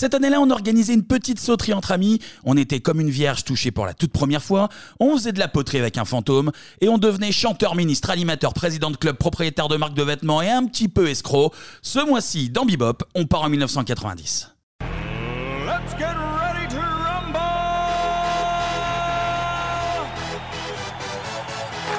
Cette 0.00 0.14
année-là, 0.14 0.40
on 0.40 0.48
organisait 0.48 0.94
une 0.94 1.04
petite 1.04 1.38
sauterie 1.38 1.74
entre 1.74 1.92
amis. 1.92 2.20
On 2.44 2.56
était 2.56 2.80
comme 2.80 3.00
une 3.00 3.10
vierge 3.10 3.44
touchée 3.44 3.70
pour 3.70 3.84
la 3.84 3.92
toute 3.92 4.12
première 4.12 4.42
fois. 4.42 4.70
On 4.98 5.14
faisait 5.14 5.32
de 5.32 5.38
la 5.38 5.46
poterie 5.46 5.76
avec 5.76 5.98
un 5.98 6.06
fantôme. 6.06 6.52
Et 6.80 6.88
on 6.88 6.96
devenait 6.96 7.32
chanteur, 7.32 7.74
ministre, 7.74 8.08
animateur, 8.08 8.54
président 8.54 8.90
de 8.90 8.96
club, 8.96 9.18
propriétaire 9.18 9.68
de 9.68 9.76
marque 9.76 9.92
de 9.92 10.02
vêtements 10.02 10.40
et 10.40 10.48
un 10.48 10.64
petit 10.64 10.88
peu 10.88 11.10
escroc. 11.10 11.52
Ce 11.82 11.98
mois-ci, 11.98 12.48
dans 12.48 12.64
Bebop, 12.64 13.04
on 13.14 13.26
part 13.26 13.42
en 13.42 13.50
1990. 13.50 14.48
Let's 14.80 15.92
get 15.98 16.06
ready 16.06 16.66
to 16.70 16.80
rumble! 16.80 17.38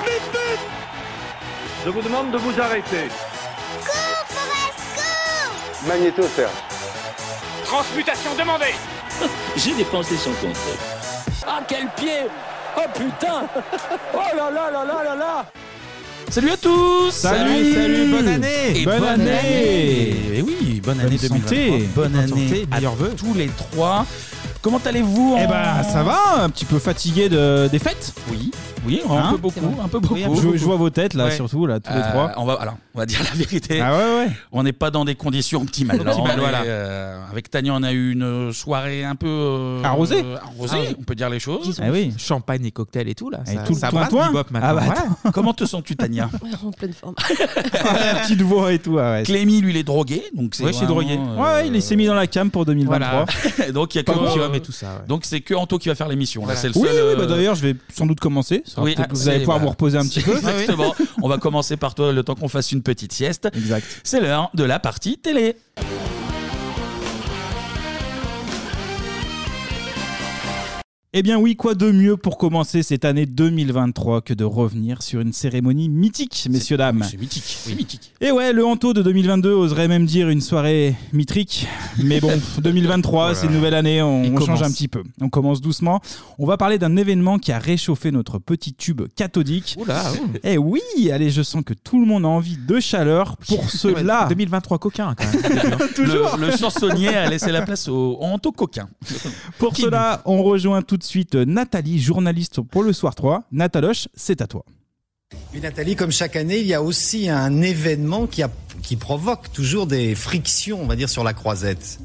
Vite, 0.08 0.32
vite! 0.32 0.60
Je 1.86 1.90
vous 1.92 2.02
demande 2.02 2.32
de 2.32 2.38
vous 2.40 2.60
arrêter. 2.60 3.10
Magnéto, 5.88 6.24
Serge. 6.36 6.71
Transmutation 7.72 8.32
demandée. 8.38 8.76
J'ai 9.56 9.74
dépensé 9.74 10.18
son 10.18 10.32
compte. 10.46 10.58
Ah, 11.48 11.62
quel 11.66 11.88
pied. 11.96 12.28
Oh 12.76 12.82
putain. 12.94 13.48
Oh 14.14 14.18
là 14.36 14.52
là 14.52 14.70
là 14.72 14.84
là 14.86 15.04
là 15.06 15.16
là. 15.16 15.46
Salut 16.30 16.52
à 16.52 16.58
tous. 16.58 17.12
Salut, 17.12 17.74
salut, 17.74 18.12
bonne 18.12 18.28
année. 18.28 18.48
Et 18.82 18.84
Bonne 18.86 19.00
bonne, 19.00 19.10
année. 19.10 19.32
année. 19.32 20.38
Et 20.38 20.42
oui, 20.42 20.82
bonne, 20.84 20.98
Bonne 20.98 21.06
année 21.08 21.18
santé. 21.18 21.30
2023. 21.30 21.78
Bonne 21.96 22.12
Bonne 22.12 22.16
année 22.22 22.68
à 22.74 22.80
vœux. 22.90 23.14
tous 23.18 23.34
les 23.34 23.48
trois. 23.48 24.06
Comment 24.62 24.82
allez-vous 24.86 25.38
Eh 25.40 25.46
en- 25.46 25.50
ben, 25.50 25.84
ça 25.84 26.04
va, 26.04 26.44
un 26.44 26.50
petit 26.50 26.66
peu 26.66 26.78
fatigué 26.78 27.30
de, 27.30 27.70
des 27.72 27.80
fêtes. 27.80 28.14
Oui, 28.30 28.52
oui, 28.86 29.02
un 29.10 29.14
Hein 29.14 29.28
peu 29.32 29.38
beaucoup, 29.38 29.60
un 29.84 29.88
peu 29.88 30.00
beaucoup. 30.00 30.16
je, 30.18 30.58
je 30.58 30.64
vois 30.66 30.76
vos 30.76 30.90
têtes 30.90 31.14
là, 31.14 31.26
Ouais. 31.26 31.32
surtout 31.32 31.66
là, 31.66 31.80
tous 31.80 31.92
les 31.94 32.00
Euh, 32.00 32.10
trois. 32.12 32.32
On 32.38 32.46
va, 32.46 32.54
alors, 32.54 32.78
on 32.96 33.00
va 33.00 33.06
dire 33.06 33.20
la 33.24 33.36
vérité. 33.38 33.80
Ah 33.82 33.92
ouais, 33.98 34.26
ouais. 34.26 34.28
On 34.52 34.64
n'est 34.64 34.74
pas 34.74 34.90
dans 34.92 35.06
des 35.06 35.16
conditions 35.16 35.62
optimales. 35.62 36.02
On 36.06 36.28
est, 36.28 36.38
voilà. 36.38 36.62
euh, 36.64 37.20
avec 37.32 37.50
Tania, 37.50 37.74
on 37.74 37.84
a 37.84 37.92
eu 37.92 38.12
une 38.14 38.52
soirée 38.54 39.04
un 39.04 39.16
peu 39.16 39.28
euh, 39.28 39.84
Arrosée. 39.84 40.24
arrosée, 40.56 40.78
Ah 40.92 40.96
on 41.00 41.04
peut 41.04 41.16
dire 41.16 41.30
les 41.30 41.40
choses. 41.40 41.80
Ah 41.84 41.90
oui. 41.92 42.14
Champagne 42.18 42.66
et 42.66 42.72
cocktail 42.72 43.08
et 43.10 43.16
tout 43.16 43.30
là. 43.30 43.40
Et 43.48 43.56
ça, 43.56 43.62
tout 43.64 43.74
le 43.74 43.80
ça 43.80 43.92
maintenant. 43.92 44.32
Ah 44.56 44.74
bah. 44.74 44.82
Comment 45.34 45.54
te 45.54 45.66
sens-tu, 45.66 45.96
Tania 45.96 46.30
En 46.66 46.72
pleine 46.72 46.94
forme. 46.94 47.16
La 47.74 48.22
petite 48.22 48.42
voix 48.42 48.72
et 48.74 48.80
tout. 48.80 48.94
ouais. 48.94 49.24
Clémy, 49.26 49.62
lui, 49.62 49.72
il 49.72 49.78
est 49.78 49.84
drogué. 49.84 50.24
Donc 50.34 50.56
c'est 50.56 50.64
Ouais, 50.64 50.72
drogué. 50.88 51.18
euh, 51.20 51.38
Ouais, 51.42 51.68
il 51.68 51.82
s'est 51.82 51.96
mis 51.96 52.06
dans 52.06 52.14
la 52.16 52.28
cam 52.28 52.50
pour 52.52 52.66
2023. 52.66 53.26
Voilà. 53.58 53.72
donc 53.72 53.94
il 53.96 53.98
y 53.98 54.02
a 54.02 54.04
que 54.04 54.12
Opium 54.12 54.54
et 54.56 54.60
tout 54.60 54.72
ça. 54.72 54.88
ouais. 54.88 55.08
Donc 55.08 55.22
c'est 55.26 55.42
que 55.42 55.54
Anto 55.54 55.78
qui 55.78 55.90
va 55.90 55.96
faire 55.96 56.08
l'émission. 56.08 56.46
Là, 56.46 56.56
c'est 56.56 56.68
le 56.68 56.74
Oui, 56.78 56.88
seul, 56.88 56.92
oui, 56.96 57.14
euh, 57.14 57.16
bah 57.16 57.26
d'ailleurs, 57.26 57.56
je 57.56 57.62
vais 57.62 57.76
sans 57.94 58.06
doute 58.06 58.20
commencer. 58.20 58.64
Ça 58.76 58.82
Oui, 58.82 58.96
vous 59.10 59.16
c'est- 59.16 59.30
allez 59.30 59.40
pouvoir 59.40 59.60
vous 59.60 59.70
reposer 59.70 59.98
un 59.98 60.04
petit 60.06 60.22
peu. 60.22 60.32
Exactement. 60.38 60.94
On 61.22 61.28
va 61.28 61.38
commencer 61.38 61.78
par 61.78 61.94
toi 61.96 62.12
le 62.14 62.24
temps 62.24 62.36
qu'on 62.36 62.48
fasse 62.48 62.72
une 62.72 62.82
petite 62.84 63.12
sieste. 63.14 63.50
Exact. 63.54 63.86
C'est 64.04 64.22
l'heure 64.22 64.50
de 64.54 64.64
la 64.64 64.80
partie 64.80 65.18
télé. 65.18 65.56
Eh 71.14 71.24
bien 71.24 71.38
oui, 71.38 71.58
quoi 71.58 71.76
de 71.76 71.92
mieux 71.92 72.16
pour 72.16 72.38
commencer 72.38 72.84
cette 72.84 73.04
année 73.04 73.26
2023 73.26 74.22
que 74.22 74.34
de 74.34 74.46
revenir 74.46 75.04
sur 75.04 75.20
une 75.20 75.34
cérémonie 75.34 75.90
mythique, 75.90 76.48
messieurs, 76.50 76.78
dames? 76.78 77.06
C'est 77.06 77.20
mythique. 77.20 77.44
C'est 77.46 77.76
mythique. 77.76 78.14
Et 78.22 78.32
ouais, 78.32 78.54
le 78.54 78.66
Hanto 78.66 78.94
de 78.94 79.02
2022 79.02 79.52
oserait 79.52 79.90
même 79.90 80.06
dire 80.06 80.30
une 80.30 80.40
soirée 80.40 80.96
mitrique. 81.12 81.68
Mais 82.02 82.22
bon, 82.22 82.32
2023, 82.60 83.36
c'est 83.36 83.48
une 83.48 83.52
nouvelle 83.52 83.74
année, 83.74 84.02
on, 84.02 84.40
change 84.40 84.64
un 84.64 84.72
petit 84.72 84.88
peu. 84.88 85.04
On 85.20 85.28
commence 85.28 85.60
doucement. 85.60 86.00
On 86.40 86.46
va 86.46 86.56
parler 86.56 86.80
d'un 86.80 86.96
événement 86.96 87.40
qui 87.40 87.52
a 87.52 87.60
réchauffé 87.60 88.12
notre 88.12 88.40
petit 88.40 88.74
tube 88.74 89.02
cathodique. 89.14 89.76
Oula, 89.82 90.14
ouh. 90.14 90.30
Eh 90.46 90.58
oui, 90.58 90.80
allez, 91.12 91.30
je 91.30 91.42
sens 91.42 91.62
que 91.66 91.74
tout 91.74 92.00
le 92.00 92.06
monde 92.06 92.24
a 92.24 92.30
envie 92.30 92.56
de 92.56 92.80
chaleur 92.80 93.36
pour 93.36 93.70
cela. 93.70 94.28
2023 94.30 94.80
coquin 94.80 95.14
quand 95.18 95.26
même. 95.26 95.78
Toujours. 95.94 96.38
Le, 96.38 96.52
le 96.52 96.56
chansonnier 96.56 97.10
a 97.10 97.30
laissé 97.30 97.52
la 97.52 97.64
place 97.64 97.90
au, 97.90 98.14
au 98.18 98.24
Anto 98.24 98.54
coquin. 98.54 98.88
Pour 99.58 99.76
cela, 99.76 100.22
on 100.24 100.42
rejoint 100.42 100.82
tout 100.82 101.01
de 101.02 101.06
suite 101.06 101.36
Nathalie, 101.36 102.00
journaliste 102.00 102.62
pour 102.62 102.84
le 102.84 102.94
Soir 102.94 103.16
3. 103.16 103.44
Nataloche, 103.52 104.08
c'est 104.16 104.42
à 104.42 104.48
toi. 104.48 104.64
Nathalie, 105.62 105.96
comme 105.96 106.12
chaque 106.12 106.36
année, 106.36 106.60
il 106.60 106.68
y 106.68 106.74
a 106.74 106.82
aussi 106.82 107.30
un 107.30 107.62
événement 107.62 108.28
qui, 108.28 108.44
a- 108.44 108.50
qui 108.84 108.96
provoque 108.96 109.52
toujours 109.52 109.88
des 109.88 110.16
frictions, 110.16 110.80
on 110.82 110.86
va 110.88 110.96
dire, 110.96 111.10
sur 111.10 111.24
la 111.24 111.34
croisette. 111.34 112.00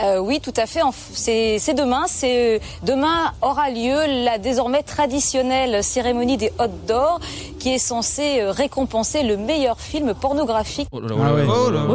Euh, 0.00 0.20
oui, 0.20 0.38
tout 0.40 0.52
à 0.56 0.66
fait. 0.66 0.80
C'est 1.12 1.74
demain. 1.74 2.04
C'est 2.06 2.60
demain 2.84 3.32
aura 3.42 3.68
lieu 3.70 4.24
la 4.24 4.38
désormais 4.38 4.84
traditionnelle 4.84 5.82
cérémonie 5.82 6.36
des 6.36 6.52
Hot 6.60 6.68
d'Or, 6.86 7.18
qui 7.58 7.70
est 7.70 7.78
censée 7.78 8.40
euh, 8.40 8.52
récompenser 8.52 9.24
le 9.24 9.36
meilleur 9.36 9.80
film 9.80 10.14
pornographique. 10.14 10.88
Oh 10.92 11.00
là 11.00 11.08
là, 11.08 11.14
Ah 11.20 11.34
ouais. 11.34 11.46
oh 11.48 11.70
là. 11.70 11.86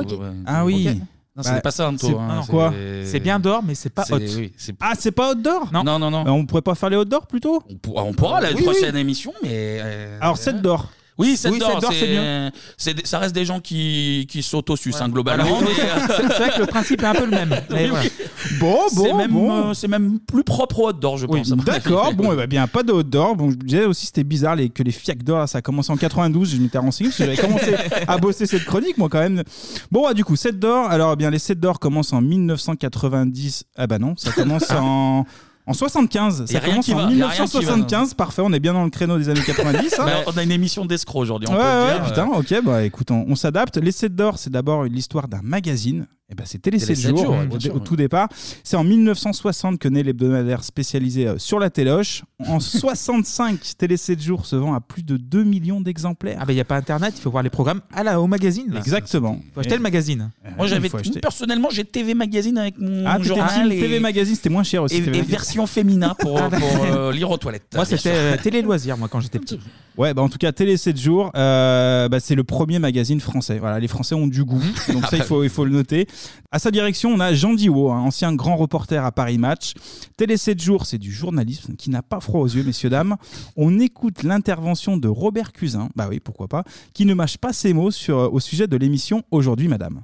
Ah 0.45 0.65
oui. 0.65 0.99
Non, 1.35 1.41
Bah, 1.43 1.51
c'est 1.55 1.61
pas 1.63 1.71
ça, 1.71 1.89
Anto. 1.89 2.05
c'est- 2.07 2.13
hein, 2.13 2.41
quoi 2.47 2.71
C'est 3.05 3.19
bien 3.19 3.39
d'or, 3.39 3.63
mais 3.63 3.73
c'est 3.73 3.89
pas 3.89 4.03
c'est- 4.05 4.13
hot. 4.13 4.19
oui, 4.19 4.53
c'est- 4.55 4.75
Ah, 4.79 4.93
c'est 4.97 5.11
pas 5.11 5.31
Hot 5.31 5.35
d'or 5.35 5.67
Non. 5.73 5.83
Non, 5.83 5.97
non, 5.97 6.11
non. 6.11 6.27
Euh, 6.27 6.29
On 6.29 6.45
pourrait 6.45 6.61
pas 6.61 6.75
faire 6.75 6.91
les 6.91 6.95
Hot 6.97 7.05
d'or 7.05 7.25
plutôt 7.25 7.63
On, 7.67 7.75
pour- 7.77 7.97
on 8.05 8.13
pourra 8.13 8.39
la 8.39 8.51
Oui, 8.53 8.61
prochaine 8.61 8.95
émission, 8.95 9.33
mais. 9.41 9.49
euh, 9.81 10.19
Alors, 10.21 10.37
7 10.37 10.61
d'or. 10.61 10.91
Oui, 11.17 11.37
7 11.37 11.51
Oui, 11.51 11.59
d'or, 11.59 11.71
sept 11.73 11.81
d'or, 11.81 11.93
c'est 11.93 12.07
bien. 12.07 12.51
c'est 12.77 12.93
des- 12.95 13.05
Ça 13.05 13.19
reste 13.19 13.35
des 13.35 13.45
gens 13.45 13.59
qui, 13.59 14.25
qui 14.29 14.41
s'auto-sucent 14.41 15.01
hein, 15.01 15.09
globalement. 15.09 15.45
Voilà. 15.59 15.69
euh, 15.69 16.07
C'est 16.07 16.21
c'est 16.33 16.39
vrai 16.39 16.49
que 16.55 16.59
le 16.61 16.65
principe 16.65 17.01
est 17.03 17.05
un 17.05 17.13
peu 17.13 17.25
le 17.25 17.31
même. 17.31 17.49
Mais 17.69 17.83
oui, 17.83 17.89
voilà. 17.89 18.03
oui. 18.05 18.25
Bon, 18.59 18.77
C'est 18.89 18.95
bon, 18.95 19.17
même, 19.17 19.31
bon. 19.31 19.51
euh, 19.69 19.73
c'est 19.73 19.87
même 19.87 20.19
plus 20.19 20.43
propre 20.43 20.79
au 20.79 20.87
Hot 20.89 20.93
d'or, 20.93 21.17
je 21.17 21.25
pense. 21.27 21.51
à 21.51 21.55
mon 21.55 21.61
avis. 21.61 21.71
d'accord. 21.71 22.13
Bon, 22.13 22.33
eh 22.33 22.35
ben, 22.35 22.47
bien, 22.47 22.67
pas 22.67 22.83
de 22.83 23.01
d'or. 23.03 23.35
Bon, 23.35 23.51
je 23.51 23.55
disais 23.55 23.85
aussi, 23.85 24.05
c'était 24.07 24.23
bizarre 24.23 24.55
les, 24.55 24.69
que 24.69 24.81
les 24.83 24.91
fiacs 24.91 25.23
d'or, 25.23 25.47
ça 25.47 25.59
a 25.59 25.61
commencé 25.61 25.91
en 25.91 25.97
92. 25.97 26.49
Je 26.51 26.57
m'étais 26.57 26.77
renseigné 26.77 27.09
parce 27.09 27.17
que 27.19 27.25
j'avais 27.25 27.37
commencé 27.37 27.75
à 28.07 28.17
bosser 28.17 28.45
cette 28.45 28.65
chronique, 28.65 28.97
moi, 28.97 29.07
quand 29.09 29.19
même. 29.19 29.43
Bon, 29.91 30.05
ah, 30.07 30.13
du 30.13 30.23
coup, 30.25 30.35
7 30.35 30.59
d'or. 30.59 30.89
Alors, 30.89 31.13
eh 31.13 31.15
bien, 31.15 31.29
les 31.29 31.39
7 31.39 31.59
d'or 31.59 31.79
commencent 31.79 32.13
en 32.13 32.21
1990. 32.21 33.63
Ah, 33.77 33.87
bah 33.87 33.99
non, 33.99 34.15
ça 34.17 34.31
commence 34.31 34.69
en. 34.71 35.25
En 35.65 35.73
75, 35.73 36.43
Y 36.49 36.51
ça 36.51 36.59
commence 36.59 36.89
en 36.89 36.95
va, 36.95 37.01
y 37.03 37.03
a 37.21 37.27
rien 37.29 37.45
qui 37.45 37.53
va, 37.65 37.75
1975, 37.77 38.13
parfait, 38.15 38.41
on 38.43 38.51
est 38.51 38.59
bien 38.59 38.73
dans 38.73 38.83
le 38.83 38.89
créneau 38.89 39.17
des 39.17 39.29
années 39.29 39.41
90. 39.45 39.93
hein. 39.99 40.05
Bah, 40.05 40.11
on 40.27 40.37
a 40.37 40.43
une 40.43 40.51
émission 40.51 40.85
d'escrocs 40.85 41.21
aujourd'hui, 41.21 41.47
on 41.49 41.53
Ouais, 41.53 41.59
peut 41.59 41.63
le 41.65 41.85
ouais, 41.85 41.93
dire. 41.99 42.03
putain, 42.05 42.27
ok, 42.27 42.63
bah 42.65 42.83
écoute, 42.83 43.11
on, 43.11 43.25
on 43.29 43.35
s'adapte. 43.35 43.77
Les 43.77 43.91
7 43.93 44.13
d'or, 44.13 44.37
c'est 44.39 44.49
d'abord 44.49 44.83
l'histoire 44.83 45.27
d'un 45.29 45.41
magazine. 45.41 46.05
Et 46.33 46.35
ben, 46.35 46.45
c'est 46.47 46.59
Télé 46.59 46.79
Télé 46.79 46.95
7 46.95 47.03
7 47.05 47.09
jours, 47.11 47.25
jours, 47.25 47.35
ouais, 47.35 47.43
au, 47.43 47.47
bien 47.47 47.59
sûr, 47.59 47.75
au 47.75 47.77
ouais. 47.77 47.83
tout 47.83 47.95
départ. 47.95 48.27
C'est 48.63 48.75
en 48.75 48.83
1960 48.83 49.77
que 49.77 49.87
naît 49.87 50.01
l'hebdomadaire 50.01 50.63
spécialisé 50.63 51.27
euh, 51.27 51.37
sur 51.37 51.59
la 51.59 51.69
téloche. 51.69 52.23
En 52.47 52.59
65, 52.59 53.59
Télé 53.77 53.97
7 53.97 54.19
jours 54.19 54.47
se 54.47 54.55
vend 54.55 54.73
à 54.73 54.81
plus 54.81 55.03
de 55.03 55.17
2 55.17 55.43
millions 55.43 55.79
d'exemplaires. 55.79 56.39
Ah 56.41 56.45
bah 56.45 56.53
il 56.53 56.55
y 56.55 56.59
a 56.59 56.65
pas 56.65 56.75
internet, 56.75 57.13
il 57.15 57.21
faut 57.21 57.29
voir 57.29 57.43
les 57.43 57.51
programmes 57.51 57.81
à 57.93 58.03
la 58.03 58.19
au 58.19 58.25
magazine. 58.25 58.65
là. 58.73 58.79
Exactement. 58.79 59.39
Faut 59.53 59.59
acheter 59.59 59.75
le 59.75 59.81
magazine. 59.83 60.31
Moi, 60.57 60.65
j'avais 60.65 60.89
personnellement, 61.21 61.69
j'ai 61.69 61.83
TV 61.85 62.15
Magazine 62.15 62.57
avec 62.57 62.79
mon 62.79 63.05
Ah, 63.05 63.21
journal 63.21 63.71
et, 63.71 63.79
TV 63.79 63.99
Magazine, 63.99 64.35
c'était 64.35 64.49
moins 64.49 64.63
cher 64.63 64.81
aussi. 64.81 64.97
et, 64.97 65.03
TV 65.03 65.19
et 65.19 65.21
version 65.21 65.67
féminin 65.67 66.15
pour, 66.17 66.39
Ah, 66.39 66.49
pour, 66.59 66.85
euh, 66.85 67.11
lire 67.11 67.29
aux 67.29 67.37
toilettes. 67.37 67.67
Moi 67.75 67.85
c'était 67.85 68.09
euh, 68.11 68.37
télé 68.41 68.63
loisirs 68.63 68.97
moi 68.97 69.07
quand 69.07 69.19
j'étais 69.19 69.37
petit. 69.39 69.59
Ouais, 69.97 70.13
bah 70.13 70.23
en 70.23 70.29
tout 70.29 70.39
cas, 70.39 70.51
Télé 70.51 70.75
7 70.75 70.99
jours, 70.99 71.31
euh, 71.35 72.09
bah, 72.09 72.19
c'est 72.19 72.33
le 72.33 72.43
premier 72.43 72.79
magazine 72.79 73.19
français. 73.19 73.59
Voilà, 73.59 73.79
les 73.79 73.87
Français 73.87 74.15
ont 74.15 74.25
du 74.25 74.43
goût, 74.43 74.63
donc 74.91 75.05
ça, 75.05 75.17
il 75.17 75.23
faut, 75.23 75.43
il 75.43 75.49
faut 75.49 75.65
le 75.65 75.71
noter. 75.71 76.07
À 76.51 76.59
sa 76.59 76.71
direction, 76.71 77.09
on 77.09 77.19
a 77.19 77.33
Jean 77.33 77.53
Diwo, 77.53 77.91
un 77.91 77.99
ancien 77.99 78.33
grand 78.33 78.55
reporter 78.55 79.03
à 79.03 79.11
Paris 79.11 79.37
Match. 79.37 79.73
Télé 80.17 80.37
7 80.37 80.61
jours, 80.61 80.85
c'est 80.85 80.97
du 80.97 81.11
journalisme 81.11 81.75
qui 81.75 81.89
n'a 81.89 82.01
pas 82.01 82.19
froid 82.19 82.41
aux 82.41 82.47
yeux, 82.47 82.63
messieurs, 82.63 82.89
dames. 82.89 83.17
On 83.55 83.79
écoute 83.79 84.23
l'intervention 84.23 84.97
de 84.97 85.07
Robert 85.07 85.51
Cusin, 85.51 85.89
bah 85.95 86.07
oui, 86.09 86.19
pourquoi 86.19 86.47
pas, 86.47 86.63
qui 86.93 87.05
ne 87.05 87.13
mâche 87.13 87.37
pas 87.37 87.53
ses 87.53 87.73
mots 87.73 87.91
sur, 87.91 88.33
au 88.33 88.39
sujet 88.39 88.67
de 88.67 88.77
l'émission 88.77 89.23
Aujourd'hui, 89.31 89.67
madame. 89.67 90.03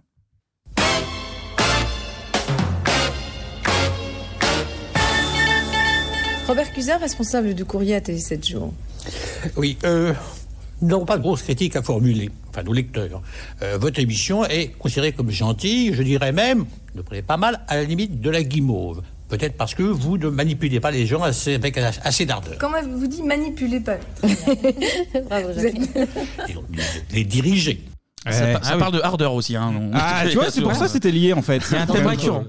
Robert 6.49 6.73
Cusin, 6.73 6.97
responsable 6.97 7.53
du 7.53 7.63
courrier 7.63 7.93
à 7.93 8.01
Télé 8.01 8.17
7 8.17 8.47
jours. 8.47 8.73
Oui, 9.55 9.77
euh, 9.83 10.13
nous 10.81 10.87
n'avons 10.87 11.05
pas 11.05 11.17
de 11.17 11.21
grosses 11.21 11.43
critiques 11.43 11.75
à 11.75 11.83
formuler, 11.83 12.31
enfin 12.59 12.65
nos 12.65 12.73
lecteurs. 12.73 13.21
Euh, 13.61 13.77
votre 13.77 13.99
émission 13.99 14.45
est 14.45 14.77
considérée 14.77 15.11
comme 15.11 15.31
gentille, 15.31 15.93
je 15.93 16.03
dirais 16.03 16.31
même, 16.31 16.65
ne 16.95 17.01
prenez 17.01 17.21
pas 17.21 17.37
mal, 17.37 17.61
à 17.67 17.77
la 17.77 17.83
limite 17.83 18.21
de 18.21 18.29
la 18.29 18.43
guimauve. 18.43 19.01
Peut-être 19.29 19.55
parce 19.57 19.75
que 19.75 19.83
vous 19.83 20.17
ne 20.17 20.29
manipulez 20.29 20.79
pas 20.79 20.89
les 20.89 21.05
gens 21.05 21.21
assez, 21.21 21.53
avec 21.55 21.77
assez 21.77 22.25
d'ardeur. 22.25 22.57
Comment 22.59 22.81
vous 22.81 23.07
dit 23.07 23.21
manipulez 23.21 23.79
pas 23.79 23.97
Bravo, 25.29 25.49
Disons, 26.47 26.63
Les 27.13 27.23
diriger. 27.23 27.79
Ça, 28.25 28.31
pa- 28.31 28.35
ça 28.35 28.59
ah 28.63 28.71
oui. 28.73 28.79
parle 28.79 28.93
de 28.93 28.99
hardeur 29.01 29.33
aussi. 29.33 29.55
Hein, 29.55 29.71
donc- 29.71 29.91
Ah, 29.93 30.23
tu 30.29 30.35
vois, 30.35 30.51
c'est 30.51 30.61
pour 30.61 30.75
ça 30.75 30.85
que 30.85 30.91
c'était 30.91 31.11
lié 31.11 31.31
en 31.33 31.41
fait. 31.41 31.63
A 31.73 31.83
un 31.83 31.85
thème 31.85 32.05
récurrent. 32.05 32.43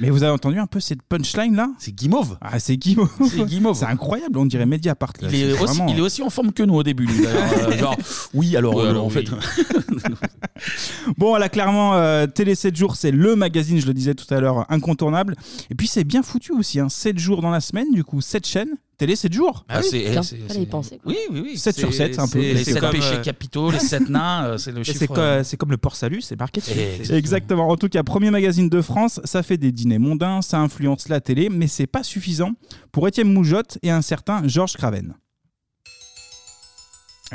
Mais 0.00 0.08
vous 0.08 0.22
avez 0.22 0.32
entendu 0.32 0.58
un 0.58 0.66
peu 0.66 0.80
cette 0.80 1.02
punchline 1.02 1.54
là? 1.54 1.68
C'est 1.78 1.92
guimauve. 1.94 2.38
Ah, 2.40 2.58
c'est 2.58 2.76
Guimauve. 2.78 3.10
C'est 3.30 3.44
guimauve. 3.44 3.76
C'est 3.76 3.84
incroyable, 3.84 4.38
on 4.38 4.46
dirait 4.46 4.64
Mediapart. 4.66 5.12
là. 5.20 5.28
Il 5.30 5.34
est, 5.36 5.38
C'est 5.54 5.62
aussi, 5.62 5.76
vraiment- 5.76 5.92
il 5.92 5.98
est 5.98 6.02
aussi 6.02 6.22
en 6.22 6.30
forme 6.30 6.52
que 6.52 6.62
nous 6.62 6.74
au 6.74 6.82
début. 6.82 7.04
lui, 7.06 7.22
d'ailleurs. 7.22 7.40
Euh, 7.70 7.78
genre, 7.78 7.96
oui, 8.34 8.56
alors, 8.56 8.80
euh, 8.80 8.90
alors, 8.90 9.04
en 9.04 9.10
fait. 9.10 9.24
Bon, 11.16 11.36
là, 11.36 11.48
clairement, 11.48 11.94
euh, 11.94 12.26
Télé 12.26 12.54
7 12.54 12.76
jours, 12.76 12.96
c'est 12.96 13.10
le 13.10 13.36
magazine, 13.36 13.80
je 13.80 13.86
le 13.86 13.94
disais 13.94 14.14
tout 14.14 14.32
à 14.32 14.40
l'heure, 14.40 14.66
incontournable. 14.70 15.36
Et 15.70 15.74
puis, 15.74 15.86
c'est 15.86 16.04
bien 16.04 16.22
foutu 16.22 16.52
aussi. 16.52 16.80
Hein. 16.80 16.88
7 16.88 17.18
jours 17.18 17.42
dans 17.42 17.50
la 17.50 17.60
semaine, 17.60 17.90
du 17.92 18.04
coup, 18.04 18.20
7 18.20 18.46
chaînes. 18.46 18.74
Télé 19.00 19.16
7 19.16 19.32
jours. 19.32 19.64
Ah, 19.66 19.80
c'est- 19.82 19.98
Putain, 20.08 20.22
c'est- 20.22 20.36
fallait 20.46 20.60
y 20.62 20.66
penser. 20.66 20.98
quoi. 21.02 21.10
Oui, 21.10 21.16
oui, 21.32 21.40
oui. 21.42 21.56
7 21.58 21.74
sur 21.78 21.92
7, 21.94 22.12
c'est 22.14 22.20
un 22.20 22.28
peu. 22.28 22.38
Les 22.38 22.62
c'est 22.64 22.72
7 22.74 22.80
comme, 22.82 22.90
péchés 22.90 23.14
euh, 23.14 23.22
capitaux, 23.22 23.70
les 23.70 23.78
7 23.78 24.10
nains, 24.10 24.44
euh, 24.44 24.58
c'est 24.58 24.72
le 24.72 24.80
Et 24.80 24.84
chiffre. 24.84 24.98
c'est 24.98 25.06
co- 25.06 25.42
c'est 25.42 25.56
comme 25.56 25.70
le 25.70 25.78
port 25.78 25.96
salut, 25.96 26.20
c'est 26.20 26.38
marqué 26.38 26.60
dessus. 26.60 26.72
Et- 26.78 27.14
Exactement. 27.14 27.66
En 27.70 27.76
tout 27.76 27.88
cas, 27.88 28.02
premier 28.02 28.30
magazine 28.30 28.68
de 28.68 28.82
France, 28.82 29.18
ça 29.24 29.42
fait 29.42 29.56
des 29.56 29.72
dîners 29.72 29.98
mondains, 29.98 30.42
ça 30.42 30.58
influence 30.60 31.08
la 31.08 31.22
télé, 31.22 31.48
mais 31.48 31.66
c'est 31.66 31.86
pas 31.86 32.02
suffisant 32.02 32.50
pour 32.92 33.08
Étienne 33.08 33.32
Moujotte 33.32 33.78
et 33.82 33.90
un 33.90 34.02
certain 34.02 34.46
Georges 34.46 34.74
Craven. 34.74 35.14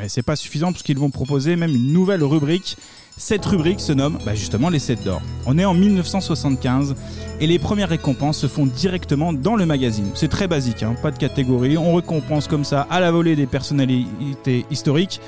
Et 0.04 0.10
c'est 0.10 0.24
pas 0.24 0.36
suffisant 0.36 0.72
parce 0.72 0.84
qu'ils 0.84 1.00
vont 1.00 1.10
proposer 1.10 1.56
même 1.56 1.74
une 1.74 1.94
nouvelle 1.94 2.24
rubrique. 2.24 2.76
Cette 3.18 3.46
rubrique 3.46 3.80
se 3.80 3.94
nomme 3.94 4.18
bah, 4.26 4.36
justement 4.36 4.68
les 4.68 4.80
7 4.80 5.06
d'or. 5.06 5.22
On 5.46 5.58
est 5.58 5.64
en 5.64 5.74
1975 5.74 6.96
et 7.40 7.48
les 7.48 7.60
premières 7.60 7.88
récompenses 7.88 8.40
se 8.40 8.48
font 8.48 8.66
directement 8.66 9.32
dans 9.32 9.56
le 9.56 9.66
magazine. 9.66 10.12
C'est 10.16 10.28
très 10.28 10.50
basique, 10.50 10.84
hein, 10.84 10.96
pas 11.02 11.12
de 11.12 11.18
catégorie. 11.18 11.78
On 11.78 11.96
récompense 11.96 12.50
comme 12.50 12.66
ça 12.66 12.86
à 12.90 13.00
la 13.00 13.12
volée 13.12 13.38
des 13.38 13.46
personnalités 13.46 14.66
historiques. 14.70 15.22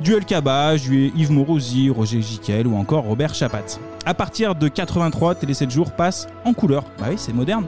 Du 0.00 0.14
El 0.14 0.24
Yves 1.16 1.32
Morosi, 1.32 1.90
Roger 1.90 2.22
Giquel 2.22 2.66
ou 2.66 2.76
encore 2.76 3.04
Robert 3.04 3.34
Chapat. 3.34 3.78
À 4.06 4.14
partir 4.14 4.54
de 4.54 4.68
83, 4.68 5.34
Télé 5.34 5.54
7 5.54 5.70
jours 5.70 5.92
passe 5.92 6.28
en 6.44 6.54
couleur. 6.54 6.84
Bah 6.98 7.06
oui, 7.10 7.16
c'est 7.16 7.32
moderne. 7.32 7.66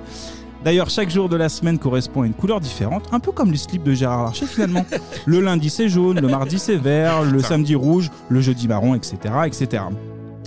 D'ailleurs, 0.64 0.88
chaque 0.88 1.10
jour 1.10 1.28
de 1.28 1.36
la 1.36 1.50
semaine 1.50 1.78
correspond 1.78 2.22
à 2.22 2.26
une 2.26 2.32
couleur 2.32 2.58
différente, 2.58 3.04
un 3.12 3.20
peu 3.20 3.32
comme 3.32 3.52
les 3.52 3.58
slips 3.58 3.82
de 3.82 3.92
Gérard 3.92 4.24
Larcher 4.24 4.46
finalement. 4.46 4.86
le 5.26 5.40
lundi 5.40 5.68
c'est 5.68 5.90
jaune, 5.90 6.20
le 6.20 6.28
mardi 6.28 6.58
c'est 6.58 6.76
vert, 6.76 7.22
le 7.22 7.40
samedi 7.40 7.74
rouge, 7.74 8.10
le 8.30 8.40
jeudi 8.40 8.66
marron, 8.66 8.94
etc. 8.94 9.16
etc. 9.44 9.82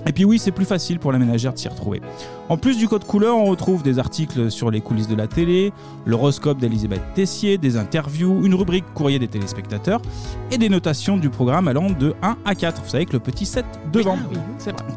Et 0.07 0.13
puis 0.13 0.25
oui, 0.25 0.39
c'est 0.39 0.51
plus 0.51 0.65
facile 0.65 0.99
pour 0.99 1.11
la 1.11 1.19
ménagère 1.19 1.53
de 1.53 1.59
s'y 1.59 1.67
retrouver. 1.67 2.01
En 2.49 2.57
plus 2.57 2.77
du 2.77 2.87
code 2.87 3.03
couleur, 3.03 3.35
on 3.35 3.45
retrouve 3.45 3.83
des 3.83 3.99
articles 3.99 4.49
sur 4.49 4.71
les 4.71 4.79
coulisses 4.79 5.09
de 5.09 5.15
la 5.15 5.27
télé, 5.27 5.73
l'horoscope 6.05 6.59
d'Elisabeth 6.59 7.01
Tessier, 7.13 7.57
des 7.57 7.75
interviews, 7.75 8.45
une 8.45 8.55
rubrique 8.55 8.85
courrier 8.93 9.19
des 9.19 9.27
téléspectateurs 9.27 10.01
et 10.49 10.57
des 10.57 10.69
notations 10.69 11.17
du 11.17 11.29
programme 11.29 11.67
allant 11.67 11.89
de 11.91 12.15
1 12.21 12.37
à 12.45 12.55
4. 12.55 12.81
Vous 12.83 12.89
savez 12.89 13.05
que 13.05 13.13
le 13.13 13.19
petit 13.19 13.45
7 13.45 13.65
devant. 13.91 14.17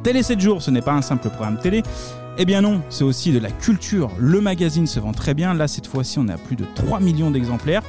Télé 0.03 0.23
7 0.23 0.41
jours, 0.41 0.63
ce 0.63 0.71
n'est 0.71 0.81
pas 0.81 0.93
un 0.93 1.03
simple 1.03 1.29
programme 1.29 1.59
télé. 1.59 1.83
Eh 2.39 2.45
bien 2.45 2.63
non, 2.63 2.83
c'est 2.89 3.05
aussi 3.05 3.33
de 3.33 3.39
la 3.39 3.51
culture. 3.51 4.11
Le 4.19 4.41
magazine 4.41 4.87
se 4.87 5.01
vend 5.01 5.13
très 5.13 5.35
bien. 5.35 5.53
Là, 5.55 5.69
cette 5.69 5.87
fois-ci, 5.87 6.19
on 6.19 6.29
à 6.29 6.39
plus 6.39 6.57
de 6.57 6.65
3 6.75 7.01
millions 7.01 7.31
d'exemplaires. 7.31 7.83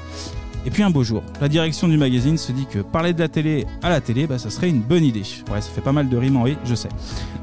Et 0.65 0.69
puis 0.69 0.83
un 0.83 0.91
beau 0.91 1.03
jour, 1.03 1.23
la 1.39 1.47
direction 1.47 1.87
du 1.87 1.97
magazine 1.97 2.37
se 2.37 2.51
dit 2.51 2.67
que 2.67 2.79
parler 2.79 3.13
de 3.13 3.19
la 3.19 3.27
télé 3.27 3.65
à 3.81 3.89
la 3.89 3.99
télé, 3.99 4.27
bah, 4.27 4.37
ça 4.37 4.51
serait 4.51 4.69
une 4.69 4.81
bonne 4.81 5.03
idée. 5.03 5.23
Ouais, 5.51 5.59
ça 5.59 5.69
fait 5.73 5.81
pas 5.81 5.91
mal 5.91 6.07
de 6.07 6.17
rimes 6.17 6.37
en 6.37 6.43
oui, 6.43 6.57
je 6.65 6.75
sais. 6.75 6.89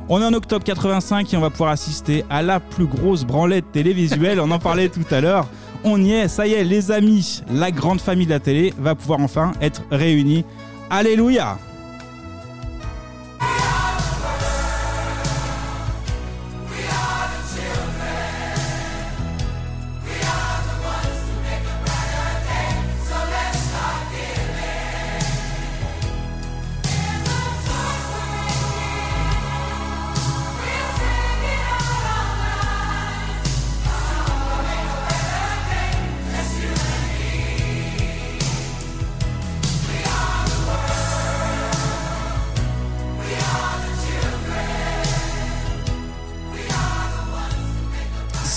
On 0.09 0.21
est 0.21 0.25
en 0.25 0.33
octobre 0.33 0.65
85 0.65 1.33
et 1.33 1.37
on 1.37 1.41
va 1.41 1.51
pouvoir 1.51 1.71
assister 1.71 2.25
à 2.31 2.43
la 2.43 2.61
plus 2.61 2.87
grosse 2.87 3.25
branlette 3.25 3.73
télévisuelle. 3.73 4.39
On 4.41 4.51
en 4.51 4.61
parlait 4.61 4.89
tout 4.89 5.05
à 5.11 5.21
l'heure. 5.21 5.49
On 5.85 6.01
y 6.01 6.13
est, 6.13 6.29
ça 6.29 6.47
y 6.47 6.53
est, 6.53 6.65
les 6.65 6.93
amis. 6.93 7.43
La 7.51 7.71
grande 7.71 8.01
famille 8.01 8.27
de 8.27 8.31
la 8.31 8.41
télé 8.41 8.73
va 8.79 8.95
pouvoir 8.95 9.21
enfin 9.21 9.53
être 9.61 9.83
réunie. 9.91 10.45
Alléluia! 10.89 11.59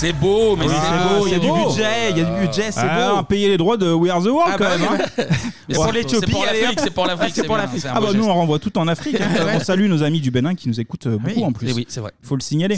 C'est 0.02 0.12
beau, 0.12 0.56
mais 0.56 0.66
Oui, 0.66 0.72
c'est 0.74 1.18
beau, 1.18 1.26
il 1.26 1.32
y 1.32 1.34
a 1.34 1.38
du 1.38 1.46
budget, 1.52 2.10
il 2.10 2.18
y 2.18 2.20
a 2.20 2.24
du 2.24 2.40
budget, 2.46 2.72
c'est 2.72 2.80
Ah, 2.82 3.14
beau. 3.18 3.22
payer 3.22 3.46
les 3.48 3.56
droits 3.56 3.76
de 3.76 3.92
We 3.92 4.10
Are 4.10 4.20
the 4.20 4.26
World 4.26 4.52
Ah 4.54 4.58
quand 4.58 4.64
bah 4.64 4.78
même. 4.78 4.88
oui. 4.90 4.98
hein. 5.18 5.24
Mais 5.68 5.74
pour 5.76 5.92
l'Éthiopie, 5.92 6.26
C'est 6.26 6.32
pour 6.32 6.44
allez, 6.44 6.60
l'Afrique, 6.62 6.78
hop. 6.80 6.84
c'est 6.84 6.94
pour 6.94 7.06
l'Afrique, 7.06 7.28
Ah, 7.30 7.32
c'est 7.36 7.40
c'est 7.42 7.46
pour 7.46 7.54
bien, 7.54 7.64
l'Afrique. 7.64 7.82
c'est 7.82 7.88
un 7.88 7.92
Ah 7.94 8.00
beau 8.00 8.06
bah 8.06 8.12
nous 8.14 8.18
geste. 8.18 8.28
on 8.30 8.34
renvoie 8.34 8.58
tout 8.58 8.76
en 8.78 8.88
Afrique. 8.88 9.20
hein. 9.20 9.28
On 9.54 9.60
salue 9.60 9.86
nos 9.88 10.02
amis 10.02 10.20
du 10.20 10.32
Bénin 10.32 10.56
qui 10.56 10.68
nous 10.68 10.80
écoutent 10.80 11.06
euh, 11.06 11.18
beaucoup 11.18 11.34
Oui, 11.36 11.44
en 11.44 11.52
plus. 11.52 11.68
eh 11.70 11.72
oui, 11.72 11.86
c'est 11.88 12.00
vrai. 12.00 12.10
Faut 12.22 12.34
le 12.34 12.40
signaler. 12.42 12.76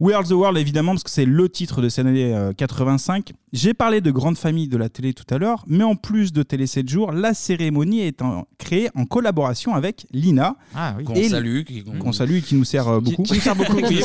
We 0.00 0.14
Are 0.14 0.24
the 0.24 0.32
World 0.32 0.58
évidemment 0.58 0.92
parce 0.92 1.04
que 1.04 1.10
c'est 1.10 1.24
le 1.24 1.48
titre 1.48 1.80
de 1.82 1.88
cette 1.88 2.06
année 2.06 2.34
euh, 2.34 2.52
85. 2.52 3.32
J'ai 3.52 3.72
parlé 3.74 4.00
de 4.00 4.10
grande 4.10 4.36
famille 4.36 4.66
de 4.68 4.76
la 4.76 4.88
télé 4.88 5.12
tout 5.14 5.24
à 5.32 5.38
l'heure, 5.38 5.64
mais 5.68 5.84
en 5.84 5.94
plus 5.94 6.32
de 6.32 6.42
Télé 6.42 6.66
7 6.66 6.88
jours, 6.88 7.12
la 7.12 7.34
cérémonie 7.34 8.00
est 8.00 8.20
en- 8.20 8.48
créée 8.58 8.88
en 8.96 9.04
collaboration 9.04 9.74
avec 9.74 10.06
l'INA. 10.12 10.56
Ah 10.74 10.94
oui. 10.98 11.04
Qu'on 11.04 11.14
Et- 11.14 11.28
salue, 11.28 11.62
qui- 11.62 11.84
Qu'on 11.84 12.12
salue 12.12 12.34
et 12.36 12.40
qui 12.42 12.56
nous 12.56 12.64
sert 12.64 12.88
euh, 12.88 13.00
beaucoup. 13.00 13.22
Qui 13.22 13.34
nous 13.34 13.40
sert 13.40 13.54
beaucoup, 13.54 13.76
oui. 13.88 14.00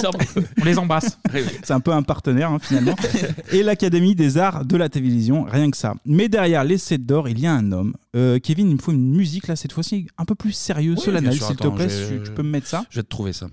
On 0.62 0.65
les 0.65 0.77
embrasse. 0.77 1.18
C'est 1.63 1.74
un 1.74 1.80
peu 1.80 1.92
un 1.92 2.03
partenaire 2.03 2.51
hein, 2.51 2.59
finalement. 2.62 2.95
et 3.51 3.63
l'Académie 3.63 4.13
des 4.13 4.38
arts 4.38 4.65
de 4.65 4.77
la 4.77 4.88
télévision, 4.89 5.44
rien 5.50 5.71
que 5.71 5.77
ça. 5.77 5.95
Mais 6.06 6.30
derrière 6.30 6.63
les 6.63 6.77
7 6.77 7.06
d'or, 7.06 7.27
il 7.27 7.39
y 7.39 7.47
a 7.47 7.53
un 7.53 7.71
homme. 7.71 7.94
Euh, 8.15 8.38
Kevin, 8.38 8.69
il 8.69 8.75
me 8.75 8.80
faut 8.81 8.92
une 8.92 9.09
musique 9.15 9.47
là 9.47 9.56
cette 9.56 9.71
fois-ci 9.74 10.06
un 10.19 10.25
peu 10.25 10.35
plus 10.35 10.51
sérieuse, 10.51 10.97
Oui, 11.00 11.06
solennelle, 11.06 11.33
sûr, 11.33 11.47
s'il 11.47 11.56
te 11.56 11.63
attends, 11.63 11.75
plaît. 11.75 11.89
si 11.89 12.21
tu 12.24 12.31
peux 12.33 12.44
me 12.44 12.50
mettre 12.51 12.68
ça? 12.68 12.85
Je 12.92 12.97
vais 13.00 13.03
te 13.03 13.09
trouver 13.09 13.33
ça. 13.33 13.47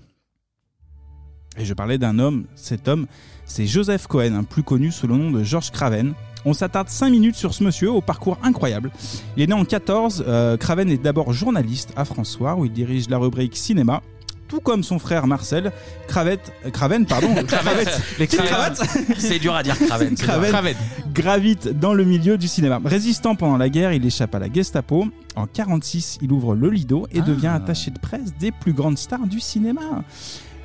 Et 1.57 1.65
je 1.65 1.73
parlais 1.73 1.97
d'un 1.97 2.19
homme. 2.19 2.45
Cet 2.55 2.87
homme, 2.87 3.07
c'est 3.45 3.65
Joseph 3.65 4.07
Cohen, 4.07 4.43
plus 4.43 4.63
connu 4.63 4.91
sous 4.91 5.07
le 5.07 5.15
nom 5.15 5.31
de 5.31 5.43
George 5.43 5.71
Craven. 5.71 6.13
On 6.45 6.53
s'attarde 6.53 6.87
5 6.89 7.09
minutes 7.09 7.35
sur 7.35 7.53
ce 7.53 7.63
monsieur 7.63 7.91
au 7.91 7.99
parcours 8.01 8.37
incroyable. 8.43 8.91
Il 9.35 9.43
est 9.43 9.47
né 9.47 9.53
en 9.53 9.65
14. 9.65 10.23
euh, 10.27 10.55
Craven 10.55 10.89
est 10.89 11.01
d'abord 11.01 11.33
journaliste 11.33 11.91
à 11.95 12.05
François 12.05 12.55
où 12.55 12.65
il 12.65 12.71
dirige 12.71 13.09
la 13.09 13.17
rubrique 13.17 13.57
cinéma. 13.57 14.01
Tout 14.47 14.61
comme 14.61 14.81
son 14.81 14.97
frère 14.97 15.27
Marcel, 15.27 15.73
Cravette, 16.07 16.53
Craven, 16.71 17.05
pardon, 17.05 17.33
Cravette, 17.47 18.01
Les 18.17 18.27
cravates. 18.27 18.81
C'est 19.17 19.39
dur 19.39 19.53
à 19.53 19.61
dire, 19.61 19.77
Craven. 19.77 20.13
dur. 20.15 20.25
Craven 20.25 20.75
gravite 21.13 21.67
dans 21.77 21.93
le 21.93 22.05
milieu 22.05 22.37
du 22.37 22.47
cinéma. 22.47 22.79
Résistant 22.85 23.35
pendant 23.35 23.57
la 23.57 23.67
guerre, 23.67 23.91
il 23.91 24.05
échappe 24.05 24.33
à 24.35 24.39
la 24.39 24.49
Gestapo. 24.49 25.07
En 25.35 25.47
46, 25.47 26.19
il 26.21 26.31
ouvre 26.31 26.55
le 26.55 26.69
Lido 26.69 27.07
et 27.11 27.19
Ah. 27.19 27.23
devient 27.23 27.47
attaché 27.47 27.91
de 27.91 27.99
presse 27.99 28.33
des 28.39 28.51
plus 28.53 28.71
grandes 28.71 28.97
stars 28.97 29.27
du 29.27 29.41
cinéma. 29.41 29.81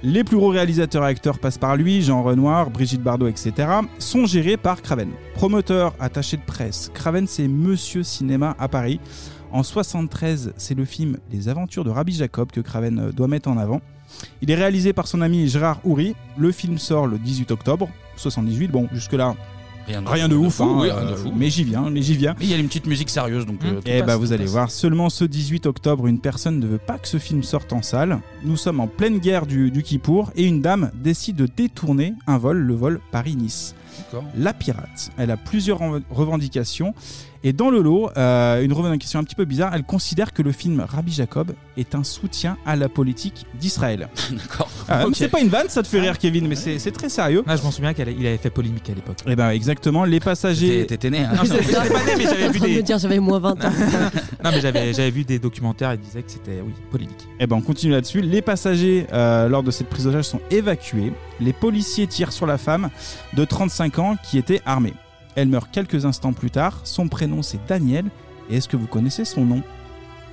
Les 0.05 0.25
plus 0.25 0.37
gros 0.37 0.49
réalisateurs 0.49 1.05
et 1.05 1.07
acteurs 1.07 1.39
passent 1.39 1.59
par 1.59 1.77
lui, 1.77 2.03
Jean 2.03 2.25
Renoir, 2.25 2.71
Brigitte 2.71 3.03
Bardot, 3.03 3.29
etc., 3.29 3.53
sont 4.01 4.27
gérés 4.27 4.57
par 4.57 4.83
Craven. 4.83 5.11
Promoteur, 5.35 5.95
attaché 6.01 6.37
de 6.37 6.43
presse, 6.43 6.91
Craven 6.93 7.29
c'est 7.29 7.47
Monsieur 7.47 8.03
Cinéma 8.03 8.57
à 8.59 8.67
Paris. 8.67 8.99
En 9.53 9.63
73, 9.63 10.55
c'est 10.57 10.75
le 10.75 10.85
film 10.85 11.19
Les 11.31 11.49
Aventures 11.49 11.85
de 11.85 11.91
Rabbi 11.91 12.15
Jacob 12.15 12.51
que 12.51 12.61
Craven 12.61 12.99
euh, 12.99 13.13
doit 13.13 13.29
mettre 13.29 13.49
en 13.49 13.57
avant. 13.59 13.81
Il 14.41 14.51
est 14.51 14.57
réalisé 14.57 14.93
par 14.93 15.07
son 15.07 15.21
ami 15.21 15.47
Gérard 15.47 15.79
Houry. 15.85 16.17
Le 16.37 16.51
film 16.51 16.79
sort 16.79 17.07
le 17.07 17.19
18 17.19 17.53
octobre 17.53 17.89
78. 18.17 18.73
Bon, 18.73 18.89
jusque-là, 18.93 19.37
Rien 19.87 20.01
de, 20.03 20.09
rien 20.09 20.29
de 20.29 20.37
ouf, 20.37 20.61
oui, 20.61 20.91
rien 20.91 21.11
de 21.11 21.15
fou. 21.17 21.33
mais 21.35 21.51
j'y 21.51 21.65
viens, 21.65 21.91
mais 21.91 22.03
j'y 22.03 22.17
viens. 22.17 22.35
Mais 22.39 22.45
il 22.47 22.51
y 22.51 22.55
a 22.55 22.57
une 22.57 22.69
petite 22.69 22.87
musique 22.87 23.11
sérieuse, 23.11 23.47
donc. 23.47 23.65
euh, 23.65 23.77
tout 23.77 23.83
Eh 23.87 24.03
bah 24.03 24.17
vous 24.17 24.33
allez 24.33 24.45
passe. 24.45 24.53
voir, 24.53 24.71
seulement 24.71 25.11
ce 25.11 25.25
18 25.25 25.67
octobre, 25.67 26.07
une 26.07 26.19
personne 26.21 26.59
ne 26.61 26.67
veut 26.67 26.79
pas 26.79 26.99
que 26.99 27.09
ce 27.09 27.19
film 27.19 27.43
sorte 27.43 27.73
en 27.73 27.83
salle. 27.83 28.21
Nous 28.45 28.57
sommes 28.57 28.81
en 28.81 28.87
pleine 28.87 29.19
guerre 29.19 29.47
du, 29.47 29.71
du 29.71 29.83
Kippour 29.83 30.31
et 30.37 30.45
une 30.45 30.61
dame 30.63 30.91
décide 30.95 31.37
de 31.37 31.47
détourner 31.47 32.15
un 32.27 32.39
vol, 32.39 32.59
le 32.59 32.75
vol 32.75 33.01
Paris-Nice. 33.11 33.75
La 34.37 34.53
pirate, 34.55 35.11
elle 35.19 35.31
a 35.31 35.37
plusieurs 35.37 35.79
rev- 35.79 36.03
revendications 36.11 36.95
et 37.45 37.53
dans 37.53 37.71
le 37.71 37.81
lot, 37.81 38.11
euh, 38.17 38.63
une 38.63 38.73
revendication 38.73 39.19
un 39.21 39.25
petit 39.25 39.35
peu 39.35 39.45
bizarre, 39.45 39.73
elle 39.75 39.83
considère 39.85 40.33
que 40.33 40.43
le 40.43 40.53
film 40.53 40.85
Rabbi 40.89 41.13
Jacob 41.13 41.53
est 41.77 41.95
un 41.95 42.05
soutien 42.05 42.57
à 42.67 42.77
la 42.77 42.89
politique 42.89 43.47
d'Israël. 43.59 44.09
D'accord. 44.31 44.69
Ah, 44.89 45.07
Ok. 45.07 45.15
C'est 45.17 45.29
pas 45.29 45.41
une 45.41 45.49
vanne, 45.49 45.69
ça 45.69 45.83
te 45.83 45.89
fait 45.89 46.01
rire 46.01 46.19
Kevin, 46.19 46.47
mais 46.49 46.55
c'est 46.55 46.79
c'est 46.79 46.91
très 46.93 47.09
sérieux. 47.09 47.43
Ah, 47.47 47.57
je 47.57 47.63
m'en 47.63 47.71
souviens 47.71 47.95
qu'il 47.95 48.09
avait 48.09 48.37
fait 48.39 48.51
polémique 48.51 48.89
à 48.91 48.95
l'époque. 48.95 49.19
Eh 49.27 49.37
ben 49.37 49.51
exactement, 49.51 50.05
les 50.05 50.21
passagers... 50.21 50.87
T'étais 50.87 51.11
né, 51.11 51.21
hein. 51.25 51.33
Non, 51.37 51.43
j'étais 51.45 51.63
j'étais 51.63 51.75
pas 51.91 52.05
né, 52.05 52.13
mais 52.17 52.25
j'avais 52.25 52.49
vu 52.51 52.59
En 52.63 52.63
me 52.69 52.75
des. 52.75 52.83
dire, 52.83 52.99
j'avais 52.99 53.19
moins 53.21 53.39
20 53.39 53.65
ans. 53.65 53.71
Non, 54.45 54.51
mais 54.53 54.61
j'avais 54.61 55.11
vu 55.11 55.25
des 55.25 55.39
documentaires 55.39 55.93
et 55.93 55.97
disaient 55.99 56.23
que 56.23 56.31
c'était, 56.31 56.61
oui, 56.65 56.73
polémique. 56.91 57.27
Eh 57.41 57.47
ben 57.47 57.57
on 57.57 57.61
continue 57.61 57.93
là-dessus. 57.93 58.21
Les 58.21 58.43
passagers, 58.43 59.07
euh, 59.13 59.49
lors 59.49 59.63
de 59.63 59.71
cette 59.71 59.89
prise 59.89 60.05
d'otage, 60.05 60.25
sont 60.25 60.41
évacués. 60.51 61.13
Les 61.41 61.53
policiers 61.53 62.07
tirent 62.07 62.33
sur 62.33 62.47
la 62.47 62.59
femme 62.59 62.91
de 63.35 63.45
35 63.45 63.99
ans 63.99 64.17
qui 64.23 64.39
était 64.39 64.61
armée. 64.65 64.95
Elle 65.35 65.49
meurt 65.49 65.71
quelques 65.71 66.05
instants 66.05 66.33
plus 66.33 66.51
tard. 66.51 66.81
Son 66.85 67.09
prénom 67.09 67.43
c'est 67.43 67.61
Daniel. 67.67 68.07
Et 68.51 68.57
est-ce 68.57 68.69
que 68.69 68.77
vous 68.77 68.87
connaissez 68.87 69.25
son 69.25 69.45
nom? 69.45 69.63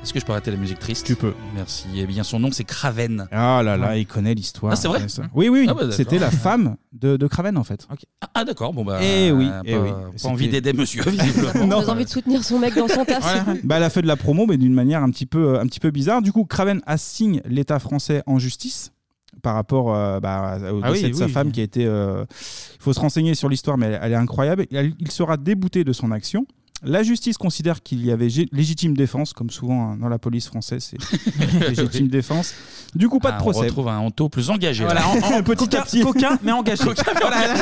Est-ce 0.01 0.13
que 0.13 0.20
je 0.22 0.25
peux 0.25 0.32
arrêter 0.32 0.50
la 0.50 0.56
musique 0.58 0.79
triste? 0.79 1.06
Tu 1.06 1.15
peux. 1.18 1.34
Merci. 1.53 1.88
Eh 1.94 2.06
bien, 2.06 2.24
son 2.24 2.39
nom, 2.39 2.51
c'est 2.53 2.63
Craven. 2.63 3.27
Ah 3.34 3.62
là 3.63 3.75
là, 3.75 3.98
il 3.98 4.08
connaît 4.08 4.34
l'histoire. 4.34 4.72
Ah, 4.72 4.75
c'est 4.77 4.88
vrai 4.88 5.10
ça. 5.10 5.24
Oui, 5.34 5.50
oui, 5.50 5.65
Ah 5.68 5.74
bah, 5.74 5.82
d'accord. 5.82 5.94
c'était 5.96 6.20
la 6.20 6.32
femme 6.32 6.77
de, 6.94 7.18
de 7.18 7.27
Craven 7.27 7.58
en 7.58 7.65
fait. 7.65 7.86
Ah, 8.22 8.29
Ah, 8.34 8.46
d'accord. 8.46 8.72
Bon, 8.74 8.86
bah. 8.86 9.00
Eh 9.03 9.32
oui, 9.34 9.48
pas, 9.50 9.62
eh 9.65 9.77
oui. 9.77 9.89
pas 9.89 9.98
C'était- 10.15 10.27
envie 10.29 10.48
d'aider 10.48 10.72
monsieur, 10.72 11.03
visiblement. 11.06 11.51
On 11.62 11.72
a 11.72 11.91
envie 11.91 12.06
de 12.06 12.10
soutenir 12.10 12.46
son 12.46 12.60
mec 12.60 12.75
dans 12.75 12.88
son 12.88 13.03
taf. 13.03 13.46
Bah, 13.65 13.75
elle 13.75 13.84
a 13.84 13.89
fait 13.89 14.01
de 14.01 14.08
la 14.08 14.15
promo, 14.15 14.46
mais 14.48 14.56
d'une 14.56 14.74
manière 14.74 15.03
un 15.03 15.10
petit 15.12 15.25
peu, 15.25 15.60
un 15.60 15.65
petit 15.68 15.82
peu 15.82 15.91
bizarre. 15.91 16.22
Du 16.22 16.32
coup, 16.32 16.46
Craven 16.46 16.79
assigne 16.86 17.41
l'État 17.46 17.79
français 17.79 18.24
en 18.25 18.39
justice 18.39 18.94
par 19.41 19.55
rapport 19.55 19.93
euh, 19.96 20.19
bah, 20.19 20.58
au 20.72 20.81
Ah 20.84 20.91
décès 20.91 21.05
oui, 21.05 21.12
de 21.12 21.15
sa 21.15 21.25
oui. 21.25 21.31
femme 21.31 21.51
qui 21.51 21.60
a 21.62 21.63
été. 21.63 21.86
euh, 21.86 22.25
Il 22.31 22.84
faut 22.84 22.93
se 22.93 23.00
renseigner 23.00 23.36
sur 23.36 23.50
l'histoire, 23.50 23.77
mais 23.77 23.88
elle, 23.88 24.00
elle 24.03 24.12
est 24.13 24.15
incroyable. 24.15 24.65
Il 24.72 25.12
sera 25.12 25.38
débouté 25.38 25.84
de 25.84 25.93
son 25.93 26.12
action. 26.12 26.46
La 26.81 27.03
justice 27.03 27.38
considère 27.38 27.84
qu'il 27.84 28.05
y 28.05 28.10
avait 28.12 28.29
légitime 28.53 28.96
défense, 28.96 29.34
comme 29.34 29.50
souvent 29.50 29.91
hein, 29.91 29.98
dans 30.00 30.08
la 30.08 30.17
police 30.17 30.48
française, 30.48 30.89
c'est 30.91 31.60
légitime 31.67 32.08
défense. 32.08 32.53
Du 32.96 33.10
coup, 33.10 33.19
pas 33.19 33.31
de 33.31 33.36
Ah, 33.36 33.39
on 33.41 33.43
procès. 33.43 33.60
retrouve 33.65 33.89
un 33.89 33.98
Anto 33.98 34.29
plus 34.29 34.50
engagé. 34.50 34.86
Voilà, 34.86 35.01
là. 35.01 35.08
en- 35.10 35.39
en- 35.39 35.43
petit 35.43 35.75
à 35.75 35.81
petit. 35.81 36.01
Coquin, 36.01 36.39
mais 36.41 36.53
engagé. 36.53 36.84
Voilà, 36.86 37.53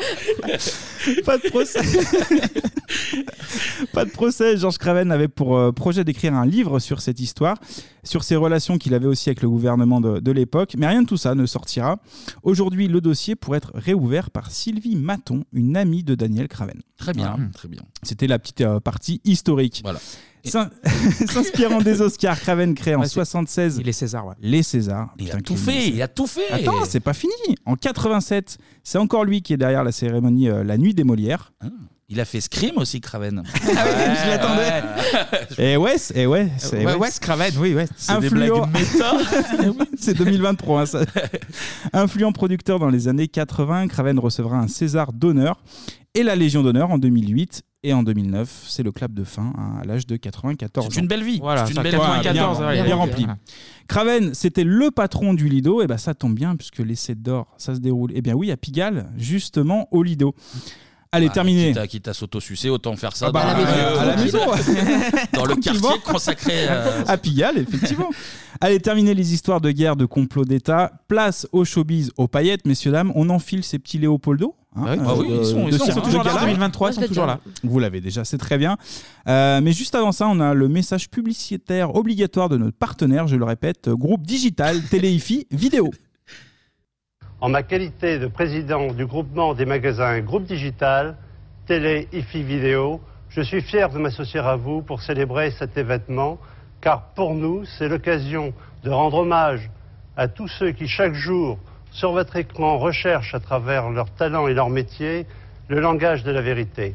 pas 1.24 1.38
de 1.38 1.48
procès. 1.48 1.80
pas 3.92 4.04
de 4.04 4.10
procès. 4.10 4.56
Georges 4.56 4.78
Craven 4.78 5.10
avait 5.12 5.28
pour 5.28 5.56
euh, 5.56 5.72
projet 5.72 6.04
d'écrire 6.04 6.34
un 6.34 6.46
livre 6.46 6.78
sur 6.78 7.00
cette 7.00 7.20
histoire, 7.20 7.56
sur 8.04 8.24
ses 8.24 8.36
relations 8.36 8.78
qu'il 8.78 8.94
avait 8.94 9.06
aussi 9.06 9.28
avec 9.28 9.42
le 9.42 9.48
gouvernement 9.48 10.00
de, 10.00 10.20
de 10.20 10.32
l'époque. 10.32 10.74
Mais 10.78 10.86
rien 10.86 11.02
de 11.02 11.06
tout 11.06 11.16
ça 11.16 11.34
ne 11.34 11.46
sortira. 11.46 11.98
Aujourd'hui, 12.42 12.88
le 12.88 13.00
dossier 13.00 13.36
pourrait 13.36 13.58
être 13.58 13.72
réouvert 13.74 14.30
par 14.30 14.50
Sylvie 14.50 14.96
Maton, 14.96 15.44
une 15.52 15.76
amie 15.76 16.02
de 16.02 16.14
Daniel 16.14 16.48
Craven. 16.48 16.80
Très 16.96 17.12
bien, 17.12 17.34
Voilà. 17.36 17.50
très 17.52 17.68
bien. 17.68 17.82
C'était 18.02 18.26
la 18.26 18.38
petite 18.38 18.60
euh, 18.60 18.80
partie 18.80 19.20
historique. 19.24 19.80
Voilà. 19.82 20.00
S'in- 20.44 20.70
S'inspirant 21.28 21.80
des 21.80 22.00
Oscars, 22.00 22.40
Craven 22.40 22.74
crée 22.74 22.94
en 22.94 23.00
Ouais, 23.00 23.06
c'est- 23.06 23.14
76 23.14 23.78
Il 23.80 23.88
est 23.88 23.92
César, 23.92 24.26
ouais. 24.26 24.34
les 24.40 24.62
Césars. 24.62 25.08
Il 25.18 25.30
a 25.30 25.36
Putain, 25.36 25.40
tout 25.40 25.54
quel- 25.54 25.74
fait, 25.74 25.88
il 25.88 26.02
a 26.02 26.08
tout 26.08 26.26
fait. 26.26 26.50
Attends, 26.50 26.84
c'est 26.88 27.00
pas 27.00 27.12
fini. 27.14 27.32
En 27.66 27.74
87, 27.76 28.58
c'est 28.82 28.98
encore 28.98 29.24
lui 29.24 29.42
qui 29.42 29.52
est 29.52 29.56
derrière 29.58 29.84
la 29.84 29.92
cérémonie 29.92 30.48
euh, 30.48 30.64
La 30.64 30.78
Nuit 30.78 30.94
des 30.94 31.04
Molières. 31.04 31.52
Il 32.12 32.18
a 32.18 32.24
fait 32.24 32.40
Scream 32.40 32.76
aussi, 32.78 33.00
Craven. 33.00 33.44
je 33.62 34.28
l'attendais. 34.28 34.82
Et 35.58 35.76
ouais, 35.76 35.96
c'est- 35.96 36.16
et 36.22 36.26
ouais, 36.26 36.48
c'est 36.58 36.84
Ouais, 36.84 37.08
Craven, 37.20 37.52
oui, 37.58 37.74
ouais. 37.74 37.86
C'est 37.96 38.18
des 38.20 38.30
blagues 38.30 38.50
méta. 38.72 39.12
c'est 39.98 40.14
2023. 40.14 40.80
hein, 40.82 40.86
ça. 40.86 41.00
Influent 41.92 42.32
producteur 42.32 42.78
dans 42.80 42.88
les 42.88 43.06
années 43.06 43.28
80, 43.28 43.86
Craven 43.88 44.18
recevra 44.18 44.56
un 44.58 44.66
César 44.68 45.12
d'honneur 45.12 45.62
et 46.14 46.22
la 46.22 46.36
Légion 46.36 46.62
d'honneur 46.62 46.90
en 46.90 46.98
2008 46.98 47.62
et 47.82 47.92
en 47.92 48.02
2009. 48.02 48.64
C'est 48.68 48.82
le 48.82 48.92
clap 48.92 49.12
de 49.12 49.24
fin 49.24 49.52
hein, 49.56 49.78
à 49.80 49.84
l'âge 49.84 50.06
de 50.06 50.16
94 50.16 50.86
ans. 50.86 50.88
C'est 50.92 51.00
une 51.00 51.06
belle 51.06 51.22
vie. 51.22 51.38
Voilà, 51.40 51.66
C'est 51.66 51.74
une 51.74 51.82
belle 51.82 51.92
vie. 51.92 51.98
94, 51.98 52.58
bien, 52.58 52.72
bien 52.72 52.84
bien 52.84 52.94
rempli. 52.96 53.24
voilà. 53.24 53.38
Craven, 53.88 54.34
c'était 54.34 54.64
le 54.64 54.90
patron 54.90 55.34
du 55.34 55.48
Lido, 55.48 55.82
et 55.82 55.86
ben 55.86 55.96
ça 55.98 56.14
tombe 56.14 56.34
bien 56.34 56.56
puisque 56.56 56.78
l'essai 56.78 57.14
d'or, 57.14 57.54
ça 57.58 57.74
se 57.74 57.80
déroule. 57.80 58.10
Eh 58.14 58.22
bien 58.22 58.34
oui, 58.34 58.50
à 58.50 58.56
Pigalle, 58.56 59.10
justement 59.16 59.88
au 59.90 60.02
Lido. 60.02 60.34
Allez, 61.12 61.26
Bah, 61.26 61.32
terminé. 61.34 61.74
Quitte 61.88 62.06
à, 62.06 62.10
à 62.12 62.14
s'auto-sucer, 62.14 62.70
autant 62.70 62.94
faire 62.94 63.16
ça 63.16 63.26
Ah 63.28 63.32
bah, 63.32 63.42
dans, 63.42 63.48
à 63.50 63.54
la 63.54 63.58
milieu, 63.64 63.98
À 63.98 64.04
la 64.04 64.16
maison. 64.16 64.38
dans 65.32 65.44
le 65.44 65.56
quartier 65.56 65.98
consacré 66.04 66.66
euh, 66.68 67.02
à 67.06 67.16
Pigalle, 67.16 67.58
effectivement. 67.58 68.10
Allez, 68.60 68.78
terminer 68.78 69.14
les 69.14 69.34
histoires 69.34 69.60
de 69.60 69.72
guerre, 69.72 69.96
de 69.96 70.04
complot 70.04 70.44
d'État. 70.44 70.92
Place 71.08 71.48
au 71.50 71.64
showbiz, 71.64 72.12
aux 72.16 72.28
paillettes, 72.28 72.64
messieurs, 72.64 72.92
dames. 72.92 73.10
On 73.16 73.28
enfile 73.30 73.64
ces 73.64 73.80
petits 73.80 73.98
Léopoldo. 73.98 74.54
hein, 74.76 74.84
Ah 74.86 74.92
oui, 74.92 74.98
bah 75.04 75.14
oui, 75.18 75.26
ils 75.40 75.46
sont- 75.46 75.64
ils 75.66 75.72
de 75.72 75.78
sont 75.78 75.84
Cirque 75.86 76.02
toujours 76.04 76.22
là, 76.22 76.30
Gala. 76.32 76.40
2023, 76.46 76.90
ils 76.90 76.94
sont 76.94 77.00
toujours 77.02 77.26
là. 77.26 77.40
Vous 77.64 77.78
l'avez 77.80 78.00
déjà, 78.00 78.24
c'est 78.24 78.38
très 78.38 78.58
bien. 78.58 78.76
Euh, 79.26 79.60
mais 79.62 79.72
juste 79.72 79.96
avant 79.96 80.12
ça, 80.12 80.28
on 80.28 80.38
a 80.38 80.54
le 80.54 80.68
message 80.68 81.10
publicitaire 81.10 81.96
obligatoire 81.96 82.48
de 82.48 82.56
notre 82.56 82.76
partenaire, 82.76 83.26
je 83.26 83.34
le 83.34 83.44
répète, 83.44 83.88
groupe 83.88 84.24
digital 84.26 84.80
Téléifi 84.82 85.46
Vidéo. 85.50 85.90
En 87.42 87.48
ma 87.48 87.62
qualité 87.62 88.18
de 88.18 88.26
président 88.26 88.92
du 88.92 89.06
groupement 89.06 89.54
des 89.54 89.64
magasins 89.64 90.20
Groupe 90.20 90.44
Digital, 90.44 91.16
Télé, 91.64 92.06
IFI 92.12 92.42
Vidéo, 92.42 93.00
je 93.30 93.40
suis 93.40 93.62
fier 93.62 93.88
de 93.88 93.98
m'associer 93.98 94.40
à 94.40 94.56
vous 94.56 94.82
pour 94.82 95.00
célébrer 95.00 95.50
cet 95.52 95.78
événement, 95.78 96.36
car 96.82 97.14
pour 97.14 97.34
nous, 97.34 97.64
c'est 97.64 97.88
l'occasion 97.88 98.52
de 98.84 98.90
rendre 98.90 99.20
hommage 99.20 99.70
à 100.18 100.28
tous 100.28 100.48
ceux 100.48 100.72
qui, 100.72 100.86
chaque 100.86 101.14
jour, 101.14 101.58
sur 101.92 102.12
votre 102.12 102.36
écran, 102.36 102.76
recherchent 102.76 103.34
à 103.34 103.40
travers 103.40 103.88
leur 103.88 104.10
talent 104.10 104.46
et 104.46 104.52
leur 104.52 104.68
métier 104.68 105.24
le 105.68 105.80
langage 105.80 106.22
de 106.24 106.32
la 106.32 106.42
vérité. 106.42 106.94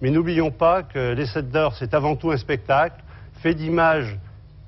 Mais 0.00 0.10
n'oublions 0.10 0.52
pas 0.52 0.84
que 0.84 1.14
les 1.14 1.26
7 1.26 1.50
d'or, 1.50 1.74
c'est 1.76 1.94
avant 1.94 2.14
tout 2.14 2.30
un 2.30 2.36
spectacle 2.36 3.02
fait 3.42 3.54
d'images 3.54 4.16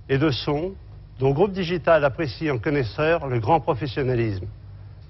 et 0.09 0.19
de 0.19 0.33
sons 0.33 0.73
dont 1.21 1.31
Groupe 1.31 1.53
Digital 1.53 2.05
apprécie 2.05 2.51
en 2.51 2.59
connaisseur 2.59 3.29
le 3.29 3.39
grand 3.39 3.61
professionnalisme. 3.61 4.47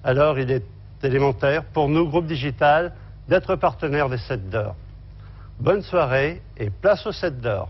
Alors 0.07 0.39
il 0.39 0.53
est 0.53 0.63
élémentaire 1.03 1.65
pour 1.65 1.89
nous, 1.89 2.07
Groupe 2.07 2.27
Digital, 2.27 2.93
d'être 3.29 3.57
partenaire 3.57 4.09
des 4.09 4.19
7 4.19 4.49
d'or. 4.49 4.77
Bonne 5.59 5.83
soirée 5.83 6.43
et 6.57 6.71
place 6.71 7.05
aux 7.09 7.13
7 7.13 7.41
d'or. 7.41 7.69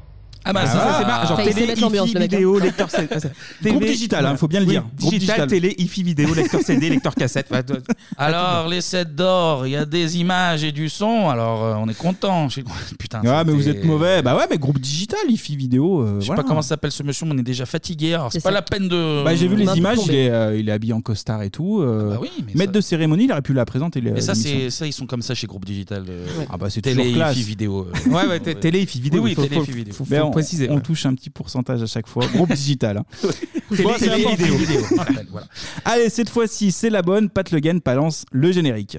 Ah 0.49 0.53
bah 0.53 0.61
Ah, 0.63 0.67
ça, 0.67 0.73
ça, 0.73 0.97
c'est 1.01 1.05
marrant. 1.07 1.23
Genre 1.27 1.33
Enfin, 1.33 1.43
il 1.43 1.49
sait 1.49 1.55
télé, 1.55 1.67
mettre 1.69 1.81
l'ambiance, 1.83 2.07
IFI, 2.09 2.15
le 2.15 2.21
mec, 2.21 2.33
hein. 2.33 2.37
vidéo, 2.37 2.59
lecteur 2.59 2.91
CD. 2.91 3.09
Groupe 3.65 3.85
digital, 3.85 4.27
hein, 4.27 4.37
faut 4.37 4.49
bien 4.49 4.61
le 4.61 4.67
dire. 4.67 4.85
Groupe 4.99 5.13
Digital, 5.13 5.47
digital. 5.47 5.49
télé, 5.49 5.75
IFI, 5.79 6.03
vidéo, 6.03 6.35
lecteur 6.35 6.61
CD, 6.63 6.89
lecteur 6.91 7.15
cassette. 7.15 7.47
Enfin, 7.51 7.63
toi- 7.63 7.77
Alors, 8.17 8.69
les 8.69 8.81
7 8.81 9.15
d'or, 9.15 9.67
il 9.67 9.73
y 9.73 9.77
a 9.77 9.85
des 9.85 10.19
images 10.19 10.65
et 10.65 10.73
du 10.73 10.89
son, 10.89 11.29
alors 11.29 11.65
euh, 11.65 11.75
on 11.79 11.89
est 11.89 11.97
content. 11.99 12.49
Je 12.49 12.61
Putain, 12.99 13.21
Ah, 13.27 13.45
mais 13.45 13.53
vous 13.53 13.63
c'était- 13.63 13.79
êtes 13.81 13.85
mauvais. 13.85 14.23
Bah 14.23 14.37
ouais, 14.37 14.45
mais 14.51 14.59
groupe 14.59 14.79
digital, 14.79 15.19
IFI 15.29 15.57
Vidéo. 15.57 16.01
euh, 16.03 16.15
Je 16.17 16.21
sais 16.21 16.27
voilà. 16.29 16.43
pas 16.43 16.49
comment 16.49 16.63
s'appelle 16.63 16.93
ce 16.93 17.03
monsieur, 17.03 17.27
mais 17.27 17.33
on 17.35 17.39
est 17.39 17.43
déjà 17.43 17.67
fatigué. 17.67 18.15
Alors, 18.15 18.33
c'est 18.33 18.43
pas 18.43 18.51
ça. 18.51 18.55
la 18.55 18.63
peine 18.63 18.89
de. 18.89 19.23
Bah, 19.25 19.35
j'ai 19.35 19.49
vu 19.49 19.57
les 19.57 19.77
images, 19.77 19.99
il 20.07 20.15
est, 20.15 20.31
euh, 20.31 20.57
il 20.59 20.69
est 20.69 20.73
habillé 20.73 20.93
en 20.93 21.01
costard 21.01 21.43
et 21.43 21.51
tout. 21.51 21.81
euh, 21.81 22.11
bah 22.17 22.21
maître 22.55 22.73
ça- 22.73 22.77
de 22.77 22.81
cérémonie, 22.81 23.25
il 23.25 23.33
aurait 23.33 23.43
pu 23.43 23.53
la 23.53 23.65
présenter. 23.65 24.01
Mais 24.01 24.21
ça, 24.21 24.35
c'est 24.35 24.71
ça, 24.71 24.87
ils 24.87 24.93
sont 24.93 25.07
comme 25.07 25.23
ça 25.23 25.35
chez 25.35 25.47
Groupe 25.47 25.65
Digital. 25.65 26.05
euh, 26.09 26.27
Ah 26.51 26.57
bah 26.57 26.69
c'est 26.71 26.81
télé, 26.83 27.03
toujours 27.03 27.15
classe. 27.17 27.37
IFI, 27.37 27.43
vidéo. 27.49 27.87
euh. 28.07 28.11
Ouais, 28.11 28.27
ouais, 28.27 28.41
t- 28.41 28.55
télé, 28.55 28.83
IFI, 28.83 29.01
vidéo. 29.01 29.23
Oui, 29.23 29.31
oui, 29.31 29.35
faut- 29.35 29.43
télé, 29.43 29.57
faut- 29.57 29.63
IFI, 29.63 29.73
vidéo. 29.73 29.95
faut- 29.95 30.05
faut 30.05 30.11
Mais 30.11 30.21
on, 30.21 30.31
préciser. 30.43 30.71
on 30.71 30.81
touche 30.81 31.07
un 31.07 31.15
petit 31.15 31.31
pourcentage 31.31 31.83
à 31.83 31.87
chaque 31.87 32.07
fois. 32.07 32.27
Groupe 32.29 32.53
digital. 32.55 32.99
hein. 32.99 33.05
Télé, 33.71 33.83
Bon, 33.83 33.93
c'est 33.99 34.09
télé, 34.09 34.25
important. 34.27 34.57
vidéo. 34.57 34.81
voilà. 35.31 35.47
Allez, 35.85 36.09
cette 36.11 36.31
fois-ci, 36.31 36.71
c'est 36.73 36.91
la 36.91 37.03
bonne. 37.03 37.29
Pat 37.31 37.51
Le 37.51 37.61
Guen 37.61 37.81
balance 37.85 38.25
le 38.33 38.53
générique. 38.53 38.99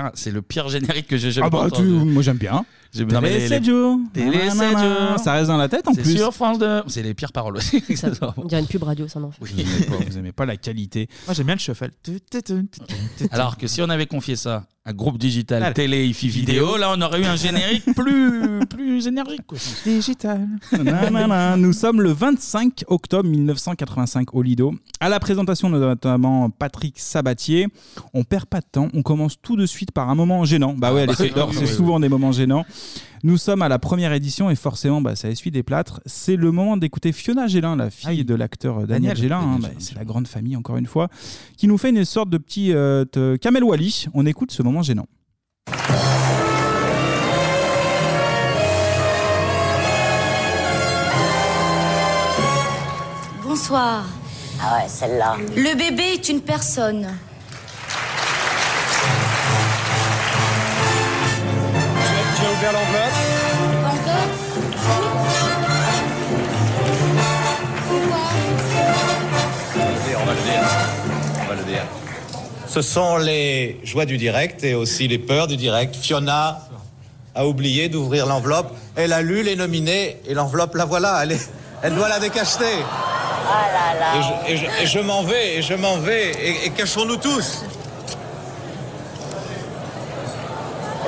Dire, 0.00 0.10
c'est 0.14 0.30
le 0.30 0.42
pire 0.42 0.68
générique 0.68 1.06
que 1.08 1.16
j'ai 1.16 1.30
jamais 1.30 1.46
Ah 1.46 1.50
bah, 1.50 1.58
entendu. 1.66 1.82
tu- 1.86 2.04
moi 2.04 2.22
j'aime 2.22 2.36
bien. 2.38 2.64
J'ai- 2.94 3.04
non, 3.04 3.20
mais 3.20 3.28
Télé 3.28 3.40
les- 3.40 3.48
7 3.48 3.64
jours. 3.64 3.98
Télé 4.12 4.48
7 4.50 4.54
Nanana. 4.58 5.08
jours. 5.10 5.18
Ça 5.18 5.32
reste 5.34 5.48
dans 5.48 5.56
la 5.56 5.68
tête 5.68 5.86
en 5.88 5.92
C'est 5.92 6.02
plus. 6.02 6.16
sur 6.16 6.32
France 6.32 6.58
2. 6.58 6.82
C'est 6.86 7.02
les 7.02 7.12
pires 7.14 7.32
paroles 7.32 7.56
aussi. 7.56 7.82
Ça, 7.96 8.08
on 8.36 8.44
dirait 8.44 8.60
une 8.60 8.66
pub 8.68 8.82
radio, 8.84 9.06
ça 9.08 9.20
non. 9.20 9.30
Vous 9.40 9.46
aimez 9.52 9.64
pas, 9.86 9.96
vous 10.08 10.18
aimez 10.18 10.32
pas 10.32 10.46
la 10.46 10.56
qualité. 10.56 11.08
Moi, 11.26 11.34
j'aime 11.34 11.46
bien 11.46 11.56
le 11.56 11.60
shuffle. 11.60 11.90
Alors 13.30 13.56
que 13.56 13.66
si 13.66 13.82
on 13.82 13.88
avait 13.88 14.06
confié 14.06 14.36
ça 14.36 14.64
à 14.86 14.92
groupe 14.92 15.18
digital, 15.18 15.64
Allez. 15.64 15.74
télé, 15.74 16.06
IFI, 16.06 16.28
vidéo, 16.28 16.76
là 16.76 16.94
on 16.96 17.00
aurait 17.02 17.20
eu 17.20 17.24
un 17.24 17.34
générique 17.34 17.84
plus, 17.96 18.60
plus 18.70 19.08
énergique. 19.08 19.42
Quoi. 19.44 19.58
Digital. 19.84 20.46
Nanana. 20.80 21.56
Nous 21.56 21.72
sommes 21.72 22.00
le 22.00 22.12
25 22.12 22.84
octobre 22.86 23.28
1985 23.28 24.32
au 24.32 24.42
Lido. 24.42 24.74
À 25.00 25.08
la 25.08 25.18
présentation 25.18 25.70
de 25.70 25.78
notamment 25.78 26.50
Patrick 26.50 27.00
Sabatier, 27.00 27.66
on 28.14 28.22
perd 28.22 28.46
pas 28.46 28.60
de 28.60 28.66
temps, 28.70 28.88
on 28.94 29.02
commence 29.02 29.40
tout 29.42 29.56
de 29.56 29.66
suite 29.66 29.90
par 29.90 30.08
un 30.08 30.14
moment 30.14 30.44
gênant. 30.44 30.74
Bah 30.78 30.94
ouais, 30.94 31.04
bah 31.06 31.14
les 31.18 31.24
oui, 31.24 31.32
d'or, 31.32 31.48
oui, 31.50 31.56
c'est 31.58 31.68
oui, 31.68 31.74
souvent 31.74 31.98
des 31.98 32.08
moments 32.08 32.30
gênants. 32.30 32.64
Nous 33.26 33.38
sommes 33.38 33.62
à 33.62 33.68
la 33.68 33.80
première 33.80 34.12
édition 34.12 34.50
et 34.50 34.54
forcément, 34.54 35.00
bah, 35.00 35.16
ça 35.16 35.28
essuie 35.28 35.50
des 35.50 35.64
plâtres. 35.64 36.00
C'est 36.06 36.36
le 36.36 36.52
moment 36.52 36.76
d'écouter 36.76 37.10
Fiona 37.10 37.48
Gélin, 37.48 37.74
la 37.74 37.90
fille 37.90 38.24
de 38.24 38.34
l'acteur 38.36 38.86
Daniel, 38.86 38.86
Daniel. 38.86 39.16
Gélin. 39.16 39.40
hein. 39.40 39.58
Bah, 39.60 39.66
Gélin, 39.70 39.80
c'est 39.80 39.96
la 39.96 40.04
grande 40.04 40.28
famille, 40.28 40.54
encore 40.54 40.76
une 40.76 40.86
fois, 40.86 41.08
qui 41.56 41.66
nous 41.66 41.76
fait 41.76 41.88
une 41.90 42.04
sorte 42.04 42.30
de 42.30 42.38
petit 42.38 42.72
euh, 42.72 43.04
te- 43.04 43.34
Kamel 43.34 43.64
Wally. 43.64 44.06
On 44.14 44.26
écoute 44.26 44.52
ce 44.52 44.62
moment 44.62 44.82
gênant. 44.82 45.06
Bonsoir. 53.42 54.04
Ah 54.60 54.78
ouais, 54.78 54.88
celle-là. 54.88 55.36
Le 55.54 55.76
bébé 55.76 56.02
est 56.14 56.28
une 56.28 56.40
personne. 56.40 57.08
Ouvert 62.58 62.72
l'enveloppe. 62.72 63.12
Encore 63.86 65.36
On 70.18 70.24
va 70.26 70.32
le 70.32 70.40
dire. 70.40 70.60
On 71.42 71.48
va 71.48 71.54
le 71.54 71.64
dire. 71.64 71.82
Ce 72.66 72.82
sont 72.82 73.16
les 73.18 73.80
joies 73.84 74.04
du 74.06 74.18
direct 74.18 74.64
et 74.64 74.74
aussi 74.74 75.08
les 75.08 75.18
peurs 75.18 75.46
du 75.46 75.56
direct. 75.56 75.94
Fiona 75.96 76.60
a 77.34 77.46
oublié 77.46 77.88
d'ouvrir 77.88 78.26
l'enveloppe. 78.26 78.72
Elle 78.96 79.12
a 79.12 79.22
lu 79.22 79.42
les 79.42 79.56
nominés 79.56 80.20
et 80.26 80.34
l'enveloppe, 80.34 80.74
la 80.74 80.84
voilà. 80.84 81.20
Elle, 81.22 81.32
est- 81.32 81.50
elle 81.82 81.94
doit 81.94 82.08
la 82.08 82.18
décacheter. 82.18 82.64
Ah 83.48 83.66
là 83.72 84.00
là. 84.00 84.06
Et 84.16 84.22
je, 84.22 84.52
et 84.52 84.56
je- 84.56 84.82
et 84.82 84.86
je 84.86 84.98
m'en 84.98 85.22
vais, 85.22 85.56
et 85.56 85.62
je 85.62 85.74
m'en 85.74 85.98
vais. 85.98 86.30
Et, 86.32 86.66
et 86.66 86.70
cachons-nous 86.70 87.16
tous. 87.16 87.64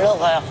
L'horreur. 0.00 0.42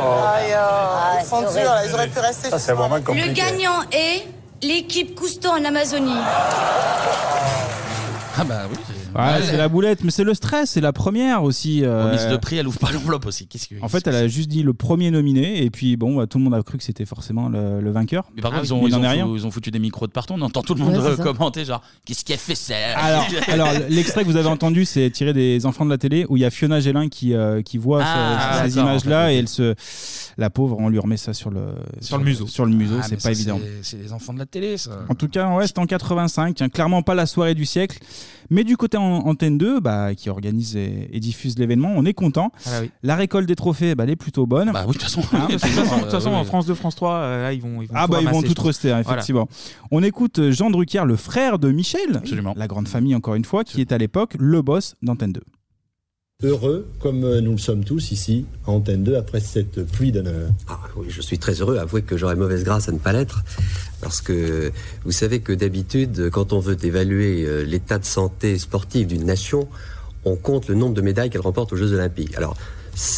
Ah, 0.00 1.18
ils 1.20 1.26
sont 1.26 1.40
durs, 1.40 1.50
là, 1.64 1.84
ils 1.86 1.94
auraient 1.94 2.08
pu 2.08 2.18
rester. 2.20 2.50
Ça, 2.50 2.58
c'est 2.58 2.72
vraiment 2.72 2.96
Le 2.96 3.02
compliqué. 3.02 3.32
gagnant 3.32 3.82
est 3.92 4.26
l'équipe 4.62 5.14
Cousteau 5.14 5.50
en 5.50 5.64
Amazonie. 5.64 6.12
Ah 8.40 8.44
bah 8.44 8.62
oui. 8.70 8.76
Ouais, 9.14 9.42
c'est 9.42 9.56
la 9.56 9.68
boulette, 9.68 10.04
mais 10.04 10.10
c'est 10.10 10.24
le 10.24 10.34
stress, 10.34 10.70
c'est 10.70 10.80
la 10.80 10.92
première 10.92 11.42
aussi. 11.42 11.84
euh, 11.84 12.06
Remise 12.06 12.26
de 12.28 12.36
prix, 12.36 12.56
elle 12.58 12.68
ouvre 12.68 12.78
pas 12.78 12.90
l'enveloppe 12.92 13.26
aussi. 13.26 13.46
Qu'est-ce 13.46 13.68
que 13.68 13.74
En 13.80 13.88
fait, 13.88 14.06
elle 14.06 14.14
a 14.14 14.28
juste 14.28 14.48
dit 14.48 14.62
le 14.62 14.74
premier 14.74 15.10
nominé, 15.10 15.62
et 15.64 15.70
puis 15.70 15.96
bon, 15.96 16.16
bah, 16.16 16.26
tout 16.26 16.38
le 16.38 16.44
monde 16.44 16.54
a 16.54 16.62
cru 16.62 16.78
que 16.78 16.84
c'était 16.84 17.04
forcément 17.04 17.48
le, 17.48 17.80
le 17.80 17.90
vainqueur. 17.90 18.24
Mais 18.36 18.42
par 18.42 18.52
Ah 18.54 18.60
contre, 18.60 18.72
oui, 18.72 18.78
ils, 18.78 18.82
ont, 18.82 18.86
il 18.86 18.90
ils, 18.90 18.94
en 18.94 19.00
ont 19.00 19.04
est 19.04 19.08
rien. 19.08 19.26
fou- 19.26 19.36
ils 19.36 19.46
ont 19.46 19.50
foutu 19.50 19.70
des 19.70 19.78
micros 19.78 20.06
de 20.06 20.12
partout. 20.12 20.34
On 20.36 20.40
entend 20.42 20.62
tout 20.62 20.74
le 20.74 20.80
monde 20.80 20.94
Ouais, 20.94 21.00
c'est 21.00 21.06
euh, 21.08 21.16
ça. 21.16 21.22
commenter 21.22 21.64
genre 21.64 21.82
qu'est-ce 22.04 22.24
qu'elle 22.24 22.38
fait 22.38 22.54
ça 22.54 22.74
Alors, 22.96 23.24
alors 23.48 23.68
l'extrait 23.88 24.22
que 24.24 24.28
vous 24.28 24.36
avez 24.36 24.48
entendu, 24.48 24.84
c'est 24.84 25.10
tiré 25.10 25.32
des 25.32 25.64
Enfants 25.66 25.84
de 25.84 25.90
la 25.90 25.98
télé, 25.98 26.26
où 26.28 26.36
il 26.36 26.40
y 26.40 26.44
a 26.44 26.50
Fiona 26.50 26.80
Gélin 26.80 27.08
qui, 27.08 27.34
euh, 27.34 27.62
qui 27.62 27.78
voit 27.78 28.02
Ah, 28.04 28.62
ce- 28.64 28.70
ces 28.70 28.76
d'accord, 28.76 28.90
images-là, 28.90 29.24
en 29.24 29.26
fait, 29.28 29.34
et 29.34 29.38
elle 29.38 29.48
se, 29.48 29.74
la 30.36 30.50
pauvre, 30.50 30.76
on 30.78 30.88
lui 30.88 30.98
remet 30.98 31.16
ça 31.16 31.32
sur 31.34 31.50
le 31.50 31.62
Sur 32.00 32.18
le 32.18 32.24
museau. 32.24 32.46
Sur 32.46 32.64
le 32.66 32.72
museau, 32.74 32.96
Ah, 33.00 33.06
c'est 33.08 33.16
pas 33.16 33.20
ça, 33.22 33.30
évident. 33.32 33.58
c'est- 33.82 33.96
C'est 33.96 34.02
les 34.02 34.12
enfants 34.12 34.34
de 34.34 34.38
la 34.38 34.46
télé, 34.46 34.76
ça. 34.76 34.90
En 35.08 35.14
tout 35.14 35.28
cas, 35.28 35.48
ouais, 35.54 35.66
c'était 35.66 35.78
en 35.80 35.86
85, 35.86 36.60
hein, 36.62 36.68
clairement 36.68 37.02
pas 37.02 37.14
la 37.14 37.26
soirée 37.26 37.54
du 37.54 37.64
siècle. 37.66 37.98
Mais 38.50 38.64
du 38.64 38.76
côté 38.76 38.96
en- 38.96 39.26
Antenne 39.26 39.58
2, 39.58 39.80
bah, 39.80 40.14
qui 40.14 40.30
organise 40.30 40.76
et, 40.76 41.08
et 41.12 41.20
diffuse 41.20 41.58
l'événement, 41.58 41.92
on 41.94 42.04
est 42.04 42.14
content. 42.14 42.50
Ah 42.66 42.70
bah 42.70 42.78
oui. 42.82 42.90
La 43.02 43.14
récolte 43.16 43.46
des 43.46 43.56
trophées, 43.56 43.94
bah, 43.94 44.04
elle 44.04 44.10
est 44.10 44.16
plutôt 44.16 44.46
bonne. 44.46 44.72
Bah 44.72 44.84
oui, 44.86 44.94
de 44.94 44.98
toute 44.98 45.02
façon. 45.02 45.20
De 45.20 45.52
toute 45.52 45.60
façon, 45.60 45.96
de 45.96 46.02
toute 46.02 46.10
façon, 46.10 46.30
oui, 46.30 46.36
en. 46.36 46.44
France 46.44 46.66
2, 46.66 46.74
France 46.74 46.96
3, 46.96 47.12
euh, 47.14 47.42
là, 47.42 47.52
ils 47.52 47.60
vont, 47.60 47.82
ils 47.82 47.88
vont 47.88 47.94
Ah 47.96 48.04
tout 48.06 48.12
bah 48.12 48.18
ils 48.20 48.24
vont 48.24 48.30
ramasser, 48.30 48.46
je 48.48 48.52
tout 48.52 48.54
pense. 48.56 48.66
rester, 48.66 48.90
hein, 48.92 49.02
Voilà. 49.02 49.18
effectivement. 49.18 49.48
On 49.90 50.02
écoute 50.02 50.50
Jean 50.50 50.70
Drucker, 50.70 51.04
le 51.04 51.16
frère 51.16 51.58
de 51.58 51.70
Michel, 51.70 52.22
la 52.56 52.66
grande 52.66 52.88
famille 52.88 53.14
encore 53.14 53.34
une 53.34 53.44
fois, 53.44 53.64
qui 53.64 53.80
est 53.80 53.92
à 53.92 53.98
l'époque 53.98 54.34
le 54.38 54.62
boss 54.62 54.94
d'Antenne 55.02 55.32
2. 55.32 55.42
Heureux, 56.44 56.86
comme 57.00 57.24
euh, 57.24 57.40
nous 57.40 57.50
le 57.50 57.58
sommes 57.58 57.82
tous 57.82 58.12
ici, 58.12 58.46
à 58.64 58.70
Antenne 58.70 59.02
2, 59.02 59.16
après 59.16 59.40
cette 59.40 59.82
pluie 59.90 60.12
d'honneur. 60.12 60.50
Ah 60.68 60.78
oui, 60.94 61.06
je 61.08 61.20
suis 61.20 61.36
très 61.36 61.54
heureux. 61.54 61.78
Avouez 61.78 62.02
que 62.02 62.16
j'aurais 62.16 62.36
mauvaise 62.36 62.62
grâce 62.62 62.88
à 62.88 62.92
ne 62.92 62.98
pas 62.98 63.12
l'être. 63.12 63.42
Parce 64.00 64.20
que 64.20 64.70
vous 65.04 65.10
savez 65.10 65.40
que 65.40 65.52
d'habitude, 65.52 66.30
quand 66.30 66.52
on 66.52 66.60
veut 66.60 66.76
évaluer 66.84 67.44
euh, 67.44 67.64
l'état 67.64 67.98
de 67.98 68.04
santé 68.04 68.56
sportif 68.56 69.08
d'une 69.08 69.24
nation, 69.24 69.66
on 70.24 70.36
compte 70.36 70.68
le 70.68 70.76
nombre 70.76 70.94
de 70.94 71.00
médailles 71.00 71.28
qu'elle 71.28 71.40
remporte 71.40 71.72
aux 71.72 71.76
Jeux 71.76 71.92
Olympiques. 71.92 72.36
Alors, 72.36 72.56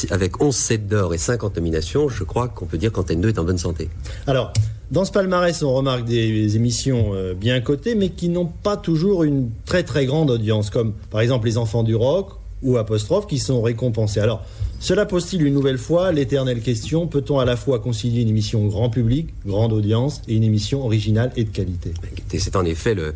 avec 0.08 0.40
11 0.42 0.56
7 0.56 0.88
d'or 0.88 1.12
et 1.12 1.18
50 1.18 1.56
nominations, 1.56 2.08
je 2.08 2.24
crois 2.24 2.48
qu'on 2.48 2.64
peut 2.64 2.78
dire 2.78 2.90
qu'Antenne 2.90 3.20
2 3.20 3.28
est 3.28 3.38
en 3.38 3.44
bonne 3.44 3.58
santé. 3.58 3.90
Alors, 4.26 4.50
dans 4.92 5.04
ce 5.04 5.12
palmarès, 5.12 5.62
on 5.62 5.74
remarque 5.74 6.06
des 6.06 6.56
émissions 6.56 7.10
euh, 7.12 7.34
bien 7.34 7.60
cotées, 7.60 7.94
mais 7.94 8.08
qui 8.08 8.30
n'ont 8.30 8.46
pas 8.46 8.78
toujours 8.78 9.24
une 9.24 9.50
très 9.66 9.82
très 9.82 10.06
grande 10.06 10.30
audience, 10.30 10.70
comme 10.70 10.94
par 11.10 11.20
exemple 11.20 11.46
Les 11.46 11.58
Enfants 11.58 11.82
du 11.82 11.94
Rock 11.94 12.39
ou 12.62 12.76
Apostrophe, 12.76 13.26
qui 13.26 13.38
sont 13.38 13.62
récompensés. 13.62 14.20
Alors, 14.20 14.44
cela 14.82 15.04
pose-t-il 15.04 15.42
une 15.42 15.52
nouvelle 15.52 15.76
fois 15.76 16.10
l'éternelle 16.10 16.62
question 16.62 17.06
peut-on 17.06 17.38
à 17.38 17.44
la 17.44 17.56
fois 17.56 17.80
concilier 17.80 18.22
une 18.22 18.28
émission 18.28 18.66
grand 18.66 18.88
public, 18.88 19.28
grande 19.44 19.74
audience, 19.74 20.22
et 20.26 20.34
une 20.34 20.42
émission 20.42 20.84
originale 20.84 21.32
et 21.36 21.44
de 21.44 21.50
qualité? 21.50 21.92
Et 22.32 22.38
C'est 22.38 22.56
en 22.56 22.64
effet 22.64 22.96
euh, 22.96 23.12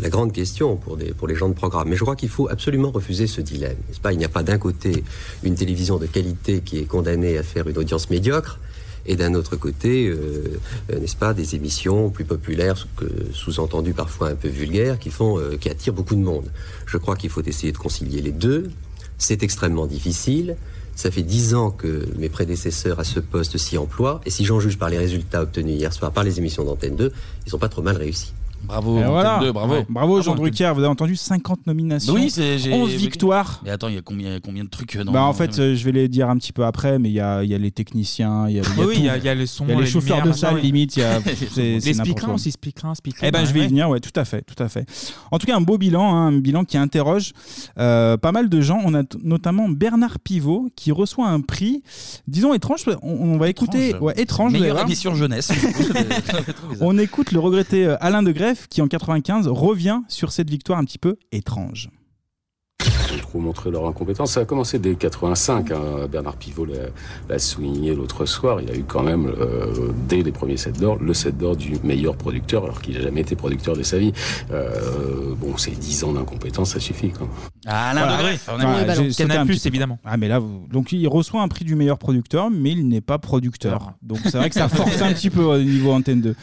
la, 0.00 0.08
grande 0.08 0.32
question 0.32 0.76
pour, 0.76 0.96
les 0.96 1.34
gens 1.34 1.50
de 1.50 1.54
programme. 1.54 1.90
Mais 1.90 1.96
je 1.96 2.02
crois 2.02 2.16
qu'il 2.16 2.30
faut 2.30 2.48
absolument 2.48 2.90
refuser 2.90 3.26
ce 3.26 3.42
dilemme. 3.42 3.76
pas? 4.02 4.14
Il 4.14 4.18
n'y 4.18 4.24
a 4.24 4.30
pas 4.30 4.42
d'un 4.42 4.56
côté 4.56 5.04
une 5.42 5.54
télévision 5.54 5.98
de 5.98 6.06
qualité 6.06 6.60
qui 6.64 6.78
est 6.78 6.84
condamnée 6.86 7.36
à 7.36 7.42
faire 7.42 7.68
une 7.68 7.76
audience 7.76 8.08
médiocre, 8.08 8.58
et 9.06 9.16
d'un 9.16 9.34
autre 9.34 9.56
côté, 9.56 10.08
euh, 10.08 10.58
euh, 10.92 10.98
n'est-ce 10.98 11.16
pas, 11.16 11.32
des 11.34 11.54
émissions 11.54 12.10
plus 12.10 12.24
populaires, 12.24 12.86
sous-entendues 13.32 13.94
parfois 13.94 14.28
un 14.28 14.34
peu 14.34 14.48
vulgaires, 14.48 14.98
qui 14.98 15.10
font, 15.10 15.38
euh, 15.38 15.56
qui 15.56 15.68
attirent 15.68 15.92
beaucoup 15.92 16.16
de 16.16 16.20
monde. 16.20 16.50
Je 16.86 16.98
crois 16.98 17.16
qu'il 17.16 17.30
faut 17.30 17.42
essayer 17.42 17.72
de 17.72 17.78
concilier 17.78 18.20
les 18.20 18.32
deux. 18.32 18.70
C'est 19.18 19.42
extrêmement 19.42 19.86
difficile. 19.86 20.56
Ça 20.94 21.10
fait 21.10 21.22
dix 21.22 21.54
ans 21.54 21.70
que 21.70 22.06
mes 22.18 22.28
prédécesseurs 22.28 22.98
à 22.98 23.04
ce 23.04 23.20
poste 23.20 23.58
s'y 23.58 23.78
emploient, 23.78 24.20
et 24.24 24.30
si 24.30 24.44
j'en 24.44 24.60
juge 24.60 24.78
par 24.78 24.88
les 24.88 24.98
résultats 24.98 25.42
obtenus 25.42 25.76
hier 25.76 25.92
soir 25.92 26.10
par 26.10 26.24
les 26.24 26.38
émissions 26.38 26.64
d'Antenne 26.64 26.96
2, 26.96 27.12
ils 27.46 27.50
sont 27.50 27.58
pas 27.58 27.68
trop 27.68 27.82
mal 27.82 27.96
réussis. 27.96 28.32
Bravo, 28.64 28.96
Et 28.96 29.00
Antenne 29.04 29.10
voilà. 29.12 29.38
2, 29.40 29.52
bravo. 29.52 29.74
Ouais. 29.74 29.86
Bravo 29.88 30.20
Jean 30.22 30.32
Bravo, 30.32 30.42
Drucker, 30.48 30.72
vous 30.74 30.80
avez 30.80 30.88
entendu 30.88 31.14
50 31.14 31.66
nominations, 31.68 32.12
Oui, 32.14 32.30
c'est 32.30 32.58
j'ai- 32.58 32.72
11 32.72 32.90
j'ai- 32.90 32.96
victoires. 32.96 33.60
Mais 33.64 33.70
attends, 33.70 33.86
il 33.86 33.94
y 33.94 33.98
a 33.98 34.02
combien, 34.02 34.30
il 34.30 34.32
y 34.32 34.36
a 34.36 34.40
combien 34.40 34.64
de 34.64 34.68
trucs 34.68 34.96
euh, 34.96 35.04
dans 35.04 35.12
Bah 35.12 35.22
en 35.22 35.32
fait, 35.32 35.58
euh, 35.60 35.76
je 35.76 35.84
vais 35.84 35.92
les 35.92 36.08
dire 36.08 36.28
un 36.28 36.36
petit 36.36 36.52
peu 36.52 36.64
après, 36.64 36.98
mais 36.98 37.08
il 37.08 37.14
y 37.14 37.20
a, 37.20 37.44
il 37.44 37.50
y 37.50 37.54
a 37.54 37.58
les 37.58 37.70
techniciens, 37.70 38.48
il 38.48 38.56
y 38.56 38.58
a, 38.58 38.62
il 38.62 38.78
y 38.78 38.82
a 38.82 38.84
Oui, 38.86 38.94
tout. 38.94 39.00
il 39.00 39.04
y 39.04 39.08
a- 39.08 39.16
il 39.18 39.24
y 39.24 39.28
a 39.28 39.34
le 39.36 39.46
son, 39.46 39.66
il 39.68 39.70
y 39.74 39.76
a 39.76 39.80
les 39.80 39.86
chauffeurs 39.86 40.16
lumières, 40.16 40.34
de 40.34 40.38
salle, 40.38 40.54
oui. 40.56 40.62
limite, 40.62 40.96
il 40.96 41.00
y 41.00 41.02
a 41.04 41.20
c'est- 41.24 41.62
Les 41.62 41.80
c'est 41.80 41.90
n'importe 41.90 42.06
speakerins 42.08 42.26
quoi. 42.26 42.34
aussi, 42.34 42.50
speakerins, 42.50 42.94
speakerins, 42.96 43.28
Eh 43.28 43.30
ben, 43.30 43.44
je 43.44 43.52
vais 43.52 43.60
y 43.64 43.68
venir, 43.68 43.88
ouais, 43.88 44.00
tout 44.00 44.10
à 44.18 44.24
fait, 44.24 44.42
tout 44.42 44.60
à 44.60 44.68
fait. 44.68 44.84
En 45.30 45.38
tout 45.38 45.46
cas, 45.46 45.56
un 45.56 45.60
beau 45.60 45.78
bilan, 45.78 46.14
hein, 46.16 46.26
un 46.28 46.38
bilan 46.38 46.64
qui 46.64 46.76
interroge 46.76 47.32
euh, 47.78 48.16
pas 48.16 48.32
mal 48.32 48.48
de 48.48 48.60
gens. 48.60 48.80
On 48.84 48.94
a 48.94 49.04
t- 49.04 49.16
notamment 49.22 49.68
Bernard 49.68 50.18
Pivot 50.18 50.70
qui 50.74 50.90
reçoit 50.90 51.28
un 51.28 51.40
prix, 51.40 51.84
disons 52.26 52.52
étrange. 52.52 52.84
On, 53.02 53.10
on 53.12 53.38
va 53.38 53.48
écouter, 53.48 53.94
ouais, 54.00 54.14
étrange. 54.20 54.50
vous 54.50 54.56
allez 54.56 54.62
Meilleure 54.62 54.76
voir. 54.78 54.86
émission 54.86 55.14
jeunesse. 55.14 55.52
On 56.80 56.98
écoute 56.98 57.30
le 57.32 57.38
regretté 57.38 57.86
euh, 57.86 57.96
Alain 58.00 58.22
de 58.22 58.32
Qui 58.70 58.80
en 58.80 58.86
95 58.86 59.48
revient 59.48 60.02
sur 60.08 60.30
cette 60.30 60.50
victoire 60.50 60.78
un 60.78 60.84
petit 60.84 60.98
peu 60.98 61.16
étrange. 61.32 61.90
Je 63.12 63.20
trouve 63.22 63.42
montrer 63.42 63.70
leur 63.70 63.86
incompétence. 63.86 64.32
Ça 64.32 64.40
a 64.40 64.44
commencé 64.44 64.78
dès 64.78 64.94
85. 64.94 65.70
hein. 65.70 65.80
Bernard 66.10 66.36
Pivot 66.36 66.66
l'a 67.28 67.38
souligné 67.38 67.94
l'autre 67.94 68.26
soir. 68.26 68.60
Il 68.60 68.68
y 68.68 68.72
a 68.72 68.76
eu 68.76 68.84
quand 68.84 69.02
même, 69.02 69.26
euh, 69.26 69.90
dès 70.08 70.22
les 70.22 70.32
premiers 70.32 70.56
sets 70.56 70.72
d'or, 70.72 70.98
le 71.00 71.14
set 71.14 71.36
d'or 71.36 71.56
du 71.56 71.78
meilleur 71.82 72.16
producteur, 72.16 72.64
alors 72.64 72.80
qu'il 72.82 72.94
n'a 72.94 73.00
jamais 73.00 73.22
été 73.22 73.34
producteur 73.34 73.76
de 73.76 73.82
sa 73.82 73.98
vie. 73.98 74.12
Euh, 74.50 75.34
bon, 75.34 75.56
c'est 75.56 75.72
10 75.72 76.04
ans 76.04 76.12
d'incompétence, 76.12 76.72
ça 76.72 76.80
suffit. 76.80 77.10
Quoi. 77.10 77.28
Ah, 77.66 77.90
Alain 77.90 78.00
Voilà. 78.06 78.16
de 78.16 78.22
Greff, 78.22 78.48
on 78.48 78.58
a 78.60 78.64
un 79.40 79.46
petit 79.46 79.60
peu. 79.60 79.68
évidemment. 79.68 79.98
Ah 80.04 80.16
mais 80.16 80.28
là, 80.28 80.38
vous- 80.38 80.66
donc 80.70 80.92
il 80.92 81.06
reçoit 81.08 81.42
un 81.42 81.48
prix 81.48 81.64
du 81.64 81.74
meilleur 81.74 81.98
producteur, 81.98 82.50
mais 82.50 82.70
il 82.72 82.86
n'est 82.88 83.00
pas 83.00 83.18
producteur. 83.18 83.92
Donc 84.02 84.18
c'est 84.22 84.36
vrai 84.38 84.48
que 84.48 84.54
ça 84.54 84.68
force 84.68 85.02
un 85.02 85.12
petit 85.12 85.30
peu 85.30 85.42
au 85.42 85.58
niveau 85.58 85.92
Antenne 85.92 86.20
2. 86.20 86.36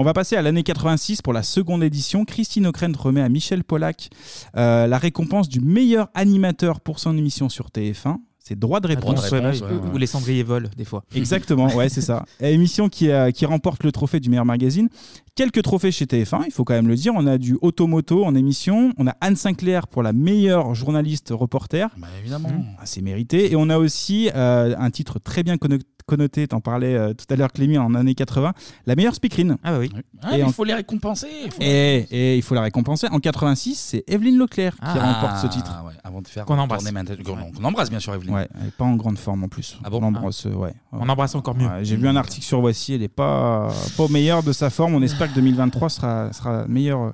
On 0.00 0.04
va 0.04 0.12
passer 0.12 0.36
à 0.36 0.42
l'année 0.42 0.62
86 0.62 1.22
pour 1.22 1.32
la 1.32 1.42
seconde 1.42 1.82
édition. 1.82 2.24
Christine 2.24 2.66
O'Krent 2.68 2.92
remet 2.96 3.20
à 3.20 3.28
Michel 3.28 3.64
Pollack 3.64 4.10
euh, 4.56 4.86
la 4.86 4.96
récompense 4.98 5.48
du 5.48 5.60
meilleur 5.60 6.08
animateur 6.14 6.80
pour 6.80 7.00
son 7.00 7.16
émission 7.18 7.48
sur 7.48 7.70
TF1. 7.70 8.18
C'est 8.48 8.58
droit 8.58 8.80
de 8.80 8.86
réponse. 8.86 9.30
Ouais, 9.30 9.40
ouais, 9.40 9.52
Ou 9.92 9.98
les 9.98 10.06
cendriers 10.06 10.42
volent, 10.42 10.70
des 10.74 10.86
fois. 10.86 11.04
Exactement, 11.14 11.66
ouais, 11.74 11.90
c'est 11.90 12.00
ça. 12.00 12.24
Et 12.40 12.54
Émission 12.54 12.88
qui, 12.88 13.12
a- 13.12 13.30
qui 13.30 13.44
remporte 13.44 13.84
le 13.84 13.92
trophée 13.92 14.20
du 14.20 14.30
meilleur 14.30 14.46
magazine. 14.46 14.88
Quelques 15.34 15.62
trophées 15.62 15.92
chez 15.92 16.06
TF1, 16.06 16.44
il 16.46 16.50
faut 16.52 16.64
quand 16.64 16.72
même 16.72 16.88
le 16.88 16.96
dire. 16.96 17.12
On 17.14 17.26
a 17.26 17.36
du 17.36 17.58
Automoto 17.60 18.24
en 18.24 18.34
émission. 18.34 18.92
On 18.96 19.06
a 19.06 19.14
Anne 19.20 19.36
Sinclair 19.36 19.86
pour 19.86 20.02
la 20.02 20.12
meilleure 20.14 20.74
journaliste 20.74 21.28
reporter. 21.30 21.90
évidemment. 22.20 22.48
Ah, 22.78 22.82
c'est 22.86 23.02
mérité. 23.02 23.52
Et 23.52 23.56
on 23.56 23.68
a 23.68 23.76
aussi 23.78 24.30
euh, 24.34 24.74
un 24.78 24.90
titre 24.90 25.18
très 25.18 25.42
bien 25.42 25.56
conno- 25.56 25.80
connoté, 26.08 26.48
t'en 26.48 26.60
parlais 26.60 26.94
euh, 26.96 27.12
tout 27.14 27.26
à 27.32 27.36
l'heure 27.36 27.52
Clémy 27.52 27.78
en 27.78 27.94
années 27.94 28.14
80, 28.16 28.52
la 28.86 28.96
meilleure 28.96 29.14
speakerine. 29.14 29.56
Ah 29.62 29.72
bah 29.72 29.78
oui. 29.78 29.90
Ah, 30.22 30.28
mais 30.32 30.38
Et 30.40 30.42
en- 30.42 30.48
il 30.48 30.52
faut 30.52 30.64
les 30.64 30.74
récompenser. 30.74 31.28
il 31.44 31.50
faut- 31.52 31.58
Et, 31.62 32.06
et 32.10 32.36
il 32.36 32.42
faut 32.42 32.54
la 32.56 32.62
récompenser. 32.62 33.06
En 33.12 33.20
86, 33.20 33.74
c'est 33.76 34.04
Evelyne 34.08 34.38
Leclerc 34.38 34.72
qui 34.74 34.80
Ah, 34.82 35.14
remporte 35.14 35.42
ce 35.42 35.46
titre. 35.46 35.70
ouais, 35.86 35.92
avant 36.02 36.20
de 36.22 36.26
faire 36.28 36.44
Qu'on 36.44 36.58
embrasse. 36.58 36.80
tourner 36.82 36.92
maintenant- 36.92 37.14
qu'on- 37.24 37.52
qu'on 37.52 37.64
embrasse 37.64 37.90
bien 37.90 38.00
sûr 38.00 38.14
Evelyne. 38.14 38.34
Ouais, 38.34 38.48
elle 38.60 38.68
est 38.68 38.76
pas 38.76 38.84
en 38.84 38.96
grande 38.96 39.18
forme 39.18 39.44
en 39.44 39.48
plus. 39.48 39.78
Ah 39.84 39.90
bon 39.90 40.00
on 40.02 40.06
embrasse, 40.08 40.46
euh, 40.46 40.50
ouais. 40.54 40.72
On 40.92 41.08
embrasse 41.08 41.34
encore 41.36 41.54
mieux. 41.54 41.66
Ouais, 41.66 41.84
J'ai 41.84 41.96
vu 41.96 42.08
un 42.08 42.16
article 42.16 42.44
sur 42.44 42.60
Voici, 42.60 42.94
elle 42.94 43.02
est 43.02 43.08
pas, 43.08 43.68
pas 43.96 44.02
au 44.02 44.08
meilleur 44.08 44.42
de 44.42 44.52
sa 44.52 44.70
forme. 44.70 44.94
On 44.94 45.02
espère 45.02 45.28
que 45.28 45.34
2023 45.34 45.88
sera, 45.90 46.32
sera 46.32 46.66
meilleur 46.66 47.00
euh, 47.00 47.10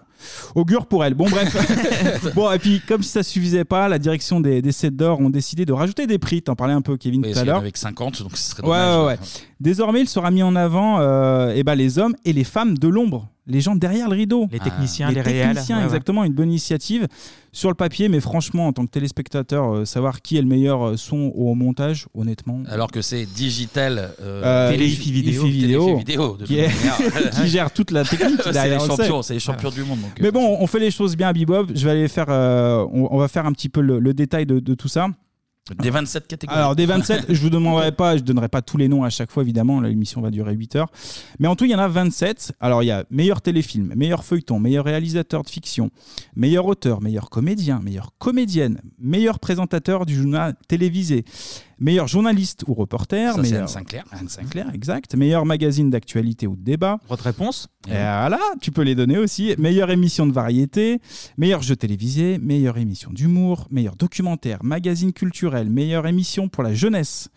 augure 0.54 0.86
pour 0.86 1.04
elle. 1.04 1.14
Bon, 1.14 1.28
bref. 1.28 1.54
bon, 2.34 2.50
et 2.52 2.58
puis, 2.58 2.80
comme 2.86 3.02
si 3.02 3.10
ça 3.10 3.22
suffisait 3.22 3.64
pas, 3.64 3.88
la 3.88 3.98
direction 3.98 4.40
des, 4.40 4.62
des 4.62 4.72
sets 4.72 4.90
d'or 4.90 5.20
ont 5.20 5.28
décidé 5.30 5.66
de 5.66 5.72
rajouter 5.72 6.06
des 6.06 6.18
prix. 6.18 6.40
T'en 6.42 6.54
parlais 6.54 6.72
un 6.72 6.80
peu, 6.82 6.96
Kevin, 6.96 7.20
Oui, 7.20 7.32
tout 7.32 7.38
à 7.38 7.40
parce 7.40 7.40
qu'il 7.42 7.48
y 7.48 7.50
en 7.50 7.54
l'heure. 7.54 7.60
avait 7.62 7.72
que 7.72 7.78
50, 7.78 8.22
donc 8.22 8.36
ce 8.36 8.50
serait 8.50 8.62
dommage. 8.62 8.78
Ouais, 9.00 9.06
ouais. 9.06 9.18
Désormais, 9.60 10.00
il 10.00 10.08
sera 10.08 10.30
mis 10.30 10.42
en 10.42 10.56
avant 10.56 11.00
euh, 11.00 11.52
eh 11.54 11.62
ben, 11.62 11.74
les 11.74 11.98
hommes 11.98 12.14
et 12.24 12.32
les 12.32 12.44
femmes 12.44 12.76
de 12.78 12.88
l'ombre 12.88 13.28
les 13.46 13.60
gens 13.60 13.74
derrière 13.76 14.08
le 14.08 14.16
rideau. 14.16 14.48
Les 14.50 14.58
techniciens, 14.58 15.10
les 15.10 15.20
réels. 15.20 15.48
techniciens, 15.48 15.76
Ouais, 15.76 15.82
ouais. 15.82 15.86
exactement, 15.88 16.24
une 16.24 16.32
bonne 16.32 16.48
initiative 16.48 17.06
sur 17.52 17.68
le 17.68 17.74
papier, 17.74 18.08
mais 18.08 18.20
franchement, 18.20 18.68
en 18.68 18.72
tant 18.72 18.86
que 18.86 18.90
téléspectateur, 18.90 19.70
euh, 19.70 19.84
savoir 19.84 20.22
qui 20.22 20.38
est 20.38 20.40
le 20.40 20.46
meilleur 20.48 20.82
euh, 20.82 20.96
son 20.96 21.30
au 21.34 21.54
montage, 21.54 22.06
honnêtement. 22.14 22.62
Alors 22.70 22.90
que 22.90 23.02
c'est 23.02 23.26
digital, 23.26 24.12
euh, 24.22 24.70
vidéo. 24.72 24.78
Télé-Fi 24.78 25.12
vidéo, 25.12 26.36
de 26.38 26.44
qui, 26.46 26.54
toute 26.56 26.64
est- 26.64 26.68
manière. 26.68 27.30
qui 27.42 27.48
gère 27.48 27.70
toute 27.70 27.90
la 27.90 28.02
technique. 28.06 28.40
c'est 28.42 28.46
les 28.46 28.52
derrière, 28.54 28.80
on 28.80 28.84
le 28.86 28.90
sait. 28.92 28.96
champions, 29.02 29.20
c'est 29.20 29.34
les 29.34 29.40
champions 29.40 29.68
du 29.70 29.82
monde. 29.84 30.00
donc, 30.00 30.18
Mais 30.22 30.30
bon, 30.30 30.56
on 30.58 30.66
fait 30.66 30.80
les 30.80 30.90
choses 30.90 31.14
bien 31.14 31.28
à 31.28 31.32
Bebop. 31.34 31.66
Je 31.74 31.84
vais 31.84 31.90
aller 31.90 32.08
faire, 32.08 32.26
euh, 32.30 32.82
on, 32.94 33.08
on 33.10 33.18
va 33.18 33.28
faire 33.28 33.44
un 33.44 33.52
petit 33.52 33.68
peu 33.68 33.82
le, 33.82 33.98
le 33.98 34.14
détail 34.14 34.46
de, 34.46 34.58
de 34.58 34.74
tout 34.74 34.88
ça. 34.88 35.08
Des 35.78 35.88
27 35.88 36.26
catégories. 36.26 36.58
Alors 36.58 36.76
des 36.76 36.84
27, 36.84 37.24
je 37.32 37.40
vous 37.40 37.48
demanderai 37.48 37.90
pas, 37.92 38.18
je 38.18 38.22
donnerai 38.22 38.50
pas 38.50 38.60
tous 38.60 38.76
les 38.76 38.86
noms 38.86 39.02
à 39.02 39.08
chaque 39.08 39.30
fois 39.30 39.42
évidemment, 39.42 39.80
l'émission 39.80 40.20
va 40.20 40.30
durer 40.30 40.52
8 40.52 40.76
heures. 40.76 40.92
Mais 41.38 41.48
en 41.48 41.56
tout, 41.56 41.64
il 41.64 41.70
y 41.70 41.74
en 41.74 41.78
a 41.78 41.88
27. 41.88 42.52
Alors 42.60 42.82
il 42.82 42.86
y 42.86 42.90
a 42.90 43.06
meilleur 43.08 43.40
téléfilm, 43.40 43.94
meilleur 43.96 44.24
feuilleton, 44.24 44.60
meilleur 44.60 44.84
réalisateur 44.84 45.42
de 45.42 45.48
fiction, 45.48 45.88
meilleur 46.36 46.66
auteur, 46.66 47.00
meilleur 47.00 47.30
comédien, 47.30 47.80
meilleure 47.80 48.10
comédienne, 48.18 48.82
meilleur 48.98 49.38
présentateur 49.38 50.04
du 50.04 50.14
journal 50.14 50.54
télévisé, 50.68 51.24
meilleur 51.78 52.06
journaliste 52.06 52.64
ou 52.66 52.74
reporter, 52.74 53.34
Ça, 53.34 53.42
meilleur 53.42 53.62
Anne 53.62 53.68
Sinclair. 53.68 54.04
Anne 54.10 54.28
Sinclair, 54.28 54.70
exact, 54.74 55.14
meilleur 55.14 55.44
magazine 55.44 55.90
d'actualité 55.90 56.46
ou 56.46 56.56
de 56.56 56.62
débat. 56.62 56.98
De 57.08 57.14
réponse 57.14 57.68
Et 57.86 57.92
voilà, 57.92 58.40
tu 58.60 58.70
peux 58.70 58.82
les 58.82 58.94
donner 58.94 59.18
aussi. 59.18 59.54
Meilleure 59.58 59.90
émission 59.90 60.26
de 60.26 60.32
variété, 60.32 61.00
meilleur 61.36 61.62
jeu 61.62 61.76
télévisé, 61.76 62.38
meilleure 62.38 62.78
émission 62.78 63.10
d'humour, 63.12 63.66
meilleur 63.70 63.96
documentaire, 63.96 64.58
magazine 64.62 65.12
culturel, 65.12 65.70
meilleure 65.70 66.06
émission 66.06 66.48
pour 66.48 66.62
la 66.62 66.74
jeunesse, 66.74 67.28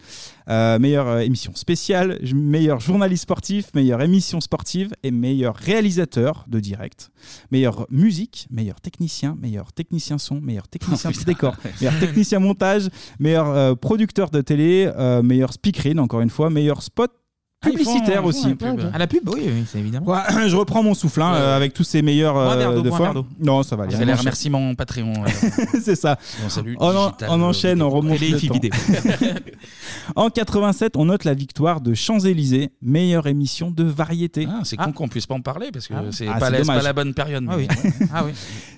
euh, 0.50 0.80
meilleure 0.80 1.08
euh, 1.08 1.20
émission 1.20 1.54
spéciale, 1.56 2.20
meilleur 2.34 2.80
journaliste 2.80 3.24
sportif, 3.24 3.74
meilleure 3.74 4.02
émission 4.02 4.40
sportive 4.40 4.94
et 5.04 5.12
meilleur 5.12 5.56
réalisateur 5.56 6.46
de 6.48 6.60
direct, 6.60 7.10
meilleure 7.52 7.86
musique, 7.90 8.48
meilleur 8.50 8.80
technicien, 8.80 9.36
meilleur 9.42 9.74
technicien 9.74 10.18
son, 10.18 10.40
meilleur 10.40 10.68
technicien 10.68 11.12
décor, 11.26 11.56
meilleur 11.82 12.00
technicien 12.00 12.40
montage, 12.40 12.88
meilleur 13.20 13.50
euh, 13.50 13.76
producteur 13.76 14.30
de 14.30 14.42
télé, 14.42 14.90
meilleur 15.24 15.54
speakerine 15.54 16.00
encore 16.00 16.22
une 16.22 16.30
fois, 16.30 16.50
meilleur 16.50 16.82
spot 16.82 17.12
Ah, 17.60 17.70
font- 17.70 17.72
publicitaire 17.72 18.22
font 18.22 18.28
aussi. 18.28 18.50
la 18.50 18.56
pub. 18.56 18.82
Ah, 18.94 18.98
la 19.00 19.08
pub, 19.08 19.28
oui, 19.34 19.42
oui, 19.48 19.66
c'est 19.68 19.80
évidemment. 19.80 20.06
Ouais, 20.06 20.48
je 20.48 20.56
reprends 20.56 20.84
mon 20.84 20.94
souffle 20.94 21.24
hein, 21.24 21.34
euh, 21.34 21.58
avec 21.58 21.74
tous 21.74 21.84
ces 21.84 22.04
meilleurs 22.04 22.36
Bois 22.36 22.52
un 22.54 22.56
euh, 22.56 22.58
verre 22.60 22.74
d'eau, 22.76 22.82
de 22.84 22.90
bois 22.90 22.96
un 22.96 22.98
fois. 22.98 23.06
verre 23.14 23.24
d'eau. 23.24 23.26
Non, 23.40 23.64
ça 23.64 23.76
va 23.76 23.84
aller. 23.86 23.94
C'est 23.94 23.98
les 24.06 24.12
enchaîne. 24.12 24.20
remerciements 24.20 24.76
Patreon. 24.76 25.14
C'est 25.84 25.96
ça. 25.96 26.20
on 26.46 26.50
salue 26.50 26.76
On, 26.80 26.96
en- 26.96 27.06
Digital, 27.08 27.30
on 27.32 27.42
euh, 27.42 27.46
enchaîne, 27.46 27.82
on 27.82 27.90
remonte 27.90 28.20
Télé, 28.20 28.30
le 28.32 28.38
Hi-Fi 28.38 28.48
temps. 28.48 28.54
vidéo. 28.54 28.72
en 30.16 30.30
87, 30.30 30.98
on 30.98 31.06
note 31.06 31.24
la 31.24 31.34
victoire 31.34 31.82
de 31.82 31.94
Champs-Élysées, 31.96 32.70
meilleure 32.84 33.26
émission 33.26 33.72
de 33.72 33.84
variété. 33.84 34.48
Ah, 34.50 34.62
c'est 34.64 34.78
con 34.78 34.92
qu'on 34.92 35.08
puisse 35.08 35.26
pas 35.26 35.36
en 35.36 35.42
parler 35.42 35.70
parce 35.74 35.88
que 35.88 35.94
Ah. 35.96 36.04
c'est 36.12 36.28
Ah, 36.28 36.40
pas, 36.40 36.50
la- 36.52 36.60
c'est 36.60 36.66
pas 36.68 36.82
la 36.84 36.94
bonne 36.94 37.14
période. 37.16 37.46
Ah 37.50 37.58
mais-. 37.58 37.68
Ah. 38.14 38.24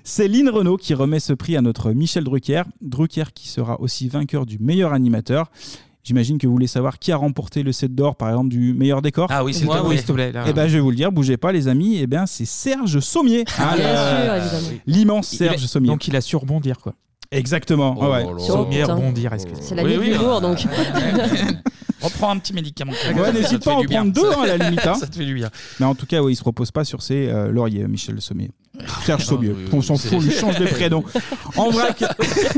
C'est 0.06 0.28
Lynn 0.30 0.50
Renault 0.50 0.78
qui 0.78 0.94
remet 0.94 1.20
ce 1.20 1.34
prix 1.34 1.58
à 1.58 1.62
notre 1.62 1.92
Michel 1.92 2.24
Drucker. 2.24 2.64
Drucker 2.82 3.26
qui 3.36 3.50
sera 3.50 3.80
aussi 3.82 4.08
vainqueur 4.08 4.46
du 4.46 4.58
meilleur 4.58 4.94
animateur. 4.94 5.52
J'imagine 6.04 6.38
que 6.38 6.48
vous 6.48 6.54
voulez 6.54 6.68
savoir 6.68 6.98
qui 6.98 7.12
a 7.12 7.18
remporté 7.18 7.62
le 7.62 7.72
set 7.72 7.94
d'or, 7.94 8.16
par 8.16 8.30
exemple, 8.30 8.50
du 8.50 8.74
meilleur 8.74 9.02
décor. 9.02 9.28
Ah 9.30 9.44
oui, 9.44 9.52
plaît. 9.54 9.68
oui, 9.86 9.98
s'il 9.98 10.06
te 10.06 10.12
plaît. 10.14 10.32
là. 10.32 10.46
Eh 10.48 10.54
ben, 10.54 10.68
je 10.68 10.76
vais 10.76 10.80
vous 10.80 10.90
le 10.92 10.96
dire, 10.96 11.12
bougez 11.12 11.38
pas, 11.38 11.52
les 11.52 11.68
amis. 11.68 11.98
Eh 12.02 12.08
bien, 12.08 12.26
c'est 12.26 12.46
Serge 12.46 13.00
Sommier. 13.00 13.44
Ah, 13.58 13.76
Bien 13.76 13.86
sûr, 13.96 14.34
évidemment. 14.36 14.82
L'immense 14.88 15.28
Serge 15.28 15.66
Sommier. 15.66 15.90
Donc 15.90 16.08
il 16.08 16.16
a 16.16 16.22
su 16.22 16.36
rebondir, 16.36 16.80
quoi. 16.80 16.94
Exactement. 17.32 17.96
Oh 18.00 18.12
ouais. 18.12 18.26
Sommier, 18.40 18.84
rebondir, 18.86 19.34
est-ce 19.34 19.46
que 19.46 19.52
C'est 19.60 19.76
la 19.76 19.84
Oui, 19.84 19.92
nuit 19.92 19.98
oui, 20.00 20.10
l'humour, 20.14 20.38
euh, 20.38 20.42
donc. 20.42 20.66
Reprends 22.02 22.32
un 22.32 22.40
petit 22.40 22.54
médicament. 22.54 22.94
Ouais, 23.16 23.34
n'hésite 23.34 23.60
te 23.60 23.66
pas 23.66 23.72
à 23.72 23.76
en 23.76 23.84
prendre 23.84 24.14
deux, 24.14 24.26
hein, 24.32 24.42
à 24.44 24.48
la 24.48 24.58
limite. 24.66 24.86
hein. 24.86 24.96
Ça 24.96 25.08
te 25.08 25.16
fait 25.16 25.26
du 25.26 25.34
bien. 25.34 25.50
Mais 25.80 25.86
en 25.86 25.96
tout 25.96 26.06
cas, 26.06 26.22
oui, 26.22 26.34
il 26.34 26.36
se 26.36 26.44
repose 26.44 26.72
pas 26.72 26.84
sur 26.86 27.02
ses 27.02 27.28
euh, 27.30 27.52
lauriers, 27.52 27.88
Michel 27.88 28.22
Sommier. 28.22 28.52
Serge 29.06 29.26
Sommier, 29.26 29.50
oui, 29.50 29.64
oui, 29.66 29.70
on 29.74 29.82
s'en 29.82 29.98
fout, 29.98 30.14
on 30.14 30.22
lui 30.22 30.32
change 30.32 30.58
les 30.60 30.68
prénoms. 30.68 31.04
En 31.58 31.70
vrac, 31.70 32.02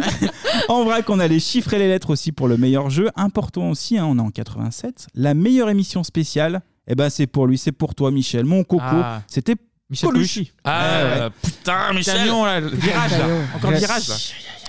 en 0.70 0.84
vrac, 0.84 1.10
on 1.10 1.20
a 1.20 1.28
les 1.28 1.40
chiffres 1.40 1.74
et 1.74 1.80
les 1.80 1.88
lettres 1.88 2.12
aussi 2.12 2.32
pour 2.32 2.48
le 2.48 2.58
meilleur 2.58 2.90
jeu. 2.90 3.10
Important 3.16 3.70
aussi, 3.70 3.98
hein, 3.98 4.06
on 4.06 4.18
est 4.18 4.22
en 4.22 4.30
87. 4.30 5.08
La 5.16 5.34
meilleure 5.34 5.70
émission 5.70 6.04
spéciale, 6.04 6.62
eh 6.88 6.96
ben, 6.96 7.10
c'est 7.10 7.28
pour 7.28 7.48
lui, 7.48 7.58
c'est 7.58 7.72
pour 7.72 7.96
toi, 7.96 8.12
Michel. 8.12 8.46
Mon 8.46 8.64
coco, 8.64 8.84
Ah. 8.86 9.22
c'était 9.28 9.56
Michel 9.90 10.10
Colucci. 10.10 10.52
Ah, 10.64 11.02
Ouais, 11.16 11.22
ouais. 11.22 11.30
putain, 11.42 11.94
Michel. 11.94 12.16
Camion, 12.18 12.46
là, 12.46 12.60
le 12.60 12.68
virage, 12.70 13.12
là. 13.12 13.26
Encore 13.56 13.72
le 13.72 13.78
virage, 13.78 14.08
là. 14.08 14.16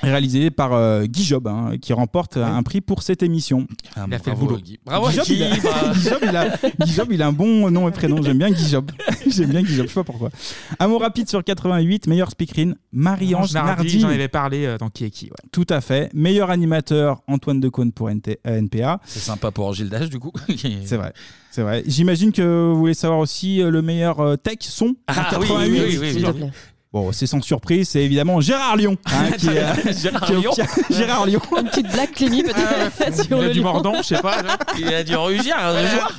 Réalisé 0.02 0.50
par 0.50 0.72
euh, 0.72 1.04
Guy 1.04 1.24
Job, 1.24 1.46
hein, 1.46 1.72
qui 1.80 1.92
remporte 1.92 2.36
un 2.36 2.62
prix 2.62 2.80
pour 2.80 3.02
cette 3.02 3.22
émission. 3.22 3.66
Ah, 3.96 4.04
Il 4.08 4.14
a 4.14 4.18
fait 4.18 4.30
le 4.30 4.36
boulot. 4.36 4.58
Guy. 4.58 4.78
Bravo, 4.84 5.08
Guy 5.08 5.14
Job, 5.16 5.24
Guy, 5.26 5.34
il 5.34 5.42
a, 5.44 5.48
bah. 5.48 5.92
Guy 5.94 6.02
Job, 6.08 6.18
il 6.22 6.36
a- 6.36 6.58
Guy 6.86 6.92
Job, 6.92 7.08
il 7.12 7.22
a 7.22 7.26
un 7.28 7.32
bon 7.32 7.70
nom 7.70 7.88
et 7.88 7.92
prénom. 7.92 8.20
J'aime 8.22 8.38
bien 8.38 8.50
Guy 8.50 8.68
Job. 8.68 8.90
J'aime 9.26 9.50
bien 9.50 9.62
Guy 9.62 9.74
Job, 9.74 9.86
je 9.86 9.90
sais 9.90 9.94
pas 10.00 10.04
pourquoi. 10.04 10.30
Un 10.78 10.88
mot 10.88 10.98
rapide 10.98 11.28
sur 11.28 11.42
88, 11.44 12.06
meilleur 12.08 12.30
speakerine, 12.30 12.74
Marie-Ange 12.92 13.52
Nardi, 13.54 13.68
Nardi. 13.70 14.00
J'en 14.00 14.08
avais 14.08 14.28
parlé 14.28 14.66
euh, 14.66 14.78
dans 14.78 14.88
Qui 14.90 15.04
est 15.04 15.10
qui. 15.10 15.26
ouais. 15.26 15.30
Tout 15.52 15.66
à 15.70 15.80
fait. 15.80 16.10
Meilleur 16.14 16.50
animateur, 16.50 17.22
Antoine 17.28 17.60
Decaune 17.60 17.92
pour 17.92 18.10
NT 18.10 18.38
euh, 18.46 18.58
NPA. 18.58 19.00
C'est 19.04 19.20
sympa 19.20 19.50
pour 19.50 19.72
Gilles 19.72 19.88
Dash, 19.88 20.08
du 20.10 20.18
coup. 20.18 20.32
C'est 20.84 20.96
vrai. 20.96 21.12
C'est 21.50 21.62
vrai. 21.62 21.82
J'imagine 21.86 22.32
que 22.32 22.70
vous 22.72 22.78
voulez 22.78 22.94
savoir 22.94 23.18
aussi 23.20 23.60
euh, 23.62 23.70
le 23.70 23.82
meilleur 23.82 24.20
euh, 24.20 24.36
tech 24.36 24.56
son 24.60 24.94
Ah 25.06 25.12
oui, 25.38 25.46
88. 25.46 25.70
oui, 25.70 25.98
oui, 26.00 26.24
oui, 26.24 26.46
Bon, 26.92 27.10
c'est 27.10 27.26
sans 27.26 27.40
surprise, 27.40 27.88
c'est 27.88 28.02
évidemment 28.04 28.40
Gérard 28.42 28.76
Lyon. 28.76 28.98
hein, 29.06 29.30
qui 29.38 29.48
est- 29.48 29.98
Gérard 29.98 30.26
qui 30.26 30.34
Lyon. 30.34 30.52
Gérard 30.90 31.24
Lyon. 31.26 31.40
Une 31.58 31.68
petite 31.68 31.90
blague, 31.90 32.10
Clémy, 32.12 32.42
peut-être 32.42 33.14
sur 33.24 33.38
Il 33.38 33.44
a 33.44 33.46
le 33.48 33.52
du 33.54 33.58
lion. 33.60 33.64
mordant, 33.72 33.94
je 33.96 34.02
sais 34.02 34.20
pas. 34.20 34.42
là. 34.42 34.58
Il 34.78 34.92
a 34.92 35.02
dû 35.02 35.16
rugir 35.16 35.56
un 35.58 35.86
jour. 35.86 36.12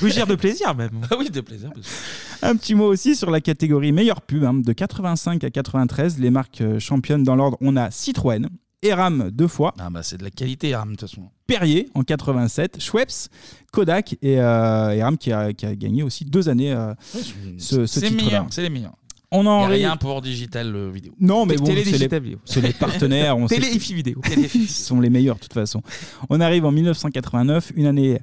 Rugir 0.00 0.26
de 0.26 0.34
plaisir, 0.34 0.74
même. 0.74 0.90
Ah 1.10 1.14
oui, 1.18 1.30
de 1.30 1.40
plaisir. 1.40 1.70
Un 2.42 2.56
petit 2.56 2.74
mot 2.74 2.86
aussi 2.86 3.14
sur 3.16 3.30
la 3.30 3.40
catégorie 3.40 3.92
meilleure 3.92 4.20
pub. 4.22 4.44
hein. 4.44 4.54
De 4.54 4.72
85 4.72 5.44
à 5.44 5.50
93, 5.50 6.18
les 6.18 6.30
marques 6.30 6.60
euh, 6.60 6.78
championnes 6.78 7.22
dans 7.24 7.36
l'ordre, 7.36 7.56
on 7.60 7.76
a 7.76 7.90
Citroën, 7.90 8.48
Eram 8.82 9.30
deux 9.30 9.46
fois, 9.48 9.74
Ah 9.78 9.90
bah 9.90 10.02
c'est 10.02 10.16
de 10.16 10.24
la 10.24 10.30
qualité, 10.30 10.74
Ram, 10.74 10.90
de 10.92 10.96
toute 10.96 11.08
façon. 11.08 11.22
Perrier 11.46 11.88
en 11.94 12.02
87, 12.02 12.82
Schweppes, 12.82 13.28
Kodak 13.72 14.14
et 14.22 14.40
euh, 14.40 14.90
Eram 14.90 15.16
qui 15.18 15.30
a, 15.32 15.52
qui 15.52 15.66
a 15.66 15.74
gagné 15.76 16.02
aussi 16.02 16.24
deux 16.24 16.48
années 16.48 16.72
euh, 16.72 16.92
ce, 17.58 17.86
ce 17.86 18.00
C'est 18.00 18.08
titre-là. 18.08 18.24
meilleur, 18.24 18.46
c'est 18.50 18.62
les 18.62 18.70
meilleurs. 18.70 18.94
On 19.34 19.46
en 19.46 19.66
rien 19.66 19.96
pour 19.96 20.20
digital 20.20 20.76
euh, 20.76 20.90
vidéo. 20.90 21.14
Non, 21.18 21.46
mais 21.46 21.56
bon, 21.56 21.64
Télé 21.64 21.84
c'est 21.84 21.90
les, 21.92 21.96
digital 21.96 22.22
vidéo. 22.22 22.38
c'est 22.44 22.60
les 22.60 22.72
partenaires. 22.74 23.38
On 23.38 23.48
sait 23.48 23.58
Télé 23.58 23.78
vidéo. 23.78 24.20
Ils 24.54 24.68
sont 24.68 25.00
les 25.00 25.08
meilleurs 25.08 25.36
de 25.36 25.40
toute 25.40 25.54
façon. 25.54 25.82
On 26.28 26.38
arrive 26.40 26.66
en 26.66 26.70
1989, 26.70 27.72
une 27.74 27.86
année 27.86 28.20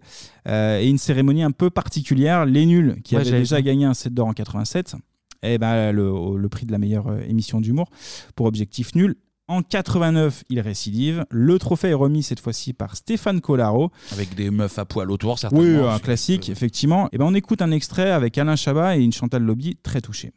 euh, 0.48 0.80
et 0.80 0.88
une 0.88 1.00
cérémonie 1.00 1.42
un 1.42 1.52
peu 1.52 1.72
particulière. 1.72 2.46
Les 2.46 2.68
Nuls, 2.68 3.02
qui 3.04 3.16
Ouais, 3.16 3.22
avaient 3.22 3.30
j'avais 3.30 3.42
déjà 3.42 3.62
gagné 3.64 3.86
un 3.86 3.96
set 3.96 4.14
d'or 4.14 4.28
en 4.28 4.34
87, 4.34 4.96
et 5.42 5.58
ben, 5.58 5.92
le, 5.92 6.38
le 6.38 6.50
prix 6.50 6.68
de 6.68 6.72
la 6.72 6.78
meilleure 6.78 7.08
euh, 7.08 7.22
émission 7.28 7.60
d'humour 7.60 7.90
pour 8.36 8.46
Objectif 8.46 8.94
Nul. 8.94 9.16
En 9.48 9.64
89, 9.64 10.44
il 10.50 10.60
récidive. 10.60 11.26
Le 11.32 11.58
trophée 11.58 11.90
est 11.90 11.96
remis 11.96 12.22
cette 12.22 12.40
fois-ci 12.40 12.74
par 12.74 12.96
Stéphane 12.96 13.42
Collaro. 13.42 13.90
Avec 14.12 14.36
des 14.36 14.52
meufs 14.52 14.78
à 14.78 14.86
poil 14.86 15.10
autour, 15.10 15.40
certainement. 15.40 15.88
Oui, 15.88 15.92
un 15.92 15.98
classique, 15.98 16.50
effectivement. 16.50 17.10
Et 17.12 17.18
ben, 17.18 17.26
on 17.26 17.34
écoute 17.34 17.64
un 17.64 17.72
extrait 17.72 18.12
avec 18.12 18.38
Alain 18.38 18.56
Chabat 18.56 18.98
et 18.98 19.02
une 19.02 19.12
Chantal 19.12 19.42
Lobby 19.42 19.76
très 19.82 20.02
touchée. 20.02 20.34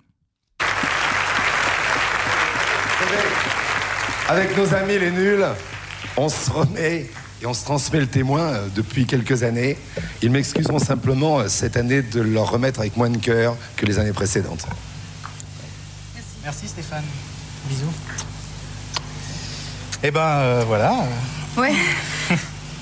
Avec 4.32 4.56
nos 4.56 4.74
amis 4.74 4.98
les 4.98 5.10
nuls, 5.10 5.44
on 6.16 6.30
se 6.30 6.50
remet 6.50 7.06
et 7.42 7.44
on 7.44 7.52
se 7.52 7.66
transmet 7.66 8.00
le 8.00 8.06
témoin 8.06 8.40
euh, 8.40 8.68
depuis 8.74 9.04
quelques 9.04 9.42
années. 9.42 9.76
Ils 10.22 10.30
m'excuseront 10.30 10.78
simplement 10.78 11.40
euh, 11.40 11.48
cette 11.48 11.76
année 11.76 12.00
de 12.00 12.22
leur 12.22 12.50
remettre 12.50 12.80
avec 12.80 12.96
moins 12.96 13.10
de 13.10 13.18
cœur 13.18 13.58
que 13.76 13.84
les 13.84 13.98
années 13.98 14.14
précédentes. 14.14 14.64
Merci 16.42 16.66
Stéphane. 16.66 17.04
Bisous. 17.68 17.92
Eh 20.02 20.10
ben 20.10 20.20
euh, 20.20 20.64
voilà. 20.66 20.94
Ouais. 21.58 21.74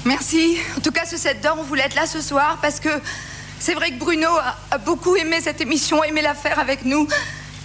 Merci. 0.04 0.56
En 0.78 0.80
tout 0.80 0.92
cas, 0.92 1.04
ce 1.04 1.16
set 1.16 1.40
d'or, 1.42 1.56
on 1.58 1.64
voulait 1.64 1.86
être 1.86 1.96
là 1.96 2.06
ce 2.06 2.20
soir 2.20 2.58
parce 2.62 2.78
que 2.78 2.90
c'est 3.58 3.74
vrai 3.74 3.90
que 3.90 3.98
Bruno 3.98 4.28
a, 4.28 4.56
a 4.70 4.78
beaucoup 4.78 5.16
aimé 5.16 5.40
cette 5.42 5.60
émission, 5.60 6.04
aimé 6.04 6.22
la 6.22 6.36
faire 6.36 6.60
avec 6.60 6.84
nous. 6.84 7.08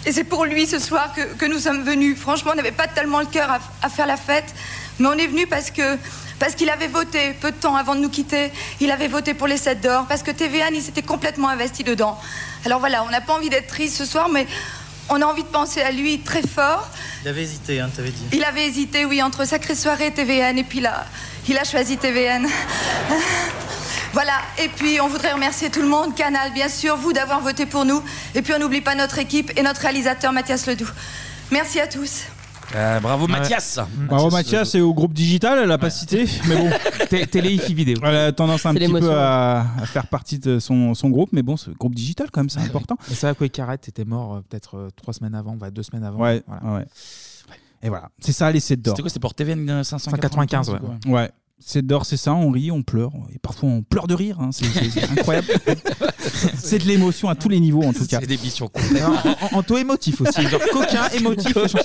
Et 0.07 0.11
c'est 0.11 0.23
pour 0.23 0.45
lui 0.45 0.67
ce 0.67 0.77
soir 0.77 1.13
que, 1.13 1.45
nous 1.45 1.57
sommes 1.57 1.83
venus. 1.83 2.17
Franchement, 2.17 2.51
on 2.53 2.55
n'avait 2.55 2.71
pas 2.71 2.87
tellement 2.87 3.19
le 3.19 3.25
cœur 3.25 3.49
à, 3.81 3.89
faire 3.89 4.05
la 4.05 4.17
fête, 4.17 4.53
mais 4.99 5.07
on 5.07 5.13
est 5.13 5.27
venu 5.27 5.47
parce 5.47 5.71
que 5.71 5.97
parce 6.37 6.53
qu'il 6.53 6.69
avait 6.69 6.87
voté 6.87 7.31
peu 7.39 7.51
de 7.51 7.55
temps 7.55 7.75
avant 7.77 7.95
de 7.95 8.01
nous 8.01 8.09
quitter. 8.09 8.51
Il 8.81 8.91
avait 8.91 9.07
voté 9.07 9.33
pour 9.33 9.47
les 9.47 9.57
sets 9.57 9.75
d'or 9.75 10.05
parce 10.05 10.21
que 10.21 10.31
TVN, 10.31 10.75
il 10.75 10.81
s'était 10.81 11.01
complètement 11.01 11.47
investi 11.47 11.83
dedans. 11.83 12.19
Alors 12.65 12.79
voilà, 12.79 13.03
on 13.03 13.09
n'a 13.09 13.21
pas 13.21 13.33
envie 13.33 13.49
d'être 13.49 13.67
triste 13.67 13.97
ce 13.97 14.05
soir, 14.05 14.27
mais 14.29 14.45
on 15.09 15.21
a 15.21 15.25
envie 15.25 15.43
de 15.43 15.47
penser 15.47 15.81
à 15.81 15.91
lui 15.91 16.19
très 16.19 16.41
fort. 16.41 16.87
Il 17.23 17.27
avait 17.29 17.43
hésité, 17.43 17.79
hein, 17.79 17.89
t'avais 17.95 18.09
dit. 18.09 18.23
Il 18.33 18.43
avait 18.43 18.67
hésité, 18.67 19.05
oui, 19.05 19.21
entre 19.21 19.45
Sacrée 19.45 19.75
Soirée 19.75 20.07
et 20.07 20.11
TVN, 20.11 20.57
et 20.57 20.63
puis 20.63 20.79
là, 20.79 21.05
il 21.47 21.57
a 21.57 21.63
choisi 21.63 21.97
TVN. 21.97 22.47
Voilà, 24.13 24.39
et 24.63 24.69
puis 24.69 25.01
on 25.01 25.09
voudrait 25.09 25.33
remercier 25.33 25.69
tout 25.69 25.81
le 25.81 25.89
monde, 25.89 26.15
Canal, 26.15 26.53
bien 26.53 26.69
sûr, 26.69 26.95
vous 26.95 27.11
d'avoir 27.11 27.41
voté 27.41 27.65
pour 27.65 27.83
nous, 27.83 28.01
et 28.33 28.41
puis 28.41 28.53
on 28.53 28.59
n'oublie 28.59 28.79
pas 28.79 28.95
notre 28.95 29.19
équipe 29.19 29.51
et 29.57 29.61
notre 29.61 29.81
réalisateur 29.81 30.31
Mathias 30.31 30.67
Ledoux. 30.67 30.87
Merci 31.51 31.81
à 31.81 31.87
tous. 31.87 32.21
Euh, 32.75 32.99
bravo 32.99 33.27
Mathias. 33.27 33.79
Bravo 34.07 34.29
Mathias 34.29 34.75
et 34.75 34.81
au 34.81 34.93
groupe 34.93 35.13
digital, 35.13 35.59
elle 35.63 35.71
a 35.71 35.77
pas 35.77 35.89
cité, 35.89 36.25
mais 36.47 36.57
bon. 36.57 36.69
Télé 37.31 37.53
IFI 37.53 37.73
vidéo. 37.73 37.97
Elle 38.03 38.15
a 38.15 38.31
tendance 38.33 38.65
un 38.65 38.73
C'est 38.73 38.79
petit 38.79 38.91
peu 38.91 39.11
à, 39.13 39.61
à 39.81 39.85
faire 39.85 40.07
partie 40.07 40.39
de 40.39 40.59
son, 40.59 40.93
son 40.93 41.09
groupe, 41.09 41.29
mais 41.31 41.41
bon, 41.41 41.55
ce 41.55 41.71
groupe 41.71 41.95
digital 41.95 42.27
quand 42.31 42.41
même, 42.41 42.49
c'est 42.49 42.59
important. 42.59 42.97
Et 43.09 43.15
ça, 43.15 43.33
quoi, 43.33 43.47
Carrette 43.47 43.87
était 43.87 44.03
mort 44.05 44.35
euh, 44.35 44.41
peut-être 44.49 44.75
euh, 44.77 44.89
trois 44.95 45.13
semaines 45.13 45.35
avant, 45.35 45.55
bah, 45.55 45.71
deux 45.71 45.83
semaines 45.83 46.03
avant. 46.03 46.19
Ouais, 46.19 46.43
Voilà. 46.47 46.77
ouais. 46.79 46.85
Et 47.81 47.89
voilà, 47.89 48.09
c'est 48.19 48.31
ça 48.31 48.51
les 48.51 48.59
7 48.59 48.81
d'or. 48.81 48.93
C'était 48.93 49.03
quoi 49.03 49.09
C'était 49.09 49.19
pour 49.19 49.33
TVN 49.35 49.83
595 49.83 50.69
ouais. 50.69 50.79
quoi 50.79 50.95
Ouais. 51.05 51.31
7 51.59 51.87
d'or, 51.87 52.05
c'est 52.05 52.17
ça, 52.17 52.33
on 52.33 52.51
rit, 52.51 52.69
on 52.69 52.83
pleure, 52.83 53.11
et 53.33 53.39
parfois 53.39 53.69
on 53.69 53.81
pleure 53.81 54.07
de 54.07 54.13
rire, 54.13 54.37
hein, 54.41 54.49
c'est- 54.51 54.65
c'est 54.65 54.89
c'est 54.89 55.09
incroyable. 55.09 55.47
c'est 56.57 56.79
de 56.79 56.83
l'émotion 56.85 57.29
à 57.29 57.35
tous 57.35 57.47
les 57.49 57.59
niveaux 57.59 57.83
en 57.83 57.93
tout 57.93 58.05
cas. 58.05 58.19
C'est 58.19 58.27
des 58.27 58.37
missions 58.37 58.69
En, 58.75 59.55
en, 59.55 59.59
en 59.59 59.63
taux 59.63 59.77
émotif 59.77 60.19
aussi, 60.21 60.41
genre 60.47 60.59
coquin, 60.71 61.07
émotif. 61.13 61.53
chanson. 61.53 61.77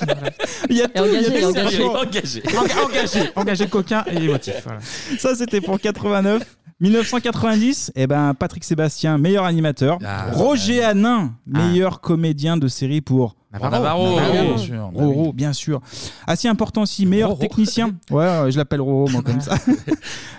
Il 0.69 0.77
y 0.77 0.83
a 0.83 0.89
tout, 0.89 1.05
il 1.05 1.13
y 1.13 1.17
a 1.17 1.23
engagé, 1.23 1.41
tout, 1.41 1.47
engagé. 1.47 1.77
franchement. 1.79 2.01
Engagé. 2.01 2.41
Enga- 2.43 2.85
engagé, 2.85 3.21
engagé 3.37 3.67
coquin 3.69 4.05
et 4.11 4.17
émotif. 4.17 4.55
voilà. 4.65 4.81
Ça, 5.19 5.35
c'était 5.37 5.61
pour 5.61 5.79
89. 5.81 6.57
1990, 6.81 7.93
eh 7.95 8.07
ben, 8.07 8.33
Patrick 8.35 8.65
Sébastien, 8.65 9.19
meilleur 9.19 9.45
animateur. 9.45 9.99
Roger 10.33 10.83
Hanin, 10.83 11.35
meilleur 11.47 12.01
comédien 12.01 12.57
de 12.57 12.69
série 12.69 13.03
pour 13.03 13.37
Navarro. 13.53 13.71
Navarro, 13.73 14.17
Navarro. 14.21 14.43
bien 14.45 14.59
sûr. 14.59 14.91
Roro, 14.95 15.33
bien 15.33 15.53
sûr. 15.53 15.81
Assez 16.27 16.47
important 16.49 16.83
aussi, 16.83 17.05
meilleur 17.07 17.37
technicien. 17.39 17.91
Ouais, 18.11 18.51
je 18.51 18.57
l'appelle 18.57 18.81
Roro, 18.81 19.09
moi, 19.09 19.23
comme 19.23 19.41
ça. 19.41 19.57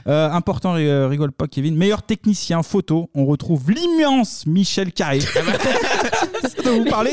Euh, 0.08 0.32
important, 0.32 0.74
ri- 0.74 0.88
euh, 0.89 1.08
rigole 1.08 1.32
pas, 1.32 1.45
Kevin. 1.45 1.76
Meilleur 1.76 2.02
technicien 2.02 2.63
photo, 2.63 3.12
on 3.13 3.28
retrouve 3.28 3.69
l'immense 3.69 4.47
Michel 4.47 4.91
Carré. 4.93 5.19
Ça 6.52 6.63
doit 6.63 6.71
vous 6.74 6.86
parler 6.86 7.12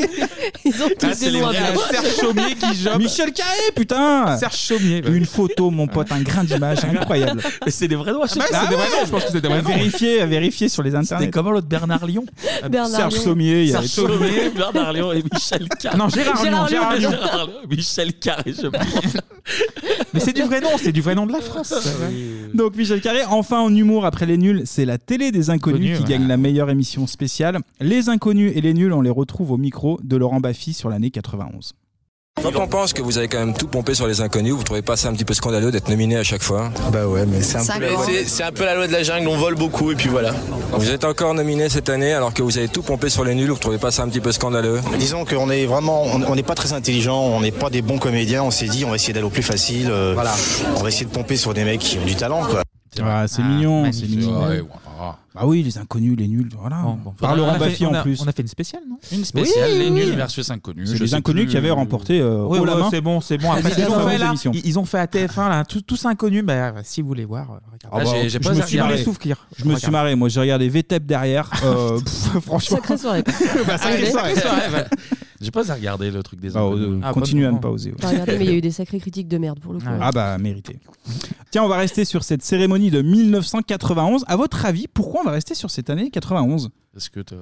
Ils 0.65 0.73
ont 0.81 0.87
tous 0.99 1.05
Ah, 1.05 1.13
c'est 1.13 1.25
des 1.25 1.31
les 1.33 1.41
vrais 1.41 1.53
bien. 1.55 1.65
Serge 1.91 2.15
Chaumier 2.19 2.55
qui 2.55 2.75
jobe. 2.75 2.97
Michel 2.97 3.31
Carré, 3.31 3.59
putain 3.75 4.35
Serge 4.37 4.55
Chaumier. 4.57 5.03
Une 5.07 5.25
photo, 5.27 5.69
mon 5.69 5.85
pote, 5.85 6.11
un 6.11 6.21
grain 6.21 6.43
d'image 6.43 6.79
incroyable. 6.83 7.41
Mais 7.63 7.71
c'est 7.71 7.87
des 7.87 7.95
vrais 7.95 8.11
doigts, 8.13 8.25
Ah, 8.27 8.33
c'est 8.33 8.39
c'est 8.41 8.69
des 8.69 8.75
vrais 8.75 8.89
noms, 8.89 9.05
je 9.05 9.11
pense 9.11 9.25
que 9.25 9.31
c'est 9.33 9.41
des 9.41 9.47
vrais 9.47 9.61
noms. 9.61 9.69
Vérifiez, 9.69 10.25
vérifiez 10.25 10.67
sur 10.67 10.81
les 10.81 10.95
internets. 10.95 11.25
C'était 11.25 11.31
comment 11.31 11.51
l'autre 11.51 11.67
Bernard 11.67 12.07
Lyon 12.07 12.25
Bernard 12.71 12.89
Serge 12.89 13.13
Lyon. 13.13 13.23
Sommier, 13.23 13.61
il 13.63 13.69
y 13.69 13.75
a 13.75 13.81
Serge 13.83 13.87
Sommier, 14.07 14.49
Bernard 14.55 14.93
Lyon 14.93 15.11
et 15.13 15.23
Michel 15.31 15.67
Carré. 15.79 15.88
Non, 15.97 16.09
Gérard 16.09 16.43
Lyon, 16.43 16.67
Gérard 16.67 16.95
Lyon. 16.95 17.11
Gérard 17.11 17.47
Lyon, 17.47 17.55
Michel 17.69 18.13
Carré, 18.13 18.53
je 18.53 18.67
pense. 18.67 19.17
Mais 20.13 20.19
c'est 20.19 20.33
du 20.33 20.43
vrai 20.43 20.61
nom, 20.61 20.69
c'est 20.77 20.91
du 20.91 21.01
vrai 21.01 21.15
nom 21.15 21.25
de 21.25 21.31
la 21.31 21.41
France. 21.41 21.73
Donc 22.53 22.75
Michel 22.75 23.01
Carré, 23.01 23.23
enfin 23.25 23.59
en 23.59 23.73
humour 23.73 24.05
après 24.05 24.25
les 24.25 24.37
nuls, 24.37 24.63
c'est 24.65 24.85
la 24.85 24.97
télé 24.97 25.31
des 25.31 25.49
inconnus 25.49 25.97
qui 25.97 26.03
ouais. 26.03 26.09
gagne 26.09 26.27
la 26.27 26.37
meilleure 26.37 26.69
émission 26.69 27.07
spéciale. 27.07 27.59
Les 27.79 28.09
inconnus 28.09 28.51
et 28.55 28.61
les 28.61 28.73
nuls, 28.73 28.93
on 28.93 29.01
les 29.01 29.09
retrouve 29.09 29.51
au 29.51 29.57
micro 29.57 29.99
de 30.03 30.15
Laurent 30.17 30.39
Baffy 30.39 30.73
sur 30.73 30.89
l'année 30.89 31.11
91. 31.11 31.73
Quand 32.41 32.55
on 32.55 32.67
pense 32.67 32.93
que 32.93 33.01
vous 33.01 33.17
avez 33.17 33.27
quand 33.27 33.39
même 33.39 33.53
tout 33.53 33.67
pompé 33.67 33.93
sur 33.93 34.07
les 34.07 34.21
inconnus, 34.21 34.53
vous 34.53 34.63
trouvez 34.63 34.81
pas 34.81 34.95
ça 34.95 35.09
un 35.09 35.13
petit 35.13 35.25
peu 35.25 35.33
scandaleux 35.33 35.71
d'être 35.71 35.89
nominé 35.89 36.17
à 36.17 36.23
chaque 36.23 36.41
fois? 36.41 36.71
Bah 36.91 37.05
ouais, 37.05 37.25
mais 37.25 37.41
c'est 37.41 37.57
peu 37.57 37.79
la- 37.79 38.03
c'est- 38.05 38.25
c'est 38.27 38.43
un 38.43 38.51
peu 38.51 38.63
la 38.65 38.75
loi 38.75 38.87
de 38.87 38.91
la 38.93 39.03
jungle, 39.03 39.27
on 39.27 39.37
vole 39.37 39.55
beaucoup 39.55 39.91
et 39.91 39.95
puis 39.95 40.09
voilà. 40.09 40.31
Vous 40.73 40.89
êtes 40.89 41.03
encore 41.03 41.33
nominé 41.33 41.67
cette 41.69 41.89
année 41.89 42.13
alors 42.13 42.33
que 42.33 42.41
vous 42.41 42.57
avez 42.57 42.67
tout 42.69 42.81
pompé 42.81 43.09
sur 43.09 43.23
les 43.25 43.35
nuls, 43.35 43.49
vous 43.51 43.57
trouvez 43.57 43.77
pas 43.77 43.91
ça 43.91 44.03
un 44.03 44.09
petit 44.09 44.21
peu 44.21 44.31
scandaleux? 44.31 44.79
Disons 44.97 45.25
qu'on 45.25 45.49
est 45.49 45.65
vraiment, 45.65 46.03
on 46.03 46.35
n'est 46.35 46.43
pas 46.43 46.55
très 46.55 46.73
intelligent, 46.73 47.19
on 47.19 47.41
n'est 47.41 47.51
pas 47.51 47.69
des 47.69 47.81
bons 47.81 47.97
comédiens, 47.99 48.43
on 48.43 48.51
s'est 48.51 48.67
dit 48.67 48.85
on 48.85 48.89
va 48.89 48.95
essayer 48.95 49.13
d'aller 49.13 49.25
au 49.25 49.29
plus 49.31 49.43
facile, 49.43 49.87
euh, 49.91 50.15
on 50.77 50.81
va 50.83 50.87
essayer 50.89 51.05
de 51.05 51.11
pomper 51.11 51.35
sur 51.35 51.53
des 51.53 51.63
mecs 51.65 51.79
qui 51.81 51.97
ont 51.99 52.05
du 52.05 52.15
talent 52.15 52.43
quoi. 52.45 52.63
Ah, 53.03 53.25
c'est 53.27 53.43
mignon, 53.43 53.83
c'est 53.91 54.01
magnifique. 54.01 54.17
mignon. 54.19 54.47
Ouais, 54.47 54.61
Bah 55.35 55.41
oui, 55.45 55.63
les 55.63 55.77
inconnus, 55.77 56.17
les 56.17 56.27
nuls, 56.27 56.49
voilà. 56.59 56.77
Par 57.19 57.31
On 57.33 57.35
Laurent 57.35 57.51
a 57.51 57.53
fait- 57.53 57.59
Baffy 57.59 57.85
on 57.85 57.89
en 57.89 57.93
a- 57.93 58.01
plus. 58.01 58.21
On 58.21 58.27
a 58.27 58.31
fait 58.31 58.41
une 58.41 58.47
spéciale, 58.47 58.81
non? 58.89 58.97
Une 59.11 59.23
spéciale, 59.23 59.69
Oui, 59.71 59.77
les 59.79 59.85
oui, 59.85 59.91
nuls 59.91 60.05
oui. 60.09 60.15
versus 60.15 60.49
inconnus. 60.49 60.89
C'est 60.89 60.97
je 60.97 61.03
les 61.03 61.09
sais 61.09 61.15
inconnus 61.15 61.43
plus. 61.45 61.51
qui 61.51 61.57
avaient 61.57 61.71
remporté 61.71 62.19
euh, 62.19 62.43
Ouais, 62.43 62.59
haut 62.59 62.65
la 62.65 62.75
ouais, 62.75 62.81
main. 62.81 62.89
c'est 62.91 62.99
bon, 63.01 63.21
c'est 63.21 63.37
bon. 63.37 63.51
Après, 63.51 63.69
ils, 63.77 63.83
ont 63.85 63.85
fait, 63.85 63.87
là, 63.87 63.97
fameuses 64.17 64.21
émissions. 64.23 64.51
ils- 64.53 64.65
ils 64.67 64.79
ont 64.79 64.85
fait 64.85 64.99
à 64.99 65.07
TF1 65.07 65.47
là, 65.49 65.63
tous, 65.65 65.81
tous 65.81 66.05
inconnus. 66.05 66.43
Bah, 66.43 66.73
si 66.83 67.01
vous 67.01 67.07
voulez 67.07 67.25
voir, 67.25 67.51
euh, 67.51 67.57
regardez. 67.71 68.09
Ah 68.11 68.13
bah, 68.13 68.27
je 68.27 68.37
pas 68.39 68.49
me 68.49 68.55
suis 68.55 68.63
regardé. 68.77 68.93
marré. 68.93 69.03
souffrir. 69.03 69.47
Je 69.57 69.65
me 69.65 69.75
suis 69.77 69.91
marré, 69.91 70.15
moi 70.15 70.27
j'ai 70.29 70.39
regardé 70.41 70.67
VTEP 70.67 71.05
derrière. 71.05 71.49
Euh, 71.63 71.99
pff, 72.03 72.39
franchement. 72.43 72.77
Sacrée 72.81 72.97
soirée. 72.97 73.23
Bah, 73.67 73.77
sacrée 73.77 74.03
Ouais. 74.03 74.11
soirée. 74.11 74.33
J'ai 75.41 75.51
pas 75.51 75.71
à 75.71 75.75
regarder 75.75 76.11
le 76.11 76.21
truc 76.21 76.39
des 76.39 76.57
Ah, 76.57 76.61
inconnus. 76.61 76.87
euh, 76.87 76.99
Ah, 77.03 77.13
continuez 77.13 77.45
à 77.45 77.51
ne 77.51 77.59
pas 77.59 77.69
oser. 77.69 77.91
ouais. 77.91 77.97
T'as 77.99 78.09
regardé, 78.09 78.37
mais 78.37 78.43
il 78.45 78.49
y 78.51 78.53
a 78.53 78.57
eu 78.57 78.61
des 78.61 78.71
sacrées 78.71 78.99
critiques 78.99 79.27
de 79.29 79.37
merde 79.37 79.59
pour 79.59 79.71
le 79.73 79.79
coup. 79.79 79.85
Ah 80.01 80.11
bah 80.11 80.37
mérité. 80.37 80.79
Tiens, 81.51 81.63
on 81.63 81.67
va 81.69 81.77
rester 81.77 82.03
sur 82.05 82.23
cette 82.23 82.43
cérémonie 82.43 82.91
de 82.91 83.01
1991. 83.01 84.25
À 84.27 84.35
votre 84.35 84.65
avis, 84.65 84.87
pourquoi 84.93 85.21
on 85.21 85.23
va 85.23 85.31
rester 85.31 85.55
sur 85.55 85.71
cette 85.71 85.89
année 85.89 86.09
91 86.09 86.69
Parce 86.99 87.07
que 87.07 87.21
t'as 87.21 87.35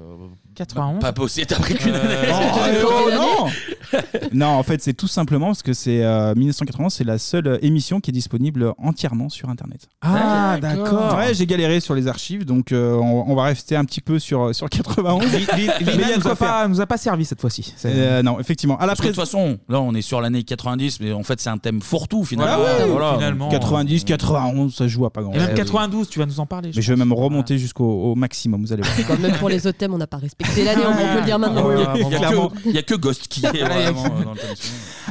91. 0.54 1.00
pas 1.02 1.12
bossé, 1.12 1.44
t'as 1.48 1.56
pris 1.58 1.74
qu'une 1.74 1.94
Euh, 1.96 2.32
année. 2.32 2.78
Oh, 2.86 3.10
non 3.12 3.50
Non, 4.34 4.48
en 4.50 4.62
fait, 4.62 4.84
c'est 4.84 4.94
tout 4.94 5.08
simplement 5.08 5.48
parce 5.48 5.64
que 5.64 5.74
c'est 5.74 6.04
euh, 6.04 6.36
1991, 6.36 6.94
c'est 6.94 7.04
la 7.04 7.18
seule 7.18 7.48
euh, 7.48 7.58
émission 7.64 8.00
qui 8.00 8.12
est 8.12 8.14
disponible 8.14 8.74
entièrement 8.78 9.30
sur 9.30 9.50
Internet. 9.50 9.88
Ah, 10.02 10.58
d'accord. 10.62 11.18
Ouais, 11.18 11.34
j'ai 11.34 11.48
galéré 11.48 11.80
sur 11.80 11.96
les 11.96 12.08
archives, 12.08 12.46
donc 12.46 12.72
euh, 12.72 12.94
on, 12.98 13.32
on 13.32 13.34
va 13.36 13.46
rester 13.46 13.76
un 13.76 13.84
petit 13.86 14.02
peu 14.02 14.20
sur, 14.20 14.54
sur 14.54 14.70
91. 14.70 15.24
Li- 15.26 15.40
li- 15.40 15.48
Mais 15.58 15.74
il 15.82 15.88
y 15.88 15.92
Lina 15.94 16.06
a 16.08 16.10
de 16.12 16.16
nous 16.18 16.22
quoi 16.22 16.32
a 16.34 16.36
pas, 16.36 16.68
nous 16.68 16.80
a 16.82 16.86
pas 16.86 16.98
servi 16.98 17.26
cette 17.26 17.42
fois-ci. 17.42 17.74
C'est- 17.76 17.92
Euh, 17.96 18.22
non, 18.22 18.40
effectivement. 18.40 18.78
À 18.78 18.82
la 18.82 18.88
Parce 18.90 19.00
que 19.00 19.08
de 19.08 19.12
pré- 19.14 19.22
toute 19.22 19.26
façon, 19.32 19.58
là, 19.70 19.82
on 19.82 19.96
est 19.96 20.04
sur 20.04 20.22
l'année 20.22 20.44
90, 20.44 21.00
mais 21.00 21.14
en 21.14 21.24
fait, 21.24 21.40
c'est 21.42 21.50
un 21.50 21.58
thème 21.58 21.82
fourre-tout 21.82 22.26
finalement. 22.26 22.58
Ouais, 22.64 22.84
ouais, 22.84 22.90
Voilà. 22.92 23.14
finalement. 23.16 23.50
90, 23.50 24.04
91, 24.04 24.76
ça 24.76 24.88
joue 24.88 25.06
à 25.08 25.10
pas 25.12 25.24
grand 25.24 25.34
Et 25.34 25.38
même 25.38 25.48
chose. 25.48 25.56
92, 25.58 26.10
tu 26.10 26.20
vas 26.20 26.28
nous 26.28 26.40
en 26.40 26.46
parler. 26.46 26.72
Mais 26.76 26.82
je 26.84 26.94
vais 26.94 26.98
même 27.00 27.14
remonter 27.14 27.58
jusqu'au 27.58 27.88
au 27.88 28.14
maximum, 28.16 28.62
vous 28.62 28.74
allez 28.74 28.84
voir. 28.84 29.08
Quoi, 29.08 29.18
Même 29.18 29.34
pour 29.38 29.47
les 29.48 29.68
autres 29.68 29.78
thèmes, 29.78 29.94
on 29.94 29.98
n'a 29.98 30.08
pas 30.08 30.18
respecté 30.18 30.64
l'année, 30.64 30.84
on 30.88 30.94
peut 30.94 31.20
le 31.20 31.26
dire 31.26 31.40
maintenant. 31.40 31.70
Ah 31.70 31.94
Il 31.96 32.02
y 32.02 32.16
a 32.16 32.30
que- 32.32 32.36
Il 32.70 32.76
y 32.76 32.78
a 32.78 32.84
que 32.84 32.96
Ghost 32.96 33.28
qui 33.28 33.46
est 33.46 33.50
vraiment 33.64 34.06
euh, 34.06 34.24
dans 34.24 34.32
le 34.34 34.38
thème. 34.40 34.56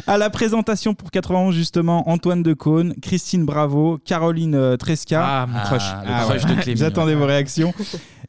À 0.07 0.19
la 0.19 0.31
présentation 0.31 0.95
pour 0.95 1.11
91, 1.11 1.55
justement, 1.55 2.09
Antoine 2.09 2.43
Decaune, 2.43 2.95
Christine 3.03 3.45
Bravo, 3.45 3.99
Caroline 4.05 4.55
euh, 4.55 4.77
Tresca. 4.77 5.25
Ah, 5.27 5.47
mon 5.47 5.59
crush. 5.61 5.83
le 6.05 6.25
crush 6.27 6.45
de 6.47 6.61
Clémy, 6.63 6.79
J'attendais 6.79 7.15
vos 7.15 7.27
réactions. 7.27 7.73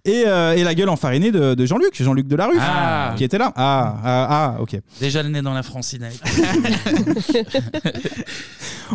Et, 0.05 0.23
euh, 0.25 0.53
et 0.55 0.63
la 0.63 0.73
gueule 0.73 0.87
enfarinée 0.87 1.31
de, 1.33 1.53
de 1.53 1.65
Jean-Luc, 1.65 2.01
Jean-Luc 2.01 2.27
Delarue, 2.29 2.55
Ah. 2.61 3.13
qui 3.17 3.25
était 3.25 3.37
là. 3.37 3.51
Ah, 3.57 3.97
ah, 4.05 4.27
ah, 4.55 4.61
ok. 4.61 4.79
Déjà 5.01 5.21
le 5.21 5.27
nez 5.27 5.41
dans 5.41 5.53
la 5.53 5.63
francinette. 5.63 6.21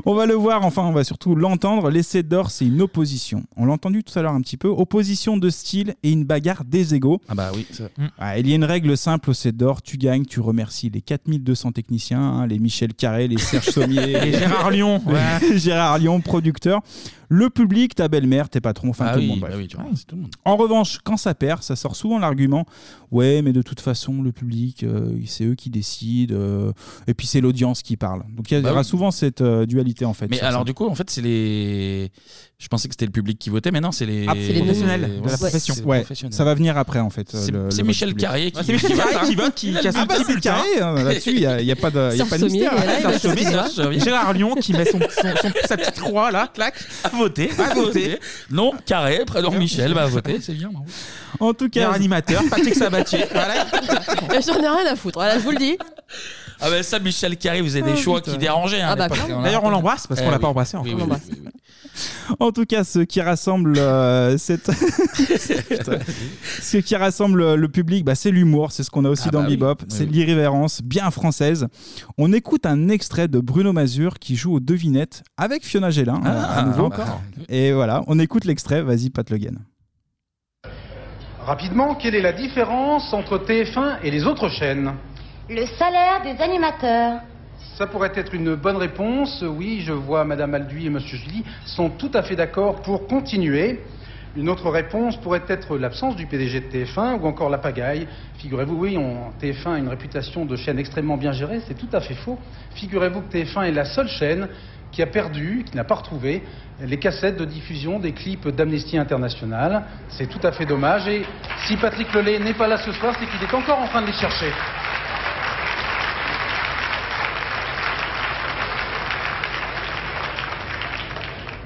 On 0.06 0.14
va 0.14 0.24
le 0.24 0.32
voir, 0.34 0.64
enfin, 0.64 0.82
on 0.84 0.92
va 0.92 1.04
surtout 1.04 1.34
l'entendre. 1.34 1.90
L'essai 1.90 2.22
d'or, 2.22 2.50
c'est 2.50 2.64
une 2.64 2.80
opposition. 2.80 3.44
On 3.58 3.66
l'a 3.66 3.72
entendu 3.74 4.02
tout 4.02 4.18
à 4.18 4.22
l'heure 4.22 4.32
un 4.32 4.40
petit 4.40 4.56
peu. 4.56 4.68
Opposition 4.68 5.36
de 5.36 5.50
style 5.50 5.94
et 6.02 6.10
une 6.10 6.24
bagarre 6.24 6.64
égaux. 6.94 7.20
Ah 7.28 7.34
bah 7.34 7.50
oui. 7.54 7.66
ça. 7.70 7.84
Ah, 8.18 8.38
il 8.38 8.48
y 8.48 8.52
a 8.52 8.56
une 8.56 8.64
règle 8.64 8.96
simple 8.96 9.30
au 9.30 9.34
set 9.34 9.56
d'or, 9.56 9.82
tu 9.82 9.96
gagnes, 9.96 10.24
tu 10.24 10.40
remercies 10.40 10.90
les 10.90 11.00
4200 11.02 11.72
techniciens, 11.72 12.20
hein, 12.20 12.46
les 12.46 12.58
Michel 12.58 12.94
Carré, 12.94 13.28
les 13.28 13.38
Serge 13.38 13.66
Sommier, 13.70 14.16
Et 14.28 14.32
Gérard 14.32 14.70
Lyon. 14.70 15.02
ouais. 15.06 15.58
Gérard 15.58 15.98
Lyon, 15.98 16.20
producteur, 16.20 16.80
le 17.28 17.48
public, 17.50 17.94
ta 17.94 18.08
belle-mère, 18.08 18.48
tes 18.48 18.60
patrons, 18.60 18.90
enfin 18.90 19.06
Ah 19.08 19.14
tout 19.14 19.20
oui, 19.20 19.38
bah 19.40 19.48
bref. 19.48 19.54
oui, 19.58 19.66
tu 19.68 19.76
vois, 19.76 19.86
c'est 19.94 20.06
tout 20.06 20.16
le 20.16 20.22
monde. 20.22 20.30
En 20.44 20.56
revanche, 20.56 20.98
quand 21.02 21.16
ça 21.16 21.34
perd, 21.34 21.62
ça 21.62 21.76
sort 21.76 21.96
souvent 21.96 22.18
l'argument 22.18 22.66
ouais, 23.12 23.40
mais 23.42 23.52
de 23.52 23.62
toute 23.62 23.80
façon, 23.80 24.20
le 24.22 24.32
public, 24.32 24.82
euh, 24.82 25.12
c'est 25.26 25.44
eux 25.44 25.54
qui 25.54 25.70
décident, 25.70 26.34
euh, 26.36 26.72
et 27.06 27.14
puis 27.14 27.26
c'est 27.28 27.40
l'audience 27.40 27.82
qui 27.82 27.96
parle. 27.96 28.22
Donc 28.34 28.50
il 28.50 28.58
y 28.58 28.60
Bah 28.60 28.70
aura 28.72 28.80
oui. 28.80 28.84
souvent 28.86 29.10
cette 29.12 29.40
euh, 29.40 29.64
dualité 29.66 30.04
en 30.04 30.14
fait. 30.14 30.26
Mais 30.28 30.38
sur 30.38 30.46
alors 30.46 30.60
ça. 30.62 30.64
du 30.64 30.74
coup, 30.74 30.86
en 30.86 30.94
fait, 30.96 31.08
c'est 31.10 31.20
les. 31.22 32.10
Je 32.58 32.68
pensais 32.68 32.86
que 32.86 32.94
c'était 32.94 33.06
le 33.06 33.10
public 33.12 33.38
qui 33.40 33.50
votait, 33.50 33.72
mais 33.72 33.80
non, 33.80 33.90
c'est 33.92 34.06
les. 34.06 34.24
Ah, 34.28 34.34
c'est 34.34 34.52
les 34.52 34.60
professionnels 34.60 35.00
de 35.22 35.28
la 35.28 35.36
profession. 35.36 35.74
Ouais, 35.84 36.04
ça 36.30 36.44
va 36.44 36.54
venir 36.54 36.76
après 36.78 37.00
en 37.00 37.10
fait. 37.10 37.28
C'est 37.30 37.50
le- 37.50 37.70
c'est 37.70 37.78
le 37.78 37.82
vote 37.82 37.86
Michel 37.88 38.08
public. 38.10 38.22
Carrier 38.24 38.50
qui, 38.52 38.58
Ouais, 38.58 38.62
c'est 38.64 38.72
Michel 38.72 38.90
qui 38.92 38.96
Carré 38.96 39.12
vote, 39.14 39.28
qui 39.28 39.34
vote, 39.34 39.54
qui, 39.54 39.72
qui 39.74 39.88
a 39.88 39.92
son 39.92 39.98
Ah 40.02 40.06
bah 40.06 40.14
petit 40.14 40.24
c'est 40.24 40.32
bulletin. 40.32 40.50
carré, 40.54 40.80
hein, 40.80 41.04
là-dessus, 41.04 41.30
il 41.32 41.38
n'y 41.40 41.46
a, 41.46 41.60
il 41.60 41.66
y 41.66 41.72
a 41.72 41.76
pas 41.76 41.90
de, 41.90 42.10
il 42.12 42.18
y 42.18 42.22
a 42.22 42.24
pas 42.26 42.38
de 42.38 42.44
mystère. 42.44 43.92
Gérard 44.04 44.32
Lyon 44.32 44.54
qui 44.60 44.72
met 44.74 44.84
son, 44.84 45.00
son- 45.00 45.36
son- 45.42 45.52
sa 45.66 45.76
petite 45.76 45.98
croix 46.00 46.30
là, 46.30 46.48
clac. 46.54 46.74
À 47.02 47.08
voter. 47.08 47.50
À 47.58 47.74
voter. 47.74 48.18
Non, 48.50 48.72
Carré, 48.86 49.24
prénom 49.26 49.50
Michel, 49.58 49.92
va 49.92 50.06
voter, 50.06 50.38
c'est 50.40 50.54
bien. 50.54 50.70
En 51.40 51.52
tout 51.54 51.68
cas, 51.68 51.90
animateur, 51.90 52.42
Patrick 52.48 52.74
Sabatier. 52.76 53.01
Voilà. 53.32 54.40
J'en 54.46 54.54
ai 54.62 54.68
rien 54.68 54.92
à 54.92 54.96
foutre, 54.96 55.18
voilà, 55.18 55.38
je 55.38 55.44
vous 55.44 55.50
le 55.50 55.58
dis. 55.58 55.76
Ah 56.64 56.70
bah 56.70 56.82
ça, 56.84 56.98
Michel 57.00 57.36
Carré, 57.36 57.60
vous 57.60 57.74
avez 57.76 57.90
des 57.92 57.96
choix 57.96 58.20
qui 58.20 58.36
dérangeaient. 58.38 58.80
hein, 58.82 58.86
Ah 58.90 58.92
à 58.92 58.96
bah, 58.96 59.04
l'époque, 59.08 59.24
clairement. 59.24 59.42
D'ailleurs, 59.42 59.64
on 59.64 59.70
l'embrasse 59.70 60.06
parce 60.06 60.20
qu'on 60.20 60.26
Eh 60.28 60.30
l'a 60.30 60.36
oui. 60.36 60.42
pas 60.42 60.48
embrassé 60.48 60.76
Oui, 60.82 60.94
encore. 60.94 61.16
En 62.38 62.52
tout 62.52 62.64
cas, 62.64 62.84
ce 62.84 63.00
qui 63.00 63.20
rassemble 63.20 63.76
euh, 63.78 64.38
cette... 64.38 64.70
Putain. 65.68 65.98
ce 66.62 66.76
qui 66.78 66.94
rassemble 66.96 67.54
le 67.54 67.68
public, 67.68 68.04
bah, 68.04 68.14
c'est 68.14 68.30
l'humour. 68.30 68.70
C'est 68.72 68.82
ce 68.84 68.90
qu'on 68.90 69.04
a 69.04 69.10
aussi 69.10 69.24
Ah 69.28 69.30
dans 69.32 69.40
bah 69.40 69.46
oui. 69.48 69.56
Bebop. 69.56 69.76
Oui, 69.80 69.86
c'est 69.88 70.04
oui. 70.04 70.10
l'irrévérence 70.12 70.82
bien 70.82 71.10
française. 71.10 71.66
On 72.16 72.32
écoute 72.32 72.64
un 72.64 72.88
extrait 72.88 73.26
de 73.28 73.40
Bruno 73.40 73.72
Mazur 73.72 74.18
qui 74.20 74.36
joue 74.36 74.54
aux 74.54 74.60
devinettes 74.60 75.22
avec 75.36 75.66
Fiona 75.66 75.90
Gélin 75.90 76.20
Ah, 76.24 76.28
euh, 76.30 76.60
à 76.60 76.62
nouveau. 76.64 76.90
Et 77.48 77.72
voilà, 77.72 78.02
on 78.06 78.18
écoute 78.20 78.44
l'extrait. 78.44 78.82
Vas-y, 78.82 79.10
Pat 79.10 79.28
Le 79.28 79.36
Guen. 79.38 79.58
Rapidement, 81.44 81.94
quelle 81.96 82.14
est 82.14 82.20
la 82.20 82.32
différence 82.32 83.12
entre 83.12 83.38
TF1 83.38 83.96
et 84.04 84.10
les 84.10 84.24
autres 84.26 84.48
chaînes 84.48 84.94
Le 85.48 85.66
salaire 85.66 86.22
des 86.22 86.40
animateurs. 86.40 87.20
Ça 87.76 87.86
pourrait 87.88 88.12
être 88.14 88.32
une 88.34 88.54
bonne 88.54 88.76
réponse. 88.76 89.42
Oui, 89.46 89.80
je 89.84 89.92
vois 89.92 90.24
Madame 90.24 90.54
Alduy 90.54 90.86
et 90.86 90.90
Monsieur 90.90 91.16
Julie 91.18 91.44
sont 91.64 91.90
tout 91.90 92.10
à 92.14 92.22
fait 92.22 92.36
d'accord 92.36 92.82
pour 92.82 93.08
continuer. 93.08 93.80
Une 94.36 94.48
autre 94.48 94.70
réponse 94.70 95.16
pourrait 95.20 95.42
être 95.48 95.76
l'absence 95.76 96.16
du 96.16 96.26
PDG 96.26 96.60
de 96.60 96.66
TF1 96.66 97.18
ou 97.20 97.26
encore 97.26 97.50
la 97.50 97.58
pagaille. 97.58 98.06
Figurez-vous, 98.38 98.76
oui, 98.76 98.96
on- 98.96 99.32
TF1 99.40 99.72
a 99.74 99.78
une 99.78 99.88
réputation 99.88 100.46
de 100.46 100.56
chaîne 100.56 100.78
extrêmement 100.78 101.16
bien 101.18 101.32
gérée, 101.32 101.60
c'est 101.66 101.74
tout 101.76 101.88
à 101.92 102.00
fait 102.00 102.14
faux. 102.14 102.38
Figurez-vous 102.74 103.22
que 103.22 103.32
TF1 103.32 103.64
est 103.64 103.72
la 103.72 103.84
seule 103.84 104.08
chaîne 104.08 104.48
qui 104.92 105.02
a 105.02 105.06
perdu, 105.06 105.64
qui 105.68 105.76
n'a 105.76 105.84
pas 105.84 105.96
retrouvé 105.96 106.42
les 106.80 106.98
cassettes 106.98 107.38
de 107.38 107.44
diffusion 107.44 107.98
des 107.98 108.12
clips 108.12 108.48
d'Amnesty 108.48 108.98
International. 108.98 109.84
C'est 110.10 110.28
tout 110.28 110.46
à 110.46 110.52
fait 110.52 110.66
dommage 110.66 111.08
et 111.08 111.24
si 111.66 111.76
Patrick 111.76 112.12
Lelay 112.12 112.38
n'est 112.38 112.54
pas 112.54 112.68
là 112.68 112.76
ce 112.76 112.92
soir, 112.92 113.14
c'est 113.18 113.26
qu'il 113.26 113.42
est 113.42 113.54
encore 113.54 113.80
en 113.80 113.88
train 113.88 114.02
de 114.02 114.06
les 114.06 114.12
chercher. 114.12 114.52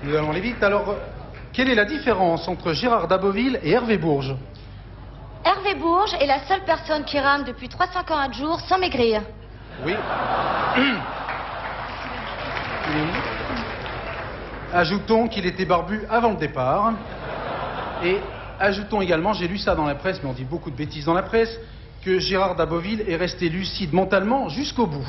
Nous 0.04 0.14
allons 0.14 0.30
aller 0.30 0.40
vite. 0.40 0.62
Alors, 0.62 0.94
quelle 1.52 1.68
est 1.68 1.74
la 1.74 1.84
différence 1.84 2.46
entre 2.46 2.72
Gérard 2.72 3.08
Daboville 3.08 3.58
et 3.64 3.72
Hervé 3.72 3.98
Bourges? 3.98 4.36
Hervé 5.44 5.74
Bourges 5.74 6.14
est 6.20 6.26
la 6.26 6.46
seule 6.46 6.64
personne 6.64 7.04
qui 7.04 7.18
rame 7.18 7.42
depuis 7.42 7.68
340 7.68 8.34
jours 8.34 8.60
sans 8.60 8.78
maigrir. 8.78 9.22
Oui. 9.84 9.94
Oui. 12.88 13.02
Ajoutons 14.72 15.28
qu'il 15.28 15.46
était 15.46 15.64
barbu 15.64 16.00
avant 16.10 16.30
le 16.32 16.36
départ. 16.36 16.92
Et 18.04 18.16
ajoutons 18.60 19.00
également, 19.00 19.32
j'ai 19.32 19.48
lu 19.48 19.58
ça 19.58 19.74
dans 19.74 19.84
la 19.86 19.94
presse, 19.94 20.18
mais 20.22 20.28
on 20.28 20.34
dit 20.34 20.44
beaucoup 20.44 20.70
de 20.70 20.76
bêtises 20.76 21.04
dans 21.06 21.14
la 21.14 21.22
presse, 21.22 21.50
que 22.04 22.18
Gérard 22.18 22.56
Daboville 22.56 23.02
est 23.08 23.16
resté 23.16 23.48
lucide 23.48 23.92
mentalement 23.92 24.48
jusqu'au 24.48 24.86
bout. 24.86 25.06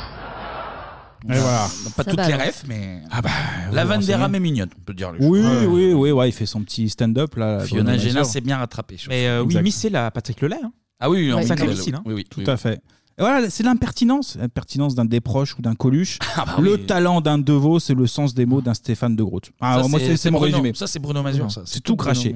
Et 1.30 1.34
voilà. 1.38 1.66
Pas 1.96 2.04
toutes 2.04 2.26
les 2.28 2.36
refs, 2.36 2.64
mais. 2.68 3.02
Ah 3.12 3.22
bah, 3.22 3.30
la 3.72 3.82
oui, 3.84 3.88
vanne 3.90 4.02
des 4.02 4.16
rames 4.16 4.36
est 4.36 4.40
mignonne, 4.40 4.70
on 4.78 4.82
peut 4.84 4.94
dire. 4.94 5.12
Oui, 5.20 5.42
oui, 5.68 5.94
oui, 5.94 6.12
ouais, 6.12 6.30
il 6.30 6.32
fait 6.32 6.46
son 6.46 6.62
petit 6.62 6.90
stand-up 6.90 7.36
là. 7.36 7.60
Fiona 7.62 7.98
Génin 7.98 8.24
s'est 8.24 8.40
bien 8.42 8.58
rattrapée. 8.58 8.98
Mais 9.10 9.28
euh, 9.28 9.42
oui, 9.42 9.48
Exact. 9.48 9.64
Missé 9.64 9.90
la 9.90 10.12
Patrick 10.12 10.40
Lelay. 10.42 10.58
hein. 10.64 10.72
Ah 11.00 11.10
oui, 11.10 11.32
Ouais. 11.32 11.42
oui, 11.42 11.48
Sacré 11.48 11.68
oui, 11.68 11.74
missile, 11.74 11.96
hein. 11.96 12.02
oui, 12.06 12.14
oui, 12.14 12.24
Tout 12.30 12.40
oui. 12.42 12.50
à 12.50 12.56
fait. 12.58 12.80
Et 13.20 13.22
voilà, 13.24 13.50
c'est 13.50 13.64
l'impertinence, 13.64 14.38
l'impertinence 14.40 14.94
d'un 14.94 15.06
Desproches 15.06 15.58
ou 15.58 15.62
d'un 15.64 15.74
Coluche. 15.74 16.20
Ah 16.36 16.46
bah 16.46 16.58
le 16.62 16.86
talent 16.86 17.20
d'un 17.20 17.40
Devos, 17.40 17.80
c'est 17.80 17.96
le 17.96 18.06
sens 18.06 18.36
des 18.36 18.46
mots 18.46 18.62
d'un 18.62 18.76
Stéphane 18.76 19.16
de 19.16 19.24
Groot. 19.24 19.50
Ah, 19.60 19.82
Ça, 19.82 19.88
moi, 19.88 20.00
c'est- 20.00 20.30
mon 20.30 20.38
Bruno. 20.40 20.58
résumé. 20.58 20.72
Ça, 20.76 20.86
c'est 20.86 21.00
Bruno 21.00 21.24
Mazur, 21.24 21.52
ça. 21.52 21.64
C'est 21.66 21.82
tout 21.82 21.96
craché. 21.96 22.36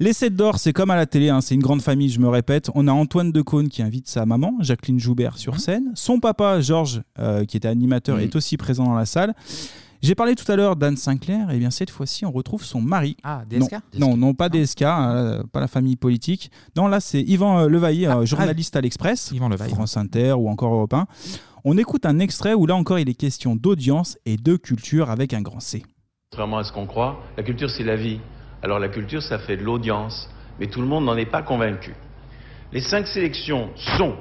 Les 0.00 0.12
7 0.12 0.34
d'or, 0.34 0.58
c'est 0.58 0.72
comme 0.72 0.90
à 0.90 0.96
la 0.96 1.06
télé, 1.06 1.28
hein, 1.28 1.40
c'est 1.40 1.54
une 1.54 1.62
grande 1.62 1.80
famille, 1.80 2.10
je 2.10 2.18
me 2.18 2.28
répète. 2.28 2.70
On 2.74 2.88
a 2.88 2.92
Antoine 2.92 3.30
Decaune 3.30 3.68
qui 3.68 3.82
invite 3.82 4.08
sa 4.08 4.26
maman, 4.26 4.54
Jacqueline 4.60 4.98
Joubert, 4.98 5.38
sur 5.38 5.60
scène. 5.60 5.92
Son 5.94 6.18
papa, 6.18 6.60
Georges, 6.60 7.02
euh, 7.20 7.44
qui 7.44 7.56
était 7.56 7.68
animateur, 7.68 8.18
est 8.18 8.34
aussi 8.34 8.56
présent 8.56 8.84
dans 8.84 8.94
la 8.96 9.06
salle. 9.06 9.32
J'ai 10.02 10.14
parlé 10.14 10.34
tout 10.34 10.50
à 10.50 10.56
l'heure 10.56 10.76
d'Anne 10.76 10.96
Sinclair, 10.96 11.50
et 11.50 11.58
bien 11.58 11.70
cette 11.70 11.90
fois-ci, 11.90 12.24
on 12.24 12.30
retrouve 12.30 12.62
son 12.64 12.80
mari. 12.80 13.16
Ah, 13.22 13.42
DSK 13.48 13.72
Non, 13.94 14.10
non, 14.10 14.16
non, 14.16 14.34
pas 14.34 14.48
DSK, 14.48 14.82
hein, 14.82 15.42
pas 15.52 15.60
la 15.60 15.68
famille 15.68 15.96
politique. 15.96 16.50
Non, 16.76 16.86
là, 16.86 17.00
c'est 17.00 17.20
Yvan 17.20 17.60
euh, 17.60 17.68
Levaillé, 17.68 18.06
euh, 18.08 18.24
journaliste 18.26 18.76
à 18.76 18.80
l'Express, 18.80 19.32
France 19.68 19.96
Inter 19.96 20.32
ou 20.32 20.48
encore 20.48 20.74
Europe 20.74 20.94
1. 20.94 21.06
On 21.64 21.76
écoute 21.78 22.06
un 22.06 22.18
extrait 22.18 22.54
où 22.54 22.66
là 22.66 22.76
encore, 22.76 22.98
il 22.98 23.08
est 23.08 23.14
question 23.14 23.56
d'audience 23.56 24.18
et 24.24 24.36
de 24.36 24.56
culture 24.56 25.10
avec 25.10 25.34
un 25.34 25.42
grand 25.42 25.60
C. 25.60 25.82
Contrairement 26.30 26.58
à 26.58 26.64
ce 26.64 26.72
qu'on 26.72 26.86
croit, 26.86 27.20
la 27.36 27.42
culture 27.42 27.70
c'est 27.70 27.82
la 27.82 27.96
vie. 27.96 28.20
Alors 28.62 28.78
la 28.78 28.88
culture 28.88 29.22
ça 29.22 29.38
fait 29.38 29.56
de 29.56 29.62
l'audience, 29.62 30.28
mais 30.60 30.68
tout 30.68 30.80
le 30.80 30.86
monde 30.86 31.04
n'en 31.04 31.16
est 31.16 31.30
pas 31.30 31.42
convaincu. 31.42 31.94
Les 32.72 32.80
cinq 32.80 33.06
sélections 33.06 33.70
sont 33.96 34.14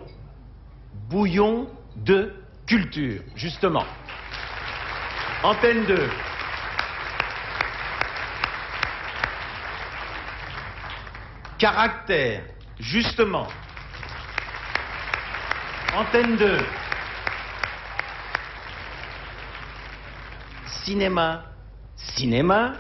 bouillon 1.10 1.68
de 2.04 2.32
culture, 2.66 3.22
justement. 3.36 3.84
Antenne 5.46 5.86
2. 5.86 6.10
Caractère, 11.60 12.42
justement. 12.80 13.46
Antenne 15.94 16.36
2. 16.38 16.58
Cinéma, 20.66 21.44
cinéma. 21.96 22.74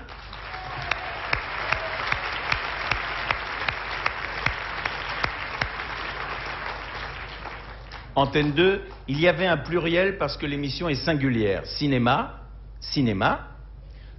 Antenne 8.15 8.53
2, 8.53 8.81
il 9.07 9.19
y 9.19 9.27
avait 9.27 9.45
un 9.45 9.57
pluriel 9.57 10.17
parce 10.17 10.35
que 10.35 10.47
l'émission 10.47 10.89
est 10.89 10.95
singulière. 10.95 11.63
Cinéma, 11.67 12.44
cinéma. 12.91 13.47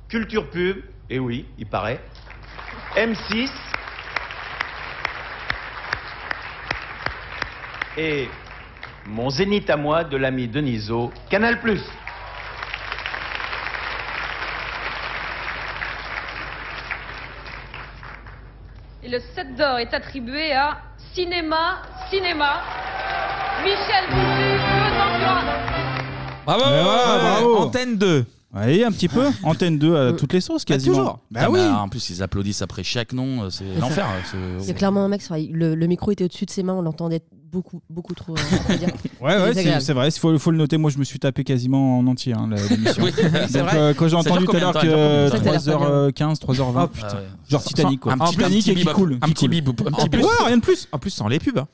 Culture 0.09 0.49
pub, 0.51 0.83
et 1.11 1.19
oui, 1.19 1.47
il 1.59 1.67
paraît. 1.67 2.01
M6. 2.97 3.51
Et 7.99 8.29
mon 9.07 9.31
zénith 9.31 9.69
à 9.71 9.77
moi 9.77 10.05
de 10.05 10.17
l'ami 10.17 10.49
Deniso, 10.49 11.13
Canal+. 11.31 11.59
Et 19.03 19.09
le 19.09 19.21
7 19.21 19.55
d'or 19.55 19.79
est 19.79 19.95
attribué 19.95 20.53
à 20.53 20.79
Cinéma, 21.15 21.83
Cinéma, 22.11 22.63
Michel 23.63 24.05
Tempura. 24.11 25.43
Bravo, 26.45 26.65
Et 26.65 26.83
voilà, 26.83 27.19
bravo. 27.19 27.57
Antenne 27.59 27.97
2. 27.97 28.27
Oui, 28.57 28.85
un 28.85 28.91
petit 28.93 29.09
peu. 29.09 29.27
Antenne 29.43 29.79
2 29.79 29.97
à 29.97 30.13
toutes 30.13 30.33
les 30.33 30.41
sauces, 30.41 30.65
quasiment. 30.65 31.21
Bah 31.31 31.43
Bah 31.43 31.49
oui. 31.51 31.61
En 31.61 31.89
plus, 31.89 32.11
ils 32.11 32.23
applaudissent 32.23 32.63
après 32.63 32.83
chaque 32.83 33.13
nom, 33.13 33.45
euh, 33.45 33.51
c'est 33.51 33.65
l'enfer. 33.81 34.07
Il 34.35 34.39
y 34.39 34.63
a 34.63 34.67
c'est- 34.67 34.75
clairement 34.75 35.05
un 35.05 35.09
mec, 35.09 35.23
sur- 35.23 35.37
le, 35.37 35.75
le 35.75 35.87
micro 35.87 36.11
était 36.11 36.25
au-dessus 36.25 36.47
de 36.47 36.51
ses 36.51 36.63
mains, 36.63 36.75
on 36.75 36.83
l'entendait 36.83 37.23
beaucoup, 37.53 37.81
beaucoup 37.91 38.15
trop. 38.15 38.35
euh, 38.37 38.77
dire. 38.77 38.89
Ouais, 39.21 39.35
ouais, 39.35 39.39
c'est 39.41 39.47
désagréable. 39.55 39.83
c'est 39.83 39.93
vrai, 39.95 40.09
il 40.09 40.19
faut, 40.19 40.39
faut 40.39 40.51
le 40.51 40.59
noter. 40.59 40.77
Moi, 40.77 40.91
je 40.91 40.99
me 40.99 41.05
suis 41.05 41.19
tapé 41.19 41.43
quasiment 41.45 41.99
en 41.99 42.07
entier 42.07 42.35
hein, 42.35 42.49
la- 42.51 42.63
l'émission. 42.67 43.03
Oui, 43.05 43.13
c'est 43.15 43.25
Donc, 43.59 43.69
vrai. 43.69 43.77
euh, 43.79 43.95
quand 43.95 44.09
j'ai 44.09 44.17
Ça 44.17 44.23
dure 44.23 44.33
entendu 44.33 44.45
tout 44.47 44.51
à 44.51 44.55
combien 44.55 44.61
l'heure 44.61 44.73
de 44.73 44.79
temps, 44.79 44.81
elle 44.83 45.31
dure 45.31 45.41
que 45.41 45.45
combien 45.45 45.59
de 45.59 46.13
temps 46.13 46.33
3h15, 46.35 46.41
3h20, 46.41 46.83
Oh, 46.85 46.87
putain. 46.89 47.07
putain. 47.09 47.19
genre 47.49 47.65
Titanic, 47.65 48.01
quoi. 48.01 48.13
Un 48.13 48.19
petit- 48.19 48.31
Titanic 48.33 48.57
un 48.57 48.61
petit 48.61 48.71
et 48.71 48.75
qui 48.75 48.85
bebop, 48.85 48.95
coule. 48.97 49.19
un 49.23 49.29
petit 49.29 49.49
bebop, 49.49 49.75
un 49.87 49.93
En 49.93 49.97
petit 49.97 50.09
plus, 50.09 50.19
bebop. 50.19 50.29
ouais, 50.31 50.47
rien 50.47 50.57
de 50.57 50.63
plus. 50.63 50.89
En 50.93 50.99
plus, 50.99 51.11
sans 51.11 51.29
les 51.29 51.39
pubs. 51.39 51.59
hein. 51.59 51.67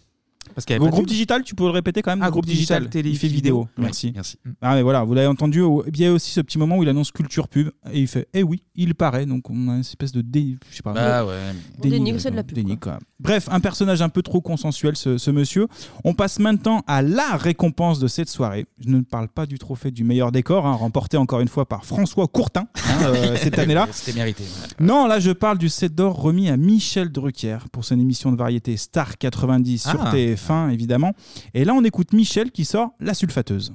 Parce 0.55 0.67
qu'il 0.67 0.75
y 0.75 0.77
avait 0.77 0.83
Au 0.83 0.87
pas 0.87 0.91
de 0.91 0.93
groupe 0.97 1.05
pub. 1.07 1.13
digital, 1.13 1.43
tu 1.45 1.55
peux 1.55 1.65
le 1.65 1.71
répéter 1.71 2.03
quand 2.03 2.11
même 2.11 2.23
Ah, 2.23 2.31
groupe 2.31 2.45
digital, 2.45 2.89
télé, 2.91 3.09
il 3.11 3.17
fait 3.19 3.29
vidéo. 3.29 3.69
Merci. 3.79 4.13
merci. 4.15 4.37
Ah, 4.61 4.75
mais 4.75 4.83
voilà, 4.83 5.03
vous 5.03 5.15
l'avez 5.15 5.27
entendu. 5.27 5.61
au- 5.63 5.85
Il 5.87 5.99
y 5.99 6.05
a 6.07 6.13
aussi 6.13 6.31
ce 6.31 6.41
petit 6.43 6.59
moment 6.59 6.77
où 6.77 6.83
il 6.83 6.89
annonce 6.89 7.11
culture 7.11 7.49
pub 7.49 7.71
et 7.91 8.01
il 8.01 8.07
fait 8.09 8.29
Eh 8.35 8.43
oui, 8.43 8.63
il 8.75 8.95
paraît. 8.95 9.25
Donc 9.25 9.49
on 9.49 9.69
a 9.69 9.75
une 9.75 9.81
espèce 9.81 10.13
de 10.13 10.21
dé... 10.21 10.57
je 10.71 10.77
sais 10.77 10.83
pas. 10.83 10.93
Bah 10.93 11.25
ouais. 11.25 11.33
On 11.79 11.89
dénigre, 11.89 12.21
c'est 12.21 12.31
de 12.31 12.37
la 12.37 12.43
pub, 12.45 12.55
déni, 12.55 12.79
quoi. 12.79 12.99
Bref, 13.19 13.49
un 13.51 13.61
personnage 13.61 14.03
un 14.03 14.09
peu 14.11 14.21
trop 14.21 14.41
consensuel, 14.41 14.97
ce, 14.97 15.17
ce 15.17 15.31
monsieur. 15.31 15.69
On 16.05 16.13
passe 16.13 16.39
maintenant 16.39 16.83
à 16.87 17.01
la 17.03 17.37
récompense 17.37 17.99
de 17.99 18.09
cette 18.09 18.29
soirée. 18.29 18.67
Je 18.79 18.89
ne 18.91 19.01
parle 19.01 19.29
pas 19.29 19.47
du 19.47 19.59
trophée 19.59 19.91
du 19.91 20.05
meilleur 20.05 20.33
décor, 20.33 20.67
hein, 20.67 20.73
remporté 20.73 21.17
encore 21.17 21.41
une 21.41 21.49
fois 21.49 21.67
par 21.67 21.85
François 21.87 22.27
Courtin 22.27 22.67
hein, 22.77 22.99
euh, 23.05 23.37
cette 23.41 23.59
année-là. 23.59 23.89
C'était 23.93 24.19
mérité. 24.19 24.43
Non, 24.81 25.07
là 25.07 25.19
je 25.21 25.31
parle 25.31 25.57
du 25.57 25.69
7 25.69 25.95
d'or 25.95 26.21
remis 26.21 26.49
à 26.51 26.57
Michel 26.57 27.11
Drucker 27.11 27.59
pour 27.71 27.85
son 27.85 27.99
émission 27.99 28.33
de 28.33 28.37
variété 28.37 28.77
Star 28.77 29.17
90 29.19 29.83
sur 29.89 30.03
Ah. 30.03 30.13
TF1 30.13 30.32
évidemment. 30.69 31.13
Et 31.55 31.65
là 31.65 31.75
on 31.75 31.85
écoute 31.85 32.13
Michel 32.13 32.51
qui 32.51 32.65
sort 32.65 32.91
La 33.01 33.15
Sulfateuse. 33.15 33.73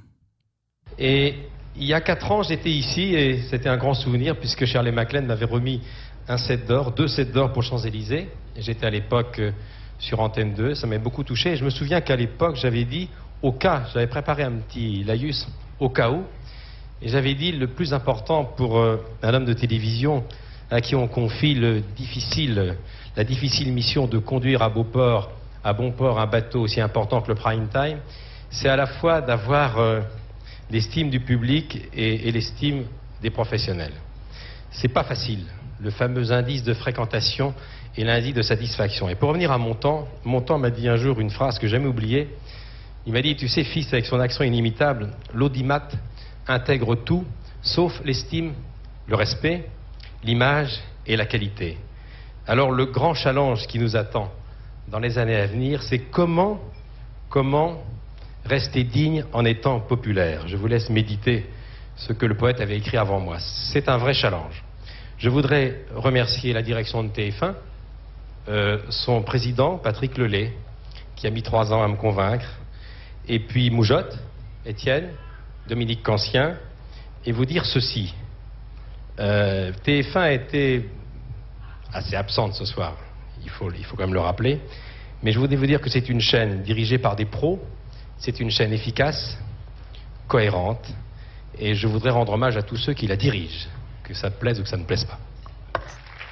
Et 0.99 1.35
il 1.75 1.85
y 1.85 1.93
a 1.93 2.01
quatre 2.01 2.31
ans, 2.31 2.41
j'étais 2.41 2.71
ici 2.71 3.13
et 3.13 3.41
c'était 3.49 3.69
un 3.69 3.77
grand 3.77 3.93
souvenir 3.93 4.35
puisque 4.37 4.65
Shirley 4.65 4.91
MacLaine 4.91 5.27
m'avait 5.27 5.45
remis 5.45 5.81
un 6.27 6.37
set 6.37 6.65
d'or, 6.67 6.91
deux 6.91 7.07
sets 7.07 7.25
d'or 7.25 7.53
pour 7.53 7.63
Champs-Élysées. 7.63 8.29
J'étais 8.57 8.85
à 8.85 8.89
l'époque 8.89 9.37
euh, 9.39 9.51
sur 9.99 10.19
Antenne 10.19 10.53
2, 10.53 10.75
ça 10.75 10.87
m'a 10.87 10.97
beaucoup 10.97 11.23
touché. 11.23 11.53
Et 11.53 11.55
je 11.55 11.63
me 11.63 11.69
souviens 11.69 12.01
qu'à 12.01 12.15
l'époque, 12.15 12.55
j'avais 12.55 12.83
dit, 12.83 13.09
au 13.41 13.51
cas, 13.51 13.85
j'avais 13.93 14.07
préparé 14.07 14.43
un 14.43 14.51
petit 14.51 15.03
laïus 15.03 15.47
au 15.79 15.89
cas 15.89 16.09
où, 16.09 16.23
et 17.01 17.09
j'avais 17.09 17.35
dit 17.35 17.51
le 17.51 17.67
plus 17.67 17.93
important 17.93 18.43
pour 18.43 18.79
euh, 18.79 18.97
un 19.21 19.33
homme 19.33 19.45
de 19.45 19.53
télévision 19.53 20.23
à 20.69 20.81
qui 20.81 20.95
on 20.95 21.07
confie 21.07 21.55
la 21.55 23.23
difficile 23.23 23.71
mission 23.71 24.07
de 24.07 24.17
conduire 24.17 24.61
à 24.61 24.69
Beauport, 24.69 25.31
à 25.63 25.73
bon 25.73 25.91
port, 25.91 26.19
un 26.19 26.27
bateau 26.27 26.61
aussi 26.61 26.81
important 26.81 27.21
que 27.21 27.29
le 27.29 27.35
prime 27.35 27.67
time, 27.69 27.99
c'est 28.49 28.69
à 28.69 28.75
la 28.75 28.87
fois 28.87 29.21
d'avoir 29.21 29.79
euh, 29.79 30.01
l'estime 30.69 31.09
du 31.09 31.19
public 31.19 31.89
et, 31.93 32.31
l'estime 32.31 32.85
des 33.21 33.29
professionnels. 33.29 33.93
C'est 34.71 34.87
pas 34.87 35.03
facile, 35.03 35.45
le 35.81 35.89
fameux 35.89 36.31
indice 36.31 36.63
de 36.63 36.73
fréquentation 36.73 37.53
et 37.95 38.03
l'indice 38.03 38.33
de 38.33 38.41
satisfaction. 38.41 39.09
Et 39.09 39.15
pour 39.15 39.29
revenir 39.29 39.51
à 39.51 39.57
Montand, 39.57 40.07
Montand 40.23 40.59
m'a 40.59 40.69
dit 40.69 40.87
un 40.87 40.97
jour 40.97 41.19
une 41.19 41.31
phrase 41.31 41.57
que 41.57 41.67
j'ai 41.67 41.77
jamais 41.77 41.87
oubliée. 41.87 42.29
Il 43.05 43.13
m'a 43.13 43.21
dit, 43.21 43.35
tu 43.35 43.47
sais, 43.47 43.63
fils, 43.63 43.91
avec 43.93 44.05
son 44.05 44.19
accent 44.19 44.43
inimitable, 44.43 45.09
l'audimat 45.33 45.87
intègre 46.47 46.95
tout, 46.95 47.25
sauf 47.61 48.01
l'estime, 48.03 48.53
le 49.07 49.15
respect, 49.15 49.67
l'image 50.23 50.79
et 51.05 51.15
la 51.15 51.25
qualité. 51.25 51.77
Alors 52.45 52.71
le 52.71 52.85
grand 52.85 53.13
challenge 53.13 53.67
qui 53.67 53.79
nous 53.79 53.95
attend 53.95 54.31
dans 54.87 54.99
les 54.99 55.17
années 55.17 55.35
à 55.35 55.47
venir, 55.47 55.83
c'est 55.83 55.99
comment, 55.99 56.59
comment 57.29 57.83
rester 58.45 58.83
digne 58.83 59.25
en 59.33 59.45
étant 59.45 59.79
populaire. 59.79 60.47
Je 60.47 60.55
vous 60.55 60.67
laisse 60.67 60.89
méditer 60.89 61.45
ce 61.95 62.13
que 62.13 62.25
le 62.25 62.35
poète 62.35 62.61
avait 62.61 62.77
écrit 62.77 62.97
avant 62.97 63.19
moi. 63.19 63.37
C'est 63.39 63.89
un 63.89 63.97
vrai 63.97 64.13
challenge. 64.13 64.63
Je 65.17 65.29
voudrais 65.29 65.81
remercier 65.95 66.53
la 66.53 66.61
direction 66.61 67.03
de 67.03 67.09
TF1 67.09 67.55
euh, 68.49 68.79
son 68.89 69.23
président, 69.23 69.77
Patrick 69.77 70.17
Lelay, 70.17 70.53
qui 71.17 71.27
a 71.27 71.31
mis 71.31 71.43
trois 71.43 71.73
ans 71.73 71.83
à 71.83 71.87
me 71.89 71.97
convaincre, 71.97 72.47
et 73.27 73.39
puis 73.39 73.69
Moujotte, 73.69 74.17
Étienne, 74.65 75.09
Dominique 75.67 76.01
Cancien, 76.01 76.55
et 77.25 77.33
vous 77.33 77.45
dire 77.45 77.65
ceci. 77.65 78.13
Euh, 79.19 79.73
TF1 79.85 80.17
a 80.17 80.31
été 80.31 80.89
assez 81.91 82.15
absente 82.15 82.53
ce 82.53 82.63
soir, 82.63 82.95
il 83.43 83.49
faut, 83.49 83.71
il 83.77 83.83
faut 83.85 83.95
quand 83.95 84.03
même 84.03 84.13
le 84.13 84.19
rappeler, 84.19 84.59
mais 85.23 85.31
je 85.31 85.39
voudrais 85.39 85.55
vous 85.55 85.65
dire 85.65 85.81
que 85.81 85.89
c'est 85.89 86.09
une 86.09 86.21
chaîne 86.21 86.61
dirigée 86.63 86.97
par 86.97 87.15
des 87.15 87.25
pros, 87.25 87.59
c'est 88.17 88.39
une 88.39 88.51
chaîne 88.51 88.73
efficace, 88.73 89.37
cohérente, 90.27 90.85
et 91.59 91.75
je 91.75 91.87
voudrais 91.87 92.11
rendre 92.11 92.33
hommage 92.33 92.57
à 92.57 92.61
tous 92.61 92.77
ceux 92.77 92.93
qui 92.93 93.07
la 93.07 93.15
dirigent, 93.15 93.67
que 94.03 94.13
ça 94.13 94.29
plaise 94.29 94.59
ou 94.59 94.63
que 94.63 94.69
ça 94.69 94.77
ne 94.77 94.83
plaise 94.83 95.05
pas. 95.05 95.19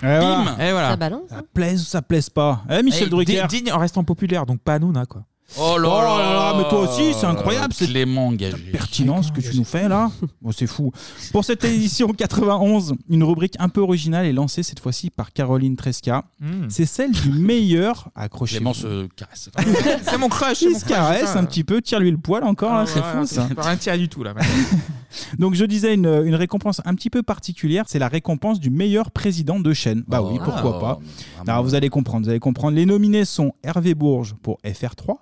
Et 0.04 0.20
voilà. 0.20 0.56
Et 0.68 0.72
voilà. 0.72 0.90
Ça 0.90 0.96
balance. 0.98 1.22
hein. 1.32 1.38
Ça 1.38 1.44
plaise 1.54 1.82
ou 1.82 1.86
ça 1.86 2.02
plaise 2.02 2.30
pas 2.30 2.64
Eh, 2.70 2.84
Michel 2.84 3.04
Eh, 3.08 3.10
Drucker 3.10 3.48
di- 3.48 3.62
Digne 3.62 3.72
en 3.72 3.80
restant 3.80 4.04
populaire, 4.04 4.46
donc 4.46 4.60
pas 4.62 4.74
Hanouna, 4.76 5.06
quoi. 5.06 5.24
Oh 5.60 5.78
là 5.78 5.88
Oh 5.90 6.02
là 6.02 6.18
là 6.18 6.34
là, 6.34 6.54
mais 6.58 6.68
toi 6.70 6.82
aussi, 6.82 7.14
c'est 7.14 7.26
incroyable, 7.28 7.72
c'est 7.74 7.86
Clément 7.88 8.28
engagé. 8.28 8.58
pertinent 8.72 9.22
ce 9.22 9.32
que 9.32 9.42
tu 9.42 9.56
nous 9.56 9.64
fais 9.64 9.88
là. 9.88 10.10
Bon, 10.42 10.52
c'est 10.52 10.68
fou. 10.68 10.92
Pour 11.32 11.46
cette 11.46 11.64
édition 11.64 12.08
91, 12.10 12.96
une 13.10 13.24
rubrique 13.24 13.54
un 13.60 13.70
peu 13.70 13.80
originale 13.82 14.26
est 14.26 14.34
lancée 14.34 14.64
cette 14.64 14.80
fois-ci 14.80 15.12
par 15.12 15.32
Caroline 15.34 15.76
Tresca. 15.78 16.26
Mm. 16.40 16.66
C'est 16.70 16.86
celle 16.88 17.12
du 17.12 17.30
meilleur. 17.30 18.10
Accrochez-vous. 18.16 18.58
Clément 18.60 18.74
se 18.74 19.08
caresse. 19.16 19.50
c'est 20.04 20.18
mon 20.18 20.30
crush. 20.30 20.62
Il 20.64 20.72
mon 20.72 20.80
se 20.80 20.84
crush, 20.86 20.96
caresse 20.98 21.36
un 21.36 21.46
petit 21.46 21.64
peu, 21.64 21.82
tire-lui 21.82 22.12
le 22.12 22.18
poil 22.18 22.44
encore, 22.44 22.74
là, 22.74 22.82
Ah, 22.82 22.86
c'est 22.88 23.00
ouais, 23.00 23.06
fou 23.22 23.26
ça. 23.26 23.46
c'est 23.48 23.56
pas 23.56 23.70
un 23.70 23.78
tir 23.78 23.98
du 23.98 24.10
tout 24.10 24.24
là. 24.24 24.34
Donc 25.40 25.54
je 25.56 25.64
disais 25.64 25.94
une, 25.94 26.24
une 26.26 26.36
récompense 26.36 26.82
un 26.86 26.94
petit 26.96 27.10
peu 27.10 27.24
particulière, 27.24 27.86
c'est 27.88 28.00
la 28.00 28.08
récompense 28.10 28.60
du 28.60 28.70
meilleur 28.70 29.12
président 29.12 29.60
de 29.60 29.74
chaîne. 29.74 30.04
Bah 30.08 30.22
oui, 30.22 30.40
pourquoi 30.44 30.78
Oh, 30.78 30.80
pas. 30.82 31.00
Alors 31.48 31.64
vous 31.64 31.76
allez 31.76 31.90
comprendre, 31.90 32.26
vous 32.26 32.30
allez 32.30 32.40
comprendre. 32.40 32.76
Les 32.76 32.86
nominés 32.86 33.26
sont 33.26 33.54
Hervé 33.64 33.94
Bourges 33.94 34.34
pour 34.42 34.60
FR3, 34.66 35.18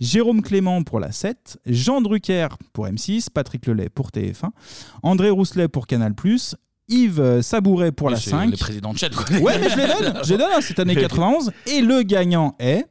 Jérôme 0.00 0.42
Clément 0.42 0.82
pour 0.82 1.00
la 1.00 1.10
7, 1.12 1.58
Jean 1.66 2.00
Drucker 2.00 2.48
pour 2.72 2.86
M6, 2.86 3.28
Patrick 3.32 3.66
Lelay 3.66 3.88
pour 3.88 4.10
TF1, 4.10 4.50
André 5.02 5.30
Rousselet 5.30 5.68
pour 5.68 5.86
Canal+, 5.86 6.14
Yves 6.88 7.40
Sabouret 7.42 7.92
pour 7.92 8.10
la 8.10 8.16
c'est 8.18 8.30
5. 8.30 8.50
le 8.50 8.56
président 8.56 8.92
de 8.92 8.98
Chat, 8.98 9.10
quoi. 9.10 9.36
Ouais, 9.38 9.58
mais 9.58 9.70
je 9.70 9.76
les 9.76 9.86
donne, 9.86 10.20
je 10.22 10.30
les 10.32 10.38
donne 10.38 10.50
hein, 10.54 10.60
cette 10.60 10.78
année 10.78 10.94
91. 11.00 11.50
Et 11.66 11.80
le 11.80 12.02
gagnant 12.02 12.54
est... 12.58 12.86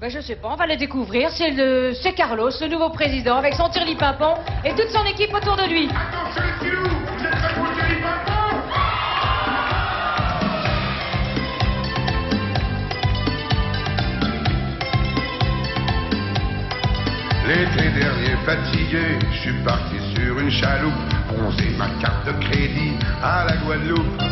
Ben, 0.00 0.08
je 0.08 0.20
sais 0.20 0.36
pas, 0.36 0.48
on 0.52 0.56
va 0.56 0.66
le 0.66 0.76
découvrir. 0.76 1.30
C'est 1.36 1.50
le, 1.50 1.92
c'est 2.02 2.14
Carlos, 2.14 2.50
le 2.60 2.68
nouveau 2.68 2.90
président, 2.90 3.36
avec 3.36 3.54
son 3.54 3.68
tirli 3.70 3.96
pimpon 3.96 4.34
et 4.64 4.70
toute 4.70 4.88
son 4.92 5.04
équipe 5.04 5.34
autour 5.34 5.56
de 5.56 5.68
lui. 5.68 5.88
L'été 17.50 17.90
dernier 17.98 18.36
fatigué, 18.46 19.18
je 19.32 19.38
suis 19.40 19.62
parti 19.64 19.96
sur 20.14 20.38
une 20.38 20.52
chaloupe, 20.52 20.92
bronzer 21.26 21.70
ma 21.76 21.88
carte 22.00 22.24
de 22.24 22.32
crédit 22.44 22.92
à 23.20 23.44
la 23.44 23.56
Guadeloupe. 23.56 24.22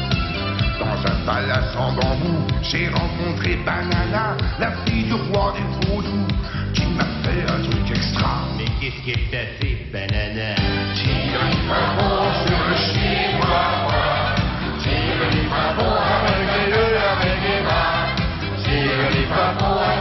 Dans 0.78 1.00
un 1.04 1.16
palace 1.26 1.74
en 1.76 1.94
bambou, 1.94 2.46
j'ai 2.62 2.86
rencontré 2.86 3.56
Banana, 3.66 4.36
la 4.60 4.70
fille 4.84 5.02
du 5.02 5.14
roi 5.14 5.52
des 5.56 5.88
vaudous, 5.88 6.28
qui 6.72 6.86
m'a 6.94 7.06
fait 7.24 7.42
un 7.52 7.60
truc 7.68 7.90
extra. 7.90 8.46
Mais 8.56 8.66
qu'est-ce 8.80 9.02
qui 9.02 9.10
est 9.10 9.30
passé, 9.32 9.86
Banana? 9.92 10.54
Tire 10.94 11.42
les 11.50 11.62
pimpons 11.66 12.30
sur 12.46 12.60
le 12.68 12.76
chihuahua, 12.86 14.36
tire 14.78 15.22
les 15.32 15.48
pimpons 15.48 15.98
avec 16.22 16.46
les 16.54 16.70
deux, 16.70 16.94
avec 17.10 17.38
les 17.42 17.62
bras, 17.64 18.14
tire 18.62 19.10
les 19.12 19.26
pimpons 19.26 19.97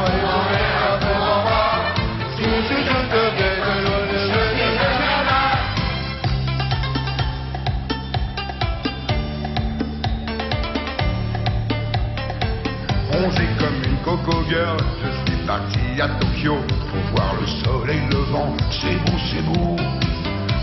coco 14.07 14.41
girl, 14.47 14.77
je 15.03 15.09
suis 15.25 15.45
parti 15.45 15.99
à 15.99 16.07
Tokyo 16.07 16.55
pour 16.89 17.03
voir 17.11 17.35
le 17.41 17.47
soleil 17.61 17.99
levant. 18.09 18.55
C'est 18.71 18.95
beau, 19.03 19.17
c'est 19.29 19.43
beau. 19.43 19.75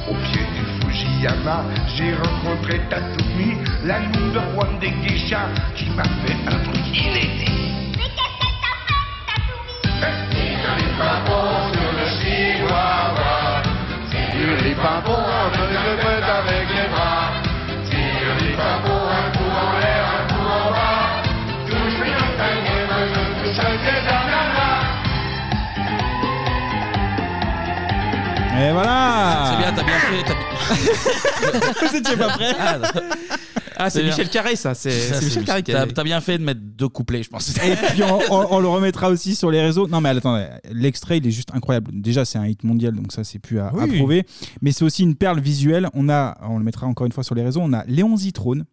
Au 0.09 0.14
pied 0.24 0.45
du 0.55 0.64
Fujiyama, 0.80 1.62
j'ai 1.95 2.14
rencontré 2.14 2.80
Tatumi, 2.88 3.59
la 3.84 4.01
number 4.01 4.45
one 4.57 4.78
des 4.80 4.95
geishas, 5.03 5.51
qui 5.76 5.90
m'a 5.90 6.05
fait 6.05 6.38
un 6.47 6.59
truc 6.64 6.86
inédit. 6.88 7.92
Tire 10.30 10.74
les 10.78 10.92
pimpons 10.99 11.72
sur 11.74 11.90
le 11.99 12.07
chihuahua, 12.16 13.62
tire 14.11 14.57
les 14.64 14.74
pimpons, 14.74 15.26
je 15.53 15.64
le 15.74 16.24
avec 16.24 16.63
Et 28.57 28.72
voilà 28.72 29.50
C'est 29.50 29.57
bien, 29.59 29.72
t'as 29.74 29.82
bien 29.82 29.98
fait. 29.98 30.22
t'as- 30.24 31.88
Vous 31.88 31.96
étiez 31.96 32.16
pas 32.16 32.28
prêt 32.28 32.55
Ah, 33.76 33.90
c'est 33.90 34.00
bien. 34.02 34.11
Michel 34.11 34.28
Carré, 34.28 34.55
ça. 34.55 34.74
C'est 34.74 34.90
Ça, 34.90 35.14
c'est 35.16 35.24
Michel 35.26 35.44
Carré 35.44 35.62
qui 35.64 35.72
T'as 35.72 35.82
a. 35.82 35.86
t'as 35.86 36.05
bien 36.05 36.20
fait 36.20 36.38
de 36.38 36.44
mettre 36.44 36.61
deux 36.62 36.88
couplets, 36.88 37.24
je 37.24 37.28
pense. 37.30 37.50
Et 37.57 37.74
puis 37.92 38.02
on, 38.05 38.20
on- 38.32 38.46
on 38.52 38.61
le 38.61 38.68
remettra 38.68 39.09
aussi 39.11 39.34
sur 39.34 39.50
les 39.50 39.61
réseaux. 39.61 39.88
Non 39.88 40.00
mais 40.00 40.11
attendez, 40.11 40.46
l'extrait 40.70 41.18
il 41.18 41.26
est 41.26 41.30
juste 41.32 41.50
incroyable. 41.52 41.90
Déjà 41.92 42.24
c'est 42.24 42.38
un 42.38 42.46
hit 42.46 42.62
mondial 42.62 42.92
donc 42.94 43.12
ça 43.12 43.24
c'est 43.24 43.40
plus 43.40 43.59
à, 43.59 43.66
à 43.68 43.72
Oui. 43.74 43.98
prouver. 43.98 44.24
Mais 44.62 44.70
c'est 44.70 44.84
aussi 44.84 45.02
une 45.02 45.16
perle 45.16 45.40
visuelle. 45.40 45.88
On 45.94 46.09
a, 46.09 46.36
on 46.48 46.59
le 46.59 46.64
mettra 46.64 46.86
encore 46.86 47.07
une 47.07 47.12
fois 47.12 47.24
sur 47.24 47.34
les 47.34 47.42
réseaux. 47.42 47.61
On 47.62 47.72
a 47.72 47.84
Léon 47.86 48.16
Zitrone, 48.16 48.64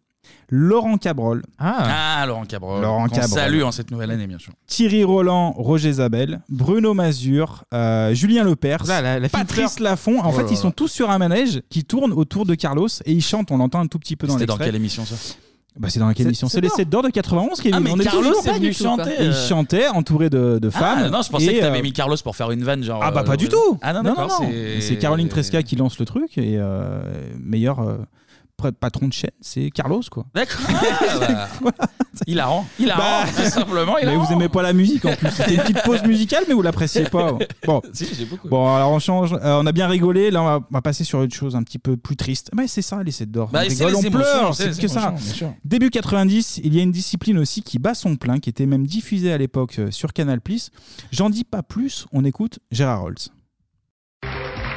Laurent 0.48 0.98
Cabrol, 0.98 1.42
Ah, 1.58 2.24
Laurent 2.26 2.44
Cabrol. 2.44 2.82
Laurent 2.82 3.08
Qu'on 3.08 3.14
Cabrol. 3.14 3.30
Salue 3.38 3.62
en 3.62 3.72
cette 3.72 3.90
nouvelle 3.90 4.10
année, 4.10 4.26
bien 4.26 4.38
sûr. 4.38 4.52
Thierry 4.66 5.02
Roland, 5.02 5.52
Roger 5.52 5.92
Zabel, 5.94 6.40
Bruno 6.48 6.94
Mazur, 6.94 7.64
euh, 7.72 8.12
Julien 8.14 8.44
Lepers, 8.44 8.84
Là, 8.86 9.18
la- 9.18 9.28
Patrice. 9.28 9.80
Lafont. 9.80 10.20
En 10.20 10.28
Oh 10.28 10.32
fait 10.32 10.42
là 10.42 10.48
ils 10.50 10.54
là. 10.54 10.60
sont 10.60 10.70
tous 10.70 10.88
sur 10.88 11.10
un 11.10 11.18
manège 11.18 11.62
qui 11.70 11.84
tourne 11.84 12.12
autour 12.12 12.44
de 12.46 12.54
Carlos 12.54 12.88
et 13.04 13.12
ils 13.12 13.22
chantent. 13.22 13.50
On 13.50 13.56
l'entend 13.58 13.80
un 13.80 13.86
tout 13.86 13.98
petit 13.98 14.16
peu 14.16 14.26
dans 14.26 14.34
C'était 14.34 14.46
dans 14.46 14.54
l'extrait. 14.54 14.66
quelle 14.66 14.76
émission 14.76 15.04
ça? 15.06 15.14
Bah, 15.78 15.88
c'est 15.88 15.98
dans 16.00 16.06
laquelle 16.06 16.24
C'est- 16.24 16.28
émission 16.28 16.48
c'est 16.50 16.60
les 16.60 16.68
d'or. 16.68 16.76
7 16.76 16.90
d'or 16.90 17.02
de 17.02 17.08
91 17.08 17.58
Kevin. 17.62 17.74
Ah, 17.76 17.80
mais 17.80 17.90
On 17.92 17.98
est 17.98 18.04
Carlos 18.04 18.20
toujours 18.28 18.42
est 18.44 18.46
pas 18.50 18.52
venu 18.58 18.68
du 18.68 18.76
tout, 18.76 18.82
chanter, 18.84 19.02
quoi. 19.04 19.12
Il 19.20 19.30
euh. 19.30 19.48
chantait 19.48 19.88
entouré 19.88 20.28
de, 20.28 20.58
de 20.60 20.68
femmes. 20.70 21.04
Ah, 21.06 21.08
non, 21.08 21.22
je 21.22 21.30
pensais 21.30 21.46
et, 21.46 21.54
que 21.54 21.60
t'avais 21.60 21.78
euh, 21.78 21.82
mis 21.82 21.94
Carlos 21.94 22.16
pour 22.22 22.36
faire 22.36 22.50
une 22.50 22.62
vanne, 22.62 22.84
genre. 22.84 23.00
Ah 23.02 23.10
bah 23.10 23.20
euh, 23.22 23.24
pas 23.24 23.38
du 23.38 23.46
euh, 23.46 23.48
tout. 23.48 23.78
Ah 23.80 23.94
non, 23.94 24.02
non, 24.02 24.10
d'accord. 24.10 24.42
non. 24.42 24.48
c'est- 24.50 24.80
C'est 24.82 24.96
Caroline 24.98 25.28
Tresca 25.28 25.62
qui 25.62 25.76
lance 25.76 25.98
le 25.98 26.04
truc 26.04 26.36
et 26.36 26.56
euh, 26.58 27.00
meilleur 27.40 27.78
euh, 27.80 27.96
patron 28.70 29.08
de 29.08 29.12
chaîne, 29.12 29.30
c'est 29.40 29.70
Carlos 29.70 30.02
quoi. 30.10 30.26
D'accord. 30.34 30.60
Ah, 31.22 31.48
bah, 31.62 31.72
Hilarant. 32.26 32.66
Hilarant, 32.78 33.00
Bah, 33.24 33.26
tout 33.44 33.50
simplement. 33.50 33.96
mais 34.04 34.14
vous 34.16 34.32
aimez 34.32 34.48
pas 34.50 34.62
la 34.62 34.72
musique 34.74 35.04
en 35.06 35.14
plus. 35.16 35.30
C'était 35.30 35.54
une 35.54 35.60
petite 35.62 35.82
pause 35.82 36.02
musicale 36.04 36.44
mais 36.46 36.54
vous 36.54 36.62
l'appréciez 36.62 37.04
pas. 37.04 37.36
Bon. 37.66 37.80
Si, 37.92 38.06
j'ai 38.14 38.24
beaucoup. 38.26 38.48
Bon 38.48 38.74
alors 38.74 38.90
on 38.90 38.98
change. 38.98 39.32
Euh, 39.32 39.60
on 39.60 39.66
a 39.66 39.72
bien 39.72 39.88
rigolé. 39.88 40.30
Là 40.30 40.42
on 40.42 40.44
va, 40.44 40.56
on 40.58 40.74
va 40.74 40.82
passer 40.82 41.04
sur 41.04 41.22
une 41.22 41.30
chose 41.32 41.56
un 41.56 41.62
petit 41.62 41.78
peu 41.78 41.96
plus 41.96 42.16
triste. 42.16 42.50
Mais 42.54 42.68
c'est 42.68 42.82
ça 42.82 43.02
les 43.02 43.10
7 43.12 43.30
d'or. 43.30 43.48
Bah, 43.50 43.60
on 43.64 43.70
c'est 43.70 43.84
rigole, 43.86 43.90
les 43.90 43.96
on 43.96 44.00
émotions, 44.02 44.20
pleure. 44.20 44.54
c'est 44.54 44.62
C'est 44.64 44.68
les 44.80 44.82
que 44.82 44.88
ça. 44.88 45.08
émotions, 45.08 45.24
bien 45.24 45.34
sûr. 45.34 45.54
Début 45.64 45.90
90, 45.90 46.60
il 46.64 46.74
y 46.74 46.80
a 46.80 46.82
une 46.82 46.92
discipline 46.92 47.38
aussi 47.38 47.62
qui 47.62 47.78
bat 47.78 47.94
son 47.94 48.16
plein, 48.16 48.38
qui 48.38 48.50
était 48.50 48.66
même 48.66 48.86
diffusée 48.86 49.32
à 49.32 49.38
l'époque 49.38 49.78
euh, 49.78 49.90
sur 49.90 50.12
Canal+. 50.12 50.40
J'en 51.12 51.30
dis 51.30 51.44
pas 51.44 51.62
plus. 51.62 52.06
On 52.12 52.24
écoute 52.24 52.58
Gérard 52.70 53.00
Rolls. 53.02 53.14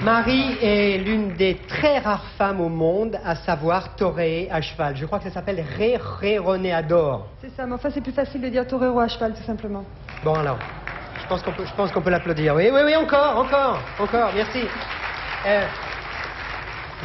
Marie 0.06 0.56
est 0.62 1.00
l'une 1.00 1.34
des 1.34 1.56
très 1.68 1.98
rares 1.98 2.28
femmes 2.38 2.62
au 2.62 2.70
monde 2.70 3.18
à 3.26 3.36
savoir 3.38 3.96
toréer 3.96 4.52
à 4.52 4.62
cheval. 4.62 4.96
Je 4.96 5.04
crois 5.08 5.18
que 5.18 5.24
ça 5.24 5.32
s'appelle 5.32 5.66
Ré 5.78 5.98
Ré 5.98 6.38
Renéador. 6.38 7.26
C'est 7.42 7.50
ça, 7.56 7.66
mais 7.66 7.74
enfin 7.74 7.90
c'est 7.90 8.02
plus 8.02 8.12
facile 8.12 8.42
de 8.42 8.50
dire 8.50 8.68
torero 8.68 9.00
à 9.00 9.08
cheval 9.08 9.34
tout 9.34 9.42
simplement. 9.42 9.84
Bon 10.24 10.36
alors, 10.36 10.60
je 11.20 11.28
pense 11.28 11.42
qu'on 11.42 11.54
peut, 11.54 11.66
je 11.66 11.74
pense 11.74 11.92
qu'on 11.92 12.04
peut 12.04 12.12
l'applaudir. 12.12 12.54
Oui, 12.54 12.70
oui, 12.72 12.82
oui, 12.86 12.96
encore, 12.96 13.36
encore, 13.36 13.80
encore, 13.98 14.30
merci. 14.36 14.60
Euh, 15.48 15.66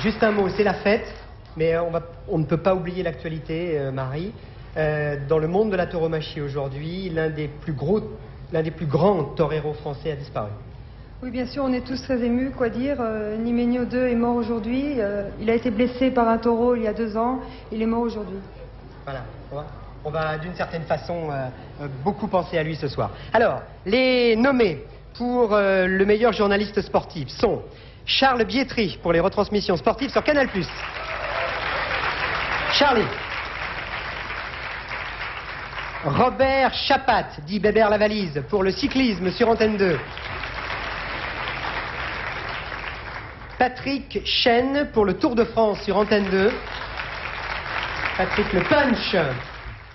juste 0.00 0.22
un 0.22 0.32
mot, 0.32 0.50
c'est 0.50 0.64
la 0.64 0.74
fête, 0.74 1.10
mais 1.56 1.78
on, 1.78 1.90
va, 1.90 2.02
on 2.28 2.36
ne 2.36 2.44
peut 2.44 2.58
pas 2.60 2.74
oublier 2.74 3.02
l'actualité, 3.02 3.78
euh, 3.78 3.92
Marie. 3.92 4.30
Euh, 4.76 5.16
dans 5.26 5.38
le 5.38 5.48
monde 5.48 5.70
de 5.70 5.76
la 5.76 5.86
tauromachie 5.86 6.42
aujourd'hui, 6.42 7.08
l'un 7.08 7.30
des 7.30 7.48
plus 7.48 7.72
gros, 7.72 8.02
l'un 8.52 8.62
des 8.62 8.72
plus 8.72 8.84
grands 8.84 9.24
toreros 9.24 9.72
français 9.72 10.10
a 10.12 10.16
disparu. 10.16 10.50
Oui, 11.22 11.30
bien 11.30 11.44
sûr, 11.44 11.64
on 11.64 11.72
est 11.74 11.86
tous 11.86 12.00
très 12.02 12.18
émus, 12.22 12.50
quoi 12.50 12.70
dire. 12.70 12.96
Euh, 12.98 13.36
Nimenio 13.36 13.84
2 13.84 14.08
est 14.08 14.14
mort 14.14 14.36
aujourd'hui. 14.36 14.94
Euh, 14.98 15.28
il 15.38 15.50
a 15.50 15.54
été 15.54 15.70
blessé 15.70 16.10
par 16.10 16.26
un 16.26 16.38
taureau 16.38 16.74
il 16.76 16.84
y 16.84 16.88
a 16.88 16.94
deux 16.94 17.14
ans. 17.14 17.40
Il 17.70 17.82
est 17.82 17.86
mort 17.86 18.00
aujourd'hui. 18.00 18.38
Voilà, 19.04 19.24
on 20.02 20.10
va, 20.10 20.38
d'une 20.38 20.54
certaine 20.54 20.84
façon 20.84 21.30
euh, 21.30 21.48
euh, 21.82 21.88
beaucoup 22.02 22.26
penser 22.26 22.56
à 22.56 22.62
lui 22.62 22.74
ce 22.74 22.88
soir. 22.88 23.10
Alors, 23.34 23.60
les 23.84 24.34
nommés 24.34 24.82
pour 25.18 25.50
le 25.54 26.04
meilleur 26.04 26.32
journaliste 26.32 26.80
sportif 26.80 27.28
sont 27.28 27.60
Charles 28.06 28.44
Bietri 28.44 28.98
pour 29.02 29.12
les 29.12 29.20
retransmissions 29.20 29.76
sportives 29.76 30.10
sur 30.10 30.24
Canal+. 30.24 30.48
Charlie. 32.72 33.04
Robert 36.02 36.72
Chapat, 36.72 37.26
dit 37.46 37.60
Bébert 37.60 37.90
la 37.90 37.98
valise, 37.98 38.42
pour 38.48 38.62
le 38.62 38.70
cyclisme 38.70 39.30
sur 39.32 39.50
Antenne 39.50 39.76
2. 39.76 39.98
Patrick 43.60 44.22
Chen 44.24 44.88
pour 44.94 45.04
le 45.04 45.18
Tour 45.18 45.34
de 45.34 45.44
France 45.44 45.82
sur 45.82 45.98
Antenne 45.98 46.24
2. 46.30 46.50
Patrick 48.16 48.50
le 48.54 48.62
Punch. 48.62 49.14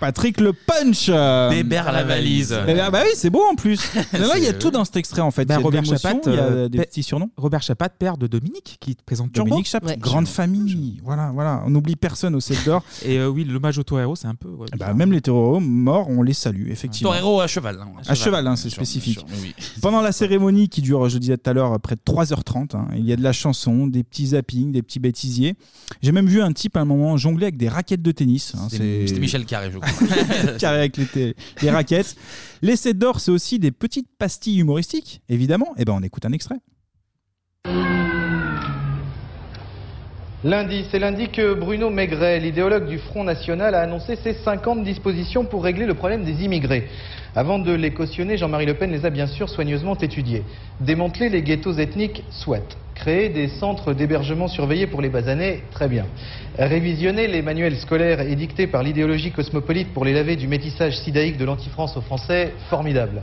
Patrick 0.00 0.40
le 0.40 0.52
punch 0.52 1.06
euh, 1.08 1.48
Bébert 1.50 1.90
la 1.90 2.04
valise. 2.04 2.56
Bébert, 2.66 2.90
bah 2.90 3.00
oui, 3.04 3.10
c'est 3.14 3.30
beau 3.30 3.42
en 3.50 3.54
plus. 3.54 3.80
Mais 4.12 4.18
là, 4.18 4.34
il 4.36 4.44
y 4.44 4.46
a 4.46 4.52
tout 4.52 4.70
dans 4.70 4.84
cet 4.84 4.96
extrait 4.96 5.22
en 5.22 5.30
fait. 5.30 5.44
Bah, 5.46 5.54
il 5.54 5.56
y 5.56 5.58
a 5.58 5.60
de 5.60 5.64
Robert 5.64 5.82
l'émotion, 5.82 6.08
Chapat, 6.10 6.30
il 6.30 6.34
y 6.34 6.38
a 6.38 6.42
euh, 6.42 6.68
des 6.68 6.78
pe- 6.78 6.84
petits 6.84 7.02
surnoms. 7.02 7.30
Robert 7.36 7.62
Chapat, 7.62 7.88
père 7.88 8.16
de 8.18 8.26
Dominique, 8.26 8.76
qui 8.80 8.94
te 8.94 9.02
présente 9.02 9.32
Turbo. 9.32 9.48
Dominique 9.48 9.68
Chapat, 9.68 9.96
grande 9.96 10.28
famille. 10.28 11.00
Voilà, 11.02 11.30
voilà. 11.32 11.62
On 11.66 11.70
n'oublie 11.70 11.96
personne 11.96 12.34
au 12.34 12.40
7 12.40 12.64
d'or. 12.66 12.84
Et 13.06 13.18
euh, 13.18 13.28
oui, 13.28 13.44
l'hommage 13.44 13.78
au 13.78 13.82
torero, 13.82 14.16
c'est 14.16 14.26
un 14.28 14.34
peu. 14.34 14.48
ouais, 14.50 14.66
Bah, 14.78 14.92
même 14.92 15.12
les 15.12 15.20
terreaux 15.22 15.60
morts, 15.60 16.08
on 16.10 16.22
les 16.22 16.34
salue, 16.34 16.70
effectivement. 16.70 17.10
Torero 17.10 17.40
à 17.40 17.46
cheval. 17.46 17.78
hein. 17.80 17.88
À 18.06 18.14
cheval, 18.14 18.46
hein, 18.46 18.56
c'est 18.56 18.64
bien 18.68 18.70
sûr, 18.70 18.76
spécifique. 18.86 19.24
bien 19.26 19.34
sûr, 19.34 19.42
oui, 19.44 19.54
oui. 19.58 19.64
Pendant 19.80 20.02
la 20.02 20.12
cérémonie 20.12 20.68
qui 20.68 20.82
dure, 20.82 21.08
je 21.08 21.16
disais 21.18 21.38
tout 21.38 21.48
à 21.48 21.52
l'heure, 21.54 21.80
près 21.80 21.94
de 21.96 22.00
3h30, 22.06 22.76
hein, 22.76 22.88
il 22.96 23.04
y 23.06 23.12
a 23.12 23.16
de 23.16 23.22
la 23.22 23.32
chanson, 23.32 23.86
des 23.86 24.02
petits 24.04 24.28
zappings, 24.28 24.72
des 24.72 24.82
petits 24.82 24.98
bêtisiers. 25.00 25.54
J'ai 26.02 26.12
même 26.12 26.26
vu 26.26 26.42
un 26.42 26.52
type 26.52 26.76
à 26.76 26.80
un 26.80 26.84
moment 26.84 27.16
jongler 27.16 27.44
avec 27.46 27.56
des 27.56 27.68
raquettes 27.68 28.02
de 28.02 28.12
tennis. 28.12 28.52
hein, 28.56 28.66
c'est- 28.70 29.06
c'était 29.06 29.20
Michel 29.20 29.44
Carré, 29.46 29.70
je 29.72 29.78
crois. 29.78 29.85
Carré 30.58 30.78
avec 30.78 30.96
les, 30.96 31.70
raquettes. 31.70 32.16
Les 32.62 32.76
7 32.76 32.98
d'or, 32.98 33.20
c'est 33.20 33.30
aussi 33.30 33.58
des 33.58 33.70
petites 33.70 34.08
pastilles 34.18 34.60
humoristiques, 34.60 35.20
évidemment. 35.28 35.74
Et 35.76 35.84
ben, 35.84 35.94
on 35.94 36.02
écoute 36.02 36.24
un 36.24 36.32
extrait. 36.32 36.56
Lundi, 40.44 40.84
c'est 40.90 40.98
lundi 40.98 41.28
que 41.30 41.54
Bruno 41.54 41.90
Maigret, 41.90 42.38
l'idéologue 42.38 42.86
du 42.86 42.98
Front 42.98 43.24
National, 43.24 43.74
a 43.74 43.80
annoncé 43.80 44.16
ses 44.16 44.34
50 44.34 44.84
dispositions 44.84 45.44
pour 45.44 45.64
régler 45.64 45.86
le 45.86 45.94
problème 45.94 46.24
des 46.24 46.44
immigrés. 46.44 46.88
Avant 47.34 47.58
de 47.58 47.72
les 47.72 47.92
cautionner, 47.92 48.36
Jean-Marie 48.36 48.66
Le 48.66 48.74
Pen 48.74 48.92
les 48.92 49.04
a 49.04 49.10
bien 49.10 49.26
sûr 49.26 49.48
soigneusement 49.48 49.96
étudiées. 49.96 50.44
Démanteler 50.80 51.30
les 51.30 51.42
ghettos 51.42 51.78
ethniques, 51.78 52.22
soit. 52.30 52.78
Créer 52.96 53.28
des 53.28 53.48
centres 53.48 53.92
d'hébergement 53.92 54.48
surveillés 54.48 54.86
pour 54.86 55.02
les 55.02 55.10
basanés, 55.10 55.64
très 55.70 55.86
bien. 55.86 56.06
Révisionner 56.58 57.26
les 57.28 57.42
manuels 57.42 57.76
scolaires 57.76 58.22
édictés 58.22 58.66
par 58.66 58.82
l'idéologie 58.82 59.32
cosmopolite 59.32 59.92
pour 59.92 60.06
les 60.06 60.14
laver 60.14 60.34
du 60.34 60.48
métissage 60.48 60.96
sidaïque 60.96 61.36
de 61.36 61.44
l'anti-France 61.44 61.94
aux 61.98 62.00
Français, 62.00 62.54
formidable. 62.70 63.22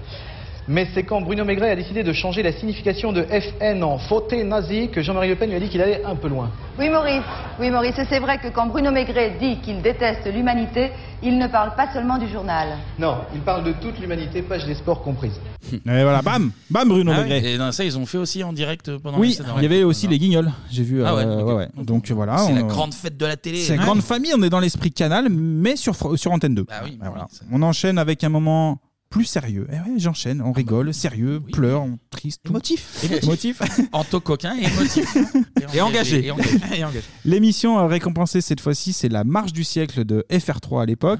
Mais 0.67 0.87
c'est 0.93 1.03
quand 1.03 1.21
Bruno 1.21 1.43
Maigret 1.43 1.71
a 1.71 1.75
décidé 1.75 2.03
de 2.03 2.13
changer 2.13 2.41
la 2.41 2.53
signification 2.53 3.11
de 3.11 3.23
FN 3.23 3.83
en 3.83 3.97
fauté 3.97 4.43
nazi 4.43 4.89
que 4.89 5.01
Jean-Marie 5.01 5.27
Le 5.29 5.35
Pen 5.35 5.49
lui 5.49 5.57
a 5.57 5.59
dit 5.59 5.67
qu'il 5.69 5.81
allait 5.81 6.03
un 6.05 6.15
peu 6.15 6.29
loin. 6.29 6.51
Oui, 6.79 6.89
Maurice. 6.89 7.21
Oui, 7.59 7.69
Maurice. 7.69 7.97
Et 7.99 8.05
c'est 8.09 8.19
vrai 8.19 8.37
que 8.37 8.47
quand 8.47 8.67
Bruno 8.67 8.89
Maigret 8.91 9.35
dit 9.39 9.57
qu'il 9.59 9.81
déteste 9.81 10.25
l'humanité, 10.33 10.91
il 11.21 11.37
ne 11.37 11.47
parle 11.47 11.75
pas 11.75 11.91
seulement 11.91 12.17
du 12.17 12.29
journal. 12.29 12.77
Non, 12.97 13.17
il 13.35 13.41
parle 13.41 13.65
de 13.65 13.73
toute 13.73 13.99
l'humanité, 13.99 14.41
page 14.41 14.65
des 14.65 14.75
sports 14.75 15.01
comprise. 15.03 15.39
Et 15.73 15.79
voilà, 15.85 16.21
bam, 16.21 16.51
bam, 16.69 16.87
Bruno 16.87 17.11
Ah 17.13 17.21
Maigret. 17.23 17.43
Et 17.53 17.71
ça, 17.71 17.83
ils 17.83 17.97
ont 17.97 18.05
fait 18.05 18.17
aussi 18.17 18.43
en 18.43 18.53
direct 18.53 18.97
pendant 18.97 19.17
Oui, 19.19 19.37
il 19.57 19.63
y 19.63 19.65
avait 19.65 19.83
aussi 19.83 20.07
les 20.07 20.17
guignols, 20.17 20.51
j'ai 20.71 20.83
vu. 20.83 21.03
Ah 21.05 21.13
ouais, 21.15 21.23
euh, 21.25 21.41
ok. 21.41 21.47
ouais, 21.47 21.53
ouais. 21.55 21.67
Donc 21.83 22.09
voilà. 22.11 22.37
C'est 22.37 22.53
on- 22.53 22.55
la 22.55 22.61
grande 22.63 22.93
fête 22.93 23.17
de 23.17 23.25
la 23.25 23.35
télé. 23.35 23.57
C'est 23.57 23.73
la 23.75 23.79
Ouais. 23.79 23.85
grande 23.85 24.01
famille, 24.01 24.31
on 24.37 24.41
est 24.43 24.49
dans 24.49 24.59
l'esprit 24.61 24.91
canal, 24.91 25.27
mais 25.29 25.75
sur, 25.75 25.93
Fr- 25.93 26.15
sur 26.15 26.31
Antenne 26.31 26.55
2. 26.55 26.63
Bah 26.63 26.75
oui, 26.85 26.97
Ah, 27.01 27.09
voilà. 27.09 27.27
On 27.51 27.61
enchaîne 27.63 27.97
avec 27.97 28.23
un 28.23 28.29
moment 28.29 28.79
plus 29.13 29.25
sérieux. 29.25 29.67
Eh 29.71 29.75
ouais, 29.75 29.99
j'enchaîne, 29.99 30.41
on 30.41 30.51
rigole, 30.51 30.91
sérieux, 30.91 31.39
pleure, 31.39 31.83
on 31.83 31.99
triste. 32.09 32.41
tout. 32.43 32.51
Émotif. 32.51 33.03
Émotif. 33.21 33.61
Anto 33.91 34.19
coquin 34.19 34.55
et 34.57 34.65
émotif. 34.65 35.15
Et 35.75 35.81
engagé. 35.81 36.25
Et 36.25 36.31
engagé. 36.31 36.49
Et 36.79 36.83
engagé. 36.83 37.05
L'émission 37.23 37.77
euh, 37.77 37.85
récompensée 37.85 38.41
cette 38.41 38.59
fois-ci, 38.59 38.91
c'est 38.91 39.09
la 39.09 39.23
marche 39.23 39.53
du 39.53 39.63
siècle 39.63 40.03
de 40.03 40.25
FR3 40.31 40.81
à 40.81 40.85
l'époque. 40.87 41.19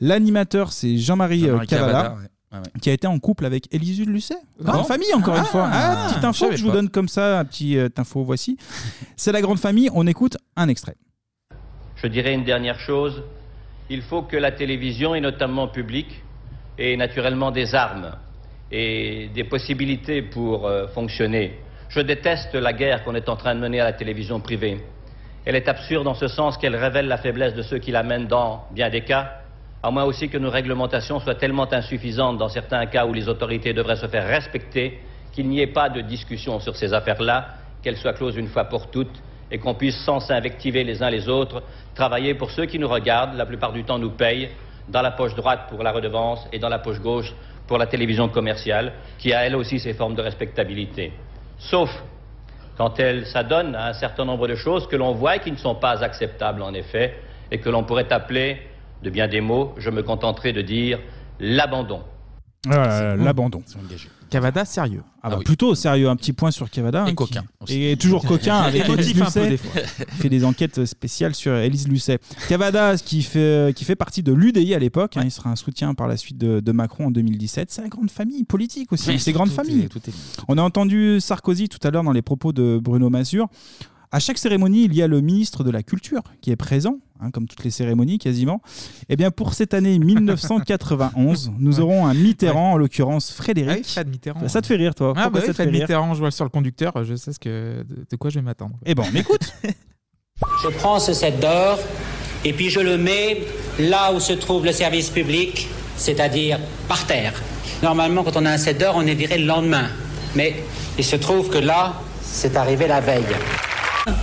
L'animateur, 0.00 0.72
c'est 0.72 0.96
Jean-Marie 0.96 1.42
euh, 1.44 1.48
Jean-Marie 1.48 1.66
Cavada. 1.66 1.92
Cavada, 1.92 2.14
ouais. 2.14 2.28
Ah 2.50 2.56
ouais. 2.60 2.80
Qui 2.80 2.88
a 2.88 2.94
été 2.94 3.06
en 3.06 3.18
couple 3.18 3.44
avec 3.44 3.68
Élise 3.74 4.00
Lucet. 4.06 4.36
Ah 4.40 4.62
Grande 4.62 4.76
bon 4.78 4.84
famille, 4.84 5.12
encore 5.12 5.36
une 5.36 5.42
Ah, 5.42 5.44
fois. 5.44 5.68
Ah, 5.70 6.06
petite 6.08 6.22
je 6.22 6.26
info 6.26 6.38
savais 6.38 6.50
que 6.52 6.56
je 6.56 6.62
vous 6.62 6.70
pas. 6.70 6.76
donne 6.76 6.88
comme 6.88 7.08
ça, 7.08 7.40
un 7.40 7.44
petit 7.44 7.76
euh, 7.76 7.90
info, 7.98 8.24
voici. 8.24 8.56
C'est 9.16 9.32
la 9.32 9.42
grande 9.42 9.58
famille, 9.58 9.90
on 9.92 10.06
écoute 10.06 10.38
un 10.56 10.68
extrait. 10.68 10.96
Je 11.96 12.06
dirais 12.06 12.32
une 12.32 12.44
dernière 12.44 12.80
chose. 12.80 13.22
Il 13.90 14.00
faut 14.00 14.22
que 14.22 14.38
la 14.38 14.50
télévision, 14.50 15.14
et 15.14 15.20
notamment 15.20 15.68
publique, 15.68 16.23
ait 16.78 16.96
naturellement 16.96 17.50
des 17.50 17.74
armes 17.74 18.12
et 18.70 19.30
des 19.34 19.44
possibilités 19.44 20.22
pour 20.22 20.66
euh, 20.66 20.86
fonctionner. 20.88 21.58
Je 21.88 22.00
déteste 22.00 22.54
la 22.54 22.72
guerre 22.72 23.04
qu'on 23.04 23.14
est 23.14 23.28
en 23.28 23.36
train 23.36 23.54
de 23.54 23.60
mener 23.60 23.80
à 23.80 23.84
la 23.84 23.92
télévision 23.92 24.40
privée. 24.40 24.78
Elle 25.44 25.56
est 25.56 25.68
absurde 25.68 26.06
en 26.06 26.14
ce 26.14 26.26
sens 26.26 26.56
qu'elle 26.56 26.74
révèle 26.74 27.06
la 27.06 27.18
faiblesse 27.18 27.54
de 27.54 27.62
ceux 27.62 27.78
qui 27.78 27.92
la 27.92 28.02
mènent 28.02 28.26
dans 28.26 28.64
bien 28.72 28.88
des 28.88 29.02
cas, 29.02 29.40
à 29.82 29.90
moins 29.90 30.04
aussi 30.04 30.30
que 30.30 30.38
nos 30.38 30.50
réglementations 30.50 31.20
soient 31.20 31.34
tellement 31.34 31.70
insuffisantes 31.72 32.38
dans 32.38 32.48
certains 32.48 32.86
cas 32.86 33.04
où 33.04 33.12
les 33.12 33.28
autorités 33.28 33.74
devraient 33.74 33.96
se 33.96 34.06
faire 34.06 34.26
respecter 34.26 35.00
qu'il 35.32 35.48
n'y 35.48 35.60
ait 35.60 35.66
pas 35.66 35.90
de 35.90 36.00
discussion 36.00 36.58
sur 36.60 36.74
ces 36.74 36.94
affaires-là, 36.94 37.48
qu'elles 37.82 37.98
soient 37.98 38.14
closes 38.14 38.36
une 38.36 38.48
fois 38.48 38.64
pour 38.64 38.90
toutes 38.90 39.22
et 39.50 39.58
qu'on 39.58 39.74
puisse, 39.74 39.98
sans 40.04 40.20
s'invectiver 40.20 40.84
les 40.84 41.02
uns 41.02 41.10
les 41.10 41.28
autres, 41.28 41.62
travailler 41.94 42.34
pour 42.34 42.50
ceux 42.50 42.64
qui 42.64 42.78
nous 42.78 42.88
regardent, 42.88 43.36
la 43.36 43.44
plupart 43.44 43.72
du 43.72 43.84
temps 43.84 43.98
nous 43.98 44.12
payent, 44.12 44.48
dans 44.88 45.02
la 45.02 45.10
poche 45.10 45.34
droite 45.34 45.66
pour 45.68 45.82
la 45.82 45.92
redevance 45.92 46.46
et 46.52 46.58
dans 46.58 46.68
la 46.68 46.78
poche 46.78 47.00
gauche 47.00 47.32
pour 47.66 47.78
la 47.78 47.86
télévision 47.86 48.28
commerciale, 48.28 48.92
qui 49.18 49.32
a 49.32 49.44
elle 49.44 49.56
aussi 49.56 49.78
ses 49.78 49.94
formes 49.94 50.14
de 50.14 50.22
respectabilité. 50.22 51.12
Sauf 51.58 51.90
quand 52.76 52.98
elle 52.98 53.26
s'adonne 53.26 53.74
à 53.74 53.88
un 53.88 53.92
certain 53.92 54.24
nombre 54.24 54.48
de 54.48 54.54
choses 54.54 54.86
que 54.88 54.96
l'on 54.96 55.12
voit 55.12 55.36
et 55.36 55.40
qui 55.40 55.52
ne 55.52 55.56
sont 55.56 55.76
pas 55.76 56.02
acceptables 56.02 56.62
en 56.62 56.74
effet, 56.74 57.14
et 57.50 57.58
que 57.58 57.68
l'on 57.68 57.84
pourrait 57.84 58.12
appeler, 58.12 58.62
de 59.02 59.10
bien 59.10 59.28
des 59.28 59.40
mots, 59.40 59.74
je 59.76 59.90
me 59.90 60.02
contenterai 60.02 60.52
de 60.52 60.62
dire 60.62 60.98
l'abandon. 61.38 62.02
Voilà, 62.66 63.16
L'abandon. 63.16 63.62
Cavada, 64.34 64.64
sérieux. 64.64 65.02
Ah 65.22 65.30
bah 65.30 65.38
plutôt 65.44 65.74
sérieux, 65.76 66.08
un 66.08 66.16
petit 66.16 66.32
point 66.32 66.50
sur 66.50 66.68
Cavada. 66.68 67.02
hein, 67.04 67.06
qui- 67.06 67.14
coquin 67.14 67.44
Et 67.68 67.96
toujours 67.96 68.24
coquin 68.26 68.56
avec 68.56 68.88
Élise 68.88 69.10
Émotif 69.16 69.22
un 69.22 69.30
peu, 69.30 69.40
Lucet. 69.40 69.50
des 69.50 69.56
fois. 69.56 69.80
Il 70.08 70.14
fait 70.22 70.28
des 70.28 70.44
enquêtes 70.44 70.84
spéciales 70.84 71.34
sur 71.36 71.54
Élise 71.54 71.86
Lucet. 71.88 72.18
Cavada, 72.48 72.96
qui 72.98 73.22
fait, 73.22 73.74
qui 73.76 73.84
fait 73.84 73.94
partie 73.94 74.22
de 74.24 74.32
l'UDI 74.32 74.74
à 74.74 74.78
l'époque, 74.80 75.16
hein, 75.16 75.22
il 75.24 75.30
sera 75.30 75.50
un 75.50 75.56
soutien 75.56 75.94
par 75.94 76.08
la 76.08 76.16
suite 76.16 76.36
de, 76.36 76.58
de 76.58 76.72
Macron 76.72 77.06
en 77.06 77.10
2017. 77.12 77.70
C'est 77.70 77.82
la 77.82 77.88
grande 77.88 78.10
famille 78.10 78.42
politique 78.44 78.92
aussi, 78.92 79.10
Oui, 79.10 79.20
c'est 79.20 79.32
grande 79.32 79.48
tout 79.48 79.54
est- 79.54 79.64
famille. 79.64 79.88
tout 79.88 79.98
est 79.98 80.08
lié. 80.08 80.14
On 80.48 80.58
a 80.58 80.62
entendu 80.62 81.20
Sarkozy 81.20 81.68
tout 81.68 81.78
à 81.86 81.90
l'heure 81.92 82.02
dans 82.04 82.12
les 82.12 82.22
propos 82.22 82.52
de 82.52 82.80
Bruno 82.82 83.08
Mazur. 83.08 83.46
À 84.10 84.18
chaque 84.20 84.38
cérémonie, 84.38 84.84
il 84.84 84.94
y 84.94 85.02
a 85.02 85.06
le 85.08 85.20
ministre 85.20 85.64
de 85.64 85.70
la 85.70 85.82
Culture 85.82 86.22
qui 86.40 86.50
est 86.50 86.56
présent, 86.56 86.98
hein, 87.20 87.30
comme 87.30 87.46
toutes 87.46 87.64
les 87.64 87.70
cérémonies 87.70 88.18
quasiment. 88.18 88.60
Et 89.08 89.16
bien 89.16 89.30
pour 89.30 89.54
cette 89.54 89.74
année 89.74 89.98
1991, 89.98 91.52
nous 91.58 91.80
aurons 91.80 92.06
un 92.06 92.14
Mitterrand, 92.14 92.72
en 92.72 92.76
l'occurrence 92.76 93.32
Frédéric. 93.32 93.84
Ah 93.86 93.92
Fred 93.92 94.08
Mitterrand. 94.08 94.48
Ça 94.48 94.60
te 94.62 94.66
fait 94.66 94.76
rire, 94.76 94.94
toi 94.94 95.14
Ah 95.16 95.30
bah 95.30 95.40
ça 95.40 95.52
fait 95.52 95.64
rire 95.64 95.82
Mitterrand, 95.82 96.14
je 96.14 96.20
vois 96.20 96.30
sur 96.30 96.44
le 96.44 96.50
conducteur, 96.50 96.92
je 97.04 97.14
sais 97.14 97.32
ce 97.32 97.38
que, 97.38 97.84
de, 97.88 98.06
de 98.10 98.16
quoi 98.16 98.30
je 98.30 98.38
vais 98.38 98.44
m'attendre. 98.44 98.76
Eh 98.84 98.94
ben, 98.94 99.04
on 99.12 99.16
écoute. 99.16 99.52
Je 100.64 100.68
prends 100.68 100.98
ce 100.98 101.12
set 101.12 101.38
d'or 101.38 101.78
et 102.44 102.52
puis 102.52 102.68
je 102.68 102.80
le 102.80 102.98
mets 102.98 103.44
là 103.78 104.12
où 104.12 104.18
se 104.18 104.32
trouve 104.32 104.64
le 104.64 104.72
service 104.72 105.08
public, 105.08 105.68
c'est-à-dire 105.96 106.58
par 106.88 107.06
terre. 107.06 107.40
Normalement, 107.82 108.24
quand 108.24 108.36
on 108.36 108.44
a 108.44 108.50
un 108.50 108.58
set 108.58 108.78
d'or, 108.78 108.94
on 108.96 109.06
est 109.06 109.14
viré 109.14 109.38
le 109.38 109.46
lendemain. 109.46 109.88
Mais 110.34 110.56
il 110.98 111.04
se 111.04 111.16
trouve 111.16 111.50
que 111.50 111.58
là, 111.58 111.94
c'est 112.20 112.56
arrivé 112.56 112.86
la 112.88 113.00
veille. 113.00 113.24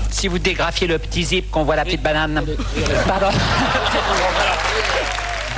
Si 0.09 0.27
vous 0.27 0.39
dégrafiez 0.39 0.87
le 0.87 0.99
petit 0.99 1.23
zip 1.23 1.49
qu'on 1.51 1.63
voit 1.63 1.75
la 1.75 1.85
petite 1.85 2.03
banane. 2.03 2.43
Pardon. 3.07 3.29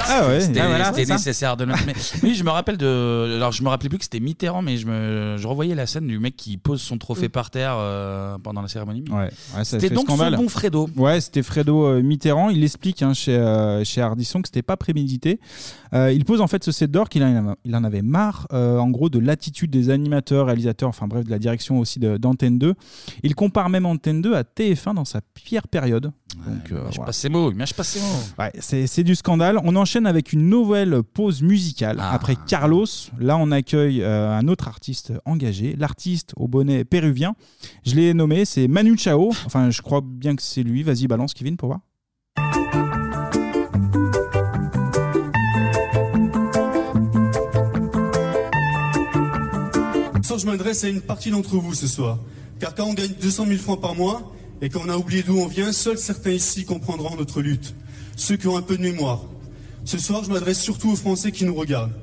Ah 0.10 0.28
ouais, 0.28 0.42
C'était 0.42 0.60
ah 0.60 0.68
voilà, 0.68 0.86
c'était 0.86 1.02
c'est 1.02 1.06
ça. 1.08 1.14
nécessaire 1.16 1.58
de 1.58 1.64
le 1.66 1.74
mais, 1.86 1.94
Oui, 2.24 2.36
je 2.36 2.44
me 2.44 2.50
rappelle 2.50 2.78
de. 2.78 3.34
Alors, 3.38 3.52
je 3.52 3.64
me 3.64 3.70
rappelais 3.70 3.90
plus 3.90 3.98
que 3.98 4.04
c'était 4.04 4.20
Mitterrand, 4.20 4.62
mais 4.62 4.78
je, 4.78 4.86
me, 4.88 5.36
je 5.38 5.48
revoyais 5.48 5.76
la 5.76 5.86
scène 5.88 6.08
du 6.08 6.20
mec 6.20 6.36
qui 6.36 6.58
pose 6.58 6.82
son 6.82 6.98
trophée 6.98 7.30
par 7.30 7.50
terre 7.50 7.76
euh, 7.78 8.38
pendant 8.44 8.62
la 8.62 8.68
cérémonie. 8.68 9.04
Ouais, 9.10 9.16
ouais, 9.18 9.30
ça 9.56 9.64
C'était 9.64 9.90
fait 9.90 9.96
donc 9.96 10.06
scandale. 10.06 10.36
son 10.36 10.42
bon 10.44 10.50
Fredo. 10.50 10.90
Ouais, 10.96 11.22
c'était 11.22 11.44
Fredo 11.44 11.86
euh, 11.86 12.02
Mitterrand. 12.02 12.50
Il 12.50 12.64
explique 12.64 13.02
hein, 13.02 13.14
chez, 13.14 13.36
euh, 13.38 13.84
chez 13.84 14.02
Ardisson 14.02 14.42
que 14.42 14.48
c'était 14.48 14.62
pas 14.62 14.78
prémédité. 14.78 15.40
Euh, 15.94 16.12
il 16.12 16.26
pose 16.26 16.42
en 16.42 16.48
fait 16.48 16.64
ce 16.64 16.72
set 16.72 16.90
d'or 16.90 17.08
qu'il 17.08 17.24
en, 17.24 17.50
a- 17.52 17.56
il 17.66 17.76
en 17.76 17.84
avait 17.84 18.02
marre, 18.02 18.48
euh, 18.52 18.80
en 18.80 18.90
gros, 18.90 19.10
de 19.10 19.20
l'attitude 19.20 19.70
des 19.70 19.90
animateurs, 19.92 20.48
réalisateurs, 20.48 20.90
enfin 20.90 21.08
bref, 21.08 21.24
de 21.24 21.30
la 21.30 21.38
direction 21.40 21.78
aussi 21.80 22.00
de- 22.00 22.18
d'Antenne 22.18 22.58
2. 22.58 22.74
Il 23.22 23.36
compare 23.36 23.70
même 23.70 23.86
Antenne 23.86 24.22
2 24.22 24.34
à 24.34 24.44
TF1 24.44 24.96
dans 24.96 25.06
sa 25.06 25.22
pire 25.22 25.68
période. 25.68 26.12
Donc, 26.36 26.72
euh, 26.72 26.80
Je 26.90 26.96
voilà. 26.96 27.06
passe 27.06 27.18
ces 27.18 27.30
mots, 27.30 27.52
mais 27.56 27.68
je 27.68 27.76
passe 27.76 27.90
ces 27.90 28.00
mots. 28.00 28.06
Ouais, 28.40 28.52
c'est 28.60 28.88
c'est 28.88 29.04
du 29.04 29.14
scandale. 29.14 29.60
On 29.64 29.76
enchaîne 29.76 29.93
avec 30.02 30.34
une 30.34 30.50
nouvelle 30.50 31.04
pause 31.04 31.42
musicale. 31.42 31.98
Ah. 32.00 32.12
Après 32.14 32.36
Carlos, 32.48 32.86
là 33.20 33.38
on 33.38 33.52
accueille 33.52 34.02
euh, 34.02 34.32
un 34.32 34.48
autre 34.48 34.68
artiste 34.68 35.14
engagé, 35.26 35.76
l'artiste 35.78 36.34
au 36.36 36.48
bonnet 36.48 36.84
péruvien. 36.84 37.36
Je 37.86 37.96
l'ai 37.96 38.14
nommé, 38.14 38.46
c'est 38.46 38.68
Manu 38.68 38.98
Chao. 38.98 39.30
Enfin, 39.46 39.70
je 39.70 39.82
crois 39.82 40.02
bien 40.04 40.36
que 40.36 40.42
c'est 40.42 40.64
lui. 40.64 40.84
Vas-y, 40.84 41.08
balance 41.08 41.34
Kevin 41.34 41.58
pour 41.58 41.70
voir. 41.70 41.80
Ça, 50.24 50.38
je 50.38 50.46
m'adresse 50.46 50.84
à 50.84 50.90
une 50.90 51.02
partie 51.02 51.30
d'entre 51.30 51.58
vous 51.58 51.76
ce 51.76 51.86
soir. 51.86 52.18
Car 52.60 52.74
quand 52.74 52.86
on 52.86 52.94
gagne 52.94 53.14
200 53.22 53.46
000 53.46 53.60
francs 53.60 53.80
par 53.80 53.94
mois 53.94 54.34
et 54.62 54.70
qu'on 54.70 54.90
a 54.90 54.98
oublié 54.98 55.22
d'où 55.22 55.38
on 55.38 55.48
vient, 55.48 55.72
seuls 55.72 55.98
certains 55.98 56.32
ici 56.32 56.66
comprendront 56.66 57.16
notre 57.16 57.42
lutte. 57.42 57.76
Ceux 58.16 58.38
qui 58.38 58.48
ont 58.48 58.58
un 58.58 58.62
peu 58.62 58.78
de 58.78 58.82
mémoire. 58.82 59.26
Ce 59.86 59.98
soir, 59.98 60.24
je 60.24 60.30
m'adresse 60.30 60.62
surtout 60.62 60.92
aux 60.92 60.96
Français 60.96 61.32
qui 61.32 61.46
nous 61.46 61.56
regardent. 61.56 61.94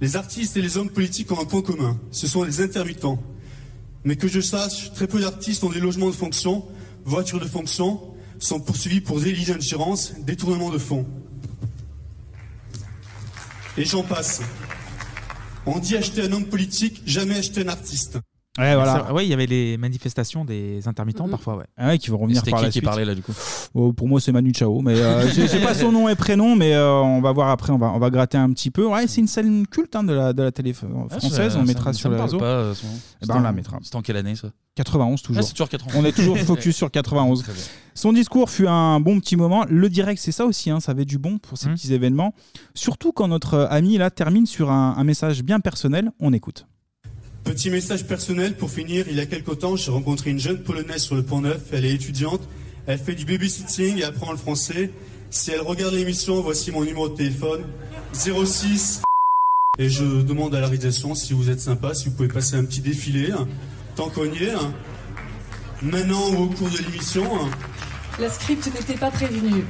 Les 0.00 0.16
artistes 0.16 0.56
et 0.56 0.62
les 0.62 0.76
hommes 0.76 0.90
politiques 0.90 1.30
ont 1.32 1.40
un 1.40 1.44
point 1.44 1.62
commun. 1.62 1.98
Ce 2.10 2.26
sont 2.26 2.42
les 2.42 2.60
intermittents. 2.60 3.22
Mais 4.04 4.16
que 4.16 4.28
je 4.28 4.40
sache, 4.40 4.92
très 4.92 5.06
peu 5.06 5.20
d'artistes 5.20 5.64
ont 5.64 5.70
des 5.70 5.80
logements 5.80 6.08
de 6.08 6.14
fonction, 6.14 6.64
voitures 7.04 7.40
de 7.40 7.46
fonction, 7.46 8.00
sont 8.38 8.60
poursuivis 8.60 9.00
pour 9.00 9.20
délit 9.20 9.44
d'ingérence, 9.44 10.14
détournement 10.20 10.70
de 10.70 10.78
fonds. 10.78 11.06
Et 13.76 13.84
j'en 13.84 14.02
passe. 14.02 14.40
On 15.66 15.78
dit 15.78 15.96
acheter 15.96 16.22
un 16.22 16.32
homme 16.32 16.46
politique, 16.46 17.02
jamais 17.04 17.36
acheter 17.36 17.62
un 17.62 17.68
artiste. 17.68 18.18
Ouais, 18.58 18.74
voilà. 18.74 19.12
Ouais, 19.12 19.24
il 19.24 19.28
y 19.28 19.32
avait 19.32 19.46
les 19.46 19.76
manifestations 19.78 20.44
des 20.44 20.86
intermittents 20.88 21.28
parfois, 21.28 21.56
ouais. 21.56 21.64
Ah 21.76 21.88
ouais, 21.88 21.98
qui 21.98 22.10
vont 22.10 22.18
revenir 22.18 22.38
C'était 22.40 22.50
par 22.50 22.60
qui 22.60 22.64
la 22.66 22.70
qui 22.70 22.78
suite. 22.78 22.84
parlait, 22.84 23.04
là, 23.04 23.14
du 23.14 23.22
coup 23.22 23.32
Oh, 23.74 23.92
Pour 23.92 24.08
moi, 24.08 24.20
c'est 24.20 24.32
Manu 24.32 24.52
Chao, 24.54 24.80
mais 24.80 24.98
euh, 24.98 25.28
j'ai 25.34 25.46
j'ai 25.46 25.60
pas 25.60 25.74
son 25.74 25.92
nom 25.92 26.08
et 26.08 26.14
prénom, 26.16 26.56
mais 26.56 26.74
euh, 26.74 26.92
on 26.94 27.20
va 27.20 27.32
voir 27.32 27.50
après, 27.50 27.72
on 27.72 27.78
va, 27.78 27.92
on 27.92 27.98
va 27.98 28.10
gratter 28.10 28.36
un 28.38 28.50
petit 28.52 28.70
peu. 28.70 28.86
Ouais, 28.86 29.06
c'est 29.06 29.20
une 29.20 29.28
scène 29.28 29.66
culte 29.66 29.94
hein, 29.96 30.02
de, 30.04 30.12
la, 30.12 30.32
de 30.32 30.42
la 30.42 30.50
télé 30.52 30.72
f- 30.72 31.08
française, 31.08 31.52
ça- 31.52 31.58
on 31.58 31.64
mettra 31.64 31.92
sur 31.92 32.10
réseaux. 32.10 32.38
pas, 32.38 32.44
euh. 32.44 32.74
Eh 33.22 33.26
ben, 33.26 33.36
on 33.38 33.40
la 33.40 33.52
mettra. 33.52 33.78
C'était 33.82 33.96
en 33.96 34.02
quelle 34.02 34.16
année 34.16 34.34
ça? 34.36 34.48
91 34.74 35.22
toujours. 35.22 35.42
Ah, 35.42 35.46
c'est 35.46 35.52
toujours 35.54 35.68
91. 35.68 36.02
On 36.02 36.06
est 36.06 36.12
toujours 36.12 36.38
focus 36.46 36.76
sur 36.76 36.90
91. 36.90 37.42
Très 37.42 37.52
bien. 37.52 37.62
Son 37.94 38.12
discours 38.12 38.48
fut 38.48 38.68
un 38.68 39.00
bon 39.00 39.18
petit 39.18 39.34
moment. 39.36 39.64
Le 39.68 39.88
direct, 39.88 40.20
c'est 40.22 40.30
ça 40.32 40.44
aussi, 40.46 40.70
hein, 40.70 40.78
ça 40.80 40.92
avait 40.92 41.04
du 41.04 41.18
bon 41.18 41.38
pour 41.38 41.54
Mmh. 41.54 41.56
ces 41.56 41.68
petits 41.70 41.94
événements. 41.94 42.32
Surtout 42.74 43.10
quand 43.12 43.26
notre 43.28 43.66
ami 43.70 43.98
là 43.98 44.10
termine 44.10 44.46
sur 44.46 44.70
un, 44.70 44.94
un 44.96 45.04
message 45.04 45.42
bien 45.42 45.58
personnel. 45.60 46.10
On 46.20 46.32
écoute. 46.32 46.66
Petit 47.48 47.70
message 47.70 48.04
personnel 48.04 48.54
pour 48.54 48.70
finir. 48.70 49.06
Il 49.08 49.16
y 49.16 49.20
a 49.20 49.26
quelque 49.26 49.52
temps, 49.52 49.74
j'ai 49.74 49.90
rencontré 49.90 50.28
une 50.28 50.38
jeune 50.38 50.62
polonaise 50.62 51.02
sur 51.02 51.14
le 51.14 51.22
Pont 51.22 51.40
Neuf. 51.40 51.62
Elle 51.72 51.86
est 51.86 51.94
étudiante. 51.94 52.42
Elle 52.86 52.98
fait 52.98 53.14
du 53.14 53.24
babysitting 53.24 53.96
et 53.96 54.04
apprend 54.04 54.32
le 54.32 54.36
français. 54.36 54.90
Si 55.30 55.50
elle 55.50 55.62
regarde 55.62 55.94
l'émission, 55.94 56.42
voici 56.42 56.70
mon 56.70 56.84
numéro 56.84 57.08
de 57.08 57.14
téléphone 57.16 57.64
06. 58.12 59.00
Et 59.78 59.88
je 59.88 60.04
demande 60.20 60.54
à 60.54 60.60
la 60.60 60.66
réalisation 60.66 61.14
si 61.14 61.32
vous 61.32 61.48
êtes 61.48 61.60
sympa, 61.60 61.94
si 61.94 62.10
vous 62.10 62.16
pouvez 62.16 62.28
passer 62.28 62.56
un 62.56 62.66
petit 62.66 62.82
défilé, 62.82 63.32
hein, 63.32 63.48
tant 63.96 64.10
qu'on 64.10 64.26
y 64.26 64.44
est. 64.44 64.50
hein. 64.50 64.74
Maintenant 65.80 66.28
ou 66.34 66.42
au 66.44 66.46
cours 66.48 66.68
de 66.68 66.76
l'émission. 66.78 67.24
hein. 67.34 67.48
La 68.20 68.28
script 68.28 68.66
n'était 68.74 68.98
pas 68.98 69.10
prévenue. 69.10 69.64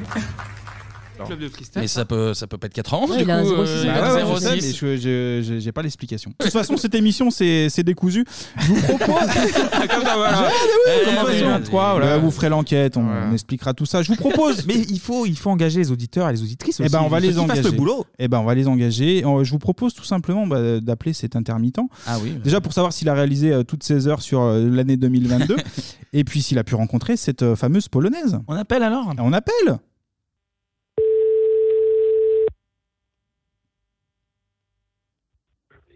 Club 1.26 1.38
de 1.40 1.48
freestyle. 1.48 1.80
Mais 1.82 1.88
ça 1.88 2.04
peut, 2.04 2.34
ça 2.34 2.46
peut 2.46 2.58
pas 2.58 2.66
être 2.66 2.74
91 2.74 3.10
Ouais, 3.10 3.16
du 3.18 3.22
il 3.24 3.30
a 3.30 3.42
coup. 3.42 3.48
un 3.48 3.64
06, 3.66 3.70
euh, 3.70 3.80
il 3.84 3.88
a 3.90 3.94
Ah 4.04 4.14
ouais, 4.14 4.22
ouais, 4.22 4.28
je 4.34 4.40
sais, 4.40 4.60
06. 4.60 4.66
mais 4.66 4.72
je- 4.72 4.96
je- 4.96 5.42
je- 5.54 5.58
j'ai 5.60 5.72
pas 5.72 5.82
l'explication. 5.82 6.30
De 6.38 6.44
toute 6.44 6.52
façon, 6.52 6.76
cette 6.76 6.94
émission, 6.94 7.30
c'est 7.30 7.68
c'est 7.70 7.82
décousu. 7.82 8.24
Je 8.60 8.66
vous 8.66 8.80
propose. 8.82 9.06
Comme 9.90 10.02
ça, 10.04 10.16
voilà. 10.16 10.48
Mais 10.86 10.92
oui, 11.26 11.42
Eh, 11.42 11.70
voilà, 11.70 12.18
vous 12.18 12.30
ferez 12.30 12.48
l'enquête, 12.48 12.96
on, 12.96 13.06
on 13.06 13.32
expliquera 13.32 13.72
tout 13.74 13.86
ça. 13.86 14.02
Je 14.02 14.08
vous 14.08 14.16
propose. 14.16 14.64
Mais 14.66 14.74
il 14.76 15.00
faut, 15.00 15.26
il 15.26 15.36
faut 15.36 15.50
engager 15.50 15.78
les 15.80 15.90
auditeurs 15.90 16.28
et 16.28 16.32
les 16.32 16.42
auditrices 16.42 16.80
Eh 16.80 16.84
aussi. 16.84 16.92
ben, 16.92 17.00
on 17.00 17.08
va 17.08 17.16
faut 17.18 17.22
les 17.22 17.28
qu'ils 17.28 17.36
fassent 17.36 17.44
engager. 17.44 17.62
le 17.62 17.70
boulot. 17.70 18.04
Eh 18.18 18.28
ben, 18.28 18.38
on 18.40 18.44
va 18.44 18.54
les 18.54 18.66
engager. 18.68 19.22
Je 19.42 19.50
vous 19.50 19.58
propose 19.58 19.94
tout 19.94 20.04
simplement 20.04 20.46
bah, 20.46 20.80
d'appeler 20.80 21.12
cet 21.12 21.36
intermittent. 21.36 21.78
Ah 22.06 22.16
oui. 22.22 22.32
Déjà 22.42 22.60
pour 22.60 22.72
savoir 22.72 22.92
s'il 22.92 23.08
a 23.08 23.14
réalisé 23.14 23.52
euh, 23.52 23.62
toutes 23.62 23.82
ses 23.84 24.06
heures 24.08 24.22
sur 24.22 24.40
euh, 24.40 24.68
l'année 24.68 24.96
2022 24.96 25.56
et 26.12 26.24
puis 26.24 26.42
s'il 26.42 26.58
a 26.58 26.64
pu 26.64 26.74
rencontrer 26.74 27.16
cette 27.16 27.42
euh, 27.42 27.56
fameuse 27.56 27.88
polonaise. 27.88 28.38
On 28.48 28.54
appelle 28.56 28.82
alors? 28.82 29.12
On 29.18 29.32
appelle. 29.32 29.78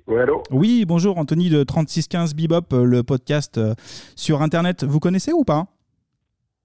Oui, 0.06 0.18
allô 0.18 0.42
Oui, 0.50 0.84
bonjour 0.84 1.18
Anthony 1.18 1.48
de 1.48 1.62
3615 1.62 2.34
Bebop, 2.34 2.72
euh, 2.72 2.84
le 2.84 3.02
podcast 3.02 3.58
euh, 3.58 3.74
sur 4.16 4.42
internet. 4.42 4.84
Vous 4.84 4.98
connaissez 5.00 5.32
ou 5.32 5.44
pas? 5.44 5.66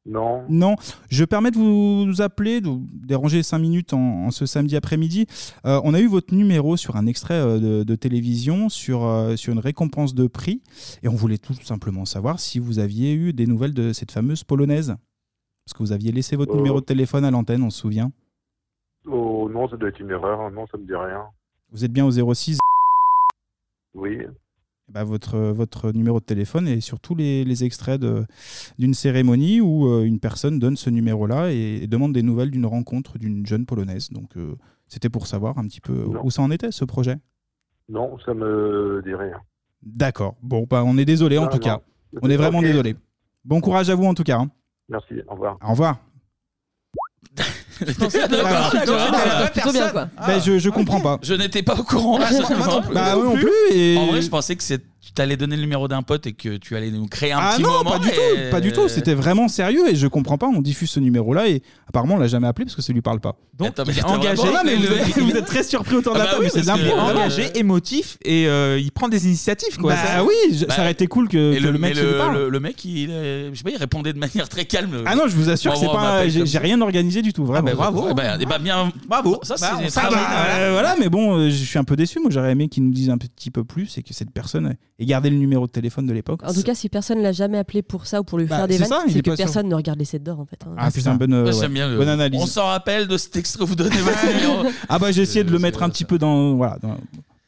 Non. 0.07 0.43
Non, 0.47 0.75
je 1.09 1.25
permets 1.25 1.51
de 1.51 1.57
vous 1.57 2.21
appeler, 2.21 2.61
de 2.61 2.69
vous 2.69 2.87
déranger 2.93 3.43
5 3.43 3.59
minutes 3.59 3.93
en, 3.93 4.25
en 4.25 4.31
ce 4.31 4.45
samedi 4.45 4.77
après-midi. 4.77 5.27
Euh, 5.65 5.81
on 5.83 5.93
a 5.93 5.99
eu 5.99 6.07
votre 6.07 6.33
numéro 6.33 6.77
sur 6.77 6.95
un 6.95 7.05
extrait 7.07 7.33
euh, 7.33 7.59
de, 7.59 7.83
de 7.83 7.95
télévision 7.95 8.69
sur, 8.69 9.03
euh, 9.05 9.35
sur 9.35 9.51
une 9.51 9.59
récompense 9.59 10.15
de 10.15 10.27
prix 10.27 10.61
et 11.03 11.09
on 11.09 11.15
voulait 11.15 11.37
tout 11.37 11.53
simplement 11.53 12.05
savoir 12.05 12.39
si 12.39 12.57
vous 12.57 12.79
aviez 12.79 13.13
eu 13.13 13.33
des 13.33 13.45
nouvelles 13.45 13.73
de 13.73 13.91
cette 13.91 14.11
fameuse 14.11 14.45
polonaise. 14.45 14.95
Parce 15.65 15.73
que 15.73 15.79
vous 15.79 15.91
aviez 15.91 16.13
laissé 16.13 16.37
votre 16.37 16.55
numéro 16.55 16.79
de 16.79 16.85
téléphone 16.85 17.25
à 17.25 17.31
l'antenne, 17.31 17.61
on 17.61 17.69
se 17.69 17.81
souvient. 17.81 18.11
Oh 19.05 19.49
non, 19.51 19.67
ça 19.67 19.75
doit 19.75 19.89
être 19.89 19.99
une 19.99 20.11
erreur. 20.11 20.49
Non, 20.51 20.65
ça 20.71 20.77
me 20.77 20.85
dit 20.85 20.95
rien. 20.95 21.25
Vous 21.73 21.83
êtes 21.83 21.91
bien 21.91 22.05
au 22.05 22.33
06 22.33 22.57
Oui. 23.97 24.19
bah, 24.89 25.03
votre, 25.03 25.37
votre 25.37 25.91
numéro 25.91 26.19
de 26.19 26.25
téléphone 26.25 26.67
et 26.67 26.79
surtout 26.81 27.13
les, 27.15 27.43
les 27.43 27.63
extraits 27.63 27.99
d'une 28.79 28.93
cérémonie 28.93 29.59
où 29.59 29.87
euh, 29.87 30.03
une 30.03 30.19
personne 30.19 30.59
donne 30.59 30.77
ce 30.77 30.89
numéro-là 30.89 31.51
et, 31.51 31.83
et 31.83 31.87
demande 31.87 32.13
des 32.13 32.23
nouvelles 32.23 32.51
d'une 32.51 32.65
rencontre 32.65 33.17
d'une 33.17 33.45
jeune 33.45 33.65
polonaise. 33.65 34.09
Donc 34.11 34.37
euh, 34.37 34.55
c'était 34.87 35.09
pour 35.09 35.27
savoir 35.27 35.57
un 35.57 35.67
petit 35.67 35.81
peu 35.81 35.93
Non. 35.93 36.23
où 36.23 36.31
ça 36.31 36.41
en 36.41 36.51
était 36.51 36.71
ce 36.71 36.85
projet? 36.85 37.17
Non, 37.89 38.17
ça 38.25 38.33
me 38.33 39.01
dit 39.03 39.13
rien. 39.15 39.39
D'accord. 39.81 40.35
Bon, 40.41 40.65
bah, 40.69 40.83
on 40.85 40.97
est 40.97 41.05
désolé 41.05 41.37
en 41.37 41.47
tout 41.47 41.57
non. 41.57 41.63
cas. 41.63 41.81
On 42.21 42.29
est 42.29 42.37
vraiment 42.37 42.61
désolé. 42.61 42.95
Bon 43.43 43.59
courage 43.61 43.89
à 43.89 43.95
vous 43.95 44.05
en 44.05 44.13
tout 44.13 44.23
cas. 44.23 44.39
hein. 44.39 44.49
Merci, 44.89 45.15
au 45.27 45.31
revoir. 45.33 45.57
Au 45.61 45.71
revoir. 45.71 45.99
Plutôt 47.85 49.71
bien, 49.71 49.89
quoi. 49.91 50.07
Bah, 50.17 50.39
je, 50.39 50.59
je 50.59 50.69
comprends 50.69 50.99
pas. 51.01 51.19
Je 51.21 51.33
n'étais 51.33 51.63
pas 51.63 51.75
au 51.75 51.83
courant. 51.83 52.17
personnellement. 52.17 52.81
Bah, 52.93 53.15
moi 53.15 53.23
non 53.25 53.33
plus, 53.35 53.51
et- 53.71 53.97
En 53.97 54.07
vrai, 54.07 54.21
je 54.21 54.29
pensais 54.29 54.55
que 54.55 54.63
c'est- 54.63 54.83
tu 55.15 55.21
allais 55.21 55.37
donner 55.37 55.55
le 55.55 55.61
numéro 55.61 55.87
d'un 55.87 56.01
pote 56.03 56.27
et 56.27 56.33
que 56.33 56.57
tu 56.57 56.75
allais 56.75 56.91
nous 56.91 57.07
créer 57.07 57.31
un 57.31 57.39
Ah 57.41 57.53
petit 57.53 57.63
non, 57.63 57.71
moment. 57.71 57.91
pas 57.91 57.99
du 57.99 58.07
et- 58.09 58.11
tout, 58.11 58.51
pas 58.51 58.61
du 58.61 58.71
tout. 58.71 58.87
C'était 58.87 59.13
vraiment 59.13 59.47
sérieux 59.47 59.89
et 59.89 59.95
je 59.95 60.07
comprends 60.07 60.37
pas. 60.37 60.47
On 60.47 60.61
diffuse 60.61 60.89
ce 60.89 60.99
numéro-là 60.99 61.47
et 61.49 61.61
apparemment 61.87 62.15
on 62.15 62.17
l'a 62.19 62.27
jamais 62.27 62.47
appelé 62.47 62.65
parce 62.65 62.75
que 62.75 62.81
ça 62.81 62.93
lui 62.93 63.01
parle 63.01 63.19
pas. 63.19 63.35
Donc, 63.57 63.69
Attends, 63.69 63.83
mais 63.87 63.93
il 63.93 63.99
est 63.99 64.03
engagé. 64.03 64.35
Vraiment- 64.43 64.59
vous, 64.63 64.93
êtes, 64.93 65.17
vous 65.19 65.31
êtes 65.35 65.45
très 65.45 65.63
surpris 65.63 65.95
autour 65.95 66.13
de 66.13 66.19
Ah 66.19 66.23
la 66.23 66.25
bah 66.25 66.31
table. 66.33 66.43
oui, 66.45 66.51
c'est 66.53 66.61
vraiment. 66.61 67.03
engagé, 67.05 67.57
émotif 67.57 68.17
et 68.23 68.47
euh, 68.47 68.79
il 68.79 68.91
prend 68.91 69.07
des 69.09 69.25
initiatives. 69.25 69.77
Quoi. 69.77 69.93
Bah 69.93 69.99
Ça- 70.05 70.23
oui, 70.23 70.33
je- 70.53 70.65
Bah, 70.65 70.75
ça 70.75 70.81
aurait 70.83 70.91
été 70.91 71.07
cool 71.07 71.27
que, 71.27 71.53
Et 71.53 71.57
que 71.57 71.63
le, 71.63 71.77
mec 71.79 71.95
le, 71.95 72.17
parle. 72.17 72.37
le- 72.37 72.49
le 72.49 72.59
mec, 72.59 72.85
il, 72.85 73.07
je 73.09 73.51
sais 73.55 73.63
pas, 73.63 73.71
il 73.71 73.77
répondait 73.77 74.13
de 74.13 74.19
manière 74.19 74.47
très 74.47 74.65
calme. 74.65 75.01
Ah 75.07 75.15
non, 75.15 75.23
je 75.27 75.35
vous 75.35 75.49
assure 75.49 75.73
que 75.73 75.79
c'est 75.79 75.87
pas. 75.87 76.27
J'ai 76.27 76.57
rien 76.59 76.79
organisé 76.81 77.21
du 77.23 77.33
tout, 77.33 77.45
vraiment. 77.45 77.67
Ah 77.71 77.71
bah, 77.71 77.91
bravo. 77.91 78.07
eh 78.11 78.13
ben, 78.13 78.37
eh 78.39 78.45
ben, 78.45 78.59
bien. 78.59 78.91
Bravo. 79.07 79.39
Ça, 79.43 79.55
Bah, 79.59 79.79
c'est 79.87 79.99
voilà, 80.71 80.95
mais 80.99 81.09
bon, 81.09 81.37
euh, 81.37 81.49
je 81.49 81.55
suis 81.63 81.79
un 81.79 81.83
peu 81.83 81.95
déçu. 81.95 82.19
Moi, 82.19 82.29
j'aurais 82.31 82.51
aimé 82.51 82.67
qu'ils 82.69 82.83
nous 82.83 82.91
disent 82.93 83.09
un 83.09 83.17
petit 83.17 83.51
peu 83.51 83.63
plus 83.63 83.97
et 83.97 84.03
que 84.03 84.13
cette 84.13 84.31
personne 84.31 84.75
ait 84.99 85.05
gardé 85.05 85.29
le 85.29 85.37
numéro 85.37 85.67
de 85.67 85.71
téléphone 85.71 86.05
de 86.07 86.13
l'époque. 86.13 86.41
En 86.43 86.53
tout 86.53 86.63
cas, 86.63 86.73
si 86.75 86.89
personne 86.89 87.21
l'a 87.21 87.31
jamais 87.31 87.57
appelé 87.57 87.81
pour 87.81 88.05
ça 88.07 88.19
ou 88.21 88.23
pour 88.23 88.37
lui 88.39 88.45
Bah, 88.45 88.57
faire 88.57 88.67
des 88.67 88.77
c'est 88.77 88.87
vannes, 88.89 89.01
c'est 89.09 89.21
que 89.21 89.35
personne 89.35 89.67
ne 89.67 89.75
regarde 89.75 89.99
les 89.99 90.05
7 90.05 90.23
d'or 90.23 90.39
en 90.39 90.45
fait. 90.45 90.59
hein. 90.65 90.75
Ah, 90.77 90.89
bonne, 91.17 91.33
euh, 91.33 91.45
ouais, 91.45 91.53
j'aime 91.53 91.73
bien 91.73 91.89
le- 91.89 91.97
bonne 91.97 92.07
analyse. 92.09 92.41
On 92.41 92.45
s'en 92.47 92.65
rappelle 92.65 93.07
de 93.07 93.17
cet 93.17 93.35
extrait 93.35 93.59
que 93.63 93.69
vous 93.69 93.75
donnez. 93.75 93.95
Ah 94.89 94.99
bah 94.99 95.11
j'ai 95.11 95.21
essayé 95.21 95.43
de 95.43 95.51
le 95.51 95.59
mettre 95.59 95.83
un 95.83 95.89
petit 95.89 96.05
peu 96.05 96.17
dans 96.17 96.55
voilà 96.55 96.77
dans, 96.81 96.97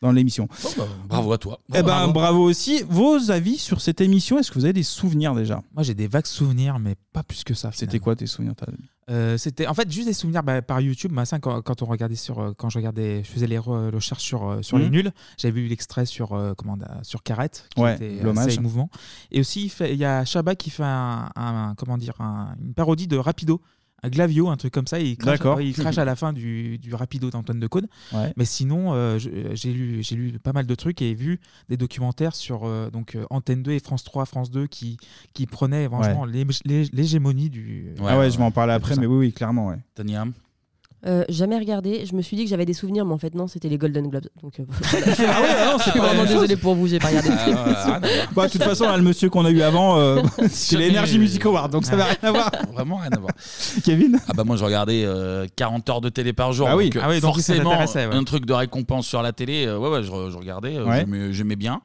dans 0.01 0.11
l'émission. 0.11 0.47
Bon, 0.63 0.69
bah, 0.77 0.87
bravo 1.07 1.33
à 1.33 1.37
toi. 1.37 1.59
Eh 1.73 1.83
ben 1.83 2.07
bravo. 2.07 2.43
aussi. 2.43 2.83
Vos 2.89 3.31
avis 3.31 3.57
sur 3.57 3.81
cette 3.81 3.99
émission 4.01 4.37
Est-ce 4.39 4.49
que 4.51 4.55
vous 4.57 4.63
avez 4.65 4.73
des 4.73 4.83
souvenirs 4.83 5.35
déjà? 5.35 5.61
Moi, 5.73 5.83
j'ai 5.83 5.93
des 5.93 6.07
vagues 6.07 6.25
souvenirs, 6.25 6.79
mais 6.79 6.95
pas 7.13 7.23
plus 7.23 7.43
que 7.43 7.53
ça. 7.53 7.71
C'était 7.73 7.99
quoi 7.99 8.15
tes 8.15 8.25
souvenirs 8.27 8.53
t'as- 8.55 8.67
Euh, 9.09 9.37
C'était 9.39 9.65
en 9.65 9.73
fait 9.73 9.91
juste 9.91 10.07
des 10.07 10.13
souvenirs 10.13 10.43
bah, 10.43 10.61
par 10.61 10.79
YouTube. 10.81 11.11
Bah, 11.11 11.25
ça, 11.25 11.39
quand, 11.39 11.61
quand 11.63 11.81
on 11.81 11.85
regardait 11.85 12.15
sur, 12.15 12.39
euh, 12.39 12.53
quand 12.55 12.69
je 12.69 12.77
regardais, 12.77 13.23
je 13.23 13.29
faisais 13.29 13.47
les 13.47 13.57
re- 13.57 13.91
recherches 13.93 14.23
sur 14.23 14.47
euh, 14.47 14.61
sur 14.61 14.77
les 14.77 14.85
Mhm. 14.85 14.91
nuls. 14.91 15.11
J'avais 15.37 15.59
vu 15.61 15.67
l'extrait 15.67 16.05
sur 16.05 16.33
euh, 16.33 16.53
comment 16.55 16.75
euh, 16.79 16.85
sur 17.01 17.23
Carrette, 17.23 17.67
qui 17.75 17.81
Ouais, 17.81 17.95
était 17.95 18.19
l'hommage. 18.23 18.47
assez 18.47 18.57
émouvant. 18.57 18.89
Et 19.31 19.39
aussi, 19.39 19.63
il, 19.65 19.69
fait- 19.69 19.93
il 19.93 19.97
y 19.99 20.05
a 20.05 20.23
Chabat 20.25 20.55
qui 20.55 20.69
fait 20.69 20.83
un, 20.83 21.29
un- 21.35 21.73
comment 21.75 21.97
dire 21.97 22.13
un- 22.19 22.55
une 22.61 22.73
parodie 22.73 23.07
de 23.07 23.17
Rapido. 23.17 23.61
Un 24.03 24.09
Glavio, 24.09 24.49
un 24.49 24.57
truc 24.57 24.73
comme 24.73 24.87
ça, 24.87 24.99
et 24.99 25.05
il 25.05 25.17
crache, 25.17 25.39
D'accord. 25.39 25.57
ouais, 25.57 25.67
il 25.67 25.73
crache 25.73 25.97
à 25.97 26.05
la 26.05 26.15
fin 26.15 26.33
du, 26.33 26.77
du 26.81 26.93
Rapido 26.93 27.29
d'Antoine 27.29 27.59
de 27.59 27.67
Caunes. 27.67 27.87
Ouais. 28.13 28.33
Mais 28.37 28.45
sinon, 28.45 28.93
euh, 28.93 29.19
je- 29.19 29.29
j'ai 29.53 29.73
lu, 29.73 30.03
j'ai 30.03 30.15
lu 30.15 30.39
pas 30.39 30.53
mal 30.53 30.65
de 30.65 30.75
trucs 30.75 31.01
et 31.01 31.13
vu 31.13 31.39
des 31.69 31.77
documentaires 31.77 32.35
sur 32.35 32.65
euh, 32.65 32.89
donc 32.89 33.15
euh, 33.15 33.25
Antenne 33.29 33.63
2 33.63 33.71
et 33.71 33.79
France 33.79 34.03
3, 34.03 34.25
France 34.25 34.51
2 34.51 34.67
qui, 34.67 34.97
qui 35.33 35.45
prenaient 35.47 35.87
franchement 35.87 36.25
l'hé- 36.25 36.45
l'hé- 36.65 36.89
l'hégémonie 36.93 37.49
du. 37.49 37.93
ah 38.05 38.17
ouais, 38.19 38.31
je 38.31 38.37
vais 38.37 38.43
en 38.43 38.51
parler 38.51 38.73
après, 38.73 38.95
mais 38.95 39.05
oui, 39.05 39.17
oui, 39.17 39.33
clairement, 39.33 39.67
ouais. 39.67 39.77
Tania 39.95 40.25
Euh, 41.05 41.23
jamais 41.29 41.57
regardé. 41.57 42.05
Je 42.05 42.13
me 42.13 42.21
suis 42.21 42.35
dit 42.35 42.43
que 42.43 42.49
j'avais 42.49 42.65
des 42.65 42.73
souvenirs, 42.73 43.05
mais 43.05 43.13
en 43.13 43.17
fait 43.17 43.33
non, 43.33 43.47
c'était 43.47 43.69
les 43.69 43.77
Golden 43.77 44.09
Globes. 44.09 44.27
Donc, 44.43 44.59
euh, 44.59 44.63
Ah 44.93 45.41
ouais, 45.41 45.65
non, 45.65 45.77
je 45.77 45.83
c'est 45.85 45.91
suis 45.91 45.99
vraiment 45.99 46.25
désolé 46.25 46.55
pour 46.57 46.75
vous, 46.75 46.87
j'ai 46.87 46.99
pas 46.99 47.07
regardé. 47.07 47.29
Ah, 47.31 47.73
voir. 47.73 47.99
Bah, 48.35 48.47
de 48.47 48.51
toute 48.51 48.63
façon, 48.63 48.83
là, 48.85 48.97
le 48.97 49.03
monsieur 49.03 49.29
qu'on 49.29 49.45
a 49.45 49.49
eu 49.49 49.61
avant, 49.61 49.97
euh, 49.97 50.21
c'est 50.49 50.75
l'Energy 50.77 51.17
Music 51.17 51.45
Award, 51.45 51.71
donc 51.71 51.85
ça 51.85 51.95
n'a 51.95 52.03
rien 52.05 52.17
à 52.23 52.31
voir. 52.31 52.51
Vraiment 52.73 52.97
rien 52.97 53.11
à 53.11 53.19
voir. 53.19 53.31
Kevin 53.85 54.19
Ah 54.27 54.33
bah 54.35 54.43
moi 54.43 54.57
je 54.57 54.63
regardais 54.65 55.03
euh, 55.05 55.45
40 55.55 55.89
heures 55.89 56.01
de 56.01 56.09
télé 56.09 56.33
par 56.33 56.51
jour. 56.51 56.67
Ah 56.69 56.75
oui. 56.75 56.85
donc, 56.89 56.97
euh, 56.97 57.01
Ah 57.03 57.09
oui, 57.09 57.21
donc 57.21 57.35
ça 57.39 57.43
forcément 57.53 57.69
t'intéressait, 57.71 58.07
ouais. 58.07 58.15
un 58.15 58.23
truc 58.25 58.45
de 58.45 58.53
récompense 58.53 59.07
sur 59.07 59.21
la 59.21 59.31
télé. 59.31 59.65
euh, 59.67 59.77
ouais 59.77 59.89
ouais, 59.89 60.03
je, 60.03 60.07
je 60.09 60.37
regardais, 60.37 60.75
euh, 60.75 60.83
Ouais. 60.85 60.99
j'aimais- 60.99 61.31
j'aimais 61.33 61.55
bien. 61.55 61.81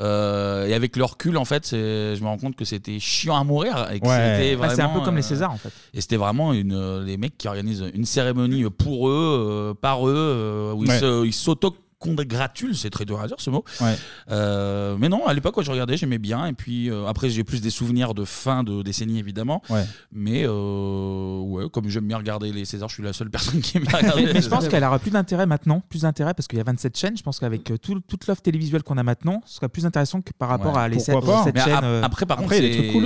Euh, 0.00 0.66
et 0.66 0.74
avec 0.74 0.96
le 0.96 1.04
recul 1.04 1.36
en 1.36 1.44
fait, 1.44 1.66
c'est- 1.66 2.16
je 2.16 2.22
me 2.22 2.26
rends 2.28 2.38
compte 2.38 2.56
que 2.56 2.64
c'était 2.64 2.98
chiant 2.98 3.36
à 3.36 3.44
mourir 3.44 3.88
et 3.92 4.00
que 4.00 4.06
Ouais. 4.06 4.56
c'était 4.58 4.74
c'est 4.74 4.80
un 4.82 4.88
peu 4.88 5.00
comme 5.00 5.16
les 5.16 5.22
euh, 5.24 5.28
Césars 5.28 5.52
en 5.52 5.58
fait. 5.58 5.70
Et 5.92 6.00
c'était 6.00 6.16
vraiment 6.16 6.52
une, 6.54 6.72
euh, 6.72 7.04
les 7.04 7.16
mecs 7.18 7.36
qui 7.36 7.48
organisent 7.48 7.84
une 7.94 8.06
cérémonie 8.06 8.64
pour 8.70 9.08
eux, 9.10 9.12
euh, 9.12 9.74
par 9.74 10.08
eux, 10.08 10.14
euh, 10.16 10.72
où 10.72 10.84
ils 10.84 10.90
Ouais. 10.90 10.98
se- 10.98 11.26
ils 11.26 11.32
s'auto 11.34 11.74
congratule, 12.00 12.74
c'est 12.74 12.90
très 12.90 13.04
dur 13.04 13.20
à 13.20 13.26
dire 13.28 13.36
ce 13.38 13.50
mot. 13.50 13.62
Ouais. 13.80 13.94
Euh, 14.30 14.96
mais 14.98 15.08
non, 15.08 15.26
à 15.26 15.34
l'époque, 15.34 15.54
quand 15.54 15.62
je 15.62 15.70
regardais, 15.70 15.96
j'aimais 15.96 16.18
bien. 16.18 16.46
Et 16.46 16.52
puis 16.54 16.90
euh, 16.90 17.06
après, 17.06 17.28
j'ai 17.30 17.44
plus 17.44 17.60
des 17.60 17.70
souvenirs 17.70 18.14
de 18.14 18.24
fin 18.24 18.64
de 18.64 18.82
décennie, 18.82 19.18
évidemment. 19.18 19.62
Ouais. 19.68 19.84
Mais 20.10 20.42
euh, 20.46 21.38
ouais, 21.40 21.68
comme 21.70 21.88
j'aime 21.88 22.06
bien 22.08 22.16
regarder 22.16 22.52
les 22.52 22.64
Césars, 22.64 22.88
je 22.88 22.94
suis 22.94 23.02
la 23.02 23.12
seule 23.12 23.30
personne 23.30 23.60
qui 23.60 23.76
aime 23.76 23.84
bien 23.84 23.98
regarder. 23.98 24.22
mais, 24.22 24.28
les 24.28 24.32
mais 24.34 24.40
je 24.42 24.48
pense 24.48 24.66
qu'elle 24.66 24.82
aura 24.82 24.98
plus 24.98 25.10
d'intérêt 25.10 25.46
maintenant, 25.46 25.82
plus 25.88 26.02
d'intérêt 26.02 26.32
parce 26.34 26.48
qu'il 26.48 26.58
y 26.58 26.60
a 26.60 26.64
27 26.64 26.96
chaînes. 26.96 27.16
Je 27.16 27.22
pense 27.22 27.38
qu'avec 27.38 27.64
tout- 27.82 28.00
toute 28.00 28.26
l'offre 28.26 28.42
télévisuelle 28.42 28.82
qu'on 28.82 28.96
a 28.98 29.02
maintenant, 29.02 29.42
ce 29.44 29.56
serait 29.56 29.68
plus 29.68 29.84
intéressant 29.84 30.22
que 30.22 30.32
par 30.36 30.48
rapport 30.48 30.74
Ouais. 30.76 30.80
à 30.82 30.88
les 30.88 30.96
Pourquoi 30.96 31.20
7, 31.20 31.24
pas 31.26 31.44
sept 31.44 31.54
Mais 31.54 31.60
chaînes. 31.60 31.72
ap- 31.74 31.84
euh, 31.84 32.02
Après, 32.02 32.24
par 32.26 32.38
contre, 32.38 32.54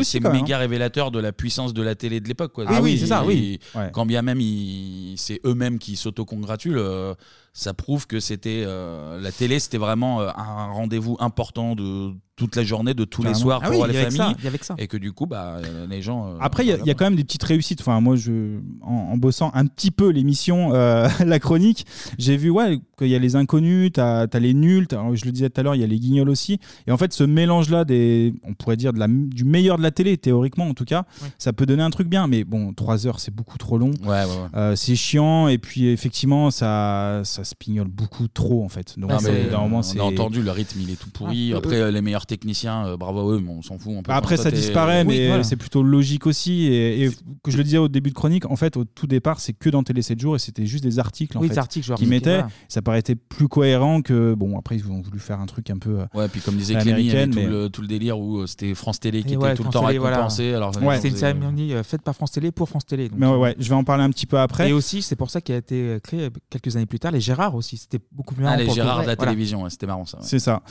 c'est 0.04 0.20
méga 0.20 0.56
révélateur 0.58 1.10
de 1.10 1.18
la 1.18 1.32
puissance 1.32 1.74
de 1.74 1.82
la 1.82 1.96
télé 1.96 2.20
de 2.20 2.28
l'époque. 2.28 2.52
quoi. 2.52 2.64
Ah 2.68 2.80
oui, 2.80 2.96
c'est 2.98 3.06
ça, 3.06 3.24
oui. 3.24 3.58
et 3.74 3.78
Ouais. 3.78 3.90
Quand 3.92 4.06
bien 4.06 4.22
même 4.22 4.40
ils- 4.40 5.14
c'est 5.16 5.40
eux-mêmes 5.44 5.78
qui 5.78 5.96
s'autocongratulent, 5.96 6.78
euh, 6.78 7.14
ça 7.54 7.72
prouve 7.72 8.06
que 8.06 8.18
c'était 8.20 8.64
euh, 8.66 9.18
la 9.20 9.30
télé, 9.32 9.60
c'était 9.60 9.78
vraiment 9.78 10.20
euh, 10.20 10.28
un 10.34 10.66
rendez-vous 10.72 11.16
important 11.20 11.76
de 11.76 12.12
toute 12.36 12.56
la 12.56 12.64
journée, 12.64 12.94
de 12.94 13.04
tous 13.04 13.22
les 13.22 13.28
Carrément. 13.28 13.42
soirs 13.42 13.60
Ah 13.62 13.70
pour 13.70 13.80
oui, 13.82 13.86
les 13.88 13.94
il 13.94 13.96
y 13.96 13.98
avait 14.00 14.06
que 14.08 14.12
ça, 14.14 14.22
familles. 14.24 14.36
il 14.40 14.44
y 14.44 14.48
avait 14.48 14.58
que 14.58 14.66
ça. 14.66 14.74
Et 14.78 14.86
que 14.88 14.96
du 14.96 15.12
coup, 15.12 15.26
bah, 15.26 15.58
euh, 15.64 15.86
les 15.88 16.02
gens. 16.02 16.28
euh, 16.28 16.36
Après, 16.40 16.64
il 16.64 16.68
y 16.68 16.72
a- 16.72 16.78
il 16.78 16.86
y, 16.86 16.90
a 16.90 16.94
quand 16.94 17.04
même 17.04 17.14
des 17.16 17.22
petites 17.24 17.42
réussites. 17.44 17.80
Enfin, 17.80 18.00
moi, 18.00 18.16
je, 18.16 18.58
en, 18.82 18.92
en 19.12 19.16
bossant 19.16 19.50
un 19.54 19.66
petit 19.66 19.90
peu 19.92 20.08
l'émission, 20.10 20.74
euh, 20.74 21.06
la 21.24 21.38
chronique, 21.38 21.86
j'ai 22.18 22.36
vu 22.36 22.50
ouais, 22.50 22.80
qu'il 22.98 23.06
y 23.08 23.14
a 23.14 23.18
les 23.20 23.36
inconnus, 23.36 23.92
tu 23.92 24.00
as, 24.00 24.26
les 24.40 24.52
nuls, 24.54 24.86
t'as- 24.88 25.02
je 25.14 25.24
le 25.24 25.30
disais 25.32 25.48
tout 25.48 25.60
à 25.60 25.64
l'heure, 25.64 25.74
il 25.76 25.80
y 25.80 25.84
a 25.84 25.86
les 25.86 25.98
guignols 26.00 26.28
aussi. 26.28 26.58
Et 26.86 26.92
en 26.92 26.96
fait, 26.96 27.12
ce 27.12 27.22
mélange-là, 27.24 27.84
des, 27.84 28.34
on 28.42 28.54
pourrait 28.54 28.76
dire 28.76 28.92
de 28.92 28.98
la, 28.98 29.06
du 29.08 29.44
meilleur 29.44 29.78
de 29.78 29.82
la 29.82 29.90
télé, 29.92 30.16
théoriquement 30.16 30.64
en 30.68 30.74
tout 30.74 30.84
cas, 30.84 31.04
ça 31.38 31.52
peut 31.52 31.66
donner 31.66 31.82
un 31.82 31.90
truc 31.90 32.08
bien. 32.08 32.26
Mais 32.26 32.42
bon, 32.44 32.72
3 32.72 33.06
heures, 33.06 33.20
c'est 33.20 33.34
beaucoup 33.34 33.58
trop 33.58 33.78
long. 33.78 33.92
Euh, 34.56 34.74
c'est 34.76 34.96
chiant. 34.96 35.46
Et 35.48 35.58
puis, 35.58 35.86
effectivement, 35.88 36.50
ça, 36.50 37.20
ça 37.24 37.44
se 37.44 37.54
pignole 37.54 37.88
beaucoup 37.88 38.26
trop, 38.28 38.64
en 38.64 38.68
fait. 38.68 38.98
Donc, 38.98 39.10
Non, 39.10 39.18
mais, 39.22 39.44
d'un 39.50 39.58
moment, 39.60 39.78
on 39.78 39.82
c'est- 39.82 40.00
a 40.00 40.04
entendu, 40.04 40.42
le 40.42 40.50
rythme 40.50 40.80
il 40.80 40.90
est 40.90 40.96
tout 41.00 41.10
pourri. 41.10 41.52
Ah, 41.54 41.58
Après, 41.58 41.76
euh, 41.80 41.90
les 41.90 42.00
meilleurs 42.02 42.23
techniciens, 42.26 42.86
euh, 42.86 42.96
bravo 42.96 43.20
à 43.30 43.34
eux, 43.34 43.40
mais 43.40 43.50
on 43.50 43.62
s'en 43.62 43.78
fout. 43.78 43.92
On 43.96 44.02
peut 44.02 44.08
Bah, 44.08 44.16
Après, 44.16 44.36
ça 44.36 44.50
disparaît, 44.50 45.04
mais 45.04 45.18
Oui, 45.20 45.26
voilà. 45.28 45.42
c'est 45.44 45.56
plutôt 45.56 45.82
logique 45.82 46.26
aussi. 46.26 46.64
Et, 46.66 47.04
et 47.04 47.10
que 47.42 47.50
je 47.50 47.56
le 47.56 47.64
disais 47.64 47.78
au 47.78 47.88
début 47.88 48.10
de 48.10 48.14
chronique, 48.14 48.46
en 48.50 48.56
fait, 48.56 48.76
au 48.76 48.84
tout 48.84 49.06
départ, 49.06 49.40
c'est 49.40 49.52
que 49.52 49.68
dans 49.70 49.82
Télé 49.82 50.02
7 50.02 50.20
jours 50.20 50.36
et 50.36 50.38
c'était 50.38 50.66
juste 50.66 50.84
des 50.84 50.98
articles 50.98 51.36
en 51.36 51.40
Oui, 51.40 51.48
fait, 51.48 51.54
des 51.54 51.58
articles, 51.58 51.94
qui 51.94 52.06
mettaient. 52.06 52.34
voilà. 52.38 52.48
Ça 52.68 52.82
paraissait 52.82 53.14
plus 53.14 53.48
cohérent 53.48 54.02
que. 54.02 54.34
Bon, 54.34 54.58
après, 54.58 54.76
ils 54.76 54.86
ont 54.90 55.00
voulu 55.00 55.18
faire 55.18 55.40
un 55.40 55.46
truc 55.46 55.70
un 55.70 55.78
peu. 55.78 56.00
euh, 56.00 56.06
Ouais, 56.14 56.28
puis 56.28 56.40
comme 56.40 56.56
disait 56.56 56.74
Clémy, 56.76 57.08
tout, 57.10 57.30
mais- 57.34 57.46
le, 57.46 57.68
tout 57.68 57.80
le 57.82 57.88
délire 57.88 58.18
où 58.18 58.38
euh, 58.40 58.46
c'était 58.46 58.74
France 58.74 59.00
Télé 59.00 59.22
qui 59.22 59.30
Et 59.30 59.32
était 59.34 59.42
ouais, 59.44 59.54
tout 59.54 59.64
le 59.64 59.70
temps 59.70 59.86
Télé, 59.86 59.98
voilà. 59.98 60.16
récompensé. 60.16 60.52
Alors, 60.54 60.72
Ouais. 60.82 60.98
C'est 61.00 61.08
une 61.08 61.16
cérémonie 61.16 61.72
euh, 61.74 61.82
faite 61.82 62.02
par 62.02 62.14
France 62.14 62.32
Télé 62.32 62.50
pour 62.52 62.68
France 62.68 62.86
Télé. 62.86 63.08
donc, 63.08 63.18
Mais 63.18 63.26
ouais, 63.26 63.36
ouais, 63.36 63.56
je 63.58 63.68
vais 63.68 63.74
en 63.74 63.84
parler 63.84 64.04
un 64.04 64.10
petit 64.10 64.26
peu 64.26 64.38
après. 64.38 64.68
Et 64.70 64.72
aussi, 64.72 65.02
c'est 65.02 65.16
pour 65.16 65.30
ça 65.30 65.40
qu'il 65.40 65.54
a 65.54 65.58
été 65.58 65.98
créé 66.02 66.28
quelques 66.50 66.74
années 66.76 66.86
plus 66.86 66.98
tard, 66.98 67.12
les 67.12 67.20
Gérard 67.20 67.54
aussi. 67.54 67.76
C'était 67.76 68.00
beaucoup 68.12 68.34
mieux. 68.38 68.46
Ah, 68.46 68.56
les 68.56 68.68
Gérard 68.70 69.02
de 69.02 69.06
la 69.06 69.16
télévision, 69.16 69.68
c'était 69.68 69.86
marrant 69.86 70.04
ça. 70.06 70.18
C'est 70.22 70.38
ça. 70.38 70.62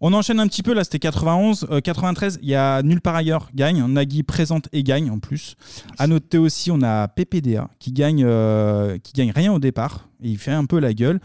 On 0.00 0.12
enchaîne 0.12 0.38
un 0.38 0.46
petit 0.46 0.62
peu, 0.62 0.74
là 0.74 0.84
c'était 0.84 1.00
91. 1.00 1.66
Euh, 1.70 1.80
93, 1.80 2.38
il 2.42 2.48
y 2.48 2.54
a 2.54 2.82
Nulle 2.82 3.00
part 3.00 3.16
ailleurs 3.16 3.48
gagne. 3.54 3.84
Nagui 3.86 4.22
présente 4.22 4.68
et 4.72 4.82
gagne 4.84 5.10
en 5.10 5.18
plus. 5.18 5.56
À 5.98 6.06
noter 6.06 6.38
aussi, 6.38 6.70
on 6.70 6.82
a 6.82 7.08
PPDA 7.08 7.68
qui 7.80 7.90
gagne, 7.90 8.22
euh, 8.24 8.96
qui 9.02 9.12
gagne 9.12 9.32
rien 9.34 9.52
au 9.52 9.58
départ. 9.58 10.06
Et 10.22 10.28
il 10.28 10.38
fait 10.38 10.52
un 10.52 10.66
peu 10.66 10.78
la 10.78 10.94
gueule. 10.94 11.20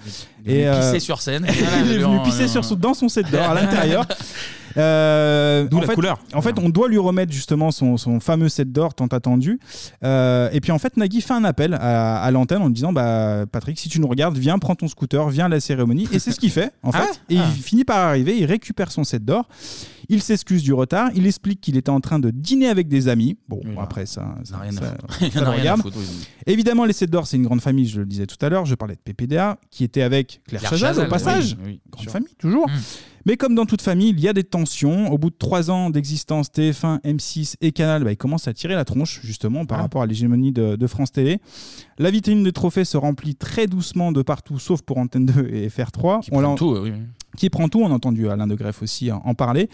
Il 0.46 0.52
est 0.52 0.66
venu 0.70 0.80
pisser 0.82 1.00
sur 1.00 1.22
scène. 1.22 1.46
il 1.86 1.92
est 1.92 1.98
venu 2.00 2.06
En- 2.06 2.24
pisser 2.24 2.48
sur 2.48 2.66
son- 2.66 2.76
dans 2.76 2.94
son 2.96 3.10
set 3.10 3.30
d'or 3.32 3.44
à 3.50 3.54
l'intérieur. 3.54 4.08
Euh, 4.78 5.68
D'où 5.68 5.78
en 5.78 5.82
la 5.82 5.88
fait- 5.88 5.94
couleur. 5.96 6.20
En 6.34 6.42
fait, 6.42 6.58
on 6.60 6.70
doit 6.70 6.88
lui 6.90 6.98
remettre 6.98 7.32
justement 7.32 7.72
son, 7.72 7.98
son 7.98 8.20
fameux 8.20 8.50
set 8.50 8.72
d'or 8.72 8.94
tant 8.94 9.08
attendu. 9.08 9.60
Euh, 10.04 10.50
et 10.52 10.62
puis 10.62 10.72
en 10.72 10.80
fait, 10.80 10.98
Nagui 10.98 11.22
fait 11.22 11.34
un 11.34 11.44
appel 11.44 11.74
à, 11.76 12.22
à 12.22 12.32
l'antenne 12.32 12.62
en 12.62 12.68
lui 12.68 12.74
disant 12.74 12.94
bah, 12.94 13.46
Patrick, 13.52 13.80
si 13.80 13.90
tu 13.90 14.00
nous 14.02 14.08
regardes, 14.08 14.38
viens, 14.38 14.58
prends 14.60 14.76
ton 14.76 14.88
scooter, 14.88 15.28
viens 15.30 15.46
à 15.46 15.50
la 15.50 15.60
cérémonie. 15.60 16.08
Et 16.12 16.20
c'est 16.20 16.32
ce 16.32 16.40
qu'il 16.40 16.52
fait, 16.52 16.72
en 16.84 16.92
Ah 16.94 17.02
fait. 17.02 17.22
Et 17.34 17.38
Ah. 17.40 17.46
il 17.56 17.62
finit 17.62 17.84
par 17.86 17.98
arriver, 18.00 18.38
il 18.38 18.46
récupère 18.46 18.92
son 18.92 19.04
set 19.04 19.24
d'or. 19.24 19.48
Il 20.10 20.22
s'excuse 20.22 20.64
du 20.64 20.74
retard, 20.74 21.12
il 21.16 21.26
explique 21.26 21.62
qu'il 21.62 21.78
était 21.78 21.90
en 21.90 22.02
train 22.02 22.20
de 22.20 22.30
dîner 22.30 22.68
avec 22.68 22.90
des 22.90 23.08
amis. 23.08 23.38
Bon, 23.48 23.62
après, 23.80 24.06
ça, 24.06 24.36
ça, 24.44 24.58
rien 24.58 24.76
à 24.76 24.82
ça- 24.82 24.96
foutre. 25.00 25.34
ça 25.34 25.50
rien 25.50 25.74
à 25.74 25.78
foutre, 25.78 25.98
oui. 25.98 26.06
Évidemment, 26.46 26.84
les 26.84 26.92
7 26.92 27.10
d'or, 27.10 27.26
c'est 27.26 27.38
une 27.38 27.44
grande 27.46 27.62
famille, 27.62 27.88
je 27.88 28.02
le 28.02 28.06
disais 28.06 28.26
tout 28.28 28.36
à 28.46 28.50
l'heure. 28.50 28.66
Je 28.66 28.76
parlais 28.76 28.96
de 28.96 29.00
PPDA, 29.00 29.58
qui 29.72 29.86
était 29.86 30.02
avec 30.02 30.42
Claire, 30.46 30.60
Claire 30.60 30.72
Chazal, 30.72 30.90
Chazal, 30.90 31.08
au 31.08 31.10
passage. 31.10 31.58
oui, 31.66 31.80
grande 31.90 32.04
sûr. 32.04 32.12
famille, 32.12 32.36
toujours. 32.38 32.68
Mais 33.26 33.38
comme 33.38 33.56
dans 33.56 33.66
toute 33.66 33.82
famille, 33.82 34.10
il 34.10 34.20
y 34.20 34.28
a 34.28 34.34
des 34.34 34.44
tensions. 34.44 35.12
Au 35.12 35.18
bout 35.18 35.30
de 35.30 35.36
trois 35.38 35.72
ans 35.72 35.90
d'existence, 35.90 36.50
TF1, 36.52 37.00
M6 37.04 37.56
et 37.62 37.72
Canal, 37.72 38.04
bah, 38.04 38.12
ils 38.12 38.18
commencent 38.18 38.48
à 38.48 38.54
tirer 38.54 38.76
la 38.76 38.84
tronche, 38.86 39.22
justement, 39.24 39.66
par 39.66 39.80
Ah. 39.80 39.84
rapport 39.84 40.02
à 40.02 40.06
l'hégémonie 40.06 40.52
de, 40.52 40.76
de 40.76 40.88
France 40.88 41.12
Télé. 41.12 41.40
La 42.00 42.12
vitrine 42.12 42.44
des 42.44 42.52
trophées 42.52 42.84
se 42.86 42.98
remplit 42.98 43.36
très 43.36 43.68
doucement 43.68 44.12
de 44.12 44.22
partout, 44.22 44.60
sauf 44.60 44.82
pour 44.82 44.98
Antenne 44.98 45.26
2 45.26 45.48
et 45.54 45.70
FR3. 45.70 46.22
Qui 46.22 46.30
On 46.34 46.40
l'a- 46.42 46.48
prend 46.48 46.56
tout, 46.56 46.76
oui, 46.82 46.92
oui. 46.92 47.02
qui 47.38 47.50
prend 47.50 47.70
tout. 47.70 47.82
On 47.82 47.88
a 47.92 47.94
entendu 47.94 48.28
Alain 48.30 48.48
de 48.48 48.56
Greff 48.56 48.82
aussi 48.82 49.12
en, 49.12 49.22
en 49.24 49.34
parler. 49.36 49.70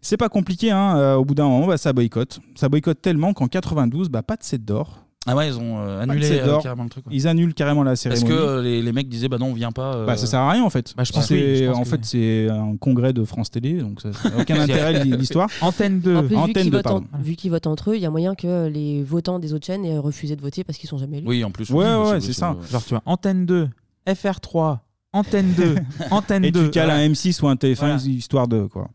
C'est 0.00 0.16
pas 0.16 0.28
compliqué, 0.28 0.70
hein, 0.70 0.96
euh, 0.96 1.14
au 1.16 1.24
bout 1.24 1.34
d'un 1.34 1.48
moment, 1.48 1.66
bah, 1.66 1.78
ça 1.78 1.92
boycotte. 1.92 2.40
Ça 2.54 2.68
boycotte 2.68 3.02
tellement 3.02 3.32
qu'en 3.32 3.48
92, 3.48 4.08
bah, 4.10 4.22
pas 4.22 4.36
de 4.36 4.42
7 4.44 4.64
d'or. 4.64 5.04
Ah 5.26 5.36
ouais, 5.36 5.46
ils 5.46 5.56
ont 5.56 5.78
euh, 5.78 5.98
de 6.04 6.10
annulé 6.10 6.40
euh, 6.40 6.58
carrément 6.58 6.82
le 6.82 6.88
truc. 6.90 7.06
ouais. 7.06 7.12
Ils 7.14 7.28
annulent 7.28 7.54
carrément 7.54 7.84
la 7.84 7.92
Parce 7.92 8.00
cérémonie. 8.00 8.28
que 8.28 8.34
euh, 8.34 8.62
les, 8.62 8.82
les 8.82 8.92
mecs 8.92 9.08
disaient 9.08 9.28
bah 9.28 9.38
non, 9.38 9.46
on 9.46 9.52
vient 9.54 9.70
pas. 9.70 9.94
euh, 9.94 10.06
Bah, 10.06 10.16
ça 10.16 10.26
sert 10.26 10.40
à 10.40 10.50
rien 10.50 10.64
en 10.64 10.70
fait. 10.70 10.94
Bah, 10.96 11.04
je 11.04 11.12
pense 11.12 11.26
C'est- 11.28 11.34
oui, 11.34 11.56
je 11.58 11.66
pense 11.66 11.76
en 11.78 11.82
que 11.84 11.88
fait, 11.90 11.96
oui. 11.96 12.02
c'est 12.04 12.48
un 12.50 12.76
congrès 12.76 13.12
de 13.12 13.24
France 13.24 13.50
Télé, 13.50 13.74
donc 13.74 14.00
ça 14.00 14.08
n'a 14.10 14.40
aucun 14.40 14.60
intérêt 14.60 15.04
l'histoire. 15.04 15.48
Antenne 15.60 16.00
2. 16.00 16.16
En 16.16 16.20
plus, 16.22 16.28
vu 16.28 16.36
Antenne 16.36 16.52
qu'ils 16.64 16.70
2, 16.72 16.76
votent, 16.78 16.86
en- 16.88 16.90
pardon. 17.02 17.06
vu 17.22 17.36
qu'ils 17.36 17.50
votent 17.52 17.66
entre 17.68 17.90
eux, 17.92 17.96
il 17.96 18.02
y 18.02 18.06
a 18.06 18.10
moyen 18.10 18.34
que 18.34 18.66
les 18.66 19.04
votants 19.04 19.38
des 19.38 19.52
autres 19.52 19.66
chaînes 19.66 19.84
aient 19.84 19.98
refusé 19.98 20.34
de 20.34 20.40
voter 20.42 20.64
parce 20.64 20.76
qu'ils 20.76 20.88
sont 20.88 20.98
jamais 20.98 21.18
élus. 21.18 21.28
Oui, 21.28 21.44
en 21.44 21.50
plus. 21.52 21.70
Ouais, 21.70 21.84
ouais, 21.94 22.20
c'est 22.20 22.32
ça. 22.32 22.56
Genre, 22.70 22.82
tu 22.82 22.90
vois, 22.90 23.02
Antenne 23.06 23.46
2, 23.46 23.68
FR3, 24.08 24.78
Antenne 25.12 25.52
2, 25.56 25.76
Antenne 26.10 26.44
Et 26.44 26.50
2. 26.50 26.64
tu 26.64 26.70
cales 26.70 26.86
voilà. 26.88 27.00
un 27.02 27.08
M6 27.08 27.42
ou 27.42 27.48
un 27.48 27.54
TF1 27.54 27.74
Voilà. 27.76 27.96
histoire 27.96 28.48
de 28.48 28.64
quoi. 28.66 28.88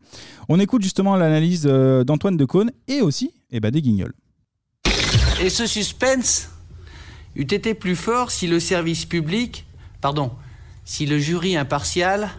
On 0.50 0.58
écoute 0.60 0.82
justement 0.82 1.16
l'analyse 1.16 1.66
euh, 1.70 2.04
d'Antoine 2.04 2.36
Decaune 2.36 2.70
et 2.86 3.00
aussi 3.00 3.32
eh 3.50 3.60
ben, 3.60 3.70
des 3.70 3.80
guignols. 3.80 4.12
Et 5.40 5.50
ce 5.50 5.68
suspense 5.68 6.50
eût 7.36 7.42
été 7.42 7.74
plus 7.74 7.94
fort 7.94 8.32
si 8.32 8.48
le 8.48 8.58
service 8.58 9.04
public, 9.04 9.66
pardon, 10.00 10.32
si 10.84 11.06
le 11.06 11.18
jury 11.20 11.56
impartial 11.56 12.30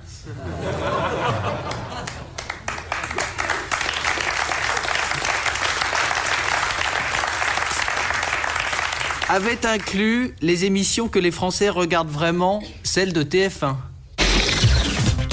avait 9.30 9.66
inclus 9.66 10.36
les 10.42 10.66
émissions 10.66 11.08
que 11.08 11.20
les 11.20 11.32
Français 11.32 11.70
regardent 11.70 12.12
vraiment, 12.12 12.62
celles 12.84 13.14
de 13.14 13.24
TF1. 13.24 13.76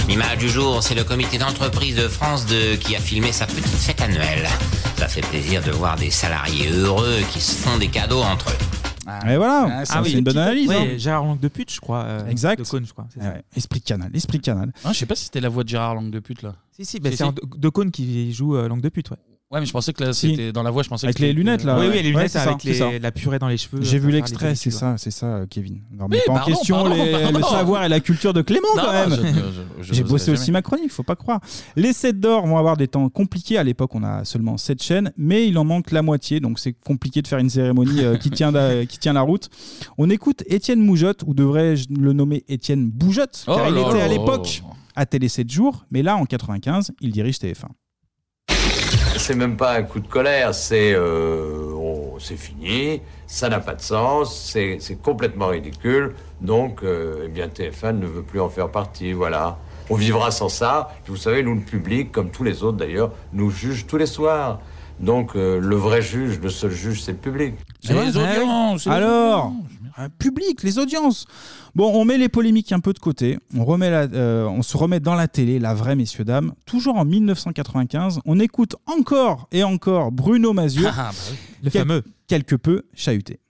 L'image 0.08 0.38
du 0.38 0.48
jour, 0.48 0.84
c'est 0.84 0.94
le 0.94 1.02
comité 1.02 1.38
d'entreprise 1.38 1.96
de 1.96 2.06
France 2.06 2.46
2 2.46 2.76
qui 2.76 2.94
a 2.94 3.00
filmé 3.00 3.32
sa 3.32 3.46
petite 3.46 3.66
fête 3.66 4.00
annuelle. 4.00 4.48
Ça 4.96 5.08
fait 5.08 5.20
plaisir 5.20 5.62
de 5.62 5.70
voir 5.70 5.96
des 5.96 6.10
salariés 6.10 6.70
heureux 6.70 7.18
qui 7.30 7.40
se 7.40 7.54
font 7.54 7.76
des 7.78 7.88
cadeaux 7.88 8.22
entre 8.22 8.50
eux. 8.50 9.28
et 9.30 9.36
voilà, 9.36 9.84
ça, 9.84 10.02
c'est 10.04 10.12
une 10.12 10.24
bonne 10.24 10.38
analyse. 10.38 10.68
Ouais, 10.68 10.94
hein. 10.94 10.98
Gérard 10.98 11.24
Langue 11.24 11.38
de 11.40 11.48
pute, 11.48 11.72
je 11.72 11.80
crois. 11.80 12.02
euh, 12.04 12.26
Exact. 12.28 12.58
De 12.58 12.64
Cône, 12.68 12.86
je 12.86 12.92
crois. 12.92 13.06
c'est 13.12 13.20
ça. 13.22 13.28
Ouais, 13.30 13.42
Esprit 13.56 13.80
de 13.80 13.84
canal, 13.84 14.10
esprit 14.14 14.38
de 14.38 14.42
canal. 14.42 14.72
Ah, 14.84 14.92
je 14.92 14.98
sais 14.98 15.06
pas 15.06 15.14
si 15.14 15.24
c'était 15.24 15.40
la 15.40 15.48
voix 15.48 15.64
de 15.64 15.68
Gérard 15.68 15.94
Langue 15.94 16.10
de 16.10 16.18
pute 16.18 16.42
là. 16.42 16.54
Si, 16.72 16.84
si, 16.84 16.98
bah, 17.00 17.10
c'est 17.14 17.24
en- 17.24 17.32
de 17.32 17.68
Cône 17.68 17.90
qui 17.90 18.32
joue 18.32 18.56
euh, 18.56 18.68
Langue 18.68 18.80
de 18.80 18.88
pute, 18.88 19.10
ouais. 19.10 19.16
Ouais, 19.52 19.60
mais 19.60 19.66
je 19.66 19.70
pensais 19.72 19.92
que 19.92 20.02
là, 20.02 20.12
Si. 20.12 20.30
c'était 20.30 20.50
dans 20.50 20.64
la 20.64 20.72
voix, 20.72 20.82
je 20.82 20.88
pensais 20.88 21.06
Avec 21.06 21.18
que 21.18 21.22
les 21.22 21.28
c'était- 21.28 21.38
lunettes 21.38 21.62
là. 21.62 21.78
Oui, 21.78 21.86
oui, 21.88 22.02
les 22.02 22.10
lunettes 22.10 22.30
c'est 22.32 22.38
avec 22.40 22.64
les- 22.64 22.98
la 22.98 23.12
purée 23.12 23.38
dans 23.38 23.46
les 23.46 23.56
cheveux. 23.56 23.80
J'ai 23.80 23.98
vu 23.98 24.06
faire 24.06 24.10
les 24.10 24.16
l'extrait, 24.16 24.54
c'est 24.56 24.72
ça, 24.72 24.96
c'est 24.98 25.12
ça, 25.12 25.26
euh, 25.26 25.46
Kevin. 25.48 25.82
Non, 25.92 26.06
Oui, 26.06 26.16
mais 26.16 26.20
pas 26.26 26.32
en 26.32 26.34
pardon, 26.34 26.50
question 26.52 26.74
pardon, 26.82 26.94
les- 26.96 27.30
le 27.30 27.42
savoir 27.48 27.84
et 27.84 27.88
la 27.88 28.00
culture 28.00 28.34
de 28.34 28.42
Clément 28.42 28.66
Non, 28.76 28.82
quand 28.82 28.92
même. 28.92 29.10
je- 29.10 29.16
je- 29.16 29.22
je- 29.22 29.82
J'ai 29.82 29.94
je 29.94 30.02
bossé 30.02 30.32
aussi 30.32 30.50
ma 30.50 30.62
chronique, 30.62 30.90
faut 30.90 31.04
pas 31.04 31.14
croire. 31.14 31.38
Les 31.76 31.92
7 31.92 32.18
d'or 32.18 32.44
vont 32.44 32.56
avoir 32.58 32.76
des 32.76 32.88
temps 32.88 33.08
compliqués. 33.08 33.56
À 33.56 33.62
l'époque, 33.62 33.94
on 33.94 34.02
a 34.02 34.24
seulement 34.24 34.56
7 34.56 34.82
chaînes, 34.82 35.12
mais 35.16 35.46
il 35.46 35.56
en 35.58 35.64
manque 35.64 35.92
la 35.92 36.02
moitié, 36.02 36.40
donc 36.40 36.58
c'est 36.58 36.72
compliqué 36.72 37.22
de 37.22 37.28
faire 37.28 37.38
une 37.38 37.48
cérémonie 37.50 38.00
euh, 38.02 38.16
qui, 38.16 38.30
tient 38.30 38.50
la, 38.50 38.84
qui 38.86 38.98
tient 38.98 39.12
la 39.12 39.20
route. 39.22 39.48
On 39.96 40.10
écoute 40.10 40.42
Étienne 40.48 40.80
Moujotte, 40.80 41.22
ou 41.24 41.34
devrais-je 41.34 41.84
le 41.96 42.12
nommer 42.12 42.42
Étienne 42.48 42.88
Boujotte, 42.90 43.44
car 43.46 43.58
Oh 43.64 43.68
il 43.68 43.74
là 43.76 43.88
était 43.90 44.00
à 44.00 44.08
l'époque 44.08 44.64
à 44.96 45.06
Télé 45.06 45.28
7 45.28 45.48
jours, 45.52 45.84
mais 45.92 46.02
là, 46.02 46.16
en 46.16 46.24
95, 46.24 46.90
il 47.00 47.12
dirige 47.12 47.38
TF1. 47.38 47.68
C'est 49.26 49.34
même 49.34 49.56
pas 49.56 49.72
un 49.74 49.82
coup 49.82 49.98
de 49.98 50.06
colère, 50.06 50.54
c'est 50.54 50.92
euh, 50.94 51.72
on- 51.74 52.20
c'est 52.20 52.36
fini, 52.36 53.00
ça 53.26 53.48
n'a 53.48 53.58
pas 53.58 53.74
de 53.74 53.80
sens, 53.80 54.32
c'est 54.52 54.76
c'est 54.78 55.02
complètement 55.02 55.48
ridicule, 55.48 56.14
donc 56.40 56.84
euh, 56.84 57.22
eh 57.24 57.28
bien 57.28 57.48
TF1 57.48 57.90
ne 57.98 58.06
veut 58.06 58.22
plus 58.22 58.38
en 58.40 58.48
faire 58.48 58.68
partie, 58.70 59.12
voilà. 59.12 59.58
On 59.90 59.96
vivra 59.96 60.30
sans 60.30 60.48
ça. 60.48 60.90
Vous 61.08 61.16
savez, 61.16 61.42
nous 61.42 61.54
le 61.56 61.60
public, 61.60 62.12
comme 62.12 62.30
tous 62.30 62.44
les 62.44 62.62
autres 62.62 62.76
d'ailleurs, 62.76 63.10
nous 63.32 63.50
juge 63.50 63.86
tous 63.88 63.96
les 63.96 64.06
soirs. 64.06 64.60
Donc 65.00 65.34
euh, 65.34 65.58
le 65.60 65.74
vrai 65.74 66.02
juge, 66.02 66.38
le 66.40 66.48
seul 66.48 66.70
juge, 66.70 67.02
c'est 67.02 67.12
le 67.12 67.18
public. 67.18 67.54
C'est 67.82 67.94
vrai 67.94 68.06
audiences, 68.16 68.84
c'est 68.84 68.90
les 68.90 68.96
Alors, 68.96 69.52
un 69.96 70.08
public, 70.08 70.62
les 70.62 70.78
audiences. 70.78 71.26
Bon, 71.74 71.90
on 71.94 72.04
met 72.04 72.18
les 72.18 72.28
polémiques 72.28 72.72
un 72.72 72.80
peu 72.80 72.92
de 72.92 72.98
côté. 72.98 73.38
On, 73.56 73.64
remet 73.64 73.90
la- 73.90 74.02
euh, 74.12 74.44
on 74.44 74.62
se 74.62 74.76
remet 74.76 75.00
dans 75.00 75.14
la 75.14 75.28
télé, 75.28 75.58
la 75.58 75.74
vraie, 75.74 75.96
messieurs, 75.96 76.24
dames. 76.24 76.52
Toujours 76.66 76.96
en 76.96 77.04
1995, 77.04 78.20
on 78.24 78.38
écoute 78.40 78.76
encore 78.86 79.48
et 79.52 79.62
encore 79.64 80.12
Bruno 80.12 80.52
Mazur. 80.52 80.90
Ah, 80.96 81.10
bah 81.12 81.18
oui. 81.30 81.36
Le 81.64 81.70
fameux. 81.70 82.02
Quelque 82.26 82.56
peu 82.56 82.82
chahuté. 82.94 83.40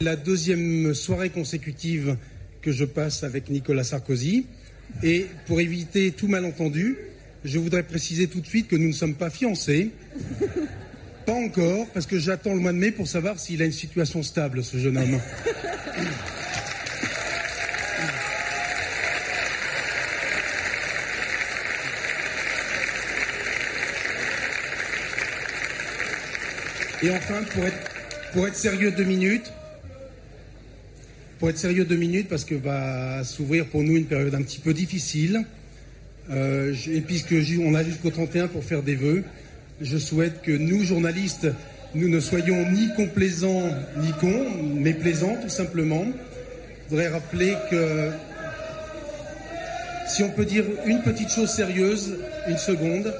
La 0.00 0.16
deuxième 0.16 0.92
soirée 0.94 1.30
consécutive 1.30 2.16
que 2.60 2.72
je 2.72 2.84
passe 2.84 3.22
avec 3.24 3.48
Nicolas 3.48 3.84
Sarkozy. 3.84 4.46
Et 5.02 5.26
pour 5.46 5.60
éviter 5.60 6.10
tout 6.10 6.28
malentendu, 6.28 6.96
je 7.44 7.58
voudrais 7.58 7.82
préciser 7.84 8.26
tout 8.26 8.40
de 8.40 8.46
suite 8.46 8.68
que 8.68 8.76
nous 8.76 8.88
ne 8.88 8.92
sommes 8.92 9.14
pas 9.14 9.30
fiancés. 9.30 9.90
Pas 11.26 11.32
encore, 11.34 11.86
parce 11.94 12.06
que 12.06 12.18
j'attends 12.18 12.54
le 12.54 12.60
mois 12.60 12.72
de 12.72 12.78
mai 12.78 12.90
pour 12.90 13.06
savoir 13.06 13.38
s'il 13.38 13.62
a 13.62 13.64
une 13.64 13.72
situation 13.72 14.22
stable, 14.22 14.64
ce 14.64 14.76
jeune 14.78 14.96
homme. 14.96 15.20
Et 27.04 27.10
enfin, 27.10 27.42
pour 28.32 28.46
être, 28.46 28.56
sérieux 28.56 28.92
deux 28.92 29.04
minutes, 29.04 29.52
pour 31.38 31.50
être 31.50 31.58
sérieux 31.58 31.84
deux 31.84 31.96
minutes, 31.96 32.28
parce 32.28 32.44
que 32.44 32.54
va 32.54 33.24
s'ouvrir 33.24 33.66
pour 33.66 33.82
nous 33.82 33.96
une 33.96 34.06
période 34.06 34.34
un 34.34 34.42
petit 34.42 34.60
peu 34.60 34.72
difficile, 34.72 35.44
euh, 36.30 36.72
et 36.88 37.00
puisque 37.00 37.34
on 37.60 37.74
a 37.74 37.82
jusqu'au 37.82 38.10
31 38.10 38.46
pour 38.46 38.62
faire 38.62 38.84
des 38.84 38.94
vœux, 38.94 39.24
je 39.82 39.98
souhaite 39.98 40.42
que 40.42 40.52
nous, 40.52 40.84
journalistes, 40.84 41.48
nous 41.94 42.08
ne 42.08 42.20
soyons 42.20 42.70
ni 42.70 42.88
complaisants 42.94 43.68
ni 43.98 44.12
cons, 44.20 44.46
mais 44.76 44.94
plaisants 44.94 45.36
tout 45.42 45.48
simplement. 45.48 46.04
Je 46.04 46.90
voudrais 46.90 47.08
rappeler 47.08 47.54
que 47.70 48.10
si 50.06 50.22
on 50.22 50.30
peut 50.30 50.44
dire 50.44 50.64
une 50.86 51.02
petite 51.02 51.30
chose 51.30 51.50
sérieuse, 51.50 52.16
une 52.48 52.58
seconde, 52.58 53.12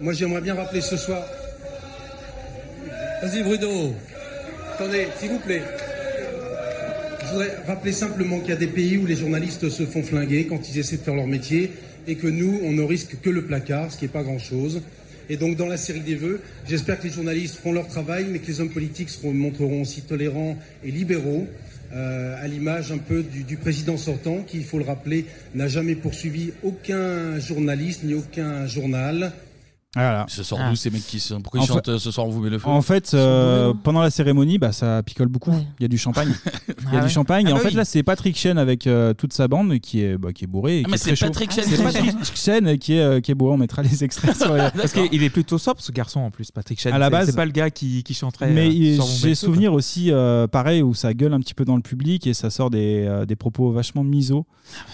moi 0.00 0.12
j'aimerais 0.12 0.40
bien 0.40 0.54
rappeler 0.54 0.80
ce 0.80 0.96
soir. 0.96 1.22
Vas-y 3.22 3.42
Bruno, 3.42 3.94
attendez, 4.74 5.08
s'il 5.18 5.30
vous 5.30 5.38
plaît. 5.38 5.62
Je 7.24 7.30
voudrais 7.30 7.56
rappeler 7.66 7.92
simplement 7.92 8.38
qu'il 8.40 8.50
y 8.50 8.52
a 8.52 8.56
des 8.56 8.66
pays 8.66 8.96
où 8.96 9.06
les 9.06 9.16
journalistes 9.16 9.68
se 9.68 9.84
font 9.84 10.02
flinguer 10.02 10.46
quand 10.46 10.68
ils 10.68 10.78
essaient 10.78 10.98
de 10.98 11.02
faire 11.02 11.14
leur 11.14 11.26
métier 11.26 11.72
et 12.06 12.16
que 12.16 12.26
nous, 12.26 12.60
on 12.64 12.72
ne 12.72 12.82
risque 12.82 13.16
que 13.22 13.30
le 13.30 13.42
placard, 13.42 13.90
ce 13.90 13.98
qui 13.98 14.04
n'est 14.04 14.10
pas 14.10 14.22
grand-chose. 14.22 14.82
Et 15.28 15.36
donc, 15.36 15.56
dans 15.56 15.66
la 15.66 15.76
série 15.76 16.00
des 16.00 16.14
vœux, 16.14 16.40
j'espère 16.68 16.98
que 16.98 17.04
les 17.04 17.12
journalistes 17.12 17.56
feront 17.56 17.72
leur 17.72 17.88
travail, 17.88 18.26
mais 18.30 18.38
que 18.38 18.46
les 18.46 18.60
hommes 18.60 18.70
politiques 18.70 19.10
seront, 19.10 19.32
montreront 19.32 19.82
aussi 19.82 20.02
tolérants 20.02 20.56
et 20.84 20.90
libéraux, 20.90 21.46
euh, 21.92 22.42
à 22.42 22.48
l'image 22.48 22.92
un 22.92 22.98
peu 22.98 23.22
du, 23.22 23.44
du 23.44 23.56
président 23.56 23.96
sortant, 23.96 24.42
qui, 24.42 24.58
il 24.58 24.64
faut 24.64 24.78
le 24.78 24.84
rappeler, 24.84 25.26
n'a 25.54 25.68
jamais 25.68 25.94
poursuivi 25.94 26.52
aucun 26.62 27.38
journaliste 27.38 28.02
ni 28.02 28.14
aucun 28.14 28.66
journal. 28.66 29.32
Voilà. 29.94 30.24
Ce 30.28 30.42
soir 30.42 30.68
d'où 30.68 30.76
ces 30.76 30.90
mecs 30.90 31.06
qui 31.06 31.20
sont. 31.20 31.40
Pourquoi 31.40 31.60
En 31.60 31.64
ils 31.64 31.66
chantent 31.68 31.88
euh, 31.88 31.98
ce 31.98 32.10
soir 32.10 32.26
on 32.26 32.30
vous 32.30 32.40
met 32.40 32.50
le 32.50 32.58
feu 32.58 32.68
En 32.68 32.82
fait, 32.82 33.12
euh, 33.14 33.72
pendant 33.82 34.00
la 34.02 34.10
cérémonie, 34.10 34.58
bah, 34.58 34.72
ça 34.72 35.02
picole 35.02 35.28
beaucoup. 35.28 35.54
Il 35.78 35.82
y 35.82 35.84
a 35.84 35.88
du 35.88 35.98
champagne. 35.98 36.34
Il 36.88 36.92
y 36.92 36.96
a 36.96 37.00
Ah 37.00 37.04
du 37.04 37.10
champagne. 37.10 37.44
Ah 37.46 37.50
et 37.50 37.52
en 37.52 37.56
bah 37.56 37.62
fait, 37.62 37.68
oui. 37.68 37.74
là, 37.74 37.84
c'est 37.84 38.02
Patrick 38.02 38.36
Chen 38.36 38.58
avec 38.58 38.86
euh, 38.86 39.14
toute 39.14 39.32
sa 39.32 39.48
bande 39.48 39.78
qui 39.78 40.02
est, 40.02 40.18
bah, 40.18 40.32
qui 40.32 40.44
est 40.44 40.46
bourré. 40.46 40.78
et 40.78 40.82
Ah, 40.82 40.84
qui 40.84 40.90
mais 40.90 40.94
est 40.96 40.98
c'est 40.98 41.06
très 41.10 41.16
chaud. 41.16 41.26
Patrick 41.26 41.50
Chen 41.52 41.64
C'est 41.64 41.74
qui 41.76 41.80
est 41.80 41.84
Patrick 41.84 42.16
Chen 42.36 42.78
qui 42.78 42.94
est, 42.94 43.00
euh, 43.00 43.20
qui 43.20 43.30
est 43.30 43.34
bourré. 43.34 43.54
On 43.54 43.56
mettra 43.58 43.82
les 43.82 44.04
extraits 44.04 44.36
sur 44.36 44.52
les- 44.54 44.68
Parce 44.76 44.92
qu'il 44.92 45.22
est 45.22 45.30
plutôt 45.30 45.58
sobre 45.58 45.80
ce 45.80 45.92
garçon 45.92 46.20
en 46.20 46.30
plus, 46.30 46.50
Patrick 46.50 46.80
Chen. 46.80 46.92
À 46.92 46.98
la 46.98 47.06
C'est- 47.06 47.10
base. 47.10 47.26
c'est 47.30 47.36
pas 47.36 47.46
le 47.46 47.52
gars 47.52 47.70
qui, 47.70 48.02
qui 48.02 48.14
chanterait. 48.14 48.50
Mais 48.50 48.66
euh, 48.66 48.70
il- 48.70 48.94
sur 48.96 49.04
mon 49.06 49.10
j'ai 49.10 49.28
berceau, 49.28 49.46
souvenir 49.46 49.72
aussi, 49.72 50.10
euh, 50.10 50.46
pareil, 50.46 50.82
où 50.82 50.92
ça 50.94 51.14
gueule 51.14 51.32
un 51.34 51.40
petit 51.40 51.54
peu 51.54 51.64
dans 51.64 51.76
le 51.76 51.82
public 51.82 52.26
et 52.26 52.34
ça 52.34 52.50
sort 52.50 52.70
des, 52.70 53.04
euh, 53.06 53.24
des 53.26 53.36
propos 53.36 53.70
vachement 53.72 54.02
miso 54.04 54.44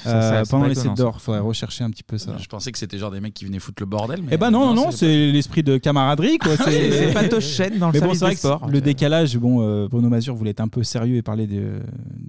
Ça, 0.05 0.11
ça, 0.22 0.44
c'est 0.44 0.51
pendant 0.51 0.64
pas 0.64 0.68
les 0.68 0.78
étonnant, 0.78 0.94
sets 0.96 1.03
d'or. 1.03 1.16
Il 1.18 1.22
faudrait 1.22 1.40
rechercher 1.40 1.84
un 1.84 1.90
petit 1.90 2.03
peu 2.03 2.18
ça. 2.18 2.36
Je 2.38 2.46
pensais 2.46 2.70
que 2.70 2.78
c'était 2.78 2.98
genre 2.98 3.11
des 3.11 3.20
mecs 3.20 3.34
qui 3.34 3.44
venaient 3.46 3.59
foutre 3.59 3.82
le 3.82 3.86
bordel. 3.86 4.20
Mais 4.22 4.28
Eh 4.32 4.36
ben 4.36 4.51
non, 4.51 4.66
non, 4.66 4.74
non, 4.74 4.89
c'est 4.91 5.30
l'esprit 5.32 5.62
de 5.62 5.78
camaraderie, 5.78 6.38
quoi. 6.38 6.53
Ah, 6.59 6.64
c'est- 6.64 6.91
c'est 6.93 7.12
Patoche 7.12 7.45
Chen 7.45 7.78
dans 7.78 7.88
le 7.88 7.93
Mais 7.93 8.01
bon, 8.01 8.14
service 8.14 8.18
c'est 8.18 8.24
vrai 8.24 8.30
des 8.30 8.34
que 8.36 8.41
sports. 8.41 8.68
Le 8.68 8.80
décalage, 8.80 9.36
bon, 9.36 9.62
euh, 9.62 9.88
Bruno 9.88 10.09
Mazur 10.09 10.34
voulait 10.34 10.51
être 10.51 10.61
un 10.61 10.68
peu 10.68 10.82
sérieux 10.82 11.16
et 11.16 11.22
parler 11.22 11.47
de- 11.47 11.80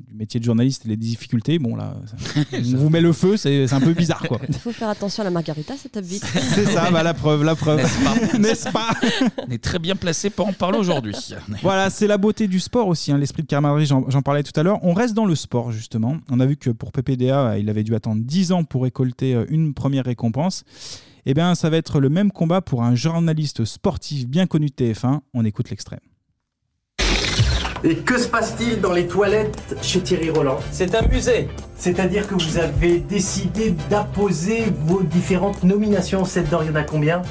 du 0.08 0.16
métier 0.16 0.40
de 0.40 0.46
journaliste 0.46 0.86
et 0.86 0.90
les 0.90 0.98
difficultés. 0.98 1.60
Bon, 1.60 1.76
là, 1.76 1.96
ça- 2.06 2.16
on 2.58 2.78
vous 2.78 2.90
met 2.90 3.02
le 3.02 3.14
feu, 3.14 3.38
c'est 3.38 3.68
c'est 3.68 3.76
un 3.76 3.80
peu 3.80 3.94
bizarre, 3.94 4.24
quoi. 4.28 4.40
Il 4.48 4.56
faut 4.56 4.72
faire 4.72 4.90
attention 4.90 5.22
à 5.22 5.24
la 5.26 5.32
margarita, 5.32 5.76
ça 5.76 5.90
tape 5.90 6.04
vite. 6.06 6.24
C'est 6.56 6.66
ça, 6.66 6.90
bah, 6.92 7.04
la 7.04 7.14
preuve, 7.14 7.44
la 7.44 7.56
preuve. 7.56 7.82
N'est-ce 8.40 8.70
pas 8.72 8.90
On 9.48 9.52
est 9.52 9.62
très 9.62 9.80
bien 9.80 9.96
placé 9.96 10.30
pour 10.30 10.48
en 10.48 10.54
parler 10.54 10.78
aujourd'hui. 10.78 11.16
Voilà, 11.62 11.90
c'est 11.90 12.08
la 12.08 12.18
beauté 12.18 12.48
du 12.48 12.60
sport 12.60 12.88
aussi, 12.88 13.12
hein, 13.12 13.18
l'esprit 13.18 13.44
de 13.44 13.48
camaraderie, 13.48 13.86
j'en 13.86 14.10
j'en 14.10 14.22
parlais 14.22 14.44
tout 14.44 14.58
à 14.60 14.64
l'heure. 14.64 14.80
On 14.84 14.94
reste 14.94 15.14
dans 15.14 15.26
le 15.26 15.36
sport, 15.36 15.72
justement. 15.72 16.18
On 16.30 16.40
a 16.40 16.46
vu 16.46 16.58
que 16.58 16.70
pour 16.70 16.92
PPDA, 16.92 17.58
il 17.58 17.70
avait 17.70 17.84
dû 17.84 17.96
attendre 17.96 18.22
10 18.24 18.52
ans 18.52 18.64
pour 18.64 18.84
récolter 18.84 19.34
euh, 19.36 19.46
une 19.50 19.74
première 19.74 20.06
récompense. 20.06 20.64
Eh 21.26 21.34
bien, 21.36 21.54
ça 21.54 21.70
va 21.70 21.78
être 21.78 22.00
le 22.00 22.10
même 22.10 22.32
combat 22.32 22.62
pour 22.62 22.84
un 22.84 22.96
journaliste 22.96 23.64
sportif 23.66 24.28
bien 24.28 24.48
connu 24.48 24.68
de 24.68 24.74
TF1. 24.74 25.20
On 25.34 25.46
écoute 25.46 25.70
l'extrait. 25.70 26.00
Et 27.84 27.96
que 27.96 28.20
se 28.20 28.28
passe-t-il 28.28 28.80
dans 28.80 28.92
les 28.92 29.08
toilettes 29.08 29.76
chez 29.82 30.02
Thierry 30.02 30.30
Roland? 30.30 30.60
C'est 30.72 30.94
un 30.96 31.08
musée. 31.08 31.48
C'est-à-dire 31.76 32.28
que 32.28 32.36
vous 32.36 32.58
avez 32.58 33.00
décidé 33.00 33.76
d'apposer 33.90 34.66
vos 34.86 35.02
différentes 35.02 35.64
nominations. 35.64 36.26
Cette 36.26 36.50
d'or, 36.50 36.64
il 36.64 36.70
y 36.70 36.72
en 36.72 36.76
a 36.76 36.84
combien? 36.84 37.22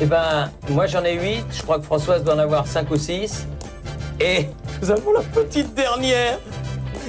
Eh 0.00 0.06
ben, 0.06 0.50
moi 0.70 0.86
j'en 0.86 1.04
ai 1.04 1.20
8, 1.20 1.44
je 1.50 1.62
crois 1.62 1.78
que 1.78 1.84
Françoise 1.84 2.24
doit 2.24 2.34
en 2.34 2.38
avoir 2.38 2.66
5 2.66 2.90
ou 2.90 2.96
6. 2.96 3.46
Et 4.20 4.46
nous 4.80 4.90
avons 4.90 5.12
la 5.12 5.22
petite 5.22 5.74
dernière 5.74 6.38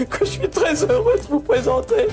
que 0.10 0.26
je 0.26 0.32
suis 0.32 0.50
très 0.50 0.84
heureux 0.84 1.18
de 1.18 1.28
vous 1.30 1.40
présenter. 1.40 2.08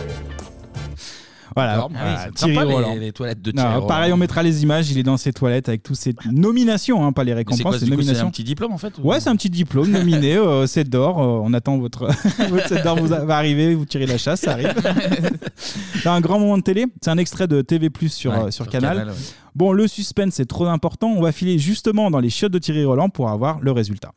Voilà. 1.57 1.79
Ah 1.83 1.87
oui, 2.27 2.33
Thierry 2.35 2.55
sympa, 2.57 2.73
Roland. 2.73 2.95
les 2.99 3.13
toilettes 3.13 3.43
de 3.43 3.51
Non, 3.53 3.63
Thierry 3.63 3.75
Roland. 3.75 3.87
Pareil, 3.87 4.13
on 4.13 4.17
mettra 4.17 4.43
les 4.43 4.63
images. 4.63 4.91
Il 4.91 4.99
est 4.99 5.03
dans 5.03 5.17
ses 5.17 5.33
toilettes 5.33 5.69
avec 5.69 5.83
toutes 5.83 5.97
ses 5.97 6.15
nominations, 6.31 7.05
hein, 7.05 7.13
pas 7.13 7.25
les 7.25 7.33
Mais 7.33 7.35
c'est 7.35 7.39
récompenses, 7.39 7.63
quoi, 7.63 7.73
les 7.73 7.79
du 7.79 7.85
coup, 7.87 7.91
c'est 7.91 7.97
nominations. 7.97 8.27
un 8.27 8.31
petit 8.31 8.45
diplôme 8.45 8.73
en 8.73 8.79
fait 8.79 8.93
ou- 8.99 9.03
Ouais, 9.09 9.21
c'est 9.21 9.29
un 9.31 9.37
petit 9.37 9.51
diplôme 9.51 9.91
nominé, 9.91 10.37
euh, 10.37 10.67
7 10.67 10.89
d'or. 10.89 11.19
euh, 11.21 11.41
on 11.45 11.53
attend 11.55 11.79
votre, 11.79 12.07
votre 12.51 12.69
7 12.69 12.85
d'or 12.85 12.97
vous 12.99 13.13
a- 13.13 13.25
va 13.25 13.37
arriver, 13.37 13.75
vous 13.75 13.85
tirez 13.87 14.07
la 14.07 14.19
chasse, 14.19 14.41
ça 14.43 14.53
arrive. 14.53 14.75
c'est 15.57 16.09
un 16.09 16.21
grand 16.21 16.39
moment 16.39 16.59
de 16.59 16.63
télé. 16.63 16.87
C'est 17.03 17.11
un 17.11 17.19
extrait 17.19 17.47
de 17.49 17.63
TV 17.63 17.91
Plus 17.91 18.13
sur, 18.13 18.33
Ouais, 18.33 18.39
euh, 18.39 18.51
sur 18.51 18.65
sur 18.65 18.69
Canal. 18.69 18.99
Canal, 18.99 19.09
ouais. 19.13 19.19
Bon, 19.55 19.73
le 19.73 19.89
suspense, 19.89 20.35
c'est 20.35 20.47
trop 20.47 20.67
important. 20.67 21.09
On 21.09 21.21
va 21.23 21.33
filer 21.33 21.59
justement 21.59 22.11
dans 22.11 22.21
les 22.21 22.31
chiottes 22.31 22.53
de 22.53 22.59
Thierry 22.59 22.85
Roland 22.85 23.09
pour 23.09 23.29
avoir 23.31 23.59
le 23.61 23.73
résultat. 23.73 24.13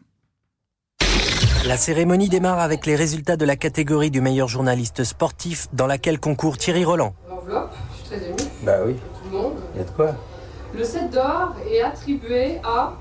La 1.65 1.77
cérémonie 1.77 2.27
démarre 2.27 2.59
avec 2.59 2.87
les 2.87 2.95
résultats 2.95 3.37
de 3.37 3.45
la 3.45 3.55
catégorie 3.55 4.09
du 4.09 4.19
meilleur 4.19 4.47
journaliste 4.47 5.03
sportif 5.03 5.67
dans 5.73 5.85
laquelle 5.85 6.19
concourt 6.19 6.57
Thierry 6.57 6.83
Roland. 6.83 7.13
L'enveloppe, 7.29 7.71
je 7.91 7.97
suis 7.97 8.17
très 8.19 8.27
émue. 8.27 8.51
Bah 8.63 8.77
oui. 8.83 8.95
Tout 8.95 9.31
le 9.31 9.37
monde. 9.37 9.53
Il 9.75 9.77
y 9.77 9.81
a 9.81 9.85
de 9.85 9.91
quoi 9.91 10.15
Le 10.75 10.83
7 10.83 11.11
d'or 11.11 11.53
est 11.71 11.81
attribué 11.81 12.59
à 12.63 12.93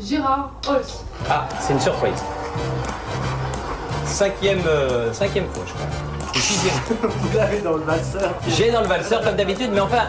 Gérard 0.00 0.52
Holz. 0.66 1.04
Ah, 1.28 1.46
c'est 1.60 1.74
une 1.74 1.80
surprise. 1.80 2.22
Cinquième, 4.06 4.62
euh, 4.66 5.12
cinquième 5.12 5.46
fois, 5.52 5.64
je 5.66 5.72
crois. 5.74 5.86
Ou 6.34 6.38
sixième. 6.38 6.74
Vous 7.02 7.36
l'avez 7.36 7.60
dans 7.60 7.74
le 7.74 7.82
valseur. 7.82 8.34
J'ai 8.48 8.70
dans 8.70 8.80
le 8.80 8.88
valseur 8.88 9.20
comme 9.22 9.36
d'habitude, 9.36 9.70
mais 9.72 9.80
enfin, 9.80 10.08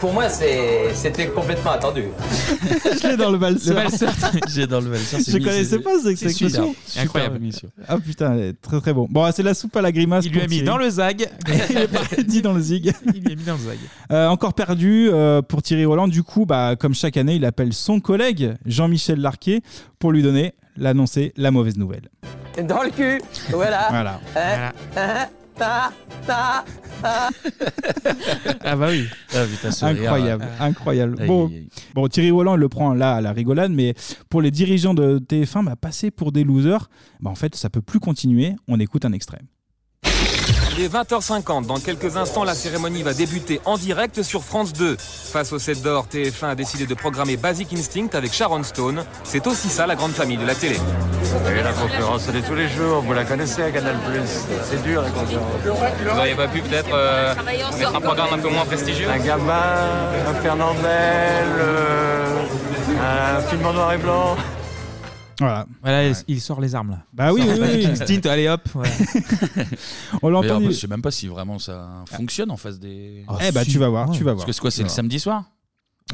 pour 0.00 0.12
moi, 0.12 0.28
c'est- 0.28 0.94
c'était 0.94 1.26
complètement 1.28 1.72
attendu. 1.72 2.04
Je 3.02 3.08
l'ai 3.08 3.16
dans 3.16 3.30
le 3.30 3.38
valseur. 3.38 3.74
Le 3.76 3.82
valseur, 3.82 4.12
j'ai 4.48 4.66
dans 4.66 4.80
le 4.80 4.90
valseur. 4.90 5.20
Je 5.26 5.38
connaissais 5.38 5.78
pas 5.78 5.90
cette 6.02 6.16
c'est 6.18 6.26
expression. 6.26 6.74
super, 6.86 7.02
Incroyable 7.02 7.36
émission. 7.36 7.68
Ah 7.88 7.98
putain, 7.98 8.34
elle 8.34 8.40
est 8.44 8.60
très 8.60 8.80
très 8.80 8.92
bon. 8.92 9.06
Bon, 9.10 9.28
c'est 9.32 9.42
la 9.42 9.54
soupe 9.54 9.76
à 9.76 9.82
la 9.82 9.92
grimace. 9.92 10.24
Il 10.26 10.32
lui 10.32 10.40
a 10.42 10.46
mis 10.46 10.62
dans 10.62 10.76
le 10.78 10.88
zag. 10.90 11.28
Il 11.70 11.76
est 11.78 11.88
parti 11.88 12.42
dans 12.42 12.52
le 12.52 12.60
zig. 12.60 12.92
Il 13.14 13.22
lui 13.22 13.32
a 13.32 13.36
mis 13.36 13.44
dans 13.44 13.54
le 13.54 13.60
zag. 13.60 13.78
Euh, 14.12 14.28
encore 14.28 14.54
perdu 14.54 15.08
euh, 15.12 15.42
pour 15.42 15.62
Thierry 15.62 15.84
Roland. 15.84 16.08
Du 16.08 16.22
coup, 16.22 16.46
bah, 16.46 16.74
comme 16.78 16.94
chaque 16.94 17.16
année, 17.16 17.34
il 17.36 17.44
appelle 17.44 17.72
son 17.72 18.00
collègue 18.00 18.54
Jean-Michel 18.66 19.20
Larquet 19.20 19.62
pour 19.98 20.12
lui 20.12 20.22
donner, 20.22 20.54
l'annoncer 20.76 21.32
la 21.36 21.50
mauvaise 21.50 21.76
nouvelle. 21.78 22.08
Dans 22.62 22.82
le 22.82 22.90
cul, 22.90 23.20
voilà. 23.50 23.86
Voilà. 23.90 24.20
Hein, 24.34 24.72
hein, 24.96 25.26
ta, 25.56 25.92
ta, 26.26 26.64
ta. 27.02 27.28
Ah 28.64 28.76
bah 28.76 28.88
oui. 28.90 29.06
Ah, 29.34 29.44
putain, 29.50 29.70
ce 29.70 29.84
rire. 29.84 30.02
incroyable, 30.02 30.46
incroyable. 30.60 31.16
Aïe, 31.20 31.26
Bon, 31.28 31.46
aïe, 31.48 31.54
aïe. 31.56 31.68
bon, 31.94 32.08
Thierry 32.08 32.30
Roland 32.30 32.56
le 32.56 32.68
prend 32.68 32.94
là 32.94 33.14
à 33.16 33.20
la 33.20 33.32
rigolade, 33.32 33.72
mais 33.72 33.94
pour 34.28 34.42
les 34.42 34.50
dirigeants 34.50 34.94
de 34.94 35.18
TF1, 35.18 35.64
bah, 35.64 35.76
passer 35.76 36.10
pour 36.10 36.32
des 36.32 36.44
losers, 36.44 36.88
bah, 37.20 37.30
en 37.30 37.34
fait, 37.34 37.54
ça 37.54 37.70
peut 37.70 37.82
plus 37.82 38.00
continuer. 38.00 38.54
On 38.68 38.78
écoute 38.80 39.04
un 39.04 39.12
extrait. 39.12 39.40
Il 40.78 40.84
est 40.84 40.92
20h50. 40.92 41.64
Dans 41.64 41.78
quelques 41.80 42.18
instants, 42.18 42.44
la 42.44 42.54
cérémonie 42.54 43.02
va 43.02 43.14
débuter 43.14 43.62
en 43.64 43.78
direct 43.78 44.22
sur 44.22 44.42
France 44.42 44.74
2. 44.74 44.96
Face 44.98 45.50
au 45.52 45.58
7 45.58 45.80
d'or, 45.80 46.06
TF1 46.12 46.48
a 46.48 46.54
décidé 46.54 46.84
de 46.84 46.92
programmer 46.92 47.38
Basic 47.38 47.72
Instinct 47.72 48.08
avec 48.12 48.34
Sharon 48.34 48.62
Stone. 48.62 49.02
C'est 49.24 49.46
aussi 49.46 49.70
ça 49.70 49.86
la 49.86 49.94
grande 49.94 50.12
famille 50.12 50.36
de 50.36 50.44
la 50.44 50.54
télé. 50.54 50.76
Et 50.76 51.62
la 51.62 51.72
conférence, 51.72 52.26
elle 52.28 52.36
est 52.36 52.46
tous 52.46 52.54
les 52.54 52.68
jours. 52.68 53.00
Vous 53.00 53.14
la 53.14 53.24
connaissez 53.24 53.62
à 53.62 53.70
Canal+. 53.70 53.96
C'est 54.68 54.82
dur, 54.82 55.00
la 55.00 55.08
conférence. 55.08 55.46
Vous 55.64 56.14
n'auriez 56.14 56.34
pas 56.34 56.48
pu 56.48 56.60
peut-être 56.60 56.92
euh, 56.92 57.34
mettre 57.78 57.96
un 57.96 58.00
programme 58.00 58.34
un 58.34 58.38
peu 58.38 58.50
moins 58.50 58.66
prestigieux 58.66 59.08
Un 59.08 59.18
gamin, 59.18 60.10
un 60.28 60.34
Fernandel, 60.42 61.46
euh, 61.58 62.42
un 63.00 63.40
film 63.48 63.64
en 63.64 63.72
noir 63.72 63.94
et 63.94 63.98
blanc. 63.98 64.36
Voilà. 65.38 65.66
Voilà, 65.82 66.08
il- 66.08 66.16
il 66.28 66.40
sort 66.40 66.60
les 66.60 66.74
armes 66.74 66.90
là. 66.92 67.02
Bah 67.12 67.32
oui, 67.32 67.42
oui, 67.46 67.54
oui. 67.60 67.86
Instinct, 67.86 68.26
allez 68.30 68.48
hop. 68.48 68.62
On 70.22 70.28
l'a 70.28 70.38
entendu. 70.38 70.66
Je 70.72 70.78
sais 70.80 70.86
même 70.86 71.02
pas 71.02 71.10
si 71.10 71.26
vraiment 71.28 71.58
ça 71.58 72.04
fonctionne 72.10 72.50
en 72.50 72.56
face 72.56 72.78
des. 72.78 73.24
eh 73.42 73.52
bah, 73.52 73.64
tu 73.64 73.78
vas 73.78 73.88
voir, 73.88 74.10
tu 74.10 74.24
vas 74.24 74.32
voir. 74.32 74.36
Parce 74.36 74.46
que 74.46 74.52
c'est 74.52 74.60
quoi, 74.60 74.70
c'est 74.70 74.82
le 74.82 74.88
samedi 74.88 75.18
soir 75.20 75.44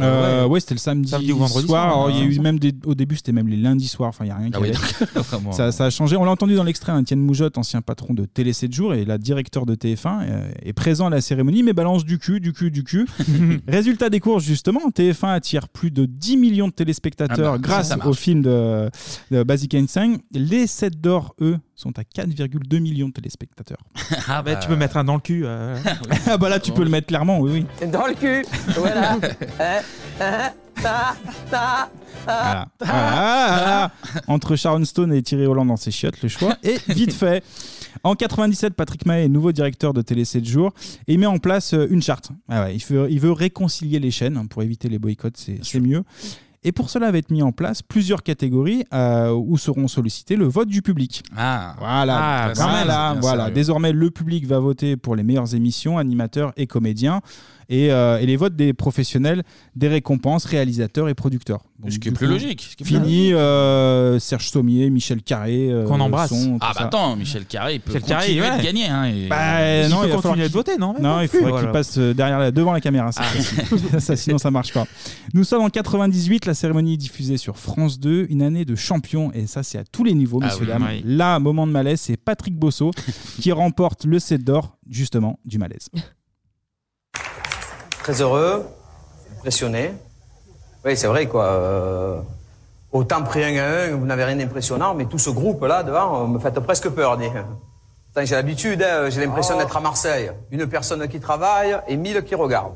Euh, 0.00 0.46
ouais, 0.46 0.58
c'était 0.58 0.72
le 0.74 0.78
samedi, 0.80 1.10
Samedi 1.10 1.32
ou 1.32 1.36
vendredi 1.36 1.66
soir. 1.66 2.08
il 2.10 2.16
y 2.16 2.20
a 2.22 2.24
eu 2.24 2.38
même 2.40 2.58
des, 2.58 2.72
au 2.86 2.94
début, 2.94 3.16
c'était 3.16 3.32
même 3.32 3.48
les 3.48 3.58
lundis 3.58 3.88
soirs. 3.88 4.08
Enfin, 4.08 4.24
il 4.24 4.28
y 4.28 4.30
a 4.30 4.36
rien 4.36 4.48
qui 4.50 4.56
Ah 4.56 4.60
oui, 4.60 4.70
donc, 4.70 5.24
vraiment. 5.26 5.52
ça, 5.52 5.70
ça 5.70 5.84
a 5.84 5.90
changé. 5.90 6.16
On 6.16 6.24
l'a 6.24 6.30
entendu 6.30 6.54
dans 6.54 6.64
l'extrait. 6.64 6.92
hein, 6.92 7.00
Étienne 7.02 7.20
Moujotte, 7.20 7.58
ancien 7.58 7.82
patron 7.82 8.14
de 8.14 8.24
Télé 8.24 8.54
7 8.54 8.72
jours 8.72 8.94
et 8.94 9.04
la 9.04 9.18
directeur 9.18 9.66
de 9.66 9.74
TF1, 9.74 10.22
euh, 10.22 10.50
est 10.62 10.72
présent 10.72 11.08
à 11.08 11.10
la 11.10 11.20
cérémonie, 11.20 11.62
mais 11.62 11.74
balance 11.74 12.06
du 12.06 12.18
cul, 12.18 12.40
du 12.40 12.54
cul, 12.54 12.70
du 12.70 12.84
cul. 12.84 13.06
Résultat 13.68 14.08
des 14.08 14.18
courses, 14.20 14.44
justement, 14.44 14.80
TF1 14.88 15.28
attire 15.34 15.68
plus 15.68 15.90
de 15.90 16.06
10 16.06 16.38
millions 16.38 16.68
de 16.68 16.72
téléspectateurs 16.72 17.52
Ah 17.54 17.58
bah, 17.58 17.62
grâce 17.62 17.88
ça, 17.88 17.90
ça 17.90 17.96
marche. 17.98 18.08
au 18.08 18.14
film 18.14 18.40
de, 18.40 18.88
de 19.30 19.42
Basic 19.42 19.74
Einstein. 19.74 20.16
Les 20.32 20.66
7 20.66 21.02
d'or, 21.02 21.34
eux, 21.42 21.58
sont 21.82 21.98
à 21.98 22.02
4,2 22.02 22.80
millions 22.80 23.08
de 23.08 23.12
téléspectateurs. 23.12 23.78
Ah 24.28 24.42
bah, 24.42 24.56
tu 24.56 24.68
peux 24.68 24.76
mettre 24.76 24.96
un 24.96 25.04
dans 25.04 25.14
le 25.14 25.20
cul. 25.20 25.42
euh. 25.44 25.76
ah 26.26 26.36
bah 26.38 26.48
là, 26.48 26.60
tu 26.60 26.72
peux 26.72 26.84
le 26.84 26.90
mettre 26.90 27.08
clairement, 27.08 27.38
oui, 27.40 27.66
oui. 27.80 27.88
Dans 27.88 28.06
le 28.06 28.14
cul 28.14 28.44
Voilà 28.76 29.12
Hein, 29.12 29.20
hein, 29.60 29.80
ta, 30.18 30.52
ta, 30.82 31.14
ta, 31.50 31.90
Voilà. 32.24 32.68
ta. 32.78 32.84
Voilà. 32.86 33.90
Entre 34.28 34.56
Sharon 34.56 34.84
Stone 34.84 35.12
et 35.12 35.22
Thierry 35.22 35.46
Holland 35.46 35.66
dans 35.68 35.76
ses 35.76 35.90
chiottes, 35.90 36.22
le 36.22 36.28
choix 36.28 36.56
est 36.62 36.88
vite 36.90 37.12
fait. 37.12 37.42
En 38.04 38.14
97, 38.14 38.74
Patrick 38.74 39.04
Mahé 39.06 39.24
est 39.24 39.28
nouveau 39.28 39.52
directeur 39.52 39.92
de 39.92 40.02
Télé 40.02 40.24
7 40.24 40.44
jours 40.44 40.72
et 41.06 41.14
il 41.14 41.18
met 41.18 41.26
en 41.26 41.38
place 41.38 41.74
euh, 41.74 41.86
une 41.90 42.02
charte. 42.02 42.30
Ah 42.48 42.64
ouais, 42.64 42.74
il, 42.76 42.84
veut, 42.84 43.08
il 43.10 43.20
veut 43.20 43.32
réconcilier 43.32 43.98
les 44.00 44.10
chaînes 44.10 44.36
hein, 44.36 44.46
pour 44.46 44.62
éviter 44.62 44.88
les 44.88 44.98
boycotts, 44.98 45.36
c'est 45.36 45.58
c'est 45.62 45.80
mieux. 45.80 46.02
Et 46.64 46.70
pour 46.72 46.90
cela 46.90 47.10
va 47.10 47.18
être 47.18 47.30
mis 47.30 47.42
en 47.42 47.50
place 47.50 47.82
plusieurs 47.82 48.22
catégories 48.22 48.84
euh, 48.94 49.32
où 49.32 49.58
seront 49.58 49.88
sollicités 49.88 50.36
le 50.36 50.44
vote 50.46 50.68
du 50.68 50.80
public. 50.80 51.22
Ah, 51.36 51.74
Voilà, 51.78 52.52
Ah, 53.10 53.14
voilà. 53.20 53.50
Désormais, 53.50 53.92
le 53.92 54.10
public 54.10 54.46
va 54.46 54.60
voter 54.60 54.96
pour 54.96 55.16
les 55.16 55.24
meilleures 55.24 55.54
émissions, 55.56 55.98
animateurs 55.98 56.52
et 56.56 56.66
comédiens. 56.68 57.20
Et, 57.72 57.90
euh, 57.90 58.18
et 58.20 58.26
les 58.26 58.36
votes 58.36 58.54
des 58.54 58.74
professionnels, 58.74 59.42
des 59.76 59.88
récompenses, 59.88 60.44
réalisateurs 60.44 61.08
et 61.08 61.14
producteurs. 61.14 61.64
Donc, 61.80 61.90
Ce 61.90 61.98
qui 61.98 62.08
est 62.08 62.12
plus 62.12 62.26
coup, 62.26 62.32
logique, 62.34 62.60
ce 62.70 62.76
qui 62.76 62.82
est 62.82 62.86
plus 62.86 62.94
Fini 62.96 63.32
euh, 63.32 64.18
Serge 64.18 64.50
Sommier, 64.50 64.90
Michel 64.90 65.22
Carré. 65.22 65.68
euh, 65.70 65.84
Qu'on 65.86 65.98
embrasse. 65.98 66.28
son, 66.30 66.58
Ah 66.60 66.72
bah 66.74 66.80
ça. 66.80 66.84
attends, 66.86 67.16
Michel 67.16 67.46
Carré, 67.46 67.74
il 67.76 67.80
peut 67.80 67.94
Michel 67.94 68.06
Carré, 68.08 68.26
continuer 68.26 68.48
ouais. 68.50 68.58
de 68.58 68.62
gagner. 68.62 68.86
Hein, 68.88 69.04
et- 69.06 69.26
Bah, 69.28 69.84
Il 69.84 69.90
non, 69.90 70.00
peut 70.02 70.06
il 70.06 70.10
va 70.10 70.16
continuer 70.16 70.36
de 70.36 70.42
qu'il- 70.48 70.52
voter, 70.52 70.76
non? 70.76 70.94
Non, 71.00 71.20
il 71.22 71.28
faudrait 71.28 71.48
voilà. 71.50 71.62
qu'il 71.64 71.72
passe 71.72 71.96
derrière 71.98 72.38
la, 72.38 72.50
devant 72.50 72.72
la 72.72 72.80
caméra. 72.82 73.10
ça, 73.10 73.22
ça, 73.92 74.00
ça, 74.00 74.16
sinon, 74.16 74.36
ça 74.38 74.50
marche 74.50 74.72
pas. 74.74 74.84
Nous 75.32 75.42
sommes 75.44 75.62
en 75.62 75.70
98. 75.70 76.44
La 76.46 76.54
cérémonie 76.54 76.94
est 76.94 76.98
diffusée 76.98 77.38
sur 77.38 77.56
France 77.56 77.98
2. 77.98 78.26
Une 78.28 78.42
année 78.42 78.64
de 78.66 78.74
champion. 78.76 79.32
Et 79.32 79.46
ça, 79.46 79.62
c'est 79.62 79.78
à 79.78 79.84
tous 79.84 80.04
les 80.04 80.12
niveaux, 80.12 80.40
Ah 80.42 80.46
messieurs, 80.48 80.60
oui, 80.62 80.66
dames. 80.68 80.86
oui. 80.88 81.02
Là, 81.06 81.38
moment 81.38 81.66
de 81.66 81.72
malaise, 81.72 82.00
c'est 82.02 82.16
Patrick 82.18 82.54
Bosso 82.54 82.90
qui 83.40 83.50
remporte 83.52 84.04
le 84.04 84.18
set 84.18 84.44
d'or, 84.44 84.76
justement, 84.88 85.38
du 85.46 85.58
malaise. 85.58 85.88
Très 88.02 88.20
heureux, 88.20 88.66
impressionné. 89.38 89.94
Oui, 90.84 90.96
c'est 90.96 91.06
vrai, 91.06 91.26
quoi. 91.26 91.44
euh, 91.44 92.20
autant 92.90 93.22
pris 93.22 93.44
un 93.44 93.62
à 93.62 93.66
un, 93.66 93.90
vous 93.96 94.06
n'avez 94.06 94.24
rien 94.24 94.34
d'impressionnant, 94.36 94.94
mais 94.94 95.04
tout 95.04 95.18
ce 95.18 95.30
groupe-là, 95.30 95.84
devant, 95.84 96.24
euh, 96.24 96.26
me 96.26 96.38
fait 96.40 96.52
presque 96.60 96.88
peur. 96.88 97.16
dis. 97.16 97.28
J'ai 98.24 98.34
l'habitude, 98.34 98.82
hein, 98.82 99.08
j'ai 99.08 99.24
l'impression 99.24 99.56
d'être 99.56 99.76
à 99.76 99.80
Marseille. 99.80 100.32
Une 100.50 100.66
personne 100.66 101.06
qui 101.08 101.20
travaille 101.20 101.78
et 101.86 101.96
mille 101.96 102.22
qui 102.24 102.34
regardent. 102.34 102.74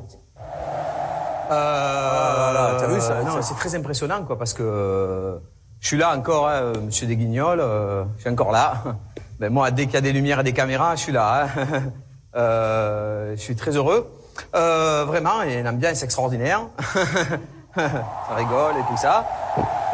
Euh, 1.51 2.79
T'as 2.79 2.87
vu, 2.87 3.01
ça, 3.01 3.23
non, 3.23 3.43
c'est 3.43 3.55
très 3.55 3.75
impressionnant, 3.75 4.23
quoi, 4.25 4.39
parce 4.39 4.55
que 4.55 4.63
euh, 4.63 5.39
je 5.81 5.89
suis 5.89 5.99
là 5.99 6.17
encore, 6.17 6.49
hein, 6.49 6.73
monsieur 6.85 7.07
Desguignols, 7.07 7.61
euh, 7.61 8.05
je 8.17 8.23
suis 8.23 8.31
encore 8.31 8.53
là. 8.53 8.75
Ben, 9.39 9.53
moi, 9.53 9.71
dès 9.71 9.85
qu'il 9.85 9.93
y 9.93 9.99
a 9.99 10.01
des 10.01 10.15
lumières 10.15 10.41
et 10.41 10.45
des 10.45 10.55
caméras, 10.55 10.97
je 10.97 11.01
suis 11.03 11.13
là. 11.13 11.47
hein. 11.57 11.83
Euh, 12.37 13.35
je 13.35 13.41
suis 13.41 13.57
très 13.57 13.71
heureux. 13.77 14.11
Euh, 14.55 15.05
vraiment, 15.07 15.43
une 15.43 15.69
ambiance 15.69 16.03
extraordinaire. 16.03 16.63
ça 17.75 18.35
rigole 18.37 18.75
et 18.79 18.91
tout 18.91 18.97
ça. 18.97 19.27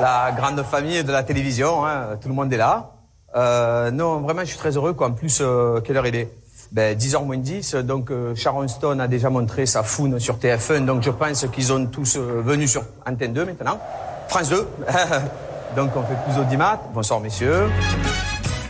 La 0.01 0.33
grande 0.33 0.63
famille 0.63 1.05
de 1.05 1.13
la 1.13 1.23
télévision, 1.23 1.85
hein, 1.87 2.17
tout 2.21 2.29
le 2.29 2.35
monde 2.35 2.53
est 2.53 2.57
là. 2.57 2.93
Euh, 3.35 3.91
non, 3.91 4.21
vraiment, 4.21 4.41
je 4.41 4.47
suis 4.47 4.59
très 4.59 4.77
heureux. 4.77 4.93
Quoi. 4.93 5.09
En 5.09 5.13
plus, 5.13 5.39
euh, 5.41 5.81
quelle 5.81 5.97
heure 5.97 6.07
il 6.07 6.17
est? 6.17 6.31
Ben, 6.73 6.97
10h 6.97 7.25
moins 7.25 7.37
10. 7.37 7.75
Donc, 7.77 8.11
euh, 8.11 8.35
Sharon 8.35 8.67
Stone 8.67 9.01
a 9.01 9.09
déjà 9.09 9.29
montré 9.29 9.67
sa 9.67 9.83
foune 9.83 10.19
sur 10.19 10.39
TF1. 10.39 10.85
Donc, 10.85 11.03
je 11.03 11.11
pense 11.11 11.47
qu'ils 11.49 11.73
ont 11.73 11.87
tous 11.87 12.17
euh, 12.17 12.41
venu 12.43 12.67
sur 12.67 12.83
Antenne 13.07 13.33
2 13.33 13.45
maintenant. 13.45 13.79
France 14.29 14.49
2. 14.49 14.57
donc, 15.77 15.91
on 15.97 16.03
fait 16.03 16.17
plus 16.27 16.41
audimat. 16.41 16.81
Bonsoir, 16.95 17.21
messieurs. 17.21 17.69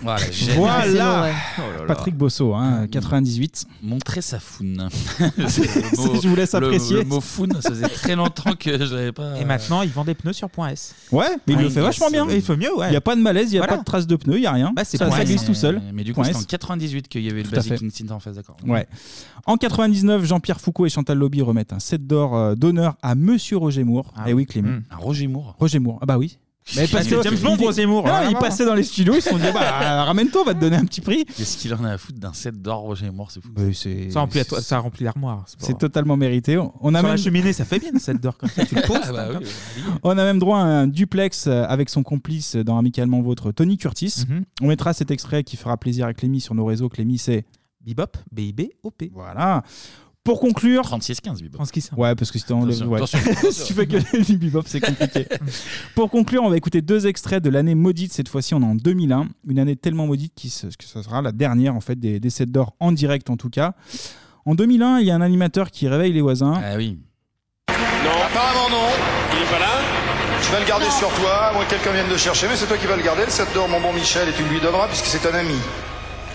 Voilà, 0.02 0.20
Voilà 0.56 1.32
Oh 1.58 1.60
là 1.72 1.78
là. 1.80 1.84
Patrick 1.86 2.16
Bosso, 2.16 2.54
hein, 2.54 2.86
98. 2.90 3.66
Montrer 3.82 4.20
sa 4.20 4.38
foune. 4.40 4.88
Je 5.18 6.28
vous 6.28 6.36
laisse 6.36 6.52
le- 6.52 6.58
apprécier. 6.66 6.96
Le, 6.98 7.04
mot 7.04 7.20
foune, 7.20 7.52
ça 7.60 7.70
faisait 7.70 7.88
très 7.88 8.16
longtemps 8.16 8.54
que 8.58 8.84
je 8.84 8.94
n'avais 8.94 9.12
pas. 9.12 9.38
Et 9.38 9.44
maintenant, 9.44 9.82
il 9.82 9.90
vend 9.90 10.04
des 10.04 10.14
pneus 10.14 10.32
sur 10.32 10.50
Point 10.50 10.70
S. 10.70 10.94
Ouais, 11.10 11.26
mais 11.46 11.54
il 11.54 11.60
le 11.60 11.68
fait 11.70 11.80
vachement 11.80 12.10
bien. 12.10 12.26
Il 12.30 12.42
fait 12.42 12.56
mieux, 12.56 12.74
ouais. 12.76 12.88
Il 12.88 12.90
n'y 12.90 12.96
a 12.96 13.00
pas 13.00 13.14
de 13.16 13.20
malaise, 13.20 13.50
il 13.50 13.54
n'y 13.54 13.58
a 13.58 13.60
Voilà. 13.62 13.74
pas 13.74 13.78
de 13.80 13.84
traces 13.84 14.06
de 14.06 14.16
pneus, 14.16 14.36
il 14.38 14.40
n'y 14.40 14.46
a 14.46 14.52
rien. 14.52 14.72
Bah, 14.74 14.84
c'est 14.84 14.96
ça, 14.96 15.10
ça 15.10 15.24
glisse 15.24 15.44
tout 15.44 15.54
seul. 15.54 15.80
Mais 15.92 16.04
du 16.04 16.12
coup, 16.12 16.16
Point 16.22 16.24
c'était 16.24 16.36
en 16.38 16.40
S. 16.40 16.46
98 16.46 17.08
qu'il 17.08 17.22
y 17.22 17.30
avait 17.30 17.42
le 17.42 17.48
Tout 17.48 17.54
à 17.54 17.56
Basic 17.58 17.78
fait. 17.78 17.84
Instinct 17.86 18.10
en 18.14 18.20
face, 18.20 18.34
d'accord. 18.36 18.56
Ouais. 18.66 18.86
En 19.46 19.56
99, 19.56 20.24
Jean-Pierre 20.24 20.60
Foucault 20.60 20.86
et 20.86 20.88
Chantal 20.90 21.18
Lobby 21.18 21.42
remettent 21.42 21.72
un 21.72 21.78
set 21.80 22.06
d'or 22.06 22.36
euh, 22.36 22.54
d'honneur 22.54 22.96
à 23.02 23.14
Monsieur 23.14 23.56
Roger 23.56 23.84
Moore. 23.84 24.12
et 24.26 24.32
oui, 24.32 24.46
Clément. 24.46 24.78
Un 24.90 24.96
Roger 24.96 25.26
Moore. 25.26 25.54
Roger 25.58 25.78
Moore. 25.78 25.98
Ah 26.02 26.06
bah 26.06 26.18
oui. 26.18 26.38
Mais 26.76 26.86
parce 26.86 27.06
que 27.08 27.20
James 27.22 27.36
Bond, 27.42 27.56
il- 27.58 27.64
Roger 27.66 27.86
Moore, 27.86 28.06
Non, 28.06 28.12
rien 28.12 28.20
à 28.20 28.24
il 28.26 28.30
voir. 28.30 28.42
passait 28.42 28.64
dans 28.64 28.74
les 28.74 28.84
studios, 28.84 29.14
ils 29.16 29.20
se 29.22 29.30
sont 29.30 29.36
dit 29.36 29.50
bah 29.52 30.04
ramène-toi, 30.04 30.42
on 30.42 30.44
va 30.44 30.54
te 30.54 30.60
donner 30.60 30.76
un 30.76 30.84
petit 30.84 31.00
prix. 31.00 31.24
Qu'est-ce 31.24 31.56
qu'il 31.58 31.74
en 31.74 31.82
a 31.84 31.90
à 31.92 31.98
foutre 31.98 32.18
d'un 32.20 32.32
set 32.32 32.60
d'or 32.62 32.80
Roger 32.82 33.10
Moore 33.10 33.30
C'est 33.32 33.40
fou. 33.42 33.50
c'est 33.74 34.10
Ça 34.10 34.20
remplit, 34.20 34.38
la 34.38 34.44
to- 34.44 34.60
ça 34.60 34.78
remplit 34.78 35.04
l'armoire. 35.04 35.44
C'est 35.58 35.76
totalement 35.76 36.16
mérité. 36.16 36.56
On 36.58 36.94
a 36.94 36.98
Sur 37.00 37.08
même 37.08 37.16
la 37.16 37.16
cheminée, 37.16 37.52
ça 37.52 37.64
fait 37.64 37.78
bien 37.80 37.90
cette 37.98 38.20
d'or 38.20 38.38
comme 38.38 38.48
ça. 38.50 38.64
Tu 38.64 38.74
le 38.76 38.82
poses. 38.86 38.98
Ah 39.02 39.12
bah 39.12 39.28
t'as- 39.32 39.38
oui, 39.40 39.44
On 40.04 40.10
a 40.10 40.14
même 40.24 40.38
droit 40.38 40.58
à 40.58 40.62
un 40.62 40.86
duplex 40.86 41.46
euh, 41.48 41.64
avec 41.68 41.88
son 41.90 42.02
complice 42.04 42.54
dans 42.56 42.78
Amicalement 42.78 43.20
Vôtre, 43.22 43.50
Tony 43.52 43.76
Curtis. 43.76 44.24
Mhm. 44.28 44.44
On 44.62 44.68
mettra 44.68 44.92
cet 44.92 45.10
extrait 45.10 45.42
qui 45.44 45.56
fera 45.56 45.76
plaisir 45.76 46.06
à 46.06 46.14
Clémy 46.14 46.40
sur 46.40 46.54
nos 46.54 46.64
réseaux. 46.64 46.88
Clémy, 46.88 47.18
c'est. 47.18 47.44
Bebop, 47.84 48.16
BIB, 48.30 48.60
OP. 48.84 49.02
Voilà. 49.12 49.64
Pour 50.24 50.38
conclure. 50.40 50.82
36-15, 50.84 51.42
Bebop. 51.42 51.58
Ouais, 51.96 52.14
parce 52.14 52.30
que 52.30 52.38
si, 52.38 52.44
t'enlèves- 52.46 52.82
Attention, 52.82 52.88
ouais. 52.90 52.96
attention, 53.32 53.50
si 53.50 53.64
tu 53.64 53.74
fais 53.74 53.86
que 53.88 54.22
du 54.24 54.36
bebop, 54.38 54.62
c'est 54.66 54.80
compliqué. 54.80 55.26
Pour 55.96 56.10
conclure, 56.10 56.44
on 56.44 56.48
va 56.50 56.56
écouter 56.56 56.80
deux 56.80 57.08
extraits 57.08 57.42
de 57.42 57.50
l'année 57.50 57.74
maudite. 57.74 58.12
Cette 58.12 58.28
fois-ci, 58.28 58.54
on 58.54 58.62
est 58.62 58.64
en 58.64 58.76
2001. 58.76 59.26
Une 59.48 59.58
année 59.58 59.74
tellement 59.74 60.06
maudite 60.06 60.38
se- 60.48 60.66
que 60.68 60.84
ce 60.84 61.02
sera 61.02 61.22
la 61.22 61.32
dernière 61.32 61.74
en 61.74 61.80
fait 61.80 61.96
des, 61.98 62.20
des 62.20 62.30
sets 62.30 62.46
d'or 62.46 62.76
en 62.78 62.92
direct 62.92 63.30
en 63.30 63.36
tout 63.36 63.50
cas. 63.50 63.74
En 64.46 64.54
2001, 64.54 65.00
il 65.00 65.06
y 65.06 65.10
a 65.10 65.14
un 65.16 65.20
animateur 65.22 65.70
qui 65.72 65.88
réveille 65.88 66.12
les 66.12 66.20
voisins. 66.20 66.54
Ah 66.64 66.76
oui. 66.76 66.98
Non. 67.68 67.74
Apparemment 68.24 68.70
non. 68.70 68.88
Il 69.34 69.42
est 69.42 69.50
pas 69.50 69.58
là 69.58 69.80
Tu 70.44 70.52
vas 70.52 70.60
le 70.60 70.66
garder 70.66 70.90
sur 70.98 71.08
toi, 71.14 71.46
à 71.46 71.52
moins 71.52 71.64
que 71.64 71.70
quelqu'un 71.70 71.92
vienne 71.92 72.08
le 72.08 72.16
chercher, 72.16 72.46
mais 72.48 72.54
c'est 72.56 72.66
toi 72.66 72.76
qui 72.76 72.86
vas 72.86 72.96
le 72.96 73.02
garder, 73.02 73.24
le 73.24 73.30
7 73.30 73.48
d'or, 73.54 73.68
mon 73.68 73.80
bon 73.80 73.92
Michel, 73.92 74.28
et 74.28 74.32
tu 74.32 74.44
lui 74.44 74.60
donneras 74.60 74.86
puisque 74.88 75.06
c'est 75.06 75.26
un 75.28 75.34
ami. 75.34 75.54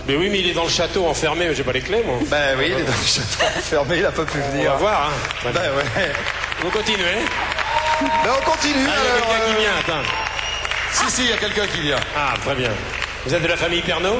Mais 0.08 0.16
oui, 0.16 0.28
mais 0.30 0.40
il 0.40 0.48
est 0.48 0.54
dans 0.54 0.64
le 0.64 0.70
château 0.70 1.06
enfermé, 1.06 1.54
j'ai 1.54 1.62
pas 1.62 1.72
les 1.72 1.82
clés, 1.82 2.02
moi. 2.02 2.18
Ben 2.30 2.56
oui, 2.58 2.64
il 2.68 2.72
est 2.80 2.82
dans 2.84 2.92
le 2.92 3.06
château 3.06 3.44
enfermé, 3.58 3.98
il 3.98 4.06
a 4.06 4.10
pas 4.10 4.24
pu 4.24 4.38
On 4.42 4.50
venir. 4.52 4.70
va 4.72 4.76
voir, 4.78 5.10
hein. 5.10 5.50
Ben 5.52 5.60
ouais. 5.60 6.12
Vous 6.62 6.70
continuez 6.70 7.04
Ben 8.00 8.30
on 8.40 8.44
continue. 8.50 8.86
Ah, 8.88 8.94
il 8.96 9.04
y 9.04 9.10
a 9.10 9.14
alors, 9.14 9.28
quelqu'un 9.28 9.44
qui 9.44 9.52
euh, 9.52 9.60
vient, 9.60 9.76
attends. 9.80 10.08
Si, 10.92 11.10
si, 11.10 11.22
il 11.24 11.30
y 11.30 11.32
a 11.32 11.36
quelqu'un 11.36 11.66
qui 11.66 11.80
vient. 11.82 12.00
Ah, 12.16 12.34
très 12.42 12.54
bien. 12.54 12.70
Vous 13.26 13.34
êtes 13.34 13.42
de 13.42 13.48
la 13.48 13.56
famille 13.58 13.82
Pernod 13.82 14.18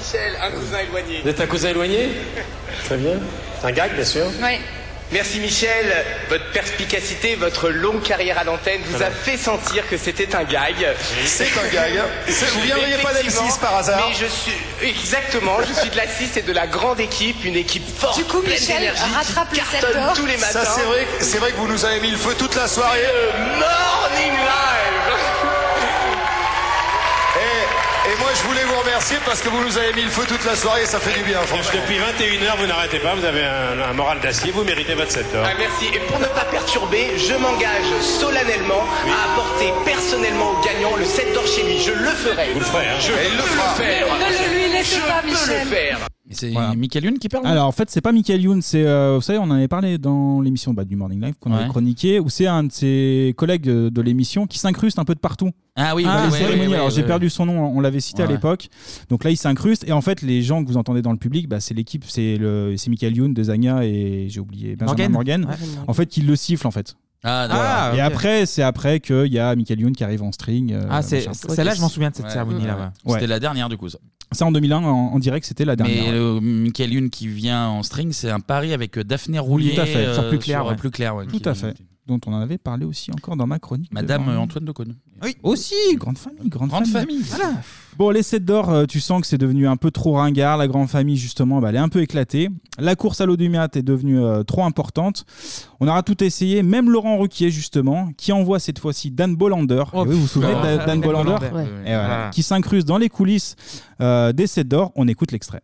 Michel, 0.00 0.36
un 0.42 0.50
cousin 0.50 0.78
éloigné. 0.80 1.20
Vous 1.22 1.30
êtes 1.30 1.40
un 1.40 1.46
cousin 1.46 1.68
éloigné 1.68 2.08
Très 2.84 2.96
bien. 2.96 3.12
C'est 3.60 3.66
un 3.68 3.72
gag, 3.72 3.94
bien 3.94 4.04
sûr. 4.04 4.24
Oui. 4.42 4.58
Merci 5.12 5.40
Michel, 5.40 5.94
votre 6.30 6.50
perspicacité, 6.52 7.34
votre 7.34 7.68
longue 7.68 8.02
carrière 8.02 8.38
à 8.38 8.44
l'antenne 8.44 8.80
vous 8.86 9.02
a 9.02 9.10
fait 9.10 9.36
sentir 9.36 9.86
que 9.86 9.98
c'était 9.98 10.34
un 10.34 10.44
gag. 10.44 10.74
C'est 11.26 11.44
un 11.62 11.68
gag. 11.72 11.92
Vous 12.26 12.60
viendriez 12.62 12.96
pas 12.96 13.10
Effectivement, 13.12 13.46
d'M6 13.46 13.60
par 13.60 13.76
hasard 13.76 14.08
Mais 14.08 14.14
je 14.14 14.24
suis 14.26 14.52
exactement, 14.88 15.58
je 15.68 15.74
suis 15.78 15.90
de 15.90 15.96
la 15.96 16.08
6 16.08 16.38
et 16.38 16.42
de 16.42 16.52
la 16.52 16.66
grande 16.66 16.98
équipe, 16.98 17.44
une 17.44 17.56
équipe 17.56 17.84
forte, 17.98 18.16
Du 18.16 18.24
coup, 18.24 18.40
pleine 18.40 18.58
Michel 18.58 18.78
d'énergie, 18.78 19.02
qui 19.02 19.14
rattrape 19.14 19.50
le 19.52 19.56
cartonne 19.58 20.02
tous 20.16 20.26
les 20.26 20.36
matins. 20.38 20.64
Ça, 20.64 20.74
c'est 20.76 20.82
vrai, 20.84 21.04
que- 21.18 21.24
c'est 21.24 21.38
vrai 21.38 21.50
que 21.52 21.56
vous 21.56 21.68
nous 21.68 21.84
avez 21.84 22.00
mis 22.00 22.10
le 22.10 22.16
feu 22.16 22.34
toute 22.38 22.54
la 22.56 22.66
soirée. 22.66 23.02
Morning 23.58 24.32
live. 24.32 25.41
Je 28.34 28.42
voulais 28.48 28.64
vous 28.64 28.78
remercier 28.80 29.16
parce 29.26 29.40
que 29.42 29.48
vous 29.48 29.60
nous 29.62 29.76
avez 29.78 29.92
mis 29.92 30.02
le 30.02 30.10
feu 30.10 30.24
toute 30.26 30.44
la 30.44 30.56
soirée 30.56 30.82
et 30.82 30.86
ça 30.86 30.98
fait 30.98 31.12
du 31.18 31.24
bien, 31.24 31.40
franchement. 31.42 31.80
Depuis 31.80 31.98
21h, 31.98 32.56
vous 32.58 32.66
n'arrêtez 32.66 32.98
pas, 32.98 33.14
vous 33.14 33.24
avez 33.24 33.42
un, 33.44 33.80
un 33.90 33.92
moral 33.92 34.20
d'acier, 34.20 34.50
vous 34.52 34.64
méritez 34.64 34.94
votre 34.94 35.10
7 35.10 35.32
d'or. 35.32 35.44
Ah, 35.46 35.52
merci. 35.58 35.86
Et 35.94 35.98
pour 36.00 36.18
ne 36.18 36.24
pas 36.26 36.44
perturber, 36.50 37.12
je 37.18 37.34
m'engage 37.34 37.90
solennellement 38.00 38.84
à 39.06 39.32
apporter 39.32 39.72
personnellement 39.84 40.50
au 40.52 40.64
gagnant 40.64 40.96
le 40.96 41.04
7 41.04 41.32
d'or 41.34 41.46
chez 41.46 41.62
lui. 41.62 41.78
Je 41.82 41.92
le 41.92 42.10
ferai. 42.10 42.52
Vous 42.52 42.60
le 42.60 42.64
ferez, 42.64 42.86
hein. 42.86 43.00
Je 43.00 43.12
le 43.12 43.36
le 43.36 43.42
faire. 43.76 44.06
Ne 44.14 44.24
le 44.24 44.54
lui 44.54 44.72
laissez 44.72 44.96
Je 44.96 45.00
pas, 45.02 45.20
peux 45.22 45.28
Michel. 45.28 45.64
le 45.68 45.74
faire. 45.74 45.98
C'est 46.30 46.50
Voilà. 46.50 46.74
Michael 46.76 47.04
Youn 47.04 47.18
qui 47.18 47.28
parle 47.28 47.46
Alors 47.46 47.66
en 47.66 47.72
fait, 47.72 47.90
c'est 47.90 48.00
pas 48.00 48.12
Michael 48.12 48.40
Youn, 48.42 48.62
c'est 48.62 48.86
euh, 48.86 49.16
vous 49.16 49.22
savez, 49.22 49.38
on 49.40 49.42
en 49.44 49.50
avait 49.50 49.66
parlé 49.68 49.98
dans 49.98 50.40
l'émission 50.40 50.72
bah, 50.72 50.84
du 50.84 50.94
Morning 50.94 51.20
Live 51.20 51.34
qu'on 51.40 51.52
avait 51.52 51.64
Ouais. 51.64 51.68
chroniqué, 51.68 52.20
où 52.20 52.28
c'est 52.28 52.46
un 52.46 52.62
de 52.64 52.72
ses 52.72 53.34
collègues 53.36 53.62
de, 53.64 53.88
de 53.88 54.00
l'émission 54.02 54.46
qui 54.46 54.58
s'incruste 54.58 54.98
un 55.00 55.04
peu 55.04 55.14
de 55.14 55.20
partout. 55.20 55.50
Ah 55.74 55.94
oui, 55.96 56.04
ouais, 56.06 56.10
les 56.26 56.32
ouais, 56.32 56.38
cérémonies. 56.38 56.68
ouais, 56.68 56.74
Alors 56.74 56.86
ouais, 56.86 56.92
j'ai 56.94 57.00
ouais. 57.02 57.06
perdu 57.08 57.28
son 57.28 57.46
nom, 57.46 57.76
on 57.76 57.80
l'avait 57.80 57.98
cité 58.00 58.22
à 58.22 58.26
Ouais. 58.26 58.32
l'époque. 58.34 58.68
Donc 59.10 59.24
là, 59.24 59.30
il 59.30 59.36
s'incruste 59.36 59.84
et 59.88 59.92
en 59.92 60.00
fait, 60.00 60.22
les 60.22 60.42
gens 60.42 60.62
que 60.62 60.68
vous 60.68 60.76
entendez 60.76 61.02
dans 61.02 61.12
le 61.12 61.18
public, 61.18 61.48
bah, 61.48 61.58
c'est 61.60 61.74
l'équipe, 61.74 62.04
c'est 62.06 62.36
le, 62.36 62.74
c'est 62.76 62.88
Michael 62.88 63.16
Youn, 63.16 63.34
de 63.34 63.42
et 63.82 64.26
j'ai 64.28 64.40
oublié 64.40 64.76
Benjamin 64.76 65.08
Morgan. 65.08 65.40
Morgan. 65.42 65.44
Ouais. 65.50 65.84
En 65.88 65.92
fait, 65.92 66.06
qui 66.06 66.20
le 66.22 66.36
siffle 66.36 66.66
en 66.66 66.70
fait. 66.70 66.94
Ah, 67.24 67.46
d'accord. 67.48 67.94
Et 67.98 68.02
ok. 68.02 68.06
après, 68.12 68.46
c'est 68.46 68.62
après 68.62 68.98
qu'il 69.00 69.32
y 69.32 69.38
a 69.38 69.54
Michael 69.54 69.80
Youn 69.80 69.92
qui 69.92 70.02
arrive 70.04 70.22
en 70.22 70.32
string. 70.32 70.72
euh, 70.72 70.82
Ah, 70.90 71.02
c'est- 71.02 71.26
machin. 71.28 71.32
celle-là, 71.54 71.74
je 71.74 71.80
m'en 71.80 71.88
souviens 71.88 72.10
de 72.10 72.16
cette 72.16 72.30
cérémonie-là, 72.30 72.92
ouais. 73.04 73.14
C'était 73.14 73.26
la 73.28 73.38
dernière 73.40 73.68
du 73.68 73.76
coup. 73.76 73.88
Ça. 73.88 73.98
Ça, 74.32 74.46
en 74.46 74.52
2001, 74.52 74.78
en, 74.78 74.88
en 74.88 75.18
direct, 75.18 75.46
c'était 75.46 75.64
la 75.64 75.76
dernière. 75.76 76.04
Mais 76.04 76.10
ouais. 76.10 76.16
le 76.16 76.40
Michael 76.40 76.92
Youn 76.92 77.10
qui 77.10 77.28
vient 77.28 77.68
en 77.68 77.82
string, 77.82 78.12
c'est 78.12 78.30
un 78.30 78.40
pari 78.40 78.72
avec 78.72 78.98
euh, 78.98 79.04
Daphné 79.04 79.38
Roulier. 79.38 79.74
Tout 79.74 79.80
à 79.80 79.86
fait. 79.86 80.06
euh, 80.06 80.28
plus 80.28 80.38
clair. 80.38 80.58
sur, 80.60 80.66
euh, 80.66 80.70
ouais. 80.70 80.76
plus 80.76 80.90
clair, 80.90 81.16
ouais, 81.16 81.26
Tout 81.26 81.38
qui- 81.38 81.48
à 81.48 81.54
fait. 81.54 81.74
Dont 82.08 82.18
on 82.26 82.32
en 82.34 82.40
avait 82.40 82.58
parlé 82.58 82.84
aussi 82.84 83.12
encore 83.12 83.36
dans 83.36 83.46
ma 83.46 83.60
chronique. 83.60 83.90
de 83.90 83.94
Madame 83.94 84.22
Vendredi. 84.22 84.36
euh, 84.36 84.42
Antoine 84.42 84.64
Decaune. 84.64 84.94
Oui, 85.22 85.36
aussi, 85.44 85.74
grande 85.94 86.18
famille, 86.18 86.48
grande, 86.48 86.68
Grande 86.68 86.84
famille. 86.88 87.22
famille. 87.22 87.22
Voilà. 87.28 87.52
Bon, 87.96 88.10
les 88.10 88.24
7 88.24 88.44
d'or, 88.44 88.70
euh, 88.70 88.86
tu 88.86 88.98
sens 88.98 89.20
que 89.20 89.26
c'est 89.28 89.38
devenu 89.38 89.68
un 89.68 89.76
peu 89.76 89.92
trop 89.92 90.14
ringard. 90.14 90.56
La 90.56 90.66
grande 90.66 90.88
famille, 90.88 91.16
justement, 91.16 91.60
bah, 91.60 91.68
elle 91.68 91.76
est 91.76 91.78
un 91.78 91.88
peu 91.88 92.00
éclatée. 92.00 92.48
La 92.80 92.96
course 92.96 93.20
à 93.20 93.26
l'audumiat 93.26 93.68
est 93.74 93.82
devenue 93.82 94.18
euh, 94.18 94.42
trop 94.42 94.64
importante. 94.64 95.24
On 95.78 95.86
aura 95.86 96.02
tout 96.02 96.24
essayé, 96.24 96.64
même 96.64 96.90
Laurent 96.90 97.18
Ruquier, 97.18 97.50
justement, 97.52 98.08
qui 98.16 98.32
envoie 98.32 98.58
cette 98.58 98.80
fois-ci 98.80 99.12
Dan 99.12 99.36
Bolander. 99.36 99.84
Oh, 99.92 100.04
Et 100.04 100.08
oui, 100.08 100.14
vous 100.16 100.22
vous 100.22 100.26
souvenez 100.26 100.54
de. 100.54 100.84
Dan, 100.84 101.00
Bolander 101.02 101.34
Bolander. 101.34 101.54
Ouais. 101.54 101.64
Et 101.86 101.94
voilà, 101.94 102.26
Ah. 102.26 102.30
Qui 102.30 102.42
s'incruste 102.42 102.88
dans 102.88 102.98
les 102.98 103.08
coulisses 103.10 103.54
euh, 104.00 104.21
des 104.32 104.46
7 104.46 104.68
d'or. 104.68 104.92
On 104.94 105.08
écoute 105.08 105.32
l'extrait. 105.32 105.60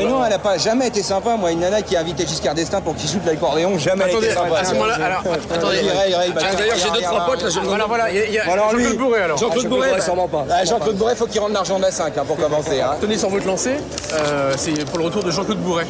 Et 0.00 0.04
non, 0.04 0.24
elle 0.24 0.32
a 0.32 0.38
pas 0.38 0.56
jamais 0.58 0.86
été 0.86 1.02
sympa. 1.02 1.34
Moi, 1.36 1.50
une 1.50 1.58
nana 1.58 1.82
qui 1.82 1.96
a 1.96 2.00
invité 2.00 2.24
Giscard 2.24 2.54
d'Estaing 2.54 2.80
pour 2.82 2.94
qu'il 2.94 3.10
joue 3.10 3.18
de 3.18 3.26
l'accordéon, 3.26 3.76
jamais 3.78 4.04
elle 4.04 4.10
a 4.10 4.12
Attendez, 4.12 4.26
été 4.26 4.34
sympa. 4.36 4.56
à 4.56 4.64
ce 4.64 4.74
moment-là, 4.74 4.94
alors, 4.94 5.22
attendez. 5.52 5.76
Ray, 5.80 6.30
bah, 6.32 6.40
Ah, 6.48 6.54
d'ailleurs, 6.54 6.76
j'ai 6.76 6.90
deux, 6.92 7.00
trois 7.02 7.26
potes, 7.26 7.42
là, 7.42 7.48
je- 7.50 7.58
voilà, 7.88 8.10
il 8.12 8.32
y 8.32 8.38
a- 8.38 8.44
Jean-Claude 8.44 8.96
Bourré, 8.96 9.20
alors. 9.22 9.36
Jean-Claude 9.38 9.66
Bourré, 9.66 9.80
Jean-Claude 9.88 9.98
bah, 9.98 10.04
sûrement 10.04 10.28
pas. 10.28 10.46
ah, 10.52 10.64
Jean-Claude 10.64 10.96
Bourré, 10.96 11.16
faut 11.16 11.26
qu'il 11.26 11.40
rende 11.40 11.52
l'argent 11.52 11.78
de 11.78 11.82
la 11.82 11.90
5 11.90 12.16
hein, 12.16 12.22
pour 12.24 12.36
commencer. 12.36 12.80
Hein. 12.80 12.92
Tenez 13.00 13.18
sur 13.18 13.28
votre 13.28 13.44
lancée, 13.48 13.78
euh, 14.12 14.54
c'est 14.56 14.84
pour 14.88 14.98
le 14.98 15.04
retour 15.06 15.24
de 15.24 15.32
Jean-Claude 15.32 15.58
Bourret. 15.58 15.86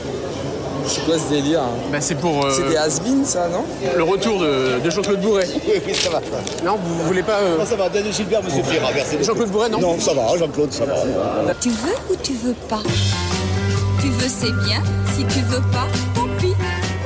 C'est 0.89 1.05
quoi 1.05 1.19
ce 1.19 1.29
délire 1.29 1.61
bah, 1.93 1.99
C'est 2.01 2.15
pour. 2.15 2.45
euh, 2.47 2.51
C'est 2.51 2.69
des 2.69 2.77
has 2.77 3.01
ça, 3.25 3.49
non 3.49 3.65
Le 3.97 4.03
retour 4.03 4.41
de, 4.41 4.81
de 4.83 4.91
Jean-Claude 4.91 5.21
Bourret. 5.21 5.47
Oui, 5.87 5.95
ça 5.95 6.11
va. 6.11 6.21
Non, 6.65 6.77
vous 6.83 7.07
voulez 7.07 7.23
pas. 7.23 7.39
euh, 7.39 7.65
ça 7.65 7.77
va, 7.77 7.89
Daniel 7.89 8.13
Gilbert, 8.13 8.43
monsieur 8.43 8.63
Ferrat, 8.63 8.91
merci. 8.95 9.17
Jean-Claude 9.23 9.51
Bourret, 9.51 9.69
non 9.69 9.79
Non, 9.81 9.99
ça 10.01 10.13
va, 10.15 10.37
Jean-Claude, 10.39 10.73
ça 10.73 10.85
va. 10.87 10.95
Tu 11.61 11.69
veux 11.71 11.95
ou 12.11 12.17
tu 12.23 12.33
veux 12.35 12.55
pas 12.69 12.81
Tu 14.01 14.09
veux, 14.09 14.29
c'est 14.29 14.53
bien. 14.65 14.83
Si 15.17 15.25
tu 15.25 15.41
veux 15.41 15.61
pas, 15.73 15.87
tant 16.15 16.27
pis. 16.41 16.55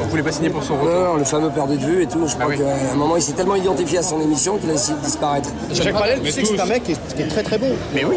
Vous 0.02 0.10
voulez 0.10 0.22
pas 0.22 0.32
signer 0.32 0.50
pour 0.50 0.62
son 0.62 0.74
retour 0.76 0.90
Non, 0.94 1.14
le 1.16 1.24
fameux 1.24 1.50
perdu 1.50 1.76
de 1.78 1.84
vue 1.84 2.02
et 2.02 2.06
tout. 2.06 2.26
Je 2.26 2.34
crois 2.34 2.46
oui. 2.46 2.58
qu'à 2.58 2.92
un 2.92 2.96
moment, 2.96 3.16
il 3.16 3.22
s'est 3.22 3.32
tellement 3.32 3.54
identifié 3.56 3.98
à 3.98 4.02
son 4.02 4.20
émission 4.20 4.58
qu'il 4.58 4.70
a 4.70 4.74
essayé 4.74 4.96
de 4.98 5.04
disparaître. 5.04 5.50
Jacques 5.72 5.92
Brel, 5.92 6.18
tu 6.18 6.24
mais 6.24 6.30
sais 6.30 6.42
que 6.42 6.48
c'est 6.48 6.60
un 6.60 6.66
mec 6.66 6.84
qui 6.84 6.92
est, 6.92 7.14
qui 7.16 7.22
est 7.22 7.28
très 7.28 7.42
très 7.42 7.58
bon. 7.58 7.70
Mais 7.94 8.04
oui. 8.04 8.16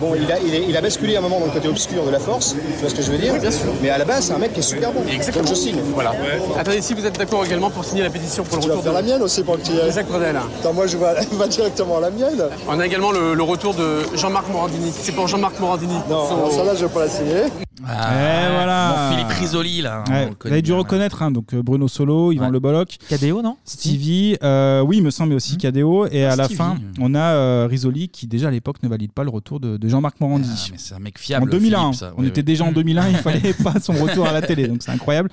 Bon, 0.00 0.14
il 0.14 0.30
a, 0.30 0.38
il, 0.40 0.54
est- 0.54 0.64
il 0.68 0.76
a 0.76 0.80
basculé 0.80 1.16
à 1.16 1.18
un 1.18 1.22
moment 1.22 1.38
dans 1.40 1.46
le 1.46 1.52
côté 1.52 1.68
obscur 1.68 2.04
de 2.04 2.10
la 2.10 2.18
force, 2.18 2.54
tu 2.54 2.80
vois 2.80 2.90
ce 2.90 2.94
que 2.94 3.02
je 3.02 3.10
veux 3.10 3.18
dire 3.18 3.32
Oui, 3.32 3.38
bien 3.40 3.50
sûr. 3.50 3.66
Mais 3.82 3.90
à 3.90 3.98
la 3.98 4.04
base, 4.04 4.24
c'est 4.26 4.32
un 4.32 4.38
mec 4.38 4.52
qui 4.52 4.60
est 4.60 4.62
super 4.62 4.92
bon. 4.92 5.02
Exactement. 5.10 5.44
Donc 5.44 5.54
je 5.54 5.60
signe. 5.60 5.76
Voilà. 5.94 6.12
Attendez, 6.58 6.80
si 6.82 6.94
vous 6.94 7.04
êtes 7.06 7.18
d'accord 7.18 7.44
également 7.44 7.70
pour 7.70 7.84
signer 7.84 8.02
la 8.02 8.10
pétition 8.10 8.42
pour 8.44 8.56
le 8.56 8.62
Tu 8.62 8.68
vas 8.68 8.74
retour 8.74 8.84
faire 8.92 9.00
de, 9.02 9.06
la 9.06 9.12
mienne 9.14 9.22
aussi 9.22 9.42
pour 9.42 9.56
que 9.56 9.62
tu 9.62 9.72
y 9.72 9.80
ailles. 9.80 9.92
Jacques. 9.92 10.06
Attends, 10.60 10.72
moi 10.72 10.86
je 10.86 10.96
vais, 10.96 11.06
va 11.32 11.46
directement 11.48 11.98
à 11.98 12.00
la 12.00 12.10
mienne. 12.10 12.42
On 12.68 12.78
a 12.80 12.86
également 12.86 13.12
le, 13.12 13.34
le 13.34 13.42
retour 13.42 13.74
de 13.74 14.00
Jean-Marc 14.14 14.48
Morandini. 14.50 14.92
C'est 15.00 15.12
pour 15.12 15.28
Jean-Marc 15.28 15.58
Morandini. 15.60 15.94
Non, 16.10 16.28
Son- 16.28 16.36
alors 16.36 16.52
ça 16.52 16.64
là, 16.64 16.72
je 16.74 16.84
vais 16.86 16.92
pas 16.92 17.00
la 17.04 17.08
signer. 17.10 17.42
Ah, 17.88 18.10
Eh, 18.14 18.52
voilà. 18.52 18.94
Mon 19.10 19.16
Philippe 19.16 19.38
Risoli, 19.38 19.82
là. 19.82 20.04
Ouais, 20.08 20.14
on 20.14 20.20
le 20.24 20.26
vous 20.30 20.34
connaît 20.36 20.52
avez 20.54 20.62
dû 20.62 20.70
bien. 20.72 20.78
reconnaître 20.78 21.22
hein, 21.22 21.30
donc 21.30 21.54
euh, 21.54 21.62
Bruno 21.62 21.88
Solo, 21.88 22.32
Yvan 22.32 22.50
Le 22.50 22.60
Bolloc, 22.60 22.96
KDO, 23.08 23.42
non? 23.42 23.56
Stevie, 23.64 24.36
euh, 24.42 24.80
oui, 24.82 24.98
il 24.98 25.02
me 25.02 25.10
semble 25.10 25.34
aussi 25.34 25.56
KDO. 25.58 26.06
Et 26.10 26.24
à 26.24 26.36
la 26.36 26.44
Stevie. 26.44 26.56
fin, 26.58 26.76
on 27.00 27.14
a 27.14 27.18
euh, 27.20 27.66
Risoli 27.70 28.08
qui, 28.08 28.26
déjà 28.26 28.48
à 28.48 28.50
l'époque, 28.50 28.82
ne 28.82 28.88
valide 28.88 29.12
pas 29.12 29.24
le 29.24 29.30
retour 29.30 29.60
de, 29.60 29.76
de 29.76 29.88
Jean-Marc 29.88 30.20
Morandi. 30.20 30.48
Ah, 30.52 30.68
mais 30.72 30.78
c'est 30.78 30.94
un 30.94 30.98
mec 30.98 31.18
fiable. 31.18 31.44
en 31.48 31.50
2001, 31.50 31.78
Philippe, 31.80 31.94
ça. 32.00 32.12
on 32.16 32.24
était 32.24 32.42
déjà 32.42 32.64
en 32.64 32.72
2001, 32.72 33.08
il 33.08 33.16
fallait 33.18 33.52
pas 33.54 33.74
son 33.80 33.92
retour 33.94 34.26
à 34.26 34.32
la 34.32 34.42
télé, 34.42 34.66
donc 34.68 34.82
c'est 34.82 34.90
incroyable. 34.92 35.30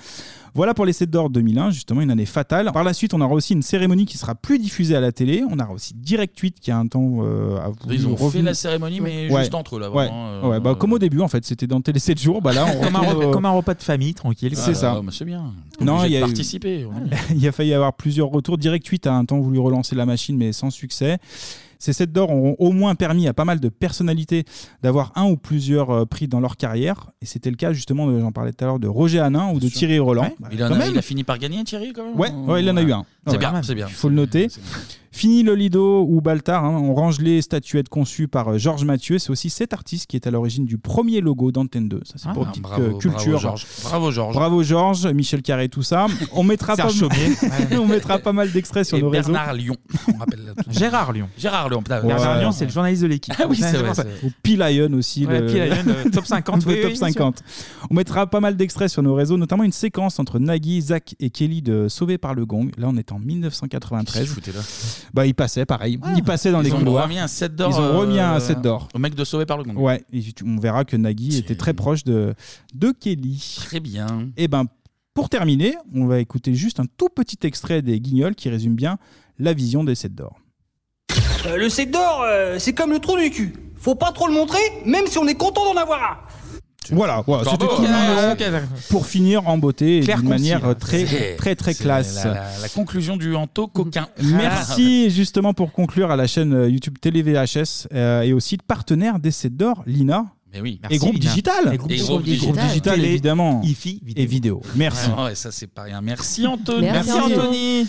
Voilà 0.53 0.73
pour 0.73 0.85
les 0.85 0.91
7 0.93 1.09
d'or 1.09 1.29
2001, 1.29 1.71
justement 1.71 2.01
une 2.01 2.11
année 2.11 2.25
fatale. 2.25 2.71
Par 2.73 2.83
la 2.83 2.93
suite, 2.93 3.13
on 3.13 3.21
aura 3.21 3.33
aussi 3.33 3.53
une 3.53 3.61
cérémonie 3.61 4.05
qui 4.05 4.17
sera 4.17 4.35
plus 4.35 4.59
diffusée 4.59 4.95
à 4.95 4.99
la 4.99 5.11
télé. 5.11 5.43
On 5.49 5.57
aura 5.59 5.71
aussi 5.71 5.93
Direct 5.95 6.37
8 6.37 6.59
qui 6.59 6.71
a 6.71 6.77
un 6.77 6.87
temps 6.87 7.19
euh, 7.21 7.57
a 7.57 7.69
voulu 7.69 7.95
Ils 7.95 8.07
ont 8.07 8.17
fait 8.17 8.41
la 8.41 8.53
cérémonie, 8.53 8.99
mais 8.99 9.31
Ouais. 9.31 9.39
juste 9.41 9.55
entre 9.55 9.77
eux, 9.77 9.79
là. 9.79 9.89
Ouais, 9.89 10.07
Vraiment, 10.07 10.27
euh, 10.27 10.49
ouais, 10.49 10.59
bah, 10.59 10.75
comme 10.77 10.91
au 10.93 10.99
début 10.99 11.21
en 11.21 11.27
fait, 11.29 11.45
c'était 11.45 11.67
dans 11.67 11.79
Télé 11.81 11.99
7 11.99 12.19
jours. 12.19 12.41
Bah 12.41 12.51
là, 12.53 12.65
on 12.67 12.81
Comme 12.83 12.95
un, 12.95 13.31
comme 13.31 13.45
repas 13.45 13.73
de 13.75 13.81
famille, 13.83 14.13
tranquille. 14.13 14.55
C'est 14.55 14.73
ça. 14.73 14.95
Ah, 14.97 15.01
bah, 15.01 15.11
c'est 15.15 15.25
bien. 15.25 15.53
Non, 15.79 15.99
Obligé 15.99 16.07
il 16.07 16.11
y 16.11 16.13
de 16.13 16.15
a 16.17 16.19
eu- 16.19 16.29
participer. 16.29 16.85
on 16.85 17.05
est 17.05 17.09
bien. 17.09 17.17
il 17.35 17.47
a 17.47 17.51
failli 17.51 17.69
y 17.69 17.73
avoir 17.73 17.93
plusieurs 17.93 18.27
retours. 18.27 18.57
Direct 18.57 18.85
8 18.85 19.07
a 19.07 19.13
un 19.13 19.23
temps 19.25 19.39
voulu 19.39 19.59
relancer 19.59 19.95
la 19.95 20.05
machine, 20.05 20.35
mais 20.37 20.51
sans 20.51 20.69
succès. 20.69 21.17
Ces 21.81 21.93
7 21.93 22.11
d'or 22.11 22.29
ont 22.29 22.55
au 22.59 22.71
moins 22.71 22.93
permis 22.93 23.27
à 23.27 23.33
pas 23.33 23.43
mal 23.43 23.59
de 23.59 23.67
personnalités 23.67 24.43
d'avoir 24.83 25.11
un 25.15 25.25
ou 25.25 25.35
plusieurs 25.35 25.89
euh, 25.89 26.05
prix 26.05 26.27
dans 26.27 26.39
leur 26.39 26.55
carrière. 26.55 27.09
Et 27.23 27.25
c'était 27.25 27.49
le 27.49 27.55
cas 27.55 27.73
justement, 27.73 28.05
de- 28.05 28.19
j'en 28.19 28.31
parlais 28.31 28.51
tout 28.53 28.63
à 28.63 28.67
l'heure, 28.67 28.77
de 28.79 28.87
Roger 28.87 29.19
Hanin 29.19 29.51
ou 29.51 29.59
de 29.59 29.67
Thierry 29.67 29.97
Roland. 29.97 30.21
Ouais. 30.25 30.35
Bah, 30.39 30.49
il, 30.51 30.63
en 30.63 30.67
a, 30.67 30.77
même. 30.77 30.91
il 30.91 30.97
a 30.99 31.01
fini 31.01 31.23
par 31.23 31.39
gagner, 31.39 31.63
Thierry, 31.63 31.91
quand 31.91 32.05
même 32.05 32.19
Ouais, 32.19 32.29
ouais, 32.29 32.61
il 32.63 32.69
en 32.69 32.77
a 32.77 32.83
eu 32.83 32.91
un. 32.91 33.03
C'est 33.25 33.33
Ouais. 33.33 33.37
bien, 33.39 33.61
c'est 33.63 33.73
bien. 33.75 33.87
Il 33.87 33.93
faut 33.93 34.09
le 34.09 34.15
noter. 34.15 34.47
Fini 35.13 35.43
le 35.43 35.55
Lido 35.55 36.05
ou 36.09 36.21
Baltar, 36.21 36.63
hein, 36.63 36.79
on 36.81 36.93
range 36.93 37.19
les 37.19 37.41
statuettes 37.41 37.89
conçues 37.89 38.29
par 38.29 38.47
euh, 38.47 38.57
Georges 38.57 38.85
Mathieu. 38.85 39.19
C'est 39.19 39.29
aussi 39.29 39.49
cet 39.49 39.73
artiste 39.73 40.07
qui 40.07 40.15
est 40.15 40.25
à 40.25 40.31
l'origine 40.31 40.65
du 40.65 40.77
premier 40.77 41.19
logo 41.19 41.51
d'Antenne 41.51 41.89
2. 41.89 41.99
Ça, 42.05 42.13
c'est 42.15 42.29
Ah, 42.29 42.33
pour 42.33 42.47
petite 42.47 42.63
bravo, 42.63 42.81
euh, 42.81 42.85
bravo, 42.87 42.97
culture. 42.99 43.37
Georges. 43.39 43.67
Bravo, 43.83 44.11
Georges. 44.11 44.35
Bravo 44.35 44.63
Georges, 44.63 45.07
Michel 45.07 45.41
Carré, 45.41 45.67
tout 45.67 45.83
ça. 45.83 46.07
On 46.31 46.43
mettra, 46.43 46.75
pas, 46.77 46.89
Serge 46.89 46.95
Chaumier. 46.95 47.35
on 47.77 47.87
mettra 47.87 48.19
pas 48.19 48.31
mal 48.31 48.51
d'extraits 48.51 48.85
sur 48.85 48.97
Et 48.97 49.01
nos 49.01 49.09
réseaux. 49.09 49.33
Bernard 49.33 49.53
Lyon. 49.53 49.75
On 50.07 50.17
rappelle 50.17 50.45
là 50.45 50.53
tout. 50.55 50.71
Gérard 50.71 51.11
Lyon. 51.11 51.27
Gérard 51.37 51.69
Lyon. 51.69 51.83
putain, 51.83 52.01
Bernard 52.01 52.35
ouais. 52.35 52.41
Lyon, 52.41 52.51
c'est 52.53 52.65
le 52.65 52.71
journaliste 52.71 53.01
de 53.03 53.07
l'équipe. 53.07 53.33
Ah 53.37 53.47
oui, 53.49 53.57
c'est 53.57 53.77
vrai. 53.77 53.93
c'est- 53.93 54.25
Ou 54.25 54.31
aussi. 54.97 55.25
Ouais, 55.25 55.41
le... 55.41 55.47
Euh, 55.53 56.09
top 56.13 56.25
50, 56.25 56.65
le 56.65 56.71
oui, 56.71 56.81
top 56.81 56.91
oui, 56.91 56.97
bien 56.97 57.07
50. 57.11 57.43
On 57.89 57.95
mettra 57.95 58.27
pas 58.27 58.39
mal 58.39 58.55
d'extraits 58.55 58.89
sur 58.89 59.03
nos 59.03 59.13
réseaux, 59.13 59.37
notamment 59.37 59.63
une 59.63 59.71
séquence 59.73 60.19
entre 60.19 60.39
Nagui, 60.39 60.81
Zach 60.81 61.15
et 61.19 61.29
Kelly 61.29 61.61
de 61.61 61.87
Sauvé 61.89 62.17
par 62.17 62.33
le 62.33 62.45
Gong. 62.45 62.71
Là, 62.77 62.87
on 62.89 62.95
est 62.95 63.11
en 63.11 63.19
1993. 63.19 64.35
Bah, 65.13 65.25
il 65.25 65.33
passait 65.35 65.65
pareil. 65.65 65.99
il 66.15 66.23
passait 66.23 66.51
dans 66.51 66.61
Ils 66.61 66.65
les 66.65 66.73
ont 66.73 66.77
couloirs. 66.79 67.03
remis 67.05 67.19
un 67.19 67.27
set 67.27 67.55
d'or. 67.55 67.71
Ils 67.71 67.79
ont 67.81 67.99
remis 67.99 68.19
un 68.19 68.35
euh, 68.35 68.39
set 68.39 68.61
d'or. 68.61 68.87
Au 68.93 68.99
mec 68.99 69.15
de 69.15 69.23
Sauvé 69.23 69.45
par 69.45 69.57
le 69.57 69.63
Gong. 69.63 69.75
Ouais, 69.77 70.03
et 70.13 70.21
tu- 70.21 70.43
on 70.45 70.57
verra 70.59 70.85
que 70.85 70.95
Nagui 70.97 71.37
était 71.37 71.55
très 71.55 71.73
proche 71.73 72.03
de, 72.03 72.33
de 72.73 72.91
Kelly. 72.91 73.57
Très 73.65 73.79
bien. 73.79 74.29
Et 74.37 74.47
ben, 74.47 74.65
pour 75.13 75.29
terminer, 75.29 75.75
on 75.93 76.05
va 76.05 76.19
écouter 76.19 76.53
juste 76.55 76.79
un 76.79 76.85
tout 76.97 77.09
petit 77.09 77.37
extrait 77.43 77.81
des 77.81 77.99
Guignols 77.99 78.35
qui 78.35 78.49
résume 78.49 78.75
bien 78.75 78.97
la 79.39 79.53
vision 79.53 79.83
des 79.83 79.95
7 79.95 80.15
d'or. 80.15 80.37
Euh, 81.47 81.57
le 81.57 81.69
sec 81.69 81.89
d'or, 81.91 82.21
euh, 82.23 82.57
c'est 82.59 82.73
comme 82.73 82.91
le 82.91 82.99
trou 82.99 83.17
du 83.17 83.29
cul. 83.31 83.53
Faut 83.75 83.95
pas 83.95 84.11
trop 84.11 84.27
le 84.27 84.33
montrer, 84.33 84.59
même 84.85 85.07
si 85.07 85.17
on 85.17 85.27
est 85.27 85.33
content 85.35 85.65
d'en 85.73 85.79
avoir 85.81 85.99
un. 86.03 86.17
Voilà, 86.89 87.23
c'était 87.43 87.57
tout 87.67 87.83
pour 88.89 89.05
finir 89.05 89.47
en 89.47 89.57
beauté 89.57 89.97
et 89.97 89.99
d'une 90.01 90.27
manière 90.27 90.67
là. 90.67 90.75
très, 90.75 91.05
très, 91.37 91.55
très 91.55 91.73
classe. 91.75 92.23
La, 92.25 92.33
la- 92.33 92.49
la 92.63 92.69
conclusion 92.69 93.17
du 93.17 93.35
Anto 93.35 93.67
coquin. 93.67 94.07
Merci 94.21 95.09
justement 95.11 95.53
pour 95.53 95.71
conclure 95.73 96.09
à 96.11 96.15
la 96.15 96.25
chaîne 96.27 96.53
euh, 96.53 96.69
YouTube 96.69 96.95
Télé 96.99 97.21
VHS 97.21 97.87
euh, 97.93 98.21
et 98.23 98.33
aussi 98.33 98.57
partenaire 98.57 99.19
des 99.19 99.31
7 99.31 99.55
d'or, 99.55 99.83
Lina. 99.85 100.25
Mais 100.53 100.59
oui. 100.59 100.81
et 100.89 100.97
groupe 100.97 101.13
Lina. 101.13 101.29
digital. 101.29 101.73
Et 101.73 101.77
groupe 101.77 101.91
digital. 101.91 102.51
Groupe 102.53 102.59
digital, 102.67 102.95
Télé, 102.95 103.07
évidemment. 103.09 103.61
IFI, 103.63 104.01
Et 104.17 104.25
vidéo. 104.25 104.61
Merci. 104.75 105.07
Ah 105.15 105.25
ouais, 105.25 105.35
ça 105.35 105.51
c'est 105.51 105.67
pas 105.67 105.83
rien. 105.83 106.01
Merci 106.01 106.45
Anthony. 106.47 106.81
Merci, 106.81 107.11
Anthony. 107.11 107.87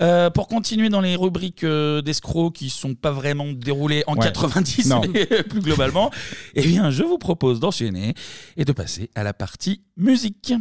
Euh, 0.00 0.30
pour 0.30 0.48
continuer 0.48 0.88
dans 0.88 1.00
les 1.00 1.16
rubriques 1.16 1.64
euh, 1.64 2.02
d'escrocs 2.02 2.52
qui 2.54 2.70
sont 2.70 2.94
pas 2.94 3.12
vraiment 3.12 3.52
déroulées 3.52 4.02
en 4.06 4.14
Ouais. 4.14 4.20
90, 4.24 4.88
Non. 4.88 5.02
mais 5.12 5.26
plus 5.48 5.60
globalement, 5.60 6.10
eh 6.54 6.62
bien, 6.62 6.90
je 6.90 7.02
vous 7.02 7.18
propose 7.18 7.60
d'enchaîner 7.60 8.14
et 8.56 8.64
de 8.64 8.72
passer 8.72 9.10
à 9.14 9.22
la 9.22 9.32
partie 9.34 9.82
musique. 9.96 10.52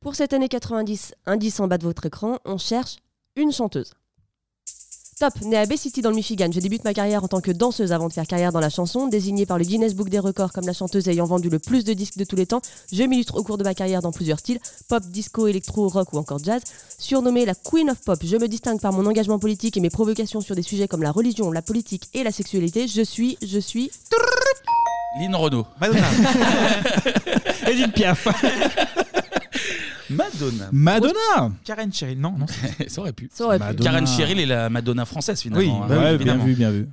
Pour 0.00 0.14
cette 0.14 0.32
année 0.32 0.48
90, 0.48 1.14
indice 1.26 1.60
en 1.60 1.68
bas 1.68 1.76
de 1.78 1.84
votre 1.84 2.06
écran, 2.06 2.38
on 2.44 2.56
cherche 2.56 2.96
une 3.36 3.52
chanteuse. 3.52 3.92
Top, 5.18 5.40
née 5.42 5.56
à 5.56 5.66
Bay 5.66 5.76
City 5.76 6.00
dans 6.00 6.10
le 6.10 6.14
Michigan, 6.14 6.48
je 6.52 6.60
débute 6.60 6.84
ma 6.84 6.94
carrière 6.94 7.24
en 7.24 7.28
tant 7.28 7.40
que 7.40 7.50
danseuse 7.50 7.90
avant 7.90 8.06
de 8.06 8.12
faire 8.12 8.28
carrière 8.28 8.52
dans 8.52 8.60
la 8.60 8.70
chanson. 8.70 9.08
Désignée 9.08 9.46
par 9.46 9.58
le 9.58 9.64
Guinness 9.64 9.96
Book 9.96 10.10
des 10.10 10.20
records 10.20 10.52
comme 10.52 10.64
la 10.64 10.72
chanteuse 10.72 11.08
ayant 11.08 11.24
vendu 11.24 11.48
le 11.50 11.58
plus 11.58 11.82
de 11.82 11.92
disques 11.92 12.18
de 12.18 12.22
tous 12.22 12.36
les 12.36 12.46
temps, 12.46 12.62
je 12.92 13.02
m'illustre 13.02 13.36
au 13.36 13.42
cours 13.42 13.58
de 13.58 13.64
ma 13.64 13.74
carrière 13.74 14.00
dans 14.00 14.12
plusieurs 14.12 14.38
styles, 14.38 14.60
pop, 14.86 15.02
disco, 15.06 15.48
électro, 15.48 15.88
rock 15.88 16.12
ou 16.12 16.18
encore 16.18 16.38
jazz. 16.38 16.62
Surnommée 16.98 17.46
la 17.46 17.56
Queen 17.56 17.90
of 17.90 17.98
Pop, 18.04 18.20
je 18.22 18.36
me 18.36 18.46
distingue 18.46 18.80
par 18.80 18.92
mon 18.92 19.06
engagement 19.06 19.40
politique 19.40 19.76
et 19.76 19.80
mes 19.80 19.90
provocations 19.90 20.40
sur 20.40 20.54
des 20.54 20.62
sujets 20.62 20.86
comme 20.86 21.02
la 21.02 21.10
religion, 21.10 21.50
la 21.50 21.62
politique 21.62 22.04
et 22.14 22.22
la 22.22 22.30
sexualité. 22.30 22.86
Je 22.86 23.02
suis, 23.02 23.38
je 23.42 23.58
suis... 23.58 23.90
Lynn 25.18 25.34
Renault. 25.34 25.66
Madonna. 25.80 26.06
Edith 27.66 27.92
Piaf. 27.92 28.28
Madonna. 30.10 30.68
Madonna. 30.72 31.52
Karen 31.64 31.92
Cheryl, 31.92 32.18
non, 32.20 32.32
non. 32.38 32.46
ça 32.88 33.00
aurait 33.00 33.12
pu. 33.12 33.28
Ça 33.32 33.44
aurait 33.44 33.58
pu. 33.58 33.64
Madonna. 33.64 33.84
Karen 33.90 34.06
Cheryl 34.06 34.40
est 34.40 34.46
la 34.46 34.70
Madonna 34.70 35.04
française 35.04 35.40
finalement. 35.40 35.66
Oui, 35.66 35.72
hein. 35.82 35.86
bah 35.88 35.96
Ouais, 35.96 36.02
bien 36.02 36.14
évidemment. 36.14 36.44
vu, 36.44 36.54
bien 36.54 36.70
vu. 36.70 36.88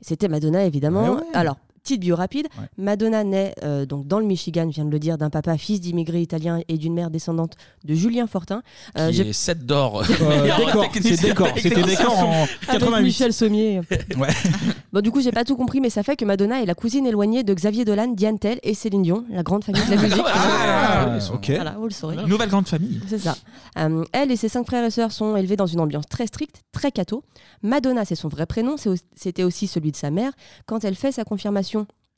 C'était 0.00 0.28
Madonna, 0.28 0.64
évidemment. 0.64 1.20
Alors, 1.32 1.56
Petite 1.84 2.00
bio 2.00 2.16
rapide, 2.16 2.48
Madonna 2.78 3.24
naît 3.24 3.54
euh, 3.62 3.84
donc 3.84 4.06
dans 4.06 4.18
le 4.18 4.24
Michigan, 4.24 4.66
je 4.70 4.76
viens 4.76 4.86
de 4.86 4.90
le 4.90 4.98
dire, 4.98 5.18
d'un 5.18 5.28
papa 5.28 5.58
fils 5.58 5.82
d'immigrés 5.82 6.22
italiens 6.22 6.62
et 6.66 6.78
d'une 6.78 6.94
mère 6.94 7.10
descendante 7.10 7.58
de 7.84 7.94
Julien 7.94 8.26
Fortin. 8.26 8.62
Euh, 8.96 9.10
Qui 9.12 9.20
est 9.20 9.32
7 9.34 9.66
d'or. 9.66 10.00
Euh, 10.00 10.04
c'est 11.02 11.20
décor. 11.20 11.48
C'était 11.58 11.82
décor 11.82 12.18
en 12.18 12.44
Avec 12.68 12.80
88. 12.80 13.02
Michel 13.04 13.32
Sommier. 13.34 13.82
Ouais. 14.16 14.28
Bon, 14.94 15.00
du 15.00 15.10
coup, 15.10 15.20
j'ai 15.20 15.32
pas 15.32 15.42
tout 15.42 15.56
compris, 15.56 15.80
mais 15.80 15.90
ça 15.90 16.04
fait 16.04 16.14
que 16.14 16.24
Madonna 16.24 16.62
est 16.62 16.66
la 16.66 16.76
cousine 16.76 17.04
éloignée 17.04 17.42
de 17.42 17.52
Xavier 17.52 17.84
Dolan, 17.84 18.12
Diane 18.12 18.38
Tell 18.38 18.60
et 18.62 18.74
Céline 18.74 19.02
Dion, 19.02 19.24
la 19.28 19.42
grande 19.42 19.64
famille 19.64 19.84
de 19.84 19.90
la 19.90 20.00
musique. 20.00 20.22
Ah, 20.24 21.18
ok. 21.32 21.50
Voilà, 21.50 21.72
vous 21.72 21.88
le 21.88 21.90
saurez. 21.90 22.14
Nouvelle 22.28 22.48
grande 22.48 22.68
famille. 22.68 23.00
C'est 23.08 23.18
ça. 23.18 23.36
Euh, 23.76 24.04
elle 24.12 24.30
et 24.30 24.36
ses 24.36 24.48
cinq 24.48 24.64
frères 24.64 24.84
et 24.84 24.92
sœurs 24.92 25.10
sont 25.10 25.36
élevés 25.36 25.56
dans 25.56 25.66
une 25.66 25.80
ambiance 25.80 26.06
très 26.08 26.28
stricte, 26.28 26.62
très 26.70 26.92
catho. 26.92 27.24
Madonna, 27.62 28.04
c'est 28.04 28.14
son 28.14 28.28
vrai 28.28 28.46
prénom, 28.46 28.76
c'était 29.16 29.42
aussi 29.42 29.66
celui 29.66 29.90
de 29.90 29.96
sa 29.96 30.12
mère. 30.12 30.30
Quand 30.66 30.84
elle 30.84 30.94
fait 30.94 31.10
sa 31.10 31.24
confirmation, 31.24 31.73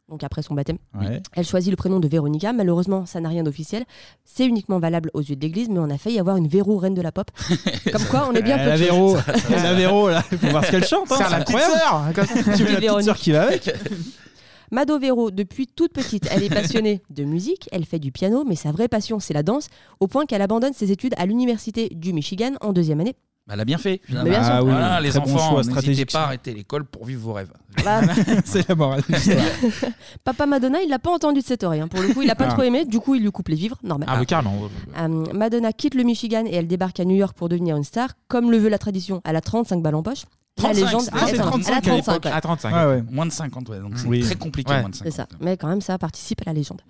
donc 0.08 0.22
après 0.22 0.42
son 0.42 0.54
baptême, 0.54 0.78
Ouais. 1.00 1.20
elle 1.32 1.44
choisit 1.44 1.70
le 1.70 1.76
prénom 1.76 1.98
de 1.98 2.06
Véronica. 2.06 2.52
Malheureusement, 2.52 3.06
ça 3.06 3.20
n'a 3.20 3.28
rien 3.28 3.42
d'officiel. 3.42 3.84
C'est 4.24 4.46
uniquement 4.46 4.78
valable 4.78 5.10
aux 5.14 5.20
yeux 5.20 5.34
de 5.34 5.40
l'église, 5.40 5.68
mais 5.68 5.80
on 5.80 5.90
a 5.90 5.98
failli 5.98 6.20
avoir 6.20 6.36
une 6.36 6.46
Véro 6.46 6.76
reine 6.76 6.94
de 6.94 7.02
la 7.02 7.10
pop. 7.10 7.28
Comme 7.92 8.04
quoi, 8.04 8.28
on 8.30 8.34
est 8.34 8.42
bien 8.42 8.56
peu 8.58 8.66
la 8.68 8.76
Véro, 8.76 9.16
choses. 9.16 9.24
la 9.50 9.74
Véro, 9.74 10.08
là, 10.08 10.22
il 10.30 10.38
faut 10.38 10.46
voir 10.48 10.64
ce 10.64 10.70
qu'elle 10.70 10.84
chante. 10.86 11.10
Hein, 11.10 11.16
C'est 11.18 11.30
la 11.30 11.40
petite 11.44 11.56
incroyable. 11.56 11.74
sœur, 11.80 12.12
comme 12.14 12.26
ça. 12.44 12.56
Tu 12.56 12.62
mets 12.62 12.70
la 12.72 12.80
petite 12.80 13.02
sœur 13.02 13.16
qui 13.16 13.32
va 13.32 13.42
avec. 13.48 13.68
Mado 14.72 14.98
Véro, 14.98 15.30
depuis 15.30 15.68
toute 15.68 15.92
petite, 15.92 16.28
elle 16.30 16.42
est 16.42 16.48
passionnée 16.52 17.00
de 17.10 17.22
musique, 17.22 17.68
elle 17.70 17.84
fait 17.84 18.00
du 18.00 18.10
piano, 18.10 18.44
mais 18.44 18.56
sa 18.56 18.72
vraie 18.72 18.88
passion, 18.88 19.20
c'est 19.20 19.32
la 19.34 19.44
danse, 19.44 19.68
au 20.00 20.08
point 20.08 20.26
qu'elle 20.26 20.42
abandonne 20.42 20.72
ses 20.72 20.90
études 20.90 21.14
à 21.18 21.26
l'université 21.26 21.88
du 21.92 22.12
Michigan 22.12 22.50
en 22.60 22.72
deuxième 22.72 23.00
année. 23.00 23.14
Bah, 23.46 23.54
Elle 23.54 23.60
a 23.60 23.64
bien 23.64 23.78
fait. 23.78 24.00
Mais 24.08 24.24
bien 24.24 24.42
sûr. 24.42 24.52
Ah 24.54 24.62
oui, 24.64 24.70
Voilà, 24.70 25.00
les 25.00 25.10
très 25.10 25.20
bon 25.20 25.26
enfants, 25.34 25.38
choix 25.50 25.56
n'hésitez 25.58 25.70
stratégique, 25.72 26.12
pas 26.12 26.18
à 26.18 26.22
ça. 26.22 26.26
arrêter 26.26 26.52
l'école 26.54 26.84
pour 26.84 27.04
vivre 27.04 27.22
vos 27.22 27.32
rêves. 27.34 27.52
Bah, 27.84 28.00
C'est 28.44 28.68
la 28.68 28.74
morale 28.74 29.02
de 29.08 29.14
l'histoire. 29.14 29.44
Papa 30.24 30.46
Madonna, 30.46 30.80
il 30.82 30.88
l'a 30.90 30.98
pas 30.98 31.12
entendu 31.12 31.40
de 31.40 31.44
cette 31.44 31.62
oreille. 31.62 31.80
hein. 31.80 31.88
Pour 31.88 32.00
le 32.00 32.08
coup, 32.12 32.22
il 32.22 32.30
a 32.30 32.34
pas 32.34 32.46
Ah. 32.48 32.52
trop 32.54 32.62
aimé. 32.62 32.84
Du 32.84 32.98
coup, 32.98 33.14
il 33.14 33.22
lui 33.22 33.30
coupe 33.30 33.48
les 33.48 33.54
vivres, 33.56 33.76
normal. 33.84 34.08
Ah, 34.10 34.16
mais 34.18 34.26
carrément. 34.26 34.54
Euh, 34.98 35.08
Madonna 35.32 35.72
quitte 35.72 35.94
le 35.94 36.02
Michigan 36.02 36.44
et 36.46 36.54
elle 36.56 36.66
débarque 36.66 36.98
à 37.00 37.04
New 37.04 37.14
York 37.16 37.36
pour 37.36 37.48
devenir 37.48 37.76
une 37.76 37.84
star. 37.84 38.10
Comme 38.28 38.50
le 38.50 38.58
veut 38.58 38.68
la 38.68 38.78
tradition, 38.78 39.20
elle 39.24 39.36
a 39.36 39.40
35 39.40 39.80
balles 39.82 39.94
en 39.94 40.02
poche. 40.02 40.24
La 40.58 40.70
35, 40.70 40.84
légende, 40.84 41.08
ah, 41.12 41.18
c'est 41.26 41.30
elle, 41.32 41.36
35 41.38 41.68
elle 41.68 41.74
a 41.74 41.76
à 41.76 41.80
35. 41.82 41.96
l'époque. 42.12 42.24
ouais. 42.24 42.30
À 42.32 42.40
35. 42.40 42.72
Ah 42.74 42.88
ouais. 42.88 43.04
Moins 43.10 43.26
de 43.26 43.30
50, 43.32 43.68
ouais. 43.68 43.78
Donc 43.78 43.92
c'est 43.96 44.06
Oui. 44.08 44.20
très 44.22 44.34
compliqué, 44.36 44.72
Ouais. 44.72 44.80
moins 44.80 44.88
de 44.90 44.94
C'est 44.94 45.10
50. 45.10 45.30
ça. 45.32 45.36
Mais 45.40 45.56
quand 45.56 45.68
même, 45.68 45.82
ça 45.82 45.98
participe 45.98 46.40
à 46.40 46.44
la 46.46 46.52
légende. 46.54 46.80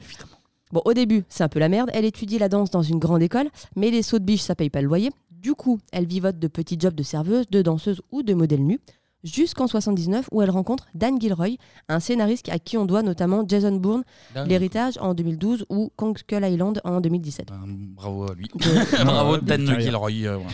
Bon, 0.73 0.83
au 0.85 0.93
début, 0.95 1.25
c'est 1.29 1.45
un 1.45 1.49
peu 1.49 1.59
la 1.61 1.69
merde. 1.69 1.91
Elle 1.95 2.05
étudie 2.05 2.39
la 2.39 2.49
danse 2.49 2.71
dans 2.71 2.83
une 2.83 2.99
grande 2.99 3.23
école, 3.23 3.49
mais 3.77 3.91
les 3.91 4.03
sauts 4.03 4.19
de 4.19 4.25
biche, 4.25 4.43
ça 4.43 4.55
paye 4.57 4.69
pas 4.71 4.81
le 4.81 4.89
loyer. 4.89 5.11
Du 5.47 5.55
coup, 5.55 5.79
elle 5.93 6.07
vivote 6.07 6.41
de 6.41 6.49
petits 6.49 6.77
jobs 6.77 6.97
de 6.97 7.05
serveuse, 7.05 7.47
de 7.49 7.63
danseuse 7.63 8.03
ou 8.11 8.25
de 8.25 8.35
modèle 8.35 8.65
nu, 8.65 8.81
jusqu'en 9.23 9.69
79 9.69 10.29
où 10.33 10.43
elle 10.43 10.51
rencontre 10.51 10.89
Dan 10.97 11.21
Gilroy, 11.21 11.51
un 11.89 12.01
scénariste 12.01 12.49
à 12.49 12.59
qui 12.59 12.77
on 12.77 12.85
doit 12.85 13.03
notamment 13.05 13.45
Jason 13.47 13.77
Bourne. 13.77 14.03
L'héritage 14.45 14.99
en 15.01 15.15
2012 15.15 15.67
ou 15.69 15.93
Kong 15.95 16.19
Skull 16.19 16.45
Island 16.45 16.81
en 16.83 17.01
2017. 17.01 17.47
Ben, 17.49 17.61
Bravo 17.95 18.25
à 18.29 18.35
lui. 18.35 18.49
De- 18.57 19.05
Bravo 19.05 19.35
Ouais, 19.35 19.41
Dan. 19.41 19.79
Gilroy. 19.79 20.11
euh, 20.27 20.39
ouais. 20.39 20.45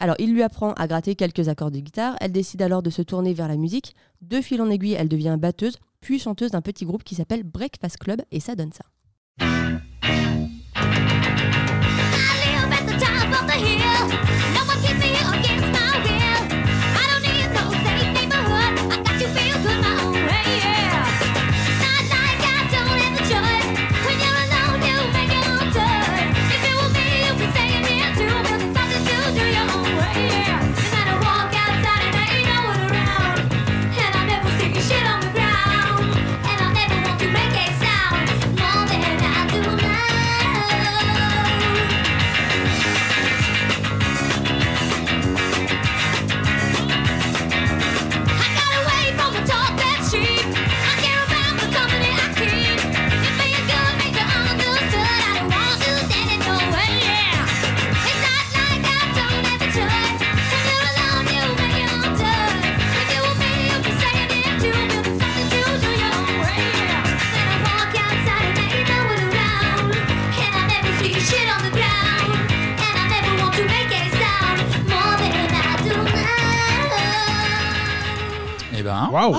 Alors, 0.00 0.16
il 0.18 0.34
lui 0.34 0.42
apprend 0.42 0.72
à 0.72 0.88
gratter 0.88 1.14
quelques 1.14 1.48
accords 1.48 1.70
de 1.70 1.78
guitare. 1.78 2.16
Elle 2.20 2.32
décide 2.32 2.62
alors 2.62 2.82
de 2.82 2.90
se 2.90 3.02
tourner 3.02 3.32
vers 3.32 3.46
la 3.46 3.56
musique. 3.56 3.94
De 4.22 4.40
fil 4.40 4.60
en 4.60 4.68
aiguille, 4.70 4.94
elle 4.98 5.08
devient 5.08 5.36
batteuse, 5.38 5.76
puis 6.00 6.18
chanteuse 6.18 6.50
d'un 6.50 6.62
petit 6.62 6.84
groupe 6.84 7.04
qui 7.04 7.14
s'appelle 7.14 7.44
Breakfast 7.44 7.98
Club, 7.98 8.22
et 8.32 8.40
ça 8.40 8.56
donne 8.56 8.72
ça. 8.72 8.86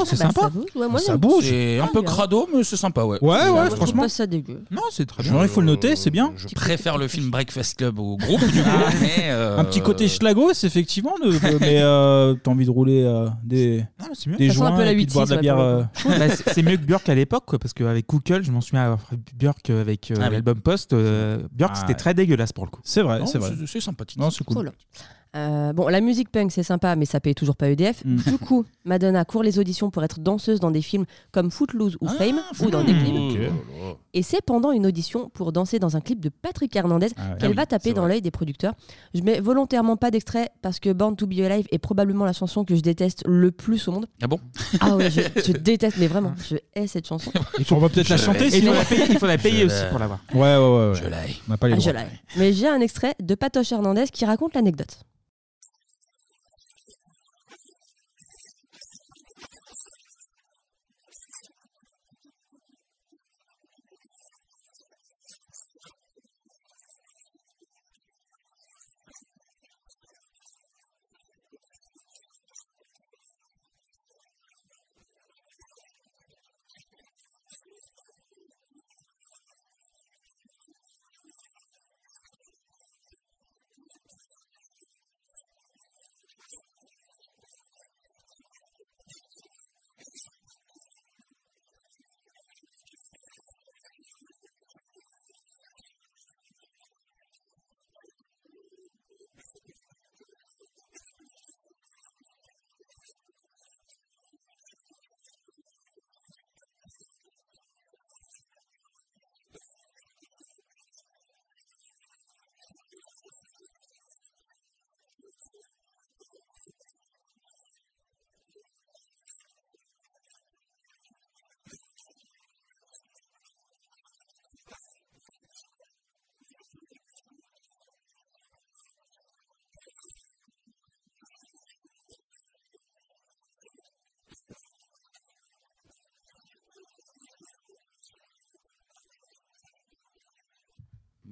C'est 0.07 0.17
bah, 0.19 0.25
sympa. 0.31 0.41
ça 0.41 0.49
bouge. 0.49 0.65
Ouais, 0.75 0.87
moi, 0.87 0.99
Ça 0.99 1.11
j'aime. 1.13 1.17
bouge. 1.21 1.45
C'est 1.45 1.79
un 1.79 1.83
Ah, 1.85 1.89
peu 1.93 2.01
bien. 2.01 2.11
crado, 2.11 2.49
mais 2.53 2.63
c'est 2.63 2.77
sympa, 2.77 3.03
ouais. 3.03 3.17
Ouais, 3.21 3.27
ouais, 3.29 3.49
Moi, 3.51 3.63
je 3.63 3.67
trouve 3.67 3.77
franchement. 3.77 4.01
pas 4.03 4.09
ça 4.09 4.25
dégueu. 4.27 4.63
Non, 4.71 4.81
c'est 4.91 5.05
très 5.05 5.23
bien. 5.23 5.31
Genre, 5.33 5.43
il 5.43 5.49
faut 5.49 5.61
le 5.61 5.67
noter, 5.67 5.95
c'est 5.95 6.09
bien. 6.11 6.33
Je 6.37 6.47
préfère 6.55 6.97
le 6.97 7.07
film 7.07 7.29
Breakfast 7.29 7.77
Club 7.77 7.99
au 7.99 8.17
groupe, 8.17 8.39
du 8.51 8.63
coup. 8.63 8.69
mais, 9.01 9.25
euh, 9.29 9.57
Un 9.57 9.63
petit 9.65 9.81
côté 9.81 10.07
schlagos, 10.07 10.51
effectivement, 10.63 11.13
mais 11.59 11.81
euh, 11.81 12.33
t'as 12.43 12.51
envie 12.51 12.65
de 12.65 12.71
rouler 12.71 13.03
euh, 13.03 13.27
des, 13.43 13.77
des 13.77 13.85
Ça 14.07 14.15
sent 14.15 14.29
un 14.41 14.49
joints 14.53 14.71
peu 14.71 14.83
la 14.83 14.91
et 14.91 14.95
puis 14.95 15.05
de 15.05 15.11
boire 15.13 15.25
de 15.27 15.31
la 15.35 15.37
8-6, 15.37 15.41
bière. 15.41 15.57
ouais, 15.57 15.61
euh, 15.63 15.83
pour 16.01 16.11
Bah, 16.11 16.29
c'est 16.29 16.53
c'est 16.53 16.63
mieux 16.63 16.77
que 16.77 16.83
Björk 16.83 17.07
à 17.09 17.15
l'époque, 17.15 17.43
quoi, 17.45 17.59
parce 17.59 17.73
qu'avec 17.73 18.07
Google, 18.07 18.43
je 18.43 18.51
m'en 18.51 18.61
souviens 18.61 18.83
avoir 18.83 19.01
fait 19.01 19.17
Björk 19.37 19.69
avec 19.69 20.11
euh, 20.11 20.15
Ah 20.19 20.25
oui. 20.27 20.33
l'album 20.33 20.59
Post. 20.61 20.93
euh, 20.93 21.37
Björk, 21.51 21.71
Ah 21.75 21.79
c'était 21.79 21.93
ouais. 21.93 21.97
très 21.97 22.13
dégueulasse 22.13 22.53
pour 22.53 22.65
le 22.65 22.71
coup. 22.71 22.81
C'est 22.83 23.01
vrai, 23.01 23.19
non, 23.19 23.25
c'est 23.25 23.37
vrai. 23.37 23.51
c'est- 23.59 23.67
C'est 23.67 23.81
sympathique. 23.81 24.17
Non, 24.19 24.29
c'est 24.29 24.43
cool. 24.43 24.55
Cool. 24.57 24.71
Euh, 25.35 25.73
bon, 25.73 25.87
la 25.87 26.01
musique 26.01 26.31
punk, 26.31 26.51
c'est 26.51 26.63
sympa, 26.63 26.95
mais 26.95 27.05
ça 27.05 27.19
paye 27.19 27.35
toujours 27.35 27.55
pas 27.55 27.69
EDF. 27.69 28.03
Mm. 28.05 28.15
Du 28.17 28.37
coup, 28.37 28.65
Madonna 28.85 29.25
court 29.25 29.43
les 29.43 29.59
auditions 29.59 29.89
pour 29.91 30.03
être 30.03 30.19
danseuse 30.19 30.59
dans 30.59 30.71
des 30.71 30.81
films 30.81 31.05
comme 31.31 31.51
Footloose 31.51 31.95
ou 32.01 32.07
Ah, 32.09 32.13
Fame, 32.17 32.39
ou 32.61 32.69
dans 32.69 32.83
des 32.83 32.93
clips. 32.93 33.49
Ok. 33.49 33.97
Et 34.13 34.23
c'est 34.23 34.41
pendant 34.41 34.71
une 34.71 34.85
audition 34.87 35.29
pour 35.29 35.51
danser 35.51 35.77
dans 35.79 35.95
un 35.95 36.01
clip 36.01 36.19
de 36.19 36.29
Patrick 36.29 36.75
Hernandez 36.75 37.09
Ah 37.17 37.35
qu'elle 37.39 37.51
Ah 37.51 37.55
va 37.55 37.61
oui, 37.63 37.67
taper 37.67 37.93
dans 37.93 38.07
l'œil 38.07 38.21
des 38.21 38.31
producteurs. 38.31 38.73
Je 39.13 39.21
mets 39.21 39.39
volontairement 39.39 39.95
pas 39.97 40.09
d'extrait 40.09 40.49
parce 40.61 40.79
que 40.79 40.91
Born 40.91 41.15
to 41.15 41.27
Be 41.27 41.39
Alive 41.41 41.67
est 41.71 41.77
probablement 41.77 42.25
la 42.25 42.33
chanson 42.33 42.63
que 42.65 42.75
je 42.75 42.81
déteste 42.81 43.23
le 43.27 43.51
plus 43.51 43.87
au 43.87 43.91
monde. 43.91 44.07
Ah 44.23 44.27
bon? 44.27 44.39
Ah 44.79 44.95
ouais, 44.95 45.11
je, 45.11 45.21
je 45.45 45.51
déteste, 45.51 45.97
mais 45.99 46.07
vraiment, 46.07 46.33
je 46.49 46.55
hais 46.73 46.87
cette 46.87 47.05
chanson. 47.07 47.31
On 47.71 47.77
va 47.77 47.89
peut-être 47.89 48.09
la 48.09 48.17
chanter. 48.17 48.45
Et 48.45 48.47
il 48.47 48.51
sinon. 48.61 48.73
faut 48.73 48.77
la 48.79 48.85
payer, 48.85 49.05
il 49.09 49.19
faut 49.19 49.27
la 49.27 49.37
payer 49.37 49.59
Je 49.61 49.65
aussi 49.67 49.83
pour 49.91 49.99
l'avoir. 49.99 50.19
Ouais, 50.33 50.39
ouais, 50.39 50.57
ouais. 50.57 50.89
ouais. 50.89 50.95
Je 50.95 51.03
l'ai. 51.03 51.35
On 51.47 51.51
n'a 51.51 51.57
pas 51.57 51.67
les 51.67 51.73
Ah, 51.75 51.79
je 51.79 51.89
l'ai. 51.91 52.05
Mais 52.37 52.53
j'ai 52.53 52.67
un 52.67 52.79
extrait 52.79 53.13
de 53.21 53.35
Patoche 53.35 53.71
Hernandez 53.71 54.05
qui 54.11 54.25
raconte 54.25 54.55
l'anecdote. 54.55 54.99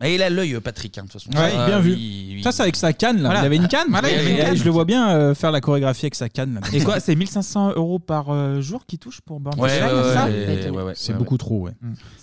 Mais 0.06 0.15
il 0.15 0.22
a 0.23 0.30
l'œil, 0.30 0.56
euh, 0.56 0.61
Patrick, 0.61 0.98
hein, 0.98 1.03
de 1.03 1.10
toute 1.10 1.22
façon. 1.22 1.32
Ouais, 1.38 1.52
Ça, 1.52 1.65
bien 1.68 1.80
vu. 1.80 1.94
il- 1.94 2.38
il- 2.40 2.44
Ça, 2.44 2.52
c'est 2.52 2.61
avec 2.64 2.76
sa 2.76 2.94
canne. 2.94 3.18
Là. 3.18 3.30
Voilà. 3.30 3.41
Il 3.41 3.45
avait 3.45 3.56
une 3.56 3.68
canne. 3.68 3.88
Voilà, 3.90 4.10
il 4.11 4.19
avait 4.19 4.32
une 4.32 4.38
Et 4.38 4.41
canne. 4.41 4.56
Je 4.56 4.64
le 4.64 4.69
vois 4.72 4.86
bien 4.86 5.10
euh, 5.10 5.34
faire 5.36 5.52
la 5.52 5.61
chorégraphie 5.61 6.06
avec 6.06 6.15
sa 6.15 6.30
canne. 6.30 6.56
là. 6.56 6.61
Et 6.73 6.84
quoi, 6.84 6.99
c'est 6.99 7.15
1500 7.15 7.73
euros 7.76 7.99
par 7.99 8.30
euh, 8.30 8.61
jour 8.61 8.86
qui 8.86 8.98
touche 8.99 9.22
pour 9.22 9.40
Born 9.40 9.60
Ouais, 9.60 9.69
Shine, 9.69 9.84
ouais, 9.84 9.90
ça 10.14 10.26
ouais, 10.26 10.69
ouais, 10.72 10.84
ouais, 10.84 10.94
C'est 10.95 11.11
ouais, 11.14 11.18
beaucoup 11.18 11.34
ouais. 11.34 11.38
trop, 11.40 11.60
ouais. 11.61 11.72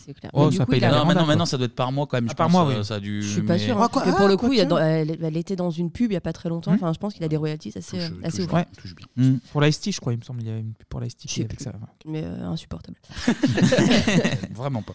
C'est 0.04 0.14
clair. 0.14 0.30
Oh, 0.34 0.44
Mais 0.44 0.50
du 0.50 0.56
ça 0.56 0.64
coup, 0.64 0.70
paye 0.72 0.80
il 0.80 0.84
a- 0.84 0.90
la 0.90 0.96
Non, 0.98 1.04
maintenant, 1.06 1.20
quoi. 1.22 1.26
maintenant, 1.28 1.46
ça 1.46 1.56
doit 1.56 1.66
être 1.66 1.74
par 1.74 1.92
mois 1.92 2.06
quand 2.06 2.16
même. 2.16 2.26
je 2.26 2.32
Ah, 2.32 2.34
par 2.34 2.46
pense, 2.48 2.52
mois, 2.52 2.70
euh, 2.72 2.78
oui. 2.78 2.84
Ça 2.84 2.94
a 2.96 3.00
dû... 3.00 3.22
Je 3.22 3.28
suis 3.28 3.42
pas. 3.42 3.54
Ah, 3.54 3.56
hein, 3.56 3.74
quoi, 3.76 3.88
parce 3.88 4.04
que 4.06 4.10
pour 4.16 4.26
ah, 4.26 4.28
le 4.28 4.36
coup, 4.36 4.46
quoi 4.46 4.54
il 4.54 4.58
y 4.58 4.60
a 4.60 4.64
que- 4.64 4.70
dans- 4.70 4.78
elle, 4.78 5.16
elle 5.22 5.36
était 5.36 5.56
dans 5.56 5.70
une 5.70 5.90
pub 5.90 6.10
il 6.10 6.14
y 6.14 6.16
a 6.16 6.20
pas 6.20 6.32
très 6.32 6.48
longtemps. 6.48 6.72
Hmm. 6.72 6.76
Enfin, 6.76 6.92
je 6.92 6.98
pense 6.98 7.14
qu'il 7.14 7.24
a 7.24 7.28
des 7.28 7.36
royalties 7.36 7.72
assez, 7.76 7.98
euh, 8.00 8.08
assez 8.24 8.42
ouf. 8.44 8.52
Ouais. 8.52 8.66
Mm. 9.16 9.34
Pour 9.52 9.60
l'ice 9.60 9.80
je 9.84 10.00
crois, 10.00 10.12
il 10.12 10.18
me 10.18 10.24
semble. 10.24 10.40
Il 10.42 10.48
y 10.48 10.50
a 10.50 10.56
une 10.58 10.72
pub 10.74 10.86
pour 10.88 11.00
Je 11.02 11.08
sais 11.28 11.40
avec 11.42 11.56
plus. 11.56 11.64
ça. 11.64 11.72
Mais 12.06 12.22
euh, 12.24 12.46
insupportable. 12.46 12.96
Vraiment 14.54 14.82
pas. 14.82 14.94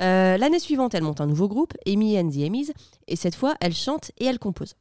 Euh, 0.00 0.36
L'année 0.36 0.58
suivante, 0.58 0.94
elle 0.94 1.02
monte 1.02 1.20
un 1.20 1.26
nouveau 1.26 1.48
groupe, 1.48 1.74
Amy 1.86 2.18
and 2.18 2.30
the 2.30 2.44
Amy's, 2.44 2.72
et 3.06 3.16
cette 3.16 3.34
fois, 3.34 3.54
elle 3.60 3.74
chante 3.74 4.12
et 4.18 4.26
elle 4.26 4.38
compose. 4.38 4.74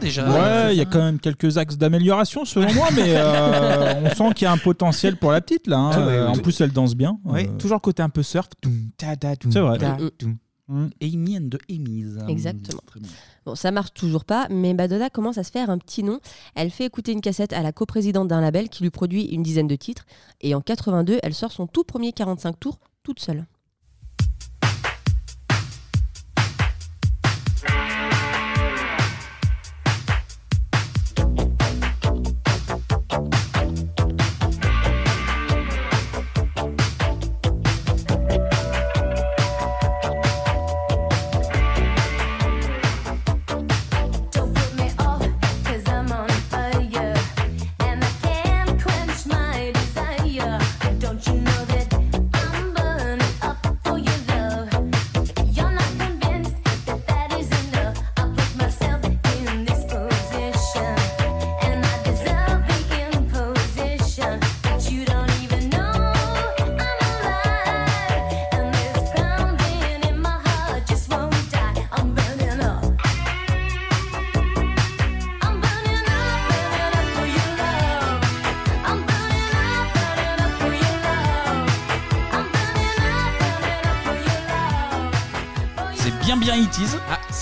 Déjà. 0.00 0.28
Ouais, 0.28 0.74
il 0.74 0.78
y 0.78 0.80
a 0.80 0.84
quand 0.84 0.98
même 0.98 1.18
quelques 1.20 1.56
axes 1.58 1.76
d'amélioration 1.78 2.44
selon 2.44 2.72
moi, 2.74 2.88
mais 2.94 3.14
euh, 3.16 3.94
on 4.04 4.14
sent 4.14 4.34
qu'il 4.34 4.44
y 4.44 4.48
a 4.48 4.52
un 4.52 4.58
potentiel 4.58 5.16
pour 5.16 5.30
la 5.32 5.40
petite 5.40 5.66
là. 5.66 5.78
hein. 5.78 5.90
Ah 5.94 6.06
ouais, 6.06 6.12
Euh, 6.14 6.24
ouais. 6.24 6.38
en 6.38 6.42
plus, 6.42 6.60
elle 6.60 6.72
danse 6.72 6.94
bien. 6.94 7.18
Ouais, 7.24 7.48
Euh, 7.48 7.56
toujours 7.58 7.76
le 7.76 7.80
côté 7.80 8.02
un 8.02 8.08
peu 8.08 8.22
surf. 8.22 8.48
C'est 9.50 9.60
vrai. 9.60 9.78
Amy 11.02 11.36
and 11.36 11.50
the 11.50 11.58
Amy's. 11.70 12.16
Exactement. 12.28 12.80
Très 12.86 12.98
bien. 13.00 13.08
Bon, 13.44 13.54
ça 13.54 13.70
marche 13.70 13.92
toujours 13.92 14.24
pas, 14.24 14.46
mais 14.50 14.72
Madonna 14.72 15.10
commence 15.10 15.36
à 15.36 15.44
se 15.44 15.50
faire 15.50 15.68
un 15.68 15.76
petit 15.76 16.02
nom. 16.02 16.20
Elle 16.54 16.70
fait 16.70 16.86
écouter 16.86 17.12
une 17.12 17.20
cassette 17.20 17.52
à 17.52 17.60
la 17.62 17.70
coprésidente 17.72 18.28
d'un 18.28 18.40
label 18.40 18.70
qui 18.70 18.82
lui 18.82 18.90
produit 18.90 19.24
une 19.24 19.42
dizaine 19.42 19.66
de 19.68 19.76
titres. 19.76 20.06
Et 20.40 20.54
en 20.54 20.62
82, 20.62 21.18
elle 21.22 21.34
sort 21.34 21.52
son 21.52 21.66
tout 21.66 21.84
premier 21.84 22.12
45 22.12 22.58
tours 22.58 22.78
toute 23.02 23.20
seule. 23.20 23.44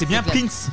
C'est 0.03 0.09
bien 0.09 0.23
Prince. 0.23 0.69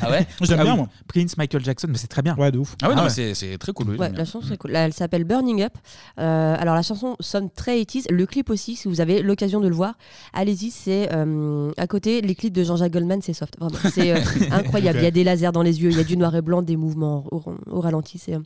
Ah 0.00 0.10
ouais 0.10 0.26
J'aime 0.42 0.58
Ah 0.60 0.64
bien, 0.64 0.72
oui. 0.72 0.78
moi. 0.78 0.88
Prince, 1.06 1.36
Michael 1.36 1.64
Jackson, 1.64 1.86
mais 1.90 1.98
c'est 1.98 2.08
très 2.08 2.22
bien. 2.22 2.34
Ouais, 2.36 2.50
de 2.50 2.58
ouf. 2.58 2.74
Ah 2.82 2.88
ouais, 2.88 2.94
non, 2.94 3.02
Ah 3.02 3.04
mais 3.04 3.08
ouais. 3.10 3.34
c'est- 3.34 3.34
c'est 3.34 3.58
très 3.58 3.72
cool. 3.72 3.90
oui, 3.90 3.96
Ouais, 3.96 4.06
j'aime 4.08 4.16
la 4.16 4.24
chanson 4.24 4.42
c'est 4.48 4.56
cool. 4.56 4.72
Là, 4.72 4.86
elle 4.86 4.92
s'appelle 4.92 5.24
Burning 5.24 5.62
Up. 5.62 5.72
Euh, 6.18 6.56
alors 6.58 6.74
la 6.74 6.82
chanson 6.82 7.16
sonne 7.20 7.48
très 7.50 7.78
80s. 7.80 8.06
Le 8.10 8.26
clip 8.26 8.50
aussi, 8.50 8.74
si 8.76 8.88
vous 8.88 9.00
avez 9.00 9.22
l'occasion 9.22 9.60
de 9.60 9.68
le 9.68 9.74
voir, 9.74 9.94
allez-y. 10.32 10.70
C'est 10.70 11.08
euh, 11.12 11.70
à 11.76 11.86
côté 11.86 12.20
les 12.22 12.34
clips 12.34 12.52
de 12.54 12.64
Jean-Jacques 12.64 12.92
Goldman, 12.92 13.22
c'est 13.22 13.32
soft. 13.34 13.56
Vraiment, 13.60 13.78
c'est 13.92 14.12
euh, 14.12 14.18
incroyable. 14.50 14.98
Ok. 14.98 15.02
Il 15.02 15.04
y 15.04 15.08
a 15.08 15.10
des 15.12 15.24
lasers 15.24 15.52
dans 15.52 15.62
les 15.62 15.80
yeux, 15.82 15.90
il 15.90 15.96
y 15.96 16.00
a 16.00 16.04
du 16.04 16.16
noir 16.16 16.34
et 16.34 16.42
blanc, 16.42 16.62
des 16.62 16.76
mouvements 16.76 17.24
au, 17.30 17.42
au 17.70 17.80
ralenti. 17.80 18.18
C'est 18.18 18.34
euh, 18.34 18.40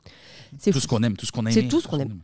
c'est 0.58 0.70
Tout 0.70 0.78
fou. 0.78 0.82
ce 0.82 0.88
qu'on 0.88 1.02
aime, 1.02 1.16
tout 1.16 1.26
ce 1.26 1.32
qu'on 1.32 1.46
a 1.46 1.50
C'est 1.50 1.60
aimé. 1.60 1.68
tout 1.68 1.80
ce 1.80 1.88
qu'on 1.88 1.98
aime. 1.98 2.18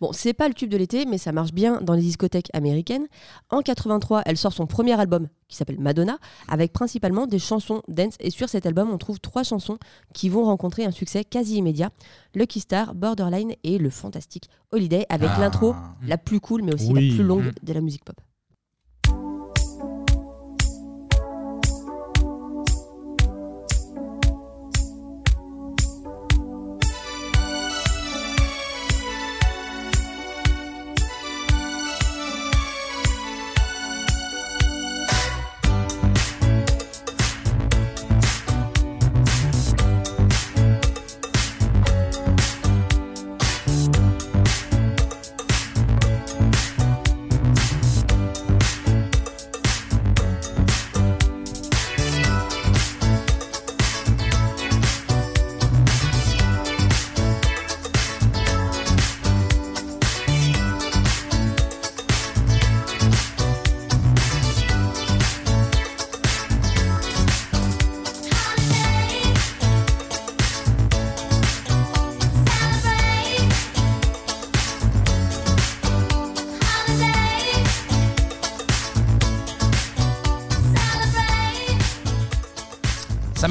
Bon, 0.00 0.12
c'est 0.12 0.32
pas 0.32 0.46
le 0.48 0.54
tube 0.54 0.70
de 0.70 0.76
l'été, 0.76 1.06
mais 1.06 1.18
ça 1.18 1.32
marche 1.32 1.52
bien 1.52 1.80
dans 1.80 1.94
les 1.94 2.02
discothèques 2.02 2.50
américaines. 2.52 3.06
En 3.50 3.62
83, 3.62 4.22
elle 4.26 4.36
sort 4.36 4.52
son 4.52 4.66
premier 4.66 4.98
album 4.98 5.28
qui 5.48 5.56
s'appelle 5.56 5.80
Madonna, 5.80 6.18
avec 6.46 6.72
principalement 6.72 7.26
des 7.26 7.38
chansons 7.38 7.82
dance. 7.88 8.14
Et 8.20 8.30
sur 8.30 8.48
cet 8.48 8.66
album, 8.66 8.90
on 8.92 8.98
trouve 8.98 9.18
trois 9.18 9.42
chansons 9.42 9.78
qui 10.14 10.28
vont 10.28 10.44
rencontrer 10.44 10.84
un 10.84 10.90
succès 10.92 11.24
quasi 11.24 11.56
immédiat 11.56 11.90
Lucky 12.34 12.60
Star, 12.60 12.94
Borderline 12.94 13.54
et 13.64 13.78
le 13.78 13.90
fantastique 13.90 14.48
Holiday, 14.72 15.06
avec 15.08 15.30
Ah. 15.34 15.40
l'intro 15.40 15.74
la 16.06 16.18
plus 16.18 16.40
cool, 16.40 16.62
mais 16.62 16.74
aussi 16.74 16.92
Oui. 16.92 17.08
la 17.10 17.14
plus 17.16 17.24
longue 17.24 17.46
Mm. 17.46 17.52
de 17.66 17.72
la 17.72 17.80
musique 17.80 18.04
pop. 18.04 18.20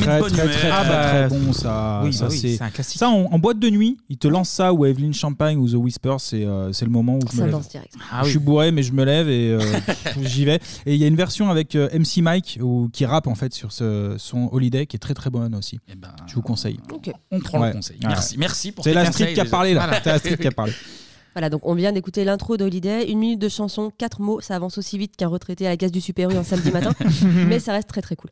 De 0.07 0.11
Très, 0.11 0.19
bonne 0.21 0.31
très, 0.31 0.43
humeur. 0.45 0.55
très, 0.57 0.69
Ah 0.71 0.83
très, 0.83 0.89
bah, 0.89 1.27
très 1.27 1.27
bon 1.39 1.53
ça. 1.53 2.01
oui, 2.03 2.13
ça, 2.13 2.25
bah 2.25 2.31
oui, 2.31 2.37
c'est 2.37 2.61
un 2.63 2.69
classique. 2.69 2.97
Ça, 2.99 3.09
en, 3.09 3.25
en 3.31 3.39
boîte 3.39 3.59
de 3.59 3.69
nuit, 3.69 3.97
ils 4.09 4.17
te 4.17 4.27
lancent 4.27 4.49
ça 4.49 4.73
ou 4.73 4.85
Evelyn 4.85 5.11
Champagne 5.11 5.57
ou 5.57 5.69
The 5.69 5.73
Whisper, 5.75 6.15
c'est 6.19 6.45
euh, 6.45 6.71
c'est 6.73 6.85
le 6.85 6.91
moment 6.91 7.15
où 7.15 7.19
je 7.31 7.35
Ça 7.37 7.45
me 7.45 7.51
danse 7.51 7.63
lève. 7.65 7.71
direct. 7.71 7.93
Ah 8.11 8.19
je 8.21 8.25
oui. 8.25 8.29
suis 8.31 8.39
bourré, 8.39 8.71
mais 8.71 8.83
je 8.83 8.93
me 8.93 9.03
lève 9.03 9.29
et 9.29 9.51
euh, 9.51 9.59
j'y 10.21 10.45
vais. 10.45 10.59
Et 10.85 10.95
il 10.95 11.01
y 11.01 11.03
a 11.03 11.07
une 11.07 11.15
version 11.15 11.49
avec 11.49 11.75
euh, 11.75 11.89
MC 11.97 12.21
Mike 12.21 12.59
où, 12.61 12.89
qui 12.93 13.05
rappe 13.05 13.27
en 13.27 13.35
fait 13.35 13.53
sur 13.53 13.71
ce, 13.71 14.15
son 14.17 14.49
Holiday 14.51 14.85
qui 14.85 14.95
est 14.95 14.99
très 14.99 15.13
très 15.13 15.29
bonne 15.29 15.53
aussi. 15.55 15.79
Eh 15.89 15.95
ben, 15.95 16.09
je 16.25 16.35
vous 16.35 16.41
conseille. 16.41 16.79
On 17.31 17.39
prend 17.39 17.59
Ouais. 17.61 17.67
le 17.69 17.73
conseil. 17.73 17.97
Ouais. 18.01 18.07
Merci, 18.07 18.37
merci 18.37 18.71
pour 18.71 18.83
C'est 18.83 18.91
tes 18.91 18.95
la 18.95 19.05
conseils, 19.05 19.13
street 19.13 19.33
qui 19.33 19.39
a 19.39 19.43
déjà. 19.43 19.51
parlé 19.51 19.73
là. 19.73 19.85
Voilà. 19.85 20.01
C'est 20.03 20.09
la 20.11 20.19
street 20.19 20.37
qui 20.37 20.47
a 20.47 20.51
parlé. 20.51 20.73
Voilà, 21.37 21.51
donc 21.51 21.61
on 21.67 21.75
vient 21.75 21.91
d'écouter 21.91 22.23
l'intro 22.25 22.57
d'Holiday, 22.57 23.11
une 23.11 23.19
minute 23.19 23.37
de 23.39 23.47
chanson, 23.47 23.91
quatre 23.95 24.21
mots, 24.21 24.41
ça 24.41 24.55
avance 24.55 24.79
aussi 24.79 24.97
vite 24.97 25.15
qu'un 25.15 25.27
retraité 25.27 25.67
à 25.67 25.69
la 25.69 25.77
case 25.77 25.91
du 25.91 26.01
Super 26.01 26.31
U 26.31 26.35
un 26.35 26.41
samedi 26.41 26.71
matin, 26.71 26.93
mais 27.47 27.59
ça 27.59 27.73
reste 27.73 27.87
très 27.87 28.01
très 28.01 28.15
cool. 28.15 28.31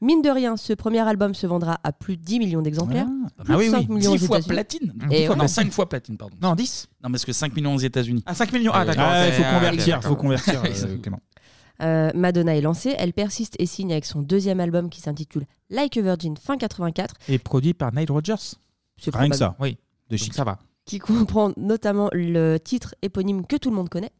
Mine 0.00 0.22
de 0.22 0.30
rien, 0.30 0.56
ce 0.56 0.72
premier 0.72 1.00
album 1.00 1.34
se 1.34 1.44
vendra 1.48 1.80
à 1.82 1.90
plus 1.90 2.16
de 2.16 2.22
10 2.22 2.38
millions 2.38 2.62
d'exemplaires. 2.62 3.08
Ah, 3.40 3.42
plus 3.44 3.54
oui, 3.56 3.68
5 3.70 3.86
oui. 3.88 3.94
millions 3.96 4.12
aux 4.12 4.16
10 4.16 4.26
fois 4.28 4.38
États-Unis. 4.38 4.54
platine. 4.54 4.92
Et 5.10 5.24
Et 5.24 5.28
non, 5.28 5.38
ouais. 5.40 5.48
5 5.48 5.72
fois 5.72 5.88
platine, 5.88 6.16
pardon. 6.16 6.36
Non, 6.40 6.54
10 6.54 6.86
Non, 7.02 7.10
parce 7.10 7.24
que 7.24 7.32
5 7.32 7.56
millions 7.56 7.74
aux 7.74 7.78
États-Unis. 7.80 8.22
Ah, 8.26 8.34
5 8.36 8.52
millions. 8.52 8.70
Ah, 8.72 8.84
d'accord. 8.84 9.02
Ah, 9.08 9.26
il 9.26 9.32
faut 9.32 9.42
Ah, 9.44 9.54
convertir, 9.56 9.96
d'accord. 9.96 10.10
faut 10.10 10.16
convertir, 10.16 10.62
euh, 10.64 10.98
Clément. 10.98 11.20
Euh, 11.82 12.12
Madonna 12.14 12.54
est 12.56 12.60
lancée, 12.60 12.94
elle 12.96 13.12
persiste 13.12 13.56
et 13.58 13.66
signe 13.66 13.90
avec 13.90 14.04
son 14.04 14.22
deuxième 14.22 14.60
album 14.60 14.88
qui 14.88 15.00
s'intitule 15.00 15.46
Like 15.70 15.96
a 15.96 16.00
Virgin 16.02 16.36
fin 16.36 16.56
84, 16.56 17.16
Et 17.28 17.38
produit 17.40 17.74
par 17.74 17.92
Nile 17.92 18.12
Rodgers. 18.12 18.54
C'est 18.98 19.12
Rien 19.16 19.30
que 19.30 19.36
ça. 19.36 19.56
Oui. 19.58 19.78
De 20.10 20.16
chic. 20.16 20.32
ça 20.32 20.44
va. 20.44 20.58
Qui 20.86 20.98
comprend 20.98 21.52
notamment 21.56 22.08
le 22.12 22.58
titre 22.58 22.94
éponyme 23.02 23.44
que 23.44 23.56
tout 23.56 23.70
le 23.70 23.76
monde 23.76 23.88
connaît. 23.88 24.12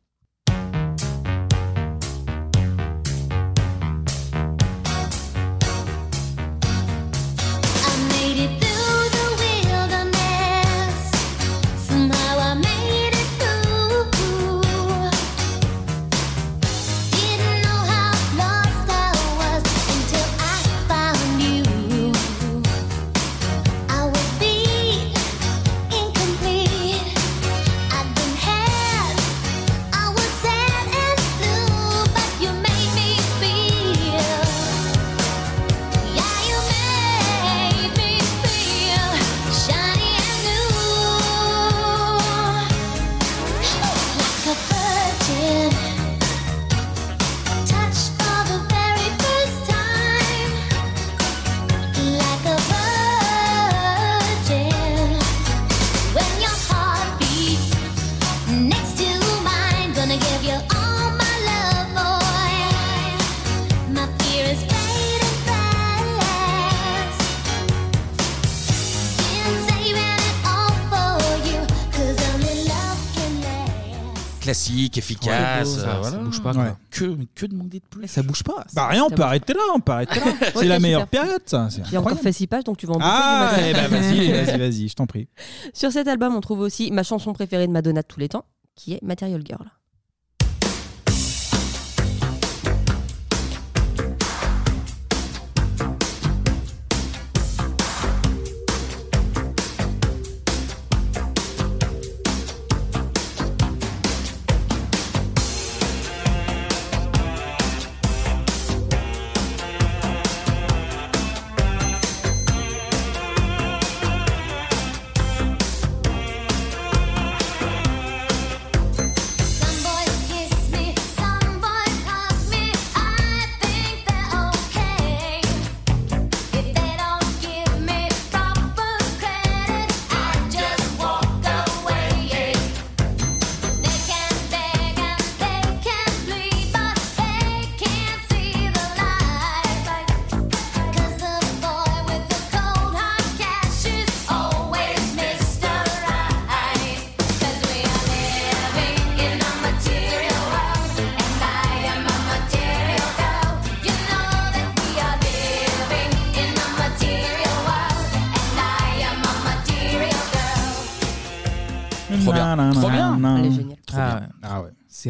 Efficace. 75.10 75.68
Ça, 75.68 75.80
euh, 75.80 75.84
ça 75.84 75.98
voilà. 76.10 76.18
bouge 76.24 76.42
pas, 76.42 76.52
quoi. 76.52 76.62
Ouais. 76.64 76.72
Que, 76.90 77.16
que 77.34 77.46
demander 77.46 77.80
de 77.80 77.84
plus? 77.84 78.08
Ça 78.08 78.22
bouge 78.22 78.42
pas. 78.42 78.64
Bah 78.74 78.88
rien, 78.88 79.04
on 79.04 79.10
peut 79.10 79.22
arrêter 79.22 79.52
là, 79.54 79.60
on 79.74 79.80
peut 79.80 79.92
arrêter 79.92 80.18
là. 80.20 80.26
C'est 80.54 80.66
la 80.66 80.78
meilleure 80.80 81.02
super. 81.02 81.22
période, 81.22 81.42
ça. 81.46 81.68
C'est 81.70 81.78
J'ai 81.86 81.96
encore 81.96 82.12
incroyable. 82.12 82.20
fait 82.22 82.32
6 82.32 82.46
pages, 82.46 82.64
donc 82.64 82.76
tu 82.76 82.86
vas 82.86 82.94
en 82.94 82.96
bouffer 82.96 83.08
Ah, 83.10 83.52
du 83.56 83.62
eh 83.68 83.72
ben, 83.72 83.88
vas-y, 83.88 84.32
vas-y, 84.44 84.58
vas-y, 84.58 84.88
je 84.88 84.94
t'en 84.94 85.06
prie. 85.06 85.28
Sur 85.72 85.92
cet 85.92 86.08
album, 86.08 86.34
on 86.34 86.40
trouve 86.40 86.60
aussi 86.60 86.90
ma 86.90 87.02
chanson 87.02 87.32
préférée 87.32 87.66
de 87.66 87.72
Madonna 87.72 88.02
de 88.02 88.06
tous 88.06 88.20
les 88.20 88.28
temps, 88.28 88.44
qui 88.74 88.94
est 88.94 89.02
Material 89.02 89.42
Girl. 89.46 89.66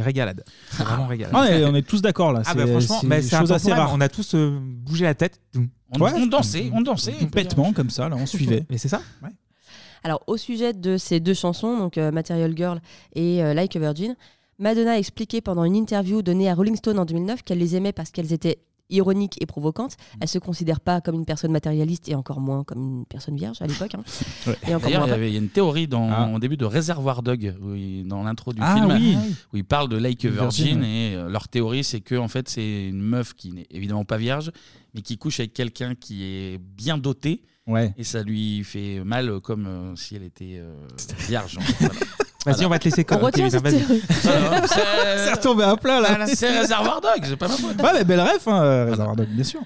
Régalade. 0.07 0.43
C'est 0.71 0.83
vraiment 0.83 1.07
régalade. 1.07 1.35
On 1.35 1.43
est, 1.45 1.65
on 1.65 1.75
est 1.75 1.87
tous 1.87 2.01
d'accord 2.01 2.33
là. 2.33 2.41
Ah 2.45 2.51
c'est 2.53 2.59
bah 2.59 2.67
franchement, 2.67 2.99
c'est 3.01 3.07
bah, 3.07 3.17
une 3.19 3.23
c'est 3.23 3.39
chose 3.39 3.53
assez 3.53 3.73
rare. 3.73 3.91
On 3.93 4.01
a 4.01 4.09
tous 4.09 4.35
euh, 4.35 4.59
bougé 4.61 5.05
la 5.05 5.15
tête. 5.15 5.41
On, 5.55 6.01
on 6.01 6.27
dansait, 6.27 6.71
on 6.73 6.81
dansait. 6.81 7.15
Bêtement 7.33 7.73
comme 7.73 7.91
ça, 7.91 8.09
là, 8.09 8.17
on 8.19 8.27
suivait. 8.27 8.65
Mais 8.71 8.79
c'est 8.79 8.89
ça 8.89 9.03
Alors, 10.03 10.23
au 10.27 10.37
sujet 10.37 10.73
de 10.73 10.97
ces 10.97 11.21
deux 11.21 11.35
chansons, 11.35 11.77
donc 11.79 11.99
euh, 11.99 12.11
Material 12.11 12.57
Girl 12.57 12.81
et 13.15 13.43
euh, 13.45 13.55
Like 13.55 13.77
a 13.77 13.79
Virgin, 13.79 14.17
Madonna 14.59 14.93
a 14.93 14.99
expliqué 14.99 15.41
pendant 15.41 15.65
une 15.65 15.77
interview 15.77 16.23
donnée 16.23 16.49
à 16.49 16.55
Rolling 16.55 16.77
Stone 16.77 16.99
en 16.99 17.05
2009 17.05 17.43
qu'elle 17.43 17.59
les 17.59 17.77
aimait 17.77 17.93
parce 17.93 18.11
qu'elles 18.11 18.33
étaient 18.33 18.59
ironiques 18.91 19.37
et 19.41 19.47
provocantes. 19.47 19.97
Elle 20.21 20.29
se 20.29 20.39
considère 20.39 20.81
pas 20.81 21.01
comme 21.01 21.15
une 21.17 21.25
personne 21.25 21.51
matérialiste 21.53 22.09
et 22.09 22.15
encore 22.15 22.41
moins 22.41 22.65
comme 22.65 22.79
une 23.01 23.07
personne 23.07 23.37
vierge 23.37 23.61
à 23.61 23.67
l'époque. 23.67 23.95
hein. 23.95 24.03
Et 24.69 24.75
encore 24.75 24.81
D'ailleurs, 24.83 25.01
moins 25.01 25.09
il 25.09 25.11
y, 25.11 25.15
avait, 25.15 25.31
il 25.31 25.33
y 25.35 25.37
a 25.37 25.41
une 25.41 25.49
théorie 25.49 25.89
dans, 25.89 26.09
Ah. 26.11 26.31
au 26.35 26.39
début 26.39 26.57
de 26.57 26.65
Réservoir 26.65 27.23
Dog, 27.23 27.55
où 27.61 27.75
il- 27.75 28.07
dans 28.07 28.23
l'intro 28.23 28.53
du 28.53 28.61
Ah 28.63 28.75
film, 28.77 28.87
oui. 28.93 29.17
où 29.53 29.57
il 29.57 29.65
parle 29.65 29.89
de 29.89 29.97
Like 29.97 30.25
a 30.25 30.31
Virgin, 30.31 30.83
et 30.85 31.15
euh, 31.17 31.29
leur 31.29 31.49
théorie, 31.49 31.85
c'est 31.85 32.01
que 32.01 32.15
en 32.15 32.29
fait, 32.29 32.49
c'est 32.49 32.89
une 32.89 33.01
meuf 33.03 33.35
qui 33.35 33.53
n'est 33.53 33.67
évidemment 33.71 34.05
pas 34.05 34.17
vierge, 34.19 34.51
mais 34.95 35.03
qui 35.03 35.19
couche 35.19 35.41
avec 35.41 35.53
quelqu'un 35.53 35.95
qui 35.95 36.23
est 36.25 36.59
bien 36.59 36.97
doté, 36.99 37.43
Ouais. 37.67 37.93
et 37.99 38.05
ça 38.05 38.23
lui 38.23 38.63
fait 38.63 39.03
mal 39.05 39.41
comme 39.41 39.67
euh, 39.67 39.97
si 39.97 40.15
elle 40.15 40.23
était 40.23 40.59
euh, 40.61 40.73
vierge. 41.27 41.59
en 41.59 41.63
fait, 41.63 41.85
voilà. 41.87 42.01
Vas-y, 42.47 42.65
on 42.65 42.69
va 42.69 42.79
te 42.79 42.85
laisser 42.85 43.05
comme 43.05 43.19
retient 43.23 43.51
cette 43.51 43.63
théorie. 43.65 44.03
C'est- 44.09 45.33
retombé 45.35 45.65
à 45.65 45.77
plat 45.77 46.01
là. 46.01 46.17
Ah, 46.21 46.27
c'est 46.27 46.59
Réservoir 46.59 47.01
Dog, 47.01 47.25
c'est 47.25 47.37
pas 47.37 47.49
ma 47.49 47.55
faute. 47.55 47.83
Ouais, 47.83 47.93
mais 47.93 48.05
belle 48.05 48.21
ref, 48.21 48.47
hein, 48.47 48.85
Réservoir 48.85 49.17
Dog, 49.17 49.27
bien 49.29 49.45
sûr. 49.45 49.61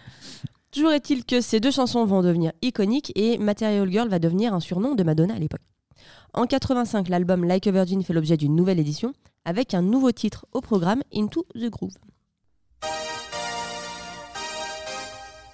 Toujours 0.73 0.93
est-il 0.93 1.25
que 1.25 1.41
ces 1.41 1.61
deux 1.61 1.71
chansons 1.73 2.05
vont 2.05 2.23
devenir 2.23 2.53
iconiques 2.63 3.13
et 3.17 3.39
Material 3.39 3.91
Girl 3.91 4.09
va 4.09 4.19
devenir 4.19 4.55
un 4.55 4.61
surnom 4.61 4.95
de 4.95 5.03
Madonna 5.03 5.35
à 5.35 5.39
l'époque. 5.39 5.61
En 6.33 6.47
85, 6.47 7.09
l'album 7.09 7.45
Like 7.45 7.67
a 7.67 7.73
Virgin 7.73 8.03
fait 8.05 8.13
l'objet 8.13 8.37
d'une 8.37 8.55
nouvelle 8.55 8.79
édition 8.79 9.13
avec 9.45 9.75
un 9.75 9.83
nouveau 9.83 10.13
titre 10.13 10.47
au 10.53 10.61
programme 10.61 11.03
Into 11.15 11.45
the 11.55 11.69
Groove. 11.71 11.95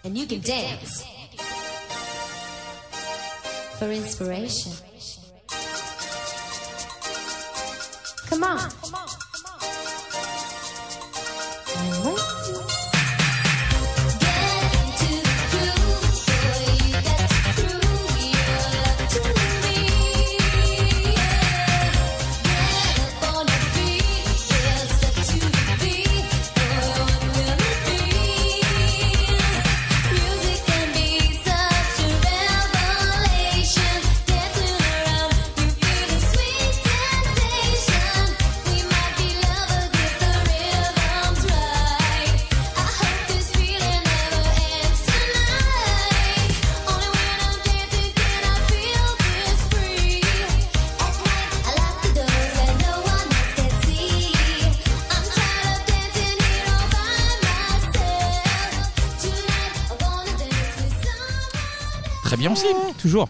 And 0.04 0.14
you 0.14 0.26
can 0.28 0.36
dance 0.44 1.02
for 3.78 3.88
inspiration. 3.88 4.70
Come 8.28 8.42
on. 8.42 8.58
Come 8.58 8.94
on. 8.94 9.05
Aussi. 62.52 62.66
Toujours. 62.98 63.28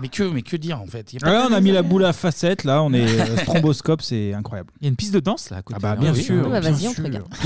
Mais 0.00 0.08
que, 0.08 0.22
mais 0.22 0.42
que 0.42 0.56
dire 0.56 0.80
en 0.80 0.86
fait 0.86 1.12
Il 1.12 1.16
y 1.20 1.24
a 1.24 1.26
pas 1.26 1.30
Ah 1.30 1.32
là, 1.42 1.48
de- 1.48 1.52
on 1.52 1.56
a 1.56 1.60
mis 1.60 1.72
la 1.72 1.82
boule 1.82 2.04
à 2.04 2.12
facettes, 2.12 2.64
là, 2.64 2.82
on 2.82 2.92
est 2.92 3.06
euh, 3.20 3.36
stromboscope, 3.42 4.02
c'est 4.02 4.32
incroyable. 4.34 4.70
Il 4.80 4.84
y 4.84 4.86
a 4.86 4.90
une 4.90 4.96
piste 4.96 5.12
de 5.14 5.20
danse 5.20 5.50
là 5.50 5.58
à 5.58 5.62
côté. 5.62 5.78
Ah 5.82 5.94
bah 5.94 5.96
bien 6.00 6.12
oui. 6.14 6.22
sûr. 6.22 6.42
Ah 6.46 6.48
bah, 6.48 6.60
bien 6.60 6.70
vas-y, 6.72 6.88
on 6.88 6.94
te 6.94 7.02
regarde. 7.02 7.26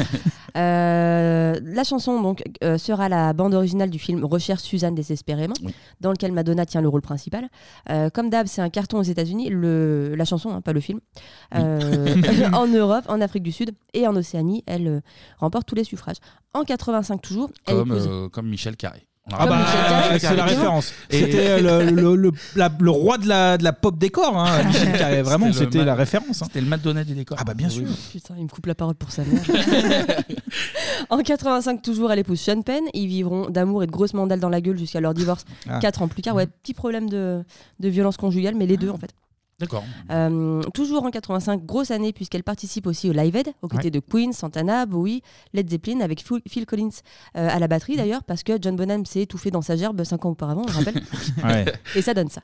Euh, 0.57 1.59
la 1.65 1.83
chanson 1.83 2.23
donc 2.23 2.45
euh, 2.63 2.79
sera 2.79 3.09
la 3.09 3.33
bande 3.33 3.55
originale 3.55 3.91
du 3.91 3.99
film 3.99 4.25
Recherche 4.25 4.63
Suzanne 4.63 4.95
désespérément, 4.95 5.55
dans 6.01 6.13
lequel 6.13 6.31
Madonna 6.31 6.65
tient 6.65 6.81
le 6.81 6.87
rôle 6.89 7.03
principal. 7.03 7.49
Euh, 7.91 8.09
comme 8.09 8.31
d'hab, 8.31 8.47
c'est 8.47 8.63
un 8.63 8.71
carton 8.71 8.99
aux 8.99 9.03
États-Unis, 9.03 9.49
le, 9.51 10.15
la 10.15 10.25
chanson, 10.25 10.51
hein, 10.55 10.61
pas 10.61 10.73
le 10.73 10.79
film. 10.81 11.01
Euh, 11.57 12.15
en 12.53 12.69
Europe, 12.69 13.05
en 13.09 13.21
Afrique 13.21 13.43
du 13.43 13.51
Sud 13.51 13.73
et 13.95 14.07
en 14.07 14.15
Océanie, 14.15 14.63
elle 14.67 14.87
euh, 14.87 15.01
remporte 15.39 15.67
tous 15.67 15.75
les 15.75 15.83
suffrages. 15.85 16.19
En 16.53 16.63
85 16.63 17.21
toujours, 17.21 17.51
elle 17.67 17.75
Comme, 17.75 17.89
épouse- 17.93 18.09
euh, 18.09 18.29
comme 18.29 18.49
Michel 18.49 18.77
Carré. 18.77 19.09
Ah 19.33 19.47
bah, 19.47 19.67
c'est 20.19 20.37
la 20.37 20.45
référence. 20.45 20.93
Et- 21.09 21.19
C'était 21.21 21.49
euh, 21.49 21.81
le, 21.83 21.91
le- 21.91 22.15
le- 22.17 22.31
la- 22.57 22.71
le 22.79 22.91
roi 22.91 23.17
de 23.17 23.27
la, 23.27 23.57
de 23.57 23.65
la 23.65 23.73
pop 23.73 23.99
décor, 23.99 24.37
hein, 24.39 24.63
Michel 24.67 24.93
Carré. 24.99 25.23
Vraiment, 25.23 25.47
le 25.47 25.53
c'était 25.55 25.79
Ma- 25.79 25.85
la 25.85 25.95
référence. 25.95 26.43
hein. 26.43 26.47
C'était 26.47 26.61
le 26.61 26.67
Madonna 26.67 27.05
du 27.05 27.15
décor. 27.15 27.39
Ah 27.41 27.45
bah 27.45 27.55
bien 27.55 27.71
sûr. 27.71 27.87
Putain, 28.13 28.35
il 28.37 28.45
me 28.45 28.49
coupe 28.49 28.67
la 28.67 28.75
parole 28.75 28.95
pour 28.97 29.11
sa 29.11 29.23
mère. 29.25 29.41
en 31.11 31.19
85 31.23 31.81
toujours, 31.83 32.13
elle 32.13 32.19
épouse 32.19 32.39
Sean 32.41 32.61
Penn. 32.63 32.83
Ils 32.93 33.07
vivront 33.09 33.49
d'amour 33.49 33.83
et 33.83 33.87
de 33.87 33.93
grosses 33.93 34.15
mandales 34.15 34.41
dans 34.41 34.49
la 34.51 34.61
gueule 34.61 34.79
jusqu'à 34.79 35.01
leur 35.01 35.15
divorce 35.15 35.45
Ah. 35.69 35.79
4 35.79 36.03
ans 36.03 36.09
plus 36.09 36.23
tard. 36.23 36.35
Ouais, 36.35 36.47
petit 36.47 36.75
problème 36.75 37.09
de, 37.09 37.43
de 37.81 37.89
violence 37.89 38.17
conjugale, 38.17 38.55
mais 38.57 38.67
les 38.67 38.77
deux 38.77 38.91
en 38.91 38.99
fait. 38.99 39.11
D'accord. 39.61 39.85
Euh, 40.11 40.63
toujours 40.75 41.05
en 41.05 41.11
85, 41.11 41.65
grosse 41.65 41.91
année 41.91 42.13
puisqu'elle 42.13 42.43
participe 42.43 42.87
aussi 42.87 43.09
au 43.09 43.13
Live 43.13 43.37
Aid 43.37 43.53
aux 43.63 43.69
côtés 43.69 43.91
de 43.91 44.01
Queen, 44.01 44.33
Santana, 44.33 44.87
Bowie, 44.87 45.23
Led 45.53 45.71
Zeppelin 45.71 46.01
avec 46.01 46.25
Phil 46.47 46.67
Collins 46.67 46.91
euh, 47.37 47.49
à 47.49 47.59
la 47.59 47.69
batterie 47.69 47.97
d'ailleurs 47.97 48.25
parce 48.25 48.43
que 48.43 48.59
John 48.61 48.77
Bonham 48.77 49.07
s'est 49.07 49.23
étouffé 49.23 49.51
dans 49.51 49.63
sa 49.63 49.77
gerbe 49.77 50.03
5 50.03 50.25
ans 50.25 50.31
auparavant, 50.31 50.63
on 50.63 50.67
le 50.67 50.73
rappelle. 50.73 51.03
Ouais. 51.45 51.65
Et 51.95 52.03
ça 52.03 52.15
donne 52.15 52.29
ça. 52.29 52.43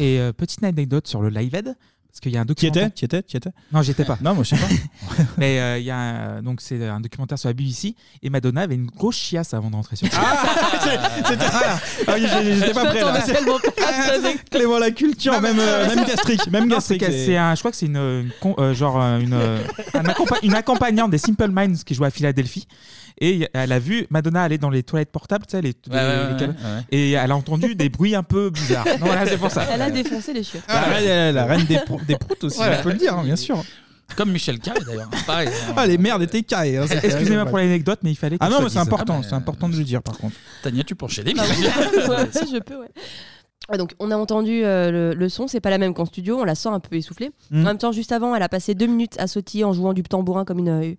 Et 0.00 0.18
euh, 0.18 0.32
petite 0.32 0.62
anecdote 0.64 1.06
sur 1.06 1.20
le 1.22 1.28
Live 1.28 1.54
Aid. 1.54 1.74
Parce 2.08 2.18
qu'il 2.18 2.32
y 2.32 2.36
a 2.36 2.40
un 2.40 2.42
Qui 2.42 2.48
documentaire. 2.48 2.86
était 2.86 2.92
Qui 2.94 3.04
était? 3.04 3.22
Qui 3.22 3.36
était? 3.36 3.50
Non, 3.72 3.82
j'étais 3.82 4.04
pas. 4.04 4.18
Non, 4.20 4.34
moi 4.34 4.42
je 4.42 4.56
sais 4.56 4.60
pas. 4.60 4.66
Mais 5.38 5.60
euh, 5.60 5.78
il 5.78 5.84
y 5.84 5.92
a 5.92 5.96
un- 5.96 6.42
donc 6.42 6.60
c'est 6.60 6.84
un 6.88 6.98
documentaire 6.98 7.38
sur 7.38 7.48
la 7.48 7.52
BBC 7.52 7.94
et 8.20 8.30
Madonna 8.30 8.62
avait 8.62 8.74
une 8.74 8.86
grosse 8.88 9.14
chiasse 9.14 9.54
avant 9.54 9.70
de 9.70 9.76
rentrer 9.76 9.94
sur 9.94 10.08
scène. 10.10 10.20
C'était 11.28 11.44
ah, 11.52 11.78
ah 12.08 12.12
oui, 12.16 12.26
j'ai- 12.26 12.56
j'étais 12.56 12.72
pas 12.72 12.86
prêt 12.86 13.00
là. 13.04 13.22
Clément 14.50 14.78
la 14.78 14.90
culture, 14.90 15.40
même, 15.40 15.58
euh, 15.60 15.86
même 15.94 16.04
gastrique, 16.04 16.46
même 16.50 16.64
Non, 16.66 16.76
gastrique. 16.76 17.02
c'est 17.04 17.10
que 17.10 17.12
c'est 17.16 17.36
un, 17.36 17.54
je 17.54 17.60
crois 17.60 17.70
que 17.70 17.76
c'est 17.76 17.86
une, 17.86 17.96
une 17.96 18.30
con- 18.40 18.56
euh, 18.58 18.74
genre 18.74 19.00
euh, 19.00 19.20
une, 19.20 19.32
euh, 19.34 19.58
un 19.94 20.02
accompa- 20.02 20.38
une 20.42 20.54
accompagnante 20.54 21.12
des 21.12 21.18
Simple 21.18 21.48
Minds 21.50 21.84
qui 21.86 21.94
joue 21.94 22.04
à 22.04 22.10
Philadelphie. 22.10 22.66
Et 23.18 23.48
elle 23.52 23.72
a 23.72 23.78
vu 23.78 24.06
Madonna 24.10 24.42
aller 24.42 24.58
dans 24.58 24.70
les 24.70 24.82
toilettes 24.82 25.10
portables, 25.12 25.44
tu 25.46 25.52
sais, 25.52 25.62
les, 25.62 25.74
les- 25.86 25.94
ouais, 25.94 26.26
les 26.26 26.32
ouais, 26.32 26.38
câbles. 26.38 26.56
ouais. 26.62 26.82
et 26.90 27.12
elle 27.12 27.30
a 27.30 27.36
entendu 27.36 27.74
des 27.76 27.88
bruits 27.88 28.14
un 28.14 28.22
peu 28.22 28.50
bizarres. 28.50 28.84
Non, 29.00 29.06
voilà, 29.06 29.26
c'est 29.26 29.36
pour 29.38 29.50
ça. 29.50 29.66
Elle 29.72 29.82
a 29.82 29.90
défoncé 29.90 30.32
les 30.32 30.42
chiottes. 30.44 30.62
La 30.68 30.80
reine, 30.82 31.34
la 31.34 31.44
reine 31.46 31.64
des, 31.64 31.78
des 32.06 32.16
proutes 32.16 32.44
aussi, 32.44 32.60
Ouais. 32.60 32.76
on 32.78 32.82
peut 32.82 32.92
le 32.92 32.98
dire, 32.98 33.14
hein, 33.18 33.24
bien 33.24 33.36
sûr. 33.36 33.62
Comme 34.16 34.32
Michel 34.32 34.58
Carré 34.58 34.80
d'ailleurs. 34.84 35.08
Pareil. 35.24 35.48
Ah, 35.76 35.86
les 35.86 35.96
merdes 35.96 36.22
étaient 36.22 36.42
carrées. 36.42 36.76
hein, 36.78 36.84
c'était- 36.88 37.06
Excusez-moi 37.06 37.46
pour 37.46 37.58
l'anecdote, 37.58 38.00
mais 38.02 38.10
il 38.10 38.16
fallait 38.16 38.38
que 38.38 38.42
Ah 38.44 38.46
je 38.48 38.50
non, 38.52 38.58
le 38.58 38.64
mais 38.64 38.70
c'est 38.70 38.78
dise. 38.80 38.88
important, 38.88 39.14
Ah 39.18 39.20
bah, 39.20 39.26
c'est 39.28 39.34
important 39.36 39.68
de 39.68 39.76
le 39.76 39.84
dire 39.84 40.02
par 40.02 40.18
contre. 40.18 40.34
Tania, 40.64 40.82
tu 40.82 40.96
peux 40.96 41.04
enchaîner. 41.04 41.32
Ah 41.38 41.42
oui. 41.48 41.64
Si 42.32 42.50
je 42.54 42.58
peux, 42.58 42.74
ouais. 42.80 42.88
Ouais, 43.70 43.78
Donc, 43.78 43.92
on 44.00 44.10
a 44.10 44.16
entendu 44.16 44.62
euh, 44.64 44.90
le, 44.90 45.14
le 45.14 45.28
son, 45.28 45.46
c'est 45.46 45.60
pas 45.60 45.70
la 45.70 45.78
même 45.78 45.94
qu'en 45.94 46.04
studio, 46.04 46.38
on 46.40 46.44
la 46.44 46.54
sent 46.54 46.68
un 46.70 46.80
peu 46.80 46.96
essoufflée. 46.96 47.30
Mm. 47.50 47.60
En 47.60 47.64
même 47.64 47.78
temps, 47.78 47.92
juste 47.92 48.10
avant, 48.12 48.34
elle 48.34 48.42
a 48.42 48.48
passé 48.48 48.74
deux 48.74 48.86
minutes 48.86 49.14
à 49.18 49.26
sautiller 49.26 49.64
en 49.64 49.72
jouant 49.72 49.92
du 49.92 50.02
tambourin 50.02 50.44
comme 50.44 50.58
une, 50.58 50.96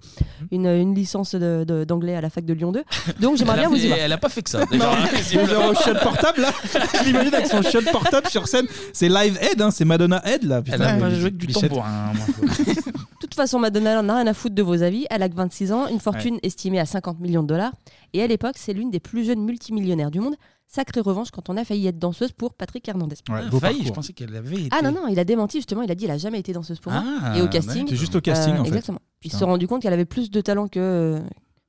une, 0.51 0.65
une 0.67 0.95
licence 0.95 1.35
de- 1.35 1.63
de- 1.67 1.83
d'anglais 1.83 2.15
à 2.15 2.21
la 2.21 2.29
fac 2.29 2.45
de 2.45 2.53
Lyon 2.53 2.71
2. 2.71 2.83
Donc, 3.19 3.37
j'aimerais 3.37 3.59
bien 3.59 3.69
vous 3.69 3.75
y 3.83 3.87
voir. 3.87 3.99
Elle 3.99 4.13
a 4.13 4.17
pas 4.17 4.29
fait 4.29 4.41
que 4.41 4.49
ça. 4.49 4.65
déjà. 4.65 4.85
Non, 4.85 5.69
au 5.69 5.73
shot 5.75 5.93
portable 6.01 6.41
là? 6.41 6.51
Je 6.63 7.05
l'imagine 7.05 7.33
avec 7.35 7.47
son 7.47 7.61
shot 7.61 7.81
portable 7.91 8.27
sur 8.29 8.47
scène. 8.47 8.65
C'est 8.93 9.09
live 9.09 9.37
head, 9.41 9.61
hein, 9.61 9.71
c'est 9.71 9.85
Madonna 9.85 10.21
head 10.25 10.43
là. 10.43 10.61
Elle 10.71 10.81
a 10.81 10.93
mais 10.95 11.11
joué 11.11 11.21
avec 11.21 11.37
du 11.37 11.47
Bichette. 11.47 11.69
tambourin. 11.69 12.13
moi. 12.13 12.25
De 12.67 13.27
toute 13.27 13.35
façon, 13.35 13.59
Madonna 13.59 13.91
elle 13.91 13.97
en 13.99 14.09
a 14.09 14.15
rien 14.15 14.27
à 14.27 14.33
foutre 14.33 14.55
de 14.55 14.63
vos 14.63 14.81
avis. 14.81 15.05
Elle 15.09 15.23
a 15.23 15.29
que 15.29 15.35
26 15.35 15.71
ans, 15.71 15.87
une 15.87 15.99
fortune 15.99 16.37
estimée 16.43 16.79
à 16.79 16.85
50 16.85 17.19
millions 17.19 17.43
de 17.43 17.47
dollars. 17.47 17.71
Et 18.13 18.21
à 18.23 18.27
l'époque, 18.27 18.55
c'est 18.57 18.73
l'une 18.73 18.91
des 18.91 18.99
plus 18.99 19.23
jeunes 19.25 19.41
multimillionnaires 19.43 20.11
du 20.11 20.19
monde. 20.19 20.35
Sacrée 20.73 21.01
revanche 21.01 21.31
quand 21.31 21.49
on 21.49 21.57
a 21.57 21.65
failli 21.65 21.87
être 21.87 21.99
danseuse 21.99 22.31
pour 22.31 22.53
Patrick 22.53 22.87
Hernandez. 22.87 23.17
Ah, 23.29 23.41
beau 23.49 23.59
failli, 23.59 23.79
parcours. 23.79 23.87
je 23.87 23.91
pensais 23.93 24.13
qu'elle 24.13 24.33
avait 24.33 24.55
été. 24.55 24.69
Ah 24.71 24.81
non, 24.81 24.93
non, 24.93 25.07
il 25.09 25.19
a 25.19 25.25
démenti 25.25 25.57
justement. 25.57 25.81
Il 25.81 25.91
a 25.91 25.95
dit 25.95 26.05
il 26.05 26.11
a 26.11 26.17
jamais 26.17 26.39
été 26.39 26.53
danseuse 26.53 26.79
pour 26.79 26.93
moi. 26.93 27.03
Ah, 27.21 27.37
Et 27.37 27.41
au 27.41 27.49
casting. 27.49 27.85
C'est 27.89 27.97
juste 27.97 28.15
au 28.15 28.21
casting, 28.21 28.53
en 28.53 28.63
fait. 28.63 28.69
Exactement. 28.69 29.01
Il 29.21 29.27
Putain. 29.27 29.37
s'est 29.39 29.43
rendu 29.45 29.67
compte 29.67 29.81
qu'elle 29.81 29.91
avait 29.91 30.05
plus 30.05 30.31
de 30.31 30.39
talent 30.39 30.69
que. 30.69 31.19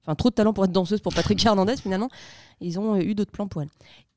Enfin, 0.05 0.15
trop 0.15 0.31
de 0.31 0.35
talent 0.35 0.53
pour 0.53 0.65
être 0.65 0.73
danseuse 0.73 1.01
pour 1.01 1.13
Patrick 1.15 1.45
Hernandez 1.45 1.77
finalement. 1.77 2.09
Ils 2.61 2.79
ont 2.79 2.97
eu 2.97 3.15
d'autres 3.17 3.33
plans 3.33 3.49
pour 3.49 3.63
elle. 3.63 3.69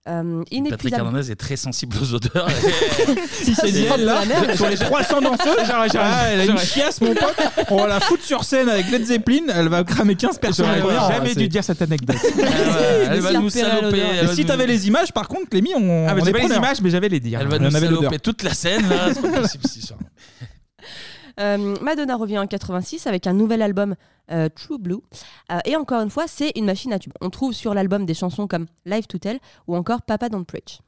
Euh, 0.07 0.43
Patrick. 0.69 0.93
Hernandez 0.93 1.31
est 1.31 1.35
très 1.35 1.55
sensible 1.55 1.97
aux 1.99 2.13
odeurs. 2.13 2.47
Dit, 3.43 3.55
c'est 3.55 3.71
là, 3.97 3.97
la 3.97 4.25
merde. 4.25 4.55
sur 4.55 4.69
les 4.69 4.77
300 4.77 5.19
danseuses, 5.21 5.57
j'aurais- 5.65 5.87
ah, 5.97 6.27
elle 6.31 6.41
a 6.41 6.45
une 6.45 6.57
chiasse, 6.59 7.01
mon 7.01 7.15
pote. 7.15 7.35
On 7.71 7.77
va 7.77 7.87
la 7.87 7.99
foutre 7.99 8.23
sur 8.23 8.43
scène 8.43 8.69
avec 8.69 8.91
Led 8.91 9.03
Zeppelin, 9.03 9.45
elle 9.55 9.67
va 9.67 9.83
cramer 9.83 10.13
15 10.15 10.37
personnes. 10.37 10.67
J'aurais 10.79 11.11
jamais 11.11 11.29
c'est- 11.29 11.39
dû 11.39 11.47
dire 11.47 11.63
cette 11.63 11.81
anecdote. 11.81 12.17
elle 13.09 13.19
va 13.19 13.33
nous 13.33 13.49
saloper. 13.49 14.01
Et 14.23 14.27
si 14.35 14.45
t'avais 14.45 14.67
les 14.67 14.87
images, 14.87 15.11
par 15.11 15.27
contre, 15.27 15.49
Clémy, 15.49 15.71
on. 15.75 16.05
Ah, 16.07 16.13
mais 16.13 16.21
on 16.21 16.25
j'ai 16.25 16.29
est 16.29 16.33
pas 16.33 16.39
les 16.47 16.55
images, 16.55 16.81
mais 16.81 16.89
j'avais 16.91 17.09
les 17.09 17.19
dire. 17.19 17.39
Elle 17.41 17.47
va 17.47 17.57
nous 17.57 17.71
saloper 17.71 18.19
toute 18.19 18.43
la 18.43 18.53
scène. 18.53 18.87
là, 18.87 19.07
C'est 19.13 19.21
pas 19.21 19.41
possible, 19.41 19.63
ce 19.67 19.81
soir. 19.87 19.99
Euh, 21.39 21.75
Madonna 21.81 22.15
revient 22.15 22.39
en 22.39 22.47
86 22.47 23.07
avec 23.07 23.27
un 23.27 23.33
nouvel 23.33 23.61
album 23.61 23.95
euh, 24.31 24.49
True 24.49 24.77
Blue. 24.77 25.01
Euh, 25.51 25.59
et 25.65 25.75
encore 25.75 26.01
une 26.01 26.09
fois, 26.09 26.27
c'est 26.27 26.51
une 26.55 26.65
machine 26.65 26.93
à 26.93 26.99
tube. 26.99 27.13
On 27.21 27.29
trouve 27.29 27.53
sur 27.53 27.73
l'album 27.73 28.05
des 28.05 28.13
chansons 28.13 28.47
comme 28.47 28.67
Live 28.85 29.07
to 29.07 29.17
Tell 29.17 29.39
ou 29.67 29.75
encore 29.75 30.01
Papa 30.01 30.29
Don't 30.29 30.45
Preach. 30.45 30.79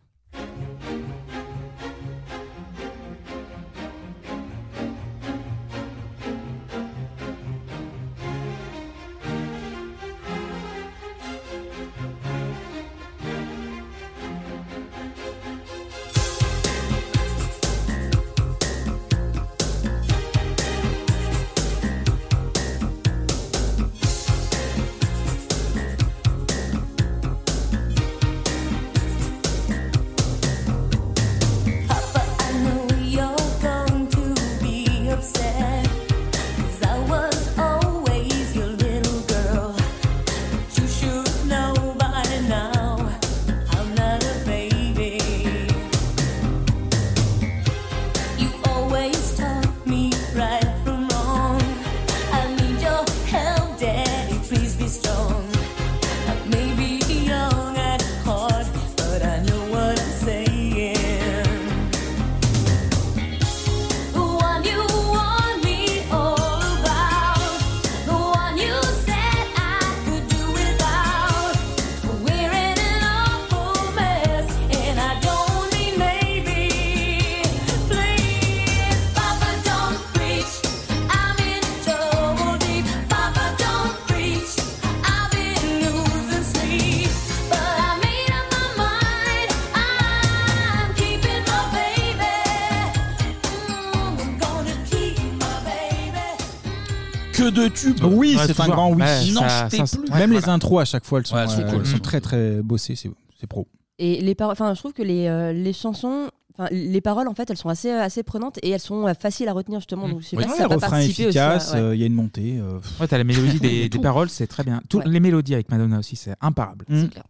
Oui, 98.03 98.35
Ouais, 98.37 98.43
c'est 98.47 98.59
un 98.59 98.67
grand 98.67 98.91
oui. 98.91 99.01
Ouais, 99.01 99.31
N'en 99.31 99.41
ça- 99.47 99.65
jetez 99.69 99.85
ça- 99.85 99.97
plus. 99.97 100.09
Même 100.11 100.31
les 100.31 100.47
intros 100.49 100.81
à 100.81 100.85
chaque 100.85 101.05
fois, 101.05 101.19
elles 101.19 101.27
sont, 101.27 101.35
Ouais, 101.35 101.43
elles 101.43 101.49
sont 101.49 101.61
euh, 101.61 101.69
cool. 101.69 101.79
elles 101.79 101.85
sont 101.87 101.99
très 101.99 102.21
très 102.21 102.61
bossées, 102.61 102.95
c'est 102.95 103.09
c'est 103.39 103.47
pro. 103.47 103.67
Et 103.99 104.21
les 104.21 104.35
paroles, 104.35 104.53
enfin, 104.53 104.73
je 104.73 104.79
trouve 104.79 104.93
que 104.93 105.03
les, 105.03 105.27
euh, 105.27 105.53
les 105.53 105.73
chansons, 105.73 106.29
enfin, 106.53 106.67
les 106.71 107.01
paroles, 107.01 107.27
en 107.27 107.33
fait, 107.33 107.49
elles 107.49 107.57
sont 107.57 107.69
assez, 107.69 107.91
euh, 107.91 108.01
assez 108.01 108.23
prenantes 108.23 108.57
et 108.63 108.69
elles 108.69 108.79
sont 108.79 109.11
faciles 109.19 109.47
à 109.47 109.53
retenir, 109.53 109.79
justement. 109.79 110.07
Donc, 110.09 110.21
je 110.21 110.27
sais 110.27 110.35
pas 110.35 110.43
Ouais, 110.43 110.49
si 110.49 110.57
ça 110.57 110.67
va 110.67 110.75
refrain 110.75 110.89
participer 110.91 111.23
efficace, 111.23 111.73
ouais. 111.73 111.79
euh, 111.79 111.95
il 111.95 112.01
y 112.01 112.03
a 112.03 112.07
une 112.07 112.13
montée. 112.13 112.57
euh, 112.59 112.79
Ouais, 112.99 113.07
t'as 113.07 113.17
la 113.17 113.23
mélodie 113.23 113.59
des, 113.59 113.81
des 113.89 113.89
Tout. 113.89 114.01
paroles, 114.01 114.29
c'est 114.29 114.47
très 114.47 114.63
bien. 114.63 114.81
Toutes 114.89 115.05
Ouais. 115.05 115.11
les 115.11 115.19
mélodies 115.19 115.53
avec 115.55 115.69
Madonna 115.71 115.99
aussi, 115.99 116.15
c'est 116.15 116.35
imparable. 116.41 116.85
C'est 116.89 117.09
clair. 117.09 117.23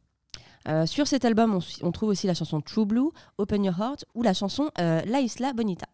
Euh, 0.69 0.85
sur 0.85 1.07
cet 1.07 1.23
album, 1.23 1.55
on, 1.55 1.87
on 1.87 1.91
trouve 1.93 2.09
aussi 2.09 2.27
la 2.27 2.33
chanson 2.33 2.59
True 2.59 2.85
Blue, 2.85 3.09
Open 3.37 3.63
Your 3.63 3.75
Heart 3.79 4.03
ou 4.15 4.21
la 4.23 4.33
chanson 4.33 4.69
euh, 4.81 5.01
La 5.07 5.21
Isla 5.21 5.53
Bonita. 5.53 5.87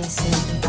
Listen. 0.00 0.67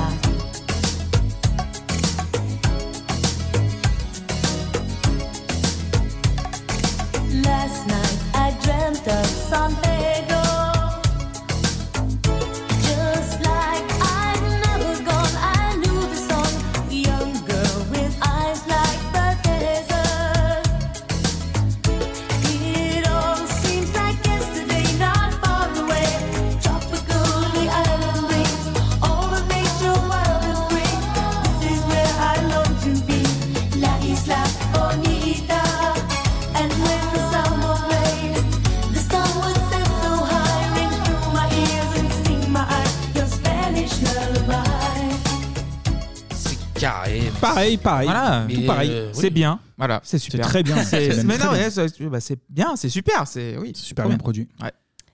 Pareil, 47.77 48.07
pareil. 48.07 48.07
Voilà, 48.07 48.47
tout 48.53 48.65
pareil. 48.65 48.91
C'est 49.13 49.29
bien. 49.29 49.59
Voilà, 49.77 50.01
c'est 50.03 50.17
super. 50.19 50.45
très 50.47 50.63
bien. 50.63 50.77
C'est- 50.83 51.11
C'est 51.11 51.17
même 51.17 51.27
mais 51.27 51.37
non, 51.37 51.51
bien. 51.51 51.63
ouais, 51.63 51.69
c'est 51.69 52.01
bah, 52.09 52.19
c'est 52.19 52.39
bien, 52.49 52.75
c'est 52.75 52.89
super. 52.89 53.27
C'est 53.27 53.57
oui, 53.57 53.71
super 53.75 54.07
bien 54.07 54.17
produit. 54.17 54.47
Ouais. 54.61 54.71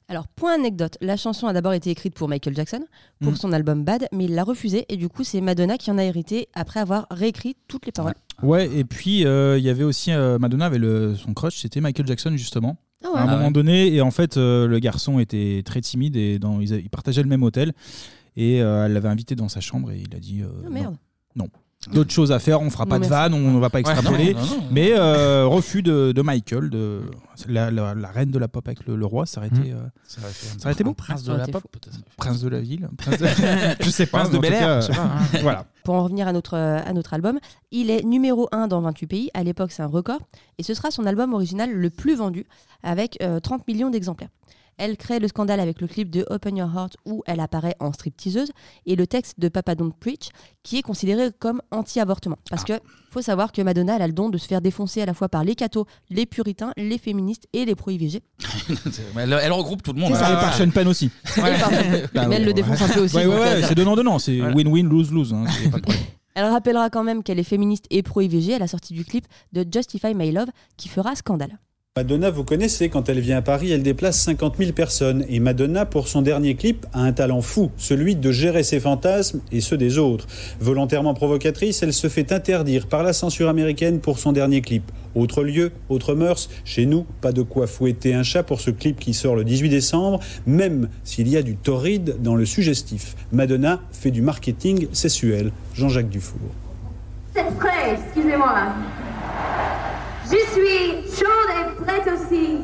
Alors, 0.08 0.28
point 0.28 0.54
anecdote, 0.54 0.98
la 1.02 1.18
chanson 1.18 1.48
a 1.48 1.54
d'abord 1.54 1.74
été 1.74 1.90
écrite 1.90 2.14
pour 2.14 2.28
Michael 2.30 2.56
Jackson, 2.56 2.86
pour 3.22 3.32
Mm. 3.32 3.38
son 3.38 3.52
album 3.54 3.84
Bad, 3.84 4.08
mais 4.12 4.26
il 4.26 4.36
l'a 4.36 4.44
refusé 4.44 4.86
et 4.88 4.98
du 4.98 5.10
coup, 5.10 5.24
c'est 5.24 5.42
Madonna 5.42 5.80
qui 5.80 5.90
en 5.90 5.98
a 5.98 6.04
hérité 6.04 6.48
après 6.54 6.80
avoir 6.80 7.08
réécrit 7.10 7.56
toutes 7.68 7.88
les 7.88 7.92
paroles. 7.92 8.14
Ouais, 8.44 8.70
et 8.72 8.84
puis 8.84 9.26
euh, 9.26 9.58
il 9.58 9.64
y 9.64 9.70
avait 9.70 9.84
aussi 9.84 10.12
euh, 10.12 10.38
Madonna 10.38 10.68
avait 10.68 10.78
le, 10.78 11.16
son 11.16 11.34
crush, 11.34 11.58
c'était 11.58 11.82
Michael 11.82 12.06
Jackson 12.06 12.34
justement. 12.38 12.78
Ah 13.04 13.08
ouais. 13.14 13.18
À 13.18 13.22
un 13.24 13.28
Ah 13.28 13.32
moment 13.32 13.46
ouais. 13.48 13.52
donné, 13.52 13.94
et 13.96 14.02
en 14.02 14.12
fait, 14.12 14.38
euh, 14.38 14.68
le 14.68 14.78
garçon 14.78 15.18
était 15.20 15.64
très 15.66 15.82
timide 15.82 16.16
et 16.18 16.38
dans, 16.38 16.60
ils, 16.60 16.72
a- 16.74 16.78
ils 16.78 16.90
partageaient 16.92 17.24
le 17.24 17.30
même 17.30 17.42
hôtel. 17.44 17.74
Et 18.38 18.62
euh, 18.62 18.86
elle 18.86 18.94
l'avait 18.94 19.10
invité 19.10 19.34
dans 19.36 19.48
sa 19.50 19.60
chambre 19.60 19.92
et 19.92 20.04
il 20.08 20.16
a 20.16 20.20
dit 20.20 20.42
euh, 20.44 20.48
Ah, 20.68 20.70
merde. 20.70 20.98
non. 21.36 21.46
non. 21.46 21.50
D'autres 21.92 22.12
choses 22.12 22.32
à 22.32 22.40
faire, 22.40 22.62
on 22.62 22.70
fera 22.70 22.86
pas 22.86 22.98
Non, 22.98 23.06
de 23.06 23.10
vanne, 23.10 23.34
on 23.34 23.52
ne 23.52 23.60
va 23.60 23.70
pas 23.70 23.78
Ouais, 23.80 23.82
extrapoler. 23.92 24.34
non, 24.34 24.40
non, 24.42 24.48
non. 24.48 24.64
Mais 24.72 24.94
euh, 24.98 25.46
refus 25.46 25.84
de, 25.84 26.12
de 26.12 26.22
Michael, 26.22 26.70
de 26.70 27.02
la, 27.48 27.70
la- 27.70 27.94
la 27.94 28.08
reine 28.10 28.32
de 28.32 28.40
la 28.40 28.48
pop 28.48 28.68
avec 28.68 28.86
le, 28.88 28.96
le 28.96 29.06
roi, 29.06 29.26
ça 29.26 29.40
aurait 29.40 29.50
été, 29.50 29.72
euh, 29.72 29.76
Ça 30.08 30.22
aurait 30.22 30.32
ça 30.60 30.72
été 30.72 30.84
beau. 30.84 30.94
prince 30.94 31.22
de 31.22 31.26
Ça 31.28 31.32
aurait 31.32 31.38
la 31.40 31.44
été 31.44 31.52
pop, 31.52 31.62
fou. 31.62 31.68
peut-être. 31.72 31.98
Prince 32.18 32.42
de 32.42 32.50
la 32.50 32.60
ville. 32.62 32.90
Prince 32.98 33.20
de- 33.20 33.28
je 33.82 33.90
sais 33.90 34.06
pas. 34.08 34.20
Prince 34.20 34.32
de 34.32 34.40
mais 34.40 34.48
en 34.48 34.52
tout 34.52 34.54
Bel-Air, 34.54 34.68
cas, 34.68 34.82
je 34.82 34.86
sais 34.88 34.94
pas, 34.94 35.04
hein. 35.04 35.20
voilà. 35.42 35.66
Pour 35.84 35.96
en 35.96 36.04
revenir 36.04 36.28
à 36.28 36.34
notre, 36.34 36.56
euh, 36.56 36.80
à 36.84 36.94
notre 36.94 37.14
album, 37.14 37.38
il 37.72 37.92
est 37.92 38.04
numéro 38.04 38.48
1 38.52 38.68
dans 38.68 38.82
28 38.82 39.08
pays. 39.08 39.30
À 39.34 39.44
l'époque, 39.44 39.72
c'est 39.72 39.84
un 39.84 39.88
record. 39.88 40.20
Et 40.58 40.64
ce 40.64 40.74
sera 40.74 40.90
son 40.92 41.06
album 41.06 41.34
original 41.34 41.72
le 41.72 41.90
plus 41.92 42.16
vendu, 42.16 42.46
avec 42.82 43.18
euh, 43.22 43.40
30 43.40 43.68
millions 43.68 43.90
d'exemplaires. 43.90 44.30
Elle 44.78 44.98
crée 44.98 45.20
le 45.20 45.28
scandale 45.28 45.60
avec 45.60 45.80
le 45.80 45.88
clip 45.88 46.10
de 46.10 46.26
Open 46.30 46.58
Your 46.58 46.70
Heart 46.76 46.98
où 47.06 47.24
elle 47.28 47.40
apparaît 47.40 47.76
en 47.80 47.94
stripteaseuse 47.94 48.52
et 48.86 48.96
le 48.96 49.08
texte 49.08 49.40
de 49.40 49.48
Papa 49.48 49.74
Don't 49.76 49.94
Preach 50.00 50.30
qui 50.64 50.78
est 50.78 50.82
considéré 50.82 51.30
comme 51.40 51.62
anti-avortement. 51.72 52.38
Parce 52.50 52.64
que 52.66 52.74
faut 53.10 53.22
savoir 53.22 53.52
que 53.54 53.62
Madonna 53.62 53.96
elle 53.96 54.02
a 54.02 54.08
le 54.08 54.14
don 54.14 54.30
de 54.30 54.38
se 54.38 54.48
faire 54.48 54.60
défoncer 54.62 55.02
à 55.02 55.06
la 55.06 55.14
fois 55.14 55.30
par 55.30 55.44
les 55.46 55.56
cathos, 55.56 55.86
les 56.10 56.26
puritains, 56.26 56.74
les 56.76 56.98
féministes 56.98 57.48
et 57.54 57.64
les 57.64 57.76
pro-IVG. 57.76 58.22
elle, 59.18 59.40
elle 59.42 59.52
regroupe 59.54 59.82
tout 59.82 59.94
le 59.94 60.00
monde. 60.02 60.14
Ça, 60.16 60.30
et 60.32 60.34
par 60.36 60.54
Sean 60.54 60.70
Penn 60.70 60.88
aussi. 60.88 61.10
Et 61.38 61.40
par- 61.42 61.72
Mais 62.30 62.36
elle 62.36 62.46
le 62.46 62.54
défonce 62.54 62.82
un 62.82 62.90
peu 62.90 63.00
aussi. 63.02 63.16
Ouais, 63.16 63.26
ouais, 63.26 63.36
ouais, 63.36 63.48
euh, 63.64 63.66
c'est 63.68 63.76
donnant-donnant. 63.76 64.20
C'est 64.20 64.42
win-win, 64.42 64.88
lose-lose. 64.90 65.34
hein. 65.34 65.46
Elle 66.38 66.44
rappellera 66.46 66.90
quand 66.90 67.04
même 67.06 67.24
qu'elle 67.24 67.40
est 67.40 67.44
féministe 67.46 67.86
et 67.90 68.04
pro-IVG 68.04 68.56
à 68.56 68.60
la 68.60 68.68
sortie 68.68 68.94
du 68.94 69.06
clip 69.06 69.26
de 69.54 69.66
Justify 69.74 70.14
My 70.14 70.34
Love 70.34 70.50
qui 70.76 70.90
fera 70.90 71.16
scandale. 71.16 71.60
Madonna, 71.98 72.30
vous 72.30 72.44
connaissez, 72.44 72.90
quand 72.90 73.08
elle 73.08 73.22
vient 73.22 73.38
à 73.38 73.42
Paris, 73.42 73.72
elle 73.72 73.82
déplace 73.82 74.20
50 74.20 74.58
000 74.58 74.74
personnes. 74.74 75.24
Et 75.30 75.40
Madonna, 75.40 75.86
pour 75.86 76.10
son 76.10 76.22
dernier 76.22 76.56
clip, 76.56 76.86
a 76.92 77.00
un 77.00 77.14
talent 77.14 77.40
fou, 77.40 77.72
celui 77.78 78.18
de 78.18 78.32
gérer 78.34 78.64
ses 78.64 78.82
fantasmes 78.82 79.40
et 79.54 79.62
ceux 79.62 79.78
des 79.78 79.98
autres. 79.98 80.28
Volontairement 80.60 81.14
provocatrice, 81.14 81.84
elle 81.84 81.94
se 81.94 82.10
fait 82.10 82.34
interdire 82.34 82.88
par 82.88 83.02
la 83.02 83.14
censure 83.14 83.48
américaine 83.48 84.02
pour 84.02 84.20
son 84.20 84.34
dernier 84.34 84.60
clip. 84.60 84.92
Autre 85.16 85.42
lieu, 85.42 85.72
autre 85.88 86.16
mœurs. 86.16 86.50
Chez 86.66 86.86
nous, 86.86 87.06
pas 87.22 87.32
de 87.32 87.44
quoi 87.44 87.66
fouetter 87.66 88.14
un 88.14 88.24
chat 88.24 88.44
pour 88.44 88.60
ce 88.60 88.72
clip 88.72 89.00
qui 89.00 89.14
sort 89.14 89.38
le 89.38 89.46
18 89.46 89.70
décembre, 89.70 90.20
même 90.46 90.90
s'il 91.06 91.30
y 91.30 91.38
a 91.38 91.44
du 91.44 91.56
torride 91.56 92.18
dans 92.20 92.36
le 92.36 92.46
suggestif. 92.46 93.16
Madonna 93.32 93.80
fait 93.94 94.12
du 94.12 94.22
marketing 94.22 94.90
sexuel. 94.92 95.54
Jean-Jacques 95.74 96.10
Dufour. 96.10 96.42
C'est 97.34 97.46
excusez-moi. 97.94 98.74
Je 100.26 100.38
suis 100.54 101.18
chaude 101.18 101.50
et 101.52 101.84
prête 101.84 102.08
aussi. 102.08 102.58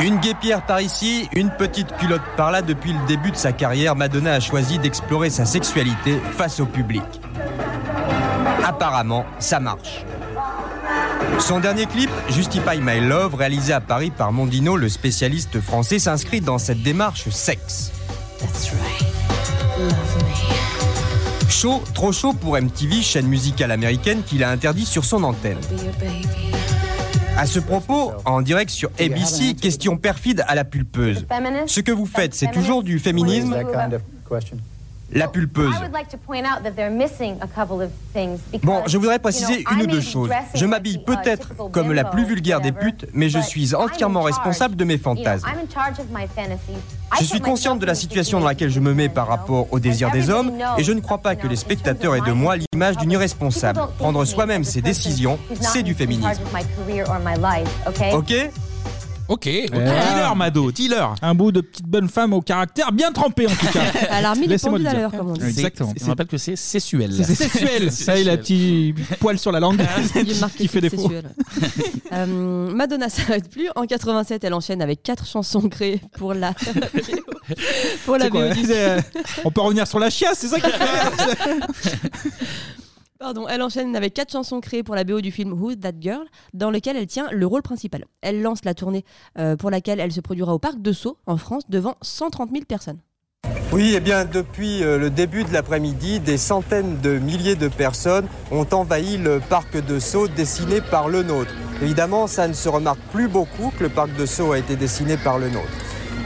Une 0.00 0.18
guépière 0.18 0.64
par 0.64 0.80
ici, 0.80 1.28
une 1.34 1.50
petite 1.50 1.94
culotte 1.96 2.22
par 2.36 2.50
là. 2.50 2.62
Depuis 2.62 2.92
le 2.92 3.06
début 3.06 3.30
de 3.30 3.36
sa 3.36 3.52
carrière, 3.52 3.96
Madonna 3.96 4.34
a 4.34 4.40
choisi 4.40 4.78
d'explorer 4.78 5.28
sa 5.28 5.44
sexualité 5.44 6.18
face 6.36 6.60
au 6.60 6.66
public. 6.66 7.02
Apparemment, 8.64 9.26
ça 9.38 9.60
marche. 9.60 10.04
Son 11.38 11.60
dernier 11.60 11.86
clip, 11.86 12.10
Justify 12.30 12.78
My 12.80 13.00
Love, 13.00 13.34
réalisé 13.34 13.72
à 13.72 13.80
Paris 13.80 14.10
par 14.10 14.32
Mondino, 14.32 14.76
le 14.76 14.88
spécialiste 14.88 15.60
français, 15.60 15.98
s'inscrit 15.98 16.40
dans 16.40 16.58
cette 16.58 16.82
démarche 16.82 17.28
sexe. 17.28 17.92
Chaud, 21.48 21.82
trop 21.94 22.12
chaud 22.12 22.32
pour 22.32 22.56
MTV, 22.56 23.02
chaîne 23.02 23.26
musicale 23.26 23.70
américaine 23.70 24.22
qui 24.24 24.38
l'a 24.38 24.50
interdit 24.50 24.86
sur 24.86 25.04
son 25.04 25.24
antenne. 25.24 25.58
À 27.40 27.46
ce 27.46 27.58
propos, 27.58 28.12
en 28.26 28.42
direct 28.42 28.70
sur 28.70 28.90
ABC, 29.00 29.54
question 29.54 29.96
perfide 29.96 30.44
à 30.46 30.54
la 30.54 30.64
pulpeuse. 30.64 31.26
Ce 31.64 31.80
que 31.80 31.90
vous 31.90 32.04
faites, 32.04 32.34
c'est 32.34 32.50
toujours 32.50 32.82
du 32.82 32.98
féminisme 32.98 33.56
La 35.12 35.28
pulpeuse. 35.28 35.74
Bon, 38.62 38.82
je 38.86 38.98
voudrais 38.98 39.18
préciser 39.18 39.64
une 39.72 39.82
ou 39.82 39.86
deux 39.86 40.00
choses. 40.00 40.30
Je 40.54 40.66
m'habille 40.66 40.96
uh, 40.96 41.04
peut-être 41.04 41.54
comme 41.72 41.92
la 41.92 42.04
plus 42.04 42.24
vulgaire 42.24 42.60
des 42.60 42.72
putes, 42.72 43.06
mais 43.12 43.28
je 43.28 43.38
suis 43.40 43.74
entièrement 43.74 44.22
responsable 44.22 44.76
de 44.76 44.84
mes 44.84 44.98
fantasmes. 44.98 45.48
Je 47.18 47.24
suis 47.24 47.40
consciente 47.40 47.80
de 47.80 47.86
la 47.86 47.94
situation 47.94 48.40
dans 48.40 48.46
laquelle 48.46 48.70
je 48.70 48.80
me 48.80 48.94
mets 48.94 49.08
par 49.08 49.26
rapport 49.26 49.66
au 49.72 49.80
désir 49.80 50.10
des 50.10 50.30
hommes 50.30 50.52
et 50.78 50.84
je 50.84 50.92
ne 50.92 51.00
crois 51.00 51.18
pas 51.18 51.34
que 51.34 51.46
les 51.46 51.56
spectateurs 51.56 52.14
aient 52.14 52.20
de 52.20 52.32
moi 52.32 52.54
l'image 52.56 52.96
d'une 52.96 53.10
irresponsable. 53.10 53.80
Prendre 53.98 54.24
soi-même 54.24 54.64
ses 54.64 54.80
décisions, 54.80 55.38
c'est 55.60 55.82
du 55.82 55.94
féminisme. 55.94 56.42
Ok? 58.14 58.32
Ok, 59.30 59.44
Dis-leur, 59.44 60.34
Mado, 60.34 60.72
dis-leur. 60.72 61.14
Un 61.22 61.34
bout 61.36 61.52
de 61.52 61.60
petite 61.60 61.86
bonne 61.86 62.08
femme 62.08 62.32
au 62.32 62.40
caractère 62.40 62.90
bien 62.90 63.12
trempé 63.12 63.46
en 63.46 63.50
tout 63.50 63.66
cas. 63.72 63.80
Elle 64.10 64.24
a 64.24 64.32
remis 64.32 64.42
les 64.42 64.48
Laissez-moi 64.48 64.78
pendules 64.78 64.84
le 64.84 64.88
à 64.90 64.92
dire. 64.92 65.00
l'heure, 65.02 65.12
comme 65.12 65.30
on 65.30 65.34
dit. 65.34 65.46
Exactement. 65.46 65.94
On 66.02 66.06
rappelle 66.08 66.26
que 66.26 66.36
c'est 66.36 66.56
sexuel. 66.56 67.12
C'est 67.16 67.34
sexuel. 67.36 67.92
Ça, 67.92 68.18
il 68.18 68.28
a 68.28 68.36
petit 68.36 68.92
poil 69.20 69.38
sur 69.38 69.52
la 69.52 69.60
langue 69.60 69.80
qui 70.56 70.66
fait 70.66 70.80
défaut. 70.80 70.96
sexuel. 71.02 71.30
Euh, 72.12 72.26
Madonna 72.74 73.08
s'arrête 73.08 73.48
plus. 73.48 73.68
En 73.76 73.86
87, 73.86 74.42
elle 74.42 74.54
enchaîne 74.54 74.82
avec 74.82 75.02
quatre 75.02 75.26
chansons 75.26 75.68
créées 75.68 76.00
pour 76.18 76.34
la 76.34 76.52
pour 78.04 78.16
la 78.16 78.24
C'est 78.24 78.30
quoi, 78.30 78.40
VOD. 78.40 78.48
elle 78.50 78.56
disait, 78.56 78.88
euh, 78.90 79.00
On 79.44 79.52
peut 79.52 79.60
revenir 79.60 79.86
sur 79.86 80.00
la 80.00 80.10
chiasse, 80.10 80.38
c'est 80.40 80.48
ça 80.48 80.58
qui 80.58 80.70
te 80.70 80.76
fait 80.76 82.00
Pardon, 83.20 83.46
elle 83.46 83.60
enchaîne 83.60 83.94
avec 83.96 84.14
quatre 84.14 84.32
chansons 84.32 84.62
créées 84.62 84.82
pour 84.82 84.94
la 84.94 85.04
BO 85.04 85.20
du 85.20 85.30
film 85.30 85.52
Who's 85.52 85.78
That 85.78 85.92
Girl, 86.00 86.24
dans 86.54 86.70
lequel 86.70 86.96
elle 86.96 87.06
tient 87.06 87.28
le 87.30 87.44
rôle 87.44 87.60
principal. 87.60 88.06
Elle 88.22 88.40
lance 88.40 88.64
la 88.64 88.72
tournée 88.72 89.04
euh, 89.38 89.56
pour 89.56 89.70
laquelle 89.70 90.00
elle 90.00 90.10
se 90.10 90.22
produira 90.22 90.54
au 90.54 90.58
parc 90.58 90.80
de 90.80 90.90
Sceaux, 90.90 91.18
en 91.26 91.36
France, 91.36 91.64
devant 91.68 91.96
130 92.00 92.48
000 92.50 92.64
personnes. 92.64 92.96
Oui, 93.72 93.92
eh 93.94 94.00
bien, 94.00 94.24
depuis 94.24 94.82
euh, 94.82 94.96
le 94.96 95.10
début 95.10 95.44
de 95.44 95.52
l'après-midi, 95.52 96.18
des 96.18 96.38
centaines 96.38 96.98
de 97.02 97.18
milliers 97.18 97.56
de 97.56 97.68
personnes 97.68 98.26
ont 98.50 98.66
envahi 98.72 99.18
le 99.18 99.38
parc 99.38 99.76
de 99.76 99.98
Sceaux 99.98 100.26
dessiné 100.26 100.80
par 100.80 101.10
le 101.10 101.22
nôtre. 101.22 101.52
Évidemment, 101.82 102.26
ça 102.26 102.48
ne 102.48 102.54
se 102.54 102.70
remarque 102.70 103.00
plus 103.12 103.28
beaucoup 103.28 103.70
que 103.78 103.82
le 103.82 103.90
parc 103.90 104.16
de 104.16 104.24
Sceaux 104.24 104.52
a 104.52 104.58
été 104.58 104.76
dessiné 104.76 105.18
par 105.18 105.38
le 105.38 105.50
nôtre. 105.50 105.68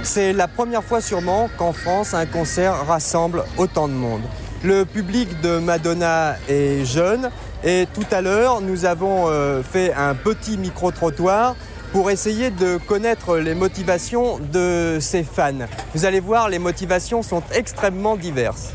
C'est 0.04 0.32
la 0.32 0.46
première 0.46 0.84
fois 0.84 1.00
sûrement 1.00 1.50
qu'en 1.58 1.72
France, 1.72 2.14
un 2.14 2.26
concert 2.26 2.86
rassemble 2.86 3.42
autant 3.58 3.88
de 3.88 3.94
monde. 3.94 4.22
Le 4.64 4.86
public 4.86 5.42
de 5.42 5.58
Madonna 5.58 6.36
est 6.48 6.86
jeune 6.86 7.30
et 7.62 7.86
tout 7.92 8.06
à 8.10 8.22
l'heure, 8.22 8.62
nous 8.62 8.86
avons 8.86 9.28
euh, 9.28 9.62
fait 9.62 9.92
un 9.92 10.14
petit 10.14 10.56
micro-trottoir 10.56 11.54
pour 11.92 12.10
essayer 12.10 12.50
de 12.50 12.78
connaître 12.78 13.36
les 13.36 13.54
motivations 13.54 14.38
de 14.38 14.96
ses 15.02 15.22
fans. 15.22 15.66
Vous 15.94 16.06
allez 16.06 16.20
voir, 16.20 16.48
les 16.48 16.58
motivations 16.58 17.22
sont 17.22 17.42
extrêmement 17.52 18.16
diverses. 18.16 18.72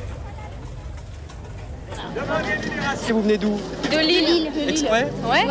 Si 2.98 3.12
vous 3.12 3.24
venez 3.24 3.40
d'où? 3.40 3.60
De 3.92 3.98
Lille. 3.98 4.52
Exprès? 4.68 5.10
Ouais. 5.24 5.48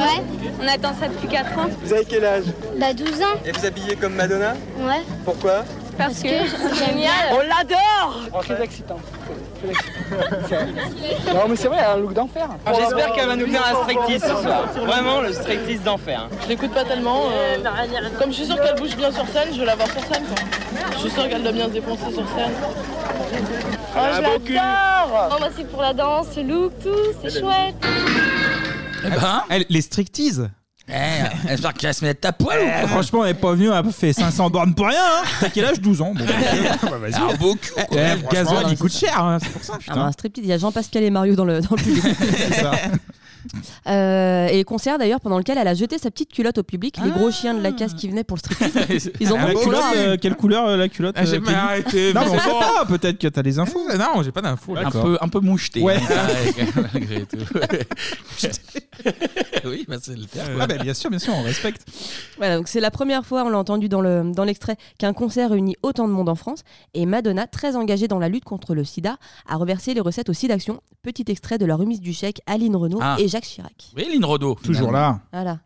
On 0.63 0.69
attend 0.69 0.95
ça 1.01 1.09
depuis 1.09 1.27
4 1.27 1.59
ans. 1.59 1.67
Vous 1.83 1.93
avez 1.93 2.05
quel 2.05 2.25
âge? 2.25 2.45
Bah 2.79 2.95
12 2.95 3.23
ans. 3.23 3.41
Et 3.45 3.51
vous 3.51 3.67
habillez 3.67 3.97
comme 3.97 4.15
Madonna? 4.15 4.55
Ouais. 4.79 5.03
Pourquoi? 5.25 5.65
Parce, 5.97 6.23
que 6.23 6.29
c'est 6.29 6.87
génial. 6.87 7.33
On 7.33 7.39
l'adore 7.39 8.43
Très 8.43 8.63
excitant. 8.63 9.01
Non 11.35 11.49
mais 11.49 11.57
c'est 11.57 11.69
vrai, 11.69 11.79
elle 11.81 11.85
a 11.85 11.93
un 11.93 11.97
look 11.99 12.13
d'enfer. 12.13 12.49
J'espère 12.79 13.13
qu'elle 13.13 13.27
va 13.29 13.37
nous 13.37 13.47
faire 13.47 13.65
un 13.67 13.83
striptease 13.83 14.23
ce 14.23 14.43
soir. 14.43 14.65
Vraiment 14.87 15.21
le 15.21 15.33
striptease 15.33 15.83
d'enfer. 15.83 16.29
Je 16.45 16.49
l'écoute 16.49 16.73
pas 16.73 16.85
tellement. 16.85 17.25
euh, 17.33 17.57
comme 18.19 18.31
je 18.31 18.37
suis 18.37 18.47
sûre 18.47 18.61
qu'elle 18.61 18.77
bouge 18.77 18.97
bien 18.97 19.11
sur 19.13 19.27
scène, 19.29 19.49
je 19.53 19.61
veux 19.61 19.67
la 19.67 19.75
voir 19.77 19.89
sur 19.89 20.01
scène. 20.03 20.25
Quoi. 20.25 20.37
Je 20.93 20.99
suis 20.99 21.11
sûre 21.11 21.29
qu'elle 21.29 21.43
doit 21.43 21.53
bien 21.53 21.67
se 21.67 21.71
défoncer 21.73 22.13
sur 22.13 22.29
scène. 22.29 22.53
Oh, 23.97 24.01
je 24.15 24.21
l'adore 24.21 25.31
Oh 25.33 25.37
bah 25.41 25.49
c'est 25.57 25.69
pour 25.71 25.83
la 25.83 25.93
danse, 25.93 26.27
le 26.37 26.43
look, 26.45 26.73
tout, 26.83 26.91
c'est 27.23 27.41
chouette. 27.41 27.75
Eh 29.05 29.11
ben, 29.11 29.43
Elle- 29.51 29.67
les 29.69 29.81
striptease. 29.81 30.49
Eh, 30.89 31.49
j'espère 31.49 31.75
qu'elle 31.75 31.91
va 31.91 31.93
se 31.93 32.05
mettre 32.05 32.27
à 32.29 32.33
poil 32.33 32.59
ou 32.59 32.63
Eh, 32.65 32.81
quoi 32.81 32.89
franchement, 32.89 33.25
elle 33.25 33.31
est 33.33 33.35
pas 33.35 33.53
venue, 33.53 33.67
elle 33.67 33.73
a 33.73 33.83
fait 33.85 34.13
500 34.13 34.51
bornes 34.51 34.75
pour 34.75 34.87
rien. 34.87 34.99
Hein. 35.01 35.25
T'as 35.41 35.51
quel 35.51 35.65
âge? 35.67 35.81
12 35.81 36.01
ans 36.03 36.13
bon, 36.15 36.25
bah, 36.25 36.99
vas-y. 36.99 37.15
Ah, 37.15 37.35
beaucoup. 37.39 37.59
Eh, 37.77 37.85
quoi, 37.85 37.99
eh, 38.01 38.07
franchement. 38.19 38.29
gasoil, 38.33 38.67
il 38.71 38.79
coûte 38.79 38.93
cher, 38.93 39.19
hein, 39.23 39.39
c'est 39.43 39.51
pour 39.51 39.63
ça. 39.65 39.73
Ah, 39.75 39.79
Putain. 39.79 39.95
bah, 39.95 40.03
un 40.05 40.13
striptease, 40.13 40.45
il 40.45 40.49
y 40.49 40.53
a 40.53 40.59
Jean-Pascal 40.59 41.03
et 41.03 41.11
Mario 41.11 41.35
dans 41.35 41.45
le, 41.45 41.61
dans 41.61 41.77
le 41.77 41.83
public. 41.83 42.05
Euh, 43.87 44.47
et 44.49 44.65
concert 44.65 44.99
d'ailleurs 44.99 45.21
pendant 45.21 45.39
lequel 45.39 45.59
elle 45.59 45.69
a 45.69 45.75
jeté 45.75 45.99
sa 45.99 46.11
petite 46.11 46.33
culotte 46.33 46.59
au 46.59 46.63
public. 46.63 46.99
Les 47.05 47.11
gros 47.11 47.31
chiens 47.31 47.55
de 47.55 47.63
la 47.63 47.73
casse 47.73 47.95
qui 47.95 48.09
venaient 48.09 48.25
pour 48.25 48.37
le 48.37 48.41
striptease. 48.41 49.11
Ils 49.21 49.33
ont 49.33 49.37
Ah, 49.39 49.47
la 49.49 49.53
beaucoup 49.53 49.65
culotte, 49.67 49.83
euh, 49.97 50.17
quelle 50.21 50.37
couleur 50.37 50.67
euh, 50.67 50.77
la 50.77 50.89
culotte 50.89 51.15
Ah, 51.19 51.25
j'ai 51.25 51.37
euh, 51.37 51.41
Kelly 51.41 52.13
Non, 52.15 52.21
mais 52.21 52.27
mais 52.27 52.31
on 52.31 52.35
c'est 52.35 52.41
sait 52.41 52.51
bon. 52.51 52.59
pas, 52.61 52.85
peut-être 52.87 53.19
que 53.19 53.29
t'as 53.29 53.43
des 53.43 53.59
infos. 53.59 53.81
Euh, 53.91 53.97
Non, 53.97 54.23
j'ai 54.23 54.33
pas 54.33 54.43
d'infos. 54.43 54.77
Un 54.77 54.91
peu, 54.91 55.19
un 55.21 55.29
peu 55.29 55.41
moucheté. 55.41 55.81
Ouais. 55.83 55.99
malgré 56.93 57.25
tout. 57.27 57.39
oui, 59.65 59.85
bah, 59.89 59.97
c'est 60.01 60.17
le 60.17 60.25
terme. 60.27 60.59
Ah, 60.61 60.67
bah, 60.67 60.77
bien 60.79 60.95
sûr, 60.95 61.11
bien 61.11 61.19
sûr, 61.19 61.35
on 61.35 61.43
respecte. 61.43 61.83
Voilà, 62.39 62.57
donc 62.57 62.69
c'est 62.69 62.81
la 62.81 62.91
première 62.91 63.25
fois, 63.25 63.45
on 63.45 63.49
l'a 63.49 63.59
entendu 63.59 63.89
dans 63.89 64.01
le 64.01 64.33
dans 64.35 64.45
l'extrait, 64.45 64.77
qu'un 64.99 65.13
concert 65.13 65.51
réunit 65.51 65.77
autant 65.83 66.09
de 66.09 66.13
monde 66.13 66.29
en 66.29 66.35
France. 66.35 66.61
Et 66.95 67.07
Madonna, 67.07 67.47
très 67.47 67.77
engagée 67.77 68.09
dans 68.09 68.19
la 68.19 68.29
lutte 68.29 68.45
contre 68.45 68.75
le 68.75 68.85
SIDA, 68.85 69.17
a 69.49 69.57
reversé 69.57 69.95
les 69.95 70.01
recettes 70.01 70.29
au 70.29 70.33
SIDAction. 70.33 70.81
Petit 71.03 71.25
extrait 71.29 71.59
de 71.59 71.67
la 71.67 71.77
remise 71.77 72.01
du 72.01 72.13
chèque 72.13 72.41
à 72.47 72.53
Aline 72.53 72.77
Renault 72.77 72.99
Ah. 73.01 73.17
et 73.19 73.29
Jacques 73.29 73.38
Chirac. 73.45 73.91
Oui, 73.97 74.07
Lynn. 74.13 74.23
Toujours 74.63 74.93
là. 74.93 75.21
Voilà. 75.33 75.59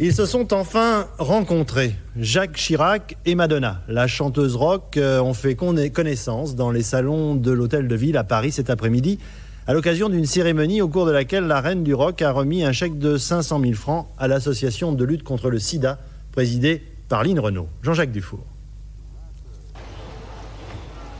Ils 0.00 0.14
se 0.14 0.26
sont 0.26 0.54
enfin 0.54 1.08
rencontrés, 1.18 1.96
Jacques 2.16 2.52
Chirac 2.54 3.16
et 3.26 3.34
Madonna. 3.34 3.82
La 3.88 4.06
chanteuse 4.06 4.54
rock 4.54 4.96
euh, 4.96 5.20
ont 5.20 5.34
fait 5.34 5.54
conna- 5.56 5.90
connaissance 5.90 6.54
dans 6.54 6.70
les 6.70 6.82
salons 6.82 7.34
de 7.34 7.50
l'Hôtel 7.50 7.88
de 7.88 7.94
Ville 7.96 8.16
à 8.16 8.22
Paris 8.22 8.52
cet 8.52 8.70
après-midi, 8.70 9.18
à 9.66 9.74
l'occasion 9.74 10.08
d'une 10.08 10.24
cérémonie 10.24 10.80
au 10.82 10.88
cours 10.88 11.04
de 11.04 11.10
laquelle 11.10 11.48
la 11.48 11.60
reine 11.60 11.82
du 11.82 11.94
rock 11.94 12.22
a 12.22 12.30
remis 12.30 12.62
un 12.62 12.70
chèque 12.72 12.98
de 12.98 13.16
500 13.16 13.60
000 13.60 13.72
francs 13.74 14.06
à 14.18 14.28
l'association 14.28 14.92
de 14.92 15.04
lutte 15.04 15.24
contre 15.24 15.50
le 15.50 15.58
sida, 15.58 15.98
présidée 16.30 16.80
par 17.08 17.24
Lynn 17.24 17.40
Renault. 17.40 17.68
Jean-Jacques 17.82 18.12
Dufour. 18.12 18.44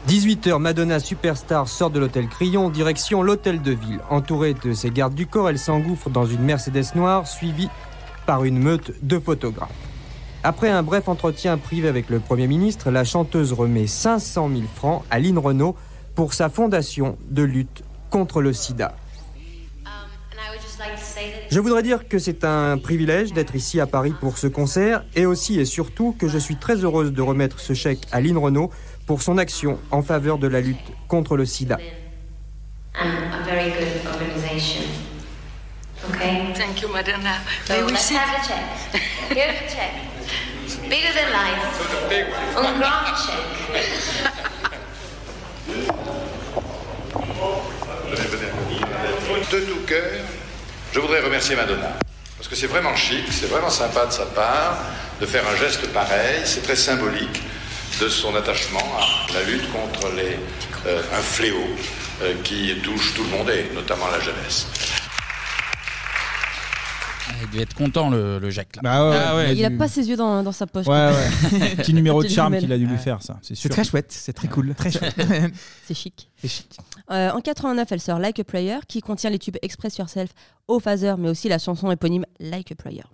18h, 0.09 0.59
Madonna 0.59 1.01
Superstar 1.01 1.69
sort 1.69 1.91
de 1.91 2.01
l'hôtel 2.01 2.29
Crillon, 2.29 2.71
direction 2.71 3.23
l'hôtel 3.23 3.61
de 3.61 3.73
ville. 3.73 4.01
Entourée 4.09 4.55
de 4.55 4.73
ses 4.73 4.89
gardes 4.89 5.15
du 5.15 5.27
corps, 5.27 5.51
elle 5.51 5.59
s'engouffre 5.59 6.09
dans 6.09 6.25
une 6.25 6.41
Mercedes 6.41 6.95
noire, 6.95 7.27
suivie 7.27 7.69
par 8.25 8.45
une 8.45 8.59
meute 8.59 8.93
de 9.03 9.19
photographes. 9.19 9.69
Après 10.43 10.71
un 10.71 10.83
bref 10.83 11.09
entretien 11.09 11.59
privé 11.59 11.89
avec 11.89 12.09
le 12.09 12.21
Premier 12.21 12.47
ministre, 12.47 12.91
la 12.91 13.05
chanteuse 13.05 13.53
remet 13.53 13.87
500 13.87 14.49
000 14.49 14.63
francs 14.75 15.05
à 15.11 15.19
Lynn 15.19 15.37
Renault 15.37 15.77
pour 16.15 16.33
sa 16.33 16.49
fondation 16.49 17.19
de 17.29 17.43
lutte 17.43 17.83
contre 18.09 18.41
le 18.41 18.55
sida. 18.55 18.97
Je 21.51 21.61
voudrais 21.61 21.83
dire 21.83 22.09
que 22.09 22.19
c'est 22.19 22.45
un 22.45 22.79
privilège 22.79 23.33
d'être 23.33 23.57
ici 23.57 23.81
à 23.81 23.87
Paris 23.87 24.15
pour 24.19 24.39
ce 24.39 24.47
concert 24.47 25.05
et 25.17 25.27
aussi 25.27 25.59
et 25.59 25.65
surtout 25.65 26.15
que 26.19 26.29
je 26.29 26.39
suis 26.39 26.57
très 26.57 26.77
heureuse 26.77 27.13
de 27.13 27.21
remettre 27.21 27.61
ce 27.61 27.75
chèque 27.75 28.07
à 28.13 28.21
Lynn 28.21 28.39
Renault 28.39 28.71
pour 29.09 29.23
son 29.23 29.39
action 29.39 29.79
en 29.91 30.03
faveur 30.03 30.37
de 30.39 30.47
la 30.47 30.61
lutte 30.61 30.79
contre 31.09 31.37
le 31.37 31.47
sida. 31.47 31.79
and 32.95 33.33
a 33.33 33.43
very 33.45 33.71
good 33.71 34.07
organization. 34.07 34.83
Okay? 36.11 36.53
Thank 36.55 36.83
you, 36.83 36.89
Madonna. 36.89 37.41
So 37.65 37.75
May 37.75 37.83
we 37.85 37.93
let's 37.93 38.05
sit? 38.05 38.17
have 38.19 38.31
the 38.37 38.49
check. 38.49 38.65
Here's 39.31 39.59
the 39.61 39.69
check. 39.75 39.93
Bigger 40.91 41.13
than 41.15 41.33
life. 41.33 41.63
Un 42.57 42.79
grand 42.79 43.17
check. 43.17 44.49
De 49.51 49.61
tout 49.61 49.81
cœur, 49.87 50.03
je 50.93 51.01
voudrais 51.01 51.21
remercier 51.21 51.57
Madonna. 51.57 51.93
Parce 52.37 52.49
que 52.49 52.55
c'est 52.57 52.67
vraiment 52.67 52.95
chic, 52.95 53.25
c'est 53.31 53.47
vraiment 53.49 53.71
sympa 53.71 54.05
de 54.07 54.13
sa 54.13 54.27
part 54.27 54.77
de 55.21 55.27
faire 55.27 55.43
un 55.49 55.57
geste 55.57 55.87
pareil. 55.93 56.41
C'est 56.45 56.63
très 56.63 56.77
symbolique 56.77 57.43
de 58.01 58.09
son 58.09 58.35
attachement 58.37 58.79
à 58.99 59.33
la 59.33 59.43
lutte 59.45 59.71
contre 59.73 60.09
les, 60.15 60.37
euh, 60.87 61.03
un 61.13 61.21
fléau 61.23 61.57
euh, 62.23 62.35
qui 62.45 62.75
touche 62.83 63.15
tout 63.15 63.25
le 63.25 63.31
monde 63.31 63.51
et 63.51 63.73
notamment 63.75 64.07
la 64.13 64.21
jeunesse. 64.21 64.67
Il 67.41 67.51
devait 67.51 67.63
être 67.63 67.75
content, 67.75 68.11
le, 68.11 68.39
le 68.39 68.51
Jacques. 68.51 68.77
Là. 68.77 68.83
Bah 68.83 69.11
ouais, 69.11 69.17
Ah 69.17 69.37
ouais. 69.37 69.57
Il 69.57 69.65
a 69.65 69.71
pas 69.71 69.87
ses 69.87 70.09
yeux 70.09 70.17
dans, 70.17 70.43
dans 70.43 70.53
sa 70.53 70.67
poche. 70.67 70.87
Ouais, 70.87 71.11
ouais. 71.13 71.77
Petit 71.77 71.95
numéro 71.95 72.23
de 72.23 72.29
charme 72.29 72.57
qu'il 72.59 72.73
a 72.73 72.79
dû 72.79 72.87
lui 72.87 72.97
faire, 72.99 73.23
ça. 73.23 73.39
C'est 73.43 73.55
sûr. 73.55 73.71
très 73.71 73.85
chouette, 73.85 74.11
c'est 74.11 74.33
très 74.33 74.49
cool. 74.49 74.75
Très 74.75 74.91
chouette. 74.91 75.15
C'est 75.87 75.95
chic. 75.95 76.31
Euh, 77.11 77.31
en 77.31 77.41
89, 77.41 77.91
elle 77.91 78.01
sort 78.01 78.19
Like 78.19 78.39
a 78.41 78.45
Prayer, 78.45 78.79
qui 78.87 79.01
contient 79.01 79.31
les 79.31 79.39
tubes 79.39 79.57
Express 79.63 79.99
Yourself, 79.99 80.31
Au 80.67 80.81
Phaser, 80.81 81.15
mais 81.19 81.29
aussi 81.29 81.49
la 81.49 81.59
chanson 81.59 81.91
éponyme 81.91 82.25
Like 82.41 82.73
a 82.73 82.75
Prayer. 82.75 83.05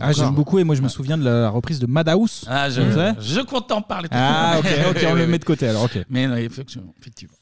Ah, 0.00 0.12
j'aime 0.12 0.34
beaucoup 0.34 0.58
et 0.58 0.64
moi 0.64 0.74
je 0.74 0.82
me 0.82 0.88
souviens 0.88 1.18
de 1.18 1.24
la 1.24 1.50
reprise 1.50 1.78
de 1.78 1.86
Madhouse. 1.86 2.44
Ah, 2.48 2.68
je, 2.70 2.80
je 3.20 3.40
compte 3.40 3.68
t'en 3.68 3.82
parler 3.82 4.08
tout 4.08 4.16
Ah, 4.16 4.52
à 4.54 4.58
ok, 4.58 4.64
l'heure. 4.64 4.90
ok, 4.90 5.06
on 5.10 5.14
le 5.14 5.26
met 5.26 5.38
de 5.38 5.44
côté 5.44 5.68
alors, 5.68 5.84
ok. 5.84 5.98
Mais 6.08 6.26
non, 6.26 6.36
effectivement. 6.36 6.94
effectivement. 7.00 7.34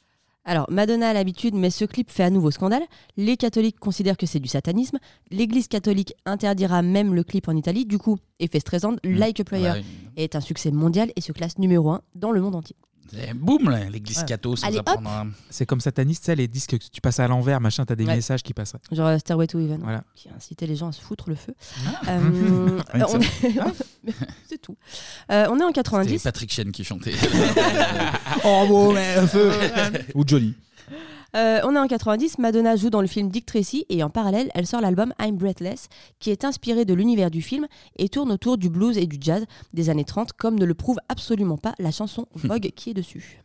Alors, 0.44 0.64
Madonna 0.70 1.10
a 1.10 1.12
l'habitude, 1.12 1.54
mais 1.54 1.68
ce 1.68 1.84
clip 1.84 2.10
fait 2.10 2.22
à 2.22 2.30
nouveau 2.30 2.50
scandale. 2.50 2.80
Les 3.18 3.36
catholiques 3.36 3.78
considèrent 3.78 4.16
que 4.16 4.24
c'est 4.24 4.40
du 4.40 4.48
satanisme. 4.48 4.96
L'Église 5.30 5.68
catholique 5.68 6.14
interdira 6.24 6.80
même 6.80 7.14
le 7.14 7.22
clip 7.22 7.48
en 7.48 7.52
Italie. 7.56 7.84
Du 7.84 7.98
coup, 7.98 8.16
effet 8.40 8.58
stressant, 8.60 8.96
Like 9.04 9.40
a 9.40 9.44
Prayer 9.44 9.70
Ouais. 9.72 9.84
est 10.16 10.36
un 10.36 10.40
succès 10.40 10.70
mondial 10.70 11.10
et 11.16 11.20
se 11.20 11.32
classe 11.32 11.58
numéro 11.58 11.90
1 11.90 12.00
dans 12.14 12.30
le 12.30 12.40
monde 12.40 12.54
entier. 12.54 12.76
Et 13.16 13.32
boum, 13.34 13.70
là, 13.70 13.88
les 13.88 14.00
gliscatos 14.00 14.56
sans 14.56 14.66
Allez, 14.66 14.78
apprendre 14.78 15.08
à- 15.08 15.26
C'est 15.50 15.64
comme 15.66 15.80
sataniste, 15.80 16.22
tu 16.24 16.26
sais, 16.26 16.36
les 16.36 16.48
disques 16.48 16.78
que 16.78 16.84
tu 16.92 17.00
passes 17.00 17.20
à 17.20 17.28
l'envers, 17.28 17.60
machin, 17.60 17.84
t'as 17.86 17.94
des 17.94 18.04
Ouais. 18.04 18.16
messages 18.16 18.42
qui 18.42 18.52
passeraient. 18.54 18.80
Genre 18.92 19.06
euh, 19.06 19.18
Stairway 19.18 19.46
to 19.46 19.58
Heaven, 19.58 19.80
Voilà. 19.82 20.04
qui 20.14 20.28
incitait 20.36 20.66
les 20.66 20.76
gens 20.76 20.88
à 20.88 20.92
se 20.92 21.00
foutre 21.00 21.28
le 21.28 21.34
feu. 21.34 21.54
Ah. 21.86 22.10
Euh, 22.10 22.80
on 22.94 23.08
ça- 23.08 23.18
est- 23.18 24.12
C'est 24.48 24.58
tout. 24.60 24.76
Euh, 25.30 25.46
on 25.50 25.58
est 25.58 25.62
en 25.64 25.68
C'était 25.68 25.72
90. 25.82 26.22
Patrick 26.22 26.52
Chen 26.52 26.70
qui 26.72 26.84
chantait. 26.84 27.14
Oh, 28.44 28.64
bon, 28.68 28.92
mais 28.92 29.14
feu 29.26 29.50
Ou 30.14 30.22
Johnny. 30.26 30.54
Euh, 31.36 31.60
on 31.64 31.74
est 31.74 31.78
en 31.78 31.86
90, 31.86 32.38
Madonna 32.38 32.76
joue 32.76 32.90
dans 32.90 33.00
le 33.00 33.06
film 33.06 33.28
Dick 33.28 33.44
Tracy 33.44 33.84
et 33.88 34.02
en 34.02 34.10
parallèle, 34.10 34.50
elle 34.54 34.66
sort 34.66 34.80
l'album 34.80 35.12
I'm 35.20 35.36
Breathless 35.36 35.88
qui 36.20 36.30
est 36.30 36.44
inspiré 36.44 36.84
de 36.84 36.94
l'univers 36.94 37.30
du 37.30 37.42
film 37.42 37.66
et 37.96 38.08
tourne 38.08 38.32
autour 38.32 38.56
du 38.56 38.70
blues 38.70 38.96
et 38.96 39.06
du 39.06 39.18
jazz 39.20 39.44
des 39.74 39.90
années 39.90 40.04
30 40.04 40.32
comme 40.32 40.58
ne 40.58 40.64
le 40.64 40.74
prouve 40.74 40.98
absolument 41.08 41.58
pas 41.58 41.74
la 41.78 41.90
chanson 41.90 42.26
Vogue 42.34 42.70
qui 42.74 42.90
est 42.90 42.94
dessus. 42.94 43.42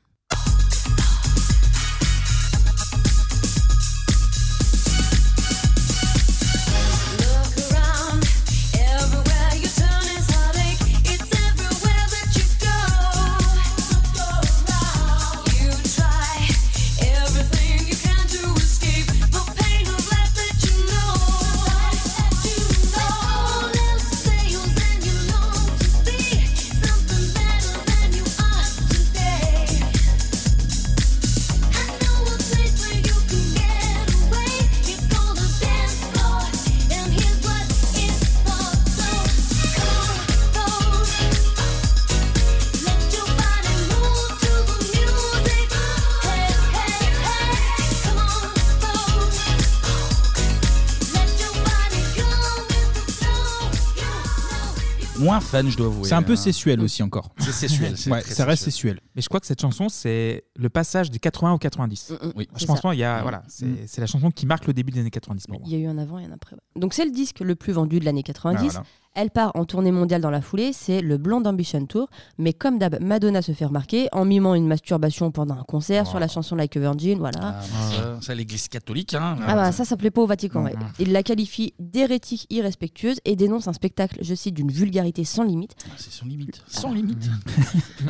Moins 55.24 55.40
fan, 55.40 55.70
je 55.70 55.78
dois 55.78 55.88
avouer. 55.88 56.04
C'est 56.08 56.16
un 56.16 56.22
peu 56.24 56.34
hein. 56.34 56.36
sessuel 56.36 56.82
aussi 56.82 57.02
encore. 57.04 57.30
C'est 57.40 57.70
Ouais, 58.12 58.22
très 58.22 58.34
ça 58.34 58.46
reste 58.46 58.64
sessuel. 58.64 58.96
sessuel. 58.96 59.00
Mais 59.16 59.22
je 59.22 59.28
crois 59.30 59.40
que 59.40 59.46
cette 59.48 59.62
chanson, 59.62 59.88
c'est 59.90 60.44
le 60.56 60.70
passage 60.70 61.10
des 61.12 61.20
80 61.20 61.54
au 61.54 61.58
90. 61.58 62.14
Oui. 62.36 62.48
Je 62.54 62.60
C'est 62.60 62.66
pense 62.66 62.82
il 62.94 63.00
y 63.00 63.04
a, 63.04 63.20
Mm. 63.20 63.22
voilà, 63.22 63.44
c'est 63.48 63.66
Mm. 63.66 63.78
c'est 63.88 64.02
la 64.02 64.08
chanson 64.08 64.30
qui 64.32 64.46
marque 64.46 64.68
le 64.68 64.74
début 64.74 64.92
des 64.92 65.00
années 65.00 65.10
90 65.12 65.48
pour 65.48 65.60
moi. 65.60 65.68
Il 65.68 65.74
y 65.74 65.76
a 65.76 65.80
eu 65.80 65.88
un 65.88 65.98
avant 65.98 66.20
et 66.20 66.26
un 66.26 66.32
après. 66.32 66.56
Donc 66.76 66.94
c'est 66.94 67.06
le 67.06 67.12
disque 67.12 67.40
le 67.40 67.56
plus 67.56 67.74
vendu 67.74 68.00
de 68.00 68.06
l'année 68.06 68.24
90. 68.24 68.80
Ah. 69.16 69.22
Elle 69.22 69.30
part 69.30 69.52
en 69.56 69.66
tournée 69.66 69.92
mondiale 69.92 70.22
dans 70.22 70.32
la 70.32 70.42
foulée, 70.42 70.74
c'est 70.74 71.02
le 71.02 71.18
Blonde 71.18 71.48
Ambition 71.48 71.86
Tour. 71.86 72.10
Mais 72.38 72.54
comme 72.54 72.80
d'hab, 72.80 73.00
Madonna 73.02 73.42
se 73.42 73.52
fait 73.52 73.66
remarquer 73.66 74.08
en 74.12 74.26
mimant 74.26 74.56
une 74.56 74.68
masturbation 74.68 75.32
pendant 75.32 75.56
un 75.56 75.64
concert 75.64 76.08
sur 76.08 76.20
la 76.20 76.28
chanson 76.28 76.56
Like 76.56 76.76
a 76.78 76.80
Virgin, 76.80 77.20
voilà. 77.20 77.40
Ah, 77.42 77.52
bah, 77.52 77.62
ça, 77.92 78.22
ça, 78.22 78.36
l'église 78.36 78.68
catholique. 78.68 79.14
Hein, 79.14 79.38
Ah 79.48 79.56
bah 79.56 79.72
ça, 79.72 79.86
ça 79.86 79.98
plaît 79.98 80.12
pas 80.12 80.22
au 80.22 80.28
Vatican. 80.28 80.64
Ouais. 80.64 80.74
Il 81.00 81.12
la 81.12 81.24
qualifie 81.24 81.74
d'hérétique 81.80 82.48
irrespectueuse 82.50 83.18
et 83.26 83.36
dénonce 83.36 83.68
un 83.68 83.74
spectacle, 83.74 84.18
je 84.22 84.34
cite, 84.36 84.56
d'une 84.56 84.72
vulgarité 84.72 85.24
sans 85.24 85.44
limite. 85.44 85.76
Ah, 85.86 85.94
C'est 85.98 86.12
sans 86.12 86.26
limite. 86.26 86.64
Sans 86.68 86.92
limite. 86.92 87.30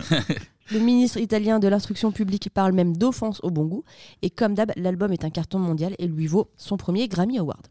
Le 0.71 0.79
ministre 0.79 1.17
italien 1.19 1.59
de 1.59 1.67
l'instruction 1.67 2.11
publique 2.11 2.49
parle 2.53 2.71
même 2.71 2.95
d'offense 2.95 3.41
au 3.43 3.51
bon 3.51 3.65
goût. 3.65 3.83
Et 4.21 4.29
comme 4.29 4.53
d'hab, 4.53 4.71
l'album 4.77 5.11
est 5.11 5.25
un 5.25 5.29
carton 5.29 5.59
mondial 5.59 5.93
et 5.99 6.07
lui 6.07 6.27
vaut 6.27 6.49
son 6.55 6.77
premier 6.77 7.07
Grammy 7.09 7.37
Award. 7.37 7.67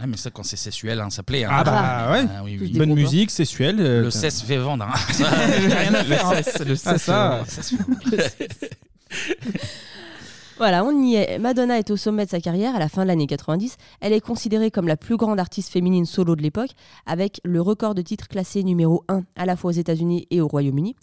Ah, 0.00 0.06
mais 0.08 0.16
ça, 0.16 0.30
quand 0.30 0.42
c'est 0.42 0.56
sessuel, 0.56 1.00
hein, 1.00 1.08
ça 1.10 1.22
plaît. 1.22 1.44
hein. 1.44 1.50
Ah 1.52 1.62
bah 1.64 2.10
ouais. 2.12 2.26
Ah, 2.36 2.42
oui, 2.44 2.72
Bonne 2.76 2.94
musique, 2.94 3.30
sessuelle. 3.30 3.78
euh, 3.80 4.00
Le 4.02 4.10
t'as- 4.10 4.18
cesse 4.18 4.42
fait 4.42 4.56
vendre. 4.56 4.84
hein. 4.84 4.94
J'ai 5.16 5.72
rien 5.72 5.94
à 5.94 6.02
faire. 6.04 6.26
hein. 6.26 6.34
Le 6.36 6.42
cesse, 6.42 6.58
le 6.60 6.74
Ah, 6.86 6.98
ça. 6.98 7.44
Voilà, 10.56 10.84
on 10.84 11.02
y 11.02 11.16
est. 11.16 11.38
Madonna 11.40 11.78
est 11.80 11.90
au 11.90 11.96
sommet 11.96 12.26
de 12.26 12.30
sa 12.30 12.40
carrière 12.40 12.76
à 12.76 12.78
la 12.78 12.88
fin 12.88 13.02
de 13.02 13.08
l'année 13.08 13.26
90. 13.26 13.76
Elle 14.00 14.12
est 14.12 14.20
considérée 14.20 14.70
comme 14.70 14.86
la 14.86 14.96
plus 14.96 15.16
grande 15.16 15.40
artiste 15.40 15.72
féminine 15.72 16.06
solo 16.06 16.36
de 16.36 16.42
l'époque, 16.42 16.70
avec 17.06 17.40
le 17.44 17.60
record 17.60 17.94
de 17.96 18.02
titres 18.02 18.28
classés 18.28 18.62
numéro 18.62 19.02
1 19.08 19.24
à 19.34 19.46
la 19.46 19.56
fois 19.56 19.70
aux 19.70 19.74
États-Unis 19.74 20.28
et 20.30 20.40
au 20.40 20.46
Royaume-Uni. 20.46 20.94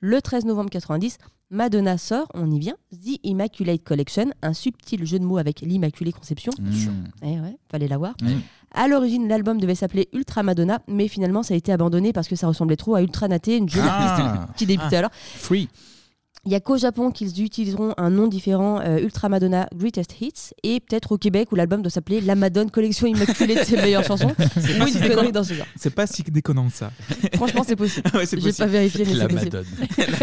Le 0.00 0.22
13 0.22 0.44
novembre 0.44 0.70
90, 0.70 1.18
Madonna 1.52 1.98
sort, 1.98 2.26
on 2.32 2.50
y 2.50 2.58
vient, 2.58 2.76
The 2.92 3.18
Immaculate 3.24 3.84
Collection, 3.84 4.30
un 4.40 4.54
subtil 4.54 5.04
jeu 5.04 5.18
de 5.18 5.24
mots 5.24 5.36
avec 5.36 5.60
l'Immaculée 5.60 6.10
Conception. 6.10 6.50
Mmh. 6.58 7.04
Eh 7.22 7.40
ouais, 7.40 7.58
fallait 7.70 7.88
l'avoir. 7.88 8.14
Mm. 8.22 8.40
À 8.74 8.88
l'origine, 8.88 9.28
l'album 9.28 9.60
devait 9.60 9.74
s'appeler 9.74 10.08
Ultra 10.14 10.42
Madonna, 10.42 10.80
mais 10.88 11.08
finalement, 11.08 11.42
ça 11.42 11.52
a 11.52 11.56
été 11.58 11.70
abandonné 11.70 12.14
parce 12.14 12.26
que 12.26 12.36
ça 12.36 12.46
ressemblait 12.48 12.76
trop 12.76 12.94
à 12.94 13.02
Ultra 13.02 13.28
Naté, 13.28 13.58
une 13.58 13.68
jeune 13.68 13.84
Ah. 13.86 14.16
artiste 14.18 14.56
qui 14.56 14.64
débutait 14.64 14.96
Ah. 14.96 14.98
alors. 15.00 15.10
Free. 15.12 15.68
Il 16.44 16.48
n'y 16.48 16.56
a 16.56 16.60
qu'au 16.60 16.76
Japon 16.76 17.12
qu'ils 17.12 17.40
utiliseront 17.40 17.94
un 17.96 18.10
nom 18.10 18.26
différent, 18.26 18.80
euh, 18.80 18.98
Ultra 18.98 19.28
Madonna 19.28 19.68
Greatest 19.76 20.20
Hits, 20.20 20.50
et 20.64 20.80
peut-être 20.80 21.12
au 21.12 21.18
Québec 21.18 21.52
où 21.52 21.54
l'album 21.54 21.82
doit 21.82 21.90
s'appeler 21.90 22.20
La 22.20 22.34
Madone 22.34 22.68
Collection 22.68 23.06
Immaculée 23.06 23.54
de 23.54 23.62
ses 23.62 23.76
meilleures 23.76 24.02
chansons. 24.02 24.32
C'est 24.56 24.76
pas 24.76 24.86
si 24.88 24.98
déconnant. 24.98 25.30
dans 25.30 25.44
ce 25.44 25.54
genre. 25.54 25.66
C'est 25.76 25.94
pas 25.94 26.06
si 26.08 26.22
déconnant 26.24 26.66
que 26.66 26.74
ça. 26.74 26.90
Franchement, 27.36 27.62
c'est 27.64 27.76
possible. 27.76 28.10
Ouais, 28.14 28.26
c'est 28.26 28.40
J'ai 28.40 28.52
pas 28.52 28.66
vérifié, 28.66 29.04
mais 29.06 29.14
La 29.14 29.28
c'est 29.28 29.50
possible. 29.50 29.64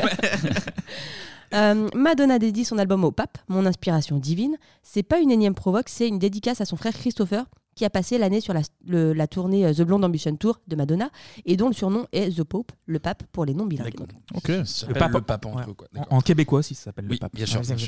Euh, 1.56 1.90
Madonna 1.96 2.38
dédie 2.38 2.64
son 2.64 2.78
album 2.78 3.04
au 3.04 3.12
pape, 3.12 3.40
Mon 3.48 3.66
inspiration 3.66 4.20
divine. 4.20 4.56
C'est 4.84 5.02
pas 5.02 5.20
une 5.20 5.32
énième 5.32 5.56
provoque, 5.56 5.90
c'est 5.90 6.08
une 6.08 6.20
dédicace 6.20 6.62
à 6.62 6.66
son 6.66 6.76
frère 6.78 6.94
Christopher, 6.94 7.46
qui 7.80 7.86
a 7.86 7.90
passé 7.90 8.18
l'année 8.18 8.42
sur 8.42 8.54
la, 8.54 8.60
le- 8.86 9.14
la 9.14 9.26
tournée 9.26 9.66
euh, 9.66 9.74
The 9.74 9.84
Blonde 9.84 10.04
Ambition 10.04 10.36
Tour 10.36 10.60
de 10.68 10.76
Madonna, 10.76 11.10
et 11.46 11.56
dont 11.56 11.70
le 11.70 11.74
surnom 11.74 12.08
est 12.12 12.38
The 12.38 12.44
Pope, 12.44 12.74
le 12.88 13.00
pape 13.00 13.24
pour 13.32 13.46
les 13.46 13.54
non-bilingues. 13.54 13.96
Ok. 14.36 14.48
Ça 14.48 14.66
s'appelle 14.66 15.12
le 15.14 15.22
pape 15.22 15.46
ouais. 15.46 15.52
eux, 15.66 15.74
quoi. 15.74 15.88
En, 16.10 16.20
québécois 16.20 16.60
aussi, 16.60 16.76
ça 16.76 16.84
s'appelle 16.86 17.06
Oui, 17.06 17.14
le 17.14 17.20
pape. 17.20 17.34
bien 17.34 17.46
sûr, 17.46 17.62
bien. 17.62 17.76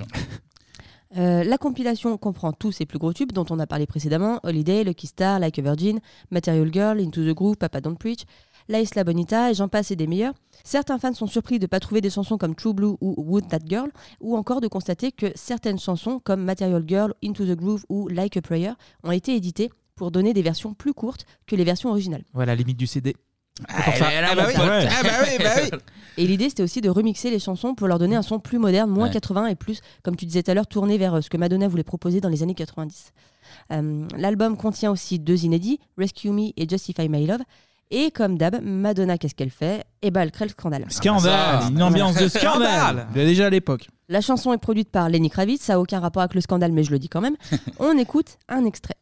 Euh, 1.18 1.44
la 1.44 1.58
compilation 1.58 2.18
comprend 2.18 2.54
tous 2.54 2.72
ses 2.72 2.86
plus 2.86 2.98
gros 2.98 3.12
tubes 3.12 3.34
dont 3.34 3.44
on 3.50 3.60
a 3.60 3.68
parlé 3.68 3.86
précédememment 3.86 4.40
Holiday, 4.44 4.86
Lucky 4.86 5.08
Star, 5.08 5.40
Like 5.42 5.60
a 5.60 5.62
Virgin, 5.62 6.00
Material 6.30 6.72
Girl, 6.72 7.02
Into 7.02 7.22
the 7.30 7.36
Groove, 7.36 7.58
Papa 7.58 7.82
Don't 7.82 7.98
Preach, 7.98 8.24
La 8.70 8.80
Isla 8.80 9.04
Bonita 9.04 9.52
et 9.52 9.54
j'en 9.54 9.68
passe 9.68 9.92
et 9.92 9.98
des 9.98 10.08
meilleurs. 10.08 10.36
Certains 10.64 11.00
fans 11.00 11.14
sont 11.14 11.28
surpris 11.28 11.60
de 11.60 11.66
ne 11.66 11.68
pas 11.68 11.82
trouver 11.82 12.00
des 12.00 12.10
chansons 12.10 12.38
comme 12.38 12.56
True 12.56 12.74
Blue 12.74 12.96
ou 13.02 13.14
Would 13.18 13.50
That 13.50 13.60
Girl, 13.68 13.92
ou 14.22 14.38
encore 14.38 14.62
de 14.62 14.70
constater 14.70 15.12
que 15.12 15.34
certaines 15.36 15.80
chansons 15.80 16.22
comme 16.24 16.46
Material 16.46 16.86
Girl, 16.88 17.14
Into 17.22 17.44
the 17.44 17.58
Groove 17.58 17.84
ou 17.90 18.08
Like 18.08 18.38
a 18.38 18.42
Prayer 18.42 18.72
ont 19.04 19.12
été 19.12 19.36
éditées 19.36 19.70
pour 20.02 20.10
donner 20.10 20.34
des 20.34 20.42
versions 20.42 20.74
plus 20.74 20.96
courtes 20.96 21.28
que 21.46 21.56
les 21.56 21.64
versions 21.64 21.92
originales. 21.92 22.24
Voilà, 22.34 22.56
limite 22.56 22.76
du 22.76 22.88
CD. 22.88 23.16
Ah, 23.68 23.84
pour 23.84 23.94
ça. 23.94 24.08
elle 24.12 24.18
est 24.18 24.22
là, 24.22 24.30
Ah 24.32 24.36
bah 24.36 24.42
mon 24.42 24.48
oui. 24.48 24.56
pote. 24.56 24.66
Ouais. 24.68 24.88
Ah 24.90 25.04
bah 25.04 25.10
oui, 25.22 25.44
bah 25.44 25.50
oui. 25.62 25.80
Et 26.18 26.26
l'idée, 26.26 26.50
c'était 26.50 26.64
aussi 26.64 26.82
de 26.82 26.90
remixer 26.90 27.30
les 27.30 27.38
chansons 27.38 27.76
pour 27.76 27.88
leur 27.88 28.00
donner 28.00 28.16
un 28.16 28.24
son 28.24 28.40
plus 28.40 28.58
moderne, 28.58 28.90
moins 28.90 29.10
Ouais. 29.10 29.14
80 29.14 29.46
et 29.46 29.56
plus, 29.56 29.82
comme 30.02 30.16
tu 30.16 30.26
disais 30.26 30.42
tout 30.42 30.50
à 30.50 30.56
l'heure, 30.56 30.66
tourné 30.66 30.98
vers 30.98 31.14
euh, 31.14 31.22
ce 31.22 31.30
que 31.30 31.38
Madonna 31.38 31.68
voulait 31.68 31.84
proposer 31.84 32.20
dans 32.20 32.30
les 32.30 32.42
années 32.42 32.56
90. 32.56 33.12
Euh, 33.74 34.08
L'album 34.18 34.58
contient 34.58 34.90
aussi 34.90 35.20
deux 35.20 35.44
inédits, 35.46 35.80
Rescue 36.00 36.32
Me 36.32 36.50
et 36.58 36.68
Justify 36.68 37.08
My 37.08 37.28
Love. 37.28 37.42
Et 37.92 38.10
comme 38.10 38.40
d'hab, 38.40 38.60
Madonna, 38.64 39.20
qu'est-ce 39.20 39.36
qu'elle 39.36 39.52
fait? 39.52 39.84
Eh 40.02 40.10
ben, 40.10 40.22
elle 40.22 40.32
crée 40.32 40.46
le 40.46 40.50
scandale. 40.52 40.86
Scandale, 40.90 41.62
ça. 41.62 41.68
une 41.70 41.84
ambiance 41.84 42.16
de 42.16 42.28
scandale. 42.28 43.06
Scandale. 43.06 43.08
Déjà 43.14 43.46
à 43.46 43.50
l'époque. 43.52 43.88
La 44.10 44.22
chanson 44.22 44.52
est 44.52 44.58
produite 44.58 44.90
par 44.90 45.10
Lenny 45.10 45.30
Kravitz, 45.30 45.62
ça 45.62 45.74
n'a 45.74 45.80
aucun 45.80 46.00
rapport 46.00 46.24
avec 46.24 46.34
le 46.34 46.42
scandale, 46.42 46.72
mais 46.72 46.84
je 46.84 46.90
le 46.90 46.98
dis 46.98 47.10
quand 47.10 47.22
même. 47.22 47.36
On 47.80 47.96
écoute 48.00 48.40
un 48.50 48.66
extrait. 48.66 48.96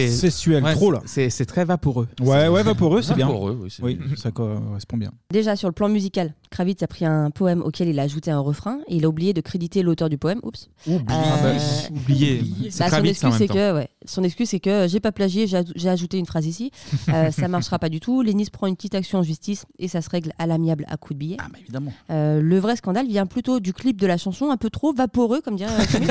C'est 0.00 0.08
Sexuel, 0.08 0.64
ouais, 0.64 0.72
trop, 0.74 0.90
là. 0.90 1.00
C'est 1.06 1.46
très 1.46 1.64
vaporeux. 1.64 2.08
Ouais, 2.20 2.48
ouais, 2.48 2.62
vaporeux, 2.62 3.02
c'est 3.02 3.14
bien. 3.14 3.26
Vaporeux, 3.26 3.58
oui, 3.62 3.68
c'est 3.74 3.82
oui, 3.82 3.94
bien. 3.94 4.16
ça 4.16 4.30
correspond 4.30 4.96
bien. 4.96 5.12
Déjà 5.30 5.56
sur 5.56 5.68
le 5.68 5.72
plan 5.72 5.88
musical, 5.88 6.34
Kravitz 6.50 6.82
a 6.82 6.86
pris 6.86 7.04
un 7.04 7.30
poème 7.30 7.62
auquel 7.62 7.88
il 7.88 7.98
a 7.98 8.02
ajouté 8.02 8.30
un 8.30 8.38
refrain 8.40 8.78
et 8.88 8.96
il 8.96 9.04
a 9.04 9.08
oublié 9.08 9.32
de 9.32 9.40
créditer 9.40 9.82
l'auteur 9.82 10.08
du 10.08 10.18
poème. 10.18 10.40
Oups. 10.42 10.68
Oublié. 10.86 11.04
Ah 11.08 11.38
bah, 11.42 11.50
oublié. 11.90 12.42
Bah, 12.78 12.90
son 12.90 13.02
excuse 13.04 13.34
c'est 13.38 13.48
que 13.48 13.74
ouais, 13.74 13.88
son 14.04 14.22
excuse 14.24 14.48
c'est 14.50 14.60
que 14.60 14.86
j'ai 14.88 15.00
pas 15.00 15.12
plagié, 15.12 15.46
j'ai 15.46 15.58
aj- 15.58 15.72
j'ai 15.74 15.88
ajouté 15.88 16.18
une 16.18 16.26
phrase 16.26 16.46
ici. 16.46 16.70
Euh, 17.08 17.30
ça 17.30 17.46
marchera 17.48 17.78
pas 17.78 17.88
du 17.88 18.00
tout. 18.00 18.20
Lennis 18.22 18.50
prend 18.50 18.66
une 18.66 18.74
petite 18.74 18.94
action 18.96 19.20
en 19.20 19.22
justice 19.22 19.64
et 19.78 19.86
ça 19.88 20.02
se 20.02 20.10
règle 20.10 20.32
à 20.38 20.46
l'amiable 20.46 20.84
à 20.88 20.96
coup 20.96 21.14
de 21.14 21.18
billet. 21.18 21.36
Ah 21.40 21.46
bah 21.50 21.58
évidemment. 21.60 21.92
Euh, 22.10 22.40
le 22.42 22.58
vrai 22.58 22.74
scandale 22.76 23.06
vient 23.06 23.26
plutôt 23.26 23.60
du 23.60 23.72
clip 23.72 24.00
de 24.00 24.06
la 24.06 24.16
chanson, 24.18 24.50
un 24.50 24.56
peu 24.56 24.70
trop 24.70 24.92
vaporeux, 24.92 25.40
comme 25.40 25.56
dirait 25.56 25.70
euh. 25.72 26.00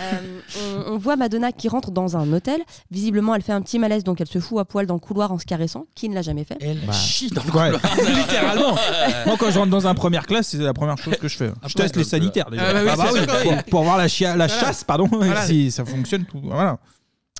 Euh, 0.00 0.40
on, 0.88 0.94
on 0.94 0.98
voit 0.98 1.16
Madonna 1.16 1.52
qui 1.52 1.68
rentre 1.68 1.90
dans 1.90 2.16
un 2.16 2.32
hôtel. 2.32 2.60
Visiblement, 3.00 3.34
elle 3.34 3.40
fait 3.40 3.52
un 3.52 3.62
petit 3.62 3.78
malaise, 3.78 4.04
donc 4.04 4.20
elle 4.20 4.26
se 4.26 4.38
fout 4.40 4.58
à 4.58 4.66
poil 4.66 4.84
dans 4.86 4.92
le 4.92 5.00
couloir 5.00 5.32
en 5.32 5.38
se 5.38 5.46
caressant. 5.46 5.86
Qui 5.94 6.10
ne 6.10 6.14
l'a 6.14 6.20
jamais 6.20 6.44
fait 6.44 6.58
Elle 6.60 6.78
Bah, 6.86 6.92
chie 6.92 7.30
dans 7.30 7.42
le 7.42 7.50
Ouais, 7.50 7.70
couloir. 7.78 7.82
littéralement. 8.18 8.76
Moi, 9.26 9.36
quand 9.38 9.50
je 9.50 9.58
rentre 9.58 9.70
dans 9.70 9.86
un 9.86 9.94
première 9.94 10.26
classe, 10.26 10.48
c'est 10.48 10.58
la 10.58 10.74
première 10.74 10.98
chose 10.98 11.16
que 11.16 11.26
je 11.26 11.36
fais. 11.38 11.50
Je 11.66 11.72
teste 11.74 11.96
les 11.96 12.04
sanitaires 12.04 12.50
déjà. 12.50 12.62
Ah 12.68 12.72
bah 12.74 12.80
oui, 12.82 12.90
bah 12.96 13.06
sûr, 13.10 13.26
oui. 13.50 13.54
pour, 13.54 13.64
pour 13.70 13.82
voir 13.84 13.96
la, 13.96 14.06
chia- 14.06 14.36
la 14.36 14.46
Voilà. 14.48 14.60
chasse, 14.66 14.84
pardon, 14.84 15.08
Voilà. 15.10 15.46
si 15.46 15.70
ça 15.70 15.84
fonctionne. 15.86 16.24
Tout, 16.26 16.40
voilà. 16.44 16.78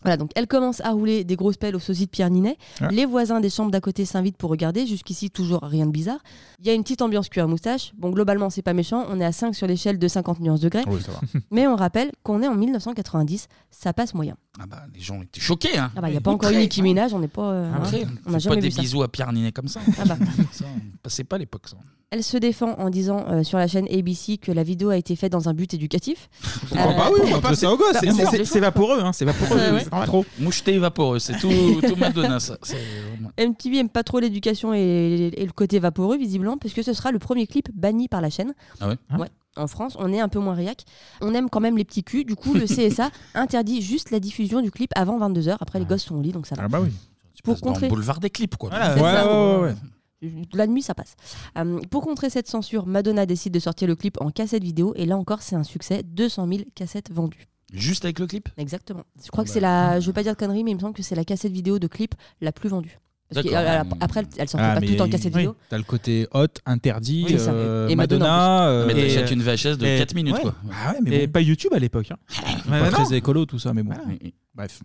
Voilà, 0.02 0.16
donc 0.16 0.30
elle 0.34 0.46
commence 0.46 0.80
à 0.80 0.90
rouler 0.92 1.24
des 1.24 1.36
grosses 1.36 1.56
pelles 1.58 1.76
au 1.76 1.78
sosie 1.78 2.06
de 2.06 2.10
Pierre 2.10 2.30
Ninet. 2.30 2.56
Ouais. 2.80 2.88
Les 2.90 3.04
voisins 3.06 3.40
des 3.40 3.50
chambres 3.50 3.70
d'à 3.70 3.80
côté 3.80 4.04
s'invitent 4.04 4.36
pour 4.36 4.50
regarder. 4.50 4.86
Jusqu'ici, 4.86 5.30
toujours 5.30 5.60
rien 5.62 5.84
de 5.86 5.90
bizarre. 5.90 6.20
Il 6.60 6.66
y 6.66 6.70
a 6.70 6.72
une 6.74 6.82
petite 6.82 7.02
ambiance 7.02 7.28
cuir 7.28 7.44
à 7.44 7.46
moustache. 7.46 7.92
Bon, 7.98 8.10
globalement, 8.10 8.48
c'est 8.50 8.62
pas 8.62 8.72
méchant. 8.72 9.04
On 9.10 9.20
est 9.20 9.24
à 9.24 9.32
5 9.32 9.54
sur 9.54 9.66
l'échelle 9.66 9.98
de 9.98 10.08
50 10.08 10.40
nuances 10.40 10.60
degrés. 10.60 10.82
Oui, 10.86 11.00
ça 11.02 11.12
va. 11.12 11.20
Mais 11.50 11.66
on 11.66 11.76
rappelle 11.76 12.12
qu'on 12.22 12.42
est 12.42 12.48
en 12.48 12.54
1990. 12.54 13.48
Ça 13.70 13.92
passe 13.92 14.14
moyen. 14.14 14.36
Ah 14.58 14.66
bah, 14.66 14.82
les 14.94 15.00
gens 15.00 15.20
étaient 15.22 15.40
choqués. 15.40 15.76
Hein. 15.78 15.90
Ah 15.96 16.00
bah, 16.00 16.08
il 16.08 16.12
n'y 16.12 16.18
a 16.18 16.20
pas 16.20 16.30
encore 16.30 16.50
eu 16.50 16.56
Nicki 16.56 16.82
Minaj. 16.82 17.12
On 17.14 17.18
n'est 17.18 17.28
pas. 17.28 17.50
euh, 17.50 17.72
Après, 17.74 18.02
hein, 18.04 18.08
on 18.26 18.30
n'a 18.32 18.38
jamais 18.38 18.56
pas 18.56 18.60
vu 18.62 18.68
des 18.68 18.74
ça. 18.74 18.82
bisous 18.82 19.02
à 19.02 19.08
Pierre 19.08 19.32
Ninet 19.32 19.52
comme 19.52 19.68
ça. 19.68 19.80
Ah 19.98 20.04
bah. 20.06 20.16
ça 20.52 20.64
on 20.74 20.80
passait 21.02 21.24
pas 21.24 21.38
l'époque 21.38 21.68
ça. 21.68 21.76
Elle 22.12 22.24
se 22.24 22.36
défend 22.36 22.72
en 22.78 22.90
disant 22.90 23.24
euh, 23.28 23.44
sur 23.44 23.56
la 23.56 23.68
chaîne 23.68 23.86
ABC 23.88 24.36
que 24.38 24.50
la 24.50 24.64
vidéo 24.64 24.90
a 24.90 24.96
été 24.96 25.14
faite 25.14 25.30
dans 25.30 25.48
un 25.48 25.54
but 25.54 25.72
éducatif. 25.74 26.28
Pourquoi 26.68 26.92
pas, 26.94 27.10
oui, 27.14 27.20
on 27.22 27.30
va 27.36 27.40
pas- 27.40 27.54
c'est- 27.54 27.66
c'est- 28.10 28.26
c'est- 28.26 28.44
C'est 28.44 28.58
vaporeux, 28.60 28.98
hein, 29.00 29.12
c'est 29.12 29.24
vaporeux. 29.24 29.56
Ouais, 29.56 29.70
ouais. 29.70 29.80
c'est 29.84 29.90
normal. 29.90 30.08
Trop. 30.08 30.24
Moucheté 30.40 30.76
vaporeux, 30.78 31.20
c'est 31.20 31.38
tout, 31.38 31.48
tout 31.86 31.94
Madonna 31.96 32.40
ça. 32.40 32.58
C'est 32.62 32.78
MTV 33.38 33.78
aime 33.78 33.88
pas 33.88 34.02
trop 34.02 34.18
l'éducation 34.18 34.74
et, 34.74 35.30
et 35.36 35.46
le 35.46 35.52
côté 35.52 35.78
vaporeux, 35.78 36.16
visiblement, 36.16 36.56
puisque 36.58 36.82
ce 36.82 36.92
sera 36.94 37.12
le 37.12 37.20
premier 37.20 37.46
clip 37.46 37.68
banni 37.74 38.08
par 38.08 38.20
la 38.20 38.30
chaîne. 38.30 38.54
Ah 38.80 38.88
ouais 38.88 38.96
Ouais. 39.16 39.28
En 39.56 39.68
France, 39.68 39.96
on 39.98 40.12
est 40.12 40.20
un 40.20 40.28
peu 40.28 40.40
moins 40.40 40.54
réac. 40.54 40.84
On 41.20 41.32
aime 41.34 41.48
quand 41.48 41.60
même 41.60 41.76
les 41.76 41.84
petits 41.84 42.02
culs. 42.02 42.24
Du 42.24 42.34
coup, 42.34 42.54
le 42.54 42.66
CSA 42.66 43.10
interdit 43.34 43.82
juste 43.82 44.10
la 44.10 44.18
diffusion 44.18 44.60
du 44.62 44.72
clip 44.72 44.90
avant 44.96 45.16
22h. 45.20 45.56
Après, 45.60 45.78
les 45.78 45.84
gosses 45.84 46.04
sont 46.04 46.16
au 46.16 46.22
lit, 46.22 46.32
donc 46.32 46.46
ça 46.48 46.56
va. 46.56 46.62
Ah 46.64 46.68
bah 46.68 46.80
oui. 46.82 46.90
Pour 47.44 47.54
Dans 47.54 47.68
le 47.68 47.72
contrer... 47.74 47.88
boulevard 47.88 48.18
des 48.20 48.30
clips 48.30 48.56
quoi. 48.56 48.70
Voilà, 48.70 48.96
ça. 48.96 49.26
ouais, 49.26 49.56
ouais, 49.58 49.62
ouais. 49.68 49.74
La 50.52 50.66
nuit, 50.66 50.82
ça 50.82 50.94
passe. 50.94 51.16
Euh, 51.58 51.80
pour 51.90 52.02
contrer 52.02 52.28
cette 52.30 52.46
censure, 52.48 52.86
Madonna 52.86 53.24
décide 53.26 53.54
de 53.54 53.58
sortir 53.58 53.88
le 53.88 53.96
clip 53.96 54.20
en 54.20 54.30
cassette 54.30 54.62
vidéo. 54.62 54.92
Et 54.96 55.06
là 55.06 55.16
encore, 55.16 55.42
c'est 55.42 55.56
un 55.56 55.64
succès. 55.64 56.02
200 56.04 56.46
000 56.48 56.60
cassettes 56.74 57.10
vendues. 57.10 57.46
Juste 57.72 58.04
avec 58.04 58.18
le 58.18 58.26
clip? 58.26 58.48
Exactement. 58.58 59.04
Je 59.24 59.30
crois 59.30 59.44
que 59.44 59.50
c'est 59.50 59.60
la. 59.60 60.00
Je 60.00 60.06
veux 60.06 60.12
pas 60.12 60.22
dire 60.22 60.32
de 60.32 60.38
conneries, 60.38 60.64
mais 60.64 60.72
il 60.72 60.74
me 60.74 60.80
semble 60.80 60.94
que 60.94 61.02
c'est 61.02 61.14
la 61.14 61.24
cassette 61.24 61.52
vidéo 61.52 61.78
de 61.78 61.86
clip 61.86 62.14
la 62.40 62.52
plus 62.52 62.68
vendue. 62.68 62.98
Parce 63.32 63.46
que, 63.46 63.54
euh, 63.54 63.84
après, 64.00 64.24
elle 64.38 64.48
sortait 64.48 64.66
Ah, 64.68 64.80
pas 64.80 64.84
tout 64.84 65.00
en 65.00 65.08
cassette 65.08 65.32
oui, 65.32 65.42
vidéo. 65.42 65.56
T'as 65.68 65.78
le 65.78 65.84
côté 65.84 66.26
hot, 66.34 66.46
interdit, 66.66 67.24
Oui, 67.28 67.38
ça. 67.38 67.52
euh, 67.52 67.86
Et 67.86 67.94
Madonna, 67.94 68.66
euh, 68.68 68.86
Mais 68.88 68.94
t'achètes 68.94 69.30
une 69.30 69.40
VHS 69.40 69.76
de 69.78 69.86
et- 69.86 69.98
4 69.98 70.14
minutes 70.16 70.34
ouais. 70.34 70.40
quoi. 70.42 70.54
Ah 70.84 70.92
ouais, 70.94 70.98
mais 71.00 71.14
Et 71.22 71.26
bon. 71.28 71.32
pas 71.34 71.40
YouTube 71.40 71.72
à 71.72 71.78
l'époque. 71.78 72.10
hein. 72.10 72.16
Pas 72.68 72.82
Ouais, 72.82 72.90
très 72.90 73.14
écolo 73.14 73.46
tout 73.46 73.60
ça, 73.60 73.72
mais 73.72 73.84
bon. 73.84 73.94
Bref. 74.56 74.82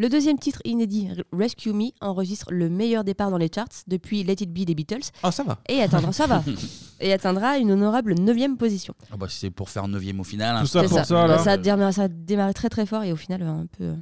Le 0.00 0.08
deuxième 0.08 0.38
titre 0.38 0.60
inédit, 0.64 1.10
Rescue 1.30 1.74
Me, 1.74 1.90
enregistre 2.00 2.50
le 2.50 2.70
meilleur 2.70 3.04
départ 3.04 3.30
dans 3.30 3.36
les 3.36 3.50
charts 3.54 3.68
depuis 3.86 4.24
Let 4.24 4.36
It 4.40 4.50
Be 4.50 4.60
des 4.64 4.74
Beatles. 4.74 5.02
Ah, 5.22 5.30
ça 5.30 5.42
va. 5.42 5.58
Et 5.68 5.82
atteindra, 5.82 6.10
ça 6.14 6.26
va. 6.26 6.42
Et 7.00 7.12
atteindra 7.12 7.58
une 7.58 7.70
honorable 7.70 8.14
9 8.14 8.56
position. 8.56 8.94
Ah 9.12 9.18
bah, 9.18 9.26
c'est 9.28 9.50
pour 9.50 9.68
faire 9.68 9.88
9 9.88 10.02
au 10.18 10.24
final. 10.24 10.56
hein. 10.56 10.60
Tout 10.62 10.68
ça 10.68 10.84
pour 10.84 10.92
ça. 10.92 11.04
ça, 11.04 11.26
là. 11.26 11.36
ça, 11.36 11.52
a 11.52 11.56
démarré, 11.58 11.92
ça 11.92 12.04
a 12.04 12.08
démarré 12.08 12.54
très 12.54 12.70
très 12.70 12.86
fort 12.86 13.02
et 13.04 13.12
au 13.12 13.16
final, 13.16 13.42
un 13.42 13.66
peu, 13.76 13.92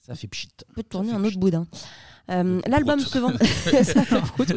Ça 0.00 0.16
fait 0.16 0.26
pchit. 0.26 0.48
un 0.68 0.74
peu 0.74 0.82
tourné 0.82 1.12
un 1.12 1.22
autre 1.22 1.38
boudin. 1.38 1.64
Euh, 2.28 2.60
L'album 2.66 2.98
ouais. 4.40 4.56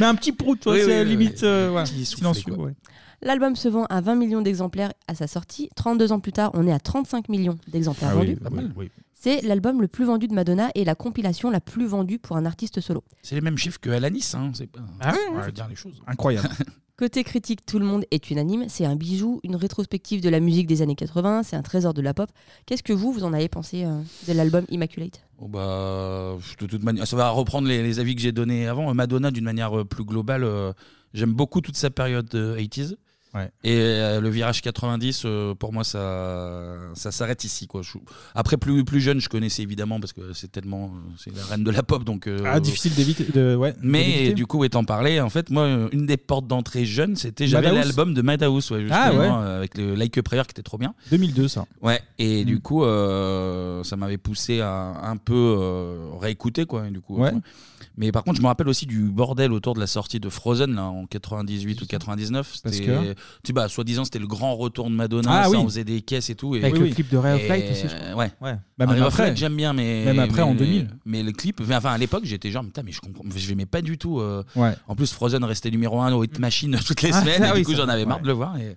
Mais 0.00 0.06
un 0.06 0.14
petit 0.14 0.32
prout, 0.32 0.64
Oui, 0.64 0.78
c'est 0.86 1.02
oui, 1.02 1.08
limite 1.10 1.40
oui. 1.42 1.48
euh, 1.48 1.84
silencieux. 1.84 2.54
ouais. 2.58 2.72
L'album 3.20 3.56
se 3.56 3.68
vend 3.68 3.84
à 3.90 4.00
20 4.00 4.14
millions 4.14 4.40
d'exemplaires 4.40 4.94
à 5.06 5.14
sa 5.14 5.26
sortie. 5.26 5.68
32 5.76 6.12
ans 6.12 6.20
plus 6.20 6.32
tard, 6.32 6.50
on 6.54 6.66
est 6.66 6.72
à 6.72 6.78
35 6.80 7.28
millions 7.28 7.58
d'exemplaires 7.68 8.12
Ah 8.14 8.16
oui, 8.18 8.28
vendus. 8.28 8.36
pas 8.40 8.48
mal, 8.50 8.72
oui. 8.74 8.90
C'est 9.20 9.42
l'album 9.42 9.80
le 9.80 9.88
plus 9.88 10.04
vendu 10.04 10.28
de 10.28 10.34
Madonna 10.34 10.70
et 10.76 10.84
la 10.84 10.94
compilation 10.94 11.50
la 11.50 11.60
plus 11.60 11.86
vendue 11.86 12.20
pour 12.20 12.36
un 12.36 12.46
artiste 12.46 12.80
solo. 12.80 13.02
C'est 13.22 13.34
les 13.34 13.40
mêmes 13.40 13.58
chiffres 13.58 13.80
que 13.80 13.90
Alanis. 13.90 14.32
Hein. 14.34 14.52
C'est 14.54 14.68
pas... 14.68 14.78
Ah 15.00 15.12
ouais, 15.34 15.42
Faut 15.42 15.50
dire 15.50 15.66
les 15.68 15.74
choses. 15.74 16.00
Incroyable. 16.06 16.48
Côté 16.96 17.24
critique, 17.24 17.66
tout 17.66 17.80
le 17.80 17.84
monde 17.84 18.04
est 18.12 18.30
unanime. 18.30 18.66
C'est 18.68 18.84
un 18.84 18.94
bijou, 18.94 19.40
une 19.42 19.56
rétrospective 19.56 20.20
de 20.20 20.28
la 20.28 20.38
musique 20.38 20.68
des 20.68 20.82
années 20.82 20.94
80. 20.94 21.42
C'est 21.42 21.56
un 21.56 21.62
trésor 21.62 21.94
de 21.94 22.02
la 22.02 22.14
pop. 22.14 22.30
Qu'est-ce 22.66 22.82
que 22.84 22.92
vous, 22.92 23.12
vous 23.12 23.24
en 23.24 23.32
avez 23.32 23.48
pensé 23.48 23.84
euh, 23.84 24.00
de 24.28 24.32
l'album 24.32 24.64
Immaculate? 24.68 25.20
Oh 25.38 25.48
bah, 25.48 26.36
de 26.60 26.66
toute 26.66 26.82
manière, 26.84 27.06
ça 27.06 27.16
va 27.16 27.30
reprendre 27.30 27.66
les, 27.66 27.82
les 27.82 27.98
avis 28.00 28.14
que 28.14 28.20
j'ai 28.20 28.32
donnés 28.32 28.68
avant. 28.68 28.92
Madonna, 28.94 29.32
d'une 29.32 29.44
manière 29.44 29.80
euh, 29.80 29.84
plus 29.84 30.04
globale, 30.04 30.44
euh, 30.44 30.72
j'aime 31.12 31.32
beaucoup 31.32 31.60
toute 31.60 31.76
sa 31.76 31.90
période 31.90 32.32
euh, 32.34 32.56
80s. 32.56 32.96
Ouais. 33.34 33.50
Et 33.62 33.76
euh, 33.76 34.20
le 34.20 34.28
virage 34.30 34.62
90, 34.62 35.22
euh, 35.26 35.54
pour 35.54 35.72
moi, 35.72 35.84
ça, 35.84 36.76
ça 36.94 37.12
s'arrête 37.12 37.44
ici. 37.44 37.66
Quoi. 37.66 37.82
Je- 37.82 37.98
après, 38.34 38.56
plus, 38.56 38.84
plus 38.84 39.00
jeune, 39.00 39.20
je 39.20 39.28
connaissais 39.28 39.62
évidemment 39.62 40.00
parce 40.00 40.12
que 40.14 40.32
c'est 40.32 40.50
tellement. 40.50 40.86
euh, 40.86 41.10
C'est 41.18 41.34
la 41.36 41.44
reine 41.44 41.62
de 41.64 41.70
la 41.70 41.82
pop. 41.82 42.04
Donc, 42.04 42.26
euh, 42.26 42.42
Ah, 42.46 42.58
difficile 42.60 42.94
d'éviter. 42.94 43.24
De, 43.24 43.54
ouais, 43.54 43.74
Mais 43.82 44.04
d'éviter. 44.04 44.32
du 44.34 44.46
coup, 44.46 44.64
étant 44.64 44.82
parlé, 44.84 45.20
en 45.20 45.28
fait, 45.28 45.50
moi, 45.50 45.64
euh, 45.64 45.88
une 45.92 46.06
des 46.06 46.16
portes 46.16 46.46
d'entrée 46.46 46.84
jeune, 46.86 47.16
c'était 47.16 47.46
j'avais 47.46 47.68
Madhouse 47.68 47.84
l'album 47.86 48.14
de 48.14 48.22
Madhouse, 48.22 48.70
ouais, 48.70 48.86
Ah, 48.90 49.12
ouais. 49.12 49.18
euh, 49.26 49.58
avec 49.58 49.76
le 49.76 49.94
Like 49.94 50.16
a 50.16 50.22
Prayer 50.22 50.42
qui 50.44 50.52
était 50.52 50.62
trop 50.62 50.78
bien. 50.78 50.94
2002, 51.10 51.48
ça. 51.48 51.66
Ouais, 51.82 52.00
et 52.18 52.42
Mm. 52.42 52.46
du 52.46 52.60
coup, 52.60 52.84
euh, 52.84 53.84
ça 53.84 53.96
m'avait 53.96 54.18
poussé 54.18 54.60
à 54.60 54.94
un 55.04 55.16
peu 55.16 55.34
euh, 55.34 56.08
réécouter, 56.20 56.64
quoi. 56.66 56.86
et 56.86 56.90
du 56.90 57.00
coup, 57.00 57.18
Ouais. 57.20 57.32
euh, 57.34 57.38
mais 57.98 58.12
par 58.12 58.24
contre, 58.24 58.36
je 58.38 58.42
me 58.42 58.46
rappelle 58.46 58.68
aussi 58.68 58.86
du 58.86 59.02
bordel 59.10 59.52
autour 59.52 59.74
de 59.74 59.80
la 59.80 59.86
sortie 59.86 60.20
de 60.20 60.28
Frozen 60.28 60.74
là, 60.74 60.84
en 60.84 61.04
98 61.06 61.82
ou 61.82 61.86
99. 61.86 62.54
Parce 62.62 62.78
que 62.80 62.84
tu 63.12 63.14
sais, 63.44 63.52
bah, 63.52 63.68
soi-disant, 63.68 64.04
c'était 64.04 64.18
le 64.18 64.26
grand 64.26 64.54
retour 64.56 64.88
de 64.88 64.94
Madonna. 64.94 65.28
Ah 65.30 65.44
ça, 65.44 65.50
oui. 65.50 65.56
on 65.58 65.64
faisait 65.66 65.84
des 65.84 66.00
caisses 66.00 66.30
et 66.30 66.34
tout. 66.34 66.54
Et, 66.56 66.62
Avec 66.64 66.78
le 66.78 66.88
clip 66.88 67.10
de 67.10 67.16
Ray 67.16 67.34
of 67.42 67.48
Light 67.48 67.70
aussi, 67.70 67.82
je 67.88 67.94
euh, 67.94 68.10
crois. 68.12 68.24
Ouais. 68.24 68.30
Ouais. 68.40 68.56
Bah, 68.78 68.86
même 68.86 68.90
Ray 68.90 69.00
of 69.02 69.08
après. 69.08 69.26
Light, 69.28 69.36
j'aime 69.36 69.56
bien, 69.56 69.72
mais 69.72 70.04
Même 70.06 70.18
après, 70.20 70.36
mais- 70.38 70.42
en 70.50 70.54
2000. 70.54 70.88
Mais 71.04 71.22
le 71.22 71.32
clip, 71.32 71.60
enfin 71.60 71.90
à 71.90 71.98
l'époque, 71.98 72.24
j'étais 72.24 72.50
genre, 72.50 72.64
putain, 72.64 72.82
mais 72.84 72.92
je 72.92 73.00
comprends, 73.00 73.24
je 73.34 73.48
l'aimais 73.48 73.66
pas 73.66 73.82
du 73.82 73.98
tout. 73.98 74.20
euh. 74.20 74.42
Ouais. 74.56 74.74
En 74.86 74.94
plus, 74.94 75.12
Frozen 75.12 75.42
restait 75.44 75.70
numéro 75.70 76.00
1 76.00 76.12
au 76.12 76.22
Hit 76.24 76.38
Machine 76.38 76.76
toutes 76.86 77.02
les 77.02 77.10
Ah, 77.12 77.20
semaines. 77.20 77.42
ah 77.42 77.48
et 77.48 77.52
oui, 77.52 77.58
du 77.60 77.64
coup, 77.66 77.72
ça- 77.72 77.78
j'en 77.78 77.88
avais 77.88 78.04
marre 78.06 78.18
ouais. 78.18 78.22
de 78.22 78.28
le 78.28 78.32
voir. 78.34 78.56
et- 78.58 78.76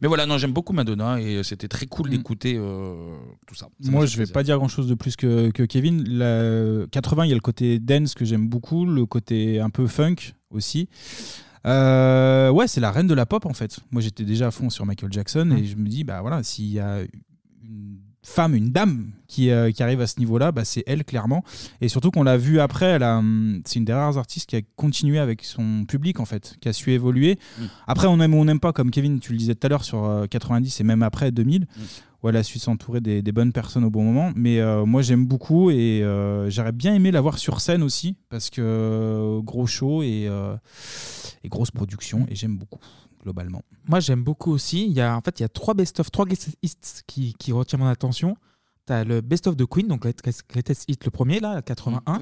Mais 0.00 0.08
voilà, 0.08 0.26
non, 0.26 0.38
j'aime 0.38 0.52
beaucoup 0.52 0.72
Madonna 0.72 1.20
et 1.20 1.42
c'était 1.42 1.68
très 1.68 1.86
cool 1.86 2.08
Mm. 2.08 2.10
d'écouter 2.10 2.54
euh, 2.56 2.94
tout 3.46 3.54
ça. 3.54 3.66
Ça 3.80 3.90
Moi, 3.90 4.00
m'a 4.02 4.06
je 4.06 4.12
fait 4.12 4.18
vais 4.18 4.22
plaisir. 4.24 4.32
pas 4.34 4.42
dire 4.42 4.56
grand 4.58 4.68
chose 4.68 4.86
de 4.86 4.94
plus 4.94 5.16
que, 5.16 5.50
que 5.50 5.62
Kevin. 5.64 6.04
La 6.08 6.86
80, 6.90 7.24
il 7.24 7.28
y 7.28 7.32
a 7.32 7.34
le 7.34 7.40
côté 7.40 7.78
dance 7.78 8.14
que 8.14 8.24
j'aime 8.24 8.48
beaucoup, 8.58 8.84
le 8.84 9.06
côté 9.06 9.60
un 9.60 9.70
peu 9.70 9.86
funk 9.86 10.34
aussi. 10.50 10.88
Euh, 11.64 12.50
ouais, 12.50 12.66
c'est 12.66 12.80
la 12.80 12.90
reine 12.90 13.06
de 13.06 13.14
la 13.14 13.24
pop 13.24 13.46
en 13.46 13.52
fait. 13.52 13.78
Moi, 13.92 14.02
j'étais 14.02 14.24
déjà 14.24 14.48
à 14.48 14.50
fond 14.50 14.68
sur 14.68 14.84
Michael 14.84 15.12
Jackson 15.12 15.54
et 15.56 15.64
je 15.64 15.76
me 15.76 15.88
dis, 15.88 16.02
bah 16.02 16.20
voilà, 16.22 16.42
s'il 16.42 16.66
y 16.66 16.80
a 16.80 17.02
une 17.62 18.00
femme, 18.22 18.54
une 18.54 18.70
dame 18.70 19.10
qui, 19.26 19.50
euh, 19.50 19.70
qui 19.70 19.82
arrive 19.82 20.00
à 20.00 20.06
ce 20.06 20.18
niveau-là, 20.18 20.52
bah, 20.52 20.64
c'est 20.64 20.82
elle 20.86 21.04
clairement. 21.04 21.44
Et 21.80 21.88
surtout 21.88 22.10
qu'on 22.10 22.22
l'a 22.22 22.36
vu 22.36 22.60
après, 22.60 22.86
elle 22.86 23.02
a, 23.02 23.18
hum, 23.18 23.62
c'est 23.64 23.78
une 23.78 23.84
des 23.84 23.92
rares 23.92 24.18
artistes 24.18 24.48
qui 24.48 24.56
a 24.56 24.60
continué 24.76 25.18
avec 25.18 25.44
son 25.44 25.84
public 25.86 26.20
en 26.20 26.24
fait, 26.24 26.56
qui 26.60 26.68
a 26.68 26.72
su 26.72 26.92
évoluer. 26.92 27.38
Après, 27.86 28.06
on 28.06 28.20
aime 28.20 28.34
ou 28.34 28.38
on 28.38 28.44
n'aime 28.44 28.60
pas, 28.60 28.72
comme 28.72 28.90
Kevin, 28.90 29.20
tu 29.20 29.32
le 29.32 29.38
disais 29.38 29.54
tout 29.54 29.66
à 29.66 29.70
l'heure 29.70 29.84
sur 29.84 30.04
euh, 30.04 30.26
90 30.26 30.80
et 30.80 30.84
même 30.84 31.02
après 31.02 31.30
2000, 31.30 31.66
où 32.22 32.28
elle 32.28 32.36
a 32.36 32.42
su 32.42 32.58
s'entourer 32.58 33.00
des, 33.00 33.22
des 33.22 33.32
bonnes 33.32 33.52
personnes 33.52 33.84
au 33.84 33.90
bon 33.90 34.02
moment. 34.02 34.32
Mais 34.34 34.58
euh, 34.60 34.84
moi, 34.84 35.02
j'aime 35.02 35.24
beaucoup 35.24 35.70
et 35.70 36.02
euh, 36.02 36.50
j'aurais 36.50 36.72
bien 36.72 36.94
aimé 36.94 37.10
la 37.10 37.20
voir 37.20 37.38
sur 37.38 37.60
scène 37.60 37.82
aussi, 37.82 38.16
parce 38.28 38.50
que 38.50 38.60
euh, 38.60 39.40
gros 39.40 39.66
show 39.66 40.02
et, 40.02 40.26
euh, 40.28 40.56
et 41.44 41.48
grosse 41.48 41.70
production, 41.70 42.26
et 42.28 42.34
j'aime 42.34 42.56
beaucoup 42.56 42.80
globalement. 43.28 43.62
Moi, 43.88 44.00
j'aime 44.00 44.22
beaucoup 44.24 44.50
aussi. 44.52 44.86
Il 44.86 44.92
y 44.92 45.00
a, 45.02 45.14
en 45.16 45.20
fait, 45.20 45.38
il 45.38 45.42
y 45.42 45.44
a 45.44 45.48
trois 45.50 45.74
best-of, 45.74 46.10
trois 46.10 46.24
greatest 46.24 46.56
hits 46.62 47.02
qui, 47.06 47.34
qui 47.38 47.52
retiennent 47.52 47.82
mon 47.82 47.88
attention. 47.88 48.36
Tu 48.86 48.92
as 48.94 49.04
le 49.04 49.20
best-of 49.20 49.54
de 49.54 49.66
Queen, 49.66 49.86
donc 49.86 50.00
Greatest 50.00 50.44
greatest 50.48 50.84
hit, 50.88 51.04
le 51.04 51.10
premier, 51.10 51.40
là, 51.40 51.60
81. 51.60 52.20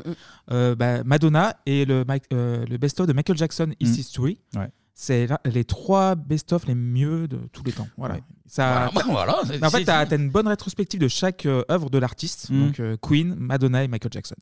Euh, 0.51 0.74
bah, 0.74 1.05
Madonna 1.05 1.57
et 1.65 1.85
le, 1.85 2.05
euh, 2.33 2.66
le 2.66 2.77
best-of 2.77 3.07
de 3.07 3.12
Michael 3.12 3.37
Jackson, 3.37 3.73
Is 3.78 3.89
Mm. 3.91 3.95
History. 4.01 4.41
Ouais. 4.57 4.70
C'est 4.99 5.28
les 5.45 5.65
trois 5.65 6.15
best-of 6.16 6.66
les 6.66 6.74
mieux 6.74 7.28
de 7.28 7.37
tous 7.53 7.62
les 7.62 7.73
temps. 7.73 7.87
Voilà. 7.97 8.15
Ouais. 8.16 8.23
Ça, 8.47 8.91
Voilà, 8.93 9.09
voilà, 9.12 9.41
c'est- 9.47 9.59
Mais 9.61 9.66
en 9.66 9.70
fait, 9.70 9.85
tu 9.85 9.91
as, 9.91 10.12
une 10.15 10.31
bonne 10.31 10.49
rétrospective 10.49 10.99
de 10.99 11.09
chaque 11.09 11.47
euh, 11.47 11.62
œuvre 11.70 11.89
de 11.91 11.99
l'artiste. 11.99 12.51
Mm. 12.51 12.66
Donc 12.66 12.81
euh, 12.81 12.97
Queen, 13.01 13.35
Madonna 13.37 13.85
et 13.85 13.89
Michael 13.89 14.12
Jackson. 14.12 14.35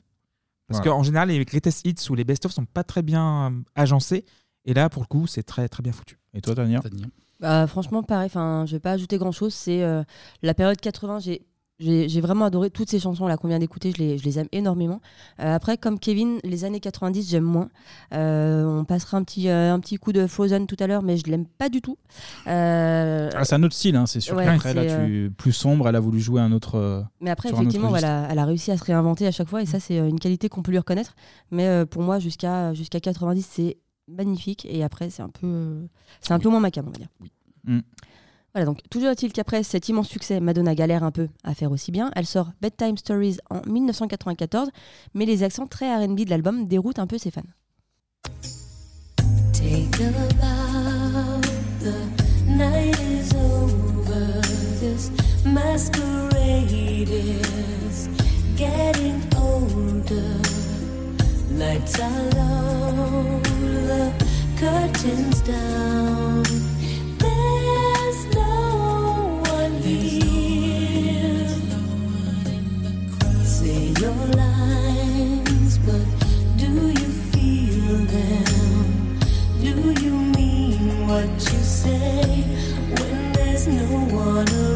Parce 0.68 0.78
Voilà. 0.80 0.92
qu'en 0.96 1.02
général, 1.02 1.28
les 1.28 1.44
greatest 1.44 1.84
hits 1.86 2.08
ou 2.08 2.14
les 2.14 2.24
best-of 2.24 2.52
sont 2.52 2.64
pas 2.64 2.84
très 2.84 3.02
bien 3.02 3.50
euh, 3.50 3.62
agencés. 3.74 4.24
Et 4.64 4.72
là, 4.72 4.88
pour 4.88 5.02
le 5.02 5.08
coup, 5.08 5.26
c'est 5.26 5.42
très, 5.42 5.68
très 5.68 5.82
bien 5.82 5.92
foutu. 5.92 6.18
Et 6.34 6.40
toi, 6.40 6.54
Tania 6.54 6.80
Bah, 7.40 7.66
franchement, 7.66 8.02
pareil. 8.02 8.26
Enfin, 8.26 8.64
je 8.66 8.72
vais 8.72 8.80
pas 8.80 8.92
ajouter 8.92 9.18
grand 9.18 9.32
chose. 9.32 9.54
C'est 9.54 9.82
euh, 9.82 10.02
la 10.42 10.54
période 10.54 10.80
80. 10.80 11.20
J'ai 11.20 11.42
J'ai 11.80 12.08
j'ai 12.08 12.20
vraiment 12.20 12.44
adoré 12.44 12.70
toutes 12.70 12.88
ces 12.88 13.00
chansons 13.00 13.26
là 13.26 13.36
qu'on 13.36 13.48
vient 13.48 13.58
d'écouter, 13.58 13.90
je 13.90 13.98
les, 14.00 14.16
je 14.16 14.24
les 14.24 14.38
aime 14.38 14.46
énormément. 14.52 15.00
Euh, 15.40 15.56
après, 15.56 15.76
comme 15.76 15.98
Kevin, 15.98 16.38
les 16.44 16.64
années 16.64 16.78
90, 16.78 17.28
j'aime 17.28 17.42
moins. 17.42 17.68
Euh, 18.12 18.64
on 18.64 18.84
passera 18.84 19.16
un 19.16 19.24
petit, 19.24 19.48
euh, 19.48 19.72
un 19.74 19.80
petit 19.80 19.96
coup 19.96 20.12
de 20.12 20.28
Frozen 20.28 20.68
tout 20.68 20.76
à 20.78 20.86
l'heure, 20.86 21.02
mais 21.02 21.16
je 21.16 21.24
l'aime 21.24 21.46
pas 21.46 21.68
du 21.68 21.80
tout. 21.82 21.98
Euh, 22.46 23.28
Ah, 23.34 23.44
c'est 23.44 23.56
un 23.56 23.62
autre 23.64 23.74
style, 23.74 23.96
hein, 23.96 24.06
c'est 24.06 24.20
sûr. 24.20 24.36
ouais, 24.36 24.44
qu'après, 24.44 24.72
là, 24.72 24.88
c'est, 24.88 25.06
tu... 25.06 25.32
plus 25.36 25.52
sombre, 25.52 25.88
elle 25.88 25.96
a 25.96 26.00
voulu 26.00 26.20
jouer 26.20 26.40
un 26.40 26.52
autre. 26.52 27.04
Mais 27.20 27.30
après, 27.30 27.48
sur 27.48 27.56
un 27.58 27.60
autre 27.62 27.68
effectivement, 27.68 27.96
elle 27.96 28.04
a, 28.04 28.28
elle 28.30 28.38
a 28.38 28.44
réussi 28.44 28.70
à 28.70 28.76
se 28.76 28.84
réinventer 28.84 29.26
à 29.26 29.32
chaque 29.32 29.48
fois 29.48 29.60
et 29.60 29.66
ça, 29.66 29.80
c'est 29.80 29.98
euh, 29.98 30.08
une 30.08 30.20
qualité 30.20 30.48
qu'on 30.48 30.62
peut 30.62 30.70
lui 30.70 30.78
reconnaître. 30.78 31.16
Mais 31.50 31.66
euh, 31.66 31.86
pour 31.86 32.02
moi, 32.02 32.20
jusqu'à 32.20 32.72
jusqu'à 32.74 33.00
90, 33.00 33.44
c'est 33.50 33.78
magnifique 34.08 34.66
et 34.68 34.82
après, 34.82 35.10
c'est 35.10 35.22
un 35.22 35.28
peu, 35.28 35.86
c'est 36.20 36.32
un 36.32 36.38
peu 36.38 36.48
moins 36.48 36.60
macabre, 36.60 36.88
on 36.88 36.92
va 36.92 36.98
dire. 36.98 37.08
Mm. 37.64 37.80
Voilà, 38.54 38.66
donc 38.66 38.80
toujours 38.88 39.10
est-il 39.10 39.32
qu'après 39.32 39.64
cet 39.64 39.88
immense 39.88 40.08
succès, 40.08 40.38
Madonna 40.38 40.76
galère 40.76 41.02
un 41.02 41.10
peu 41.10 41.28
à 41.42 41.54
faire 41.54 41.72
aussi 41.72 41.90
bien. 41.90 42.12
Elle 42.14 42.26
sort 42.26 42.52
Bedtime 42.60 42.96
Stories 42.96 43.38
en 43.50 43.62
1994, 43.66 44.70
mais 45.14 45.26
les 45.26 45.42
accents 45.42 45.66
très 45.66 45.92
R&B 45.92 46.20
de 46.20 46.30
l'album 46.30 46.66
déroutent 46.66 47.00
un 47.00 47.08
peu 47.08 47.18
ses 47.18 47.32
fans. 47.32 47.42
Take 49.52 50.00
a 50.00 50.10
bow, 50.40 51.40
the 51.80 52.46
night 52.46 52.96
is 53.00 53.34
over. 53.34 54.40
This 54.78 55.10
masquerade 55.44 56.33
Lights 61.64 61.98
are 61.98 62.24
low, 62.36 63.40
the 63.88 64.12
curtains 64.60 65.40
down. 65.40 66.42
There's 67.22 68.20
no 68.34 69.42
one 69.48 69.72
here. 69.72 71.48
Say 73.42 73.94
your 74.02 74.20
lines, 74.42 75.78
but 75.78 76.06
do 76.58 76.70
you 77.00 77.10
feel 77.32 77.96
them? 78.16 79.18
Do 79.62 79.74
you 80.04 80.14
mean 80.36 81.08
what 81.08 81.30
you 81.50 81.60
say 81.80 82.44
when 82.94 83.32
there's 83.32 83.66
no 83.68 83.86
one 84.14 84.48
around? 84.50 84.73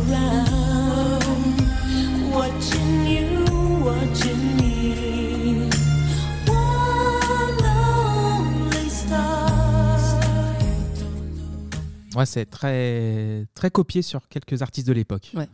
Ouais, 12.18 12.26
c'est 12.26 12.46
très, 12.46 13.46
très 13.54 13.70
copié 13.70 14.02
sur 14.02 14.26
quelques 14.28 14.60
artistes 14.60 14.88
de 14.88 14.92
l'époque. 14.92 15.30
Ouais. 15.34 15.48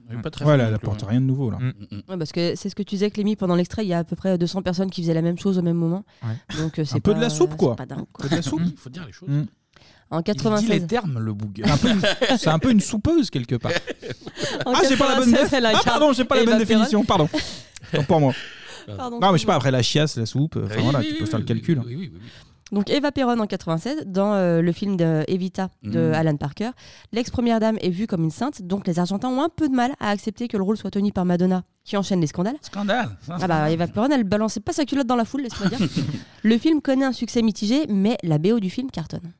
Ouais, 0.44 0.56
là, 0.56 0.64
elle 0.68 0.74
apporte 0.74 1.02
rien 1.02 1.20
de 1.20 1.26
nouveau 1.26 1.50
là. 1.50 1.58
Mm. 1.58 1.96
Ouais, 2.08 2.16
parce 2.18 2.32
que 2.32 2.54
c'est 2.56 2.68
ce 2.70 2.74
que 2.74 2.82
tu 2.82 2.94
disais, 2.94 3.10
Clémy, 3.10 3.36
pendant 3.36 3.54
l'extrait, 3.54 3.84
il 3.84 3.88
y 3.88 3.92
a 3.94 3.98
à 3.98 4.04
peu 4.04 4.16
près 4.16 4.38
200 4.38 4.62
personnes 4.62 4.90
qui 4.90 5.02
faisaient 5.02 5.14
la 5.14 5.22
même 5.22 5.38
chose 5.38 5.58
au 5.58 5.62
même 5.62 5.76
moment. 5.76 6.04
Donc, 6.58 6.78
euh, 6.78 6.84
c'est 6.84 6.96
Un 6.96 7.00
peu 7.00 7.12
pas- 7.12 7.18
de 7.18 7.22
la 7.22 7.30
soupe, 7.30 7.54
quoi. 7.56 7.76
pas 7.76 7.86
dingue, 7.86 8.06
quoi. 8.12 8.24
Un 8.24 8.28
peu 8.28 8.30
de 8.30 8.36
la 8.36 8.42
soupe. 8.42 8.62
Il 8.64 8.76
faut 8.78 8.88
dire 8.90 9.04
les 9.06 9.12
choses. 9.12 9.28
Mm. 9.28 9.44
En 10.10 10.18
Il 10.20 10.22
dit 10.22 10.24
96. 10.32 10.68
les 10.70 10.86
termes, 10.86 11.18
le 11.18 11.32
boug. 11.32 11.62
C'est 11.64 11.70
un 11.70 11.76
peu 11.76 11.88
une- 11.90 12.00
C'est 12.38 12.48
un 12.50 12.58
peu 12.58 12.70
une 12.70 12.80
soupeuse 12.80 13.30
quelque 13.30 13.56
part. 13.56 13.72
En 14.66 14.72
ah, 14.74 14.80
j'ai 14.88 14.96
pas 14.96 15.08
la 15.10 15.16
bonne 15.20 15.30
96, 15.32 15.50
def- 15.50 15.52
elle 15.52 15.66
Ah, 15.66 15.80
pardon, 15.84 16.12
j'ai 16.12 16.24
pas 16.24 16.36
la 16.36 16.44
bonne 16.44 16.58
définition, 16.58 17.04
pardon. 17.04 17.28
Tant 17.92 18.04
pour 18.04 18.20
moi. 18.20 18.32
Pardon, 18.96 19.18
non, 19.18 19.32
mais 19.32 19.38
je 19.38 19.42
sais 19.42 19.46
pas, 19.46 19.54
après 19.54 19.70
la 19.70 19.82
chiasse, 19.82 20.16
la 20.18 20.26
soupe, 20.26 20.58
enfin 20.62 20.80
voilà, 20.82 21.02
tu 21.02 21.14
peux 21.14 21.24
faire 21.26 21.38
le 21.38 21.44
calcul. 21.46 21.78
hein. 21.78 21.84
Donc 22.74 22.90
Eva 22.90 23.12
Perron 23.12 23.38
en 23.38 23.46
96, 23.46 24.02
dans 24.06 24.34
euh, 24.34 24.60
le 24.60 24.72
film 24.72 24.96
de 24.96 25.22
Evita 25.28 25.70
de 25.82 26.10
Mm. 26.10 26.14
Alan 26.14 26.36
Parker, 26.36 26.70
l'ex-première 27.12 27.60
dame 27.60 27.78
est 27.80 27.90
vue 27.90 28.06
comme 28.09 28.24
une 28.24 28.30
sainte, 28.32 28.62
donc 28.62 28.86
les 28.86 28.98
Argentins 28.98 29.28
ont 29.28 29.40
un 29.42 29.48
peu 29.48 29.68
de 29.68 29.74
mal 29.74 29.92
à 30.01 30.10
accepter 30.10 30.48
que 30.48 30.56
le 30.56 30.64
rôle 30.64 30.76
soit 30.76 30.90
tenu 30.90 31.12
par 31.12 31.24
Madonna, 31.24 31.62
qui 31.84 31.96
enchaîne 31.96 32.20
les 32.20 32.26
scandales. 32.26 32.56
Scandale 32.62 33.09
Ah 33.30 33.46
bah 33.46 33.70
Eva 33.70 33.86
Perron, 33.86 34.09
elle 34.10 34.24
balançait 34.24 34.60
pas 34.60 34.72
sa 34.72 34.84
culotte 34.84 35.06
dans 35.06 35.14
la 35.16 35.24
foule, 35.24 35.42
laisse-moi 35.42 35.68
dire. 35.70 35.78
le 36.42 36.59
film 36.59 36.80
connaît 36.82 37.05
un 37.05 37.12
succès 37.12 37.42
mitigé, 37.42 37.86
mais 37.88 38.18
la 38.24 38.38
BO 38.38 38.59
du 38.59 38.70
film 38.70 38.90
cartonne. 38.90 39.32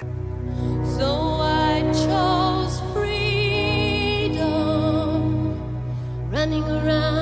So 0.00 1.38
I 1.40 1.84
chose 1.92 2.82
freedom, 4.12 4.42
running 6.32 6.64
around, 6.64 7.21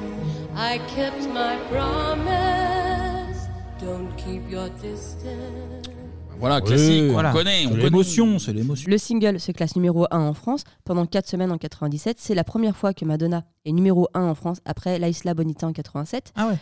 I 0.63 0.77
kept 0.95 1.27
my 1.33 1.57
promise. 1.71 3.49
Don't 3.81 4.15
keep 4.15 4.47
your 4.51 4.69
distance. 4.79 5.89
Voilà, 6.37 6.61
classique, 6.61 7.05
on 7.09 7.13
voilà. 7.13 7.31
connaît. 7.31 7.63
C'est 7.63 7.77
l'émotion, 7.77 8.37
c'est 8.37 8.53
l'émotion. 8.53 8.87
Le 8.87 8.97
single 8.99 9.39
se 9.39 9.51
classe 9.51 9.75
numéro 9.75 10.05
1 10.11 10.19
en 10.19 10.35
France 10.35 10.63
pendant 10.85 11.07
4 11.07 11.27
semaines 11.27 11.51
en 11.51 11.57
97. 11.57 12.17
C'est 12.19 12.35
la 12.35 12.43
première 12.43 12.77
fois 12.77 12.93
que 12.93 13.03
Madonna 13.05 13.43
est 13.65 13.71
numéro 13.71 14.07
1 14.13 14.21
en 14.21 14.35
France 14.35 14.59
après 14.63 14.99
La 14.99 15.09
Isla 15.09 15.33
Bonita 15.33 15.65
en 15.65 15.73
87. 15.73 16.31
Ah 16.35 16.49
ouais. 16.49 16.57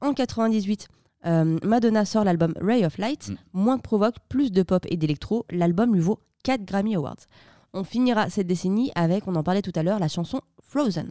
En 0.00 0.14
98, 0.14 0.86
euh, 1.26 1.58
Madonna 1.64 2.04
sort 2.04 2.22
l'album 2.22 2.54
Ray 2.60 2.86
of 2.86 2.96
Light. 2.98 3.32
Moins 3.52 3.76
de 3.76 3.82
provoque, 3.82 4.14
plus 4.28 4.52
de 4.52 4.62
pop 4.62 4.86
et 4.88 4.96
d'électro. 4.96 5.46
L'album 5.50 5.94
lui 5.94 6.00
vaut 6.00 6.20
4 6.44 6.64
Grammy 6.64 6.94
Awards. 6.94 7.26
On 7.74 7.82
finira 7.82 8.30
cette 8.30 8.46
décennie 8.46 8.92
avec, 8.94 9.26
on 9.26 9.34
en 9.34 9.42
parlait 9.42 9.62
tout 9.62 9.72
à 9.74 9.82
l'heure, 9.82 9.98
la 9.98 10.08
chanson 10.08 10.42
Frozen. 10.60 11.10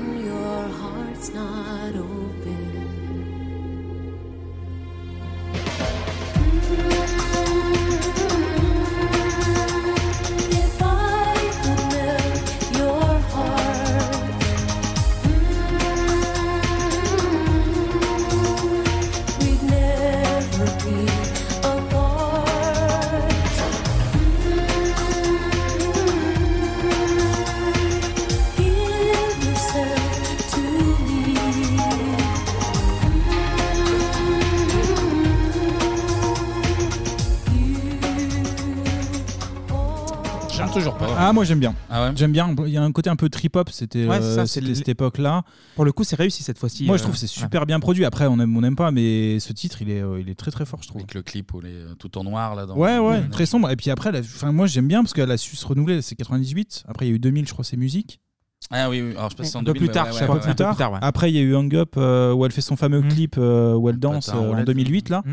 your 0.31 0.67
heart's 0.81 1.29
not 1.33 1.95
open. 1.95 2.81
Pas. 41.07 41.15
Ah, 41.17 41.33
moi 41.33 41.43
j'aime 41.43 41.59
bien. 41.59 41.75
Ah 41.89 42.05
ouais 42.05 42.11
J'aime 42.15 42.31
bien. 42.31 42.55
Il 42.65 42.71
y 42.71 42.77
a 42.77 42.83
un 42.83 42.91
côté 42.91 43.09
un 43.09 43.15
peu 43.15 43.29
trip-hop, 43.29 43.69
c'était 43.71 44.05
Ouais, 44.07 44.17
euh, 44.17 44.21
c'est 44.21 44.35
ça, 44.35 44.41
c'est 44.47 44.53
c'était 44.55 44.67
le- 44.67 44.75
cette 44.75 44.89
époque-là. 44.89 45.43
Pour 45.75 45.85
le 45.85 45.91
coup, 45.91 46.03
c'est 46.03 46.15
réussi 46.15 46.43
cette 46.43 46.57
fois-ci. 46.57 46.85
Moi 46.85 46.95
euh, 46.95 46.97
je 46.97 47.03
trouve 47.03 47.13
que 47.15 47.19
c'est 47.19 47.25
ouais. 47.25 47.43
super 47.43 47.65
bien 47.65 47.79
produit. 47.79 48.05
Après, 48.05 48.25
on 48.27 48.39
aime, 48.39 48.55
on 48.55 48.61
n'aime 48.61 48.75
pas, 48.75 48.91
mais 48.91 49.39
ce 49.39 49.53
titre, 49.53 49.81
il 49.81 49.89
est, 49.89 50.01
euh, 50.01 50.19
il 50.21 50.29
est 50.29 50.35
très 50.35 50.51
très 50.51 50.65
fort, 50.65 50.79
je 50.83 50.87
trouve. 50.87 51.01
Avec 51.01 51.13
le 51.13 51.21
clip 51.23 51.53
où 51.53 51.59
elle 51.61 51.67
est 51.71 51.95
tout 51.99 52.17
en 52.17 52.23
noir 52.23 52.55
là. 52.55 52.65
Dans 52.65 52.75
Ouais, 52.75 52.97
ouais, 52.99 53.27
très 53.29 53.45
sombre. 53.45 53.69
Et 53.71 53.75
puis 53.75 53.89
après, 53.91 54.09
elle 54.09 54.17
a- 54.17 54.19
enfin, 54.19 54.51
moi 54.51 54.67
j'aime 54.67 54.87
bien 54.87 55.01
parce 55.03 55.13
qu'elle 55.13 55.31
a 55.31 55.37
su 55.37 55.55
se 55.55 55.65
renouveler. 55.65 56.01
C'est 56.01 56.15
98. 56.15 56.83
Après, 56.87 57.05
il 57.05 57.09
y 57.09 57.11
a 57.11 57.15
eu 57.15 57.19
2000, 57.19 57.47
je 57.47 57.53
crois, 57.53 57.63
c'est 57.65 57.77
musique. 57.77 58.19
Ah 58.69 58.89
oui, 58.89 59.01
oui. 59.01 59.11
Alors 59.17 59.25
je 59.25 59.29
sais 59.31 59.37
pas 59.37 59.43
si 59.43 59.49
c'est 59.51 59.57
en 59.57 59.61
Un 59.61 59.63
peu 59.63 59.73
2000, 59.73 59.87
plus 59.89 59.93
tard, 59.93 60.05
ouais, 60.05 60.11
je 60.11 60.15
ouais, 60.15 60.19
sais 60.21 60.27
pas, 60.27 60.33
ouais, 60.33 60.39
plus 60.39 60.49
ouais. 60.49 60.55
tard. 60.75 60.99
Après, 61.01 61.31
il 61.31 61.35
y 61.35 61.39
a 61.39 61.41
eu 61.41 61.55
Hang 61.55 61.73
Up 61.75 61.95
euh, 61.97 62.31
où 62.31 62.45
elle 62.45 62.51
fait 62.51 62.61
son 62.61 62.75
fameux 62.75 63.01
Mm. 63.01 63.07
clip 63.07 63.35
euh, 63.39 63.73
où 63.73 63.89
elle 63.89 63.97
danse 63.97 64.29
en 64.29 64.35
euh, 64.37 64.39
en 64.39 64.49
roulette. 64.51 64.67
2008 64.67 65.09
là. 65.09 65.23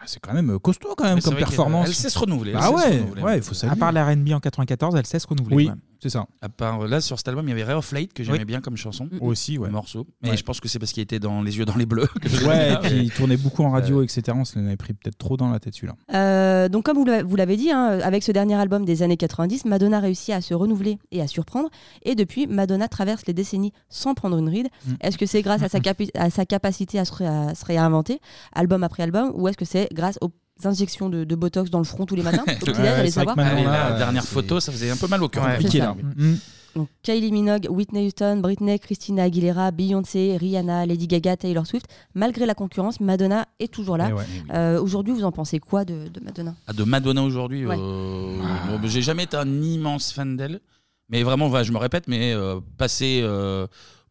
Ah, 0.00 0.04
C'est 0.06 0.20
quand 0.20 0.32
même 0.32 0.58
costaud 0.60 0.94
quand 0.96 1.04
même 1.04 1.16
Mais 1.16 1.20
c'est 1.20 1.24
comme 1.24 1.34
vrai 1.34 1.42
qu'elle- 1.42 1.48
performance. 1.50 1.88
elle 1.88 1.94
sait 1.94 2.08
se 2.10 2.18
renouveler, 2.18 2.52
elle 2.52 2.56
Ah 2.58 2.62
sait 2.62 2.68
se 2.68 2.74
ouais, 2.74 2.98
renouveler. 3.00 3.22
ouais, 3.22 3.36
il 3.38 3.42
faut 3.42 3.54
saluer. 3.54 3.72
À 3.72 3.76
part 3.76 3.90
la 3.92 4.04
R&B 4.06 4.28
en 4.32 4.38
94, 4.40 4.94
elle 4.96 5.06
sait 5.06 5.18
se 5.18 5.26
renouveler. 5.26 5.56
Oui, 5.56 5.64
quand 5.66 5.70
même. 5.72 5.80
C'est 6.00 6.10
ça. 6.10 6.26
À 6.40 6.48
part 6.48 6.86
là, 6.86 7.00
sur 7.00 7.16
cet 7.18 7.28
album, 7.28 7.46
il 7.46 7.50
y 7.50 7.52
avait 7.52 7.64
Ray 7.64 7.74
of 7.76 7.90
Light 7.92 8.12
que 8.12 8.22
j'aimais 8.22 8.38
Oui. 8.38 8.44
bien 8.44 8.60
comme 8.60 8.76
chanson. 8.76 9.08
Aussi, 9.20 9.58
ouais. 9.58 9.68
Morceau. 9.70 10.06
Mais 10.22 10.30
Ouais. 10.30 10.36
je 10.36 10.42
pense 10.44 10.60
que 10.60 10.68
c'est 10.68 10.78
parce 10.78 10.92
qu'il 10.92 11.02
était 11.02 11.18
dans 11.18 11.42
Les 11.42 11.58
yeux 11.58 11.64
dans 11.64 11.76
les 11.76 11.86
bleus. 11.86 12.08
que 12.20 12.28
je 12.28 12.36
l'aimais 12.40 12.48
Ouais, 12.48 12.66
et 12.66 12.68
bien, 12.70 12.78
puis 12.80 12.98
il 13.04 13.10
tournait 13.10 13.36
beaucoup 13.36 13.62
en 13.64 13.70
radio, 13.70 14.02
etc. 14.02 14.22
On 14.34 14.44
se 14.44 14.58
l'avait 14.58 14.76
pris 14.76 14.92
peut-être 14.94 15.18
trop 15.18 15.36
dans 15.36 15.50
la 15.50 15.58
tête 15.60 15.74
celui-là. 15.74 15.94
Euh, 16.14 16.68
donc 16.68 16.84
comme 16.84 16.96
vous 16.98 17.04
l'a- 17.04 17.22
vous 17.22 17.36
l'avez 17.36 17.56
dit, 17.56 17.70
hein, 17.70 17.98
avec 18.02 18.22
ce 18.22 18.32
dernier 18.32 18.54
album 18.54 18.84
des 18.84 19.02
années 19.02 19.16
90, 19.16 19.64
Madonna 19.64 20.00
réussit 20.00 20.34
à 20.34 20.40
se 20.40 20.54
renouveler 20.54 20.98
et 21.10 21.20
à 21.22 21.26
surprendre. 21.26 21.68
Et 22.02 22.14
depuis, 22.14 22.46
Madonna 22.46 22.88
traverse 22.88 23.22
les 23.26 23.34
décennies 23.34 23.72
sans 23.88 24.14
prendre 24.14 24.38
une 24.38 24.48
ride. 24.48 24.68
Mm. 24.86 24.92
Est-ce 25.00 25.18
que 25.18 25.26
c'est 25.26 25.42
grâce 25.42 25.62
à 25.62 25.68
sa, 25.68 25.78
capi- 25.80 26.10
à 26.14 26.30
sa 26.30 26.44
capacité 26.46 26.98
à 26.98 27.04
se, 27.04 27.12
ré- 27.12 27.26
à 27.26 27.54
se 27.54 27.64
réinventer, 27.64 28.20
album 28.52 28.82
après 28.84 29.02
album, 29.02 29.32
ou 29.34 29.48
est-ce 29.48 29.56
que 29.56 29.64
c'est 29.64 29.88
grâce 29.92 30.18
aux 30.20 30.30
injections 30.66 31.08
de, 31.08 31.24
de 31.24 31.34
Botox 31.34 31.70
dans 31.70 31.78
le 31.78 31.84
front 31.84 32.06
tous 32.06 32.14
les 32.16 32.22
matins 32.22 32.42
au 32.46 32.64
petit-déj, 32.64 32.78
allez 32.78 33.10
savoir 33.10 33.38
Allez, 33.38 33.64
la 33.64 33.92
dernière 33.98 34.24
photo, 34.24 34.60
ça 34.60 34.72
faisait 34.72 34.90
un 34.90 34.96
peu 34.96 35.06
mal 35.08 35.22
au 35.22 35.28
cœur. 35.28 35.44
Ouais, 35.44 35.52
Compliqué, 35.52 35.78
là. 35.78 35.94
Mm. 36.16 36.34
Donc, 36.76 36.88
Kylie 37.02 37.32
Minogue, 37.32 37.66
Whitney 37.70 38.06
Houston, 38.06 38.36
Britney, 38.40 38.78
Christina 38.78 39.24
Aguilera, 39.24 39.70
Beyoncé, 39.70 40.36
Rihanna, 40.38 40.86
Lady 40.86 41.06
Gaga, 41.08 41.36
Taylor 41.36 41.66
Swift. 41.66 41.86
Malgré 42.14 42.46
la 42.46 42.54
concurrence, 42.54 43.00
Madonna 43.00 43.46
est 43.58 43.72
toujours 43.72 43.96
là. 43.96 44.08
Eh 44.10 44.12
ouais. 44.12 44.24
Euh, 44.52 44.80
Aujourd'hui, 44.80 45.12
vous 45.14 45.24
en 45.24 45.32
pensez 45.32 45.58
quoi 45.58 45.84
de, 45.84 46.08
de 46.08 46.20
Madonna? 46.20 46.54
Ah, 46.66 46.72
de 46.72 46.84
Madonna 46.84 47.22
aujourd'hui, 47.22 47.66
Ouais. 47.66 47.76
euh, 47.78 48.36
bon, 48.68 48.80
j'ai 48.88 49.02
jamais 49.02 49.24
été 49.24 49.36
un 49.36 49.60
immense 49.62 50.12
fan 50.12 50.36
d'elle. 50.36 50.60
Mais 51.08 51.22
vraiment, 51.22 51.62
je 51.62 51.72
me 51.72 51.78
répète, 51.78 52.06
mais 52.06 52.34
euh, 52.34 52.60
passer, 52.76 53.20
euh, 53.22 53.66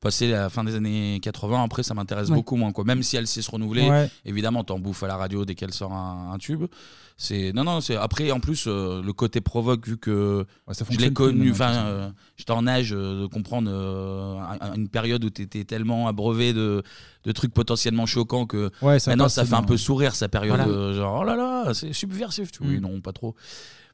passer 0.07 0.29
la 0.31 0.49
fin 0.49 0.63
des 0.63 0.75
années 0.75 1.19
80, 1.21 1.63
après, 1.63 1.83
ça 1.83 1.93
m'intéresse 1.93 2.29
Ouais. 2.29 2.35
beaucoup 2.35 2.55
moins. 2.55 2.71
Quoi. 2.71 2.83
Même 2.85 3.03
si 3.03 3.17
elle 3.17 3.27
sait 3.27 3.41
se 3.41 3.51
renouveler, 3.51 3.89
Ouais. 3.89 4.09
évidemment, 4.25 4.63
t'en 4.63 4.79
bouffes 4.79 5.03
à 5.03 5.07
la 5.07 5.17
radio 5.17 5.45
dès 5.45 5.55
qu'elle 5.55 5.73
sort 5.73 5.91
un, 5.93 6.31
un 6.33 6.37
tube. 6.37 6.65
C'est 7.19 7.51
non, 7.51 7.63
non. 7.63 7.81
C'est 7.81 7.95
après, 7.95 8.29
en 8.31 8.39
plus, 8.39 8.65
euh, 8.67 9.01
le 9.01 9.11
côté 9.11 9.41
provoque, 9.41 9.87
vu 9.87 9.97
que 9.97 10.45
ça 10.71 10.73
je 10.73 10.79
l'ai 10.79 10.85
fonctionne 10.85 11.07
plus 11.07 11.13
connu. 11.13 11.49
maintenant, 11.49 11.51
Enfin, 11.65 11.71
toute 11.73 11.85
euh, 11.87 12.09
j'étais 12.37 12.51
en 12.51 12.67
âge 12.67 12.93
euh, 12.93 13.21
de 13.21 13.25
comprendre 13.25 13.71
euh, 13.73 14.37
un- 14.61 14.75
une 14.75 14.87
période 14.87 15.25
où 15.25 15.29
t'étais 15.31 15.63
tellement 15.63 16.07
abreuvé 16.07 16.53
de, 16.53 16.83
de 17.23 17.31
trucs 17.31 17.53
potentiellement 17.55 18.05
choquants 18.05 18.45
que 18.45 18.69
Ouais, 18.83 18.99
ça 18.99 19.09
maintenant 19.11 19.25
passe, 19.25 19.33
ça 19.33 19.43
c'est 19.45 19.49
fait 19.49 19.55
un 19.55 19.63
peu 19.63 19.77
sourire 19.77 20.13
sa 20.15 20.29
période. 20.29 20.57
Voilà. 20.57 20.71
euh, 20.71 20.93
genre 20.93 21.21
oh 21.21 21.23
là 21.23 21.35
là, 21.35 21.73
c'est 21.73 21.91
subversif. 21.91 22.51
Tu 22.51 22.59
vois. 22.59 22.67
Mm. 22.67 22.75
Oui, 22.75 22.81
non, 22.81 23.01
pas 23.01 23.13
trop. 23.13 23.35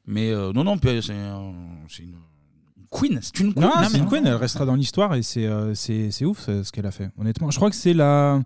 Mais 0.06 0.30
euh, 0.30 0.52
non, 0.52 0.64
non, 0.64 0.76
puis, 0.76 1.00
c'est 1.02 1.12
euh, 1.14 1.50
c'est 1.88 2.02
une 2.02 2.16
queen. 2.94 3.18
C'est 3.22 3.40
une 3.40 3.52
queen. 3.52 3.64
Non, 3.64 3.70
c'est 3.90 3.98
une 3.98 4.06
queen, 4.06 4.26
elle 4.26 4.34
restera 4.34 4.64
dans 4.64 4.74
l'histoire 4.76 5.14
et 5.14 5.22
c'est 5.22 5.46
euh, 5.46 5.74
c'est 5.74 6.10
c'est 6.10 6.24
ouf 6.24 6.40
ce 6.46 6.62
ce 6.62 6.70
qu'elle 6.72 6.86
a 6.86 6.90
fait. 6.90 7.10
Honnêtement, 7.18 7.50
je 7.50 7.56
crois 7.56 7.70
que 7.70 7.76
c'est 7.76 7.94
la. 7.94 8.40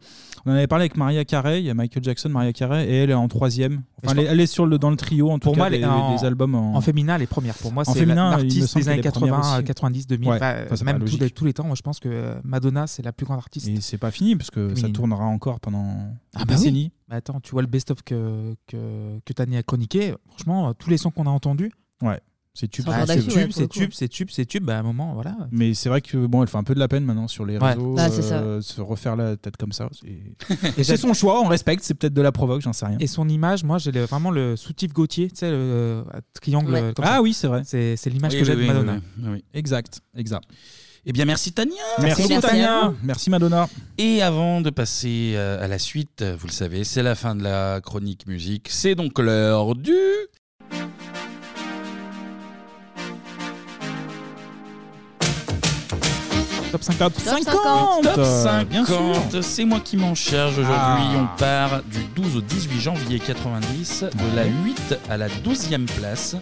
On 0.46 0.52
en 0.52 0.54
avait 0.54 0.66
parlé 0.68 0.84
avec 0.84 0.96
Maria 0.96 1.24
Carey, 1.24 1.60
il 1.60 1.66
y 1.66 1.70
a 1.70 1.74
Michael 1.74 2.02
Jackson, 2.02 2.28
Maria 2.28 2.52
Carey, 2.52 2.88
et 2.88 2.94
elle 3.02 3.10
est 3.10 3.14
en 3.14 3.28
troisième. 3.28 3.82
Enfin, 4.02 4.14
elle, 4.16 4.20
est, 4.20 4.24
elle 4.28 4.40
est 4.40 4.46
sur 4.46 4.66
le, 4.66 4.78
dans 4.78 4.88
le 4.90 4.96
trio 4.96 5.30
en 5.30 5.38
tout 5.38 5.46
Pour 5.46 5.54
cas 5.54 5.58
moi, 5.62 5.70
des, 5.70 5.76
elle 5.76 5.82
est 5.82 5.86
en- 5.86 6.14
des 6.16 6.24
albums 6.24 6.54
en, 6.54 6.76
En 6.76 6.80
féminin, 6.80 7.16
elle 7.16 7.22
est 7.22 7.26
première. 7.26 7.54
Pour 7.54 7.72
moi, 7.72 7.82
En 7.86 7.92
c'est 7.92 7.98
féminin, 8.00 8.30
il 8.30 8.36
me 8.36 8.42
l'artiste 8.44 8.66
semble 8.68 8.84
des 8.84 8.88
années 8.90 9.00
qu'elle 9.02 9.08
est 9.08 9.12
première 9.12 9.34
80, 9.36 9.56
aussi. 9.56 9.64
90, 9.64 10.06
2000. 10.06 10.28
Ouais, 10.28 10.36
enfin, 10.36 10.76
ça, 10.76 10.84
même 10.84 11.04
tous 11.04 11.18
les, 11.18 11.30
tous 11.30 11.44
les 11.44 11.52
temps, 11.52 11.64
moi, 11.64 11.74
je 11.76 11.82
pense 11.82 11.98
que 12.00 12.08
euh, 12.08 12.34
Madonna, 12.44 12.86
c'est 12.86 13.02
la 13.02 13.12
plus 13.12 13.26
grande 13.26 13.38
artiste. 13.38 13.68
Et 13.68 13.80
c'est 13.80 13.98
pas 13.98 14.10
fini 14.12 14.36
parce 14.36 14.50
que 14.50 14.74
ça 14.76 14.88
tournera 14.88 15.24
encore 15.24 15.58
pendant 15.60 15.96
Ah 16.34 16.38
des 16.38 16.44
bah 16.44 16.54
oui. 16.54 16.56
décennies. 16.56 16.92
Bah 17.08 17.16
attends, 17.16 17.40
tu 17.40 17.50
vois 17.50 17.62
le 17.62 17.68
best-of 17.68 18.02
que, 18.02 18.54
que, 18.68 19.18
que 19.24 19.32
Tani 19.32 19.56
a 19.56 19.62
chroniqué. 19.62 20.14
Franchement, 20.28 20.68
euh, 20.68 20.72
tous 20.78 20.88
les 20.90 20.96
sons 20.98 21.10
qu'on 21.10 21.26
a 21.26 21.30
entendus. 21.30 21.72
Ouais, 22.00 22.20
c'est 22.58 22.68
tube. 22.68 22.84
Ah, 22.88 23.04
c'est 23.06 23.20
c'est 23.20 23.28
tube, 23.28 23.50
c'est 23.52 23.68
tube, 23.68 23.90
c'est 23.92 24.08
tube, 24.08 24.28
c'est 24.32 24.44
tube. 24.46 24.64
Bah 24.64 24.76
à 24.76 24.80
un 24.80 24.82
moment, 24.82 25.14
voilà. 25.14 25.36
Mais 25.52 25.74
c'est 25.74 25.88
vrai 25.88 26.00
que 26.00 26.26
bon, 26.26 26.42
elle 26.42 26.48
fait 26.48 26.56
un 26.58 26.64
peu 26.64 26.74
de 26.74 26.80
la 26.80 26.88
peine 26.88 27.04
maintenant 27.04 27.28
sur 27.28 27.44
les 27.46 27.56
Ouais. 27.58 27.72
réseaux. 27.74 27.94
Ah, 27.98 28.08
c'est 28.10 28.22
ça. 28.22 28.38
euh, 28.38 28.60
se 28.60 28.80
refaire 28.80 29.14
la 29.16 29.36
tête 29.36 29.56
comme 29.56 29.72
ça. 29.72 29.88
c'est- 29.92 30.48
Et 30.78 30.84
c'est 30.84 30.96
son 30.96 31.14
choix, 31.14 31.40
on 31.40 31.46
respecte. 31.48 31.84
C'est 31.84 31.94
peut-être 31.94 32.14
de 32.14 32.22
la 32.22 32.32
provoque, 32.32 32.60
j'en 32.62 32.72
sais 32.72 32.86
rien. 32.86 32.96
Et 32.98 33.06
son 33.06 33.28
image, 33.28 33.62
moi, 33.64 33.78
j'ai 33.78 33.92
le- 33.92 34.04
vraiment 34.04 34.30
le 34.30 34.56
soutif 34.56 34.92
Gauthier, 34.92 35.28
tu 35.30 35.36
sais, 35.36 35.50
le 35.50 35.56
euh, 35.56 36.02
triangle. 36.40 36.72
Ouais. 36.72 36.92
comme 36.96 37.04
Ah 37.06 37.14
ça. 37.16 37.22
oui, 37.22 37.32
c'est 37.32 37.46
vrai. 37.46 37.62
C'est 37.64 37.96
c'est 37.96 38.10
l'image 38.10 38.32
Oui, 38.34 38.40
que 38.40 38.44
j'ai 38.44 38.54
oui, 38.54 38.62
de 38.62 38.66
Madonna. 38.66 38.94
oui, 38.94 39.00
oui, 39.24 39.28
oui. 39.34 39.44
Exact, 39.54 40.00
exact. 40.16 40.48
Eh 41.06 41.12
bien, 41.12 41.24
merci 41.24 41.52
Tania. 41.52 41.72
Merci, 42.02 42.26
Merci 42.28 42.40
Tania. 42.46 42.88
vous. 42.88 42.96
Merci 43.02 43.30
Madonna. 43.30 43.68
Et 43.96 44.20
avant 44.20 44.60
de 44.60 44.68
passer 44.68 45.32
euh, 45.36 45.64
à 45.64 45.68
la 45.68 45.78
suite, 45.78 46.20
euh, 46.22 46.36
vous 46.38 46.48
le 46.48 46.52
savez, 46.52 46.84
c'est 46.84 47.02
la 47.04 47.14
fin 47.14 47.34
de 47.34 47.42
la 47.42 47.80
chronique 47.80 48.26
musique. 48.26 48.66
C'est 48.68 48.94
donc 48.94 49.18
l'heure 49.18 49.74
du. 49.74 49.94
Top 56.70 56.82
50. 56.82 57.14
Top 57.14 57.22
50. 57.22 58.02
Top 58.02 58.68
bien 58.68 58.84
sûr. 58.84 59.14
50, 59.14 59.42
c'est 59.42 59.64
moi 59.64 59.80
qui 59.80 59.96
m'en 59.96 60.14
charge 60.14 60.52
aujourd'hui. 60.58 60.74
Ah. 60.76 61.12
On 61.34 61.38
part 61.38 61.82
du 61.84 61.98
12 62.14 62.36
au 62.36 62.40
18 62.40 62.80
janvier 62.80 63.18
90, 63.18 64.04
de 64.04 64.36
la 64.36 64.44
8 64.44 64.98
à 65.08 65.16
la 65.16 65.28
12e 65.28 65.86
place. 65.86 66.36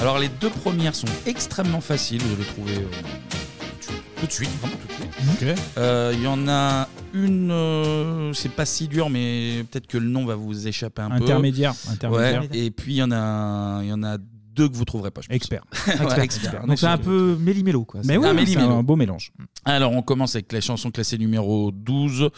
Alors 0.00 0.18
les 0.18 0.28
deux 0.28 0.50
premières 0.50 0.94
sont 0.94 1.06
extrêmement 1.26 1.80
faciles, 1.80 2.20
vous 2.20 2.34
allez 2.34 2.44
trouver 2.44 2.74
euh, 2.74 3.90
tout 4.20 4.26
de 4.26 4.32
suite, 4.32 4.50
vraiment 4.60 4.76
tout 4.76 4.88
de 4.88 5.46
suite. 5.46 5.58
Euh, 5.78 6.12
Il 6.14 6.22
y 6.22 6.26
en 6.26 6.46
a 6.48 6.88
une, 7.14 7.50
euh, 7.50 8.32
c'est 8.32 8.50
pas 8.50 8.66
si 8.66 8.88
dur, 8.88 9.08
mais 9.08 9.64
peut-être 9.70 9.86
que 9.86 9.98
le 9.98 10.08
nom 10.08 10.26
va 10.26 10.34
vous 10.34 10.66
échapper 10.68 11.02
un 11.02 11.10
peu. 11.10 11.24
Intermédiaire, 11.24 11.74
intermédiaire. 11.90 12.42
Ouais, 12.42 12.48
et 12.52 12.70
puis 12.70 12.94
il 12.94 12.96
y 12.96 13.02
en 13.02 13.12
a, 13.12 13.80
il 13.82 13.88
y 13.88 13.92
en 13.92 14.02
a 14.02 14.18
deux 14.54 14.68
que 14.68 14.74
vous 14.76 14.84
trouverez 14.84 15.10
pas. 15.10 15.20
je 15.22 15.28
pense. 15.28 15.34
Expert. 15.36 15.64
Expert. 16.22 16.66
Donc 16.66 16.78
c'est 16.78 16.86
un 16.86 16.98
peu 16.98 17.36
méli-mélo, 17.40 17.84
quoi. 17.84 18.00
Mais 18.04 18.16
oui, 18.16 18.26
un 18.26 18.30
c'est 18.30 18.34
méli-mélo. 18.34 18.70
un 18.70 18.82
beau 18.82 18.96
mélange. 18.96 19.32
Alors, 19.64 19.92
on 19.92 20.02
commence 20.02 20.34
avec 20.34 20.52
la 20.52 20.60
chanson 20.60 20.90
classée 20.90 21.18
numéro 21.18 21.70
12 21.72 22.30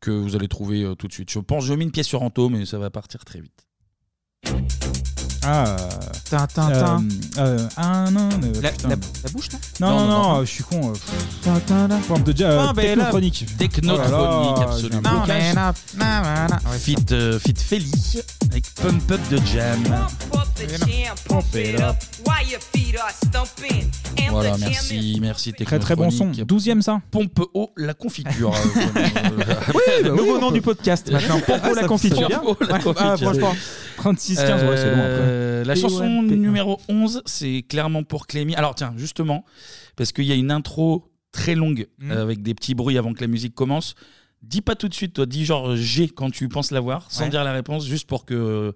que 0.00 0.10
vous 0.10 0.36
allez 0.36 0.48
trouver 0.48 0.82
euh, 0.82 0.94
tout 0.94 1.08
de 1.08 1.12
suite. 1.12 1.30
Je 1.30 1.38
pense 1.38 1.64
que 1.64 1.68
je 1.68 1.74
mets 1.74 1.84
une 1.84 1.90
pièce 1.90 2.06
sur 2.06 2.22
Anto, 2.22 2.48
mais 2.48 2.66
ça 2.66 2.78
va 2.78 2.90
partir 2.90 3.24
très 3.24 3.40
vite. 3.40 3.66
Ah. 5.48 5.76
Tintin, 6.28 6.72
euh, 6.72 6.98
euh, 7.38 7.68
ah 7.76 8.10
non, 8.10 8.28
euh, 8.42 8.60
La, 8.60 8.72
putain. 8.72 8.88
la- 8.88 8.96
la 8.96 9.30
bouche, 9.32 9.52
là? 9.52 9.58
Non, 9.80 9.90
non, 9.90 9.96
Non, 9.96 10.06
non, 10.06 10.08
non, 10.22 10.34
non. 10.38 10.40
je 10.44 10.50
suis 10.50 10.64
con. 10.64 10.92
euh, 10.92 11.98
Forme 12.00 12.22
de 12.24 12.32
déjà 12.32 12.50
euh, 12.50 12.66
Ah, 12.68 12.72
ben 12.72 12.82
là, 12.82 12.88
technochronique. 12.96 13.46
Technochronique, 13.56 14.56
Oh 14.58 14.60
absolument. 14.62 15.00
na. 15.02 15.72
Ouais. 16.68 16.78
Fit, 16.78 16.96
euh, 17.12 17.38
fit 17.38 17.54
Feli 17.56 17.92
avec 18.56 18.72
Pump 18.74 19.10
Up 19.10 19.20
de 19.30 19.36
Jam. 19.44 19.82
Voilà, 24.30 24.56
merci, 24.56 25.18
merci 25.20 25.52
Très 25.52 25.78
très 25.78 25.94
bon 25.94 26.10
son. 26.10 26.30
Technochronique. 26.30 26.66
12ème 26.76 26.80
ça 26.80 27.02
Pompe 27.10 27.40
haut 27.52 27.70
la 27.76 27.92
confiture. 27.92 28.52
Oui, 29.74 29.82
bah 30.02 30.10
oui. 30.10 30.16
Nouveau 30.16 30.38
nom 30.38 30.50
du 30.50 30.62
podcast 30.62 31.10
maintenant. 31.12 31.38
Pompo 31.40 31.74
la 31.74 31.74
ça 31.82 31.86
confiture. 31.86 32.28
la 32.30 32.42
Ouais. 32.42 32.54
confiture. 32.82 32.94
Ah, 32.98 33.16
franchement. 33.18 33.54
36, 33.96 34.36
15, 34.36 34.62
ouais, 34.62 34.76
c'est. 34.76 34.84
Euh, 34.86 35.60
après. 35.60 35.68
La 35.68 35.74
chanson 35.74 35.98
P-O-M-P. 35.98 36.36
numéro 36.36 36.80
11, 36.88 37.22
c'est 37.26 37.62
clairement 37.68 38.04
pour 38.04 38.26
Clémy. 38.26 38.54
Alors 38.54 38.74
tiens, 38.74 38.94
justement, 38.96 39.44
parce 39.96 40.12
qu'il 40.12 40.24
y 40.24 40.32
a 40.32 40.36
une 40.36 40.50
intro 40.50 41.10
très 41.32 41.54
longue 41.54 41.88
Mm. 41.98 42.10
euh, 42.10 42.22
avec 42.22 42.42
des 42.42 42.54
petits 42.54 42.74
bruits 42.74 42.96
avant 42.96 43.12
que 43.12 43.20
la 43.20 43.26
musique 43.26 43.54
commence. 43.54 43.94
Dis 44.42 44.60
pas 44.60 44.74
tout 44.76 44.88
de 44.88 44.94
suite, 44.94 45.14
toi, 45.14 45.26
dis 45.26 45.44
genre 45.44 45.74
G 45.76 46.08
quand 46.08 46.30
tu 46.30 46.48
penses 46.48 46.70
l'avoir, 46.70 47.10
sans 47.10 47.24
Ouais. 47.24 47.30
dire 47.30 47.42
la 47.44 47.52
réponse, 47.52 47.84
juste 47.86 48.06
pour 48.08 48.24
que 48.24 48.74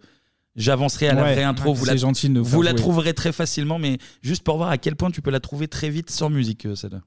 j'avancerai 0.57 1.09
à 1.09 1.15
la 1.15 1.23
Ouais, 1.23 1.35
vraie 1.35 1.45
intro. 1.45 1.71
ouais, 1.71 1.75
vous 1.77 1.85
c'est 1.85 1.93
la, 1.93 1.97
gentil 1.97 2.29
de 2.29 2.35
nous 2.35 2.45
vous 2.45 2.51
faire 2.51 2.61
la 2.63 2.71
jouer. 2.71 2.79
trouverez 2.81 3.15
très 3.15 3.33
facilement, 3.33 3.79
mais 3.79 3.99
juste 4.23 4.43
pour 4.43 4.57
voir 4.57 4.71
à 4.71 4.79
quel 4.79 4.97
point 4.97 5.11
tu 5.11 5.23
peux 5.23 5.31
la 5.31 5.41
trouver 5.41 5.69
très 5.69 5.91
vite 5.91 6.11
sans 6.11 6.29
musique, 6.31 6.67
euh, 6.67 6.75
celle-là. 6.75 7.03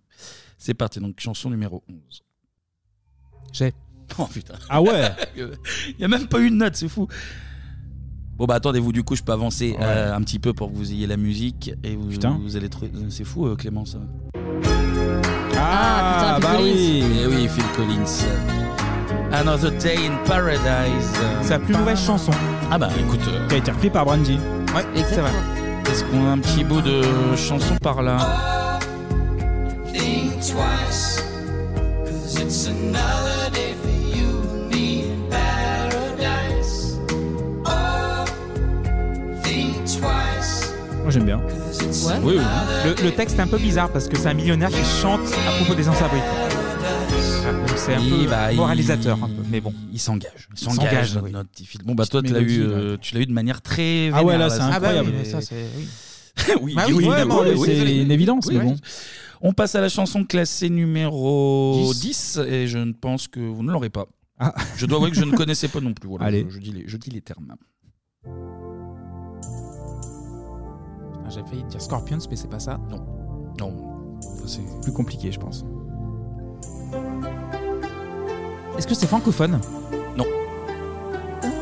C'est 0.57 0.73
parti, 0.75 0.99
donc 0.99 1.19
chanson 1.19 1.49
numéro 1.49 1.83
11. 1.89 2.23
J'ai. 3.51 3.73
Oh 4.17 4.27
putain. 4.31 4.53
Ah 4.69 4.81
ouais 4.81 5.11
Il 5.37 5.95
n'y 5.99 6.05
a 6.05 6.07
même 6.07 6.27
pas 6.27 6.39
eu 6.39 6.49
de 6.49 6.55
note, 6.55 6.75
c'est 6.75 6.87
fou. 6.89 7.07
Bon 8.37 8.45
bah 8.45 8.55
attendez-vous, 8.55 8.91
du 8.93 9.03
coup 9.03 9.15
je 9.15 9.23
peux 9.23 9.31
avancer 9.31 9.75
euh, 9.79 10.13
un 10.13 10.21
petit 10.21 10.39
peu 10.39 10.53
pour 10.53 10.71
que 10.71 10.75
vous 10.75 10.91
ayez 10.91 11.05
la 11.07 11.17
musique 11.17 11.71
et 11.83 11.95
vous, 11.95 12.07
Putain. 12.09 12.37
vous 12.41 12.55
allez 12.55 12.69
trouver... 12.69 12.91
C'est 13.09 13.23
fou 13.25 13.45
euh, 13.47 13.55
Clément 13.55 13.85
ça. 13.85 13.99
Ah, 15.65 16.35
putain, 16.35 16.35
Phil 16.35 16.41
bah 16.43 16.57
Collins. 16.57 16.73
oui. 16.73 17.03
Eh 17.23 17.27
oui, 17.27 17.47
Phil 17.47 17.63
Collins. 17.75 18.25
Another 19.31 19.71
Day 19.71 19.95
in 20.07 20.15
Paradise. 20.27 21.13
C'est 21.41 21.51
la 21.51 21.59
plus 21.59 21.73
mauvaise 21.75 21.99
chanson. 21.99 22.31
Ah 22.71 22.77
bah 22.77 22.89
écoute, 22.99 23.21
euh, 23.27 23.47
Qui 23.47 23.55
a 23.55 23.57
été 23.57 23.71
repris 23.71 23.89
par 23.89 24.05
Brandy. 24.05 24.37
Ouais, 24.75 24.85
c'est 25.09 25.21
vrai. 25.21 25.31
est-ce 25.91 26.03
qu'on 26.05 26.25
a 26.27 26.31
un 26.33 26.37
petit 26.39 26.63
bout 26.63 26.81
de 26.81 27.01
chanson 27.35 27.75
par 27.81 28.01
là 28.03 28.17
Think 29.91 30.33
twice, 30.41 31.23
cause 32.05 32.39
it's 32.39 32.67
another 32.67 33.49
day 33.51 33.72
j'aime 41.13 41.25
bien. 41.25 41.37
Ouais. 41.39 42.19
Oui, 42.23 42.33
oui. 42.37 42.43
Le, 42.85 43.03
le 43.03 43.11
texte 43.11 43.37
est 43.37 43.41
un 43.41 43.47
peu 43.47 43.57
bizarre 43.57 43.91
parce 43.91 44.07
que 44.07 44.17
c'est 44.17 44.27
un 44.27 44.33
millionnaire 44.33 44.69
qui 44.69 44.83
chante 45.01 45.21
à 45.47 45.51
propos 45.57 45.75
des 45.75 45.83
sans-abri. 45.83 46.19
Ah, 47.45 47.51
c'est 47.75 47.95
un 47.95 47.99
Oui, 47.99 48.09
peu 48.23 48.29
bah, 48.29 48.51
il- 48.51 48.57
moralisateur, 48.57 49.17
un 49.23 49.27
peu. 49.27 49.43
Mais 49.51 49.61
bon. 49.61 49.73
Il 49.91 49.99
s'engage. 49.99 50.47
Il 50.53 50.59
s'engage, 50.59 51.13
notre, 51.13 51.25
oui. 51.25 51.31
notre 51.31 51.49
petit 51.49 51.65
Phil. 51.65 51.81
Bon 51.83 51.93
bah 51.93 52.05
toi 52.05 52.21
tu 52.23 52.33
l'as 52.33 52.39
eu, 52.39 52.61
euh, 52.63 52.97
tu 52.99 53.15
l'as 53.15 53.21
eu 53.21 53.25
de 53.25 53.33
manière 53.33 53.61
très 53.61 54.09
Ah 54.13 54.23
ouais, 54.23 54.37
là, 54.37 54.49
c'est 54.49 54.61
incroyable. 54.61 55.09
Ah 55.09 55.11
bah 55.11 55.17
oui, 55.17 55.23
mais 55.23 55.25
ça, 55.29 55.41
c'est. 55.41 55.65
Oui. 55.77 55.87
oui, 56.61 56.73
Bah 56.75 56.83
oui, 56.87 56.93
oui, 56.95 57.59
c'est 57.65 57.81
oui. 57.83 58.01
une 58.01 58.11
évidence, 58.11 58.47
Oui, 58.47 58.55
mais 58.57 58.61
oui. 58.63 58.71
bon. 58.71 58.75
On 59.45 59.53
passe 59.53 59.75
à 59.75 59.81
la 59.81 59.89
chanson 59.89 60.23
classée 60.23 60.69
numéro 60.69 61.91
10, 61.93 61.99
10. 61.99 62.39
et 62.47 62.67
je 62.67 62.77
ne 62.79 62.93
pense 62.93 63.27
que 63.27 63.39
vous 63.41 63.61
ne 63.61 63.71
l'aurez 63.71 63.89
pas. 63.89 64.07
Je 64.77 64.85
dois 64.85 64.97
avouer 64.97 65.11
que 65.11 65.17
je 65.17 65.25
ne 65.25 65.35
connaissais 65.35 65.67
pas 65.67 65.79
non 65.81 65.93
plus. 65.93 66.07
Voilà, 66.09 66.25
Allez. 66.25 66.45
Je, 66.49 66.55
je 66.55 66.59
dis 66.59 66.71
les, 66.71 66.83
je 66.87 66.97
dis 66.97 67.09
les 67.11 67.21
termes. 67.21 67.53
Ah, 71.25 71.29
J'avais 71.29 71.47
failli 71.47 71.63
dire 71.63 71.81
Scorpions, 71.81 72.17
mais 72.29 72.35
c'est 72.35 72.49
pas 72.49 72.59
ça. 72.59 72.77
Non. 72.89 72.99
Non. 73.59 73.73
C'est 74.45 74.61
plus 74.81 74.91
compliqué, 74.91 75.31
je 75.31 75.39
pense. 75.39 75.63
Est-ce 78.77 78.87
que 78.87 78.93
c'est 78.95 79.07
francophone? 79.07 79.59
Non. 80.17 80.25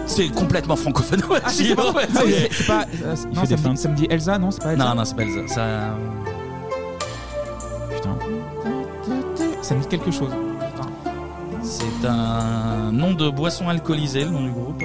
C'est 0.05 0.29
complètement 0.29 0.75
francophone. 0.75 1.21
Ouais, 1.29 1.39
Ah, 1.43 1.49
c'est 1.49 1.75
bon. 1.75 1.91
ouais, 1.93 2.07
Ah 2.15 2.19
c'est- 2.25 2.67
pas. 2.67 2.85
euh, 3.03 3.15
Il 3.23 3.35
non, 3.35 3.41
fait 3.41 3.47
ça 3.47 3.55
des 3.55 3.69
me, 3.69 3.73
dit, 3.75 3.81
ça 3.81 3.89
me 3.89 3.95
dit 3.95 4.07
Elsa, 4.09 4.37
non 4.39 4.51
C'est 4.51 4.63
pas 4.63 4.73
Elsa? 4.73 4.85
Non, 4.89 4.95
non, 4.95 5.05
c'est 5.05 5.15
pas 5.15 5.23
Elsa. 5.23 5.47
Ça... 5.53 5.95
Putain. 7.95 8.17
Ça 9.61 9.75
me 9.75 9.81
dit 9.81 9.87
quelque 9.87 10.11
chose. 10.11 10.31
Putain. 10.31 10.89
C'est 11.61 12.07
un 12.07 12.91
nom 12.91 13.13
de 13.13 13.29
boisson 13.29 13.69
alcoolisée, 13.69 14.25
le 14.25 14.31
nom 14.31 14.41
du 14.43 14.51
groupe. 14.51 14.83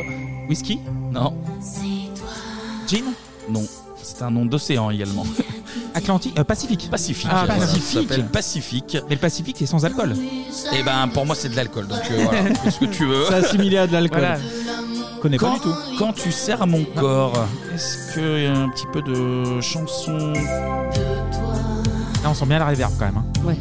Whisky? 0.48 0.80
Non. 1.12 1.34
Gin? 2.86 3.04
Non. 3.48 3.62
C'est 4.08 4.22
un 4.22 4.30
nom 4.30 4.44
d'océan 4.46 4.88
également. 4.90 5.24
Atlantique 5.94 6.38
euh, 6.38 6.44
Pacifique. 6.44 6.88
Pacifique. 6.90 7.28
Ah, 7.28 7.44
voilà, 7.44 7.60
Pacifique. 7.60 7.82
Ça 7.82 8.00
s'appelle 8.02 8.26
Pacifique. 8.26 8.96
Mais 9.08 9.16
le 9.16 9.20
Pacifique, 9.20 9.56
c'est 9.58 9.66
sans 9.66 9.84
alcool. 9.84 10.14
Et 10.72 10.82
ben 10.84 11.08
pour 11.08 11.26
moi 11.26 11.34
c'est 11.34 11.48
de 11.48 11.56
l'alcool. 11.56 11.88
Donc 11.88 11.98
euh, 12.12 12.22
voilà, 12.24 12.54
fais 12.62 12.70
ce 12.70 12.78
que 12.78 12.84
tu 12.84 13.04
veux. 13.04 13.24
C'est 13.28 13.34
assimilé 13.34 13.78
à 13.78 13.86
de 13.88 13.92
l'alcool. 13.92 14.20
Voilà. 14.20 14.38
Connais 15.20 15.38
pas 15.38 15.54
du 15.54 15.60
tout. 15.60 15.74
quand 15.98 16.12
tu 16.12 16.30
serres 16.30 16.66
mon 16.68 16.84
corps, 16.84 17.32
est-ce 17.74 18.12
qu'il 18.14 18.42
y 18.44 18.46
a 18.46 18.56
un 18.56 18.68
petit 18.68 18.86
peu 18.92 19.02
de 19.02 19.60
chanson? 19.60 20.16
Là, 22.22 22.30
on 22.30 22.34
sent 22.34 22.46
bien 22.46 22.60
la 22.60 22.66
réverb 22.66 22.92
quand 22.98 23.06
même. 23.06 23.16
hein. 23.16 23.24
Ouais. 23.44 23.56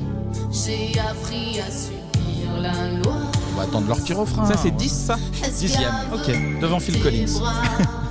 J'ai 0.51 0.91
appris 0.99 1.59
à 1.59 1.71
subir 1.71 2.61
la 2.61 2.91
loi. 2.99 3.15
On 3.53 3.57
va 3.57 3.63
attendre 3.63 3.87
leur 3.87 3.97
petit 3.97 4.13
refrain. 4.13 4.45
Ça, 4.45 4.57
c'est 4.57 4.71
10, 4.75 4.89
ça? 4.91 5.17
Dixième. 5.57 5.91
Ok. 6.13 6.59
Devant 6.61 6.79
Phil 6.79 7.01
Collins. 7.01 7.25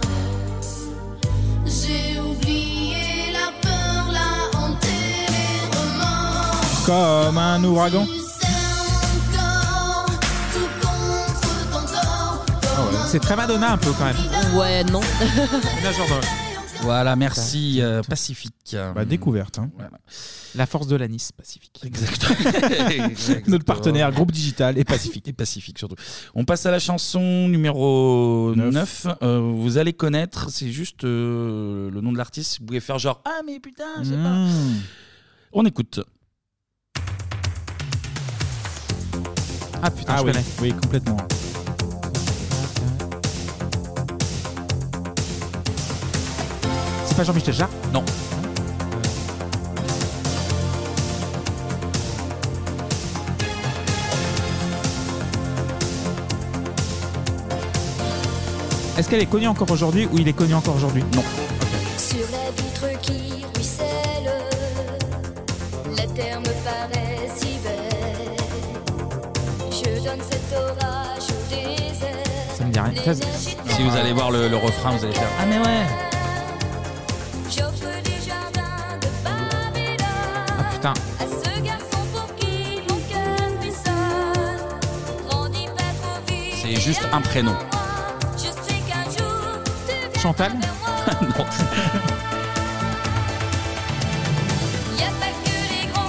Comme 6.85 7.39
un 7.39 7.65
ouragan. 7.65 8.07
Corps. 9.35 10.07
C'est 13.07 13.21
très 13.21 13.37
Madonna 13.37 13.73
un 13.73 13.79
peu 13.79 13.91
quand 13.93 14.05
même. 14.05 14.17
Ouais, 14.57 14.85
non. 14.85 15.01
Euh, 15.01 15.47
Voilà, 16.83 17.17
merci 17.17 17.79
euh, 17.81 18.03
Pacifique. 18.03 18.77
Bah, 18.95 19.05
découverte. 19.05 19.59
hein. 19.59 19.71
Voilà. 19.77 19.91
La 20.57 20.67
force 20.67 20.87
de 20.87 20.95
l'anis 20.97 21.31
pacifique. 21.37 21.81
Exactement. 21.85 22.35
Notre 23.49 23.65
partenaire, 23.65 24.13
groupe 24.13 24.31
digital 24.31 24.79
et 24.79 24.85
Pacifique. 24.85 25.27
Et 25.27 25.33
Pacifique 25.33 25.79
surtout. 25.79 25.97
On 26.35 26.45
passe 26.45 26.67
à 26.67 26.71
la 26.71 26.79
chanson 26.79 27.49
numéro 27.49 28.53
9. 28.55 29.07
vous 29.23 29.79
allez 29.79 29.95
connaître, 29.95 30.51
c'est 30.51 30.71
juste 30.71 31.05
euh, 31.05 31.91
le 31.91 32.01
nom 32.03 32.13
de 32.13 32.19
l'artiste. 32.19 32.59
Vous 32.61 32.67
pouvez 32.67 32.81
faire 32.81 32.99
genre 32.99 33.23
Ah, 33.25 33.41
mais 33.47 33.59
putain, 33.59 33.85
je 34.01 34.11
sais 34.11 34.17
pas. 34.17 34.35
Mmh. 34.35 34.81
On 35.55 35.65
écoute. 35.65 36.01
Ah 39.87 39.91
putain, 39.91 40.15
Ah 40.17 40.21
je 40.21 40.25
oui, 40.25 40.33
connais. 40.33 40.45
oui, 40.63 40.73
complètement. 40.81 41.17
C'est 47.07 47.17
pas 47.17 47.25
Jean-Michel 47.25 47.55
Jarre? 47.55 47.69
Non. 47.93 48.03
Est-ce 58.97 59.09
qu'elle 59.09 59.23
est 59.23 59.27
connue 59.27 59.49
encore 59.49 59.71
aujourd'hui 59.71 60.07
ou 60.13 60.19
il 60.19 60.29
est 60.29 60.33
connu 60.33 60.55
encore 60.55 60.77
aujourd'hui? 60.77 61.03
Non. 61.15 61.23
Sur 61.99 62.25
la 62.31 62.51
vitre 62.53 63.01
qui 63.03 63.45
ruisselle, 63.55 64.31
la 65.97 66.07
terre 66.15 66.41
me 66.41 66.47
paraît 66.65 67.29
si 67.37 67.54
Ça 72.57 72.65
me 72.65 72.71
dit 72.71 72.81
rien. 72.81 73.15
Si 73.15 73.83
vous 73.83 73.97
allez 73.97 74.13
voir 74.13 74.31
le, 74.31 74.49
le 74.49 74.57
refrain, 74.57 74.93
vous 74.93 75.05
allez 75.05 75.15
faire 75.15 75.29
Ah, 75.41 75.47
mais 75.47 75.59
ouais. 75.59 75.87
Ah 80.59 80.65
putain. 80.73 80.95
C'est 86.63 86.81
juste 86.81 87.07
un 87.13 87.21
prénom. 87.21 87.55
Chantal 90.21 90.53
non. 91.21 91.45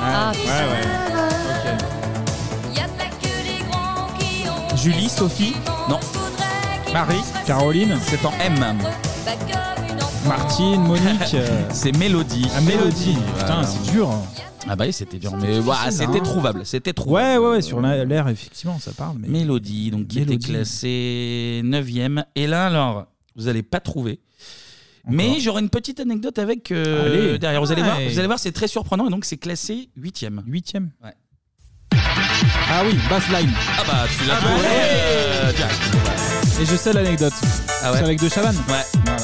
Ah, 0.07 0.31
ouais, 0.31 0.45
ouais. 0.45 1.34
Julie, 4.85 5.09
Sophie 5.09 5.55
Non. 5.89 5.99
Marie 6.93 7.17
Caroline 7.47 7.97
C'est 8.03 8.23
en 8.23 8.31
M. 8.33 8.53
Martine, 10.27 10.79
Monique. 10.83 11.05
euh, 11.33 11.63
C'est 11.71 11.91
Mélodie. 11.97 12.45
Ah, 12.55 12.61
Mélodie. 12.61 13.17
Voilà. 13.33 13.39
Putain, 13.39 13.63
c'est 13.63 13.91
dur. 13.91 14.11
Ah 14.69 14.75
bah 14.75 14.85
oui, 14.85 14.93
c'était 14.93 15.17
dur. 15.17 15.35
Mais 15.37 15.59
c'était 15.89 16.19
hein. 16.19 16.23
trouvable. 16.23 16.67
C'était 16.67 16.93
trouvable. 16.93 17.25
Ouais, 17.25 17.37
ouais, 17.37 17.51
ouais, 17.55 17.61
sur 17.63 17.81
la- 17.81 18.05
l'air, 18.05 18.27
effectivement, 18.27 18.77
ça 18.77 18.91
parle. 18.91 19.17
Mais... 19.17 19.27
Mélodie, 19.27 19.89
donc 19.89 20.05
qui 20.07 20.19
Mélodie. 20.19 20.35
était 20.35 20.45
classée 20.53 21.61
9 21.63 21.87
Et 22.35 22.45
là, 22.45 22.67
alors, 22.67 23.07
vous 23.35 23.45
n'allez 23.45 23.63
pas 23.63 23.79
trouver. 23.79 24.19
Mais 25.07 25.39
j'aurai 25.39 25.63
une 25.63 25.69
petite 25.69 25.99
anecdote 25.99 26.37
avec 26.37 26.71
euh, 26.71 27.31
Allez. 27.31 27.39
derrière. 27.39 27.59
Vous 27.59 27.71
allez 27.71 27.81
voir, 27.81 27.97
Ouais. 27.97 28.07
vous 28.07 28.19
allez 28.19 28.27
voir, 28.27 28.37
c'est 28.37 28.51
très 28.51 28.67
surprenant. 28.67 29.07
Et 29.07 29.09
donc, 29.09 29.25
c'est 29.25 29.37
classé 29.37 29.89
8 29.97 30.27
Huitième. 30.45 30.91
Ouais. 31.03 31.15
Ah 32.77 32.81
oui, 32.85 32.99
bassline. 33.09 33.51
Ah 33.79 33.83
bah, 33.87 34.05
tu 34.17 34.25
l'as 34.25 34.33
Ah 34.35 34.41
trouvé 34.41 34.55
ouais. 34.61 34.67
euh, 34.67 35.53
direct. 35.53 35.81
Et 36.61 36.65
je 36.65 36.75
sais 36.75 36.91
l'anecdote. 36.93 37.33
Ah 37.83 37.91
ouais 37.91 37.97
C'est 37.99 38.03
avec 38.03 38.21
De 38.21 38.27
Chavannes. 38.29 38.57
Ouais. 38.67 38.85
Voilà. 39.05 39.17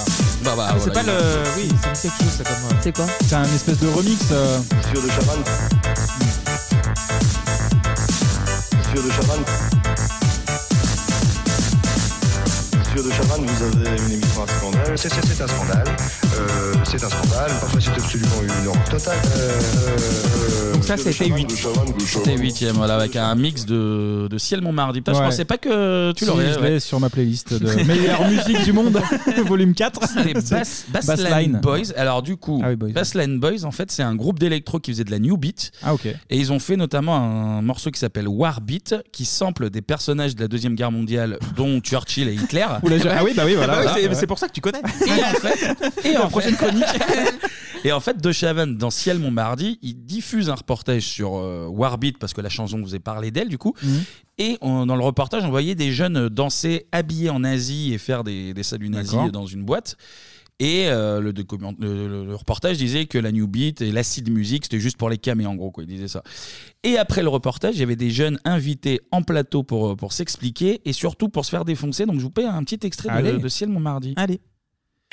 Bah, 0.43 0.53
bah, 0.55 0.67
Ah, 0.69 0.73
mais 0.75 0.79
c'est 0.83 0.93
pas 0.93 1.03
le. 1.03 1.13
Oui, 1.57 1.69
c'est 1.93 2.09
quelque 2.09 2.23
chose, 2.23 2.31
ça 2.37 2.43
comme. 2.43 2.53
euh, 2.71 2.75
C'est 2.81 2.95
quoi 2.95 3.05
C'est 3.27 3.35
un 3.35 3.43
espèce 3.43 3.79
de 3.79 3.87
remix. 3.89 4.19
euh, 4.31 4.57
Monsieur 4.77 5.01
de 5.07 5.09
Chavannes. 5.11 5.43
Monsieur 8.77 9.03
de 9.07 9.11
Chavannes. 9.11 9.80
Vous 13.45 13.63
avez 13.85 13.97
une 14.07 14.13
émission 14.13 14.43
à 14.43 14.47
scandale. 14.47 14.97
C'est, 14.97 15.09
c'est- 15.09 15.21
c'est 15.25 15.43
un 15.43 15.47
scandale. 15.47 15.83
Euh, 16.37 16.73
c'est 16.83 17.03
un 17.03 17.09
scandale. 17.09 17.51
Parfois, 17.59 17.79
c'est 17.81 17.91
absolument 17.91 18.41
une 18.43 18.67
horreur 18.67 18.83
totale. 18.85 19.17
Euh, 19.37 19.59
euh, 19.99 20.73
Donc 20.73 20.83
ça, 20.83 20.97
c'était 20.97 21.11
Chavannes, 21.11 21.37
8. 21.37 21.49
de 21.49 21.55
Chavannes, 21.55 21.85
de 21.97 21.99
C'était 22.01 22.31
Chavannes. 22.31 22.41
8 22.41 22.65
voilà, 22.73 22.95
avec 22.95 23.15
un 23.15 23.35
mix 23.35 23.65
de, 23.65 24.27
de 24.29 24.37
Ciel 24.37 24.61
Montmardi. 24.61 24.99
Putain, 25.01 25.13
je 25.13 25.19
Ouais. 25.19 25.25
pensais 25.25 25.45
pas 25.45 25.57
que 25.57 26.11
tu 26.13 26.23
si, 26.25 26.29
l'aurais. 26.29 26.53
je 26.53 26.59
ouais. 26.59 26.69
l'ai 26.71 26.79
sur 26.79 26.99
ma 26.99 27.09
playlist 27.09 27.53
de 27.53 27.65
meilleure 27.83 28.27
musique 28.27 28.63
du 28.63 28.73
monde, 28.73 28.99
volume 29.45 29.73
4. 29.73 29.99
C'était 30.07 30.33
Bass, 30.33 30.85
Bassline 30.89 31.17
Bassline. 31.17 31.59
Boys. 31.61 31.93
Alors 31.95 32.21
du 32.23 32.37
coup, 32.37 32.61
Ah 32.63 32.69
oui, 32.69 32.75
Boys. 32.75 32.91
Bassline 32.91 33.39
Boys, 33.39 33.63
en 33.65 33.71
fait, 33.71 33.91
c'est 33.91 34.03
un 34.03 34.15
groupe 34.15 34.39
d'électro 34.39 34.79
qui 34.79 34.91
faisait 34.91 35.03
de 35.03 35.11
la 35.11 35.19
new 35.19 35.37
beat. 35.37 35.71
Ah 35.83 35.93
ok. 35.93 36.05
Et 36.05 36.37
ils 36.37 36.51
ont 36.51 36.59
fait 36.59 36.77
notamment 36.77 37.15
un 37.15 37.61
morceau 37.61 37.91
qui 37.91 37.99
s'appelle 37.99 38.27
War 38.27 38.61
Beat, 38.61 38.95
qui 39.11 39.25
sample 39.25 39.69
des 39.69 39.81
personnages 39.81 40.35
de 40.35 40.41
la 40.41 40.47
Deuxième 40.47 40.75
Guerre 40.75 40.91
mondiale, 40.91 41.37
dont 41.55 41.79
Churchill 41.81 42.27
et 42.27 42.33
Hitler. 42.33 42.65
Oula, 42.83 42.97
j'ai- 42.97 43.09
ah 43.09 43.23
oui, 43.23 43.30
bah 43.33 43.43
oui, 43.45 43.55
voilà. 43.55 43.73
Ah 43.73 43.75
bah 43.85 43.91
oui, 43.95 44.01
voilà. 44.01 44.13
c'est- 44.15 44.19
c'est 44.21 44.27
pour 44.27 44.39
ça 44.39 44.47
que 44.47 44.53
tu 44.53 44.61
connais. 44.61 44.79
Et 45.07 45.23
en 45.23 45.33
fait, 45.39 46.03
et 46.05 46.17
en 46.17 46.27
prochaine 46.29 46.55
fait- 46.55 46.65
chronique. 46.67 46.85
et 47.83 47.91
en 47.91 47.99
fait, 47.99 48.17
De 48.21 48.31
Chavannes, 48.31 48.77
dans 48.77 48.89
Ciel 48.91 49.19
Montmardi, 49.19 49.79
il 49.81 50.05
diffuse 50.05 50.49
un 50.49 50.55
reportage 50.55 51.03
sur 51.03 51.35
euh, 51.37 51.67
Warbeat 51.69 52.17
parce 52.17 52.33
que 52.33 52.41
la 52.41 52.49
chanson 52.49 52.79
vous 52.81 52.95
a 52.95 52.99
parlé 52.99 53.31
d'elle 53.31 53.49
du 53.49 53.57
coup. 53.57 53.73
Mhm. 53.83 54.03
Et 54.37 54.57
on- 54.61 54.85
dans 54.85 54.95
le 54.95 55.03
reportage, 55.03 55.43
on 55.45 55.49
voyait 55.49 55.75
des 55.75 55.91
jeunes 55.91 56.29
danser 56.29 56.87
habillés 56.91 57.29
en 57.29 57.43
Asie 57.43 57.93
et 57.93 57.97
faire 57.97 58.23
des, 58.23 58.53
des 58.53 58.63
saluts 58.63 58.89
nazis 58.89 59.13
D'accord. 59.13 59.31
dans 59.31 59.45
une 59.45 59.63
boîte. 59.63 59.97
Et 60.63 60.83
euh, 60.89 61.19
le, 61.19 61.33
document- 61.33 61.73
le- 61.79 62.07
le- 62.07 62.23
le 62.23 62.35
reportage 62.35 62.77
disait 62.77 63.07
que 63.07 63.17
la 63.17 63.31
new 63.31 63.47
beat 63.47 63.81
et 63.81 63.91
l'acid 63.91 64.29
music 64.29 64.65
c'était 64.65 64.79
juste 64.79 64.95
pour 64.95 65.09
les 65.09 65.17
camés 65.17 65.47
en 65.47 65.55
gros 65.55 65.71
quoi. 65.71 65.83
Il 65.83 65.87
disait 65.89 66.07
ça. 66.07 66.21
Et 66.83 66.99
après 66.99 67.23
le 67.23 67.29
reportage, 67.29 67.75
il 67.77 67.79
y 67.79 67.83
avait 67.83 67.95
des 67.95 68.11
jeunes 68.11 68.37
invités 68.45 69.01
en 69.09 69.23
plateau 69.23 69.63
pour, 69.63 69.97
pour 69.97 70.13
s'expliquer 70.13 70.79
et 70.85 70.93
surtout 70.93 71.29
pour 71.29 71.45
se 71.45 71.49
faire 71.49 71.65
défoncer. 71.65 72.05
Donc 72.05 72.17
je 72.17 72.21
vous 72.23 72.29
paie 72.29 72.45
un 72.45 72.63
petit 72.63 72.77
extrait 72.85 73.23
de, 73.23 73.37
de 73.37 73.47
Ciel 73.47 73.69
Montmardi. 73.71 74.13
Allez. 74.17 74.39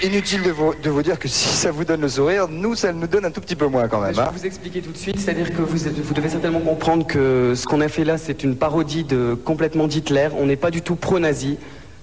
Inutile 0.05 0.43
de 0.45 0.51
vous, 0.51 0.75
de 0.81 0.91
vous 0.91 1.03
dire 1.03 1.19
que 1.19 1.27
si 1.27 1.49
ça 1.49 1.73
vous 1.73 1.85
donne 1.85 2.03
le 2.03 2.09
sourire, 2.09 2.47
nous, 2.49 2.77
ça 2.77 2.93
nous 2.93 3.09
donne 3.09 3.25
un 3.25 3.33
tout 3.33 3.41
petit 3.41 3.57
peu 3.57 3.67
moins 3.67 3.89
quand 3.89 4.01
même. 4.01 4.15
Je 4.15 4.21
hein. 4.21 4.31
vais 4.31 4.39
vous 4.39 4.47
expliquer 4.47 4.81
tout 4.81 4.93
de 4.93 4.97
suite, 4.97 5.19
c'est-à-dire 5.19 5.51
que 5.53 5.61
vous, 5.61 5.89
êtes- 5.89 5.99
vous 5.99 6.15
devez 6.15 6.29
certainement 6.29 6.61
comprendre 6.61 7.05
que 7.05 7.55
ce 7.57 7.65
qu'on 7.67 7.81
a 7.81 7.89
fait 7.89 8.05
là, 8.05 8.17
c'est 8.17 8.45
une 8.45 8.55
parodie 8.55 9.03
de 9.03 9.35
complètement 9.35 9.89
d'Hitler. 9.89 10.29
On 10.39 10.47
n'est 10.47 10.55
pas 10.57 10.71
du 10.71 10.83
tout 10.83 10.95
pro-nazi. 10.95 11.57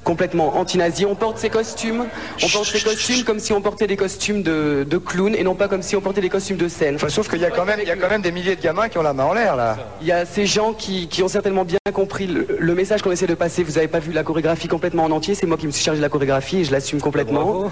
Complètement 0.06 0.57
anti-nazi. 0.57 1.06
On 1.06 1.15
porte 1.15 1.38
ces 1.38 1.49
costumes, 1.49 2.06
on 2.41 2.48
porte 2.48 2.68
ces 2.68 2.80
costumes 2.80 3.23
comme 3.26 3.40
si 3.40 3.52
on 3.52 3.60
portait 3.61 3.88
des 3.88 3.98
costumes 3.98 4.41
de, 4.41 4.86
de 4.90 4.98
clown 4.98 5.36
et 5.36 5.44
non 5.44 5.56
pas 5.56 5.68
comme 5.68 5.82
si 5.82 5.98
on 5.98 6.02
portait 6.02 6.22
des 6.22 6.30
costumes 6.30 6.56
de 6.56 6.69
scène. 6.69 6.98
sauf 7.10 7.27
qu'il 7.30 7.41
y 7.41 7.45
a 7.45 7.52
quand 7.52 7.65
même, 7.65 7.80
il 7.82 7.88
y 7.88 7.91
a 7.91 7.98
quand 7.98 8.10
même 8.10 8.22
des 8.22 8.32
milliers 8.32 8.56
de 8.56 8.61
gamins 8.61 8.88
qui 8.88 8.98
ont 8.98 9.03
la 9.03 9.14
main 9.14 9.26
en 9.26 9.34
l'air 9.34 9.57
là. 9.57 9.76
Il 9.99 10.07
y 10.07 10.14
a 10.14 10.26
ces 10.26 10.45
gens 10.45 10.72
qui, 10.72 11.10
qui 11.10 11.23
ont 11.23 11.27
certainement 11.27 11.65
bien 11.65 11.80
compris 11.94 12.27
le, 12.27 12.48
le 12.57 12.76
message 12.76 13.02
qu'on 13.02 13.11
essaie 13.11 13.27
de 13.27 13.34
passer. 13.36 13.64
Vous 13.64 13.73
n'avez 13.73 13.88
pas 13.90 13.99
vu 13.99 14.14
la 14.14 14.23
chorégraphie 14.23 14.68
complètement 14.68 15.03
en 15.03 15.11
entier, 15.11 15.36
c'est 15.36 15.48
moi 15.48 15.57
qui 15.57 15.65
me 15.65 15.72
suis 15.72 15.84
chargé 15.84 15.98
de 15.99 16.03
la 16.06 16.10
chorégraphie 16.10 16.60
et 16.60 16.64
je 16.64 16.72
l'assume 16.72 17.02
complètement. 17.02 17.72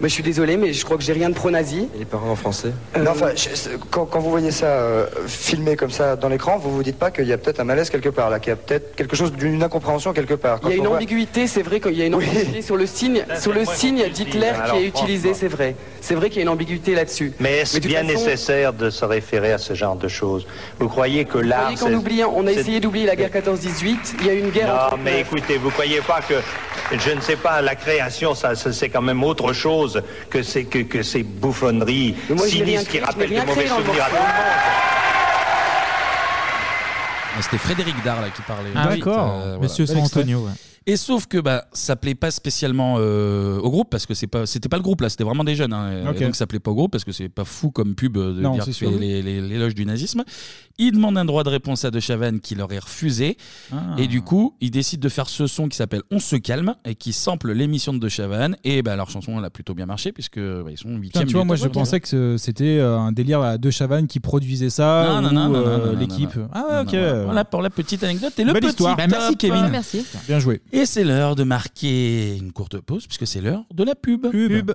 Mais 0.00 0.08
je 0.08 0.14
suis 0.14 0.22
désolé, 0.22 0.56
mais 0.56 0.72
je 0.72 0.84
crois 0.84 0.96
que 0.96 1.02
j'ai 1.04 1.12
rien 1.12 1.30
de 1.30 1.34
pro-nazi. 1.34 1.88
Et 1.94 1.98
les 2.00 2.04
parents 2.04 2.30
en 2.30 2.36
français 2.36 2.72
Non, 2.98 3.12
enfin, 3.12 3.28
je- 3.36 3.76
quand, 3.90 4.06
quand 4.06 4.18
vous 4.20 4.30
voyez 4.30 4.50
ça 4.50 4.66
euh, 4.66 5.06
filmé 5.26 5.76
comme 5.76 5.90
ça 5.90 6.16
dans 6.16 6.28
l'écran, 6.28 6.58
vous 6.58 6.74
vous 6.74 6.82
dites 6.82 6.98
pas 6.98 7.10
qu'il 7.10 7.26
y 7.26 7.32
a 7.32 7.38
peut-être 7.38 7.60
un 7.60 7.64
malaise 7.64 7.90
quelque 7.90 8.08
part 8.08 8.28
là, 8.28 8.40
qu'il 8.40 8.50
y 8.50 8.52
a 8.52 8.56
peut-être 8.56 8.96
quelque 8.96 9.14
chose 9.16 9.32
d'une 9.32 9.62
incompréhension 9.62 10.12
quelque 10.12 10.34
part. 10.34 10.58
Il 10.62 10.68
y 10.70 10.72
a 10.72 10.74
Quand 10.74 10.76
une 10.78 10.86
on 10.86 10.88
voit- 10.90 10.96
ambiguïté, 10.96 11.46
c'est 11.46 11.62
vrai 11.62 11.78
qu'il 11.80 11.94
y 11.94 12.02
a 12.02 12.06
une 12.06 12.14
ambiguïté 12.16 12.60
sur 12.62 12.76
le 12.76 12.86
signe, 12.86 13.24
sur 13.40 13.52
le 13.52 13.64
signe 13.64 14.02
d'Hitler 14.12 14.52
qui 14.70 14.76
est 14.78 14.86
utilisé, 14.86 15.32
c'est 15.34 15.48
vrai. 15.48 15.76
C'est 16.06 16.14
vrai 16.14 16.28
qu'il 16.28 16.36
y 16.36 16.40
a 16.40 16.42
une 16.42 16.50
ambiguïté 16.50 16.94
là-dessus. 16.94 17.32
Mais 17.40 17.60
est-ce 17.60 17.78
bien 17.78 18.02
façon, 18.04 18.12
nécessaire 18.12 18.74
de 18.74 18.90
se 18.90 19.06
référer 19.06 19.52
à 19.52 19.58
ce 19.58 19.72
genre 19.72 19.96
de 19.96 20.06
choses? 20.06 20.46
Vous 20.78 20.86
croyez 20.90 21.24
que 21.24 21.38
Vous 21.38 21.44
l'art... 21.44 21.60
croyez 21.62 21.78
qu'en 21.78 21.86
c'est- 21.86 21.94
oubliant, 21.94 22.30
on 22.36 22.46
a 22.46 22.52
essayé 22.52 22.78
d'oublier 22.78 23.06
la 23.06 23.16
guerre 23.16 23.30
14-18, 23.30 24.16
il 24.20 24.26
y 24.26 24.28
a 24.28 24.34
eu 24.34 24.40
une 24.40 24.50
guerre 24.50 24.68
Non, 24.68 24.74
entre... 24.74 24.98
mais 24.98 25.20
écoutez, 25.20 25.56
vous 25.56 25.70
croyez 25.70 26.02
pas 26.02 26.20
que, 26.20 26.34
je 26.94 27.10
ne 27.10 27.22
sais 27.22 27.36
pas, 27.36 27.62
la 27.62 27.74
création, 27.74 28.34
ça, 28.34 28.54
ça, 28.54 28.70
c'est 28.70 28.90
quand 28.90 29.00
même 29.00 29.24
autre 29.24 29.54
chose 29.54 30.02
que 30.28 30.42
ces, 30.42 30.66
que, 30.66 30.80
que 30.80 31.02
ces 31.02 31.22
bouffonneries 31.22 32.14
moi, 32.28 32.46
sinistres 32.46 32.90
qui 32.90 33.00
rappellent 33.00 33.30
de 33.30 33.34
rien 33.36 33.46
mauvais 33.46 33.66
souvenirs 33.66 34.04
à 34.04 34.08
tout 34.10 34.14
le 34.16 34.20
monde. 34.20 34.28
Ah, 37.36 37.40
C'était 37.40 37.56
Frédéric 37.58 37.94
Dard 38.04 38.20
là, 38.20 38.28
qui 38.28 38.42
parlait. 38.42 38.70
Ah 38.76 38.88
D'accord. 38.88 39.40
Euh, 39.42 39.58
Monsieur 39.58 39.86
voilà. 39.86 40.04
San 40.06 40.20
Antonio, 40.20 40.40
ouais. 40.40 40.52
Et 40.86 40.96
sauf 40.98 41.26
que 41.26 41.38
bah 41.38 41.64
ça 41.72 41.96
plaît 41.96 42.14
pas 42.14 42.30
spécialement 42.30 42.96
euh, 42.98 43.58
au 43.58 43.70
groupe 43.70 43.88
parce 43.90 44.04
que 44.04 44.12
c'est 44.12 44.26
pas 44.26 44.44
c'était 44.44 44.68
pas 44.68 44.76
le 44.76 44.82
groupe 44.82 45.00
là 45.00 45.08
c'était 45.08 45.24
vraiment 45.24 45.42
des 45.44 45.54
jeunes 45.54 45.72
hein, 45.72 46.10
Ok. 46.10 46.20
Et 46.20 46.24
donc 46.26 46.36
ça 46.36 46.46
plaît 46.46 46.58
pas 46.58 46.72
au 46.72 46.74
groupe 46.74 46.92
parce 46.92 47.04
que 47.04 47.12
c'est 47.12 47.30
pas 47.30 47.44
fou 47.44 47.70
comme 47.70 47.94
pub 47.94 48.18
de 48.18 48.32
Non, 48.42 48.52
dire 48.52 48.64
c'est 48.64 48.72
que 48.72 48.76
sûr. 48.76 48.90
c'est 48.92 48.98
les- 48.98 49.22
les- 49.22 49.40
l'éloge 49.40 49.74
du 49.74 49.86
nazisme. 49.86 50.24
Ils 50.76 50.92
demandent 50.92 51.16
un 51.16 51.24
droit 51.24 51.42
de 51.44 51.48
réponse 51.48 51.84
à 51.86 51.90
De 51.90 52.00
Chavannes 52.00 52.40
qui 52.40 52.54
leur 52.54 52.70
est 52.72 52.80
refusé 52.80 53.38
Ah. 53.72 53.76
et 53.96 54.06
du 54.08 54.20
coup 54.20 54.56
ils 54.60 54.70
décident 54.70 55.00
de 55.00 55.08
faire 55.08 55.28
ce 55.30 55.46
son 55.46 55.68
qui 55.68 55.76
s'appelle 55.78 56.02
On 56.10 56.18
se 56.18 56.36
calme 56.36 56.74
et 56.84 56.94
qui 56.96 57.14
sample 57.14 57.52
l'émission 57.52 57.94
de 57.94 57.98
De 57.98 58.08
Chavannes 58.10 58.56
et 58.64 58.82
bah 58.82 58.94
leur 58.96 59.08
chanson 59.08 59.38
elle 59.38 59.44
a 59.46 59.50
plutôt 59.50 59.72
bien 59.72 59.86
marché 59.86 60.12
puisque 60.12 60.38
bah, 60.38 60.64
ils 60.70 60.76
sont 60.76 60.88
Putain, 60.88 60.98
huitième. 61.00 61.26
tu 61.28 61.34
vois, 61.34 61.44
moi 61.46 61.56
je 61.56 61.62
40. 61.62 61.72
pensais 61.74 62.00
que 62.00 62.08
ce- 62.08 62.36
c'était 62.36 62.78
euh, 62.78 62.98
un 62.98 63.12
délire 63.12 63.40
à 63.40 63.56
De 63.56 63.70
Chavannes 63.70 64.06
qui 64.06 64.20
produisait 64.20 64.68
ça 64.68 65.06
Non, 65.08 65.22
non, 65.22 65.28
ou 65.30 65.32
non, 65.32 65.48
non, 65.48 65.54
euh, 65.54 65.78
non, 65.78 65.86
non, 65.86 65.92
non, 65.94 65.98
l'équipe. 65.98 66.36
non. 66.36 66.48
Ah 66.52 66.82
ok. 66.84 66.92
non, 66.92 67.00
voilà. 67.00 67.24
Voilà 67.24 67.44
pour 67.46 67.62
la 67.62 67.70
petite 67.70 68.04
anecdote 68.04 68.34
et 68.38 68.44
le 68.44 68.52
Belle 68.52 68.60
petit 68.62 68.70
histoire. 68.72 68.96
top. 68.96 69.08
Bah, 69.08 69.16
merci, 69.18 69.36
Kevin. 69.38 69.68
Merci. 69.70 70.04
Bien 70.28 70.38
joué. 70.40 70.60
Et 70.76 70.86
c'est 70.86 71.04
l'heure 71.04 71.36
de 71.36 71.44
marquer 71.44 72.36
une 72.36 72.50
courte 72.50 72.80
pause 72.80 73.06
puisque 73.06 73.28
c'est 73.28 73.40
l'heure 73.40 73.64
de 73.72 73.84
la 73.84 73.94
pub. 73.94 74.28
Pub. 74.28 74.72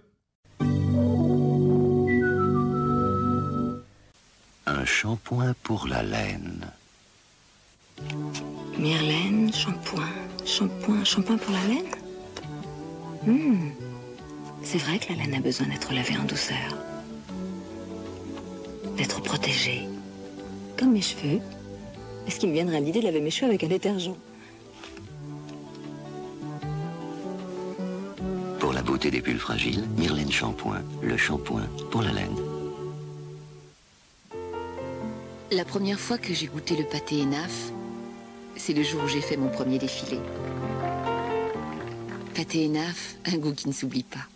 Un 4.66 4.86
shampoing 4.86 5.54
pour 5.62 5.90
la 5.90 6.02
laine. 6.02 6.62
Myrlaine, 8.78 9.52
shampoing, 9.54 10.08
shampoing, 10.46 11.04
shampoing 11.04 11.38
pour 11.38 11.52
la 11.52 11.68
laine? 11.68 11.92
Hmm. 13.28 13.72
C'est 14.64 14.78
vrai 14.78 15.00
que 15.00 15.12
la 15.12 15.20
laine 15.22 15.34
a 15.34 15.42
besoin 15.42 15.68
d'être 15.68 15.94
lavée 15.94 16.18
en 16.18 16.24
douceur. 16.24 16.78
D'être 18.96 19.22
protégée. 19.22 19.82
Comme 20.78 20.94
mes 20.94 21.02
cheveux. 21.02 21.42
Est-ce 22.26 22.40
qu'il 22.40 22.48
me 22.48 22.54
viendrait 22.54 22.80
l'idée 22.80 23.02
de 23.02 23.06
laver 23.06 23.20
mes 23.20 23.32
cheveux 23.32 23.48
avec 23.48 23.66
un 23.66 23.68
détergent 23.68 24.16
Pour 28.70 28.76
la 28.76 28.84
beauté 28.84 29.10
des 29.10 29.20
pulls 29.20 29.40
fragiles, 29.40 29.84
Myrlène 29.98 30.32
Shampoing, 30.32 30.84
le 31.02 31.18
shampoing 31.18 31.64
pour 31.90 32.04
la 32.04 32.12
laine. 32.12 32.36
La 35.52 35.66
première 35.66 36.00
fois 36.00 36.20
que 36.20 36.36
j'ai 36.36 36.46
goûté 36.46 36.76
le 36.76 36.84
pâté 36.84 37.24
Enaf, 37.24 37.72
c'est 38.56 38.74
le 38.74 38.84
jour 38.84 39.02
où 39.04 39.08
j'ai 39.08 39.22
fait 39.22 39.38
mon 39.38 39.50
premier 39.50 39.80
défilé. 39.80 40.20
Pâté 42.36 42.68
Enaf, 42.68 43.16
un 43.26 43.38
goût 43.40 43.54
qui 43.54 43.68
ne 43.70 43.74
s'oublie 43.74 44.04
pas. 44.04 44.28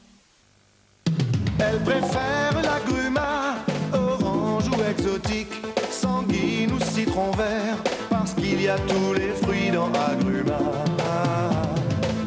Elle 1.60 1.80
préfère 1.84 2.60
l'agruma, 2.64 3.58
orange 3.94 4.68
ou 4.68 4.82
exotique, 4.82 5.62
sanguine 5.92 6.72
ou 6.72 6.80
citron 6.84 7.30
vert, 7.34 7.78
parce 8.10 8.34
qu'il 8.34 8.60
y 8.60 8.68
a 8.68 8.80
tous 8.80 9.14
les 9.14 9.30
fruits 9.44 9.70
dans 9.70 9.94
agruma. 9.94 10.58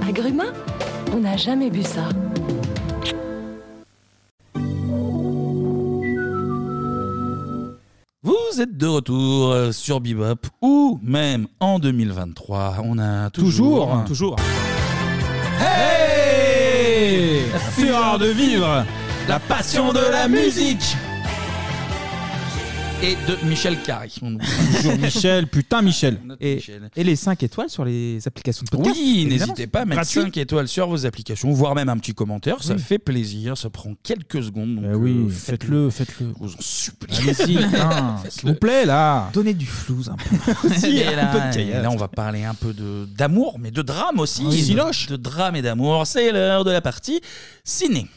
Agruma 0.08 0.52
On 1.14 1.20
n'a 1.20 1.36
jamais 1.36 1.70
bu 1.70 1.82
ça. 1.82 2.08
Vous 8.22 8.60
êtes 8.60 8.76
de 8.76 8.86
retour 8.86 9.52
euh, 9.52 9.72
sur 9.72 10.00
Bebop 10.00 10.46
ou 10.62 10.98
même 11.02 11.46
en 11.60 11.78
2023. 11.78 12.76
On 12.84 12.98
a 12.98 13.30
toujours. 13.30 14.04
Toujours. 14.04 14.04
Toujours. 14.06 14.36
Hey 15.60 17.42
La 17.52 17.58
fureur 17.58 18.18
de 18.18 18.26
vivre 18.26 18.84
La 19.28 19.38
passion 19.38 19.92
de 19.92 20.00
la 20.10 20.28
musique 20.28 20.96
Et 23.06 23.14
de 23.30 23.48
Michel 23.48 23.80
Carré. 23.82 24.08
On 24.20 24.34
oublie. 24.34 24.46
Toujours 24.74 24.96
Michel, 24.98 25.46
putain 25.46 25.80
Michel. 25.80 26.18
Et, 26.40 26.58
et 26.96 27.04
les 27.04 27.14
5 27.14 27.40
étoiles 27.44 27.70
sur 27.70 27.84
les 27.84 28.18
applications 28.26 28.64
de 28.64 28.70
podcast. 28.70 28.96
Oui, 28.98 29.20
évidemment. 29.20 29.52
n'hésitez 29.52 29.66
pas 29.68 29.82
à 29.82 29.84
mettre 29.84 30.00
Gratuit. 30.02 30.22
5 30.22 30.36
étoiles 30.38 30.66
sur 30.66 30.88
vos 30.88 31.06
applications, 31.06 31.52
voire 31.52 31.76
même 31.76 31.88
un 31.88 31.96
petit 31.98 32.14
commentaire. 32.14 32.64
Ça 32.64 32.74
Oui. 32.74 32.80
fait 32.80 32.98
plaisir, 32.98 33.56
ça 33.56 33.70
prend 33.70 33.94
quelques 34.02 34.42
secondes. 34.42 34.74
donc, 34.76 34.84
Eh 34.92 34.94
oui, 34.96 35.24
euh, 35.24 35.28
faites-le, 35.28 35.88
faites-le. 35.90 36.26
Je 36.40 36.46
vous 36.46 36.54
en 36.54 36.60
supplie. 36.60 37.16
Allez-y, 37.16 37.58
s'il 38.30 38.48
vous 38.48 38.54
plaît 38.56 38.84
là. 38.84 39.30
Donnez 39.32 39.54
du 39.54 39.66
flou 39.66 40.02
un 40.10 40.16
peu. 40.16 40.68
Si, 40.74 40.96
et, 40.96 41.06
un 41.06 41.14
là, 41.14 41.26
peu 41.26 41.38
de 41.38 41.46
et 41.62 41.64
caillasse. 41.66 41.82
là, 41.84 41.90
on 41.92 41.96
va 41.96 42.08
parler 42.08 42.42
un 42.42 42.54
peu 42.54 42.72
de 42.72 43.06
d'amour, 43.16 43.58
mais 43.60 43.70
de 43.70 43.82
drame 43.82 44.18
aussi. 44.18 44.44
Oui. 44.46 44.74
de, 45.08 45.16
drame 45.16 45.54
et 45.54 45.62
d'amour. 45.62 46.04
C'est 46.08 46.32
l'heure 46.32 46.64
de 46.64 46.72
la 46.72 46.80
partie 46.80 47.20
ciné. 47.62 48.08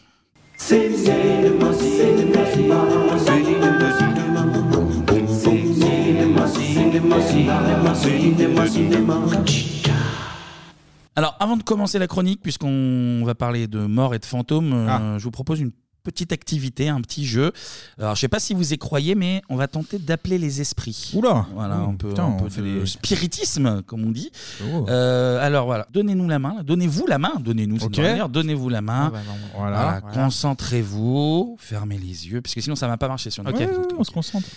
Alors, 11.16 11.36
avant 11.40 11.58
de 11.58 11.64
commencer 11.64 12.00
la 12.00 12.08
chronique, 12.08 12.42
puisqu'on 12.42 13.24
va 13.26 13.36
parler 13.36 13.68
de 13.68 13.80
mort 13.80 14.14
et 14.16 14.20
de 14.20 14.26
fantômes, 14.26 14.74
euh, 14.74 14.88
Ah. 14.90 15.18
je 15.18 15.24
vous 15.24 15.32
propose 15.32 15.60
une 15.60 15.72
petite 16.04 16.32
activité, 16.32 16.88
un 16.90 17.02
petit 17.02 17.26
jeu. 17.26 17.52
Alors, 18.00 18.16
je 18.16 18.22
sais 18.22 18.28
pas 18.30 18.40
si 18.40 18.54
vous 18.54 18.74
y 18.74 18.78
croyez, 18.78 19.16
mais 19.16 19.42
on 19.50 19.56
va 19.58 19.68
tenter 19.68 20.00
d'appeler 20.00 20.38
les 20.38 20.62
esprits. 20.62 21.12
Oula 21.14 21.46
Voilà, 21.54 21.82
Oh, 21.86 21.90
un 21.92 21.96
peu, 21.96 22.10
putain, 22.10 22.26
un 22.26 22.32
peu 22.38 22.46
on 22.46 22.50
fait 22.50 22.62
de 22.62 22.80
des- 22.80 22.86
spiritisme, 22.86 23.82
comme 23.84 24.06
on 24.06 24.12
dit. 24.12 24.32
Oh. 24.64 24.86
Euh, 24.90 25.46
alors 25.46 25.66
voilà, 25.66 25.88
donnez-nous 25.92 26.28
la 26.28 26.40
main, 26.40 26.56
là. 26.58 26.64
donnez-vous 26.64 27.06
la 27.08 27.18
main, 27.20 27.34
donnez-nous, 27.40 27.80
c'est 27.80 27.86
Ok. 27.86 27.98
une 27.98 28.04
manière, 28.04 28.30
donnez-vous 28.30 28.70
la 28.70 28.82
main. 28.82 29.08
Ah 29.08 29.10
bah 29.12 29.20
voilà, 29.56 29.76
Voilà, 29.78 30.00
voilà. 30.02 30.24
concentrez-vous, 30.24 31.58
fermez 31.60 31.98
les 31.98 32.28
yeux, 32.30 32.42
parce 32.42 32.56
que 32.56 32.62
sinon 32.62 32.76
ça 32.76 32.88
va 32.88 32.98
pas 32.98 33.08
marcher 33.10 33.30
Ok, 33.38 33.46
notre 33.46 33.60
ouais, 33.60 33.70
on 33.98 34.04
se 34.04 34.12
concentre. 34.12 34.48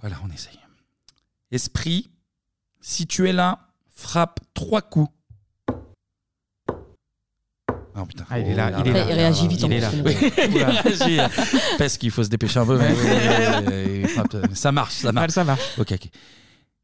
Voilà, 0.00 0.16
on 0.24 0.32
essaye. 0.32 0.58
Esprit, 1.52 2.10
si 2.80 3.06
tu 3.06 3.28
es 3.28 3.32
là, 3.32 3.58
frappe 3.94 4.40
trois 4.54 4.80
coups. 4.82 5.10
Oh 7.94 8.06
putain. 8.06 8.24
Ah, 8.30 8.38
il 8.38 8.48
est 8.48 8.54
là, 8.54 8.70
Oh 8.74 8.80
il 8.82 8.88
est 8.90 8.94
là. 8.94 9.04
Il 9.06 9.12
réagit 9.12 9.48
vite, 9.48 9.60
Il 9.60 9.66
en 9.66 9.70
est 9.70 9.80
là. 9.80 9.90
plus. 9.90 10.00
Oui, 10.02 10.16
il 10.48 10.54
Oula. 10.56 10.66
réagit. 10.80 11.18
Parce 11.78 11.98
qu'il 11.98 12.10
faut 12.10 12.24
se 12.24 12.30
dépêcher 12.30 12.58
un 12.58 12.64
peu. 12.66 12.78
mais- 12.78 14.06
ça 14.54 14.72
marche, 14.72 14.94
ça 14.94 15.12
marche. 15.12 15.26
Ah, 15.28 15.32
ça 15.32 15.44
marche. 15.44 15.60
Ok, 15.78 15.92
ok. 15.92 16.08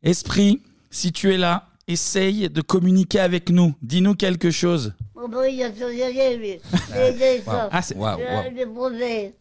Esprit, 0.03 0.62
si 0.90 1.11
tu 1.12 1.32
es 1.32 1.39
là, 1.39 1.66
essaye 1.86 2.51
de 2.51 2.61
communiquer 2.61 3.20
avec 3.20 3.49
nous. 3.49 3.74
Dis-nous 3.81 4.15
quelque 4.16 4.51
chose. 4.51 4.93
Ah. 5.16 5.20
Ah, 7.73 7.82
c'est- 7.82 7.97
waouh. 7.97 8.19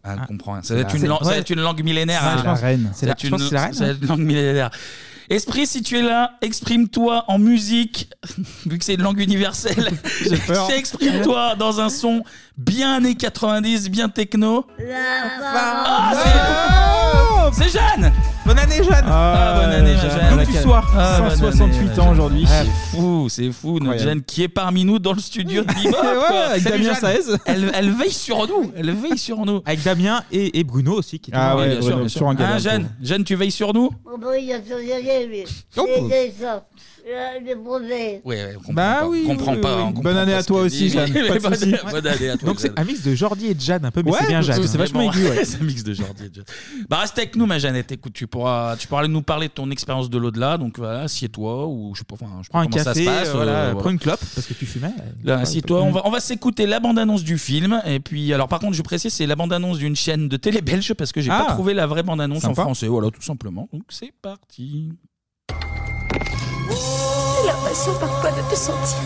Ah, 0.03 0.15
je 0.21 0.25
comprends. 0.27 0.61
Ça 0.63 0.73
va 0.73 0.81
être 0.81 0.95
une, 0.95 1.05
langue- 1.05 1.17
c'est- 1.19 1.25
ça 1.25 1.29
va 1.31 1.35
ouais. 1.35 1.41
être 1.41 1.49
une 1.49 1.59
langue 1.59 1.83
millénaire. 1.83 2.21
C'est 2.21 2.39
hein. 2.39 2.43
la 2.45 2.53
reine. 2.53 2.89
Ça 2.93 2.99
C'est 2.99 3.05
la- 3.07 3.11
être 3.11 3.23
une- 3.25 3.37
ça 3.39 3.63
hein. 3.65 3.71
être 3.71 4.01
une 4.01 4.07
langue 4.07 4.21
millénaire. 4.21 4.71
Esprit, 5.29 5.67
si 5.67 5.81
tu 5.81 5.97
es 5.97 6.01
là, 6.01 6.31
exprime-toi 6.41 7.25
en 7.27 7.37
musique, 7.37 8.09
vu 8.65 8.77
que 8.77 8.85
c'est 8.85 8.93
une 8.93 9.01
langue 9.01 9.19
universelle. 9.19 9.89
J'ai 10.23 10.37
peur. 10.37 10.69
exprime-toi 10.71 11.55
dans 11.55 11.81
un 11.81 11.89
son 11.89 12.23
bien 12.57 12.93
années 12.95 13.15
90, 13.15 13.89
bien 13.89 14.07
techno. 14.09 14.65
La 14.79 14.95
Ah, 15.53 16.13
c'est- 16.13 17.63
C'est 17.63 17.69
Jeanne 17.69 18.11
Bonne 18.45 18.59
année, 18.59 18.83
Jeanne 18.83 19.05
Ah, 19.07 19.61
bonne 19.61 19.71
année, 19.71 19.95
Jeanne. 19.95 20.29
Comme 20.29 20.45
tu 20.45 20.61
sois. 20.61 20.83
Ah, 20.97 21.19
bonne 21.21 21.29
168 21.31 21.77
année, 21.79 21.89
ans 21.91 21.95
Jeanne. 21.95 22.09
aujourd'hui. 22.09 22.45
Ah, 22.47 22.63
C'est 22.63 22.97
fou, 22.97 23.27
c'est 23.29 23.51
fou. 23.53 23.67
Notre 23.73 23.83
Incroyable. 23.83 24.09
Jeanne 24.09 24.21
qui 24.23 24.43
est 24.43 24.47
parmi 24.49 24.83
nous 24.85 24.99
dans 24.99 25.13
le 25.13 25.19
studio 25.19 25.63
de 25.63 25.67
Bebop. 25.67 25.97
Ouais, 26.01 26.37
avec 26.51 26.63
Salut, 26.63 26.83
Damien 26.83 26.93
Jeanne. 26.99 27.21
Saez. 27.23 27.37
Elle, 27.45 27.71
elle 27.73 27.91
veille 27.91 28.11
sur 28.11 28.47
nous. 28.47 28.71
Elle 28.75 28.91
veille 28.91 29.17
sur 29.17 29.45
nous. 29.45 29.61
Avec 29.65 29.81
Damien 29.83 30.21
et, 30.31 30.59
et 30.59 30.63
Bruno 30.65 30.93
aussi. 30.93 31.19
Qui 31.19 31.31
est 31.31 31.33
Ah 31.37 31.51
toujours- 31.51 31.59
ouais, 31.61 31.67
bien 31.69 31.75
sûr, 31.75 31.83
Bruno, 31.83 31.99
bien 31.99 32.09
sûr. 32.09 32.17
sur 32.19 32.27
un 32.29 32.35
galère, 32.35 32.55
Hein, 32.55 32.59
Jeanne, 32.59 32.89
Jeanne, 33.01 33.23
tu 33.23 33.35
veilles 33.35 33.51
sur 33.51 33.73
nous? 33.73 33.91
Oh 35.77 35.85
bah 35.85 35.91
oui, 36.01 36.33
Les 37.45 37.55
brevets. 37.55 38.21
Ouais, 38.25 38.35
ouais, 38.35 38.53
on 38.55 38.57
comprend 38.57 38.73
Bah 38.73 38.97
pas. 39.01 39.07
oui, 39.07 39.23
on 39.25 39.29
comprend 39.29 39.53
oui, 39.55 39.61
pas. 39.61 39.75
oui. 39.77 39.93
on 39.95 40.01
Bonne 40.01 40.17
année 40.17 40.31
pas 40.33 40.37
à 40.39 40.41
ce 40.41 40.47
toi 40.47 40.61
aussi, 40.61 40.83
dit. 40.85 40.89
Jeanne, 40.89 41.09
Mais 41.13 41.27
pas 41.27 41.35
de 41.35 41.39
bonne- 41.91 42.07
année 42.07 42.29
à 42.29 42.37
toi. 42.37 42.47
Donc 42.49 42.59
c'est 42.59 42.77
un 42.77 42.83
mix 42.83 43.01
de 43.03 43.15
Jordi 43.15 43.47
et 43.47 43.53
de 43.53 43.61
Jeanne, 43.61 43.85
un 43.85 43.91
peu, 43.91 44.01
mais 44.03 44.11
Ouais, 44.11 44.17
c'est 44.21 44.27
bien 44.27 44.41
Jeanne. 44.41 44.61
c'est 44.67 44.77
vachement 44.77 45.01
aigu, 45.01 45.23
ouais. 45.25 45.45
C'est 45.45 45.61
un 45.61 45.63
mix 45.63 45.83
de 45.83 45.93
Jordi 45.93 46.25
et 46.25 46.31
Jeanne. 46.33 46.45
Bah, 46.89 46.97
reste 46.97 47.17
avec 47.17 47.35
nous, 47.35 47.45
ma 47.45 47.59
Jeannette. 47.59 47.91
Écoute, 47.91 48.13
tu 48.13 48.27
pourras, 48.27 48.75
tu 48.77 48.87
pourras 48.87 49.07
nous 49.07 49.21
parler 49.21 49.47
de 49.47 49.53
ton 49.53 49.69
expérience 49.71 50.09
de 50.09 50.17
l'au-delà. 50.17 50.57
Donc 50.57 50.77
voilà, 50.79 51.01
assieds-toi 51.01 51.67
ou 51.67 51.93
je 51.95 51.99
sais 51.99 52.05
pas, 52.05 52.15
enfin, 52.15 52.27
je 52.41 52.47
sais 52.47 52.49
pas 52.49 52.51
Prends 52.51 52.59
un 52.61 52.67
comment 52.67 52.83
ça 52.83 52.93
se 52.93 53.03
passe. 53.05 53.27
euh, 53.29 53.33
voilà, 53.33 53.51
euh, 53.51 53.73
prends 53.75 53.89
une 53.89 53.99
clope 53.99 54.19
parce 54.35 54.45
que 54.47 54.53
tu 54.53 54.65
fumais. 54.65 54.91
Là, 55.23 55.39
assieds-toi. 55.39 55.81
On 55.83 55.91
va, 55.91 56.01
on 56.05 56.09
va 56.11 56.19
s'écouter 56.19 56.65
la 56.65 56.79
bande-annonce 56.79 57.23
du 57.23 57.37
film. 57.37 57.81
Et 57.85 57.99
puis, 57.99 58.33
alors, 58.33 58.47
par 58.49 58.59
contre, 58.59 58.73
je 58.73 58.81
précise, 58.81 59.13
c'est 59.13 59.25
la 59.27 59.35
bande-annonce 59.35 59.77
d'une 59.77 59.95
chaîne 59.95 60.27
de 60.27 60.35
télé 60.37 60.61
belge 60.61 60.93
parce 60.93 61.11
que 61.11 61.21
j'ai 61.21 61.31
Ah. 61.31 61.45
pas 61.47 61.53
trouvé 61.53 61.73
la 61.73 61.87
vraie 61.87 62.03
bande-annonce 62.03 62.39
en 62.43 62.49
Sympa. 62.49 62.63
français. 62.63 62.87
Voilà, 62.87 63.11
tout 63.11 63.21
simplement. 63.21 63.69
Donc, 63.71 63.83
c'est 63.89 64.11
parti. 64.21 64.89
J'ai 66.69 67.47
l'impression 67.47 67.93
parfois 67.99 68.31
de 68.31 68.41
te 68.49 68.55
sentir. 68.55 68.97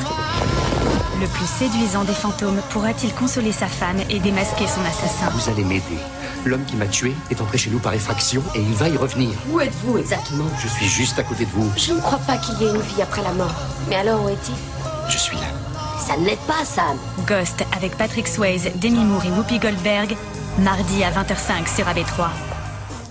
Le 1.21 1.27
plus 1.27 1.45
séduisant 1.45 2.03
des 2.03 2.13
fantômes 2.13 2.59
pourra-t-il 2.71 3.13
consoler 3.13 3.51
sa 3.51 3.67
femme 3.67 3.97
et 4.09 4.19
démasquer 4.19 4.65
son 4.67 4.81
assassin? 4.81 5.29
Vous 5.35 5.49
allez 5.51 5.63
m'aider. 5.63 5.99
L'homme 6.45 6.65
qui 6.65 6.75
m'a 6.75 6.87
tué 6.87 7.13
est 7.29 7.39
entré 7.39 7.57
chez 7.59 7.69
nous 7.69 7.77
par 7.79 7.93
effraction 7.93 8.41
et 8.55 8.59
il 8.61 8.73
va 8.73 8.89
y 8.89 8.97
revenir. 8.97 9.29
Où 9.51 9.59
êtes-vous 9.61 9.99
exactement? 9.99 10.45
Je 10.59 10.67
suis 10.67 10.87
juste 10.87 11.19
à 11.19 11.23
côté 11.23 11.45
de 11.45 11.51
vous. 11.51 11.71
Je 11.77 11.93
ne 11.93 11.99
crois 12.01 12.17
pas 12.19 12.37
qu'il 12.37 12.59
y 12.59 12.65
ait 12.65 12.71
une 12.73 12.81
vie 12.81 13.01
après 13.01 13.21
la 13.21 13.31
mort. 13.33 13.53
Mais 13.89 13.97
alors 13.97 14.23
où 14.23 14.29
est-il? 14.29 14.55
Je 15.11 15.17
suis 15.17 15.37
là. 15.37 15.43
Ça 15.99 16.17
ne 16.17 16.25
l'aide 16.25 16.39
pas, 16.47 16.65
Sam. 16.65 16.97
Ghost 17.27 17.63
avec 17.77 17.95
Patrick 17.95 18.27
Swayze, 18.27 18.71
Demi 18.81 19.03
Moore 19.03 19.25
et 19.25 19.29
Whoopi 19.29 19.59
Goldberg, 19.59 20.15
mardi 20.57 21.03
à 21.03 21.11
20h05 21.11 21.75
sur 21.75 21.85
AB3. 21.85 22.29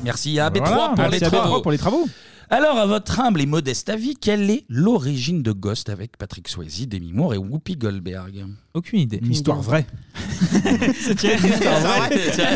Merci 0.03 0.41
à 0.41 0.51
B3 0.51 0.65
Voilà, 0.67 0.89
pour, 0.89 0.97
merci 0.99 1.19
les 1.21 1.25
à 1.25 1.29
B3 1.29 1.31
travaux. 1.37 1.61
pour 1.61 1.71
les 1.71 1.79
travaux. 1.79 2.09
Alors, 2.53 2.79
à 2.79 2.87
votre 2.87 3.21
humble 3.21 3.41
et 3.41 3.47
modeste 3.47 3.89
avis, 3.91 4.17
quelle 4.17 4.51
est 4.51 4.65
l'origine 4.69 5.41
de 5.41 5.53
Ghost 5.53 5.89
avec 5.89 6.17
Patrick 6.17 6.49
Swayze, 6.49 6.89
Demi 6.89 7.13
Moore 7.13 7.35
et 7.35 7.39
Whoopi 7.39 7.77
Goldberg? 7.77 8.45
Aucune 8.73 9.01
idée. 9.01 9.19
Une 9.23 9.33
histoire 9.33 9.61
vraie. 9.61 9.85
c'est 11.01 11.15
tiré 11.17 11.37
d'une 11.37 11.53
histoire 11.53 11.81
vraie. 11.81 12.11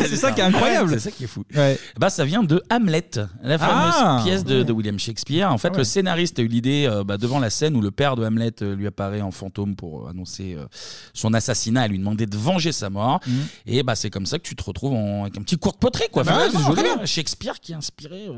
C'est 0.07 0.15
ça 0.15 0.31
qui 0.31 0.39
est 0.41 0.43
incroyable. 0.45 0.91
C'est 0.91 0.99
ça 0.99 1.11
qui 1.11 1.25
est 1.25 1.27
fou. 1.27 1.43
Ouais. 1.55 1.77
Bah, 1.99 2.09
ça 2.09 2.23
vient 2.23 2.41
de 2.43 2.61
Hamlet, 2.71 3.09
la 3.43 3.57
fameuse 3.57 3.93
Ah, 3.97 4.21
pièce 4.23 4.43
de, 4.45 4.59
ouais. 4.59 4.63
de 4.63 4.71
William 4.71 4.97
Shakespeare. 4.97 5.51
En 5.51 5.57
fait, 5.57 5.67
Ah 5.69 5.71
ouais. 5.71 5.77
le 5.79 5.83
scénariste 5.83 6.39
a 6.39 6.41
eu 6.41 6.47
l'idée 6.47 6.85
euh, 6.89 7.03
bah, 7.03 7.17
devant 7.17 7.39
la 7.39 7.49
scène 7.49 7.75
où 7.75 7.81
le 7.81 7.91
père 7.91 8.15
de 8.15 8.25
Hamlet 8.25 8.53
euh, 8.61 8.75
lui 8.75 8.87
apparaît 8.87 9.19
en 9.21 9.31
fantôme 9.31 9.75
pour 9.75 10.05
euh, 10.05 10.09
annoncer 10.11 10.55
euh, 10.57 10.65
son 11.13 11.33
assassinat 11.33 11.85
et 11.85 11.89
lui 11.89 11.99
demander 11.99 12.25
de 12.27 12.37
venger 12.37 12.71
sa 12.71 12.89
mort. 12.89 13.19
Mhm. 13.27 13.33
Et 13.65 13.83
bah, 13.83 13.95
c'est 13.95 14.09
comme 14.09 14.25
ça 14.25 14.37
que 14.39 14.43
tu 14.43 14.55
te 14.55 14.63
retrouves 14.63 14.93
en- 14.93 15.23
avec 15.23 15.37
un 15.37 15.41
petit 15.41 15.57
cours 15.57 15.73
de 15.73 15.77
poterie. 15.79 16.07
Quoi. 16.11 16.23
Ah 16.27 16.47
bah 16.53 16.59
voilà, 16.71 17.05
Shakespeare 17.05 17.59
qui 17.59 17.73
a 17.73 17.77
inspiré 17.77 18.27
euh, 18.29 18.37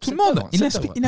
Tout 0.00 0.10
le 0.10 0.16
monde. 0.16 0.42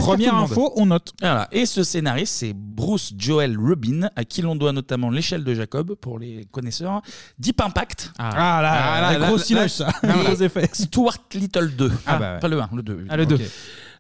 Première 0.02 0.30
tout 0.30 0.36
le 0.36 0.40
monde. 0.40 0.50
info, 0.52 0.72
on 0.76 0.86
note. 0.86 1.12
Et 1.50 1.66
ce 1.66 1.82
scénariste, 1.82 2.34
c'est 2.34 2.52
Bruce 2.54 3.12
Joel 3.18 3.56
Rubin, 3.58 4.08
à 4.14 4.24
qui 4.24 4.42
l'on 4.42 4.54
doit 4.56 4.72
notamment 4.72 5.10
l'échelle 5.10 5.42
de 5.44 5.54
Jacob, 5.54 5.95
pour 6.00 6.18
les 6.18 6.46
connaisseurs, 6.50 7.02
Deep 7.38 7.60
Impact. 7.60 8.12
Ah 8.18 8.60
là, 8.62 9.18
la 9.18 9.26
grosse 9.26 9.50
image, 9.50 9.70
ça. 9.70 9.88
Gros 10.04 10.34
effet. 10.34 10.68
Stuart 10.72 11.18
Little 11.34 11.70
2. 11.76 11.92
Ah 12.06 12.16
bah 12.18 12.34
ouais. 12.34 12.40
Pas 12.40 12.48
le 12.48 12.60
1, 12.60 12.68
le 12.74 12.82
2. 12.82 13.06
Ah, 13.08 13.16
le 13.16 13.26
2. 13.26 13.34
Ok. 13.36 13.40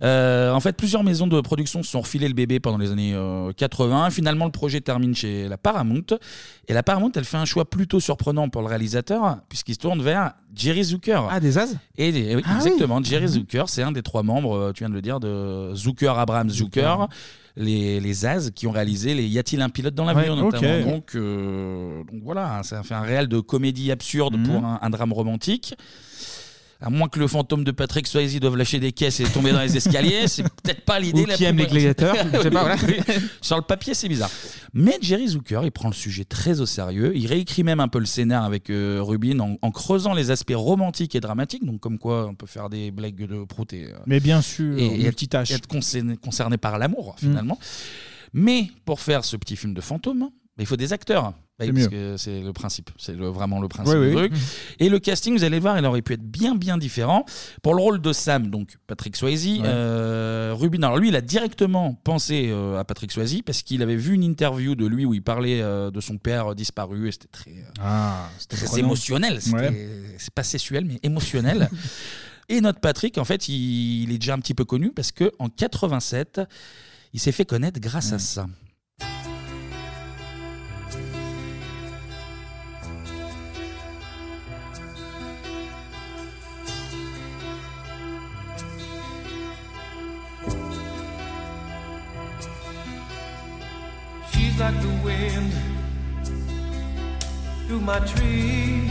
Euh, 0.02 0.52
en 0.52 0.60
fait, 0.60 0.74
plusieurs 0.76 1.02
maisons 1.02 1.26
de 1.26 1.40
production 1.40 1.82
se 1.82 1.90
sont 1.90 2.02
refilées 2.02 2.28
le 2.28 2.34
bébé 2.34 2.60
pendant 2.60 2.76
les 2.76 2.90
années 2.92 3.14
euh, 3.14 3.50
80. 3.56 4.10
Finalement, 4.10 4.44
le 4.44 4.50
projet 4.50 4.82
termine 4.82 5.14
chez 5.16 5.48
la 5.48 5.56
Paramount. 5.56 6.04
Et 6.68 6.74
la 6.74 6.82
Paramount, 6.82 7.10
elle 7.14 7.24
fait 7.24 7.38
un 7.38 7.46
choix 7.46 7.64
plutôt 7.64 7.98
surprenant 7.98 8.50
pour 8.50 8.60
le 8.60 8.68
réalisateur, 8.68 9.38
puisqu'il 9.48 9.72
se 9.74 9.78
tourne 9.78 10.02
vers 10.02 10.32
Jerry 10.54 10.84
Zucker. 10.84 11.22
Ah, 11.30 11.40
des 11.40 11.56
As 11.56 11.74
Et 11.96 12.12
les- 12.12 12.36
oui, 12.36 12.42
Ah 12.44 12.50
oui. 12.50 12.56
exactement. 12.66 13.02
Jerry 13.02 13.26
Zucker, 13.28 13.64
c'est 13.68 13.82
un 13.82 13.92
des 13.92 14.02
trois 14.02 14.22
membres, 14.22 14.54
euh, 14.54 14.72
tu 14.74 14.80
viens 14.80 14.90
de 14.90 14.94
le 14.94 15.00
dire, 15.02 15.18
de 15.18 15.72
Zucker, 15.74 16.18
Abraham 16.18 16.50
Zucker. 16.50 17.08
Les, 17.58 18.00
les 18.00 18.26
As 18.26 18.50
qui 18.50 18.66
ont 18.66 18.70
réalisé 18.70 19.14
les 19.14 19.24
Y 19.26 19.38
a-t-il 19.38 19.62
un 19.62 19.70
pilote 19.70 19.94
dans 19.94 20.04
l'avion 20.04 20.34
Ouais, 20.34 20.42
notamment. 20.42 20.78
ok. 20.80 20.84
Donc, 20.92 21.14
euh, 21.14 22.02
donc 22.12 22.22
voilà, 22.22 22.60
ça 22.62 22.82
fait 22.82 22.92
un 22.94 23.00
réel 23.00 23.28
de 23.28 23.40
comédie 23.40 23.90
absurde 23.90 24.36
Mhm. 24.36 24.44
pour 24.46 24.64
un, 24.64 24.78
un 24.82 24.90
drame 24.90 25.12
romantique. 25.14 25.74
À 26.80 26.90
moins 26.90 27.08
que 27.08 27.18
le 27.18 27.26
fantôme 27.26 27.64
de 27.64 27.70
Patrick 27.70 28.06
Swayze 28.06 28.38
doive 28.38 28.56
lâcher 28.56 28.78
des 28.78 28.92
caisses 28.92 29.20
et 29.20 29.24
tomber 29.24 29.50
dans 29.52 29.62
les 29.62 29.76
escaliers, 29.76 30.26
c'est 30.28 30.42
peut-être 30.42 30.82
pas 30.84 31.00
l'idée. 31.00 31.22
Ou 31.22 31.26
la 31.26 31.34
qui 31.34 31.44
plus 31.44 31.48
aime 31.48 31.56
les 31.56 31.66
gladiateurs, 31.66 32.14
je 32.34 32.42
sais 32.42 32.50
pas, 32.50 32.60
voilà. 32.64 32.76
Oui. 32.86 32.96
Sur 33.40 33.56
le 33.56 33.62
papier, 33.62 33.94
c'est 33.94 34.08
bizarre. 34.08 34.30
Mais 34.74 34.98
Jerry 35.00 35.28
Zucker, 35.28 35.60
il 35.64 35.70
prend 35.72 35.88
le 35.88 35.94
sujet 35.94 36.24
très 36.24 36.60
au 36.60 36.66
sérieux. 36.66 37.12
Il 37.16 37.26
réécrit 37.26 37.62
même 37.64 37.80
un 37.80 37.88
peu 37.88 37.98
le 37.98 38.04
scénar 38.04 38.44
avec 38.44 38.68
euh, 38.68 38.98
Rubin 39.02 39.40
en, 39.40 39.56
en 39.62 39.70
creusant 39.70 40.12
les 40.12 40.30
aspects 40.30 40.52
romantiques 40.54 41.14
et 41.14 41.20
dramatiques. 41.20 41.64
Donc, 41.64 41.80
comme 41.80 41.98
quoi, 41.98 42.26
on 42.28 42.34
peut 42.34 42.46
faire 42.46 42.68
des 42.68 42.90
blagues 42.90 43.26
de 43.26 43.44
prout 43.44 43.72
et, 43.72 43.86
euh, 43.86 43.96
Mais 44.06 44.20
bien 44.20 44.42
sûr, 44.42 44.76
et, 44.78 44.84
et 44.84 45.06
être, 45.06 45.22
et 45.22 45.54
être 45.54 45.66
concerné, 45.66 46.16
concerné 46.18 46.58
par 46.58 46.78
l'amour, 46.78 47.16
Mm. 47.22 47.26
finalement. 47.26 47.58
Mais 48.34 48.68
pour 48.84 49.00
faire 49.00 49.24
ce 49.24 49.36
petit 49.36 49.56
film 49.56 49.72
de 49.72 49.80
fantôme, 49.80 50.28
il 50.58 50.66
faut 50.66 50.76
des 50.76 50.92
acteurs. 50.92 51.32
C'est 51.58 51.72
parce 51.72 51.78
mieux. 51.84 51.88
que 51.88 52.16
c'est 52.18 52.40
le 52.42 52.52
principe, 52.52 52.90
c'est 52.98 53.14
le- 53.16 53.28
vraiment 53.28 53.60
le 53.62 53.68
principe 53.68 53.96
Oui, 53.96 54.10
du 54.10 54.14
oui. 54.16 54.28
truc. 54.28 54.32
Et 54.78 54.90
le 54.90 54.98
casting, 54.98 55.34
vous 55.38 55.42
allez 55.42 55.56
le 55.56 55.62
voir, 55.62 55.78
il 55.78 55.86
aurait 55.86 56.02
pu 56.02 56.12
être 56.12 56.22
bien, 56.22 56.54
bien 56.54 56.76
différent. 56.76 57.24
Pour 57.62 57.74
le 57.74 57.80
rôle 57.80 58.00
de 58.02 58.12
Sam, 58.12 58.48
donc 58.48 58.76
Patrick 58.86 59.16
Swayze, 59.16 59.60
euh, 59.64 60.52
Rubin, 60.54 60.82
alors 60.82 60.98
lui, 60.98 61.08
il 61.08 61.16
a 61.16 61.22
directement 61.22 61.94
pensé 61.94 62.48
euh, 62.50 62.78
à 62.78 62.84
Patrick 62.84 63.10
Swayze 63.10 63.40
parce 63.40 63.62
qu'il 63.62 63.82
avait 63.82 63.96
vu 63.96 64.12
une 64.12 64.22
interview 64.22 64.74
de 64.74 64.84
lui 64.86 65.06
où 65.06 65.14
il 65.14 65.22
parlait 65.22 65.62
euh, 65.62 65.90
de 65.90 66.00
son 66.02 66.18
père 66.18 66.54
disparu 66.54 67.08
et 67.08 67.12
c'était 67.12 67.28
très, 67.32 67.50
euh, 67.52 67.62
Ah, 67.80 68.28
c'était 68.38 68.56
très 68.56 68.66
prenant. 68.66 68.78
émotionnel. 68.84 69.40
C'était-. 69.40 69.88
C'est 70.18 70.34
pas 70.34 70.42
sexuel, 70.42 70.84
mais 70.84 70.98
émotionnel. 71.02 71.70
Et 72.48 72.60
notre 72.60 72.78
Patrick, 72.80 73.18
en 73.18 73.24
fait, 73.24 73.48
il, 73.48 74.02
il 74.04 74.12
est 74.12 74.18
déjà 74.18 74.34
un 74.34 74.38
petit 74.38 74.54
peu 74.54 74.64
connu 74.64 74.92
parce 74.92 75.10
que 75.10 75.32
en 75.38 75.48
87, 75.48 76.42
il 77.14 77.18
s'est 77.18 77.32
fait 77.32 77.44
connaître 77.46 77.80
grâce 77.80 78.12
à 78.12 78.18
ça. 78.20 78.46
Like 94.58 94.80
the 94.80 95.00
wind 95.04 95.52
through 97.66 97.80
my 97.80 97.98
tree. 98.00 98.90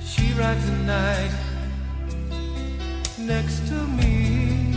She 0.00 0.32
rides 0.32 0.66
the 0.66 0.76
night 0.84 1.30
next 3.16 3.68
to 3.68 3.74
me. 3.74 4.74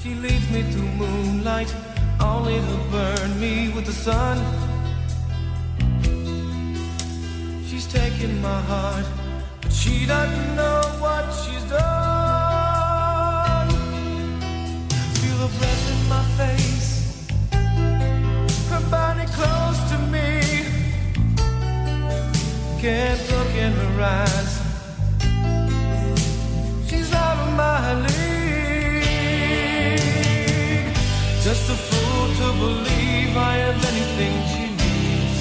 She 0.00 0.14
leads 0.14 0.48
me 0.50 0.62
through 0.70 0.92
moonlight, 1.02 1.74
only 2.20 2.54
to 2.54 2.78
burn 2.92 3.40
me 3.40 3.72
with 3.74 3.86
the 3.86 3.92
sun. 3.92 4.38
She's 7.66 7.86
taken 7.86 8.40
my 8.40 8.60
heart, 8.62 9.04
but 9.60 9.72
she 9.72 10.06
doesn't 10.06 10.54
know 10.54 10.80
what 11.00 11.24
she's 11.34 11.64
done. 11.64 12.27
Her 15.38 15.48
breath 15.58 15.84
in 15.94 16.00
my 16.08 16.22
face, 16.40 16.88
her 18.70 18.82
body 18.90 19.26
close 19.38 19.78
to 19.90 19.96
me. 20.14 20.28
Can't 22.80 23.20
look 23.32 23.52
in 23.64 23.72
her 23.72 24.02
eyes. 24.02 24.52
She's 26.88 27.10
out 27.12 27.38
of 27.46 27.50
my 27.56 27.94
league. 28.06 28.14
Just 31.42 31.64
a 31.70 31.76
fool 31.88 32.26
to 32.40 32.48
believe 32.64 33.36
I 33.36 33.38
have 33.64 33.78
anything 33.92 34.34
she 34.52 34.64
needs. 34.82 35.38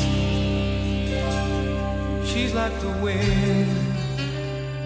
She's 2.29 2.51
like 2.53 2.75
the 2.79 2.91
wind. 3.03 3.71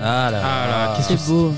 Ah 0.04 0.30
là, 0.32 0.40
Ah 0.44 0.66
là, 0.68 0.78
là. 0.88 0.94
qu'est-ce 0.96 1.10
que 1.10 1.18
C'est 1.18 1.28
beau. 1.32 1.54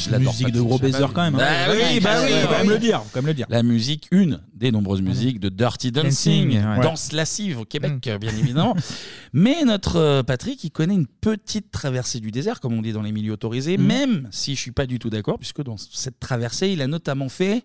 Je 0.00 0.10
l'adore. 0.10 0.32
Musique 0.32 0.52
de 0.52 0.60
gros 0.60 0.78
baiser 0.78 1.04
quand 1.14 1.22
même, 1.22 1.34
hein. 1.34 1.38
Bah 1.38 1.72
oui, 1.72 2.00
bah 2.00 2.10
oui, 2.24 2.30
quand 2.48 2.58
même 2.58 2.70
le 2.70 2.78
dire, 2.78 3.02
même 3.14 3.26
le 3.26 3.34
dire. 3.34 3.46
La 3.48 3.62
musique, 3.62 4.08
une 4.10 4.40
des 4.54 4.70
nombreuses 4.72 5.00
musiques 5.02 5.40
de 5.40 5.48
Dirty 5.48 5.90
Dancing, 5.92 6.48
Dancing, 6.54 6.66
ouais. 6.76 6.80
danse 6.82 7.12
lascive 7.12 7.60
au 7.60 7.64
Québec, 7.64 8.06
euh, 8.08 8.18
bien 8.18 8.30
évidemment. 8.36 8.76
Mais 9.32 9.64
notre 9.64 9.96
euh, 9.96 10.22
Patrick, 10.22 10.62
il 10.64 10.70
connaît 10.70 10.94
une 10.94 11.06
petite 11.06 11.70
traversée 11.70 12.20
du 12.20 12.30
désert, 12.30 12.60
comme 12.60 12.72
on 12.74 12.82
dit 12.82 12.92
dans 12.92 13.02
les 13.02 13.12
milieux 13.12 13.32
autorisés, 13.32 13.78
Mm. 13.78 13.82
même 13.86 14.28
si 14.30 14.54
je 14.56 14.60
suis 14.60 14.72
pas 14.72 14.86
du 14.86 14.98
tout 14.98 15.10
d'accord, 15.10 15.38
puisque 15.38 15.62
dans 15.62 15.76
cette 15.76 16.18
traversée, 16.20 16.68
il 16.70 16.82
a 16.82 16.86
notamment 16.86 17.28
fait. 17.28 17.62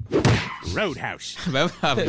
Roadhouse. 0.76 1.36
Bah, 1.52 1.68
ah, 1.82 1.95
bah. 1.95 2.02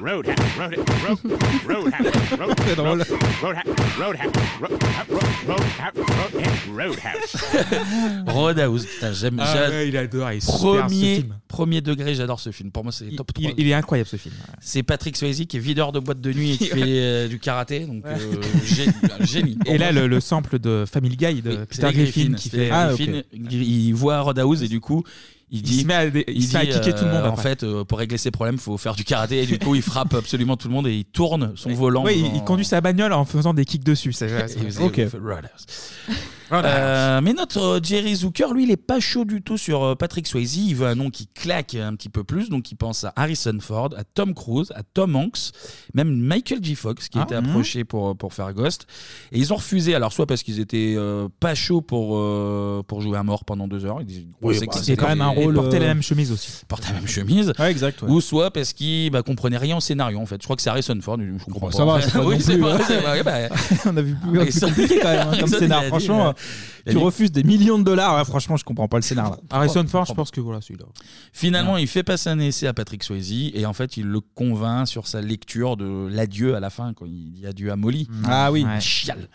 Roadhouse. 0.00 0.34
Roadhouse. 0.58 0.84
Roadhouse. 1.06 1.20
Roadhouse. 1.68 2.54
C'est 2.66 2.76
drôle. 2.76 3.02
Roadhouse. 3.42 3.64
Roadhouse. 3.98 4.32
Roadhouse. 5.46 6.74
Roadhouse. 6.76 7.36
Roadhouse, 8.26 8.86
putain, 8.86 9.12
j'aime. 9.12 9.38
Ah 9.40 9.52
j'a- 9.54 9.70
ouais, 9.74 9.88
il 9.88 9.96
adore, 9.96 10.32
il 10.32 10.36
est 10.36 10.40
super, 10.40 10.54
ce 10.56 10.62
premier, 10.64 11.14
film. 11.16 11.38
premier 11.48 11.80
degré, 11.80 12.14
j'adore 12.14 12.40
ce 12.40 12.50
film. 12.52 12.70
Pour 12.70 12.82
moi, 12.84 12.92
c'est 12.92 13.10
top 13.16 13.32
3. 13.32 13.50
Il, 13.50 13.54
il 13.64 13.68
est 13.68 13.74
incroyable 13.74 14.08
ce 14.08 14.16
film. 14.16 14.34
C'est 14.60 14.82
Patrick 14.82 15.16
Swayze 15.16 15.44
qui 15.46 15.56
est 15.56 15.60
videur 15.60 15.92
de 15.92 15.98
boîte 16.00 16.20
de 16.20 16.32
nuit 16.32 16.52
et 16.52 16.56
qui 16.58 16.66
fait 16.68 16.80
euh, 16.82 17.28
du 17.28 17.38
karaté, 17.38 17.80
donc 17.80 18.04
euh, 18.06 18.16
génie. 18.64 18.92
génie. 19.20 19.58
Et 19.66 19.78
là, 19.78 19.92
le, 19.92 20.06
le 20.06 20.20
sample 20.20 20.58
de 20.58 20.84
Family 20.90 21.16
Guy 21.16 21.42
de 21.42 21.50
Oui, 21.50 21.56
Peter 21.68 21.86
c'est 21.86 21.92
Griffin 21.92 22.32
qui 22.34 22.48
c'est 22.48 22.68
fait. 22.68 22.94
Griffin, 22.96 23.22
il 23.32 23.92
voit 23.92 24.20
Roadhouse 24.20 24.62
et 24.62 24.68
du 24.68 24.80
coup. 24.80 25.02
Il, 25.50 25.62
dit, 25.62 25.82
se 25.82 25.86
met 25.86 25.94
à 25.94 26.10
dé- 26.10 26.24
il 26.26 26.42
se 26.42 26.54
met 26.54 26.60
à 26.60 26.66
kicker 26.66 26.94
tout 26.96 27.04
le 27.04 27.12
monde 27.12 27.22
En 27.26 27.28
après. 27.34 27.42
fait, 27.42 27.62
euh, 27.62 27.84
pour 27.84 27.98
régler 27.98 28.18
ses 28.18 28.32
problèmes, 28.32 28.56
il 28.56 28.60
faut 28.60 28.76
faire 28.76 28.94
du 28.96 29.04
karaté. 29.04 29.42
Et 29.42 29.46
du 29.46 29.58
coup, 29.58 29.76
il 29.76 29.82
frappe 29.82 30.12
absolument 30.14 30.56
tout 30.56 30.66
le 30.66 30.74
monde 30.74 30.88
et 30.88 30.94
il 30.96 31.04
tourne 31.04 31.52
son 31.54 31.70
volant. 31.74 32.02
Ouais, 32.02 32.18
il, 32.18 32.26
il 32.34 32.42
conduit 32.42 32.64
sa 32.64 32.80
bagnole 32.80 33.12
en 33.12 33.24
faisant 33.24 33.54
des 33.54 33.64
kicks 33.64 33.84
dessus. 33.84 34.12
c'est- 34.12 34.48
c'est- 34.48 34.78
Ok. 34.80 34.96
Roadhouse. 35.12 35.66
Euh, 36.52 37.20
mais 37.22 37.32
notre 37.32 37.58
euh, 37.60 37.80
Jerry 37.82 38.14
Zucker, 38.16 38.52
lui, 38.52 38.64
il 38.64 38.70
est 38.70 38.76
pas 38.76 39.00
chaud 39.00 39.24
du 39.24 39.42
tout 39.42 39.56
sur 39.58 39.82
euh, 39.82 39.94
Patrick 39.94 40.26
Swayze. 40.26 40.56
Il 40.56 40.74
veut 40.74 40.86
un 40.86 40.94
nom 40.94 41.10
qui 41.10 41.26
claque 41.28 41.74
un 41.74 41.94
petit 41.94 42.08
peu 42.08 42.24
plus. 42.24 42.48
Donc, 42.50 42.70
il 42.70 42.76
pense 42.76 43.04
à 43.04 43.12
Harrison 43.16 43.56
Ford, 43.60 43.90
à 43.96 44.04
Tom 44.04 44.34
Cruise, 44.34 44.72
à 44.74 44.82
Tom 44.82 45.16
Hanks, 45.16 45.50
même 45.94 46.14
Michael 46.16 46.58
J. 46.62 46.74
Fox, 46.74 47.08
qui 47.08 47.18
Ah, 47.18 47.24
était 47.24 47.40
mhm. 47.40 47.48
approché 47.50 47.84
pour, 47.84 48.16
pour 48.16 48.32
faire 48.34 48.52
Ghost. 48.52 48.86
Et 49.32 49.38
ils 49.38 49.52
ont 49.52 49.56
refusé. 49.56 49.94
Alors, 49.94 50.12
soit 50.12 50.26
parce 50.26 50.42
qu'ils 50.42 50.60
étaient 50.60 50.94
euh, 50.96 51.28
pas 51.40 51.54
chauds 51.54 51.80
pour, 51.80 52.16
euh, 52.16 52.82
pour 52.86 53.00
jouer 53.00 53.16
un 53.18 53.22
mort 53.22 53.44
pendant 53.44 53.66
deux 53.68 53.84
heures. 53.84 53.98
Ils 54.00 54.06
disaient, 54.06 54.26
Oui, 54.42 54.56
c'est 54.58 54.66
bah, 54.66 54.72
c'est 54.82 54.96
quand 54.96 55.08
même 55.08 55.20
un 55.22 55.28
rôle, 55.28 55.58
euh, 55.58 55.80
même 55.80 56.02
chemise 56.02 56.30
aussi. 56.32 56.50
porter 56.68 56.88
la 56.88 56.94
même 56.94 57.08
chemise. 57.08 57.52
Ouais, 57.58 57.70
exact. 57.70 58.02
ouais. 58.02 58.10
Ou 58.10 58.20
soit 58.20 58.50
parce 58.50 58.72
qu'il 58.72 59.10
bah, 59.10 59.22
comprenait 59.22 59.56
rien 59.56 59.76
au 59.76 59.80
scénario 59.80 60.18
en 60.18 60.26
fait. 60.26 60.36
Je 60.40 60.44
crois 60.44 60.56
que 60.56 60.62
c'est 60.62 60.70
Harrison 60.70 60.98
Ford. 61.00 61.18
Je 61.18 61.44
comprends 61.44 61.70
ça 61.70 61.84
pas. 61.86 61.94
va, 61.98 62.00
c'est 62.02 62.12
pas 62.12 62.20
oui, 62.24 62.34
non 62.34 62.40
c'est 62.40 62.52
plus, 62.54 62.62
pas, 62.62 62.74
hein. 62.74 62.78
c'est 62.86 63.02
pas- 63.02 63.12
ouais, 63.12 63.22
bah, 63.22 63.32
On 63.86 63.96
a 63.96 64.02
vu 64.02 64.14
plus, 64.14 64.40
Ah, 64.62 64.66
compliqué 64.66 64.98
quand 65.00 65.08
même 65.10 65.28
hein, 65.28 65.36
comme 65.40 65.48
scénar. 65.48 65.68
il 65.68 65.72
a 65.72 65.80
dit, 65.82 65.88
Franchement, 65.88 66.28
euh, 66.28 66.32
tu 66.88 66.96
refuses 66.98 67.32
des 67.32 67.42
millions 67.44 67.78
de 67.78 67.84
dollars. 67.84 68.16
Ouais, 68.18 68.24
franchement, 68.24 68.56
je 68.56 68.64
comprends 68.64 68.88
pas 68.88 68.96
le 68.98 69.02
scénar. 69.02 69.38
Harrison 69.50 69.84
Ford, 69.86 70.04
je 70.06 70.12
pense 70.14 70.30
que 70.30 70.40
voilà, 70.40 70.60
celui-là. 70.60 70.86
Finalement, 71.32 71.76
il 71.76 71.86
fait 71.88 72.02
passer 72.02 72.30
un 72.30 72.38
essai 72.38 72.66
à 72.66 72.72
Patrick 72.74 73.02
Swayze 73.02 73.50
et 73.54 73.66
en 73.66 73.72
fait, 73.72 73.96
il 73.96 74.04
le 74.06 74.20
convainc 74.20 74.86
sur 74.88 75.06
sa 75.06 75.20
lecture 75.20 75.76
de 75.76 76.08
l'adieu 76.10 76.54
à 76.56 76.60
la 76.60 76.70
fin 76.70 76.92
quand 76.94 77.06
il 77.06 77.32
dit 77.32 77.46
adieu 77.46 77.70
à 77.72 77.76
Molly. 77.76 78.08
Ah 78.26 78.52
oui. 78.52 78.62
La 78.64 78.74
Les 78.76 78.80
chiale. 78.80 79.28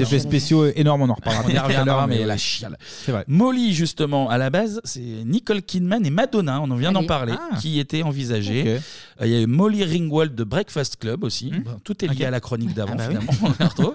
effets 0.00 0.18
spéciaux 0.20 0.66
énormes, 0.66 1.02
on 1.02 1.08
en 1.10 1.14
reparlera. 1.14 1.44
On 1.46 1.48
y 1.50 1.58
reviendra, 1.58 2.06
mais 2.06 2.18
oui. 2.20 2.24
la 2.26 2.36
chiale. 2.36 2.76
C'est 3.04 3.12
vrai. 3.12 3.24
Molly, 3.28 3.72
justement, 3.74 4.28
à 4.28 4.38
la 4.38 4.50
base, 4.50 4.80
c'est 4.84 5.00
Nicole 5.00 5.62
Kidman 5.62 6.04
et 6.04 6.10
Madonna, 6.10 6.60
on 6.60 6.70
en 6.70 6.76
vient 6.76 6.92
d'en 6.92 7.04
parler, 7.04 7.34
Ah. 7.36 7.56
qui 7.60 7.78
étaient 7.78 8.02
envisagées. 8.02 8.62
Ok. 8.76 8.82
Euh, 9.22 9.26
Il 9.26 9.32
y 9.32 9.34
a 9.36 9.40
eu 9.40 9.46
Molly 9.46 9.82
Ringwald 9.84 10.34
de 10.34 10.44
Breakfast 10.44 10.96
Club 10.96 11.24
aussi. 11.24 11.50
Bon, 11.50 11.78
tout 11.82 12.04
est 12.04 12.08
lié 12.08 12.26
à 12.26 12.30
la 12.30 12.40
chronique 12.40 12.74
d'avant, 12.74 12.92
Ah 12.94 12.96
bah 12.96 13.04
oui. 13.08 13.16
finalement. 13.16 13.32
on 13.60 13.64
retrouve. 13.64 13.94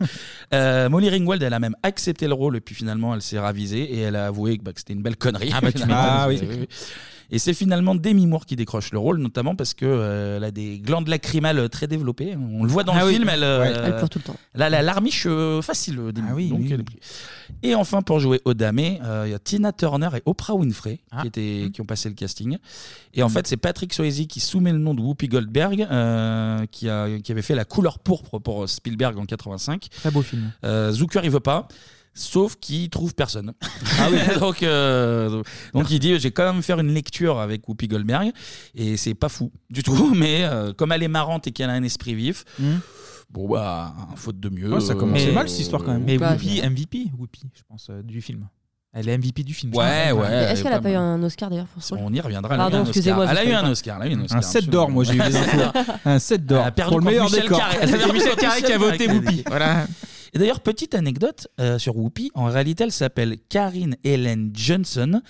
Euh, 0.53 0.90
Molly 0.90 1.10
Ringwald, 1.10 1.41
elle 1.44 1.53
a 1.53 1.60
même 1.60 1.76
accepté 1.84 2.20
le 2.27 2.34
rôle, 2.34 2.56
et 2.57 2.61
puis 2.61 2.76
finalement, 2.76 3.14
elle 3.14 3.22
s'est 3.22 3.39
ravisée 3.39 3.81
et 3.84 3.99
elle 3.99 4.15
a 4.15 4.27
avoué 4.27 4.57
que, 4.57 4.64
bah, 4.64 4.73
que 4.73 4.80
c'était 4.80 4.93
une 4.93 5.02
belle 5.03 5.18
connerie. 5.18 5.52
Ah 5.53 5.61
bah, 5.61 5.72
tu 5.72 5.80
finalement. 5.81 6.23
Euh, 6.23 6.27
oui. 6.30 6.68
Et 7.34 7.39
c'est 7.39 7.53
finalement 7.53 7.95
Demi 7.95 8.27
Moore 8.27 8.45
qui 8.45 8.57
décroche 8.57 8.91
le 8.91 8.99
rôle, 8.99 9.18
notamment 9.19 9.56
parce 9.56 9.73
que 9.73 9.85
euh, 9.85 10.35
elle 10.35 10.43
a 10.43 10.52
des 10.52 10.80
glandes 10.80 11.07
lacrymales 11.07 11.69
très 11.69 11.88
développées. 11.88 12.35
On 12.35 12.64
le 12.65 12.69
voit 12.69 12.84
dans 12.84 12.91
Ah 12.93 13.03
le 13.03 13.07
oui. 13.07 13.14
film, 13.14 13.30
elle, 13.30 13.45
euh, 13.45 13.61
Ouais. 13.61 13.72
Elle 13.73 13.95
pleure 13.95 14.10
tout 14.10 14.19
le 14.19 14.23
temps. 14.26 14.35
Elle 14.53 14.64
a 14.64 14.69
la 14.69 14.81
larmiche 14.81 15.23
euh, 15.27 15.61
facile, 15.61 15.98
euh, 15.99 16.11
Demi. 16.11 16.27
Ah 16.30 16.35
oui, 16.35 16.49
Donc, 16.49 16.60
oui, 16.60 16.69
elle 16.73 16.81
est 16.81 16.84
prise. 16.84 16.99
Et 17.64 17.73
enfin, 17.73 18.02
pour 18.02 18.19
jouer 18.19 18.41
Odamé, 18.43 18.99
euh, 19.06 19.23
il 19.27 19.31
y 19.31 19.34
a 19.34 19.39
Tina 19.39 19.72
Turner 19.72 20.10
et 20.18 20.22
Oprah 20.26 20.56
Winfrey 20.56 20.99
qui, 21.22 21.27
étaient, 21.27 21.69
qui 21.73 21.80
ont 21.80 21.85
passé 21.85 22.10
le 22.10 22.15
casting. 22.15 22.57
Et 23.14 23.23
en 23.23 23.30
fait, 23.30 23.48
c'est 23.48 23.56
Patrick 23.56 23.93
Swayze 23.93 24.27
qui 24.27 24.41
soumet 24.41 24.73
le 24.73 24.80
nom 24.80 24.93
de 24.93 24.99
Whoopi 24.99 25.30
Goldberg, 25.30 25.88
euh, 25.89 26.65
qui, 26.69 26.89
a, 26.89 27.18
qui 27.19 27.31
avait 27.31 27.41
fait 27.41 27.56
la 27.56 27.64
couleur 27.64 27.99
pourpre 27.99 28.39
pour 28.39 28.68
Spielberg 28.68 29.18
en 29.18 29.26
85. 29.26 29.88
Très 29.89 30.11
beau 30.11 30.22
film. 30.22 30.52
Euh, 30.65 30.91
Zucker, 30.91 31.22
il 31.23 31.31
veut 31.31 31.39
pas. 31.39 31.69
Sauf 32.13 32.55
qu'il 32.57 32.89
trouve 32.89 33.13
personne. 33.15 33.53
donc, 34.39 34.63
euh, 34.63 35.41
donc 35.73 35.89
il 35.91 35.99
dit 35.99 36.19
j'ai 36.19 36.31
quand 36.31 36.51
même 36.51 36.61
faire 36.61 36.79
une 36.79 36.93
lecture 36.93 37.39
avec 37.39 37.67
Whoopi 37.69 37.88
Goldberg 37.88 38.31
et 38.75 38.97
c'est 38.97 39.13
pas 39.13 39.29
fou 39.29 39.51
du 39.69 39.81
tout, 39.81 40.13
mais 40.15 40.43
euh, 40.43 40.73
comme 40.73 40.91
elle 40.91 41.03
est 41.03 41.07
marrante 41.07 41.47
et 41.47 41.51
qu'elle 41.51 41.69
a 41.69 41.73
un 41.73 41.83
esprit 41.83 42.13
vif, 42.15 42.43
bon 43.29 43.47
bah 43.49 43.93
faute 44.15 44.39
de 44.39 44.49
mieux. 44.49 44.73
Ouais, 44.73 44.81
ça 44.81 44.93
commençait 44.95 45.29
euh, 45.29 45.33
mal, 45.33 45.47
cette 45.47 45.59
histoire, 45.61 45.83
quand 45.83 45.93
même. 45.93 46.03
Mais 46.03 46.17
Whoopi, 46.17 46.61
MVP, 46.61 47.11
Whoopi, 47.17 47.41
je 47.53 47.61
pense, 47.69 47.88
euh, 47.89 48.01
du 48.03 48.21
film. 48.21 48.47
Elle 48.93 49.07
est 49.07 49.17
MVP 49.17 49.43
du 49.43 49.53
film. 49.53 49.71
je 49.73 49.79
Ouais, 49.79 50.07
crois. 50.09 50.23
ouais. 50.23 50.29
Mais 50.29 50.35
Est-ce 50.51 50.63
qu'elle 50.63 50.73
a 50.73 50.81
pas 50.81 50.91
eu 50.91 50.95
un 50.95 51.23
Oscar 51.23 51.49
d'ailleurs 51.49 51.67
pour 51.67 51.97
On 51.97 52.11
y 52.11 52.19
reviendra. 52.19 52.53
elle 52.55 52.59
a 52.59 52.67
eu 52.67 52.71
Pardon, 52.71 52.77
un 52.77 52.81
Oscar. 52.81 52.89
excusez-moi. 52.89 53.25
Elle 53.31 53.38
a 53.38 53.45
eu 53.45 53.53
un. 53.53 53.71
Oscar. 53.71 54.01
elle 54.01 54.07
a 54.09 54.11
eu 54.11 54.15
un 54.17 54.19
Un 54.19 54.23
Oscar. 54.25 54.43
7 54.43 54.65
d'or, 54.69 54.89
moi 54.91 55.05
j'ai 55.05 55.13
eu 55.13 55.21
les 55.21 55.33
infos. 55.38 55.79
Un 56.03 56.19
7 56.19 56.45
d'or. 56.45 56.59
Elle 56.63 56.67
a 56.67 56.71
perdu 56.71 56.89
Pour 56.89 56.99
le 56.99 57.03
contre 57.05 57.11
meilleur 57.11 57.25
Michel 57.29 57.41
décor. 57.43 57.57
Carré. 57.59 57.77
Elle 57.83 57.95
a 57.95 57.97
perdu 57.97 58.11
Michel 58.13 58.35
Carré 58.35 58.61
qui 58.63 58.73
a 58.73 58.77
voté. 58.77 59.07
Whoopi. 59.07 59.43
Voilà. 59.47 59.88
Et 60.34 60.40
d'ailleurs, 60.40 60.62
petite 60.62 60.95
anecdote 60.95 61.48
euh, 61.60 61.78
sur 61.78 61.98
Whoopi. 61.98 62.32
En 62.36 62.45
réalité, 62.45 62.84
elle 62.86 62.91
s'appelle 62.91 63.38
Karine 63.49 63.95
Helen 64.03 64.52
Johnson. 64.53 65.22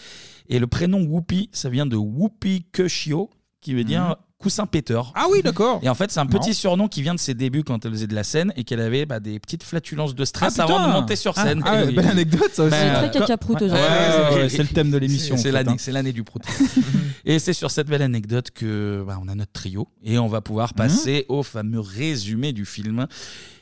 Et 0.47 0.59
le 0.59 0.67
prénom 0.67 1.01
Whoopi, 1.01 1.49
ça 1.51 1.69
vient 1.69 1.85
de 1.85 1.95
Whoopi 1.95 2.65
Cushio, 2.71 3.29
qui 3.61 3.73
veut 3.73 3.83
dire 3.83 4.01
Mhm. 4.09 4.15
coussin 4.37 4.65
péteur. 4.65 5.11
Ah 5.15 5.25
oui, 5.31 5.41
d'accord. 5.43 5.79
Et 5.83 5.89
en 5.89 5.93
fait, 5.95 6.11
c'est 6.11 6.19
un 6.19 6.25
petit 6.25 6.53
surnom 6.55 6.87
qui 6.87 7.03
vient 7.03 7.13
de 7.13 7.19
ses 7.19 7.35
débuts 7.35 7.63
quand 7.63 7.85
elle 7.85 7.91
faisait 7.91 8.07
de 8.07 8.15
la 8.15 8.23
scène 8.23 8.51
et 8.55 8.63
qu'elle 8.63 8.79
avait 8.81 9.05
bah, 9.05 9.19
des 9.19 9.39
petites 9.39 9.63
flatulences 9.63 10.15
de 10.15 10.25
stress 10.25 10.57
Ah, 10.59 10.63
putain. 10.65 10.75
avant 10.79 10.87
de 10.87 10.93
monter 10.93 11.15
sur 11.15 11.33
Ah, 11.37 11.43
scène. 11.43 11.61
ah, 11.65 11.85
belle 11.85 12.07
anecdote, 12.07 12.49
ça 12.51 12.63
aussi. 12.63 12.75
C'est 12.75 13.09
très 13.09 13.11
caca-prout 13.19 13.57
ouais, 13.61 13.65
aujourd'hui. 13.67 13.85
ouais, 13.85 14.07
Ouais, 14.25 14.33
ouais, 14.35 14.41
ouais, 14.43 14.49
c'est 14.49 14.63
le 14.63 14.69
thème 14.69 14.89
de 14.91 14.97
l'émission, 14.97 15.37
C'est 15.37 15.43
fait, 15.43 15.51
l'année, 15.51 15.71
hein. 15.71 15.75
c'est 15.77 15.91
l'année 15.91 16.11
du 16.11 16.23
prout. 16.23 16.41
et 17.25 17.37
c'est 17.37 17.53
sur 17.53 17.69
cette 17.69 17.87
belle 17.87 18.01
anecdote 18.01 18.49
que 18.51 19.03
bah, 19.05 19.19
on 19.23 19.27
a 19.27 19.35
notre 19.35 19.51
trio 19.51 19.87
et 20.03 20.17
on 20.17 20.27
va 20.27 20.41
pouvoir 20.41 20.73
passer 20.73 21.25
au 21.29 21.43
fameux 21.43 21.79
résumé 21.79 22.51
du 22.51 22.65
film. 22.65 23.05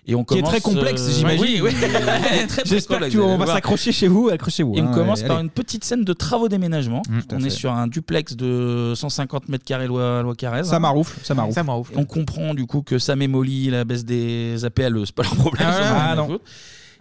Et 0.09 0.15
on 0.15 0.23
Qui 0.23 0.33
est 0.33 0.37
commence, 0.37 0.49
très 0.49 0.61
complexe, 0.61 1.03
euh, 1.07 1.11
j'imagine. 1.11 1.41
Oui, 1.41 1.61
oui. 1.63 1.71
très, 1.79 2.47
très 2.47 2.63
J'espère 2.65 2.97
complexe, 2.97 3.15
qu'on 3.15 3.21
vous 3.21 3.27
allez 3.27 3.37
va 3.37 3.45
voir. 3.45 3.55
s'accrocher 3.57 3.91
chez 3.91 4.07
vous. 4.07 4.29
Accrochez-vous. 4.29 4.75
Et 4.75 4.81
on 4.81 4.87
hein, 4.87 4.91
commence 4.91 5.19
allez, 5.19 5.27
par 5.27 5.37
allez. 5.37 5.45
une 5.45 5.51
petite 5.51 5.83
scène 5.83 6.03
de 6.03 6.13
travaux 6.13 6.49
d'aménagement. 6.49 7.03
Tout 7.03 7.35
à 7.35 7.37
on 7.37 7.39
est 7.41 7.43
fait. 7.43 7.49
sur 7.51 7.71
un 7.71 7.85
duplex 7.85 8.35
de 8.35 8.93
150 8.95 9.49
mètres 9.49 9.65
carrés 9.65 9.85
loi, 9.85 10.23
loi 10.23 10.33
Carrez. 10.35 10.63
Ça 10.63 10.77
hein. 10.77 10.79
maroufle, 10.79 11.19
ça 11.23 11.35
maroufle. 11.35 11.53
Ça 11.53 11.63
m'offre. 11.63 11.91
Et 11.93 11.97
on 11.97 12.05
comprend 12.05 12.55
du 12.55 12.65
coup 12.65 12.81
que 12.81 12.97
Sam 12.97 13.21
et 13.21 13.27
Molly 13.27 13.69
la 13.69 13.83
baisse 13.85 14.03
des 14.03 14.65
APL, 14.65 14.99
c'est 15.05 15.13
pas 15.13 15.23
leur 15.23 15.35
problème. 15.35 15.67
Ah, 15.69 15.73
ça, 15.73 15.93
on 15.93 16.09
ah, 16.11 16.15
non. 16.15 16.39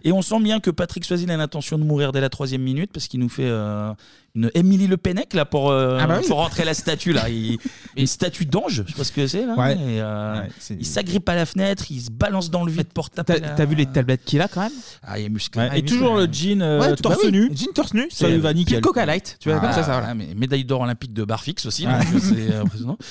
Et 0.03 0.11
on 0.11 0.21
sent 0.21 0.39
bien 0.39 0.59
que 0.59 0.71
Patrick 0.71 1.03
Swayze 1.05 1.29
a 1.29 1.37
l'intention 1.37 1.77
de 1.77 1.83
mourir 1.83 2.11
dès 2.11 2.21
la 2.21 2.29
troisième 2.29 2.61
minute 2.61 2.91
parce 2.93 3.07
qu'il 3.07 3.19
nous 3.19 3.27
fait 3.29 3.43
euh, 3.45 3.91
une 4.35 4.49
Emily 4.53 4.87
Le 4.87 4.95
Pennec 4.95 5.33
là 5.33 5.43
pour, 5.45 5.71
euh, 5.71 5.97
Ah 5.99 6.07
bah 6.07 6.19
oui. 6.21 6.27
pour 6.27 6.37
rentrer 6.37 6.63
la 6.63 6.73
statue 6.73 7.11
là. 7.11 7.27
Il- 7.29 7.57
une 7.97 8.07
statue 8.07 8.45
d'ange, 8.45 8.83
je 8.87 8.91
sais 8.91 8.97
pas 8.97 9.03
ce 9.03 9.11
que 9.11 9.27
c'est 9.27 9.45
là. 9.45 9.55
Ouais. 9.55 9.73
Et, 9.73 10.01
euh, 10.01 10.41
il 10.69 10.85
s'agrippe 10.85 11.27
à 11.27 11.35
la 11.35 11.45
fenêtre, 11.45 11.85
il 11.89 11.99
se 12.01 12.11
balance 12.11 12.49
dans 12.49 12.63
le 12.63 12.71
vide 12.71 12.87
pour 12.93 13.09
taper. 13.09 13.41
T'as 13.41 13.49
t'as 13.49 13.65
vu 13.65 13.75
les 13.75 13.85
tablettes 13.87 14.23
qu'il 14.23 14.39
a 14.41 14.47
quand 14.47 14.61
même? 14.61 14.71
Ah, 15.03 15.19
il 15.19 15.25
est 15.25 15.29
musclé. 15.29 15.63
Ouais, 15.63 15.79
et 15.79 15.83
toujours 15.83 16.15
le 16.15 16.27
jean 16.31 16.61
euh, 16.61 16.79
Ouais, 16.79 16.95
tout- 16.95 17.03
torse 17.03 17.15
bah 17.15 17.21
oui, 17.25 17.31
nu. 17.31 17.51
Jean 17.53 17.71
torse 17.75 17.93
nu. 17.93 18.07
Ça 18.09 18.29
lui 18.29 18.37
va 18.37 18.53
nickel. 18.53 18.79
Coca 18.81 19.05
Light. 19.05 19.35
Tu 19.41 19.49
vois, 19.49 19.57
Ah, 19.57 19.61
comme 19.65 19.73
ça, 19.73 19.83
ça 19.83 19.91
va. 19.91 19.99
voilà, 19.99 20.13
mais 20.15 20.27
médaille 20.35 20.63
d'or 20.63 20.81
olympique 20.81 21.13
de 21.13 21.23
barfix 21.25 21.65
aussi, 21.65 21.85
Ouais. 21.85 21.93
donc 22.11 22.21
c'est 22.21 22.55
impressionnant. 22.55 22.97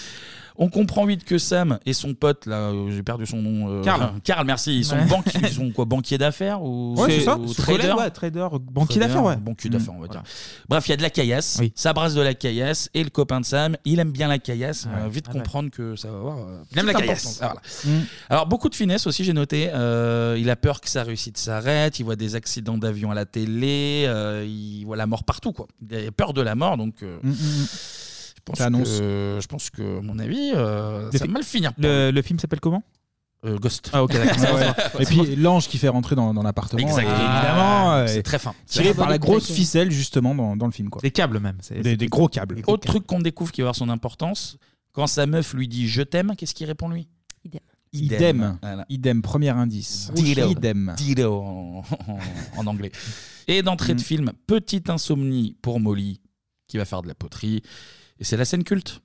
On 0.60 0.68
comprend 0.70 1.06
vite 1.06 1.24
que 1.24 1.38
Sam 1.38 1.78
et 1.86 1.92
son 1.92 2.14
pote, 2.14 2.46
là, 2.46 2.56
euh, 2.56 2.90
j'ai 2.90 3.04
perdu 3.04 3.26
son 3.26 3.36
nom. 3.36 3.68
euh, 3.70 3.82
Karl. 3.84 4.12
Karl, 4.24 4.44
merci. 4.44 4.76
Ils 4.78 4.84
sont, 4.84 4.96
Ouais. 4.96 5.04
banquiers, 5.04 5.40
ils 5.42 5.52
sont 5.52 5.70
quoi, 5.70 5.84
banquiers 5.84 6.18
d'affaires 6.18 6.60
ou 6.62 6.94
Ouais, 6.96 7.10
c'est 7.10 7.20
ça. 7.20 7.36
ou 7.38 7.46
trader 7.54 7.78
collègue, 7.82 7.96
ouais, 7.96 8.10
trader, 8.10 8.48
banquier 8.72 8.98
Trader, 8.98 9.06
d'affaires, 9.06 9.24
ouais. 9.24 9.36
Banquier 9.36 9.70
d'affaires, 9.70 9.94
on 9.94 10.00
va 10.00 10.06
voilà. 10.06 10.20
dire. 10.22 10.30
Bref, 10.68 10.86
il 10.88 10.90
y 10.90 10.92
a 10.94 10.96
de 10.96 11.02
la 11.02 11.10
caillasse. 11.10 11.60
Ça 11.76 11.92
brasse 11.92 12.14
de 12.14 12.20
la 12.22 12.34
caillasse. 12.34 12.90
Et 12.92 13.04
le 13.04 13.10
copain 13.10 13.40
de 13.40 13.44
Sam, 13.46 13.76
il 13.84 14.00
aime 14.00 14.10
bien 14.10 14.26
la 14.26 14.38
caillasse. 14.40 14.86
Ouais. 14.86 15.02
Euh, 15.04 15.08
vite 15.08 15.26
Ah 15.28 15.32
ouais. 15.32 15.38
comprendre 15.38 15.70
que 15.70 15.94
ça 15.94 16.10
va 16.10 16.18
avoir. 16.18 16.38
euh, 16.38 16.58
Il 16.72 16.78
aime 16.80 16.86
la 16.86 16.92
petite 16.94 17.06
caillasse. 17.06 17.40
importance. 17.40 17.80
Ah, 17.84 17.84
voilà. 17.84 18.02
Alors, 18.30 18.46
beaucoup 18.46 18.68
de 18.68 18.74
finesse 18.74 19.06
aussi, 19.06 19.22
j'ai 19.22 19.32
noté. 19.34 19.70
Euh, 19.72 20.36
il 20.40 20.50
a 20.50 20.56
peur 20.56 20.80
que 20.80 20.88
sa 20.88 21.04
réussite 21.04 21.38
s'arrête. 21.38 22.00
Il 22.00 22.02
voit 22.04 22.16
des 22.16 22.34
accidents 22.34 22.78
d'avion 22.78 23.12
à 23.12 23.14
la 23.14 23.26
télé. 23.26 24.06
euh, 24.08 24.44
il 24.44 24.84
voit 24.86 24.96
la 24.96 25.06
mort 25.06 25.22
partout, 25.22 25.52
quoi. 25.52 25.68
Il 25.88 26.08
a 26.08 26.10
peur 26.10 26.32
de 26.32 26.42
la 26.42 26.56
mort, 26.56 26.76
donc. 26.76 26.96
euh, 27.04 27.18
Mm, 27.22 27.28
mm, 27.28 27.32
mm. 27.32 27.66
Je 28.07 28.07
pense, 28.48 28.58
Ça 28.58 28.66
annonce. 28.66 28.98
que, 28.98 29.38
je 29.40 29.46
pense 29.46 29.70
que, 29.70 29.98
à 29.98 30.02
mon 30.02 30.18
avis, 30.18 30.52
euh, 30.54 31.10
ça 31.12 31.26
va 31.26 31.32
mal 31.32 31.44
finir. 31.44 31.72
Le, 31.78 32.10
le 32.10 32.22
film 32.22 32.38
s'appelle 32.38 32.60
comment? 32.60 32.82
Euh, 33.44 33.56
Ghost. 33.58 33.90
Ah 33.92 34.02
ok, 34.02 34.12
d'accord. 34.14 34.36
Ouais, 34.54 34.66
ouais. 34.66 35.02
Et 35.02 35.04
puis 35.06 35.36
l'ange 35.36 35.68
qui 35.68 35.78
fait 35.78 35.86
rentrer 35.88 36.16
dans, 36.16 36.34
dans 36.34 36.42
l'appartement. 36.42 36.82
Exactement. 36.82 37.10
et 37.16 37.20
évidemment, 37.22 37.90
Ah, 37.92 37.98
euh, 38.00 38.06
c'est 38.08 38.24
très 38.24 38.38
fin. 38.40 38.52
Tiré 38.66 38.88
C'est 38.88 38.94
par 38.94 39.08
la 39.08 39.18
grosse 39.18 39.44
truc. 39.44 39.54
ficelle 39.56 39.92
justement 39.92 40.34
dans, 40.34 40.56
dans 40.56 40.66
le 40.66 40.72
film. 40.72 40.90
Quoi. 40.90 41.00
Des 41.02 41.12
câbles 41.12 41.38
même. 41.38 41.56
c'est- 41.60 41.80
Des, 41.80 41.96
des 41.96 42.06
gros 42.08 42.26
câbles. 42.26 42.60
Autre 42.66 42.88
truc 42.88 43.06
qu'on 43.06 43.20
découvre 43.20 43.52
qui 43.52 43.60
va 43.60 43.66
avoir 43.66 43.76
son 43.76 43.90
importance, 43.90 44.56
quand 44.92 45.06
sa 45.06 45.26
meuf 45.26 45.54
lui 45.54 45.68
dit 45.68 45.86
je 45.86 46.02
t'aime, 46.02 46.34
qu'est-ce 46.36 46.52
qu'il 46.54 46.66
répond 46.66 46.88
lui? 46.88 47.06
Idem. 47.44 47.60
Idem. 47.92 48.58
Voilà. 48.60 48.84
Idem, 48.88 49.22
premier 49.22 49.50
indice. 49.50 50.10
Ditto. 50.14 50.50
Idem. 50.50 50.94
Ditto 50.96 51.32
en, 51.40 51.84
en- 52.08 52.18
en 52.60 52.66
anglais. 52.66 52.90
Et 53.46 53.62
d'entrée 53.62 53.94
Mm. 53.94 53.96
de 53.96 54.02
film, 54.02 54.32
petite 54.48 54.90
insomnie 54.90 55.56
pour 55.62 55.78
Molly. 55.80 56.20
qui 56.66 56.76
va 56.76 56.84
faire 56.84 57.00
de 57.02 57.08
la 57.08 57.14
poterie. 57.14 57.62
Et 58.20 58.24
c'est 58.24 58.36
la 58.36 58.44
scène 58.44 58.64
culte. 58.64 59.00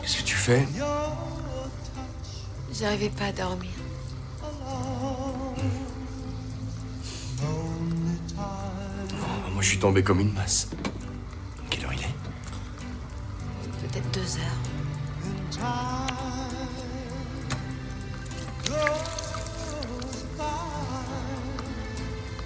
Qu'est-ce 0.00 0.18
que 0.18 0.22
tu 0.22 0.36
fais? 0.36 0.66
J'arrivais 2.72 3.10
pas 3.10 3.26
à 3.26 3.32
dormir. 3.32 3.70
Oh, 4.42 4.46
Moi, 9.52 9.62
je 9.62 9.68
suis 9.68 9.78
tombé 9.78 10.02
comme 10.04 10.20
une 10.20 10.32
masse. 10.32 10.68
Deux 14.12 14.36
heures. 14.38 14.62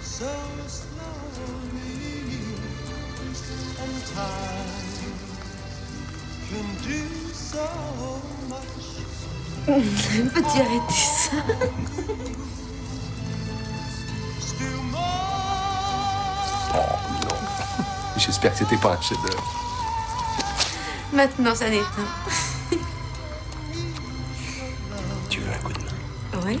So 0.01 0.29
slowly, 0.67 2.11
and 3.81 3.95
time 4.13 5.13
can 6.49 6.67
do 6.83 7.01
so 7.33 7.67
much. 8.47 8.85
Peux-tu 9.65 10.59
arrêter 10.59 10.93
ça 10.93 11.37
J'espère 18.17 18.51
que 18.51 18.57
c'était 18.59 18.77
pas 18.77 18.93
un 18.93 19.01
chef-d'œuvre. 19.01 19.72
Maintenant, 21.13 21.53
ça 21.53 21.69
n'éteint. 21.69 22.07
Tu 25.29 25.39
veux 25.41 25.51
un 25.51 25.57
coup 25.63 25.73
de 25.73 25.79
main 25.79 26.41
Oui 26.47 26.59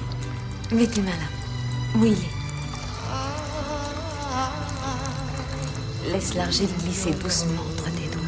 Mets 0.71 0.87
tes 0.87 1.01
mains 1.01 1.09
là. 1.09 1.27
Où 1.95 2.05
il 2.05 2.13
est 2.13 2.29
Laisse 6.11 6.35
l'argile 6.35 6.69
glisser 6.83 7.11
doucement 7.11 7.63
entre 7.71 7.85
tes 7.85 8.07
doigts. 8.09 8.21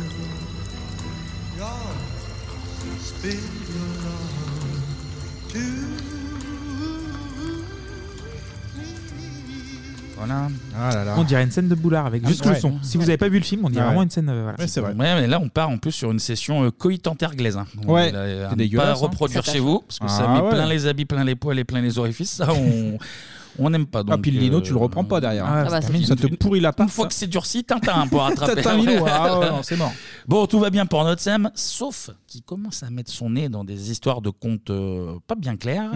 Voilà. 10.75 11.15
On 11.17 11.23
dirait 11.23 11.43
une 11.43 11.51
scène 11.51 11.67
de 11.67 11.75
boulard 11.75 12.05
avec 12.05 12.25
juste 12.27 12.45
le 12.45 12.55
son. 12.55 12.77
Si 12.81 12.97
vous 12.97 13.03
n'avez 13.03 13.17
pas 13.17 13.29
vu 13.29 13.37
le 13.39 13.43
film, 13.45 13.63
on 13.65 13.69
dirait 13.69 13.81
Ouais. 13.83 13.87
vraiment 13.87 14.03
une 14.03 14.09
scène. 14.09 14.29
euh, 14.29 14.51
voilà. 14.57 14.89
Ouais, 14.89 15.21
mais 15.21 15.27
là, 15.27 15.39
on 15.41 15.49
part 15.49 15.69
en 15.69 15.77
plus 15.77 15.91
sur 15.91 16.11
une 16.11 16.19
session 16.19 16.63
euh, 16.65 16.71
coïtantère 16.71 17.35
glaise. 17.35 17.57
Hein. 17.57 17.65
Ouais. 17.87 18.11
euh, 18.13 18.37
C'est 18.37 18.43
ne 18.45 18.49
pas 18.49 18.55
dégueulasse, 18.55 18.97
hein. 18.99 19.01
reproduire 19.01 19.45
Ça 19.45 19.51
chez 19.51 19.59
vous, 19.59 19.79
parce 19.87 19.99
que 19.99 20.07
ça 20.07 20.25
Ah 20.27 20.33
met 20.33 20.41
ouais. 20.41 20.49
plein 20.49 20.65
les 20.67 20.87
habits, 20.87 21.05
plein 21.05 21.23
les 21.23 21.35
poils 21.35 21.59
et 21.59 21.63
plein 21.63 21.81
les 21.81 21.97
orifices. 21.99 22.31
Ça, 22.31 22.47
on 22.53 22.97
on 23.59 23.69
n'aime 23.69 23.85
pas. 23.85 23.99
Ah, 23.99 24.03
Donc, 24.03 24.21
puis 24.21 24.31
le 24.31 24.39
lino, 24.39 24.57
euh, 24.57 24.61
tu 24.61 24.71
le 24.73 24.77
reprends 24.79 25.03
pas 25.05 25.21
derrière. 25.21 25.45
Ah, 25.45 25.61
hein. 25.61 25.63
bah, 25.69 25.81
ça, 25.81 25.87
c'est 25.87 26.15
te 26.15 26.35
pourrit 26.35 26.59
la 26.59 26.73
part. 26.73 26.85
Une 26.85 26.89
fois 26.91 27.07
que 27.07 27.13
c'est 27.13 27.27
durci, 27.27 27.63
Tintin 27.63 28.05
pour 28.07 28.21
rattraper. 28.21 28.55
Tintin 28.61 28.77
Milou, 28.77 29.05
ah 29.07 29.39
ouais, 29.39 29.49
non, 29.49 29.63
c'est 29.63 29.77
mort. 29.77 29.93
Bon, 30.27 30.45
tout 30.47 30.59
va 30.59 30.69
bien 30.71 30.85
pour 30.85 31.03
notre 31.03 31.21
Sam, 31.21 31.51
sauf 31.55 32.09
qu'il 32.27 32.41
commence 32.41 32.81
à 32.83 32.89
mettre 32.89 33.11
son 33.11 33.29
nez 33.29 33.47
dans 33.47 33.63
des 33.63 33.91
histoires 33.91 34.21
de 34.21 34.29
contes 34.31 34.71
euh, 34.71 35.17
pas 35.27 35.35
bien 35.35 35.55
clairs. 35.55 35.91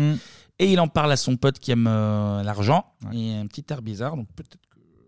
Et 0.59 0.71
il 0.71 0.79
en 0.79 0.87
parle 0.87 1.11
à 1.11 1.17
son 1.17 1.37
pote 1.37 1.57
qui 1.59 1.71
aime 1.71 1.87
euh, 1.87 2.43
l'argent. 2.43 2.85
Et 3.13 3.33
un 3.35 3.47
petit 3.47 3.63
air 3.69 3.81
bizarre, 3.81 4.15
donc 4.17 4.27
peut-être 4.35 4.57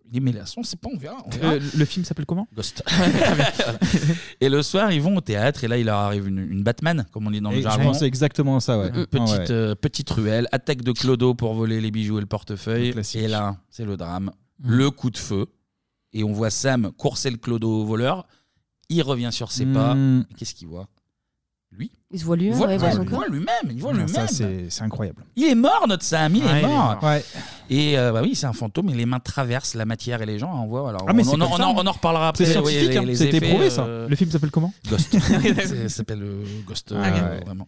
qu'il 0.09 0.15
est 0.17 0.19
mêlé 0.21 0.39
à 0.39 0.45
son, 0.45 0.63
c'est 0.63 0.79
pas, 0.79 0.87
on 0.93 0.97
verra. 0.97 1.17
on 1.25 1.29
verra. 1.29 1.53
Euh, 1.55 1.59
le 1.77 1.85
film 1.85 2.05
s'appelle 2.05 2.25
comment? 2.25 2.47
Ghost. 2.55 2.83
et 4.41 4.49
le 4.49 4.61
soir, 4.61 4.91
ils 4.91 5.01
vont 5.01 5.17
au 5.17 5.21
théâtre 5.21 5.63
et 5.63 5.67
là, 5.67 5.77
il 5.77 5.85
leur 5.85 5.97
arrive 5.97 6.27
une, 6.27 6.39
une 6.39 6.63
Batman, 6.63 7.05
comme 7.11 7.27
on 7.27 7.31
dit 7.31 7.41
dans 7.41 7.51
le 7.51 7.57
Et 7.57 7.61
je 7.61 7.63
jargon. 7.67 7.93
exactement 7.93 8.57
à 8.57 8.59
ça, 8.61 8.79
ouais. 8.79 8.89
Une 8.89 9.01
Ah 9.01 9.05
petite, 9.07 9.37
ouais. 9.37 9.51
euh, 9.51 9.75
petite 9.75 10.09
ruelle, 10.09 10.47
attaque 10.51 10.81
de 10.83 10.91
Clodo 10.91 11.33
pour 11.33 11.53
voler 11.53 11.81
les 11.81 11.91
bijoux 11.91 12.17
et 12.17 12.21
le 12.21 12.27
portefeuille. 12.27 12.93
Et 13.15 13.27
là, 13.27 13.57
c'est 13.69 13.85
le 13.85 13.97
drame. 13.97 14.31
Le 14.63 14.89
coup 14.89 15.09
de 15.09 15.17
feu. 15.17 15.47
Et 16.13 16.23
on 16.23 16.33
voit 16.33 16.49
Sam 16.49 16.91
courser 16.97 17.29
le 17.29 17.37
Clodo 17.37 17.81
au 17.81 17.85
voleur. 17.85 18.25
Il 18.89 19.01
revient 19.03 19.29
sur 19.31 19.51
ses 19.51 19.65
pas. 19.65 19.95
Mm. 19.95 20.25
Et 20.29 20.33
Qu'est-ce 20.35 20.53
qu'il 20.55 20.67
voit? 20.67 20.87
Lui 21.77 21.89
Il 22.11 22.19
se 22.19 22.25
voit 22.25 22.35
lui-même, 22.35 22.53
Il 22.53 22.57
voit, 22.57 22.67
ouais, 22.67 22.91
son 22.91 23.05
corps. 23.05 23.23
lui-même. 23.29 23.47
Il 23.69 23.79
voit 23.79 23.91
Ah, 23.91 23.97
lui-même. 23.97 24.07
ça, 24.09 24.27
c'est 24.27 24.65
c'est 24.69 24.83
incroyable. 24.83 25.23
Il 25.37 25.45
est 25.45 25.55
mort, 25.55 25.85
notre 25.87 26.03
Sam, 26.03 26.35
il 26.35 26.43
Ouais, 26.43 26.49
est 26.51 26.59
il 26.59 26.65
est 26.65 26.67
mort. 26.67 26.99
Et 27.69 27.97
euh, 27.97 28.11
bah 28.11 28.21
oui, 28.23 28.35
c'est 28.35 28.45
un 28.45 28.51
fantôme 28.53 28.89
et 28.89 28.93
les 28.93 29.05
mains 29.05 29.19
traversent 29.21 29.75
la 29.75 29.85
matière 29.85 30.21
et 30.21 30.25
les 30.25 30.37
gens. 30.37 30.51
On 30.63 30.67
voit. 30.67 30.89
Alors, 30.89 31.05
Ah, 31.07 31.13
mais 31.13 31.21
on, 31.21 31.25
c'est 31.25 31.35
on, 31.35 31.39
comme 31.39 31.53
en- 31.53 31.57
ça. 31.57 31.67
on 31.69 31.71
en- 31.77 31.83
on 31.83 31.87
en 31.87 31.91
reparlera 31.93 32.27
après. 32.27 32.43
C'est 32.45 32.57
oui, 32.57 32.65
scientifique, 32.73 32.89
les- 32.89 32.97
hein. 32.97 33.03
les 33.03 33.15
C'était 33.15 33.37
effets, 33.37 33.49
prouvé, 33.49 33.69
ça. 33.69 33.83
euh, 33.85 34.07
Le 34.09 34.15
film 34.17 34.29
s'appelle 34.31 34.51
comment? 34.51 34.73
Ghost. 34.89 35.07
C'est- 35.11 35.65
Ça 35.87 35.89
s'appelle 35.89 36.21
euh, 36.23 36.43
Ghost. 36.67 36.91
euh, 36.91 37.01
Ah, 37.03 37.43
vraiment. 37.45 37.67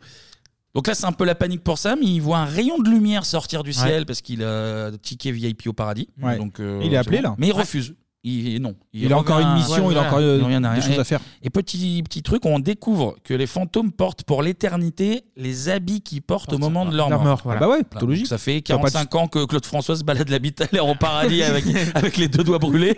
Donc 0.76 0.88
là, 0.88 0.96
c'est 0.96 1.06
un 1.06 1.12
peu 1.12 1.24
la 1.24 1.36
panique 1.36 1.64
pour 1.64 1.78
Sam. 1.78 2.00
Il 2.02 2.20
voit 2.20 2.40
un 2.40 2.46
rayon 2.46 2.80
de 2.80 2.90
lumière 2.90 3.26
sortir 3.26 3.64
du 3.64 3.70
Ouais. 3.70 3.76
ciel 3.76 4.06
parce 4.06 4.22
qu'il 4.22 4.44
a 4.44 4.92
ticket 5.02 5.32
VIP 5.32 5.68
au 5.68 5.74
paradis. 5.74 6.10
Ouais. 6.22 6.38
Donc, 6.38 6.60
euh, 6.60 6.82
Il 6.84 6.94
est 6.94 6.98
appelé, 6.98 7.18
c'est 7.18 7.24
là. 7.24 7.36
Mais 7.38 7.48
il 7.48 7.54
Ouais. 7.54 7.60
refuse. 7.62 7.94
Il, 8.26 8.62
non. 8.62 8.74
Il 8.94 9.12
a 9.12 9.18
encore 9.18 9.40
une 9.40 9.54
mission, 9.56 9.92
il 9.92 9.98
a 9.98 10.04
encore, 10.04 10.20
euh, 10.20 10.40
revient 10.42 10.56
à 10.56 10.60
des 10.62 10.68
rien. 10.68 10.82
choses 10.82 11.00
à 11.00 11.04
faire. 11.04 11.20
Et 11.42 11.50
petit, 11.50 12.02
petit 12.04 12.24
truc, 12.24 12.46
on 12.46 12.60
découvre 12.60 13.18
que 13.24 13.34
les 13.34 13.48
fantômes 13.48 13.92
portent 13.92 14.24
pour 14.24 14.42
l'éternité 14.42 15.26
les 15.36 15.68
habits 15.68 16.00
qu'ils 16.02 16.22
portent 16.22 16.54
au 16.54 16.58
moment 16.58 16.86
de 16.86 16.96
leur 16.96 17.10
mort. 17.10 17.24
mort, 17.24 17.42
voilà. 17.44 17.60
Ah 17.62 17.66
bah 17.66 17.72
ouais, 17.72 17.84
plutôt 17.84 18.06
logique. 18.06 18.28
Ça 18.28 18.38
fait 18.38 18.64
Ça 18.66 18.76
va 18.78 18.80
pas 18.84 18.92
45 18.92 19.16
ans 19.16 19.28
que 19.28 19.46
Claude 19.46 19.66
François 19.66 19.98
se 19.98 20.06
balade 20.06 20.30
l'habit 20.30 20.56
à 20.62 20.66
l'air 20.72 20.88
au 20.88 20.96
paradis 20.96 21.44
avec, 21.44 21.66
avec 21.96 22.16
les 22.16 22.30
deux 22.30 22.46
doigts 22.46 22.60
brûlés. 22.60 22.96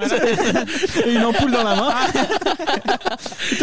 Et 1.08 1.14
une 1.14 1.24
ampoule 1.24 1.52
dans 1.52 1.64
la 1.64 1.76
main. 1.76 1.90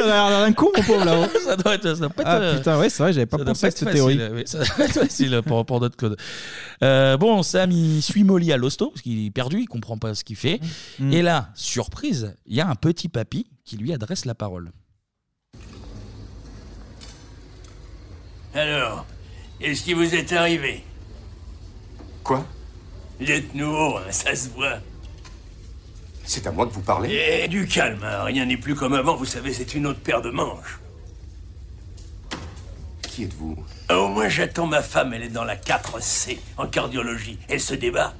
A 0.02 0.06
l'air 0.06 0.40
d'un 0.40 0.52
con, 0.52 0.68
mon 0.76 0.82
pauvre 0.82 1.04
là-haut. 1.04 1.26
Ça 1.44 1.56
doit 1.56 1.74
être. 1.74 1.94
Ça 1.94 2.00
doit 2.00 2.08
pas 2.10 2.22
être, 2.22 2.28
Ah 2.28 2.36
euh, 2.38 2.56
putain, 2.56 2.78
ouais, 2.78 2.90
c'est 2.90 3.02
vrai, 3.02 3.12
j'avais 3.12 3.26
pas 3.26 3.38
pensé 3.38 3.66
à 3.66 3.70
cette 3.70 3.80
facile, 3.80 3.94
théorie. 3.94 4.18
oui, 4.32 4.42
ça 4.46 4.58
doit 4.58 4.84
être 4.84 4.92
facile 4.92 5.40
pour, 5.46 5.64
pour 5.64 5.80
notre 5.80 5.96
Claude. 5.96 6.16
Euh, 6.82 7.16
bon, 7.16 7.42
Sam, 7.42 7.70
il 7.70 8.02
suit 8.02 8.24
Molly 8.24 8.52
à 8.52 8.56
l'hosto, 8.56 8.88
parce 8.88 9.02
qu'il 9.02 9.26
est 9.26 9.30
perdu, 9.30 9.60
il 9.60 9.66
comprend 9.66 9.98
pas 9.98 10.14
ce 10.14 10.24
qu'il 10.24 10.36
fait. 10.36 10.60
Mm. 10.98 11.12
Et 11.12 11.22
là, 11.22 11.50
surprise, 11.54 12.34
il 12.46 12.56
y 12.56 12.60
a 12.60 12.68
un 12.68 12.74
petit 12.74 13.08
papy 13.08 13.46
qui 13.64 13.76
lui 13.76 13.92
adresse 13.92 14.24
la 14.24 14.34
parole. 14.34 14.72
Alors, 18.54 19.06
qu'est-ce 19.58 19.82
qui 19.82 19.94
vous 19.94 20.14
est 20.14 20.32
arrivé? 20.32 20.84
Quoi? 22.22 22.44
Vous 23.18 23.30
êtes 23.30 23.54
nouveau, 23.54 23.96
hein, 23.96 24.10
ça 24.10 24.34
se 24.34 24.48
voit. 24.50 24.78
C'est 26.24 26.46
à 26.46 26.52
moi 26.52 26.66
que 26.66 26.72
vous 26.72 26.82
parlez 26.82 27.14
Et 27.14 27.48
du 27.48 27.66
calme, 27.66 28.02
hein, 28.04 28.24
rien 28.24 28.46
n'est 28.46 28.56
plus 28.56 28.74
comme 28.74 28.94
avant, 28.94 29.16
vous 29.16 29.24
savez, 29.24 29.52
c'est 29.52 29.74
une 29.74 29.86
autre 29.86 30.00
paire 30.00 30.22
de 30.22 30.30
manches. 30.30 30.80
Qui 33.02 33.24
êtes-vous? 33.24 33.56
Au 33.90 34.08
moins, 34.08 34.28
j'attends 34.28 34.66
ma 34.66 34.82
femme, 34.82 35.12
elle 35.12 35.22
est 35.22 35.28
dans 35.28 35.44
la 35.44 35.56
4C, 35.56 36.38
en 36.56 36.66
cardiologie. 36.66 37.38
Elle 37.48 37.60
se 37.60 37.74
débat. 37.74 38.14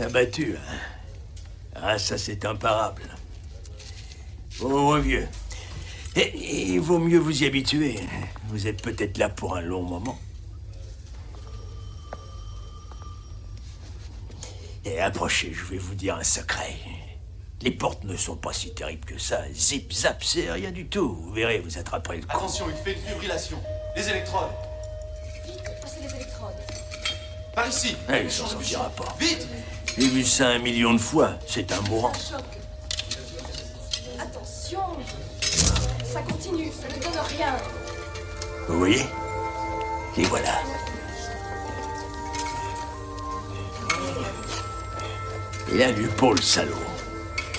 T'as 0.00 0.08
battu, 0.08 0.56
hein 0.56 0.78
Ah, 1.74 1.98
ça, 1.98 2.16
c'est 2.16 2.46
imparable. 2.46 3.02
Oh, 4.62 4.96
vieux. 4.96 5.28
Et 6.16 6.32
il 6.72 6.80
vaut 6.80 6.98
mieux 6.98 7.18
vous 7.18 7.42
y 7.42 7.44
habituer. 7.44 8.00
Vous 8.48 8.66
êtes 8.66 8.80
peut-être 8.80 9.18
là 9.18 9.28
pour 9.28 9.56
un 9.56 9.60
long 9.60 9.82
moment. 9.82 10.18
Et 14.86 14.98
approchez, 15.00 15.52
je 15.52 15.64
vais 15.66 15.76
vous 15.76 15.94
dire 15.94 16.16
un 16.16 16.24
secret. 16.24 16.78
Les 17.60 17.70
portes 17.70 18.04
ne 18.04 18.16
sont 18.16 18.36
pas 18.36 18.54
si 18.54 18.72
terribles 18.72 19.04
que 19.04 19.18
ça. 19.18 19.42
Zip, 19.52 19.92
zap, 19.92 20.24
c'est 20.24 20.50
rien 20.50 20.70
du 20.70 20.86
tout. 20.86 21.14
Vous 21.14 21.32
verrez, 21.32 21.58
vous 21.58 21.76
attraperez 21.76 22.16
le 22.16 22.22
coup. 22.22 22.38
Attention, 22.38 22.64
il 22.70 22.76
fait 22.76 22.98
une 22.98 23.06
fibrillation. 23.06 23.62
Les 23.94 24.08
électrodes. 24.08 24.48
Passez 25.82 26.00
les 26.00 26.14
électrodes. 26.14 26.54
Par 27.54 27.68
ici. 27.68 27.94
Eh, 28.08 28.22
il 28.24 28.30
s'en 28.30 28.46
sortira 28.46 28.88
pas. 28.88 29.14
Vite 29.20 29.46
J'ai 29.98 30.08
vu 30.08 30.24
ça 30.24 30.48
un 30.48 30.58
million 30.58 30.94
de 30.94 30.98
fois. 30.98 31.34
C'est 31.46 31.70
un 31.72 31.80
mourant. 31.82 32.12
Choc. 32.14 32.42
Attention. 34.18 34.80
Ça 36.04 36.22
continue, 36.22 36.70
ça 36.72 36.88
ne 36.88 37.02
donne 37.02 37.22
rien. 37.36 37.56
Vous 38.68 38.78
voyez? 38.78 39.04
Et 40.16 40.24
voilà. 40.24 40.60
Il 45.72 45.82
a 45.82 45.92
du 45.92 46.06
pot, 46.08 46.34
le 46.34 46.42
salaud. 46.42 46.74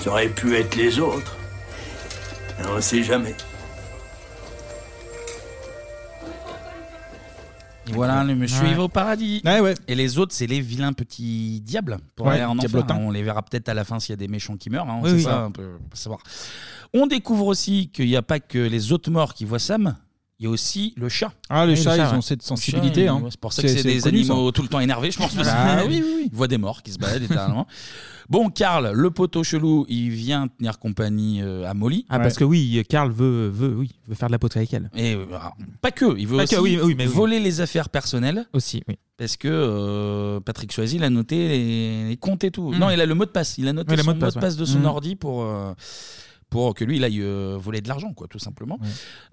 Ça 0.04 0.10
aurait 0.10 0.28
pu 0.28 0.58
être 0.58 0.76
les 0.76 1.00
autres. 1.00 1.38
On 2.68 2.82
sait 2.82 3.04
jamais. 3.04 3.36
Voilà, 7.94 8.24
le 8.24 8.36
monsieur, 8.36 8.66
il 8.68 8.76
va 8.76 8.84
au 8.84 8.88
paradis. 8.90 9.42
Et 9.88 9.96
les 9.96 10.18
autres, 10.18 10.34
c'est 10.34 10.48
les 10.48 10.62
vilains 10.62 10.94
petits 10.94 11.62
diables. 11.62 11.98
Pour 12.16 12.28
Ouais, 12.28 12.34
aller 12.36 12.44
en 12.44 12.58
enfer. 12.58 12.70
diablotins. 12.70 12.98
On 12.98 13.12
les 13.12 13.24
verra 13.24 13.42
peut-être 13.42 13.70
à 13.70 13.74
la 13.74 13.84
fin 13.84 14.00
s'il 14.00 14.12
y 14.12 14.14
a 14.14 14.18
des 14.18 14.28
méchants 14.28 14.58
qui 14.58 14.70
meurent. 14.70 14.90
hein, 14.90 15.00
Oui, 15.04 15.12
oui. 15.14 15.22
ça, 15.24 15.46
on 15.48 15.52
peut 15.52 15.78
savoir. 15.94 16.22
On 16.94 17.08
découvre 17.08 17.46
aussi 17.48 17.90
qu'il 17.94 18.08
n'y 18.08 18.16
a 18.16 18.22
pas 18.22 18.40
que 18.40 18.58
les 18.60 18.92
autres 18.92 19.10
morts 19.12 19.34
qui 19.34 19.46
voient 19.46 19.60
Sam. 19.60 19.96
Il 20.42 20.46
y 20.46 20.48
a 20.48 20.50
aussi 20.50 20.94
le 20.98 21.08
chat. 21.08 21.32
Ah, 21.50 21.68
les 21.68 21.74
Oui, 21.76 21.82
chats, 21.84 21.96
ils 21.98 22.02
ouais. 22.02 22.18
ont 22.18 22.22
cette 22.22 22.42
Le 22.42 22.46
sensibilité, 22.48 23.06
chat, 23.06 23.14
hein. 23.14 23.22
C'est 23.30 23.40
pour 23.40 23.54
ça 23.54 23.62
que 23.62 23.68
c'est 23.68 23.78
c'est 23.78 23.84
des 23.94 24.00
connu, 24.02 24.18
animaux 24.22 24.48
ça. 24.48 24.52
tout 24.54 24.62
le 24.64 24.68
temps 24.70 24.80
énervés, 24.80 25.12
je 25.12 25.18
pense. 25.20 25.36
parce 25.36 25.48
Ah 25.52 25.82
que- 25.84 25.88
oui, 25.88 26.02
oui, 26.04 26.14
oui. 26.18 26.30
Ils 26.32 26.36
voient 26.36 26.48
des 26.48 26.58
morts 26.58 26.82
qui 26.82 26.92
se 26.92 26.98
baladent 26.98 27.22
littéralement. 27.22 27.68
Bon, 28.28 28.50
Karl, 28.50 28.92
le 28.94 29.12
poteau 29.12 29.44
chelou, 29.44 29.86
il 29.90 30.10
vient 30.10 30.48
tenir 30.48 30.80
compagnie 30.80 31.42
euh, 31.44 31.70
à 31.70 31.74
Molly. 31.76 32.06
Ah, 32.10 32.18
parce 32.20 32.38
que 32.38 32.44
oui, 32.44 32.82
Karl 32.90 33.12
veut, 33.12 33.50
veut, 33.50 33.76
oui, 33.76 33.92
veut 34.08 34.16
faire 34.16 34.30
de 34.30 34.32
la 34.32 34.40
poterie 34.40 34.60
avec 34.62 34.74
elle. 34.74 34.90
Et 34.96 35.14
euh, 35.16 35.26
alors, 35.30 35.56
pas 35.82 35.92
que, 35.92 36.18
il 36.18 36.28
veut 36.28 36.38
Pas 36.38 36.44
aussi 36.44 36.56
que, 36.56 36.60
oui, 36.62 36.80
oui, 36.82 36.96
mais 36.98 37.06
oui. 37.08 37.14
voler 37.14 37.40
les 37.40 37.62
affaires 37.62 37.90
personnelles. 37.90 38.46
Aussi, 38.54 38.82
oui. 38.88 38.96
Parce 39.18 39.38
que 39.38 39.48
euh, 39.50 40.40
Patrick 40.40 40.72
Swayze, 40.72 40.94
il 40.94 41.04
a 41.04 41.10
noté 41.12 41.48
les, 41.50 42.08
les 42.10 42.18
comptes 42.18 42.44
et 42.46 42.50
tout. 42.52 42.72
Mm. 42.72 42.78
Non, 42.80 42.90
il 42.90 43.00
a 43.02 43.06
le 43.06 43.14
mot 43.14 43.26
de 43.26 43.30
passe. 43.30 43.58
Il 43.60 43.68
a 43.68 43.74
noté 43.74 43.92
Oui, 43.92 43.98
le 43.98 44.04
son 44.04 44.10
mot 44.10 44.16
mot 44.16 44.22
de 44.22 44.26
de 44.26 44.26
passe, 44.34 44.42
passe, 44.42 44.54
ouais. 44.56 44.60
de 44.62 44.66
son 44.66 44.80
Mm. 44.80 44.86
ordi 44.86 45.16
pour, 45.16 45.44
euh, 45.44 45.74
pour 46.52 46.76
que 46.76 46.84
lui, 46.84 46.98
il 46.98 47.04
aille 47.04 47.22
euh, 47.22 47.58
voler 47.60 47.82
de 47.82 47.88
l'argent, 47.88 48.14
quoi, 48.14 48.28
tout 48.28 48.38
simplement. 48.38 48.78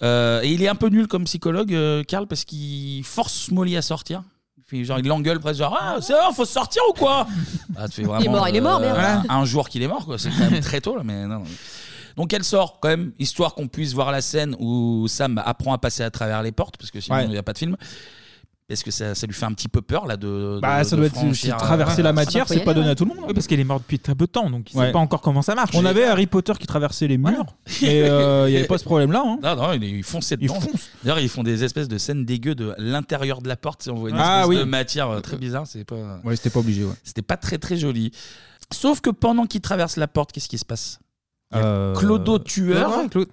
Euh, 0.03 0.41
et 0.43 0.51
il 0.53 0.63
est 0.63 0.69
un 0.69 0.77
peu 0.77 0.89
nul 0.89 1.07
comme 1.09 1.25
psychologue, 1.25 1.75
euh, 1.75 2.03
Karl, 2.05 2.27
parce 2.29 2.45
qu'il 2.45 3.05
force 3.05 3.51
Molly 3.51 3.77
à 3.77 3.83
sortir. 3.83 4.23
Il 4.57 4.63
fait 4.65 4.85
genre, 4.85 5.01
il 5.01 5.07
l'engueule 5.07 5.41
presque 5.41 5.59
genre, 5.59 5.77
ah, 5.79 5.97
c'est 6.01 6.13
bon, 6.15 6.33
faut 6.33 6.45
sortir 6.45 6.81
ou 6.89 6.93
quoi 6.93 7.27
Ah, 7.77 7.87
vraiment, 7.89 8.19
Il 8.21 8.27
est 8.27 8.29
mort, 8.29 8.49
il 8.49 8.57
est 8.57 8.61
mort, 8.61 8.81
merde. 8.81 8.95
voilà, 8.95 9.23
un 9.29 9.45
jour 9.45 9.69
qu'il 9.69 9.83
est 9.83 9.89
mort, 9.89 10.05
quoi. 10.07 10.17
C'est 10.17 10.31
quand 10.31 10.49
même 10.51 10.61
très 10.61 10.81
tôt, 10.81 10.97
là, 10.97 11.03
mais 11.05 11.27
non. 11.27 11.43
Donc 12.17 12.33
elle 12.33 12.45
sort 12.45 12.79
quand 12.81 12.89
même, 12.89 13.13
histoire 13.19 13.55
qu'on 13.55 13.69
puisse 13.69 13.93
voir 13.95 14.11
la 14.13 14.21
scène 14.21 14.55
où 14.61 15.07
Sam 15.09 15.41
apprend 15.45 15.73
à 15.73 15.79
passer 15.79 16.03
à 16.05 16.11
travers 16.11 16.43
les 16.43 16.53
portes, 16.53 16.77
parce 16.77 16.91
que 16.91 17.01
sinon 17.01 17.17
Ouais. 17.19 17.25
il 17.25 17.31
n'y 17.31 17.37
a 17.37 17.43
pas 17.43 17.53
de 17.53 17.59
film. 17.59 17.77
Parce 18.69 18.83
que 18.83 18.91
ça, 18.91 19.15
ça 19.15 19.27
lui 19.27 19.33
fait 19.33 19.47
un 19.47 19.53
petit 19.55 19.67
peu 19.69 19.81
peur 19.81 20.07
là 20.07 20.19
de. 20.19 20.59
Bah, 20.61 20.81
de- 20.81 20.85
ça 20.85 20.95
de 20.95 21.01
doit 21.01 21.07
être 21.07 21.15
franchir, 21.15 21.57
traverser 21.57 22.01
euh, 22.01 22.05
la 22.05 22.13
matière, 22.13 22.47
c'est 22.47 22.61
pas 22.61 22.75
donné 22.75 22.91
à 22.91 22.95
tout 22.95 23.07
le 23.07 23.15
monde. 23.15 23.25
Oui, 23.27 23.33
parce 23.33 23.47
qu'il 23.47 23.59
est 23.59 23.65
mort 23.65 23.81
depuis 23.81 23.99
très 23.99 24.15
peu 24.15 24.27
de 24.27 24.31
temps, 24.31 24.51
donc 24.51 24.71
il 24.75 24.79
Ouais. 24.79 24.87
sait 24.87 24.93
pas 24.93 24.99
encore 24.99 25.23
comment 25.23 25.41
ça 25.41 25.55
marche. 25.55 25.71
On 25.75 25.87
avait 25.87 26.05
Harry 26.05 26.27
Potter 26.27 26.53
qui 26.61 26.67
traversait 26.67 27.07
les 27.09 27.17
murs, 27.17 27.47
et 27.81 28.03
euh, 28.03 28.47
il 28.47 28.51
n'y 28.53 28.59
avait 28.59 28.67
pas 28.67 28.77
ce 28.77 28.85
problème-là. 28.85 29.23
hein. 29.25 29.39
Non, 29.43 29.57
non, 29.57 29.73
ils- 29.73 29.83
ils 29.85 30.03
fonçaient 30.05 30.37
Ils 30.39 30.49
dedans. 30.49 30.61
D'ailleurs, 31.03 31.19
ils 31.21 31.31
font 31.31 31.43
des 31.43 31.65
espèces 31.65 31.89
de 31.89 31.97
scènes 31.97 32.27
dégueu 32.27 32.55
de 32.55 32.75
l'intérieur 32.77 33.41
de 33.41 33.49
la 33.49 33.57
porte. 33.57 33.85
Si 33.85 33.91
on 33.91 33.95
voit 33.95 34.11
une 34.11 34.17
Ah, 34.19 34.41
espèce 34.43 34.49
oui. 34.49 34.57
de 34.59 34.65
matière 34.65 35.09
euh, 35.09 35.21
très 35.21 35.39
bizarre, 35.39 35.67
c'est 35.67 35.85
pas. 35.85 36.21
Ouais, 36.23 36.37
c'était 36.37 36.51
pas 36.51 36.61
obligé. 36.61 36.85
Ouais. 36.85 36.93
C'était 37.05 37.23
pas 37.23 37.39
très 37.39 37.57
très 37.57 37.79
joli. 37.79 38.11
Sauf 38.71 39.01
que 39.01 39.09
pendant 39.09 39.47
qu'il 39.47 39.63
traverse 39.63 39.97
la 39.97 40.09
porte, 40.09 40.31
qu'est-ce 40.33 40.49
qui 40.49 40.59
se 40.59 40.67
passe? 40.67 40.99
Il 41.53 41.57
y 41.57 41.61
a 41.63 41.65
Euh, 41.65 41.95
Clodo 41.95 42.39
tueur 42.39 42.91
Ouais, 42.99 43.09
ouais, 43.17 43.27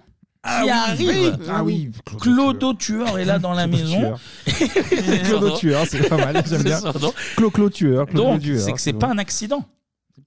Claude. 0.46 0.96
qui 0.96 1.06
oui, 1.06 1.10
arrive. 1.12 1.36
oui. 1.40 1.46
Ah 1.50 1.64
oui, 1.64 1.90
Clodo 2.20 2.74
tueur 2.74 3.18
est 3.18 3.24
là 3.24 3.38
dans 3.38 3.52
la 3.52 3.66
maison. 3.66 4.14
Clodo 5.24 5.56
tueur, 5.56 5.84
c'est 5.88 6.08
pas 6.08 6.16
mal, 6.16 6.42
j'aime 6.48 6.62
bien. 6.62 6.80
Clo-Clo 7.36 7.70
tueur. 7.70 8.06
Clodo 8.06 8.22
Donc, 8.32 8.40
tueur, 8.42 8.60
c'est 8.60 8.72
que 8.72 8.80
c'est 8.80 8.92
pas 8.92 9.08
un 9.08 9.18
accident. 9.18 9.64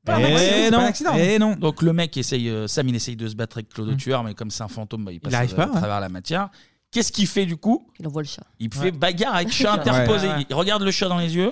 Pas 0.06 0.16
un 0.16 0.24
accident, 0.24 0.40
c'est 0.40 0.72
non, 0.72 0.78
pas 0.78 0.84
un 0.84 0.88
accident. 0.88 1.14
non. 1.40 1.56
Donc 1.56 1.82
le 1.82 1.94
mec 1.94 2.16
essaye, 2.18 2.50
euh, 2.50 2.68
Sam 2.68 2.88
il 2.88 2.96
essaye 2.96 3.16
de 3.16 3.28
se 3.28 3.36
battre 3.36 3.58
avec 3.58 3.70
Clodo 3.70 3.96
tueur, 3.96 4.24
mais 4.24 4.34
comme 4.34 4.52
c'est 4.52 4.64
un 4.64 4.68
fantôme, 4.68 5.04
bah, 5.06 5.12
il 5.12 5.20
passe 5.20 5.34
arrive 5.34 5.54
à, 5.54 5.56
pas, 5.56 5.64
à 5.64 5.68
ouais. 5.68 5.78
travers 5.78 6.00
la 6.00 6.10
matière. 6.10 6.50
Qu'est-ce 6.92 7.12
qu'il 7.12 7.28
fait 7.28 7.46
du 7.46 7.58
coup? 7.58 7.88
Il 8.00 8.08
envoie 8.08 8.22
le 8.24 8.28
chat. 8.28 8.44
Il 8.60 8.74
fait 8.74 8.92
bagarre 8.92 9.36
avec 9.36 9.52
chat 9.52 9.74
Ouais. 9.74 9.80
interposé. 9.80 10.28
Ouais. 10.28 10.46
Il 10.50 10.56
regarde 10.56 10.82
le 10.84 10.92
chat 10.92 11.08
dans 11.08 11.20
les 11.20 11.36
yeux. 11.36 11.52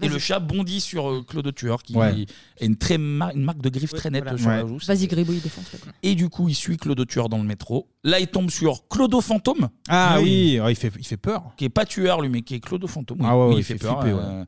Et 0.00 0.08
le 0.08 0.18
chat 0.18 0.38
bondit 0.38 0.80
sur 0.80 1.10
euh, 1.10 1.22
Claude 1.26 1.52
Tueur 1.54 1.82
qui 1.82 1.94
Ouais. 1.96 2.24
a 2.60 2.64
une, 2.64 2.76
très 2.76 2.98
mar- 2.98 3.30
une 3.34 3.42
marque 3.44 3.60
de 3.60 3.68
griffe 3.68 3.92
très 3.92 4.10
nette 4.10 4.24
sur 4.38 4.48
la 4.48 4.62
Ouais. 4.64 4.68
joue. 4.68 4.78
Vas-y, 4.86 5.06
gribouille, 5.08 5.38
défonce. 5.40 5.64
Et 6.02 6.14
du 6.14 6.28
coup, 6.28 6.48
il 6.48 6.54
suit 6.54 6.76
Claude 6.76 7.04
Tueur 7.06 7.28
dans 7.28 7.38
le 7.38 7.44
métro. 7.44 7.88
Là, 8.04 8.20
il 8.20 8.28
tombe 8.28 8.50
sur 8.50 8.86
Clodo 8.88 9.20
Fantôme. 9.20 9.68
Ah 9.88 10.18
oui, 10.22 10.60
ouais, 10.60 10.72
il, 10.72 10.76
fait, 10.76 10.92
il 10.98 11.04
fait 11.04 11.16
peur. 11.16 11.42
Qui 11.56 11.64
est 11.64 11.68
pas 11.68 11.84
tueur, 11.84 12.20
lui, 12.20 12.28
mais 12.28 12.42
qui 12.42 12.54
est 12.54 12.60
Clodo 12.60 12.86
Fantôme. 12.86 13.18
Ah 13.22 13.36
ouais, 13.36 13.42
Oui, 13.44 13.48
ouais, 13.48 13.54
il 13.56 13.58
il 13.58 13.64
fait, 13.64 13.74
fait 13.74 13.80
peur. 13.86 14.00
flipper, 14.02 14.18
euh, 14.20 14.44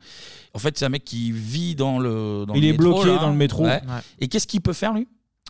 En 0.54 0.58
fait, 0.58 0.78
c'est 0.78 0.84
un 0.84 0.88
mec 0.90 1.04
qui 1.04 1.32
vit 1.32 1.74
dans 1.74 1.98
le. 1.98 2.44
Dans 2.46 2.54
Il 2.54 2.62
le 2.62 2.68
est 2.68 2.72
métro, 2.72 2.92
bloqué 2.94 3.06
là. 3.10 3.18
dans 3.18 3.30
le 3.30 3.36
métro. 3.36 3.64
Ouais. 3.64 3.70
Ouais. 3.82 4.00
Et 4.20 4.28
qu'est-ce 4.28 4.46
qu'il 4.46 4.60
peut 4.60 4.72
faire, 4.72 4.94
lui? 4.94 5.08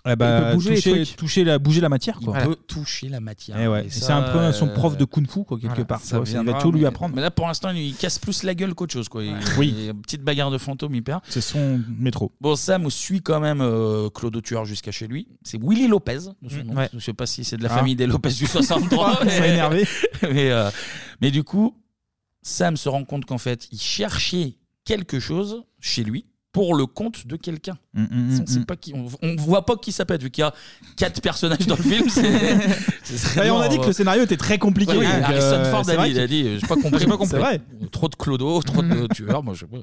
Eh 0.08 0.16
bah, 0.16 0.38
Il 0.38 0.44
peut 0.48 0.54
bouger 0.54 0.70
les 0.70 0.76
toucher, 0.76 1.04
trucs. 1.04 1.16
toucher 1.16 1.44
la, 1.44 1.58
bouger 1.58 1.80
la 1.80 1.88
matière. 1.88 2.18
Il 2.22 2.26
peut 2.30 2.56
toucher 2.66 3.08
la 3.08 3.20
matière. 3.20 3.58
Eh 3.60 3.68
ouais. 3.68 3.86
Et 3.86 3.90
C'est 3.90 4.00
ça, 4.04 4.16
un 4.16 4.32
peu 4.32 4.52
son 4.52 4.68
euh, 4.68 4.72
prof 4.74 4.96
de 4.96 5.04
kung 5.04 5.26
fu, 5.28 5.44
quoi, 5.44 5.58
quelque 5.58 5.68
voilà, 5.70 5.84
part. 5.84 6.00
ça 6.00 6.18
va 6.20 6.52
tout 6.54 6.72
lui 6.72 6.80
mais- 6.80 6.86
apprendre. 6.86 7.14
Mais 7.14 7.20
là, 7.22 7.30
pour 7.30 7.46
l'instant, 7.46 7.70
il 7.70 7.94
casse 7.94 8.18
plus 8.18 8.42
la 8.42 8.54
gueule 8.54 8.74
qu'autre 8.74 8.92
chose. 8.92 9.08
Quoi. 9.08 9.24
Il- 9.24 9.34
Oui. 9.58 9.74
il 9.76 9.84
y 9.84 9.88
a 9.88 9.90
une 9.92 10.00
petite 10.00 10.22
bagarre 10.22 10.50
de 10.50 10.58
fantôme, 10.58 10.94
il 10.94 11.02
perd. 11.02 11.20
C'est 11.28 11.40
son 11.40 11.80
métro. 11.98 12.32
Bon, 12.40 12.56
Sam 12.56 12.88
suit 12.90 13.20
quand 13.20 13.40
même 13.40 13.60
euh, 13.60 14.08
Claude 14.10 14.42
Tueur 14.42 14.64
jusqu'à 14.64 14.90
chez 14.92 15.06
lui. 15.06 15.28
C'est 15.42 15.60
Willy 15.62 15.86
Lopez. 15.86 16.18
de 16.42 16.48
son 16.48 16.56
Mm, 16.56 16.62
nom. 16.62 16.74
ouais. 16.76 16.88
Je 16.94 16.98
sais 16.98 17.12
pas 17.12 17.26
si 17.26 17.44
c'est 17.44 17.56
de 17.56 17.62
la 17.62 17.70
Ah. 17.72 17.76
famille 17.78 17.96
des 17.96 18.06
Lopez 18.06 18.30
du 18.30 18.46
63. 18.46 19.16
Ça 19.18 19.24
m'a 19.40 19.46
énervé. 19.46 19.86
mais, 20.22 20.50
euh, 20.50 20.70
mais 21.20 21.30
du 21.30 21.44
coup, 21.44 21.76
Sam 22.42 22.76
se 22.76 22.88
rend 22.88 23.04
compte 23.04 23.26
qu'en 23.26 23.38
fait, 23.38 23.68
il 23.70 23.78
cherchait 23.80 24.56
quelque 24.84 25.20
chose 25.20 25.62
chez 25.78 26.02
lui 26.04 26.24
pour 26.52 26.74
le 26.74 26.86
compte 26.86 27.26
de 27.26 27.36
quelqu'un. 27.36 27.78
Mm, 27.94 28.02
mm, 28.02 28.40
on 28.40 28.60
mm. 28.60 28.64
pas 28.64 28.76
qui, 28.76 28.92
on, 28.94 29.06
on 29.22 29.36
voit 29.36 29.64
pas 29.64 29.76
qui 29.76 29.92
ça 29.92 30.04
peut 30.04 30.14
être 30.14 30.22
vu 30.22 30.30
qu'il 30.30 30.42
y 30.42 30.44
a 30.44 30.52
quatre 30.96 31.20
personnages 31.22 31.66
dans 31.66 31.76
le 31.76 31.82
film. 31.82 32.08
c'est- 32.08 32.26
Et 33.46 33.50
on 33.50 33.58
a 33.58 33.68
dit 33.68 33.76
que 33.76 33.82
euh, 33.82 33.86
le 33.88 33.92
scénario 33.92 34.22
était 34.24 34.36
très 34.36 34.58
compliqué. 34.58 34.92
donc, 34.94 35.04
Harrison 35.04 35.56
euh, 35.56 35.70
Ford 35.70 35.84
c'est 35.84 35.92
a 35.92 35.96
vrai 35.96 36.08
dit, 36.08 36.14
il 36.16 36.20
a 36.20 36.26
dit, 36.26 36.58
j'ai 36.58 36.66
pas 36.66 36.76
compris. 36.76 36.98
J'ai 37.00 37.06
pas 37.06 37.12
compris. 37.16 37.28
C'est 37.28 37.38
vrai. 37.38 37.60
Trop 37.92 38.08
de 38.08 38.16
clodo, 38.16 38.60
trop 38.62 38.82
de 38.82 39.06
tueurs, 39.14 39.42
moi 39.42 39.54
je 39.54 39.60
sais 39.60 39.66
pas. 39.66 39.78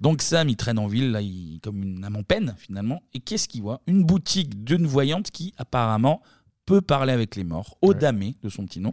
Donc 0.00 0.22
Sam, 0.22 0.48
il 0.48 0.56
traîne 0.56 0.78
en 0.78 0.86
ville, 0.88 1.12
là, 1.12 1.20
il, 1.20 1.60
comme 1.62 1.82
une 1.82 2.04
âme 2.04 2.16
en 2.16 2.22
peine 2.22 2.54
finalement. 2.58 3.02
Et 3.14 3.20
qu'est-ce 3.20 3.46
qu'il 3.48 3.62
voit? 3.62 3.80
Une 3.86 4.04
boutique 4.04 4.64
d'une 4.64 4.86
voyante 4.86 5.30
qui 5.30 5.54
apparemment 5.58 6.22
peut 6.66 6.80
parler 6.80 7.12
avec 7.12 7.36
les 7.36 7.44
morts, 7.44 7.76
Odamé 7.82 8.36
de 8.42 8.48
son 8.48 8.64
petit 8.64 8.80
nom. 8.80 8.92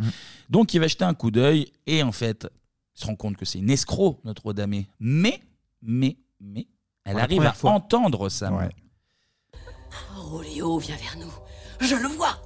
Donc 0.50 0.74
il 0.74 0.80
va 0.80 0.88
jeter 0.88 1.06
un 1.06 1.14
coup 1.14 1.32
d'œil 1.32 1.68
et 1.86 2.02
en 2.04 2.12
fait, 2.12 2.48
il 2.96 3.02
se 3.02 3.06
rend 3.06 3.16
compte 3.16 3.38
que 3.38 3.46
c'est 3.46 3.60
une 3.60 3.70
escroc, 3.70 4.20
notre 4.24 4.46
Odamé. 4.48 4.88
Mais, 5.00 5.42
mais, 5.82 6.18
mais, 6.40 6.68
elle 7.08 7.20
arrive 7.20 7.44
à 7.44 7.54
fois. 7.54 7.72
entendre 7.72 8.30
Sam. 8.30 8.70
Rolio 10.16 10.78
vient 10.78 10.98
vers 10.98 11.18
nous. 11.18 11.34
Je 11.80 11.96
le 11.96 12.08
vois. 12.10 12.38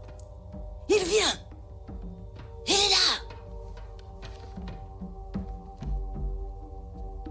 Il 0.88 1.04
vient. 1.04 1.34
Il 2.68 2.74
est 2.74 2.90
là. 2.90 3.22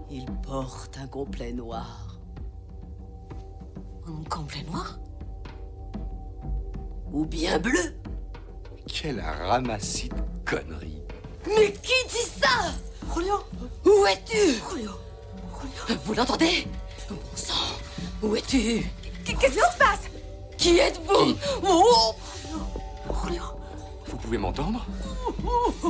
Il 0.09 0.25
porte 0.41 0.97
un 0.97 1.07
complet 1.07 1.53
noir. 1.53 2.19
Un 4.07 4.23
complet 4.29 4.63
noir? 4.69 4.99
Ou 7.13 7.25
bien 7.25 7.59
bleu? 7.59 7.95
Quel 8.87 9.21
ramassis 9.21 10.09
de 10.09 10.15
conneries. 10.49 11.01
Mais 11.47 11.71
qui 11.71 11.93
dit 12.09 12.29
ça? 12.41 12.73
Rolio 13.09 13.35
Où 13.85 14.05
es-tu? 14.05 14.61
Rolio 14.69 14.91
Vous 16.03 16.13
l'entendez? 16.13 16.67
Bon 17.11 17.35
sang 17.35 17.53
Où 18.21 18.35
es-tu 18.35 18.85
Qu'est-ce 19.25 19.53
qui 19.53 19.59
se 19.59 19.77
passe? 19.77 20.01
Qui 20.57 20.79
êtes-vous? 20.79 21.35
Oh 21.67 22.15
Rolio 23.09 23.43
Vous 24.07 24.17
pouvez 24.17 24.37
m'entendre? 24.37 24.85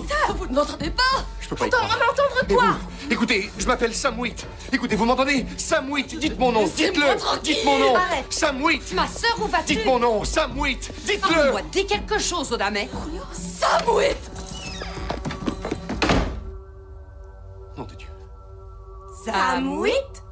Ça, 0.08 0.34
vous 0.34 0.48
ne 0.48 0.54
m'entendez 0.56 0.90
pas? 0.90 1.26
Je 1.40 1.50
peux 1.50 1.56
pas 1.56 1.68
croire. 1.70 1.84
m'entendre 2.00 2.48
quoi 2.48 2.64
vous 2.72 3.12
Écoutez, 3.12 3.50
je 3.58 3.66
m'appelle 3.68 3.94
Sam 3.94 4.20
Witt. 4.20 4.46
Écoutez, 4.72 4.96
vous 4.96 5.06
m'entendez? 5.06 5.46
Sam 5.58 5.92
Witt, 5.92 6.18
dites 6.18 6.40
mon 6.40 6.52
nom, 6.52 6.64
dites-le. 6.66 7.40
Dites 7.44 7.66
mon 7.66 7.78
nom 7.80 7.96
Arrête. 7.96 8.32
Sam 8.32 8.62
Witt 8.64 8.94
Ma 8.94 9.08
sœur, 9.08 9.36
où 9.42 9.48
vas-tu? 9.48 9.76
Dites 9.76 9.86
mon 9.86 10.00
nom, 10.00 10.24
Sam 10.24 10.58
Witt 10.58 10.92
Dites-le 11.06 11.20
Parle-moi, 11.36 11.62
dis 11.72 11.86
quelque 11.86 12.18
chose, 12.20 12.52
Odamé 12.52 12.90
Samouit 13.34 14.16
Nom 17.78 17.84
de 17.84 17.96
Dieu. 17.96 18.08
Sam 19.26 19.78
Witt. 19.80 20.24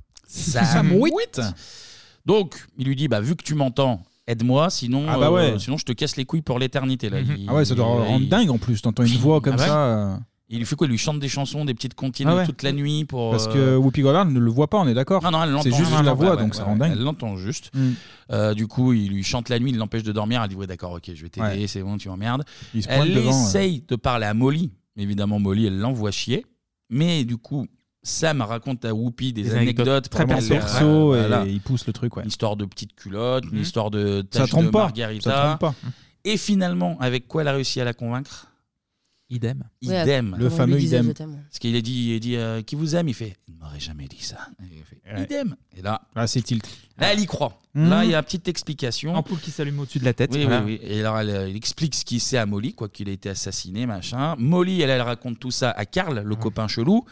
Donc, 2.26 2.66
il 2.78 2.86
lui 2.86 2.96
dit 2.96 3.08
bah, 3.08 3.22
vu 3.22 3.36
que 3.36 3.44
tu 3.44 3.56
m'entends, 3.56 4.04
aide-moi, 4.28 4.70
sinon, 4.70 5.06
Ah 5.10 5.18
bah 5.18 5.32
ouais. 5.32 5.54
euh, 5.54 5.60
sinon 5.60 5.78
je 5.78 5.86
te 5.86 5.92
casse 5.94 6.16
les 6.18 6.26
couilles 6.26 6.42
pour 6.42 6.60
l'éternité. 6.60 7.10
là. 7.10 7.20
Il- 7.22 7.46
Ah 7.48 7.56
ouais, 7.56 7.66
ça 7.66 7.76
doit 7.76 7.86
il- 7.86 8.08
rendre 8.08 8.28
dingue 8.28 8.50
en 8.52 8.58
plus. 8.58 8.82
T'entends 8.82 9.04
une 9.04 9.18
voix 9.18 9.42
comme 9.42 9.56
Ah 9.58 9.62
ouais 9.62 9.68
ça. 9.68 9.86
euh, 9.88 10.16
Il 10.52 10.58
lui 10.60 10.66
fait 10.66 10.76
quoi? 10.76 10.88
Il 10.88 10.92
lui 10.92 10.98
chante 10.98 11.20
des 11.20 11.30
chansons, 11.30 11.64
des 11.66 11.74
petites 11.74 11.94
comptines 11.96 12.28
Ah 12.28 12.36
ouais. 12.38 12.46
toute 12.46 12.62
la 12.64 12.72
nuit 12.72 13.06
pour. 13.06 13.32
Parce 13.32 13.48
euh, 13.48 13.54
que 13.54 13.76
Whoopi 13.78 14.02
Goldberg 14.02 14.30
ne 14.32 14.40
le 14.40 14.50
voit 14.52 14.68
pas, 14.70 14.78
on 14.78 14.88
est 14.88 14.94
d'accord 14.94 15.24
Non, 15.24 15.32
non, 15.32 15.44
elle 15.44 15.52
l'entend. 15.52 15.64
C'est 15.64 15.72
juste 15.72 15.92
elle 15.92 16.06
la 16.06 16.12
l'entend, 16.12 16.16
voix, 16.16 16.32
ouais, 16.36 16.38
donc 16.42 16.52
ouais, 16.54 16.58
ça 16.58 16.64
ouais, 16.64 16.70
rend 16.70 16.76
dingue. 16.76 16.92
Elle 16.94 17.04
l'entend 17.04 17.38
juste. 17.38 17.72
Mm. 17.74 17.90
Euh, 18.32 18.54
du 18.54 18.68
coup, 18.68 18.94
il 18.94 19.10
lui 19.10 19.24
chante 19.24 19.50
la 19.50 19.60
nuit, 19.60 19.72
il 19.72 19.78
l'empêche 19.78 20.04
de 20.04 20.12
dormir. 20.12 20.42
Elle 20.44 20.50
dit 20.50 20.56
Ouais, 20.56 20.68
d'accord, 20.68 20.92
ok, 20.94 21.04
je 21.14 21.22
vais 21.22 21.30
t'aider, 21.30 21.48
Ouais. 21.62 21.68
c'est 21.68 21.82
bon, 21.82 21.98
tu 21.98 22.10
m'emmerdes. 22.10 22.44
Il 22.76 22.84
se 22.84 22.88
pointe 22.88 23.02
Elle 23.08 23.14
devant, 23.16 23.30
essaye 23.30 23.84
de 23.88 23.96
parler 23.96 24.26
à 24.26 24.34
Molly. 24.34 24.72
Évidemment, 24.98 25.40
Molly, 25.40 25.68
elle 25.68 25.78
l'envoie 25.80 26.12
chier. 26.12 26.46
Mais 26.90 27.24
du 27.24 27.38
coup, 27.38 27.68
Sam 28.02 28.42
raconte 28.42 28.86
à 28.86 28.94
Whoopi 28.94 29.34
des, 29.34 29.44
Des 29.44 29.52
anecdotes 29.56 29.88
anecdotes 29.88 30.10
très 30.10 30.26
vraiment 30.26 30.48
perso, 30.48 31.16
et 31.16 31.20
voilà. 31.20 31.46
il 31.46 31.60
pousse 31.60 31.86
le 31.86 31.94
truc. 31.94 32.16
Ouais. 32.16 32.24
Une 32.24 32.30
histoire 32.30 32.56
de 32.56 32.66
petite 32.66 32.96
culotte, 32.96 33.44
une 33.46 33.58
Mhm. 33.58 33.62
histoire 33.62 33.92
de 33.92 34.24
Ça 34.32 34.40
tache 34.42 34.50
trompe 34.52 34.66
de 34.66 34.70
pas, 34.70 34.80
margarita. 34.84 35.30
ça 35.32 35.58
trompe 35.58 35.60
pas. 35.60 35.76
Et 36.24 36.38
finalement, 36.38 36.98
avec 37.00 37.28
quoi 37.28 37.42
elle 37.42 37.50
a 37.50 37.54
réussi 37.54 37.82
à 37.82 37.84
la 37.86 37.94
convaincre? 37.94 38.48
Idem. 39.32 39.64
Ouais, 39.86 40.02
Idem. 40.02 40.32
Le 40.40 40.46
comment 40.46 40.50
fameux 40.58 40.74
lui 40.76 40.82
disait 40.82 40.98
idem. 40.98 41.08
je 41.10 41.12
t'aime. 41.12 41.38
Parce 41.48 41.60
qu'il 41.60 41.76
a 41.76 41.82
dit, 41.82 42.14
il 42.16 42.20
dit 42.20 42.36
euh, 42.36 42.64
qui 42.64 42.76
vous 42.76 42.96
aime? 42.96 43.10
Il 43.10 43.14
fait 43.14 43.36
il 43.48 43.54
ne 43.56 43.60
m'aurait 43.60 43.80
jamais 43.80 44.08
dit 44.08 44.24
ça. 44.24 44.38
Et 44.64 44.78
il 44.78 44.84
fait, 44.84 45.00
Ouais. 45.14 45.24
Idem. 45.26 45.56
Et 45.78 45.82
là, 45.84 46.02
Ah, 46.16 46.26
c'est 46.26 46.42
tilt. 46.42 46.68
là, 46.98 47.14
elle 47.14 47.20
y 47.20 47.26
croit. 47.28 47.60
Mhm. 47.76 47.90
Là, 47.90 48.06
il 48.06 48.12
y 48.12 48.16
a 48.16 48.18
une 48.20 48.24
petite 48.24 48.48
explication. 48.48 49.14
Ampoule 49.16 49.40
qui 49.40 49.52
s'allume 49.52 49.80
au-dessus 49.80 50.00
de 50.00 50.06
la 50.06 50.14
tête. 50.14 50.32
Oui, 50.34 50.46
voilà. 50.46 50.64
oui, 50.64 50.80
oui. 50.82 50.88
Et 50.90 51.00
alors, 51.02 51.20
elle, 51.20 51.30
euh, 51.30 51.50
il 51.50 51.56
explique 51.56 51.94
ce 51.94 52.04
qu'il 52.06 52.20
sait 52.22 52.38
à 52.40 52.46
Molly, 52.48 52.74
quoi 52.74 52.90
qu'il 52.90 53.08
a 53.10 53.12
été 53.12 53.30
assassiné, 53.30 53.86
machin. 53.86 54.36
Molly, 54.40 54.82
elle, 54.82 54.90
elle 54.90 55.02
raconte 55.02 55.40
tout 55.40 55.52
ça 55.52 55.70
à 55.72 55.86
Karl, 55.86 56.22
le 56.26 56.36
copain 56.36 56.68
chelou. 56.68 57.06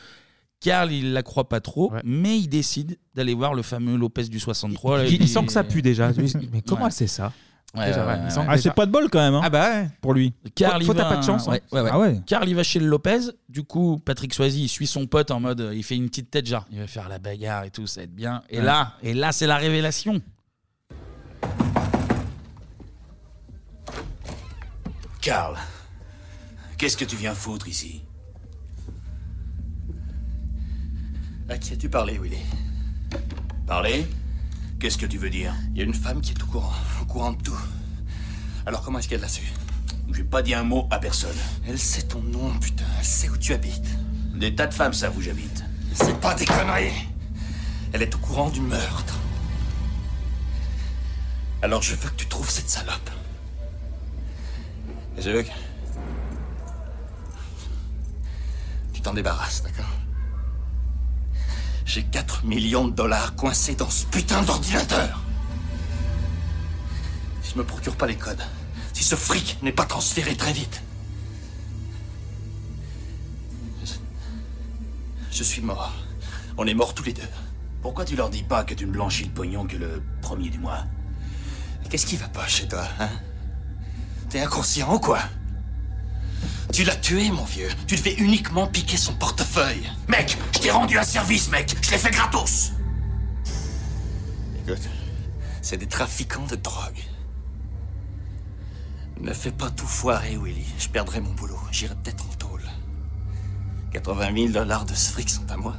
Karl, 0.59 0.91
il 0.91 1.13
la 1.13 1.21
croit 1.23 1.47
pas 1.49 1.59
trop, 1.61 1.93
mais 2.03 2.37
il 2.39 2.47
décide 2.47 2.97
d'aller 3.13 3.33
voir 3.35 3.53
le 3.53 3.61
fameux 3.61 3.95
Lopez 3.95 4.23
du 4.25 4.39
63. 4.39 4.97
là, 4.99 5.05
Il, 5.05 5.13
il 5.13 5.19
dit- 5.19 5.27
sent 5.27 5.45
que 5.45 5.51
ça 5.51 5.63
pue 5.63 5.81
déjà. 5.81 6.11
Mais 6.51 6.61
comment 6.61 6.85
Ouais. 6.85 6.91
sait 6.91 7.07
ça 7.07 7.31
Ouais, 7.75 7.87
Déjà, 7.87 8.05
ouais, 8.07 8.13
ouais, 8.13 8.17
ouais, 8.19 8.25
il 8.25 8.31
semble 8.31 8.47
ouais. 8.47 8.55
Ah, 8.55 8.57
c'est 8.57 8.73
pas 8.73 8.85
de 8.85 8.91
bol 8.91 9.09
quand 9.09 9.19
même. 9.19 9.35
hein, 9.35 9.41
Ah 9.43 9.49
bah 9.49 9.69
ouais. 9.69 9.89
Pour 10.01 10.13
lui. 10.13 10.33
Carl, 10.55 10.75
Faut- 10.75 10.79
il 10.81 10.85
faut 10.85 10.93
va- 10.93 11.03
t'as 11.03 11.09
pas 11.09 11.17
de 11.17 11.23
chance, 11.23 11.47
hein. 11.47 11.51
ouais, 11.51 11.61
ouais, 11.73 11.81
ouais. 11.81 11.89
Ah 11.91 11.99
ouais. 11.99 12.21
Carl, 12.25 12.47
il 12.49 12.55
va 12.55 12.63
chez 12.63 12.79
le 12.79 12.87
Lopez. 12.87 13.19
Du 13.49 13.63
coup, 13.63 13.99
Patrick 14.03 14.33
Swayze, 14.33 14.55
il 14.55 14.67
suit 14.69 14.87
son 14.87 15.05
pote 15.05 15.29
en 15.31 15.39
mode, 15.41 15.71
il 15.75 15.83
fait 15.83 15.95
une 15.95 16.07
petite 16.07 16.31
tête 16.31 16.47
genre, 16.47 16.65
il 16.71 16.79
va 16.79 16.87
faire 16.87 17.07
la 17.09 17.19
bagarre 17.19 17.65
et 17.65 17.69
tout, 17.69 17.85
ça 17.85 17.99
va 17.99 18.05
être 18.05 18.15
bien. 18.15 18.41
Et 18.49 18.59
Ouais. 18.59 18.63
là, 18.63 18.93
et 19.03 19.13
là, 19.13 19.31
c'est 19.33 19.47
la 19.47 19.57
révélation. 19.57 20.21
Carl, 25.21 25.57
qu'est-ce 26.77 26.95
que 26.97 27.05
tu 27.05 27.15
viens 27.17 27.33
foutre 27.35 27.67
ici? 27.67 28.01
À 31.49 31.57
qui 31.57 31.73
as-tu 31.73 31.89
parlé, 31.89 32.19
Willy? 32.19 32.37
Parler? 33.65 34.05
Qu'est-ce 34.79 34.97
que 34.97 35.05
tu 35.05 35.17
veux 35.17 35.29
dire? 35.29 35.53
Il 35.71 35.77
y 35.77 35.81
a 35.81 35.85
une 35.85 35.93
femme 35.93 36.19
qui 36.19 36.33
est 36.33 36.43
au 36.43 36.45
courant, 36.45 36.73
au 37.01 37.05
courant 37.05 37.31
de 37.31 37.41
tout. 37.41 37.57
Alors 38.65 38.81
comment 38.83 38.99
est-ce 38.99 39.07
qu'elle 39.07 39.21
l'a 39.21 39.29
su? 39.29 39.43
J'ai 40.13 40.23
pas 40.23 40.41
dit 40.41 40.53
un 40.53 40.63
mot 40.63 40.87
à 40.91 40.99
personne. 40.99 41.37
Elle 41.65 41.79
sait 41.79 42.03
ton 42.03 42.21
nom, 42.21 42.51
putain. 42.59 42.83
Elle 42.99 43.05
sait 43.05 43.29
où 43.29 43.37
tu 43.37 43.53
habites. 43.53 43.97
Des 44.35 44.55
tas 44.55 44.67
de 44.67 44.73
femmes 44.73 44.93
savent 44.93 45.17
où 45.17 45.21
j'habite. 45.21 45.63
C'est 45.93 46.19
pas 46.19 46.35
des 46.35 46.45
conneries. 46.45 47.07
Elle 47.93 48.01
est 48.01 48.13
au 48.13 48.17
courant 48.17 48.49
du 48.49 48.59
meurtre. 48.59 49.17
Alors 51.61 51.81
je 51.81 51.95
veux 51.95 52.09
que 52.09 52.15
tu 52.15 52.27
trouves 52.27 52.49
cette 52.49 52.69
salope. 52.69 53.09
Et 55.17 55.21
je 55.21 55.29
veux 55.29 55.43
que... 55.43 55.49
Tu 58.93 59.01
t'en 59.01 59.13
débarrasses, 59.13 59.63
d'accord? 59.63 59.89
J'ai 61.87 62.03
4 62.03 62.43
millions 62.43 62.85
de 62.85 62.93
dollars 62.93 63.33
coincés 63.35 63.73
dans 63.73 63.89
ce 63.89 64.05
putain 64.05 64.41
d'ordinateur. 64.43 65.23
Si 67.41 67.53
je 67.53 67.57
me 67.57 67.63
procure 67.63 67.95
pas 67.95 68.07
les 68.07 68.17
codes, 68.17 68.43
si 68.91 69.05
ce 69.05 69.15
fric 69.15 69.57
n'est 69.63 69.71
pas 69.71 69.85
transféré 69.85 70.35
très 70.35 70.51
vite, 70.51 70.83
je, 75.31 75.43
suis 75.43 75.61
mort. 75.61 75.93
On 76.57 76.67
est 76.67 76.73
morts 76.73 76.93
tous 76.93 77.03
les 77.03 77.13
deux. 77.13 77.29
Pourquoi 77.81 78.03
tu 78.03 78.17
leur 78.17 78.29
dis 78.29 78.43
pas 78.43 78.65
que 78.65 78.73
tu 78.73 78.85
ne 78.85 78.91
blanchis 78.91 79.23
le 79.23 79.29
pognon 79.29 79.65
que 79.65 79.77
le 79.77 80.03
premier 80.21 80.49
du 80.49 80.59
mois? 80.59 80.83
Qu'est-ce 81.89 82.05
qui 82.05 82.17
va 82.17 82.27
pas 82.27 82.47
chez 82.47 82.67
toi, 82.67 82.83
hein? 82.99 83.09
T'es 84.29 84.41
inconscient 84.41 84.93
ou 84.93 84.99
quoi? 84.99 85.19
Tu 86.71 86.83
l'as 86.83 86.95
tué, 86.95 87.31
mon 87.31 87.43
vieux. 87.45 87.69
Tu 87.87 87.95
devais 87.95 88.13
uniquement 88.15 88.67
piquer 88.67 88.97
son 88.97 89.13
portefeuille. 89.13 89.89
Mec, 90.07 90.37
je 90.53 90.59
t'ai 90.59 90.71
rendu 90.71 90.97
un 90.97 91.03
service, 91.03 91.49
mec. 91.49 91.75
Je 91.81 91.91
l'ai 91.91 91.97
fait 91.97 92.11
gratos. 92.11 92.73
Écoute, 94.65 94.87
c'est 95.61 95.77
des 95.77 95.87
trafiquants 95.87 96.45
de 96.45 96.55
drogue. 96.55 96.99
Ne 99.21 99.33
fais 99.33 99.51
pas 99.51 99.71
tout 99.71 99.87
foirer, 99.87 100.37
Willy. 100.37 100.65
Je 100.77 100.89
perdrai 100.89 101.19
mon 101.21 101.31
boulot. 101.33 101.57
J'irai 101.71 101.95
peut-être 101.95 102.23
en 102.25 102.33
tôle. 102.35 102.61
80 103.91 104.33
000 104.35 104.47
dollars 104.49 104.85
de 104.85 104.93
ce 104.93 105.11
fric 105.11 105.29
sont 105.29 105.49
à 105.49 105.57
moi. 105.57 105.75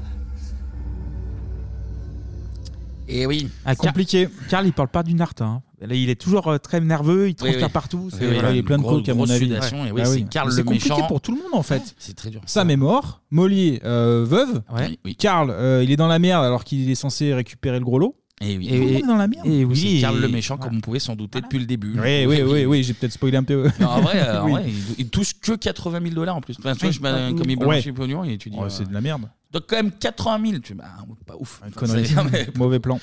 Et 3.07 3.27
oui. 3.27 3.51
Ah, 3.65 3.77
Car- 3.77 3.93
Compliqué. 3.93 4.29
Carl, 4.49 4.67
il 4.67 4.73
parle 4.73 4.89
pas 4.89 5.03
d'une 5.03 5.21
art. 5.21 5.33
Hein. 5.41 5.63
Là, 5.81 5.95
il 5.95 6.11
est 6.11 6.21
toujours 6.21 6.49
euh, 6.49 6.59
très 6.59 6.81
nerveux, 6.81 7.29
il 7.29 7.35
transpire 7.37 7.67
oui. 7.67 7.73
partout. 7.73 8.01
Oui, 8.05 8.11
c'est- 8.19 8.27
oui, 8.27 8.35
voilà. 8.35 8.51
il 8.53 8.59
est 8.59 8.63
plein 8.65 8.79
de 8.79 8.83
Gros- 8.83 8.97
à 8.99 9.11
mon 9.11 9.15
grosse 9.19 9.31
avis. 9.31 9.45
sudation, 9.47 9.87
et 9.87 9.93
oui, 9.93 10.01
Ah 10.03 10.07
c'est 10.07 10.19
le 10.19 10.65
compliqué 10.65 10.89
méchant. 10.91 11.07
pour 11.07 11.21
tout 11.21 11.31
le 11.33 11.39
monde 11.41 11.53
en 11.55 11.63
fait. 11.63 11.95
C'est 11.99 12.17
très 12.17 12.31
dur. 12.31 12.41
Sam 12.47 12.71
est 12.71 12.77
mort, 12.77 13.23
Molly 13.31 13.79
euh, 13.85 14.25
veuve, 14.29 14.63
Carl 15.19 15.51
euh, 15.51 15.83
il 15.85 15.91
est 15.93 15.97
dans 15.97 16.09
la 16.09 16.19
merde 16.19 16.45
alors 16.45 16.65
qu'il 16.65 16.91
est 16.91 16.95
censé 16.97 17.33
récupérer 17.33 17.79
le 17.79 17.85
gros 17.85 17.99
lot. 18.01 18.17
Et 18.41 18.57
oui. 18.57 18.69
Tout 18.69 18.75
le 18.75 18.81
monde 18.81 18.91
est 18.93 19.03
dans 19.03 19.17
la 19.17 19.27
merde. 19.29 19.47
Et 19.47 19.65
oui, 19.65 19.77
c'est 19.77 19.93
et- 19.97 20.01
Carl 20.01 20.21
le 20.21 20.29
méchant, 20.29 20.57
comme 20.59 20.77
on 20.77 20.81
pouvait 20.81 21.01
s'en 21.01 21.17
douter 21.17 21.41
depuis 21.41 21.59
le 21.59 21.67
début. 21.67 21.95
Oui, 22.01 22.25
oui, 22.27 22.43
oui, 22.43 22.65
oui, 22.67 22.83
j'ai 22.85 22.95
peut-être 22.95 23.13
spoilé 23.13 23.37
un 23.37 23.43
peu. 23.43 23.69
Non, 23.81 23.87
en 23.89 24.01
vrai, 24.01 24.21
euh, 24.21 24.43
en 24.43 24.45
Oui. 24.47 24.53
vrai, 24.53 24.65
il, 24.69 24.75
il 24.99 25.09
touche 25.11 25.33
que 25.41 25.53
80 25.57 26.01
000 26.03 26.15
dollars 26.15 26.37
en 26.37 26.41
plus. 26.41 26.55
Enfin, 26.59 26.75
tu 26.75 26.87
vois, 26.87 26.93
je, 26.93 27.33
comme 27.33 27.51
il 27.51 27.57
blanchit 27.59 27.89
le 27.89 27.95
pognon, 27.95 28.23
et 28.25 28.39
tu 28.39 28.51
dis. 28.51 28.57
Ouais, 28.57 28.65
euh, 28.67 28.69
c'est 28.69 28.89
de 28.89 28.93
la 28.95 29.01
merde. 29.01 29.23
Donc, 29.53 29.65
quand 29.69 29.77
même 29.77 29.91
80 29.91 30.41
000, 30.51 30.59
tu 30.61 30.73
dis, 30.73 30.79
bah, 30.79 30.85
pas 31.27 31.35
ouf. 31.39 31.61
Enfin, 31.63 31.71
connerie. 31.73 32.07
c'est- 32.07 32.25
mais- 32.31 32.49
Mauvais 32.57 32.79
plan. 32.79 33.01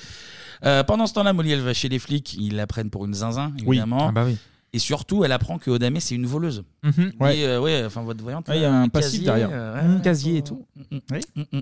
Euh, 0.64 0.84
pendant 0.84 1.08
ce 1.08 1.14
temps-là, 1.14 1.34
Molly, 1.34 1.52
elle 1.52 1.62
va 1.62 1.74
chez 1.74 1.90
les 1.90 2.00
flics, 2.00 2.34
ils 2.36 2.56
la 2.56 2.68
prennent 2.68 2.90
pour 2.90 3.06
une 3.06 3.14
zinzin, 3.14 3.52
Oui. 3.66 3.78
évidemment. 3.78 4.08
Ah 4.10 4.12
bah 4.12 4.24
oui. 4.26 4.38
Et 4.74 4.80
surtout, 4.80 5.24
elle 5.24 5.32
apprend 5.32 5.58
que 5.58 5.72
Odamé, 5.72 6.00
c'est 6.02 6.16
une 6.16 6.26
voleuse. 6.26 6.64
Mhm. 6.84 7.14
Ouais. 7.22 7.38
Et, 7.38 7.46
euh, 7.46 7.62
ouais, 7.62 7.84
enfin, 7.86 8.02
votre 8.04 8.22
voyante. 8.22 8.50
Ouais, 8.50 8.58
il 8.58 8.62
y 8.62 8.66
a 8.66 8.70
là, 8.70 8.82
un 8.82 8.90
passif 8.90 9.24
derrière. 9.24 9.50
euh, 9.52 9.96
ouais, 9.96 10.02
casier 10.02 10.38
et 10.38 10.42
tout. 10.44 10.66
Mm, 10.92 10.98
mm, 11.36 11.44
mm. 11.54 11.60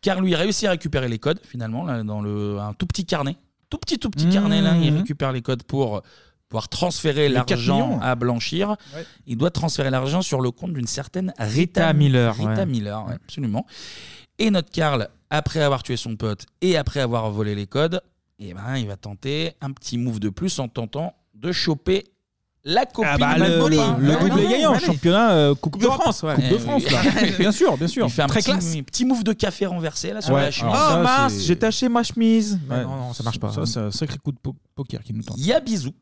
Car 0.00 0.20
lui 0.20 0.34
réussit 0.34 0.66
à 0.66 0.70
récupérer 0.70 1.08
les 1.08 1.18
codes 1.18 1.40
finalement 1.44 1.84
là, 1.84 2.02
dans 2.04 2.20
le 2.22 2.58
un 2.58 2.72
tout 2.72 2.86
petit 2.86 3.04
carnet, 3.04 3.36
tout 3.68 3.76
petit 3.78 3.98
tout 3.98 4.08
petit 4.08 4.28
carnet 4.30 4.62
là, 4.62 4.76
il 4.80 4.92
mmh. 4.92 4.96
récupère 4.98 5.32
les 5.32 5.42
codes 5.42 5.62
pour 5.64 6.02
pouvoir 6.48 6.68
transférer 6.70 7.28
Les 7.28 7.34
4 7.34 7.50
l'argent 7.50 7.86
millions. 7.88 8.00
à 8.00 8.14
blanchir. 8.14 8.76
Ouais. 8.94 9.04
Il 9.26 9.36
doit 9.36 9.50
transférer 9.50 9.90
l'argent 9.90 10.22
sur 10.22 10.40
le 10.40 10.50
compte 10.50 10.72
d'une 10.72 10.86
certaine 10.86 11.34
Rita, 11.38 11.88
Rita 11.88 11.92
Miller, 11.92 12.34
Rita 12.34 12.50
ouais. 12.54 12.66
Miller, 12.66 13.06
ouais, 13.08 13.14
absolument. 13.14 13.66
Et 14.38 14.50
notre 14.50 14.70
Carl, 14.70 15.08
après 15.28 15.60
avoir 15.60 15.82
tué 15.82 15.96
son 15.98 16.16
pote 16.16 16.46
et 16.62 16.76
après 16.78 17.00
avoir 17.00 17.30
volé 17.30 17.54
les 17.54 17.66
codes, 17.66 18.00
eh 18.38 18.54
ben, 18.54 18.76
il 18.76 18.86
va 18.86 18.96
tenter 18.96 19.52
un 19.60 19.72
petit 19.72 19.98
move 19.98 20.20
de 20.20 20.28
plus 20.28 20.58
en 20.58 20.68
tentant 20.68 21.14
de 21.34 21.52
choper 21.52 22.04
la 22.64 22.84
copine 22.86 23.10
Ah 23.14 23.18
bah, 23.18 23.34
de 23.38 23.44
le, 23.52 23.58
Molly. 23.58 23.76
le, 23.98 24.06
le 24.06 24.14
Ouais, 24.16 24.28
doublé 24.28 24.44
ouais, 24.46 24.52
gagnant, 24.52 24.78
championnat 24.78 25.30
euh, 25.32 25.54
Coupe 25.54 25.78
de. 25.78 25.86
France, 25.86 26.22
ouais. 26.22 26.34
Eh 26.38 26.42
Coupe 26.42 26.50
de. 26.52 26.58
France, 26.58 26.90
là. 26.90 27.00
bien 27.38 27.52
sûr, 27.52 27.78
bien 27.78 27.86
sûr. 27.86 28.06
Il 28.06 28.10
fait 28.12 28.22
un 28.22 28.26
Très 28.26 28.40
petit, 28.40 28.50
classe. 28.50 28.76
petit 28.84 29.04
move 29.04 29.24
de 29.24 29.32
café 29.32 29.66
renversé 29.66 30.12
là 30.12 30.20
sur 30.20 30.34
Ouais. 30.34 30.42
la 30.42 30.50
chemise. 30.50 30.74
Oh 30.76 31.02
mince, 31.02 31.38
j'ai 31.44 31.56
taché 31.58 31.88
ma 31.88 32.02
chemise. 32.02 32.58
Ouais. 32.68 32.82
Non, 32.82 32.96
non, 32.96 33.12
ça 33.14 33.22
marche 33.22 33.38
pas. 33.38 33.52
Ça, 33.52 33.64
c'est 33.64 33.78
un 33.80 33.90
sacré 33.90 34.18
coup 34.18 34.32
de 34.32 34.38
po- 34.38 34.56
poker 34.74 35.02
qui 35.02 35.14
nous 35.14 35.22
tente. 35.22 35.36
Il 35.38 35.46
y 35.46 35.52
a 35.52 35.60
bisous. 35.60 35.94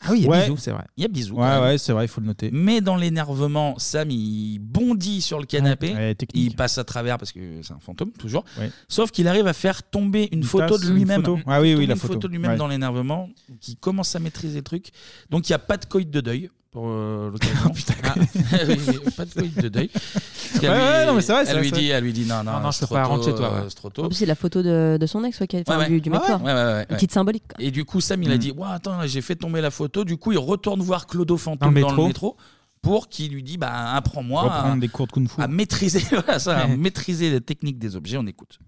Ah 0.00 0.10
oui, 0.12 0.18
il 0.20 0.24
y 0.24 0.26
a 0.26 0.30
Ouais. 0.30 0.42
bisous, 0.44 0.56
c'est 0.58 0.70
vrai. 0.70 0.84
Il 0.96 1.02
y 1.02 1.04
a 1.04 1.08
bisous. 1.08 1.34
Ouais, 1.34 1.46
même. 1.48 1.62
ouais, 1.62 1.78
c'est 1.78 1.92
vrai, 1.92 2.04
il 2.04 2.08
faut 2.08 2.20
le 2.20 2.26
noter. 2.28 2.50
Mais 2.52 2.80
dans 2.80 2.96
l'énervement, 2.96 3.78
Sam 3.78 4.10
il 4.10 4.58
bondit 4.60 5.20
sur 5.20 5.40
le 5.40 5.44
canapé. 5.46 6.14
Il 6.34 6.54
passe 6.54 6.78
à 6.78 6.84
travers 6.84 7.18
parce 7.18 7.32
que 7.32 7.62
c'est 7.62 7.72
un 7.72 7.80
fantôme 7.80 8.12
toujours. 8.12 8.44
Sauf 8.88 9.10
qu'il 9.10 9.26
arrive 9.28 9.46
à 9.46 9.52
faire 9.52 9.82
tomber 9.82 10.28
une, 10.32 10.44
photo 10.44 10.76
tasse, 10.76 10.86
de 10.86 10.92
lui-même. 10.92 11.22
photo. 11.24 11.38
Ah 11.46 11.60
oui, 11.60 11.68
oui, 11.70 11.74
Tomber 11.74 11.86
la 11.86 11.94
une 11.94 12.00
photo. 12.00 12.28
de 12.28 12.32
lui-même 12.32 12.50
Ouais. 12.52 12.56
dans 12.56 12.68
l'énervement, 12.68 13.28
qui 13.60 13.76
commence 13.76 14.14
à 14.14 14.20
maîtriser 14.20 14.58
le 14.58 14.62
truc. 14.64 14.90
Donc 15.30 15.48
il 15.48 15.52
n'y 15.52 15.56
a 15.56 15.58
pas 15.60 15.76
de 15.76 15.84
coït 15.84 16.10
de 16.10 16.20
deuil 16.20 16.50
pour 16.70 16.84
euh, 16.88 17.30
l'occasion. 17.32 17.72
Ah, 18.04 18.14
oui, 18.68 18.76
oui, 18.88 19.10
pas 19.16 19.24
de 19.24 19.60
de 19.62 19.68
deuil. 19.68 19.88
Parce 19.88 20.60
qu'elle 20.60 20.70
Ouais, 20.70 20.76
lui- 20.76 20.82
ouais, 20.84 21.06
non, 21.06 21.14
mais 21.14 21.20
c'est 21.22 21.32
vrai, 21.32 21.44
c'est 21.44 21.50
Elle 21.52 21.56
vrai, 21.56 21.62
lui 21.64 21.70
c'est 21.70 21.76
dit, 21.80 21.88
vrai. 21.88 21.96
elle 21.98 22.04
lui 22.04 22.12
dit 22.12 22.24
non, 22.26 22.42
non, 22.44 22.52
Non, 22.52 22.60
non, 22.60 22.70
je 22.70 22.78
c'est 22.78 22.86
peux 22.88 22.94
trop 22.94 23.16
pas 23.18 23.24
tôt, 23.24 23.28
euh, 23.42 23.62
ouais. 23.62 23.66
C'est 23.68 23.74
trop 23.74 23.88
En 23.88 23.90
tôt. 23.90 24.06
plus, 24.08 24.14
c'est 24.16 24.26
la 24.26 24.34
photo 24.34 24.62
de, 24.62 24.96
de 25.00 25.06
son 25.06 25.24
ex, 25.24 25.40
ouais, 25.40 25.46
qui 25.46 25.56
a- 25.56 25.60
enfin, 25.60 25.76
Ouais, 25.78 25.84
ouais. 25.84 25.88
du, 25.90 26.00
du 26.00 26.10
mec 26.10 26.22
Ouais, 26.22 26.28
mort. 26.28 26.42
ouais, 26.42 26.52
ouais, 26.52 26.54
ouais, 26.54 26.70
Une 26.72 26.76
ouais. 26.78 26.86
petite 26.86 27.12
symbolique. 27.12 27.44
quoi. 27.48 27.64
Et 27.64 27.70
du 27.70 27.84
coup, 27.84 28.00
Sam, 28.00 28.22
il 28.22 28.30
a 28.30 28.36
Mm. 28.36 28.38
dit 28.38 28.52
Ouah, 28.52 28.70
Attends, 28.72 28.98
là, 28.98 29.06
j'ai 29.06 29.22
fait 29.22 29.36
tomber 29.36 29.60
la 29.60 29.70
photo. 29.70 30.04
Du 30.04 30.16
coup, 30.16 30.32
il 30.32 30.38
retourne 30.38 30.80
voir 30.82 31.06
Clodo 31.06 31.36
Fantôme 31.36 31.74
le 31.74 31.80
dans 31.80 31.88
le 31.90 31.94
métro, 31.94 32.06
métro. 32.08 32.36
pour 32.82 33.08
qu'il 33.08 33.32
lui 33.32 33.42
dise 33.42 33.56
bah, 33.58 33.94
Apprends-moi 33.94 34.42
Reprendre 34.42 34.72
à, 34.74 34.76
des 34.76 34.88
cours 34.88 35.06
de 35.06 35.12
kung-fu. 35.12 35.40
à 35.40 35.48
maîtriser, 35.48 36.00
voilà, 36.10 36.38
ça, 36.38 36.58
à 36.58 36.66
maîtriser 36.68 37.30
les 37.30 37.40
techniques 37.40 37.78
des 37.78 37.96
objets. 37.96 38.18
On 38.18 38.26
écoute. 38.26 38.58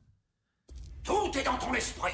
Tout 1.04 1.30
est 1.38 1.44
dans 1.44 1.56
ton 1.58 1.72
esprit. 1.74 2.12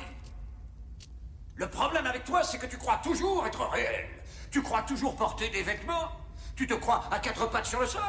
Le 1.55 1.69
problème 1.69 2.07
avec 2.07 2.25
toi, 2.25 2.43
c'est 2.43 2.59
que 2.59 2.67
tu 2.67 2.77
crois 2.77 3.01
toujours 3.03 3.45
être 3.47 3.67
réel. 3.71 4.05
Tu 4.51 4.63
crois 4.63 4.83
toujours 4.83 5.17
porter 5.17 5.49
des 5.51 5.63
vêtements? 5.63 6.11
Tu 6.55 6.67
te 6.67 6.75
crois 6.75 7.05
à 7.11 7.19
quatre 7.19 7.49
pattes 7.51 7.67
sur 7.67 7.81
le 7.81 7.87
sol? 7.87 8.01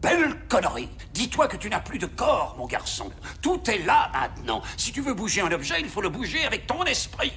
Belle 0.00 0.38
connerie. 0.48 0.90
Dis-toi 1.12 1.48
que 1.48 1.56
tu 1.56 1.70
n'as 1.70 1.80
plus 1.80 1.98
de 1.98 2.06
corps, 2.06 2.54
mon 2.58 2.66
garçon. 2.66 3.10
Tout 3.40 3.70
est 3.70 3.78
là 3.78 4.10
maintenant. 4.12 4.62
Si 4.76 4.92
tu 4.92 5.00
veux 5.00 5.14
bouger 5.14 5.40
un 5.40 5.50
objet, 5.50 5.80
il 5.80 5.88
faut 5.88 6.02
le 6.02 6.10
bouger 6.10 6.44
avec 6.44 6.66
ton 6.66 6.84
esprit. 6.84 7.32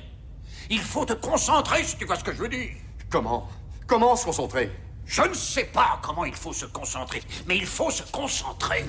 Il 0.70 0.82
faut 0.82 1.06
te 1.06 1.14
concentrer, 1.14 1.84
si 1.84 1.98
tu 1.98 2.06
vois 2.06 2.18
ce 2.18 2.24
que 2.24 2.34
je 2.34 2.40
veux 2.40 2.50
dire. 2.50 2.76
Comment? 3.10 3.48
Comment 3.88 4.16
se 4.18 4.26
concentrer? 4.26 4.70
Je 5.06 5.22
ne 5.22 5.34
sais 5.34 5.64
pas 5.64 6.00
comment 6.02 6.26
il 6.26 6.36
faut 6.36 6.52
se 6.52 6.66
concentrer, 6.66 7.24
mais 7.48 7.56
il 7.56 7.66
faut 7.66 7.90
se 7.90 8.04
concentrer. 8.12 8.86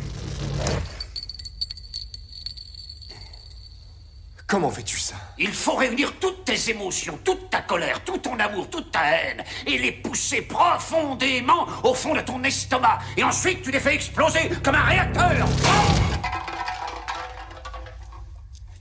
Comment 4.49 4.71
fais-tu 4.71 4.99
ça? 4.99 5.15
Il 5.37 5.53
faut 5.53 5.75
réunir 5.75 6.15
toutes 6.19 6.47
tes 6.47 6.71
émotions, 6.71 7.19
toute 7.23 7.51
ta 7.51 7.61
colère, 7.61 8.03
tout 8.03 8.17
ton 8.17 8.41
amour, 8.41 8.71
toute 8.71 8.91
ta 8.91 9.01
haine, 9.01 9.45
et 9.67 9.77
les 9.77 9.93
pousser 9.93 10.41
profondément 10.41 11.67
au 11.83 11.93
fond 11.93 12.15
de 12.15 12.23
ton 12.23 12.43
estomac. 12.43 12.99
Et 13.19 13.23
ensuite, 13.23 13.61
tu 13.61 13.71
les 13.71 13.79
fais 13.79 13.95
exploser 13.95 14.49
comme 14.65 14.75
un 14.75 14.85
réacteur. 14.85 15.47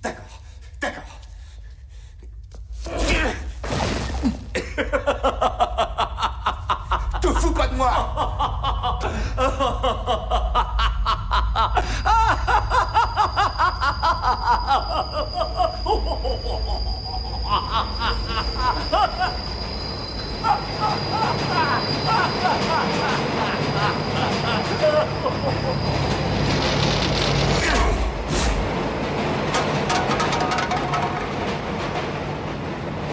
D'accord, 0.01 0.41
d'accord. 0.79 1.03
Te 7.21 7.27
fous 7.27 7.51
pas 7.51 7.67
de 7.67 7.75
moi 7.75 9.01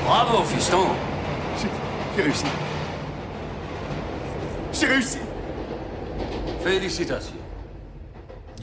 Bravo, 0.04 0.44
fiston 0.44 0.88
J'ai 2.16 2.22
réussi. 2.22 2.44
J'ai 4.72 4.86
réussi. 4.86 5.18
Félicitations. 6.62 7.43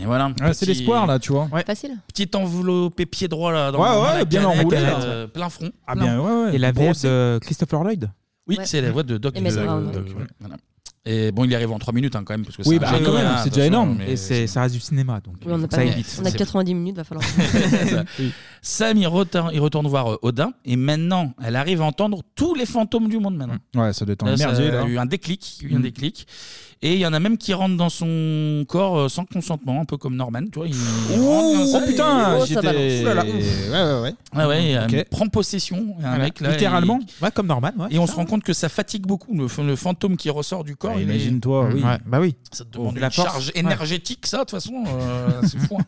Et 0.01 0.05
voilà. 0.05 0.31
Ouais, 0.41 0.53
c'est 0.53 0.65
l'espoir, 0.65 1.05
là, 1.07 1.19
tu 1.19 1.31
vois. 1.31 1.47
Facile. 1.65 1.97
Petite 2.07 2.35
enveloppé 2.35 3.05
pied 3.05 3.27
droit 3.27 3.51
là. 3.51 3.71
Dans, 3.71 3.79
Ouais, 3.81 3.89
dans 3.89 4.03
ouais, 4.03 4.17
la 4.19 4.25
bien 4.25 4.41
canette, 4.41 4.59
enroulé, 4.59 4.79
là. 4.81 4.99
euh, 5.01 5.27
plein 5.27 5.49
front. 5.49 5.71
Ah, 5.87 5.93
plein. 5.93 6.03
bien, 6.03 6.19
ouais, 6.19 6.43
ouais. 6.49 6.55
Et 6.55 6.57
la 6.57 6.71
voix 6.71 6.85
Brossé. 6.85 7.07
de 7.07 7.39
Christopher 7.41 7.83
Lloyd 7.83 8.09
Oui, 8.47 8.57
Ouais. 8.57 8.65
c'est 8.65 8.81
la 8.81 8.91
voix 8.91 9.03
de 9.03 9.17
Doc. 9.17 9.37
Et 9.37 9.41
Mason 9.41 9.61
de- 9.61 9.65
Brown. 9.65 9.91
Doc, 9.91 10.05
ouais, 10.07 10.25
voilà. 10.39 10.55
Et 11.03 11.31
bon, 11.31 11.45
il 11.45 11.51
y 11.51 11.55
arrive 11.55 11.71
en 11.71 11.79
3 11.79 11.93
minutes 11.95 12.15
hein, 12.15 12.21
quand 12.23 12.33
même. 12.35 12.45
Parce 12.45 12.57
que 12.57 12.61
Oui, 12.61 12.75
c'est 12.75 12.79
bah, 12.79 12.91
quand 13.03 13.13
même, 13.13 13.25
hein, 13.25 13.37
c'est 13.43 13.49
déjà 13.49 13.65
énorme. 13.65 13.95
mais 13.97 14.11
Et 14.11 14.15
c'est, 14.17 14.45
ça 14.45 14.61
reste 14.61 14.75
du 14.75 14.79
cinéma, 14.81 15.19
donc 15.19 15.35
Oui, 15.43 15.51
on 15.51 15.57
n'a 15.57 15.67
ça 15.69 15.83
évite. 15.83 16.19
on 16.21 16.25
a 16.25 16.31
90 16.31 16.75
minutes, 16.75 16.95
va 16.97 17.03
falloir. 17.03 17.25
Ça. 17.89 18.03
Sam, 18.61 18.97
il 18.97 19.07
retourne, 19.07 19.49
il 19.51 19.59
retourne 19.59 19.87
voir 19.87 20.13
euh, 20.13 20.17
Odin, 20.21 20.53
et 20.63 20.75
maintenant, 20.75 21.33
elle 21.43 21.55
arrive 21.55 21.81
à 21.81 21.85
entendre 21.85 22.21
tous 22.35 22.53
les 22.53 22.67
fantômes 22.67 23.09
du 23.09 23.17
monde 23.17 23.35
maintenant. 23.35 23.57
Ouais, 23.75 23.93
ça 23.93 24.05
doit 24.05 24.13
être 24.13 24.23
un 24.27 24.35
Là, 24.35 24.81
a 24.81 24.85
eu 24.87 24.99
un 24.99 25.05
déclic, 25.07 25.59
il 25.61 25.67
y 25.67 25.69
a 25.69 25.73
eu 25.73 25.75
un 25.75 25.79
Mm. 25.79 25.83
déclic. 25.83 26.27
Et 26.83 26.93
il 26.95 26.99
y 26.99 27.05
en 27.05 27.13
a 27.13 27.19
même 27.19 27.37
qui 27.37 27.53
rentrent 27.53 27.77
dans 27.77 27.89
son 27.89 28.65
corps 28.67 28.97
euh, 28.97 29.07
sans 29.07 29.23
consentement, 29.25 29.79
un 29.81 29.85
peu 29.85 29.97
comme 29.97 30.15
Norman, 30.15 30.41
tu 30.51 30.57
vois. 30.57 30.67
Il, 30.67 30.73
il 30.73 31.19
rentre 31.19 31.57
comme 31.57 31.67
ça, 31.67 31.77
oh, 31.79 31.85
putain, 31.87 32.39
il- 32.39 32.45
j'étais- 32.47 33.01
Oulala. 33.03 33.23
Ouais, 33.23 33.31
ouais, 33.33 34.01
ouais. 34.01 34.13
Ouais, 34.35 34.45
ouais, 34.45 34.77
Ok. 34.85 34.91
il 34.93 35.05
prend 35.05 35.27
possession. 35.27 35.95
Il 35.99 36.01
y 36.01 36.05
a 36.05 36.07
un 36.07 36.09
Voilà. 36.15 36.23
mec 36.23 36.39
là. 36.39 36.49
Littéralement. 36.51 36.99
Ouais, 37.21 37.29
comme 37.29 37.45
Norman. 37.45 37.69
Ouais, 37.77 37.85
et 37.91 37.99
on 37.99 38.07
se 38.07 38.13
ça. 38.13 38.17
rend 38.17 38.25
compte 38.25 38.41
que 38.43 38.53
ça 38.53 38.67
fatigue 38.67 39.05
beaucoup. 39.05 39.31
Le, 39.35 39.45
le 39.63 39.75
fantôme 39.75 40.17
qui 40.17 40.31
ressort 40.31 40.63
du 40.63 40.75
corps. 40.75 40.93
Il 40.95 41.01
est- 41.01 41.03
imagine-toi, 41.03 41.69
oui. 41.71 41.83
Ouais, 41.83 41.97
bah 42.05 42.19
oui. 42.19 42.33
Ça 42.51 42.63
te 42.65 42.69
Oh, 42.77 42.79
demande 42.79 42.97
la 42.97 43.07
une 43.07 43.11
charge 43.13 43.47
Ouais. 43.53 43.59
énergétique, 43.59 44.25
ça, 44.25 44.37
de 44.37 44.41
toute 44.45 44.51
façon. 44.51 44.83
euh, 44.87 45.29
c'est 45.43 45.59
fou. 45.59 45.77
hein. 45.79 45.83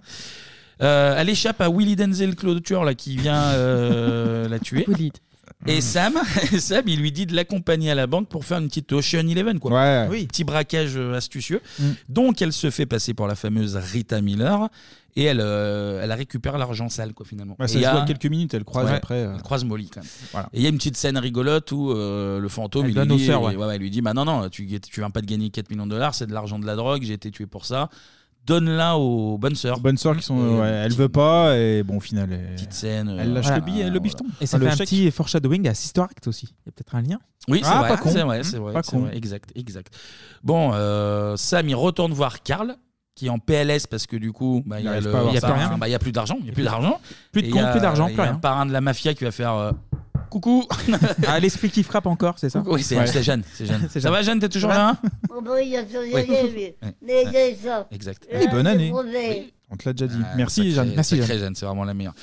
Euh, 0.84 1.16
elle 1.18 1.30
échappe 1.30 1.60
à 1.62 1.70
Willy 1.70 1.96
Denzel, 1.96 2.36
Claude 2.36 2.62
Tueur, 2.62 2.84
là, 2.84 2.94
qui 2.94 3.18
vient 3.18 3.42
euh, 3.46 4.48
la 4.48 4.60
tuer. 4.60 4.86
Et 5.68 5.82
Sam, 5.82 6.14
Sam, 6.60 6.84
il 6.88 7.00
lui 7.00 7.12
dit 7.12 7.26
de 7.26 7.36
l'accompagner 7.36 7.92
à 7.92 7.96
la 7.96 8.08
banque 8.08 8.28
pour 8.30 8.46
faire 8.46 8.58
une 8.60 8.68
petite 8.68 8.92
Ocean 8.94 9.28
Eleven, 9.28 9.60
quoi. 9.60 9.72
Ouais. 9.72 10.08
Oui. 10.10 10.28
Petit 10.28 10.44
braquage 10.44 10.94
euh, 10.98 11.14
astucieux. 11.16 11.62
Mm. 11.80 11.84
Donc, 12.10 12.42
elle 12.42 12.54
se 12.54 12.70
fait 12.70 12.86
passer 12.86 13.14
pour 13.14 13.28
la 13.28 13.36
fameuse 13.36 13.76
Rita 13.76 14.20
Miller 14.22 14.70
et 15.16 15.24
elle, 15.26 15.40
euh, 15.42 16.02
elle 16.04 16.12
récupère 16.12 16.58
l'argent 16.58 16.90
sale, 16.90 17.14
quoi, 17.14 17.26
finalement. 17.26 17.56
Ouais, 17.60 17.66
Et 17.66 17.68
ça 17.70 17.76
il 17.78 17.82
y 17.82 17.84
se 17.84 17.90
a- 17.90 17.94
voit 17.94 18.02
quelques 18.06 18.26
minutes, 18.26 18.54
elle 18.56 18.64
croise 18.64 18.88
Ouais, 18.90 18.96
après. 18.96 19.16
euh, 19.26 19.36
Elle 19.36 19.42
croise 19.44 19.64
Molly, 19.64 19.90
quand 19.90 20.02
même. 20.02 20.10
Voilà. 20.32 20.50
Et 20.54 20.58
il 20.58 20.64
y 20.64 20.66
a 20.66 20.70
une 20.70 20.78
petite 20.78 20.98
scène 20.98 21.18
rigolote 21.18 21.72
où 21.72 21.92
euh, 21.92 22.40
le 22.40 22.50
fantôme 22.50 22.86
Elle 22.86 22.92
il 22.92 22.96
donne 22.96 23.08
lui, 23.10 23.16
aux 23.16 23.18
dit, 23.18 23.26
sœurs, 23.28 23.42
ouais. 23.44 23.56
ouais, 23.56 23.66
ouais, 23.68 23.76
il 23.76 23.80
lui 23.80 23.90
dit 23.92 24.02
Bah 24.02 24.14
non, 24.14 24.26
non, 24.26 24.50
tu, 24.50 24.66
tu 24.68 25.00
viens 25.00 25.12
pas 25.12 25.22
de 25.22 25.28
gagner 25.28 25.50
4 25.52 25.70
millions 25.70 25.86
de 25.86 25.92
dollars, 25.92 26.16
c'est 26.16 26.26
de 26.28 26.34
l'argent 26.34 26.58
de 26.60 26.66
la 26.66 26.76
drogue, 26.76 27.04
j'ai 27.04 27.14
été 27.14 27.30
tué 27.32 27.46
pour 27.46 27.66
ça. 27.66 27.90
Donne-la 28.46 28.98
aux 28.98 29.38
bonnes 29.38 29.56
sœurs. 29.56 29.80
Bonnes 29.80 29.98
sœurs 29.98 30.18
qui 30.18 30.24
sont. 30.24 30.38
Ouais, 30.60 30.68
elle 30.68 30.94
veut 30.94 31.08
pas, 31.10 31.58
et 31.58 31.82
bon, 31.84 31.98
au 31.98 32.00
final. 32.02 32.30
Elle, 32.34 32.56
Petite 32.56 32.74
scène. 32.74 33.08
euh, 33.08 33.18
elle 33.22 33.32
lâche 33.34 33.46
voilà. 33.46 33.60
le 33.60 33.66
billet, 33.66 33.90
le 33.90 34.00
bifton. 34.00 34.26
Et 34.42 34.46
ça 34.46 34.58
Enfin, 34.58 34.66
fait 34.66 34.66
le 34.66 34.72
un 34.74 34.76
chèque. 34.76 34.90
petit 34.90 35.12
foreshadowing 35.12 35.68
à 35.70 35.74
Sister 35.74 36.02
Act 36.02 36.28
aussi. 36.28 36.48
Il 36.48 36.66
y 36.66 36.70
a 36.70 36.72
peut-être 36.74 36.96
un 36.96 37.02
lien 37.02 37.20
Oui, 37.48 37.62
c'est 37.64 37.70
Ah, 37.72 37.80
vrai, 37.80 37.90
pas 37.90 37.98
con. 37.98 38.10
c'est 38.12 38.22
vrai, 38.24 38.44
c'est 38.44 38.58
vrai, 38.58 38.74
Pas 38.74 38.84
c'est 38.84 38.92
con. 38.92 39.00
vrai, 39.04 39.16
exact, 39.16 39.52
exact. 39.56 39.94
Bon, 40.44 40.72
euh, 40.74 41.38
Sam, 41.38 41.70
il 41.70 41.76
retourne 41.76 42.12
voir 42.12 42.44
Karl, 42.44 42.76
qui 43.16 43.28
est 43.28 43.30
en 43.30 43.40
PLS 43.40 43.88
parce 43.88 44.08
que 44.08 44.18
du 44.18 44.32
coup, 44.34 44.62
bah, 44.66 44.80
il 44.80 44.86
y 44.86 44.88
a, 44.90 44.92
arrive 44.92 45.06
le- 45.06 45.12
pas 45.12 45.18
à 45.18 45.20
avoir 45.22 45.34
il 45.34 45.36
y 45.36 45.38
a 45.38 45.42
ça. 45.42 45.48
plus 45.52 45.60
rien. 45.60 45.78
Bah, 45.78 45.88
il 45.88 45.92
y 45.92 45.96
a 45.96 46.00
plus 46.00 46.12
d'argent, 46.12 46.38
il 46.42 46.48
y 46.48 46.50
a 46.50 46.54
plus 46.54 46.64
d'argent. 46.64 47.00
Plus 47.32 47.44
de 47.44 47.48
Et 47.48 47.50
compte, 47.52 47.62
il 47.62 47.64
y 47.64 47.68
a- 47.68 47.72
plus 47.72 47.80
d'argent, 47.82 48.08
il 48.08 48.12
y 48.12 48.14
plus 48.16 48.22
a 48.22 48.26
rien. 48.26 48.34
un 48.34 48.40
parrain 48.40 48.66
de 48.66 48.72
la 48.74 48.82
mafia 48.82 49.14
qui 49.14 49.24
va 49.24 49.32
faire 49.32 49.54
euh, 49.54 49.72
coucou. 50.34 50.66
Ah, 51.28 51.40
l'esprit 51.40 51.70
qui 51.70 51.84
frappe 51.84 52.06
encore, 52.08 52.38
c'est 52.40 52.50
ça 52.50 52.64
Oui, 52.66 52.84
c'est 52.84 52.98
Ouais. 52.98 53.08
c'est 53.08 53.24
Jeanne, 53.24 53.44
c'est 53.54 53.66
Jeanne. 53.66 53.88
Ça 54.00 54.12
va, 54.12 54.22
Jeanne, 54.22 54.40
t'es 54.40 54.50
toujours 54.50 54.70
là 54.70 54.98
ça. 55.02 55.10
Exact. 57.92 58.28
Euh, 58.34 58.42
Et 58.42 58.48
bonne 58.48 58.68
année. 58.68 58.92
On 59.70 59.76
te 59.78 59.88
l'a 59.90 59.94
déjà 59.94 60.08
dit. 60.08 60.20
Ah, 60.24 60.34
Merci, 60.38 60.62
sacré- 60.62 60.72
Jeanne. 60.76 60.92
Merci, 60.96 61.18
sacré 61.18 61.40
Jeanne. 61.40 61.56
C'est 61.56 61.66
vraiment 61.66 61.84
la 61.84 61.94
meilleure. 61.94 62.14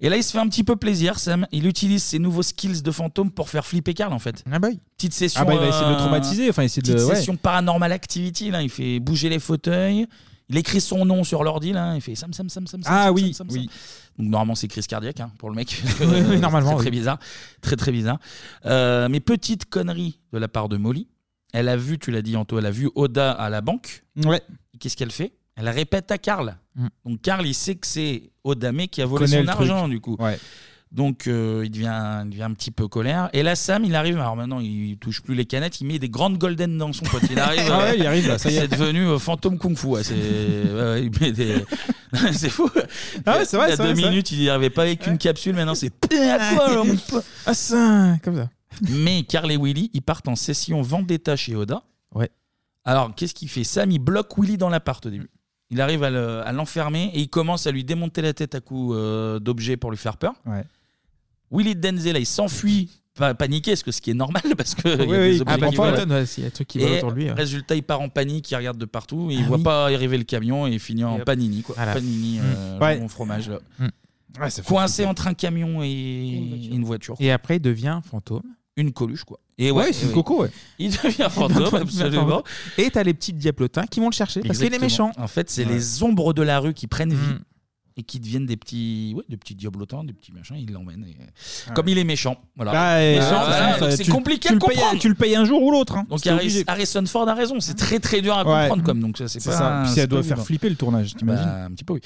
Et 0.00 0.08
là, 0.08 0.16
il 0.16 0.22
se 0.24 0.32
fait 0.32 0.38
un 0.38 0.48
petit 0.48 0.64
peu 0.64 0.76
plaisir, 0.76 1.18
Sam. 1.18 1.46
Il 1.52 1.66
utilise 1.66 2.02
ses 2.02 2.18
nouveaux 2.18 2.42
skills 2.42 2.82
de 2.82 2.90
fantôme 2.90 3.30
pour 3.30 3.48
faire 3.48 3.64
flipper 3.64 3.94
Karl, 3.94 4.12
en 4.12 4.18
fait. 4.18 4.42
Ah 4.50 4.58
bah 4.58 4.68
oui. 4.70 4.80
Petite 4.96 5.14
session. 5.14 5.40
Ah 5.42 5.44
bah, 5.44 5.54
il 5.54 5.60
va 5.60 5.68
essayer 5.68 5.84
de 5.84 5.90
le 5.90 5.94
euh, 5.94 5.98
traumatiser, 5.98 6.50
enfin, 6.50 6.62
essayer 6.64 6.82
de 6.82 6.88
Petite 6.88 6.98
le- 7.00 7.06
ouais. 7.06 7.14
session 7.16 7.36
paranormal 7.36 7.92
activity, 7.92 8.50
là. 8.50 8.62
Il 8.62 8.68
fait 8.70 8.98
bouger 9.00 9.28
les 9.28 9.38
fauteuils. 9.38 10.06
Il 10.52 10.58
écrit 10.58 10.80
son 10.82 11.04
nom 11.06 11.24
sur 11.24 11.42
l'ordi, 11.42 11.72
là. 11.72 11.94
Il 11.94 12.00
fait 12.02 12.14
Sam, 12.14 12.32
Sam, 12.32 12.48
Sam, 12.48 12.66
Sam. 12.66 12.82
Sam, 12.82 12.92
Ah 12.94 13.04
Sam, 13.06 13.14
oui, 13.14 13.34
Sam, 13.34 13.48
Sam, 13.50 13.58
oui. 13.58 13.68
Sam. 13.70 13.78
Donc, 14.18 14.30
normalement, 14.30 14.54
c'est 14.54 14.68
crise 14.68 14.86
cardiaque 14.86 15.18
hein, 15.20 15.32
pour 15.38 15.48
le 15.48 15.56
mec. 15.56 15.82
Oui, 16.00 16.38
normalement, 16.38 16.76
très 16.76 16.84
oui. 16.84 16.90
bizarre. 16.90 17.18
Très, 17.62 17.76
très 17.76 17.90
bizarre. 17.90 18.18
Euh, 18.66 19.08
mais 19.08 19.20
petite 19.20 19.64
connerie 19.64 20.20
de 20.32 20.38
la 20.38 20.48
part 20.48 20.68
de 20.68 20.76
Molly. 20.76 21.08
Elle 21.54 21.68
a 21.68 21.76
vu, 21.76 21.98
tu 21.98 22.10
l'as 22.10 22.22
dit, 22.22 22.36
Anto, 22.36 22.58
elle 22.58 22.66
a 22.66 22.70
vu 22.70 22.90
Oda 22.94 23.32
à 23.32 23.48
la 23.50 23.60
banque. 23.62 24.04
Ouais. 24.24 24.42
Qu'est-ce 24.78 24.96
qu'elle 24.96 25.10
fait? 25.10 25.32
Elle 25.56 25.68
répète 25.68 26.10
à 26.10 26.18
Karl. 26.18 26.56
Mm. 26.74 26.86
Donc 27.06 27.20
Karl, 27.22 27.46
il 27.46 27.54
sait 27.54 27.74
que 27.74 27.86
c'est 27.86 28.30
Odame 28.44 28.86
qui 28.88 29.02
a 29.02 29.06
volé 29.06 29.24
Connaît 29.26 29.36
son 29.36 29.42
le 29.42 29.48
truc. 29.48 29.70
argent, 29.70 29.88
du 29.88 30.00
coup. 30.00 30.16
Ouais. 30.18 30.38
Donc 30.92 31.26
euh, 31.26 31.62
il, 31.64 31.70
devient, 31.70 32.20
il 32.24 32.30
devient 32.30 32.42
un 32.42 32.52
petit 32.52 32.70
peu 32.70 32.86
colère. 32.86 33.30
Et 33.32 33.42
là, 33.42 33.56
Sam, 33.56 33.82
il 33.84 33.94
arrive. 33.94 34.18
Alors 34.18 34.36
maintenant, 34.36 34.60
il 34.60 34.98
touche 34.98 35.22
plus 35.22 35.34
les 35.34 35.46
canettes. 35.46 35.80
Il 35.80 35.86
met 35.86 35.98
des 35.98 36.10
grandes 36.10 36.36
golden 36.36 36.76
dans 36.76 36.92
son 36.92 37.06
pote. 37.06 37.22
Il 37.30 37.38
arrive. 37.40 37.62
Ah 37.70 37.78
ouais, 37.78 37.98
il 37.98 38.06
arrive, 38.06 38.28
là, 38.28 38.36
ça 38.36 38.50
y 38.50 38.56
est. 38.56 38.60
C'est 38.60 38.68
devenu 38.68 39.06
euh, 39.06 39.18
fantôme 39.18 39.58
kung 39.58 39.74
fu. 39.76 39.86
ouais, 39.86 40.04
c'est 40.04 40.14
ouais, 40.14 40.72
ouais, 40.82 41.04
il 41.04 41.20
met 41.20 41.32
des. 41.32 41.64
c'est 42.32 42.50
fou. 42.50 42.68
Ah 43.24 43.38
ouais, 43.38 43.44
c'est 43.46 43.56
vrai, 43.56 43.68
Il 43.68 43.70
y 43.70 43.72
a 43.72 43.76
c'est 43.76 43.82
deux 43.82 43.88
vrai, 43.88 43.94
c'est 43.94 44.00
vrai. 44.02 44.10
minutes, 44.10 44.32
il 44.32 44.38
n'y 44.40 44.48
arrivait 44.50 44.68
pas 44.68 44.82
avec 44.82 45.06
une 45.06 45.16
capsule. 45.16 45.54
Maintenant, 45.54 45.74
c'est. 45.74 45.92
À 46.12 46.54
quoi, 46.54 46.74
là, 46.74 46.84
mon 46.84 46.96
pote 46.96 47.24
Ah 47.46 47.54
ça, 47.54 48.16
comme 48.22 48.36
ça. 48.36 48.50
mais 48.90 49.22
Carl 49.22 49.50
et 49.50 49.56
Willy, 49.56 49.90
ils 49.94 50.02
partent 50.02 50.28
en 50.28 50.36
session 50.36 50.82
vendetta 50.82 51.36
chez 51.36 51.54
Oda. 51.56 51.82
Ouais. 52.14 52.28
Alors, 52.84 53.14
qu'est-ce 53.14 53.32
qu'il 53.32 53.48
fait? 53.48 53.64
Sam, 53.64 53.90
il 53.92 53.98
bloque 53.98 54.36
Willy 54.36 54.58
dans 54.58 54.68
l'appart 54.68 55.06
au 55.06 55.10
début. 55.10 55.30
Il 55.70 55.80
arrive 55.80 56.02
à 56.04 56.10
le- 56.10 56.42
à 56.44 56.52
l'enfermer 56.52 57.10
et 57.14 57.20
il 57.20 57.30
commence 57.30 57.66
à 57.66 57.70
lui 57.70 57.82
démonter 57.82 58.20
la 58.20 58.34
tête 58.34 58.54
à 58.54 58.60
coups 58.60 58.94
euh, 58.94 59.38
d'objets 59.38 59.78
pour 59.78 59.90
lui 59.90 59.96
faire 59.96 60.18
peur. 60.18 60.34
Ouais. 60.44 60.64
Willy 61.52 61.76
Denzel, 61.76 62.16
il 62.16 62.26
s'enfuit, 62.26 62.88
paniqué, 63.38 63.76
ce 63.76 63.84
que 63.84 63.92
ce 63.92 64.00
qui 64.00 64.10
est 64.10 64.14
normal 64.14 64.42
parce 64.56 64.74
que 64.74 64.88
il 64.88 64.90
y 64.90 64.94
a 64.94 64.96
des 64.96 65.04
oui, 65.04 65.40
objets 65.40 65.54
qui 65.66 65.70
tu 65.70 65.76
volent. 65.76 65.90
m'étonnes, 65.92 66.12
ouais, 66.12 66.26
s'il 66.26 66.42
y 66.44 66.46
a 66.46 66.48
des 66.50 66.54
trucs 66.54 66.68
qui 66.68 66.78
volent 66.78 66.92
Et 66.92 66.96
autour 66.98 67.10
de 67.12 67.16
lui, 67.16 67.24
ouais. 67.26 67.32
Résultat, 67.32 67.74
il 67.76 67.82
part 67.82 68.00
en 68.00 68.08
panique, 68.08 68.50
il 68.50 68.56
regarde 68.56 68.78
de 68.78 68.84
partout, 68.86 69.30
et 69.30 69.34
il 69.34 69.42
Ah 69.44 69.46
voit 69.48 69.58
oui. 69.58 69.62
pas 69.62 69.84
arriver 69.84 70.16
le 70.18 70.24
camion 70.24 70.66
et 70.66 70.70
il 70.72 70.80
finit 70.80 71.04
en 71.04 71.18
panini, 71.20 71.62
quoi. 71.62 71.74
Voilà. 71.76 71.92
Panini, 71.94 72.38
Mm. 72.38 72.42
euh, 72.56 72.78
Ouais. 72.80 73.08
fromage. 73.08 73.50
Là. 73.50 73.58
Mm. 73.78 73.88
Coincé 74.66 75.04
entre 75.04 75.26
un 75.26 75.34
camion 75.34 75.82
et 75.82 76.68
une 76.72 76.84
voiture. 76.84 77.16
Et 77.20 77.30
après, 77.30 77.56
il 77.56 77.60
devient 77.60 78.00
fantôme. 78.08 78.42
Une 78.78 78.90
coluche, 78.90 79.24
quoi. 79.24 79.38
Et 79.58 79.70
ouais, 79.70 79.92
c'est 79.92 80.06
une 80.06 80.12
coco, 80.12 80.42
ouais. 80.44 80.50
Il 80.78 80.90
devient 80.90 81.28
fantôme, 81.30 81.74
absolument. 81.82 82.42
Et 82.78 82.88
t'as 82.90 83.02
les 83.02 83.12
petits 83.12 83.34
diablotins 83.34 83.84
qui 83.84 84.00
vont 84.00 84.08
le 84.08 84.14
chercher 84.14 84.40
parce 84.40 84.56
qu'il 84.58 84.64
est 84.72 84.74
Exactement. 84.74 85.08
méchant. 85.08 85.22
En 85.22 85.28
fait, 85.28 85.50
c'est 85.50 85.66
Ouais. 85.66 85.74
les 85.74 86.02
ombres 86.02 86.32
de 86.32 86.40
la 86.40 86.58
rue 86.58 86.72
qui 86.72 86.86
prennent 86.86 87.12
vie 87.12 87.34
Mm. 87.34 87.40
Et 87.96 88.02
qui 88.02 88.20
deviennent 88.20 88.46
des 88.46 88.56
petits, 88.56 89.12
ouais, 89.16 89.24
des 89.28 89.36
petits 89.36 89.54
diablotins, 89.54 90.04
des 90.04 90.12
petits 90.12 90.32
machins. 90.32 90.56
Il 90.58 90.72
l'emmène. 90.72 91.04
et- 91.04 91.12
Ouais. 91.22 91.74
Comme 91.74 91.88
il 91.88 91.98
est 91.98 92.04
méchant, 92.04 92.36
voilà. 92.56 92.72
Bah, 92.72 93.02
et 93.02 93.16
Méchant, 93.16 93.28
ça, 93.28 93.36
voilà, 93.46 93.56
ça, 93.74 93.80
donc 93.80 93.90
ça, 93.90 93.96
c'est 93.96 94.04
tu- 94.04 94.10
compliqué 94.10 94.48
tu 94.48 94.48
à 94.48 94.52
le 94.54 94.58
payes- 94.60 94.68
comprendre. 94.76 94.98
Tu 95.00 95.08
le 95.08 95.14
payes 95.14 95.36
un 95.36 95.44
jour 95.44 95.62
ou 95.62 95.70
l'autre. 95.70 95.96
hein. 95.96 96.06
Donc 96.08 96.20
C'est 96.22 96.30
Harris- 96.30 96.40
obligé. 96.46 96.64
Harrison 96.66 97.04
Ford 97.06 97.28
a 97.28 97.34
raison. 97.34 97.60
C'est 97.60 97.74
très 97.74 97.98
très 98.00 98.20
dur 98.22 98.34
à 98.36 98.44
Ouais. 98.44 98.62
comprendre 98.62 98.82
comme 98.82 99.00
donc 99.00 99.18
ça 99.18 99.28
c'est 99.28 99.40
C'est 99.40 99.50
pas. 99.50 99.56
ça. 99.56 99.80
Puis 99.84 99.92
c'est 99.94 100.00
elle 100.02 100.08
doit 100.08 100.20
pas 100.20 100.24
faire 100.24 100.32
évident. 100.38 100.44
flipper 100.46 100.70
le 100.70 100.76
tournage, 100.76 101.14
t'imagines 101.14 101.44
Bah, 101.44 101.64
un 101.66 101.70
petit 101.72 101.84
peu 101.84 101.94
oui. 101.94 102.00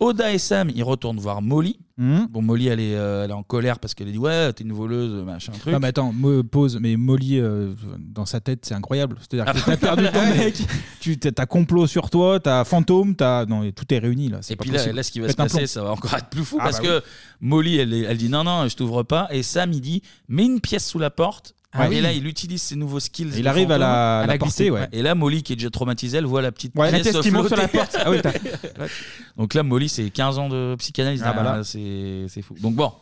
Oda 0.00 0.32
et 0.32 0.38
Sam 0.38 0.70
ils 0.74 0.82
retournent 0.82 1.18
voir 1.18 1.42
Molly. 1.42 1.78
Mhm. 1.98 2.26
Bon 2.30 2.42
Molly 2.42 2.66
elle 2.68 2.80
est, 2.80 2.94
euh, 2.94 3.24
elle 3.24 3.30
est 3.30 3.34
en 3.34 3.42
colère 3.42 3.78
parce 3.78 3.94
qu'elle 3.94 4.08
a 4.08 4.12
dit 4.12 4.18
ouais 4.18 4.52
t'es 4.52 4.64
une 4.64 4.72
voleuse 4.74 5.24
machin 5.24 5.52
truc. 5.52 5.72
Non 5.72 5.78
mais 5.80 5.88
attends, 5.88 6.12
me 6.12 6.42
pause, 6.42 6.78
mais 6.80 6.94
Molly 6.96 7.38
euh, 7.40 7.72
dans 7.98 8.26
sa 8.26 8.40
tête 8.40 8.66
c'est 8.66 8.74
incroyable. 8.74 9.16
C'est-à-dire 9.20 9.50
que 9.52 9.60
t'as 9.70 9.76
perdu 9.78 10.04
ton 10.12 10.26
mec, 10.36 10.56
tu 11.00 11.18
t'as 11.18 11.32
t'as 11.32 11.46
complot 11.46 11.86
sur 11.86 12.10
toi, 12.10 12.38
t'as 12.38 12.64
fantôme, 12.64 13.14
t'as 13.14 13.46
non 13.46 13.62
et 13.62 13.72
tout 13.72 13.86
est 13.94 13.98
réuni 13.98 14.28
là. 14.28 14.38
c'est 14.42 14.52
Et 14.54 14.56
pas 14.56 14.62
puis 14.62 14.72
là, 14.72 14.78
possible. 14.78 14.96
là, 14.96 15.02
ce 15.02 15.10
qui 15.10 15.20
va 15.20 15.25
Faites 15.26 15.32
se 15.32 15.36
passer, 15.36 15.66
ça 15.66 15.82
va 15.82 15.90
encore 15.92 16.14
être 16.14 16.28
plus 16.28 16.44
fou 16.44 16.56
Ah 16.60 16.64
parce 16.64 16.78
bah 16.80 16.84
que 17.00 17.02
Molly, 17.40 17.76
elle, 17.78 17.92
elle 17.92 18.16
dit 18.16 18.28
non, 18.28 18.44
non, 18.44 18.66
je 18.68 18.74
t'ouvre 18.76 19.02
pas. 19.02 19.28
Et 19.30 19.42
Sam, 19.42 19.72
il 19.72 19.80
dit 19.80 20.02
mets 20.28 20.44
une 20.44 20.60
pièce 20.60 20.86
sous 20.86 20.98
la 20.98 21.10
porte. 21.10 21.54
Ah 21.78 21.86
et 21.86 21.88
oui. 21.90 22.00
là, 22.00 22.12
il 22.12 22.26
utilise 22.26 22.62
ses 22.62 22.74
nouveaux 22.76 23.00
skills. 23.00 23.32
Il 23.36 23.46
arrive 23.48 23.70
à 23.70 23.76
la- 23.76 23.86
fantôme. 23.86 23.94
à 23.94 23.96
la 23.96 24.22
À 24.22 24.26
la 24.26 24.38
porter, 24.38 24.64
glisser. 24.64 24.70
ouais. 24.70 24.88
Et 24.92 25.02
là, 25.02 25.14
Molly, 25.14 25.42
qui 25.42 25.52
est 25.52 25.56
déjà 25.56 25.68
traumatisée, 25.68 26.16
elle 26.18 26.24
voit 26.24 26.40
la 26.40 26.50
petite 26.50 26.72
Ouais, 26.74 26.90
la 26.90 27.00
pièce 27.00 27.18
qui 27.20 27.30
monte 27.30 27.48
sur 27.48 27.56
la 27.56 27.68
porte. 27.68 27.96
Ah 28.02 28.10
oui, 28.10 28.18
t'as- 28.22 28.32
Donc 29.36 29.52
là, 29.52 29.62
Molly, 29.62 29.88
c'est 29.90 30.08
15 30.10 30.38
ans 30.38 30.48
de 30.48 30.74
psychanalyse. 30.78 31.22
Ah 31.24 31.32
bah 31.34 31.42
là. 31.42 31.64
c'est 31.64 32.26
c'est 32.28 32.40
fou. 32.42 32.54
Donc 32.60 32.74
bon. 32.74 32.92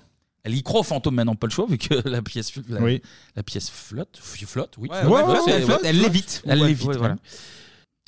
Elle 0.47 0.55
y 0.57 0.63
croit 0.63 0.81
au 0.81 0.83
fantôme 0.83 1.15
maintenant, 1.15 1.35
pas 1.37 1.47
le 1.47 1.53
choix, 1.53 1.65
vu 1.67 1.79
que 1.79 2.07
la 2.07 2.21
pièce, 2.21 2.53
la, 2.69 2.81
Oui. 2.83 3.01
la 3.35 3.43
pièce 3.43 3.71
flotte. 3.71 4.19
Flotte, 4.23 4.75
oui. 4.77 4.91
Ouais, 4.91 5.03
ouais, 5.03 5.23
ouais, 5.23 5.23
elle 5.23 5.25
flotte, 5.25 5.47
ouais, 5.47 5.53
elle 5.55 5.65
flotte. 5.65 5.83
lévite. 6.03 6.43
Elle 6.47 6.61
Ouais, 6.61 6.67
lévite, 6.69 6.87
ouais, 6.89 6.97
voilà. 6.99 7.17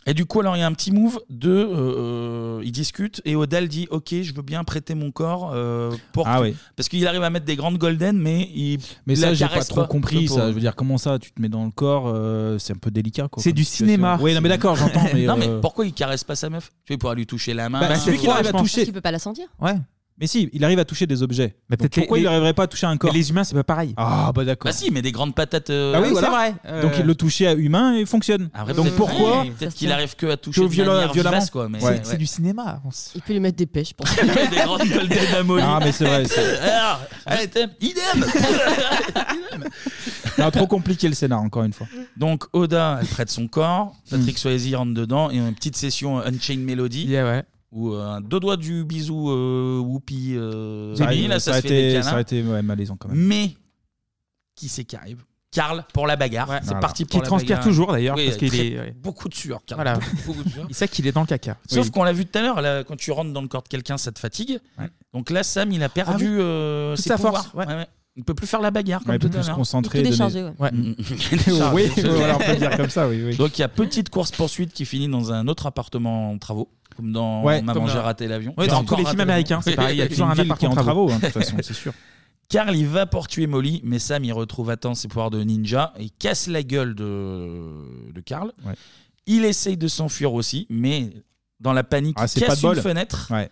Et 0.09 0.15
du 0.15 0.25
coup, 0.25 0.39
alors 0.41 0.57
il 0.57 0.61
y 0.61 0.63
a 0.63 0.67
un 0.67 0.73
petit 0.73 0.93
move 0.93 1.21
de. 1.31 1.51
euh, 1.51 2.59
euh, 2.59 2.63
ils 2.65 2.71
discutent 2.73 3.21
et 3.25 3.35
Odell 3.35 3.67
dit 3.69 3.89
Ok, 3.91 4.15
je 4.23 4.33
veux 4.35 4.43
bien 4.43 4.63
prêter 4.63 4.95
mon 4.95 5.11
corps 5.11 5.51
euh, 5.53 5.93
pour. 6.13 6.29
Ah 6.29 6.41
oui. 6.41 6.55
Parce 6.77 6.89
qu'il 6.89 7.05
arrive 7.07 7.23
à 7.25 7.31
mettre 7.31 7.45
des 7.45 7.57
grandes 7.57 7.77
golden, 7.79 8.17
mais 8.17 8.49
il. 8.55 8.79
Mais 9.07 9.15
il 9.15 9.17
ça, 9.17 9.35
j'ai 9.35 9.45
pas 9.45 9.51
caresse 9.51 9.69
trop 9.69 9.85
compris. 9.85 10.29
Ça, 10.29 10.49
je 10.49 10.53
veux 10.55 10.61
dire, 10.61 10.77
comment 10.77 10.97
ça, 10.99 11.19
tu 11.19 11.33
te 11.33 11.43
mets 11.43 11.49
dans 11.49 11.65
le 11.65 11.73
corps, 11.73 12.05
euh, 12.07 12.57
c'est 12.59 12.73
un 12.73 12.79
peu 12.79 12.91
délicat. 12.93 13.27
quoi, 13.29 13.43
C'est 13.43 13.51
comme 13.51 13.57
du 13.57 13.65
situation. 13.65 13.95
cinéma. 13.95 14.19
Oui, 14.21 14.33
non, 14.35 14.41
mais 14.41 14.49
d'accord, 14.49 14.77
j'entends. 14.77 15.03
Mais, 15.13 15.25
non, 15.27 15.37
mais 15.37 15.49
euh, 15.49 15.61
pourquoi 15.61 15.85
il 15.87 15.93
caresse 15.93 16.23
pas 16.23 16.37
sa 16.37 16.51
meuf? 16.51 16.71
Tu 16.85 16.93
il 16.93 16.99
pourra 16.99 17.15
lui 17.15 17.27
toucher 17.27 17.53
la 17.53 17.69
main. 17.69 17.81
Bah, 17.81 17.89
euh, 17.91 17.95
celui 17.97 18.19
qui 18.19 18.29
ou- 18.29 18.31
arrive 18.31 18.47
à 18.47 18.53
toucher. 18.53 18.87
Tu 18.87 18.93
peux 18.93 19.01
pas 19.01 19.11
la 19.11 19.19
sentir 19.19 19.47
Ouais. 19.61 19.75
Mais 20.19 20.27
si, 20.27 20.49
il 20.55 20.65
arrive 20.65 20.79
à 20.79 20.87
toucher 20.87 21.07
des 21.07 21.23
objets. 21.23 21.57
Mais 21.69 21.77
Donc 21.77 21.81
peut-être 21.91 21.95
pourquoi 21.97 22.17
les- 22.17 22.23
il 22.23 22.27
n'arriverait 22.27 22.55
pas 22.55 22.63
à 22.63 22.67
toucher 22.67 22.87
un 22.87 22.97
corps 22.97 23.13
Mais 23.13 23.19
les 23.19 23.29
humains, 23.29 23.45
c'est 23.45 23.55
pas 23.55 23.65
pareil. 23.65 23.93
Ah 23.99 24.33
bah 24.35 24.45
d'accord. 24.47 24.71
Bah 24.71 24.77
si, 24.77 24.91
mais 24.91 25.03
des 25.03 25.13
grandes 25.13 25.35
patates. 25.35 25.69
euh, 25.69 25.93
Ah 25.95 26.01
oui, 26.01 26.07
c'est 26.07 26.13
voilà. 26.13 26.31
vrai. 26.31 26.55
Donc 26.83 26.93
il 26.99 27.05
le 27.05 27.15
touchait 27.15 27.47
à 27.47 27.53
humain 27.55 27.95
et 27.97 28.01
il 28.01 28.07
fonctionne. 28.07 28.49
Après, 28.55 28.73
Donc 28.73 28.87
peut-être- 28.87 28.97
pourquoi 28.97 29.43
ouais, 29.43 29.51
Peut-être 29.51 29.75
qu'il 29.75 29.93
arrive 29.93 30.17
que 30.17 30.27
à 30.27 30.37
toucher 30.39 30.63
Que 30.63 30.67
de 30.67 30.73
viola- 30.73 30.93
manière 30.95 31.13
violemment. 31.13 31.35
vivace, 31.37 31.51
quoi. 31.51 31.69
Mais 31.69 31.85
Ouais. 31.85 32.01
C'est 32.03 32.17
du 32.17 32.25
cinéma. 32.27 32.81
Il 33.15 33.21
peut 33.21 33.35
lui 33.35 33.41
mettre 33.41 33.59
des 33.59 33.67
pêches, 33.67 33.91
je 33.91 33.95
pense. 33.95 34.17
des 34.51 34.57
grandes 34.57 34.89
golden 34.89 35.35
Amoli. 35.39 35.63
Ah 35.67 35.81
mais 35.83 35.93
c'est 35.93 36.07
vrai. 36.07 36.25
c'est- 36.25 36.59
Alors, 36.61 37.01
allez, 37.27 37.49
t'aimes 37.49 37.71
Idem 37.81 38.25
Non, 40.39 40.51
trop 40.51 40.67
compliqué 40.67 41.09
le 41.09 41.15
scénar 41.15 41.41
encore 41.41 41.65
une 41.65 41.73
fois. 41.73 41.87
Donc 42.17 42.45
Oda, 42.53 42.99
elle 43.01 43.07
prête 43.07 43.31
son 43.31 43.49
corps. 43.49 43.95
Patrick 44.11 44.39
Swayze 44.39 44.75
rentre 44.75 44.95
dedans 44.95 45.31
et 45.31 45.37
une 45.37 45.55
petite 45.55 45.77
session 45.77 46.19
Unchained 46.21 46.65
Melody. 46.65 47.07
Ouais. 47.73 47.79
Où 47.79 47.95
euh, 47.95 48.21
deux 48.21 48.41
doigts 48.41 48.57
du 48.57 48.85
bisou 48.85 49.31
euh, 49.31 49.79
Whoopi 49.81 50.35
euh, 50.37 50.95
là, 51.29 51.39
ça, 51.41 51.51
aurait 51.53 51.63
se 51.63 51.67
fait 51.67 51.75
des 51.75 51.79
été, 51.81 51.93
câlins. 51.93 52.03
ça 52.03 52.13
aurait 52.13 52.23
été 52.23 52.43
ouais, 52.43 52.63
malaisant 52.63 52.97
quand 52.97 53.09
même. 53.09 53.19
Mais 53.19 53.55
qui 54.55 54.69
c'est 54.69 54.85
qui 54.85 54.97
arrive? 54.97 55.23
Karl 55.53 55.85
pour 55.95 56.07
la 56.07 56.17
bagarre. 56.17 56.49
C'est 56.61 56.65
Voilà. 56.67 56.81
parti 56.81 57.05
Qui 57.05 57.11
pour 57.13 57.21
la 57.23 57.27
transpire 57.27 57.57
bagarre. 57.57 57.65
toujours, 57.65 57.93
d'ailleurs, 57.93 58.17
Oui, 58.17 58.27
parce 58.27 58.37
qu'il 58.37 58.49
très- 58.49 58.67
est- 58.67 58.79
ouais. 58.79 58.95
beaucoup 59.01 59.29
de 59.29 59.35
sueur. 59.35 59.61
Karl. 59.65 59.79
Voilà. 59.83 59.99
Beaucoup 60.27 60.43
de 60.43 60.49
sueur. 60.51 60.67
Il 60.69 60.75
sait 60.75 60.87
qu'il 60.89 61.07
est 61.07 61.13
dans 61.13 61.23
le 61.23 61.27
caca. 61.27 61.57
Sauf 61.67 61.87
Oui. 61.87 61.91
qu'on 61.93 62.05
l'a 62.05 62.13
vu 62.13 62.27
tout 62.27 62.39
à 62.39 62.43
l'heure, 62.43 62.61
là, 62.61 62.85
quand 62.85 62.97
tu 62.97 63.11
rentres 63.11 63.33
dans 63.33 63.41
le 63.43 63.49
corps 63.49 63.63
de 63.63 63.69
quelqu'un, 63.69 63.97
ça 63.97 64.13
te 64.13 64.19
fatigue. 64.19 64.59
Donc 65.15 65.31
là, 65.31 65.43
Sam, 65.43 65.73
il 65.73 65.83
a 65.83 65.89
perdu 65.89 66.27
Ah 66.27 66.31
oui. 66.31 66.37
euh, 66.41 66.95
Toute 66.95 67.05
ses 67.05 67.09
sa 67.11 67.17
pouvoirs. 67.17 67.45
force, 67.47 67.55
ouais. 67.55 67.67
Ouais, 67.67 67.75
ouais. 67.81 67.87
Il 68.19 68.25
peut 68.25 68.35
plus 68.35 68.47
faire 68.47 68.61
la 68.63 68.71
bagarre 68.71 69.01
comme 69.01 69.11
Ouais, 69.11 69.17
il 69.17 69.19
peut 69.19 69.29
tout 69.29 69.35
à 69.35 69.39
plus 69.39 69.43
se 69.45 69.49
l'heure. 69.49 69.57
concentrer, 69.57 70.01
Il 70.01 70.17
donner- 70.17 70.43
ouais. 70.45 70.53
Ouais. 70.59 70.73
Mm. 70.73 70.95
Oui, 71.75 71.91
voilà, 72.03 72.37
on 72.37 72.39
peut 72.39 72.57
dire 72.57 72.77
comme 72.77 72.89
ça, 72.91 73.09
oui, 73.09 73.23
oui. 73.25 73.37
Donc 73.37 73.59
il 73.59 73.61
y 73.61 73.65
a 73.65 73.69
petite 73.69 74.09
course 74.11 74.31
poursuite 74.33 74.73
qui 74.73 74.85
finit 74.87 75.09
dans 75.09 75.33
un 75.33 75.49
autre 75.49 75.67
appartement 75.67 76.31
en 76.31 76.39
travaux, 76.39 76.71
comme 76.97 77.13
dans 77.13 77.43
Ouais, 77.43 77.61
Maman 77.63 77.81
comme 77.81 77.89
j'ai 77.91 77.99
raté 77.99 78.27
l'avion. 78.27 78.55
Ouais, 78.57 78.65
J'ai 78.65 78.71
dans 78.71 78.79
encore 78.79 78.99
tous 78.99 79.05
les 79.05 79.09
films 79.11 79.21
américains, 79.21 79.61
c'est 79.63 79.75
pareil, 79.77 79.97
il 79.97 79.99
y 80.01 80.03
a 80.03 80.09
toujours 80.09 80.27
un 80.29 80.39
appart 80.39 80.59
qui 80.59 80.65
est 80.67 80.69
en 80.69 80.75
travaux, 80.75 81.11
hein, 81.11 81.17
de 81.19 81.25
toute 81.27 81.33
façon, 81.35 81.57
c'est 81.63 81.75
sûr. 81.75 81.93
Carl, 82.49 82.77
il 82.77 82.87
va 82.87 83.07
pour 83.07 83.27
tuer 83.27 83.47
Molly, 83.49 83.81
mais 83.85 83.99
Sam, 83.99 84.23
il 84.25 84.33
retrouve 84.33 84.71
à 84.71 84.77
temps 84.77 84.95
ses 84.95 85.09
pouvoirs 85.09 85.31
de 85.31 85.43
ninja 85.43 85.93
et 85.99 86.05
il 86.05 86.11
casse 86.13 86.47
la 86.47 86.63
gueule 86.63 86.95
de, 86.95 88.13
de 88.15 88.21
Carl. 88.21 88.53
Il 89.27 89.45
essaye 89.45 89.77
de 89.77 89.89
s'enfuir 89.89 90.33
aussi, 90.33 90.67
mais 90.71 91.11
dans 91.59 91.73
la 91.73 91.83
panique, 91.83 92.17
Ah, 92.21 92.27
il 92.27 92.29
c'est 92.29 92.41
casse 92.41 92.61
pas 92.61 92.69
bol. 92.69 92.77
une 92.77 92.83
fenêtre. 92.83 93.29
Ouais. 93.33 93.51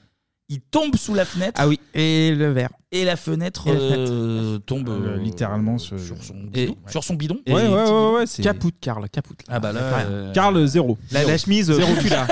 Il 0.50 0.60
tombe 0.60 0.94
sous 0.96 1.14
la 1.14 1.24
fenêtre. 1.24 1.52
Ah 1.58 1.66
oui, 1.66 1.80
et 1.94 2.34
le 2.34 2.52
verre. 2.52 2.68
Et 2.92 3.06
la 3.06 3.16
fenêtre, 3.16 3.66
Et 3.66 3.72
la 3.72 3.78
fenêtre. 3.78 4.12
euh, 4.12 4.58
tombe 4.58 4.90
Euh, 4.90 5.14
euh, 5.14 5.16
littéralement 5.16 5.78
sur, 5.78 5.98
son 5.98 6.34
Et- 6.52 6.66
bidon. 6.66 6.76
Sur 6.86 7.02
son 7.02 7.14
bidon. 7.14 7.38
Ouais, 7.46 7.54
ouais, 7.54 7.68
ouais, 7.68 8.10
ouais, 8.16 8.26
c'est- 8.26 8.42
Capoute, 8.42 8.74
Karl, 8.78 9.08
capoute. 9.08 9.40
Ah 9.48 9.58
bah 9.58 9.72
là, 9.72 9.80
euh, 9.80 10.32
Karl, 10.34 10.66
zéro. 10.66 10.98
La, 11.12 11.38
chemise, 11.38 11.66
Zéro. 11.72 11.78
zéro, 11.80 11.92
tu 11.98 12.08
l'as. 12.10 12.26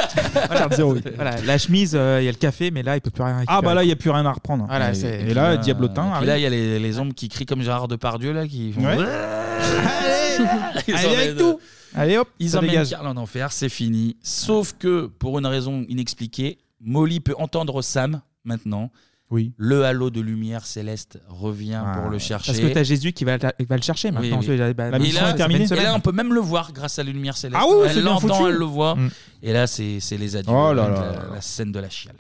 Karl, 0.49 0.75
zéro. 0.77 0.95
Voilà, 1.17 1.41
la 1.41 1.57
chemise, 1.57 1.93
euh, 1.95 2.19
il 2.21 2.27
y 2.27 2.29
a 2.29 2.33
le 2.33 2.37
café, 2.37 2.71
mais 2.71 2.83
là, 2.83 2.97
il 2.97 3.01
peut 3.01 3.11
plus 3.11 3.23
rien 3.25 3.39
récupérer. 3.39 3.59
Ah 3.59 3.63
bah 3.63 3.73
là, 3.73 3.83
il 3.83 3.87
n'y 3.87 3.93
a 3.93 3.97
plus 3.97 4.11
rien 4.11 4.27
à 4.27 4.33
reprendre. 4.33 4.67
Voilà, 4.69 4.91
et, 4.91 4.95
c'est- 4.95 5.23
et 5.23 5.33
là, 5.33 5.53
Euh, 5.53 5.57
Diablotin. 5.57 6.15
Et 6.15 6.19
puis 6.19 6.27
là, 6.27 6.37
il 6.39 6.43
y 6.43 6.47
a 6.47 6.51
les, 6.51 6.79
les 6.79 6.99
hommes 6.99 7.15
qui 7.15 7.31
crient 7.31 7.47
comme 7.47 7.63
Gérard 7.63 7.89
Depardieu, 7.89 8.33
là, 8.33 8.47
qui 8.47 8.73
font. 8.73 8.83
Ouais. 8.83 8.99
Allez, 8.99 10.95
emmènent- 10.95 11.15
avec 11.17 11.37
tout. 11.39 11.59
Allez 11.95 12.17
hop, 12.19 12.29
Ils 12.39 12.51
ça 12.51 12.59
emmènent 12.59 12.71
dégage. 12.71 12.91
Karl 12.91 13.07
en 13.07 13.17
enfer, 13.17 13.53
c'est 13.53 13.69
fini. 13.69 14.17
Sauf 14.23 14.75
que, 14.79 15.07
pour 15.19 15.39
une 15.39 15.47
raison 15.47 15.85
inexpliquée, 15.89 16.59
Molly 16.83 17.21
peut 17.21 17.35
entendre 17.39 17.83
Sam 17.83 18.21
maintenant. 18.45 18.91
Oui. 19.31 19.55
Le 19.57 19.85
halo 19.85 20.11
de 20.11 20.21
lumière 20.21 20.67
céleste 20.67 21.19
revient 21.27 21.83
pour 21.97 22.11
le 22.11 22.19
chercher. 22.19 22.53
Parce 22.53 22.61
que 22.63 22.75
t'as 22.75 22.83
Jésus 22.83 23.13
qui 23.13 23.25
va, 23.25 23.39
il 23.59 23.67
va 23.67 23.77
le 23.77 23.83
chercher 23.83 24.11
maintenant. 24.11 24.41
Oui, 24.47 24.75
bah, 24.75 24.91
là, 24.91 24.99
Et 24.99 25.89
on 25.89 26.01
peut 26.01 26.13
même 26.13 26.35
le 26.35 26.41
voir 26.41 26.75
grâce 26.75 26.99
à 26.99 27.03
la 27.03 27.11
lumière 27.13 27.37
céleste. 27.39 27.59
Ah 27.59 27.67
oui, 27.67 27.77
c'est 27.85 27.97
elle 27.97 28.03
bien 28.03 28.13
l'entend, 28.13 28.35
foutu. 28.35 28.51
elle 28.51 28.57
le 28.57 28.65
voit. 28.67 28.95
Mm. 28.95 29.11
Et 29.43 29.53
là, 29.55 29.67
c'est 29.67 30.01
c'est 30.01 30.19
les 30.19 30.37
adieux. 30.37 30.53
Oh 30.55 30.75
là 30.75 30.87
la, 30.87 31.01
là. 31.01 31.25
la 31.33 31.41
scène 31.41 31.73
de 31.73 31.81
la 31.81 31.89
chiale. 31.89 32.17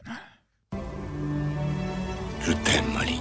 Je 2.41 2.53
t'aime, 2.53 2.93
Molly. 2.95 3.21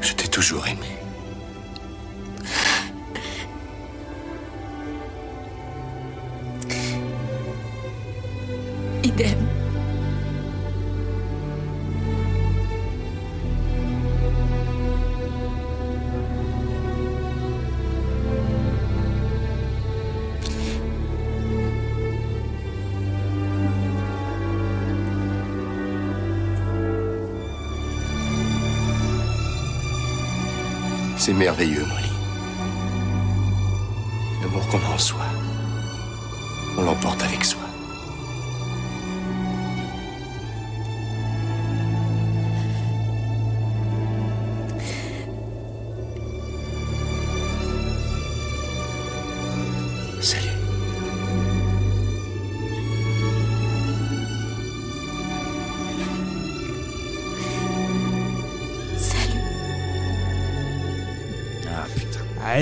Je 0.00 0.14
t'ai 0.14 0.28
toujours 0.28 0.66
aimé. 0.66 0.86
Idem. 9.02 9.60
C'est 31.16 31.34
merveilleux, 31.34 31.84
Molly. 31.84 32.08
L'amour 34.42 34.66
qu'on 34.68 34.78
a 34.78 34.94
en 34.94 34.98
soi, 34.98 35.20
on 36.78 36.82
l'emporte 36.82 37.22
avec 37.22 37.44
soi. 37.44 37.69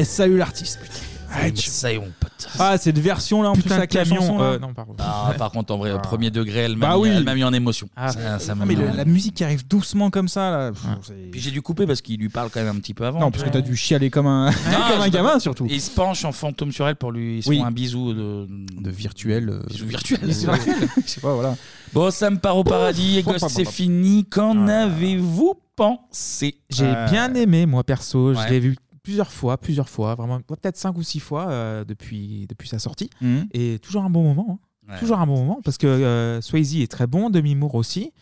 Ah, 0.01 0.05
salut 0.05 0.37
l'artiste, 0.39 0.79
putain. 0.83 0.95
Ah, 1.31 1.41
ça 1.55 1.93
y 1.93 1.97
est, 1.97 1.99
mon 1.99 2.07
pote. 2.19 2.49
Ah, 2.59 2.79
cette 2.79 2.99
version 2.99 3.43
là 3.43 3.51
en 3.51 3.53
Putain 3.53 3.63
plus 3.65 3.75
de 3.75 3.79
avec 3.81 3.93
la 3.95 4.05
camion, 4.05 4.21
chanson, 4.23 4.39
là. 4.39 4.45
euh, 4.45 4.59
non, 4.59 4.73
pardon. 4.73 4.95
Ah, 4.99 5.35
par 5.37 5.51
contre, 5.51 5.75
en 5.75 5.77
vrai, 5.77 5.93
au 5.93 5.99
premier 5.99 6.31
degré, 6.31 6.61
elle 6.61 6.77
m'a 6.77 6.89
Bah 6.89 6.95
mis, 6.97 7.03
oui. 7.03 7.09
elle 7.11 7.23
m'a 7.25 7.35
mis 7.35 7.45
en 7.45 7.53
émotion. 7.53 7.87
Ah, 7.97 8.11
ça, 8.13 8.39
ça 8.39 8.53
Ah, 8.53 8.55
m'a 8.55 8.65
mais 8.65 8.75
mis 8.75 8.81
le- 8.81 8.89
en- 8.89 8.95
la 8.95 9.05
musique 9.05 9.35
qui 9.35 9.45
arrive 9.45 9.67
doucement 9.69 10.09
comme 10.09 10.27
ça 10.29 10.51
là. 10.51 10.73
pff, 10.73 10.83
c'est- 11.03 11.13
Puis 11.31 11.39
j'ai 11.41 11.51
dû 11.51 11.61
couper 11.61 11.87
parce 11.87 12.01
qu'il 12.01 12.19
lui 12.19 12.31
parle 12.31 12.49
quand 12.49 12.61
même 12.65 12.75
un 12.75 12.81
petit 12.81 12.95
peu 12.95 13.05
avant. 13.05 13.21
Non, 13.21 13.31
parce 13.31 13.45
que 13.45 13.51
t'as 13.51 13.61
dû 13.61 13.77
chialer 13.77 14.09
comme 14.09 14.27
un, 14.27 14.51
comme 14.91 15.03
un 15.03 15.09
gamin 15.11 15.39
surtout. 15.39 15.67
Il 15.69 15.83
se 15.83 15.91
penche 15.91 16.25
en 16.25 16.33
fantôme 16.33 16.73
sur 16.73 16.89
elle 16.89 16.97
pour 16.97 17.13
lui. 17.13 17.39
Ils 17.39 17.43
se 17.43 17.51
Oui. 17.51 17.59
font 17.59 17.67
un 17.67 17.73
bisou 17.73 18.15
de. 18.15 18.47
De 18.81 18.91
virtuel. 18.91 19.51
euh, 19.51 19.63
Bisou 19.69 19.87
virtuel. 19.87 20.21
bisou 20.23 20.51
virtuel. 20.51 20.89
Je 21.05 21.11
sais 21.11 21.21
pas, 21.21 21.35
voilà. 21.35 21.57
Bon, 21.93 22.11
ça 22.11 22.31
me 22.31 22.39
part 22.39 22.57
au 22.57 22.65
paradis 22.65 23.19
et 23.19 23.23
Ghost, 23.23 23.47
c'est 23.51 23.67
fini. 23.69 24.25
Qu'en 24.25 24.67
avez-vous 24.67 25.55
pensé? 25.77 26.55
J'ai 26.71 26.87
Euh, 26.87 27.07
bien 27.11 27.35
aimé, 27.35 27.67
moi, 27.67 27.85
perso. 27.85 28.33
Je 28.33 28.49
l'ai 28.49 28.61
vu 28.61 28.77
plusieurs 29.09 29.33
fois, 29.33 29.57
plusieurs 29.57 29.89
fois, 29.89 30.15
vraiment, 30.15 30.39
peut-être 30.43 30.77
cinq 30.77 30.99
ou 30.99 31.03
six 31.03 31.19
fois 31.19 31.49
euh, 31.49 31.83
depuis, 31.83 32.47
depuis 32.47 32.69
sa 32.69 32.79
sortie. 32.79 33.09
Mhm. 33.23 33.47
Et 33.55 33.79
toujours 33.79 34.05
un 34.05 34.11
bon 34.11 34.23
moment. 34.23 34.61
hein. 34.87 34.93
Ouais. 34.93 34.99
Toujours 35.01 35.19
un 35.19 35.27
bon 35.27 35.39
moment, 35.39 35.61
parce 35.65 35.79
que 35.79 35.87
euh, 35.87 36.43
Swayze 36.43 36.77
est 36.77 36.91
très 36.91 37.07
bon, 37.07 37.31
Demi 37.31 37.55
Moore 37.55 37.75
aussi. 37.75 38.13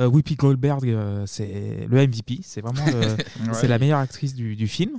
Euh, 0.00 0.08
Whoopi 0.08 0.34
Goldberg, 0.34 0.88
euh, 0.88 1.22
c'est 1.26 1.86
le 1.88 1.96
MVP. 2.08 2.40
C'est 2.42 2.60
vraiment 2.60 2.84
le- 2.86 3.16
c'est 3.52 3.68
la 3.68 3.78
meilleure 3.78 4.00
actrice 4.00 4.34
du, 4.34 4.56
du 4.56 4.66
film. 4.66 4.98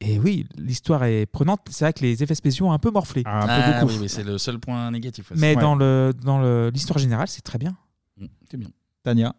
Et 0.00 0.18
oui, 0.18 0.46
l'histoire 0.58 1.04
est 1.04 1.24
prenante. 1.26 1.60
C'est 1.70 1.84
vrai 1.86 1.92
que 1.94 2.00
les 2.02 2.22
effets 2.22 2.34
spéciaux 2.34 2.66
ont 2.66 2.72
un 2.72 2.78
peu 2.78 2.90
morflé. 2.90 3.22
un 3.24 3.46
peu 3.46 3.46
Ah 3.48 3.80
beaucoup. 3.80 3.92
oui, 3.92 3.98
oui, 4.02 4.08
c'est 4.10 4.24
le 4.24 4.36
seul 4.36 4.58
point 4.58 4.90
négatif. 4.90 5.30
aussi. 5.32 5.40
Mais 5.40 5.54
Ouais. 5.56 5.62
dans 5.62 5.74
le 5.74 6.12
dans 6.22 6.38
le- 6.40 6.70
l'histoire 6.74 6.98
générale, 6.98 7.28
c'est 7.28 7.40
très 7.42 7.58
bien. 7.58 7.74
Mm, 8.18 8.26
C'est 8.50 8.56
bien. 8.58 8.68
Tania. 9.04 9.34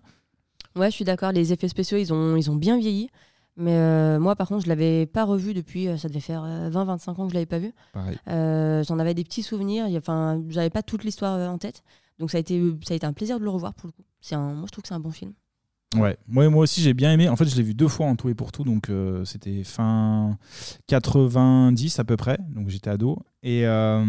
Ouais, 0.75 0.89
je 0.89 0.95
suis 0.95 1.05
d'accord. 1.05 1.31
Les 1.31 1.51
effets 1.53 1.67
spéciaux, 1.67 1.97
ils 1.99 2.11
ont, 2.11 2.35
ils 2.37 2.49
ont 2.49 2.55
bien 2.55 2.77
vieilli. 2.79 3.09
Mais 3.55 3.75
euh, 3.75 4.19
moi, 4.19 4.35
par 4.35 4.47
contre, 4.47 4.63
je 4.63 4.69
l'avais 4.69 5.05
pas 5.05 5.25
revu 5.25 5.53
depuis. 5.53 5.87
euh, 5.87 5.97
ça 5.97 6.07
devait 6.07 6.19
faire 6.19 6.43
20-25 6.43 7.09
ans 7.11 7.25
que 7.25 7.29
je 7.29 7.33
l'avais 7.35 7.45
pas 7.45 7.59
vu. 7.59 7.71
Euh, 8.27 8.83
J'en 8.83 8.97
avais 8.99 9.13
des 9.13 9.23
petits 9.23 9.43
souvenirs. 9.43 9.85
Enfin, 9.95 10.41
j'avais 10.49 10.69
pas 10.71 10.81
toute 10.83 11.03
l'histoire 11.03 11.35
euh, 11.35 11.47
en 11.47 11.57
tête. 11.59 11.83
Donc 12.19 12.31
ça 12.31 12.37
a 12.37 12.41
été, 12.41 12.59
ça 12.85 12.93
a 12.93 12.97
été 12.97 13.05
un 13.05 13.13
plaisir 13.13 13.39
de 13.39 13.43
le 13.43 13.49
revoir 13.49 13.73
pour 13.73 13.87
le 13.87 13.91
coup. 13.91 14.03
C'est 14.21 14.35
un, 14.35 14.53
moi, 14.53 14.65
je 14.67 14.71
trouve 14.71 14.81
que 14.83 14.87
c'est 14.87 14.93
un 14.95 14.99
bon 14.99 15.11
film. 15.11 15.33
Ouais, 15.95 16.17
moi, 16.27 16.49
moi 16.49 16.63
aussi 16.63 16.81
j'ai 16.81 16.93
bien 16.93 17.11
aimé. 17.11 17.29
En 17.29 17.35
fait, 17.35 17.45
je 17.45 17.55
l'ai 17.55 17.63
vu 17.63 17.73
deux 17.73 17.87
fois 17.87 18.05
en 18.07 18.15
tout 18.15 18.29
et 18.29 18.33
pour 18.33 18.51
tout, 18.51 18.63
donc 18.63 18.89
euh, 18.89 19.23
c'était 19.25 19.63
fin 19.63 20.37
90 20.87 21.99
à 21.99 22.03
peu 22.03 22.17
près, 22.17 22.37
donc 22.55 22.69
j'étais 22.69 22.89
ado. 22.89 23.19
Et 23.45 23.65
euh, 23.65 24.01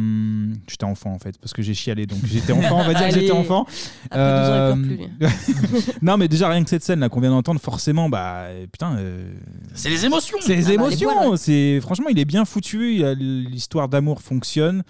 j'étais 0.68 0.84
enfant 0.84 1.10
en 1.12 1.18
fait, 1.18 1.36
parce 1.40 1.52
que 1.52 1.60
j'ai 1.60 1.74
chialé, 1.74 2.06
donc 2.06 2.20
j'étais 2.24 2.52
enfant, 2.52 2.80
on 2.80 2.84
va 2.84 2.94
dire 2.94 3.08
que 3.08 3.14
j'étais 3.14 3.32
enfant. 3.32 3.66
Après 4.10 4.20
12 4.20 4.50
ans, 4.50 4.76
il 4.76 4.96
pleure 5.18 5.30
Euh, 5.30 5.92
non, 6.02 6.16
mais 6.16 6.28
déjà 6.28 6.48
rien 6.48 6.62
que 6.62 6.70
cette 6.70 6.84
scène 6.84 7.00
là 7.00 7.08
qu'on 7.08 7.20
vient 7.20 7.30
d'entendre, 7.30 7.60
forcément, 7.60 8.08
bah 8.08 8.44
putain. 8.70 8.96
euh, 8.98 9.32
C'est 9.74 9.90
les 9.90 10.04
émotions. 10.06 10.38
c'est 10.40 10.54
les 10.54 10.70
Ah 10.70 10.76
bah, 10.76 10.88
les 10.88 11.02
émotions. 11.02 11.30
ouais. 11.30 11.36
C'est 11.36 11.80
franchement, 11.80 12.06
il 12.10 12.18
est 12.20 12.24
bien 12.24 12.44
foutu. 12.44 13.02
L'histoire 13.16 13.88
d'amour 13.88 14.22
fonctionne. 14.22 14.84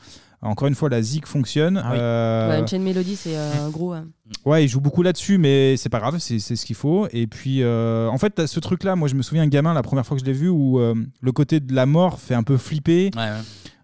Encore 0.45 0.69
une 0.69 0.75
fois, 0.75 0.89
la 0.89 1.03
zik 1.03 1.27
fonctionne. 1.27 1.79
Ah 1.83 1.89
oui. 1.93 1.97
Euh, 1.99 2.51
Ouais, 2.51 2.59
une 2.61 2.69
chaîne 2.69 2.83
mélodie, 2.83 3.17
c'est 3.17 3.37
euh, 3.37 3.69
gros. 3.71 3.95
euh, 3.95 4.03
Ouais, 4.45 4.65
il 4.65 4.69
joue 4.69 4.81
beaucoup 4.81 5.03
là-dessus, 5.03 5.39
mais 5.39 5.77
c'est 5.77 5.89
pas 5.89 5.99
grave, 6.01 6.17
c'est 6.19 6.39
c'est 6.39 6.55
ce 6.57 6.65
qu'il 6.67 6.77
faut. 6.77 7.09
Et 7.13 7.27
puis, 7.27 7.63
euh, 7.63 8.09
en 8.09 8.19
fait, 8.19 8.47
ce 8.47 8.61
truc-là, 8.61 8.95
moi 8.97 9.09
je 9.09 9.15
me 9.15 9.23
souviens 9.23 9.47
gamin, 9.47 9.73
la 9.75 9.83
première 9.83 10.05
fois 10.07 10.17
que 10.17 10.21
je 10.23 10.27
l'ai 10.27 10.33
vu, 10.37 10.49
où 10.49 10.79
euh, 10.79 10.95
le 11.21 11.33
côté 11.33 11.61
de 11.61 11.75
la 11.75 11.87
mort 11.87 12.21
fait 12.21 12.35
un 12.35 12.43
peu 12.43 12.57
flipper. 12.59 13.11
Ouais, 13.17 13.23
ouais. 13.23 13.31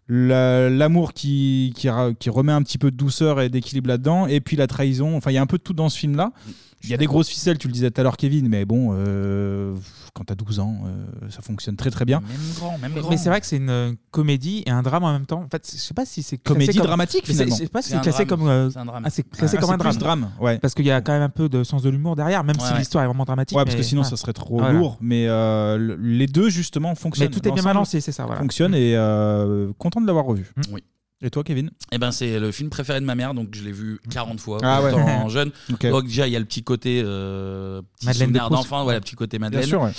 la- 0.09 0.69
l'amour 0.71 1.13
qui, 1.13 1.73
qui, 1.77 1.89
remet 2.31 2.53
un 2.53 2.63
petit 2.63 2.79
peu 2.79 2.91
de 2.91 2.97
douceur 2.97 3.41
et 3.41 3.49
d'équilibre 3.49 3.89
là-dedans, 3.89 4.27
et 4.27 4.41
puis 4.41 4.57
la 4.57 4.67
trahison. 4.67 5.17
Enfin, 5.17 5.31
il 5.31 5.35
y 5.35 5.39
a 5.39 5.43
un 5.43 5.47
peu 5.47 5.57
de 5.59 5.63
tout 5.63 5.73
dans 5.75 5.89
ce 5.89 5.99
film-là. 5.99 6.33
Il 6.83 6.89
y 6.91 6.95
a 6.95 6.97
des 6.97 7.07
grosses 7.07 7.29
ficelles, 7.29 7.59
tu 7.59 7.69
le 7.69 7.73
disais 7.73 7.91
tout 7.91 8.01
à 8.01 8.05
l'heure, 8.05 8.17
Kevin, 8.17 8.49
mais 8.49 8.65
bon, 8.65 8.91
euh, 8.95 9.75
quand 10.15 10.25
t'as 10.25 10.35
12 10.35 10.61
ans, 10.61 10.77
euh, 10.87 11.29
ça 11.31 11.43
fonctionne 11.43 11.77
très 11.77 11.91
très 11.91 12.05
bien. 12.05 12.21
Même 12.21 12.37
grand, 12.57 12.79
même 12.79 12.93
Mais, 12.95 13.01
grand. 13.01 13.11
mais 13.11 13.17
c'est 13.17 13.29
vrai 13.29 13.41
que 13.41 13.47
c'est 13.47 13.57
une 13.57 13.71
euh, 13.71 13.93
comédie 14.11 14.63
et 14.67 14.71
un 14.71 14.83
drame 14.83 15.05
en 15.05 15.13
même 15.13 15.27
temps. 15.27 15.43
En 15.45 15.49
fait, 15.49 15.69
je 15.71 15.79
sais 15.79 15.95
pas 15.95 16.05
si 16.05 16.23
c'est 16.23 16.37
classé 16.39 16.55
Comédie 16.59 16.79
comme- 16.79 16.87
dramatique, 16.87 17.25
mais 17.29 17.35
c'est- 17.35 17.45
finalement. 17.45 17.57
Je 17.57 17.63
sais 17.63 17.69
pas 17.69 17.83
si 17.83 17.89
C'est 17.89 17.95
c'est 17.95 17.99
un 17.99 18.03
classé 18.03 18.25
drame. 18.25 18.39
comme 18.41 18.49
euh, 18.49 18.71
C'est 18.71 18.79
un 18.79 18.85
drame. 18.85 19.03
ah, 19.07 19.11
c'est 19.11 19.23
classé 19.23 19.57
Ah, 19.57 19.61
comme 19.61 19.69
c'est 19.71 19.87
un 19.87 19.91
plus 19.91 19.99
drame. 19.99 20.31
ouais. 20.41 20.59
Parce 20.59 20.75
qu'il 20.75 20.87
y 20.87 20.91
a 20.91 21.01
quand 21.01 21.13
même 21.13 21.23
un 21.23 21.29
peu 21.29 21.49
de 21.49 21.65
sens 21.65 21.83
de 21.83 21.91
l'humour 21.91 22.17
derrière, 22.17 22.45
même 22.45 22.57
Ouais, 22.57 22.67
si 22.67 22.73
ouais. 22.73 22.79
l'histoire 22.79 23.05
est 23.05 23.07
vraiment 23.07 23.25
dramatique. 23.25 23.57
Ouais, 23.57 23.65
parce 23.65 23.75
que 23.75 23.81
mais- 23.81 23.87
sinon 23.87 24.03
ouais. 24.03 24.09
ça 24.09 24.17
serait 24.17 24.33
trop 24.33 24.59
Voilà. 24.59 24.73
lourd. 24.79 24.99
Mais 25.01 25.27
euh, 25.29 25.77
le- 25.79 25.97
les 25.97 26.27
deux 26.27 26.51
justement 26.51 26.95
fonctionnent. 26.95 27.29
Mais 27.29 27.33
tout 27.35 27.39
est 27.41 27.43
bien 27.43 27.57
L'ensemble 27.57 27.69
balancé, 27.75 28.01
c'est 28.01 28.13
ça, 28.13 28.25
voilà. 28.27 28.41
Fonctionne 28.41 28.75
et 28.75 28.95
euh, 28.97 29.73
content 29.79 30.01
de 30.01 30.07
l'avoir 30.07 30.25
revu. 30.27 30.51
Oui. 30.73 30.83
Et 31.23 31.29
toi, 31.31 31.45
Kevin 31.45 31.71
Eh 31.93 31.99
ben, 31.99 32.13
c'est 32.13 32.39
le 32.41 32.51
film 32.51 32.71
préféré 32.71 32.99
de 33.01 33.05
ma 33.05 33.15
mère, 33.15 33.35
donc 33.35 33.49
je 33.55 33.63
l'ai 33.63 33.73
vu 33.73 34.01
40 34.11 34.41
fois 34.41 34.59
Ah 34.63 34.83
ouais. 34.83 34.91
étant 34.91 35.29
jeune. 35.29 35.51
Ok. 35.73 35.87
Donc 35.91 36.05
déjà, 36.07 36.27
il 36.27 36.33
y 36.33 36.37
a 36.37 36.39
le 36.39 36.47
petit 36.47 36.63
côté 36.63 37.03
euh, 37.05 37.83
petit 37.99 38.07
Madeleine 38.07 38.29
de 38.33 38.35
souvenir 38.39 38.47
Proust. 38.51 38.63
d'enfant, 38.71 38.85
voilà, 38.85 39.01
petit 39.01 39.17
côté 39.17 39.39
Madeleine. 39.39 39.61
Bien 39.63 39.69
sûr, 39.69 39.83
ouais. 39.83 39.93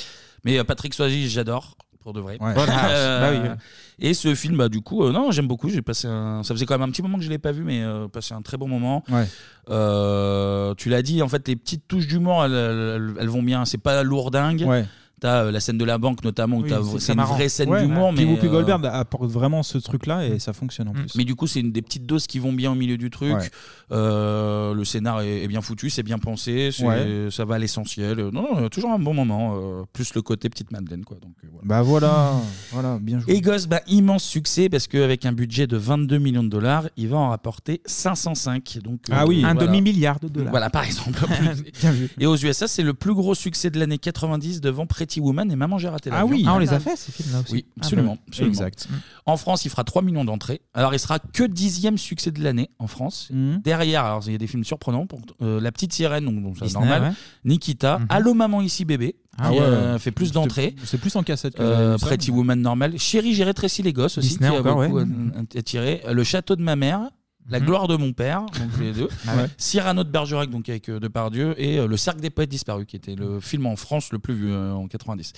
Mais 0.44 0.58
euh, 0.58 0.64
Patrick 0.64 0.94
Swayze, 0.96 1.30
j'adore 1.30 1.78
pour 2.00 2.14
de 2.14 2.20
vrai. 2.20 2.38
Ouais. 2.42 2.54
Roadhouse. 2.54 2.66
Bah 2.76 3.30
oui, 3.32 3.38
ouais. 3.38 3.56
Et 4.00 4.16
ce 4.16 4.34
film, 4.34 4.58
bah 4.58 4.68
du 4.70 4.82
coup, 4.82 5.04
euh, 5.04 5.12
non, 5.12 5.30
j'aime 5.30 5.48
beaucoup. 5.48 5.70
J'ai 5.70 5.84
passé 5.84 6.08
un... 6.08 6.42
ça 6.42 6.56
faisait 6.56 6.66
quand 6.66 6.74
même 6.80 6.90
un 6.90 6.92
petit 6.92 7.04
moment 7.04 7.20
que 7.20 7.24
je 7.24 7.30
l'ai 7.30 7.38
pas 7.38 7.52
vu, 7.52 7.64
mais 7.64 7.84
euh, 7.84 8.08
passé 8.08 8.34
un 8.34 8.42
très 8.42 8.58
bon 8.58 8.68
moment. 8.68 9.04
Ouais. 9.12 9.28
Euh, 9.70 10.74
tu 10.76 10.90
l'as 10.90 11.04
dit, 11.04 11.22
en 11.22 11.28
fait, 11.28 11.48
les 11.48 11.56
petites 11.56 11.88
touches 11.88 12.08
d'humour, 12.08 12.44
elles, 12.44 12.54
elles- 12.54 13.14
elles 13.20 13.30
vont 13.30 13.44
bien. 13.44 13.66
C'est 13.66 13.78
pas 13.78 14.02
lourdingue. 14.02 14.64
Ouais. 14.68 14.86
T'as 15.22 15.44
euh, 15.46 15.52
la 15.52 15.60
scène 15.60 15.78
de 15.78 15.86
la 15.86 15.98
banque 15.98 16.24
notamment 16.24 16.58
où 16.58 16.64
Oui, 16.64 16.70
t'as- 16.70 16.82
c'est 16.84 16.90
c'est 16.94 16.98
très 17.00 17.14
une 17.14 17.18
marrant. 17.18 17.36
vraie 17.36 17.48
scène 17.48 17.70
Ouais. 17.70 17.82
d'humour, 17.84 18.12
Puis 18.14 18.26
mais 18.26 18.32
Whoopi 18.34 18.48
euh, 18.48 18.50
Goldberg 18.50 18.86
apporte 18.88 19.30
vraiment 19.32 19.62
ce 19.64 19.78
truc-là 19.78 20.26
et 20.26 20.40
ça 20.40 20.52
fonctionne 20.52 20.88
en 20.90 20.94
plus. 20.94 21.16
mais 21.16 21.24
du 21.26 21.36
coup, 21.36 21.46
c'est 21.48 21.60
une 21.62 21.72
des 21.72 21.82
petites 21.84 22.06
doses 22.08 22.26
qui 22.28 22.40
vont 22.40 22.52
bien 22.52 22.72
au 22.72 22.76
milieu 22.76 22.98
du 22.98 23.10
truc. 23.10 23.36
Ouais. 23.36 23.50
Euh, 23.92 24.74
le 24.74 24.84
scénar 24.86 25.22
est, 25.22 25.44
est 25.44 25.48
bien 25.48 25.62
foutu, 25.62 25.90
c'est 25.90 26.04
bien 26.04 26.18
pensé, 26.18 26.72
c'est- 26.72 26.86
Ouais. 26.86 27.28
ça 27.30 27.46
va 27.46 27.56
à 27.56 27.60
l'essentiel. 27.60 28.18
Non, 28.34 28.56
non, 28.62 28.70
toujours 28.70 28.92
un 28.92 29.00
bon 29.00 29.14
moment. 29.14 29.56
euh, 29.56 29.84
plus 29.94 30.14
le 30.16 30.22
côté 30.22 30.50
petite 30.50 30.72
Madeleine, 30.72 31.04
quoi. 31.06 31.18
Donc, 31.22 31.34
euh, 31.44 31.48
voilà. 31.52 31.68
Bah 31.68 31.82
voilà, 31.82 32.34
voilà, 32.72 32.98
bien 33.00 33.20
joué. 33.20 33.34
Et 33.34 33.42
Ghost, 33.42 33.68
bah, 33.68 33.82
immense 33.88 34.24
succès 34.24 34.70
parce 34.70 34.88
qu'avec 34.88 35.26
un 35.26 35.32
budget 35.34 35.68
de 35.68 35.78
22 35.78 36.18
millions 36.18 36.44
de 36.44 36.50
dollars, 36.50 36.88
il 36.98 37.10
va 37.10 37.18
en 37.18 37.30
rapporter 37.30 37.82
505. 37.86 38.80
Donc, 38.84 39.02
euh, 39.10 39.14
Ah 39.16 39.26
oui. 39.28 39.44
Un 39.46 39.54
voilà. 39.54 39.68
demi-milliard 39.68 40.20
de 40.20 40.28
dollars. 40.30 40.52
Voilà, 40.52 40.70
par 40.70 40.84
exemple. 40.84 41.20
Bien 41.82 41.92
vu. 41.92 42.10
Et 42.20 42.26
aux 42.26 42.36
USA, 42.38 42.68
c'est 42.68 42.84
le 42.84 42.94
plus 42.94 43.14
gros 43.14 43.36
succès 43.36 43.70
de 43.70 43.80
l'année 43.80 43.98
90 43.98 44.62
devant 44.62 44.86
Pretty 45.12 45.20
Woman 45.20 45.52
et 45.52 45.56
Maman 45.58 45.78
j'ai 45.78 45.90
raté 45.90 46.10
Ah 46.12 46.22
l'avion. 46.22 46.30
oui. 46.36 46.44
Ah, 46.48 46.56
on 46.56 46.60
les 46.60 46.72
a 46.74 46.80
fait, 46.80 46.96
ces 46.96 47.12
films-là 47.12 47.40
aussi. 47.42 47.52
Oui, 47.54 47.66
Ah, 47.70 47.74
absolument. 47.82 48.14
bah, 48.16 48.22
absolument. 48.30 48.52
exact. 48.54 48.88
En 49.26 49.36
France, 49.36 49.66
il 49.66 49.70
fera 49.70 49.84
3 49.84 50.02
millions 50.02 50.24
d'entrées. 50.24 50.62
Alors, 50.74 50.94
il 50.94 51.00
sera 51.00 51.20
que 51.20 51.44
dixième 51.44 51.98
succès 51.98 52.32
de 52.32 52.42
l'année 52.42 52.70
en 52.80 52.88
France. 52.88 53.28
Mhm. 53.32 53.62
Derrière, 53.64 54.06
alors 54.06 54.24
il 54.26 54.32
y 54.32 54.36
a 54.36 54.38
des 54.38 54.48
films 54.48 54.64
surprenants. 54.64 55.06
Pour, 55.08 55.20
euh, 55.42 55.60
La 55.60 55.72
petite 55.72 55.92
sirène, 55.94 56.24
donc, 56.26 56.42
donc 56.42 56.58
ça, 56.58 56.66
Disney, 56.66 56.86
normal. 56.86 57.10
ouais. 57.10 57.16
Nikita, 57.46 58.00
Allô 58.10 58.34
maman 58.34 58.62
ici 58.62 58.86
bébé, 58.86 59.16
Ah 59.38 59.50
qui 59.50 59.56
ouais. 59.56 59.62
euh, 59.62 60.00
fait 60.00 60.12
plus 60.12 60.28
C'est- 60.28 60.34
d'entrées. 60.34 60.76
c'est 60.86 60.98
plus 60.98 61.16
en 61.16 61.24
cassette 61.24 61.56
que 61.56 61.62
Euh, 61.62 61.98
ça, 61.98 62.06
Pretty 62.08 62.32
Woman 62.32 62.60
normal. 62.62 62.98
Chérie, 62.98 63.34
j'ai 63.34 63.44
rétréci 63.44 63.84
les 63.84 63.92
gosses 63.94 64.18
aussi, 64.18 64.30
Disney 64.30 64.50
qui 64.50 64.56
a 64.56 64.60
encore, 64.60 64.76
beaucoup 64.84 64.96
ouais. 64.98 65.04
euh, 65.04 65.60
attiré. 65.60 66.02
Le 66.10 66.24
château 66.24 66.56
de 66.56 66.62
ma 66.64 66.76
mère. 66.76 67.10
La 67.52 67.60
Mhm. 67.60 67.66
gloire 67.66 67.88
de 67.88 67.96
mon 67.98 68.14
père, 68.14 68.42
donc 68.46 68.52
les 68.80 68.94
deux. 68.94 69.10
Ah 69.28 69.36
ouais. 69.36 69.46
Cyrano 69.58 70.04
de 70.04 70.10
Bergerac, 70.10 70.50
donc 70.50 70.70
avec 70.70 70.90
euh, 70.90 71.00
Depardieu, 71.00 71.54
et 71.62 71.78
euh, 71.80 71.88
Le 71.88 71.98
cercle 71.98 72.22
des 72.22 72.30
poètes 72.30 72.50
disparus, 72.50 72.86
qui 72.88 72.96
était 72.96 73.16
le 73.16 73.40
film 73.40 73.66
en 73.66 73.76
France 73.76 74.12
le 74.12 74.20
plus 74.20 74.34
vu 74.34 74.52
euh, 74.52 74.72
en 74.74 74.88
90. 74.88 75.34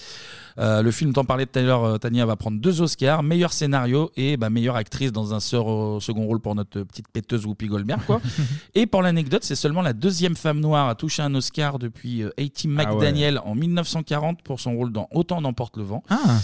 Euh, 0.59 0.82
le 0.82 0.92
film, 0.92 1.11
t'en 1.14 1.25
parlais 1.25 1.45
tout 1.45 1.58
à 1.59 1.61
l'heure, 1.64 1.83
euh, 1.83 1.98
Tania 1.98 2.25
va 2.25 2.35
prendre 2.35 2.59
deux 2.59 2.82
Oscars, 2.82 3.24
meilleur 3.24 3.51
scénario 3.51 4.11
et 4.16 4.38
bah, 4.38 4.50
meilleure 4.50 4.75
actrice 4.75 5.11
dans 5.11 5.33
un 5.33 5.38
euh, 5.38 6.00
second 6.00 6.25
rôle 6.25 6.40
pour 6.40 6.56
notre 6.56 6.83
petite 6.83 7.08
péteuse 7.09 7.45
Whoopi 7.45 7.67
Goldberg. 7.67 8.01
Quoi. 8.06 8.22
et 8.75 8.85
pour 8.85 9.01
l'anecdote, 9.01 9.43
c'est 9.43 9.56
seulement 9.56 9.82
la 9.82 9.93
deuxième 9.93 10.35
femme 10.35 10.59
noire 10.59 10.88
à 10.90 10.95
toucher 10.95 11.24
un 11.24 11.33
Oscar 11.35 11.80
depuis 11.80 12.22
euh, 12.24 12.30
Haiti 12.38 12.69
Ah 12.77 12.83
ouais. 12.83 12.85
McDaniel 12.93 13.40
en 13.43 13.56
1940 13.56 14.42
pour 14.43 14.59
son 14.59 14.75
rôle 14.75 14.92
dans 14.92 15.08
Autant 15.11 15.42
n'emporte 15.42 15.77
le 15.77 15.83
vent. 15.83 16.03
Ah. 16.09 16.40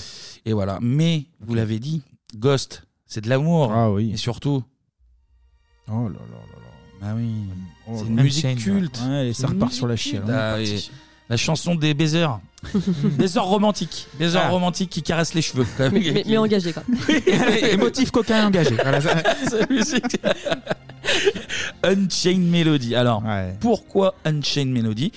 Et 0.45 0.53
voilà. 0.53 0.79
Mais, 0.81 1.25
vous 1.41 1.53
l'avez 1.53 1.79
dit, 1.79 2.01
Ghost, 2.35 2.83
c'est 3.05 3.21
de 3.21 3.29
l'amour. 3.29 3.71
Ah 3.73 3.91
oui. 3.91 4.11
Et 4.13 4.17
surtout, 4.17 4.63
Oh 5.91 6.07
là 6.07 6.09
là 6.09 6.15
là 6.19 6.57
là. 7.01 7.09
ah 7.11 7.13
oui. 7.15 7.29
Oh 7.87 7.93
c'est 7.97 8.03
là 8.03 8.09
une 8.09 8.17
là. 8.17 8.23
musique 8.23 8.57
culte. 8.57 8.99
ouais. 9.07 9.29
Et 9.29 9.33
ça 9.33 9.47
repart 9.47 9.71
sur 9.73 9.87
la 9.87 9.95
chienne, 9.95 10.23
Ah, 10.29 10.59
et 10.61 10.79
la 11.29 11.37
chanson 11.37 11.75
des 11.75 11.93
baisers. 11.93 12.39
baisers 13.17 13.43
romantiques. 13.45 14.07
Baisers 14.19 14.41
Ah. 14.45 14.49
romantiques 14.49 14.89
qui 14.89 15.01
caressent 15.03 15.33
les 15.33 15.41
cheveux. 15.41 15.65
quand 15.77 15.83
même. 15.91 15.93
Mais, 15.93 16.11
mais- 16.11 16.23
mais 16.27 16.37
engagé, 16.37 16.73
quoi. 16.73 16.83
Émotif, 17.71 18.11
coquin, 18.11 18.47
engagé. 18.47 18.75
Voilà, 18.81 18.99
ça- 19.01 19.23
Cette 19.49 19.69
musique. 19.69 20.17
Unchained 21.83 22.49
Melody. 22.49 22.95
Alors, 22.95 23.23
pourquoi 23.59 24.15
Unchained 24.25 24.71
Melody? 24.71 25.11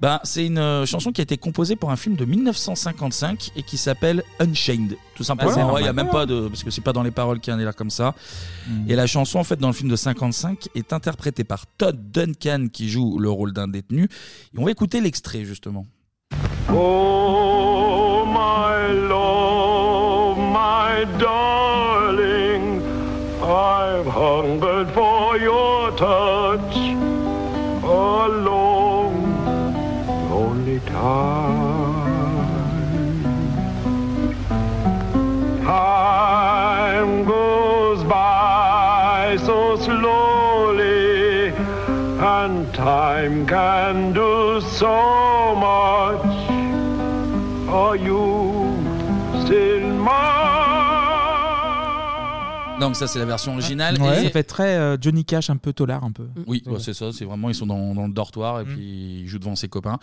Ben, 0.00 0.20
C'est 0.24 0.46
une 0.46 0.58
euh, 0.58 0.86
chanson 0.86 1.12
qui 1.12 1.20
a 1.20 1.24
été 1.24 1.36
composée 1.36 1.76
pour 1.76 1.90
un 1.90 1.96
film 1.96 2.16
de 2.16 2.24
1955 2.24 3.52
et 3.56 3.62
qui 3.62 3.76
s'appelle 3.76 4.22
Unchained. 4.38 4.96
Tout 5.14 5.24
simplement. 5.24 5.50
Ah, 5.50 5.72
c'est 5.76 5.82
Il 5.82 5.86
y 5.86 5.88
a 5.88 5.92
même 5.92 6.10
pas 6.10 6.26
de. 6.26 6.48
Parce 6.48 6.62
que 6.62 6.70
c'est 6.70 6.80
pas 6.80 6.92
dans 6.92 7.02
les 7.02 7.10
paroles 7.10 7.40
qu'il 7.40 7.50
y 7.50 7.52
a 7.52 7.54
un 7.54 7.58
délire 7.58 7.74
comme 7.74 7.90
ça. 7.90 8.14
Mm. 8.68 8.90
Et 8.90 8.96
la 8.96 9.06
chanson, 9.06 9.38
en 9.38 9.44
fait, 9.44 9.56
dans 9.56 9.68
le 9.68 9.74
film 9.74 9.90
de 9.90 9.96
55, 9.96 10.68
est 10.74 10.92
interprétée 10.92 11.44
par 11.44 11.66
Todd 11.78 11.98
Duncan 12.10 12.66
qui 12.72 12.88
joue 12.88 13.18
le 13.18 13.30
rôle 13.30 13.52
d'un 13.52 13.68
détenu. 13.68 14.04
Et 14.04 14.58
on 14.58 14.64
va 14.64 14.70
écouter 14.70 15.00
l'extrait, 15.00 15.44
justement. 15.44 15.86
Oh, 16.72 18.24
my 18.26 19.08
love, 19.08 20.36
my 20.38 21.06
darling, 21.18 22.82
I've 23.42 24.06
hungered 24.06 24.90
for 24.90 25.38
your 25.38 25.94
touch 25.96 26.35
time. 35.62 37.24
Goes 37.24 38.04
by 38.04 39.36
so 39.40 39.76
slowly, 39.76 41.48
and 42.34 42.74
time 42.74 43.46
can 43.46 44.12
do 44.12 44.60
so 44.60 45.54
much. 45.56 46.26
Are 47.68 47.96
you 47.96 48.24
still 49.44 49.88
Donc, 52.80 52.94
ça, 52.94 53.06
c'est 53.06 53.18
la 53.18 53.24
version 53.24 53.52
originale. 53.54 54.00
Ouais. 54.00 54.20
Et- 54.20 54.24
Ça 54.24 54.30
fait 54.30 54.42
très 54.42 54.76
euh, 54.76 54.96
Johnny 55.00 55.24
Cash, 55.24 55.48
un 55.48 55.56
peu 55.56 55.72
tolard, 55.72 56.04
un 56.04 56.12
peu. 56.12 56.28
Oui, 56.46 56.62
bah, 56.66 56.72
c'est 56.78 56.92
ça, 56.92 57.10
c'est 57.12 57.24
vraiment, 57.24 57.48
ils 57.48 57.54
sont 57.54 57.66
dans, 57.66 57.94
dans 57.94 58.06
le 58.06 58.12
dortoir 58.12 58.60
et 58.60 58.64
puis 58.64 59.20
ils 59.22 59.28
jouent 59.28 59.38
devant 59.38 59.56
ses 59.56 59.68
copains. 59.68 59.98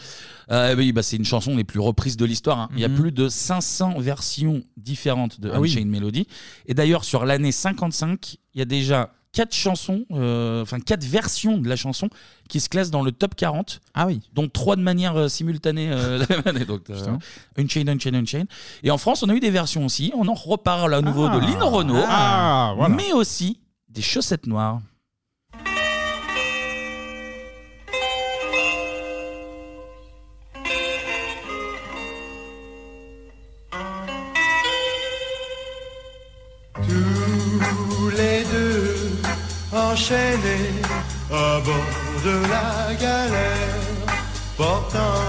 Euh, 0.52 0.76
oui, 0.76 0.92
bah, 0.92 1.04
c'est 1.04 1.16
une 1.18 1.26
chanson 1.26 1.56
les 1.56 1.64
plus 1.64 1.80
reprises 1.80 2.18
de 2.18 2.26
l'histoire. 2.26 2.60
hein. 2.60 2.70
Il 2.74 2.80
y 2.80 2.86
a 2.86 2.88
Mhm. 2.90 2.96
plus 2.96 3.12
de 3.12 3.30
500 3.30 4.00
versions 4.00 4.64
différentes 4.76 5.40
de 5.40 5.52
Ah 5.54 5.60
oui. 5.62 5.70
Unchained 5.70 5.88
Melody. 5.90 6.28
Et 6.66 6.74
d'ailleurs, 6.74 7.04
sur 7.06 7.26
l'année 7.26 7.52
55, 7.52 8.38
il 8.56 8.60
y 8.60 8.62
a 8.62 8.66
déjà 8.66 9.12
quatre 9.34 9.54
chansons, 9.54 10.06
euh, 10.12 10.62
enfin 10.62 10.80
quatre 10.80 11.04
versions 11.04 11.58
de 11.58 11.68
la 11.68 11.76
chanson 11.76 12.08
qui 12.48 12.60
se 12.60 12.70
classent 12.70 12.92
dans 12.92 13.02
le 13.02 13.12
top 13.12 13.36
40. 13.36 13.82
Ah 13.96 14.06
oui. 14.08 14.22
Dont 14.34 14.48
trois 14.48 14.76
de 14.78 14.82
manière 14.82 15.16
euh, 15.18 15.28
simultanée 15.28 15.90
euh, 15.92 16.20
la 16.20 16.28
même 16.38 16.44
année. 16.46 16.66
Donc, 16.66 16.90
euh, 16.90 16.96
Putain. 16.98 17.20
Unchained, 17.58 17.90
Unchained, 17.90 18.16
Unchained. 18.16 18.48
Et 18.84 18.92
en 18.92 18.98
France, 18.98 19.24
on 19.24 19.30
a 19.30 19.34
eu 19.34 19.40
des 19.40 19.50
versions 19.52 19.86
aussi. 19.86 20.12
On 20.16 20.28
en 20.28 20.34
reparle 20.36 20.94
à 20.94 21.02
nouveau 21.02 21.26
Ah. 21.26 21.36
de 21.36 21.42
Lynn 21.46 21.62
Renault. 21.64 22.04
Ah, 22.08 22.74
voilà. 22.78 22.96
Mais 22.96 23.12
aussi 23.12 23.60
des 23.90 24.02
chaussettes 24.04 24.48
noires. 24.48 24.82
Enchaînés 39.94 40.82
à 41.32 41.60
bord 41.66 42.20
de 42.26 42.36
la 42.54 42.96
galère, 42.96 43.80
portant 44.58 45.22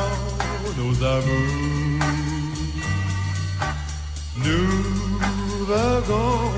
nos 0.79 0.95
amours. 1.05 2.01
Nous 4.47 4.71
voguons 5.71 6.53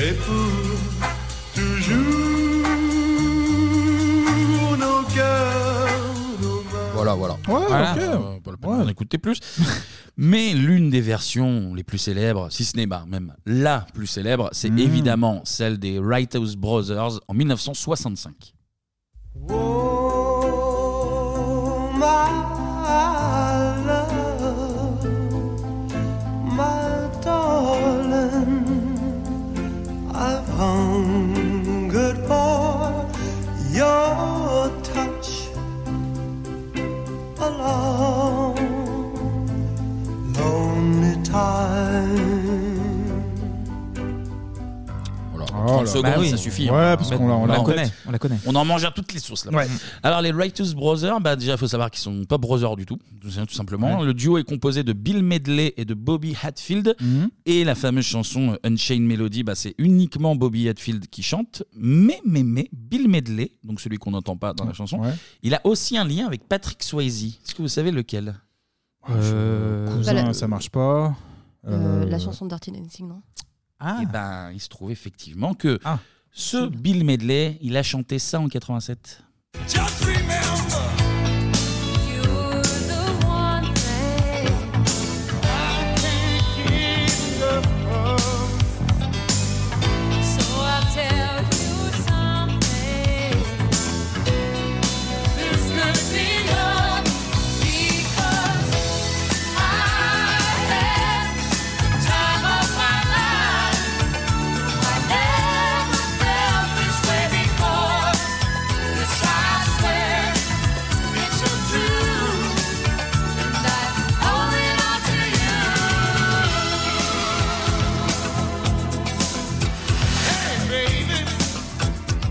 et 0.03 0.13
pour 0.25 0.59
toujours 1.55 2.67
nos 4.83 5.01
cœurs. 5.13 5.48
Voilà, 7.01 7.13
voilà. 7.15 7.33
Ouais, 7.47 7.65
Voilà. 7.67 7.93
ok. 7.93 7.99
Euh, 8.01 8.39
pas 8.43 8.57
peine 8.67 8.77
d'en 8.79 8.87
écouter 8.89 9.17
plus. 9.17 9.39
Mais 10.17 10.51
l'une 10.53 10.89
des 10.89 10.99
versions 10.99 11.73
les 11.73 11.83
plus 11.83 11.97
célèbres, 11.97 12.49
si 12.51 12.65
ce 12.65 12.75
n'est 12.75 12.87
bah, 12.87 13.05
même 13.07 13.33
la 13.45 13.85
plus 13.93 14.05
célèbre, 14.07 14.49
c'est 14.51 14.69
Mm. 14.69 14.79
évidemment 14.79 15.41
celle 15.45 15.77
des 15.79 15.97
Wrighthouse 15.99 16.57
Brothers 16.57 17.21
en 17.29 17.33
1965. 17.33 18.53
Oh, 19.49 20.51
my 21.95 22.38
30 45.71 45.85
là. 45.85 45.91
secondes, 45.91 46.03
Bah 46.05 46.15
oui. 46.19 46.29
ça 46.29 46.37
suffit. 46.37 46.69
Hein. 46.69 46.97
On 47.11 47.45
la 47.45 47.59
connaît. 47.59 47.91
On 48.07 48.11
la 48.11 48.19
connaît. 48.19 48.37
On 48.45 48.55
en 48.55 48.65
mange 48.65 48.83
à 48.85 48.91
toutes 48.91 49.13
les 49.13 49.19
sources. 49.19 49.45
Mm. 49.45 49.57
Alors, 50.03 50.21
les 50.21 50.31
Righteous 50.31 50.73
Brothers, 50.75 51.19
bah, 51.21 51.35
déjà, 51.35 51.53
il 51.53 51.57
faut 51.57 51.67
savoir 51.67 51.89
qu'ils 51.91 52.01
sont 52.01 52.25
pas 52.25 52.37
brothers 52.37 52.75
du 52.75 52.85
tout, 52.85 52.97
tout 53.21 53.29
simplement. 53.53 54.03
Le 54.03 54.13
duo 54.13 54.37
est 54.37 54.43
composé 54.43 54.83
de 54.83 54.93
Bill 54.93 55.23
Medley 55.23 55.73
et 55.77 55.85
de 55.85 55.93
Bobby 55.93 56.35
Hatfield. 56.41 56.95
Mm 56.99 57.05
-hmm. 57.05 57.29
Et 57.45 57.63
la 57.63 57.75
fameuse 57.75 58.05
chanson 58.05 58.51
euh, 58.53 58.69
Unchained 58.69 59.03
Melody, 59.07 59.43
bah, 59.43 59.55
c'est 59.55 59.75
uniquement 59.77 60.35
Bobby 60.35 60.69
Hatfield 60.69 61.07
qui 61.09 61.23
chante. 61.23 61.63
Mais, 61.75 62.19
mais, 62.25 62.43
mais, 62.43 62.67
Bill 62.71 63.07
Medley, 63.09 63.51
donc 63.63 63.81
celui 63.81 63.97
qu'on 63.97 64.11
n'entend 64.11 64.37
pas 64.37 64.53
dans 64.53 64.65
la 64.65 64.73
chanson, 64.73 64.99
il 65.43 65.53
a 65.53 65.61
aussi 65.63 65.97
un 65.97 66.05
lien 66.05 66.25
avec 66.27 66.47
Patrick 66.47 66.81
Swayze. 66.83 67.23
Est-ce 67.43 67.53
que 67.55 67.61
vous 67.61 67.67
savez 67.79 67.91
lequel? 67.91 68.35
Ah, 69.03 69.11
euh, 69.13 69.87
cousin, 69.95 70.13
Bah, 70.13 70.23
la- 70.27 70.33
ça 70.33 70.47
marche 70.47 70.69
pas. 70.69 71.15
Euh, 71.67 72.05
la 72.05 72.19
chanson 72.19 72.45
de 72.45 72.49
Dirty 72.49 72.71
Dancing, 72.71 73.07
non? 73.07 73.21
Et 73.81 74.05
ben, 74.05 74.51
il 74.51 74.59
se 74.59 74.69
trouve 74.69 74.91
effectivement 74.91 75.53
que 75.53 75.79
ce 76.31 76.67
Bill 76.67 77.03
Medley, 77.05 77.57
il 77.61 77.77
a 77.77 77.83
chanté 77.83 78.19
ça 78.19 78.39
en 78.39 78.47
87. 78.47 79.23
So 79.67 80.88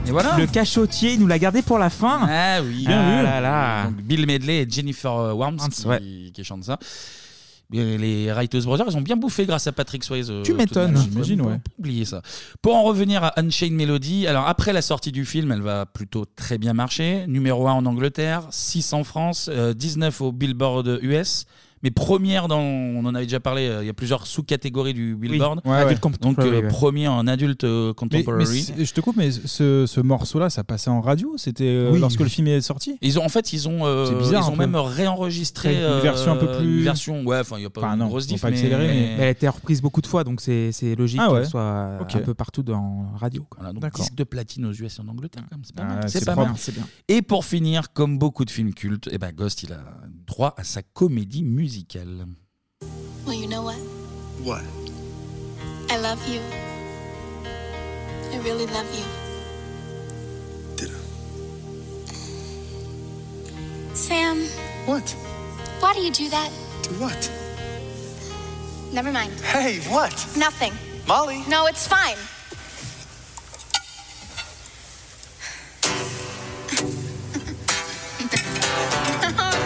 Et 0.09 0.11
voilà. 0.11 0.37
Le 0.39 0.47
cachotier, 0.47 1.13
il 1.15 1.21
nous 1.21 1.27
l'a 1.27 1.39
gardé 1.39 1.63
pour 1.63 1.79
la 1.79 1.91
fin. 1.91 2.21
Ah 2.29 2.61
oui, 2.63 2.85
Ah 2.89 3.23
là 3.23 3.41
là. 3.41 3.85
Donc, 3.85 3.97
Bill 4.03 4.27
Medley 4.27 4.63
et 4.63 4.67
Jennifer 4.69 5.13
euh, 5.13 5.33
Warnes 5.35 5.59
qui, 6.01 6.33
qui 6.33 6.45
chantent 6.45 6.65
ça. 6.65 6.79
Les 7.71 8.33
Righteous 8.33 8.63
Brothers, 8.65 8.87
ils 8.89 8.97
ont 8.97 9.03
bien 9.03 9.17
bouffé 9.17 9.45
grâce 9.45 9.67
à 9.67 9.73
Patrick 9.73 10.03
Swayze. 10.03 10.31
euh, 10.31 10.43
Tu 10.43 10.53
de 10.53 10.57
m'étonnes. 10.57 10.93
même. 10.93 11.03
J'imagine, 11.03 11.43
ouais. 11.43 11.61
oublier 11.79 12.07
ça. 12.07 12.23
Pour 12.63 12.75
en 12.77 12.83
revenir 12.83 13.23
à 13.23 13.39
Unchained 13.39 13.75
Melody, 13.75 14.27
alors 14.27 14.49
après 14.49 14.73
la 14.73 14.81
sortie 14.81 15.13
du 15.13 15.27
film, 15.27 15.53
elle 15.53 15.61
va 15.61 15.85
plutôt 15.85 16.25
très 16.25 16.57
bien 16.57 16.73
marcher. 16.73 17.27
Numéro 17.29 17.69
1 17.69 17.73
en 17.73 17.85
Angleterre, 17.85 18.45
6 18.51 18.95
en 18.95 19.05
France, 19.05 19.51
euh, 19.53 19.75
19 19.75 20.19
au 20.23 20.33
Billboard 20.33 21.01
US. 21.03 21.45
Mais 21.83 21.91
première 21.91 22.49
dans, 22.49 22.61
on 22.61 23.05
en 23.05 23.15
avait 23.15 23.27
déjà 23.27 23.41
parlé, 23.41 23.67
euh, 23.69 23.83
il 23.83 23.87
y 23.87 23.91
a 23.91 23.95
plusieurs 23.95 24.27
sous-catégories 24.27 24.95
du 24.95 25.15
Billboard. 25.17 25.61
Ouais, 25.65 25.85
ouais. 25.85 25.95
Donc 26.21 26.39
euh, 26.39 26.69
premier 26.69 27.09
en 27.09 27.27
adulte 27.27 27.65
euh, 27.65 27.89
Mais, 27.89 27.95
contemporary. 27.95 28.45
mais 28.45 28.61
c'est- 28.77 28.85
je 28.85 28.95
te 28.95 29.01
coupe, 29.01 29.17
mais 29.17 29.31
ce, 29.31 29.85
ce 29.87 30.01
morceau-là, 30.01 30.51
ça 30.51 30.65
passait 30.65 30.91
en 30.91 31.01
radio? 31.01 31.35
C'était 31.37 31.65
euh, 31.65 31.91
Oui, 31.93 32.01
lorsque 32.01 32.19
oui. 32.21 32.25
le 32.25 32.31
film 32.31 32.49
est 32.49 32.61
sorti? 32.61 32.97
Ils 33.03 33.19
ont 33.19 33.25
en 33.25 33.29
fait 33.29 33.53
ils 33.53 33.69
ont 33.69 33.85
euh, 33.87 34.07
C'est 34.07 34.15
bizarre, 34.17 34.43
ils 34.45 34.47
un 34.47 34.49
ont 34.49 34.57
peu. 34.57 34.59
même 34.67 34.77
réenregistré 34.77 35.77
une 35.77 36.01
version 36.01 36.33
un 36.33 36.37
peu 36.37 36.47
plus- 36.59 36.79
une 36.79 36.85
version 36.85 37.25
ouais 37.25 37.41
enfin 37.41 37.57
il 37.59 37.63
y 37.63 37.67
a 37.67 37.71
pas 37.71 37.81
Enfin, 37.83 37.93
une 37.95 37.99
non, 38.01 38.07
grosse 38.09 38.25
faut 38.25 38.33
diff 38.33 38.41
pas 38.43 38.51
mais, 38.51 38.57
accélérer, 38.57 38.87
mais- 38.89 39.15
Elle 39.19 39.23
a 39.25 39.31
été 39.31 39.49
reprise 39.49 39.81
beaucoup 39.81 40.01
de 40.01 40.07
fois, 40.07 40.25
donc 40.25 40.41
c'est 40.41 40.73
c'est 40.73 40.95
logique 40.95 41.21
Ah 41.23 41.33
ouais. 41.33 41.41
qu'elle 41.41 41.49
soit 41.49 41.99
Ok. 42.01 42.15
un 42.17 42.21
peu 42.21 42.35
partout 42.35 42.63
dans 42.63 43.07
la 43.13 43.19
radio. 43.19 43.45
quoi. 43.49 43.59
Voilà, 43.61 43.73
donc 43.73 43.83
D'accord. 43.83 44.01
disque 44.01 44.15
de 44.15 44.25
platine 44.25 44.65
aux 44.67 44.73
US 44.73 44.99
et 44.99 45.01
en 45.03 45.09
Angleterre 45.09 45.45
quand 45.49 45.57
même, 45.57 45.65
c'est 45.65 45.75
pas 45.75 45.83
Ah, 45.89 45.95
mal. 45.95 46.09
c'est 46.09 46.25
pas 46.25 46.35
bien, 46.35 46.45
mal. 46.47 46.55
c'est 46.57 46.75
bien. 46.75 46.85
Et 47.09 47.23
pour 47.23 47.45
finir, 47.45 47.93
comme 47.93 48.19
beaucoup 48.19 48.45
de 48.45 48.51
films 48.51 48.75
cultes, 48.75 49.09
eh 49.13 49.19
ben 49.19 49.33
Ghost 49.33 49.63
il 49.63 49.73
a 49.73 49.81
droit 50.27 50.55
à 50.57 50.65
sa 50.65 50.83
comédie 50.83 51.43
musicale. 51.45 51.68
Well, 53.27 53.35
you 53.35 53.47
know 53.47 53.63
what? 53.63 53.77
What? 54.43 54.65
I 55.91 55.99
love 55.99 56.27
you. 56.29 56.41
I 58.33 58.39
really 58.39 58.67
love 58.67 58.87
you. 58.95 59.05
Did 60.77 60.91
I? 60.91 61.01
Sam. 63.95 64.47
What? 64.87 65.11
Why 65.81 65.93
do 65.93 66.01
you 66.01 66.11
do 66.11 66.29
that? 66.31 66.51
Do 66.83 66.91
what? 66.95 67.31
Never 68.93 69.13
mind. 69.13 69.33
Hey, 69.41 69.81
what? 69.91 70.13
Nothing. 70.37 70.73
Molly? 71.07 71.45
No, 71.49 71.67
it's 71.67 71.87
fine. 71.87 72.17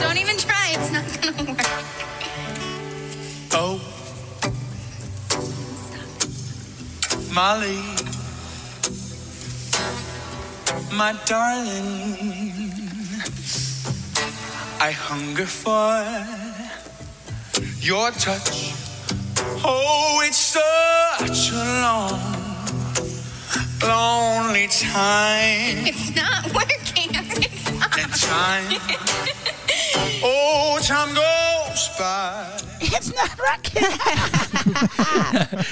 Don't 0.02 0.18
even 0.18 0.36
try. 0.36 0.66
It's 0.74 0.90
not 0.90 1.04
gonna 1.22 1.52
work. 1.52 1.66
Oh. 3.52 3.78
Molly. 7.32 7.80
My 10.92 11.12
darling. 11.24 12.72
I 14.80 14.90
hunger 14.90 15.46
for 15.46 15.94
your 17.80 18.10
touch. 18.10 18.74
Oh, 19.64 20.20
it's 20.26 20.42
such 20.58 21.52
a 21.52 21.64
long, 21.84 22.20
lonely 23.80 24.66
time. 24.66 25.86
It's 25.86 26.14
not 26.16 26.52
working. 26.52 27.10
It's 27.46 27.70
not. 27.78 27.98
And 27.98 28.12
time. 28.12 29.52
Oh, 30.24 30.78
time 30.80 31.14
goes 31.14 31.90
by. 31.98 32.46
It's 32.80 33.08
not 33.08 33.30
working. 33.38 33.88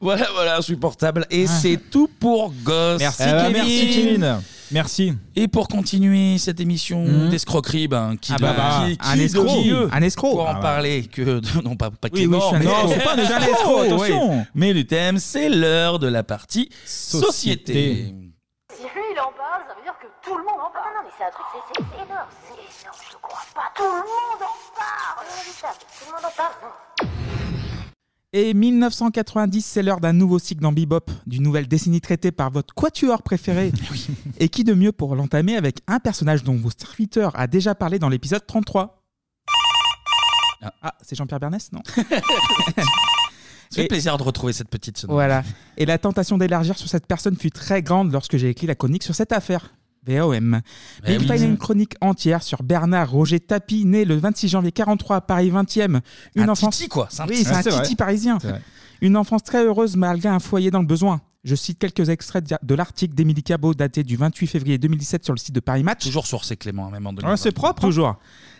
Voilà, 0.00 0.28
voilà, 0.32 0.56
insupportable. 0.58 1.26
Et 1.28 1.48
c'est 1.48 1.76
tout 1.90 2.08
pour 2.20 2.52
Ghost. 2.62 3.00
Merci, 3.00 3.24
Kevin. 3.24 3.52
merci, 3.52 3.90
Kevin. 3.90 4.40
Merci. 4.70 5.12
Et 5.34 5.48
pour 5.48 5.66
continuer 5.66 6.38
cette 6.38 6.60
émission 6.60 7.02
Mhm. 7.04 7.30
d'escroquerie, 7.30 7.88
ben, 7.88 8.14
qui, 8.16 8.32
Ah 8.32 8.36
bah, 8.38 8.54
bah, 8.56 8.84
qui- 8.86 8.96
un 9.00 9.12
qui 9.14 9.18
de 9.18 9.24
escroc. 9.24 9.64
mieux 9.64 9.88
Un 9.92 10.02
escroc. 10.02 10.30
Pour 10.30 10.42
en 10.42 10.50
Ah 10.50 10.54
bah. 10.54 10.60
parler 10.60 11.02
que 11.06 11.40
de- 11.40 11.62
non 11.64 11.74
pas, 11.74 11.90
pas 11.90 12.08
Oui, 12.12 12.18
qui 12.20 12.22
est 12.22 12.26
oui, 12.26 12.32
je 12.34 12.38
mort, 12.38 12.46
suis 12.48 12.56
un 12.56 12.58
mais- 12.60 12.66
escroc. 12.66 12.88
C'est 12.94 13.04
pas 13.04 13.14
un 13.14 13.18
escroc, 13.42 13.50
escroc, 13.50 13.80
attention. 13.80 14.30
oui. 14.30 14.44
Mais 14.54 14.72
le 14.72 14.84
thème, 14.86 15.18
c'est 15.18 15.48
l'heure 15.48 15.98
de 15.98 16.06
la 16.06 16.22
partie 16.22 16.68
société. 16.86 17.26
Société. 17.26 18.14
Si 18.76 18.82
lui 18.94 19.02
il 19.12 19.18
en 19.18 19.32
parle, 19.34 19.62
ça 19.66 19.74
veut 19.74 19.82
dire 19.82 19.94
que 20.00 20.06
tout 20.24 20.36
le 20.38 20.44
monde 20.44 20.60
en 20.62 20.70
parle. 20.70 20.94
Non, 20.94 21.02
non, 21.02 21.04
mais 21.06 21.12
c'est 21.18 21.24
un 21.24 21.30
truc, 21.34 21.46
c'est 21.52 21.74
c'est 21.74 22.04
énorme. 22.06 22.28
C'est 22.46 22.54
pas. 23.58 23.72
Tout 23.76 23.82
le 23.82 23.98
monde 23.98 24.42
en 24.42 24.78
parle. 24.78 25.26
Inévitable. 25.34 25.78
Tout 25.98 26.04
le 26.06 26.12
monde 26.12 26.24
en 26.24 26.36
parle. 26.36 26.54
Non. 26.62 27.08
Et 28.34 28.52
1990, 28.52 29.62
c'est 29.64 29.82
l'heure 29.82 30.00
d'un 30.00 30.12
nouveau 30.12 30.38
cycle 30.38 30.60
dans 30.60 30.70
Bebop, 30.72 31.06
d'une 31.26 31.42
nouvelle 31.42 31.66
décennie 31.66 32.00
traitée 32.02 32.30
par 32.30 32.50
votre 32.50 32.74
quatuor 32.74 33.22
préféré. 33.22 33.72
Et 34.38 34.48
qui 34.50 34.64
de 34.64 34.74
mieux 34.74 34.92
pour 34.92 35.16
l'entamer 35.16 35.56
avec 35.56 35.78
un 35.86 35.98
personnage 35.98 36.44
dont 36.44 36.54
vos 36.54 36.70
serviteur 36.70 37.32
a 37.38 37.46
déjà 37.46 37.74
parlé 37.74 37.98
dans 37.98 38.10
l'épisode 38.10 38.46
33 38.46 39.02
Ah, 40.82 40.94
c'est 41.00 41.16
Jean-Pierre 41.16 41.40
Bernès 41.40 41.72
Non? 41.72 41.80
Ça 43.70 43.76
fait 43.76 43.84
Et- 43.84 43.88
plaisir 43.88 44.16
de 44.16 44.22
retrouver 44.22 44.52
cette 44.54 44.68
petite 44.70 44.96
sonore. 44.98 45.16
Voilà. 45.16 45.42
Et 45.76 45.84
la 45.86 45.98
tentation 45.98 46.38
d'élargir 46.38 46.76
sur 46.78 46.88
cette 46.88 47.06
personne 47.06 47.36
fut 47.36 47.50
très 47.50 47.82
grande 47.82 48.12
lorsque 48.12 48.36
j'ai 48.38 48.48
écrit 48.48 48.66
la 48.66 48.74
chronique 48.74 49.02
sur 49.02 49.14
cette 49.14 49.32
affaire. 49.32 49.74
VOM. 50.08 50.60
Mais 51.04 51.14
il 51.14 51.18
oui. 51.20 51.26
fallait 51.26 51.44
une 51.44 51.58
chronique 51.58 51.94
entière 52.00 52.42
sur 52.42 52.62
Bernard 52.62 53.10
Roger 53.10 53.40
Tapie, 53.40 53.84
né 53.84 54.04
le 54.04 54.16
26 54.16 54.48
janvier 54.48 54.72
43 54.72 55.16
à 55.16 55.20
Paris 55.20 55.50
20e. 55.50 56.00
Une 56.34 56.42
Un 56.42 56.48
enfance... 56.48 56.76
titi, 56.76 56.88
quoi. 56.88 57.08
C'est 57.10 57.22
un 57.22 57.26
oui, 57.26 57.34
petit- 57.36 57.44
c'est 57.44 57.50
Ouais, 57.50 57.56
un 57.58 57.62
c'est 57.62 57.70
titi 57.70 57.86
vrai. 57.88 57.94
parisien. 57.96 58.38
C'est 58.40 58.48
vrai. 58.48 58.62
Une 59.00 59.16
enfance 59.16 59.44
très 59.44 59.64
heureuse 59.64 59.96
malgré 59.96 60.28
un 60.28 60.40
foyer 60.40 60.70
dans 60.70 60.80
le 60.80 60.86
besoin. 60.86 61.20
Je 61.44 61.54
cite 61.54 61.78
quelques 61.78 62.08
extraits 62.08 62.44
de- 62.50 62.56
de 62.60 62.74
l'article 62.74 63.14
d'Émilie 63.14 63.44
Cabot 63.44 63.72
daté 63.72 64.02
du 64.02 64.16
28 64.16 64.46
février 64.48 64.76
2017 64.78 65.24
sur 65.24 65.32
le 65.34 65.38
site 65.38 65.54
de 65.54 65.60
Paris 65.60 65.84
Match. 65.84 66.04
Toujours 66.04 66.26
sourcé 66.26 66.56
Clément, 66.56 66.90
même 66.90 67.06
en 67.06 67.14
Ouais, 67.14 67.36
c'est 67.36 67.52
propre. 67.52 67.82
Toujours. 67.82 68.16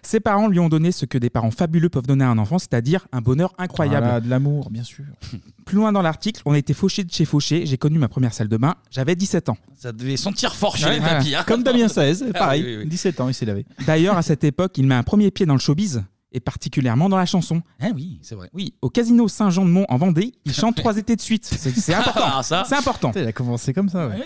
Ses 0.09 0.20
parents 0.20 0.49
lui 0.49 0.59
ont 0.59 0.70
donné 0.70 0.91
ce 0.91 1.05
que 1.05 1.19
des 1.19 1.28
parents 1.28 1.51
fabuleux 1.51 1.91
peuvent 1.91 2.07
donner 2.07 2.25
à 2.25 2.31
un 2.31 2.39
enfant, 2.39 2.59
c'est-à-dire 2.59 3.07
un 3.12 3.20
bonheur 3.20 3.53
incroyable. 3.59 4.07
Voilà, 4.07 4.20
de 4.23 4.31
l'amour, 4.31 4.70
bien 4.70 4.83
sûr. 4.83 5.05
Plus 5.67 5.77
loin 5.77 5.93
dans 5.93 6.01
l'article, 6.01 6.41
on 6.47 6.55
était 6.55 6.73
fauché 6.73 7.05
de 7.05 7.12
chez 7.12 7.27
Fauché. 7.27 7.67
J'ai 7.67 7.77
connu 7.77 7.99
ma 7.99 8.09
première 8.09 8.33
salle 8.33 8.49
de 8.49 8.57
bain. 8.57 8.75
J'avais 8.91 9.15
17 9.15 9.51
ans. 9.51 9.59
Ça 9.77 9.93
devait 9.93 10.17
sentir 10.17 10.55
fort 10.55 10.78
chez 10.78 10.87
Ouais, 10.87 10.95
les 10.95 11.01
tapis. 11.01 11.35
hein. 11.35 11.45
Comme 11.47 11.62
Damien 11.62 11.89
Saez, 11.89 12.23
Ah 12.35 12.39
pareil. 12.39 12.62
oui, 12.65 12.77
oui, 12.77 12.83
oui. 12.85 12.89
17 12.89 13.20
ans, 13.20 13.28
il 13.28 13.35
s'est 13.35 13.45
lavé. 13.45 13.67
D'ailleurs, 13.87 14.17
à 14.17 14.23
cette 14.23 14.45
époque, 14.45 14.78
il 14.78 14.87
met 14.87 14.95
un 14.95 15.03
premier 15.03 15.31
pied 15.31 15.45
dans 15.45 15.53
le 15.53 15.61
showbiz, 15.61 16.03
et 16.33 16.41
particulièrement 16.41 17.09
dans 17.09 17.17
la 17.17 17.27
chanson. 17.27 17.63
Ah 17.81 17.89
oui, 17.95 18.19
c'est 18.23 18.35
vrai. 18.35 18.51
Oui, 18.53 18.75
au 18.83 18.91
casino 18.91 19.29
Saint-Jean-de-Mont 19.29 19.87
en 19.89 19.97
Vendée, 19.97 20.35
il 20.45 20.53
chante 20.55 20.77
trois 20.77 20.97
étés 20.97 21.17
de 21.17 21.21
suite. 21.21 21.45
C'est 21.47 21.71
c'est 21.71 21.95
important. 21.95 22.21
Ah, 22.25 22.43
ça. 22.43 22.65
C'est 22.69 22.77
important. 22.77 23.13
Il 23.17 23.27
a 23.27 23.33
commencé 23.33 23.73
comme 23.73 23.89
ça, 23.89 24.09
ouais. 24.09 24.17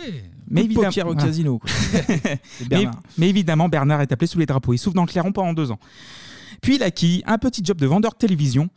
Mais 0.49 0.65
évidemment, 0.65 0.89
poker 0.89 1.07
au 1.07 1.15
casino. 1.15 1.59
quoi. 1.59 1.71
C'est 1.93 2.37
mais, 2.61 2.67
Bernard. 2.69 3.01
mais 3.17 3.29
évidemment, 3.29 3.69
Bernard 3.69 4.03
est 4.03 4.13
appelé 4.13 4.27
sous 4.27 4.39
les 4.39 4.45
drapeaux. 4.45 4.75
Il 4.75 4.79
souffle 4.79 4.97
dans 4.97 5.03
le 5.03 5.09
clairon 5.09 5.33
pendant 5.33 5.55
deux 5.55 5.71
ans. 5.71 5.79
Puis 6.61 6.77
il 6.77 6.83
acquit 6.83 7.23
un 7.27 7.39
petit 7.39 7.63
job 7.65 7.79
de 7.79 7.87
vendeur 7.87 8.13
de 8.13 8.19
télévision. 8.19 8.69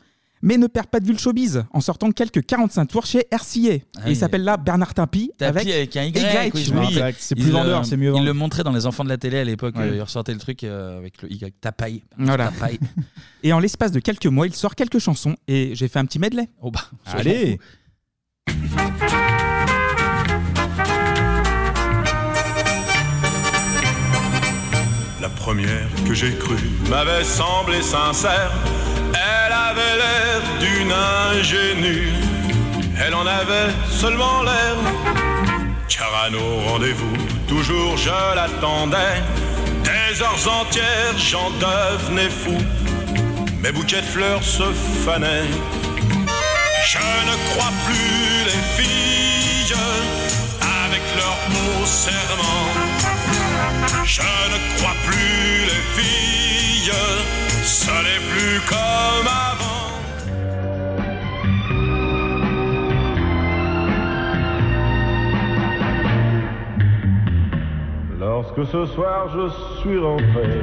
Mais 0.46 0.58
ne 0.58 0.68
perd 0.68 0.86
pas 0.88 1.00
de 1.00 1.06
vue 1.08 1.12
le 1.14 1.18
showbiz 1.18 1.66
en 1.74 1.82
sortant 1.82 2.12
quelques 2.12 2.46
45 2.46 2.86
tours 2.86 3.06
chez 3.06 3.26
RCA. 3.32 3.58
et 3.74 3.84
Ah 3.98 4.02
il 4.06 4.10
oui. 4.10 4.16
s'appelle 4.16 4.44
là 4.44 4.56
Bernard 4.58 4.94
Tapie. 4.94 5.32
Tapis 5.38 5.72
avec, 5.74 5.98
un 5.98 6.04
Y, 6.04 6.52
oui, 6.54 6.64
je 6.64 6.74
me 6.74 6.80
oui. 6.82 6.86
rappelle. 7.00 7.16
Il 7.36 7.52
le- 7.52 8.18
Il 8.18 8.24
le 8.26 8.34
montrait 8.34 8.64
dans 8.64 8.72
les 8.72 8.86
enfants 8.86 9.04
de 9.04 9.10
la 9.10 9.18
télé 9.18 9.40
à 9.40 9.44
l'époque. 9.44 9.76
Ouais. 9.76 9.84
euh, 9.90 9.96
Il 9.96 10.02
ressortait 10.02 10.34
le 10.34 10.40
truc 10.40 10.64
euh, 10.64 10.98
avec 11.00 11.22
le 11.24 11.32
Y. 11.34 11.54
Tapaille. 11.60 12.04
Voilà. 12.18 12.50
Tapaille. 12.52 12.80
Et 13.44 13.52
en 13.54 13.60
l'espace 13.60 13.92
de 13.92 14.00
quelques 14.00 14.28
mois, 14.28 14.46
il 14.46 14.54
sort 14.54 14.76
quelques 14.76 15.00
chansons 15.00 15.36
et 15.48 15.72
j'ai 15.76 15.88
fait 15.88 16.00
un 16.00 16.06
petit 16.06 16.20
medley. 16.20 16.48
Oh 16.62 16.70
bah, 16.72 16.82
Allez. 17.14 17.58
La 25.22 25.30
première 25.30 25.88
que 26.08 26.14
j'ai 26.14 26.34
crue 26.36 26.56
m'avait 26.90 27.24
semblé 27.24 27.82
sincère. 27.82 28.52
Elle 29.66 29.80
avait 29.80 29.98
l'air 29.98 30.42
d'une 30.60 30.92
ingénue. 30.92 32.14
Elle 33.04 33.16
en 33.16 33.26
avait 33.26 33.72
seulement 33.90 34.44
l'air. 34.44 34.76
Car 35.88 36.12
à 36.24 36.30
nos 36.30 36.70
rendez-vous, 36.70 37.18
toujours 37.48 37.98
je 37.98 38.36
l'attendais. 38.36 39.22
Des 39.84 40.22
heures 40.22 40.62
entières, 40.62 41.18
j'en 41.18 41.50
devenais 41.52 42.30
fou. 42.30 42.58
Mes 43.64 43.72
bouquets 43.72 44.02
de 44.02 44.06
fleurs 44.06 44.44
se 44.44 44.72
fanaient. 45.04 45.50
Je 46.86 46.98
ne 47.30 47.36
crois 47.50 47.72
plus 47.86 48.46
les 48.46 48.62
filles 48.78 49.76
avec 50.84 51.02
leurs 51.16 51.44
mots 51.50 51.86
serments. 51.86 52.70
Je 54.04 54.22
ne 54.22 54.78
crois 54.78 54.96
plus 55.06 55.66
les 55.66 56.02
filles, 56.02 56.92
ce 57.66 57.90
n'est 57.90 58.24
plus 58.32 58.60
comme 58.70 59.28
avant. 59.28 59.90
Lorsque 68.20 68.66
ce 68.72 68.86
soir 68.86 69.30
je 69.36 69.50
suis 69.80 69.98
rentré, 69.98 70.62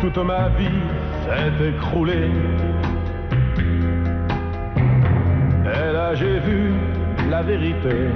toute 0.00 0.18
ma 0.18 0.48
vie 0.58 0.82
s'est 1.24 1.68
écroulée. 1.68 2.30
Et 5.64 5.92
là 5.92 6.14
j'ai 6.16 6.40
vu 6.40 6.72
la 7.30 7.42
vérité. 7.42 8.10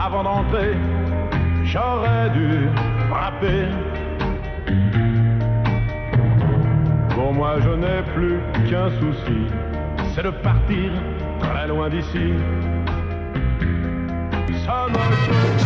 Avant 0.00 0.22
d'entrer, 0.22 0.76
j'aurais 1.64 2.30
dû 2.30 2.68
frapper. 3.10 3.66
Pour 7.18 7.32
moi 7.32 7.56
je 7.58 7.70
n'ai 7.70 8.00
plus 8.14 8.38
qu'un 8.70 8.90
souci, 9.00 9.40
c'est 10.14 10.22
de 10.22 10.30
partir 10.30 10.92
très 11.40 11.66
loin 11.66 11.88
d'ici. 11.88 12.28
Ça 14.64 14.86
me 14.88 15.02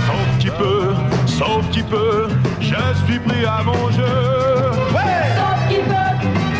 sauf 0.06 0.38
qui 0.38 0.48
peut, 0.48 0.94
sauf 1.26 1.68
qui 1.70 1.82
peut, 1.82 2.28
je 2.58 3.04
suis 3.04 3.18
pris 3.18 3.44
à 3.44 3.62
mon 3.64 3.90
jeu. 3.90 4.16
Sauf 5.38 5.58
qui 5.68 5.80
peut, 5.92 6.14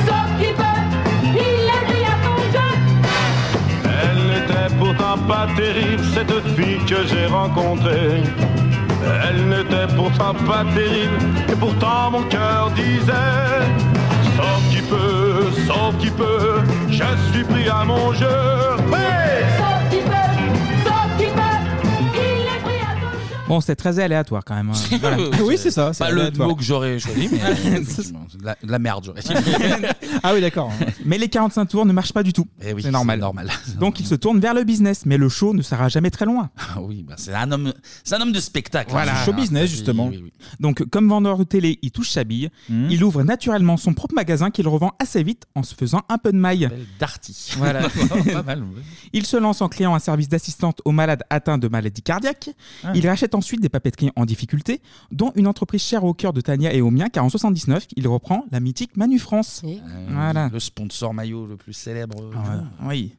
sauf 0.06 0.28
qui 0.38 0.52
peut, 0.60 0.82
il 1.36 1.68
est 1.74 1.84
pris 1.88 2.04
à 2.12 2.16
ton 2.26 2.38
jeu. 2.54 2.72
Elle 4.02 4.20
n'était 4.30 4.74
pourtant 4.78 5.16
pas 5.26 5.46
terrible, 5.56 6.04
cette 6.12 6.38
fille 6.54 6.84
que 6.84 7.06
j'ai 7.06 7.26
rencontrée. 7.28 8.22
Elle 9.26 9.48
n'était 9.48 9.88
pourtant 9.96 10.34
pas 10.46 10.64
terrible, 10.74 11.18
et 11.50 11.56
pourtant 11.56 12.10
mon 12.10 12.22
cœur 12.24 12.70
disait 12.76 13.62
qui 14.70 14.82
peut, 14.82 15.50
sauf 15.66 15.96
qui 15.98 16.10
peut, 16.10 16.60
je 16.88 17.32
suis 17.32 17.44
pris 17.44 17.68
à 17.68 17.84
mon 17.84 18.12
jeu. 18.12 18.62
Bon, 23.52 23.60
c'est 23.60 23.76
très 23.76 23.98
aléatoire 23.98 24.42
quand 24.46 24.54
même. 24.54 24.70
hein. 24.70 24.96
Voilà. 25.02 25.16
Pas 25.98 26.10
le 26.10 26.30
mot 26.38 26.54
que 26.54 26.62
j'aurais 26.62 26.98
choisi, 26.98 27.28
mais 27.30 27.36
effectivement, 27.50 28.26
c'est 28.30 28.40
de 28.40 28.46
la, 28.46 28.56
de 28.62 28.70
la 28.72 28.78
merde, 28.78 29.04
j'aurais 29.04 29.20
dit. 29.20 29.28
ah 30.22 30.32
oui, 30.32 30.40
d'accord. 30.40 30.72
Mais 31.04 31.18
les 31.18 31.28
45 31.28 31.66
tours 31.66 31.84
ne 31.84 31.92
marchent 31.92 32.14
pas 32.14 32.22
du 32.22 32.32
tout. 32.32 32.46
Eh 32.64 32.72
oui, 32.72 32.82
c'est 32.82 32.90
normal. 32.90 33.18
c'est 33.18 33.22
normal. 33.24 33.50
Donc 33.78 34.00
il 34.00 34.06
se 34.06 34.14
tourne 34.14 34.40
vers 34.40 34.54
le 34.54 34.64
business, 34.64 35.04
mais 35.04 35.18
le 35.18 35.28
show 35.28 35.52
ne 35.52 35.60
sera 35.60 35.90
jamais 35.90 36.08
très 36.10 36.24
loin. 36.24 36.48
Ah 36.56 36.80
oui, 36.80 37.02
bah, 37.06 37.16
c'est 37.18 37.34
un 37.34 37.52
homme, 37.52 37.74
c'est 38.04 38.14
un 38.14 38.22
homme 38.22 38.32
de 38.32 38.40
spectacle. 38.40 38.90
Voilà. 38.90 39.12
Ah, 39.16 39.30
oui, 39.36 39.48
oui, 39.52 40.20
oui. 40.24 40.32
Donc, 40.58 40.84
comme 40.88 41.08
vendeur 41.10 41.36
de 41.36 41.44
télé, 41.44 41.78
il 41.82 41.90
touche 41.90 42.08
sa 42.10 42.24
bille. 42.24 42.48
Mhm. 42.70 42.88
Il 42.90 43.04
ouvre 43.04 43.22
naturellement 43.22 43.76
son 43.76 43.92
propre 43.92 44.14
magasin 44.14 44.50
qu'il 44.50 44.66
revend 44.66 44.92
assez 44.98 45.22
vite 45.22 45.44
en 45.54 45.62
se 45.62 45.74
faisant 45.74 46.00
un 46.08 46.16
peu 46.16 46.32
de 46.32 46.38
maille. 46.38 46.70
Darty. 46.98 47.52
Voilà. 47.58 47.82
Pas 48.32 48.42
mal, 48.42 48.62
oui. 48.62 48.80
Il 49.12 49.26
se 49.26 49.36
lance 49.36 49.60
en 49.60 49.68
créant 49.68 49.94
un 49.94 49.98
service 49.98 50.28
d'assistante 50.30 50.80
aux 50.86 50.92
malades 50.92 51.22
atteints 51.28 51.58
de 51.58 51.68
maladies 51.68 52.02
cardiaques. 52.02 52.48
Ah. 52.84 52.92
Il 52.94 53.06
rachète 53.08 53.34
ensuite 53.42 53.60
des 53.60 53.68
papeteries 53.68 54.10
en 54.14 54.24
difficulté, 54.24 54.80
dont 55.10 55.32
une 55.34 55.48
entreprise 55.48 55.82
chère 55.82 56.04
au 56.04 56.14
cœur 56.14 56.32
de 56.32 56.40
Tania 56.40 56.72
et 56.72 56.80
au 56.80 56.92
mien, 56.92 57.08
car 57.08 57.24
en 57.24 57.28
79, 57.28 57.88
il 57.96 58.06
reprend 58.06 58.44
la 58.52 58.60
mythique 58.60 58.96
Manu 58.96 59.18
France. 59.18 59.62
Euh, 59.64 59.74
Voilà. 60.10 60.48
Le 60.52 60.60
sponsor 60.60 61.12
maillot 61.12 61.44
le 61.46 61.56
plus 61.56 61.72
célèbre. 61.72 62.30
du 62.30 62.36
Ah. 62.36 62.62
Oui. 62.84 63.16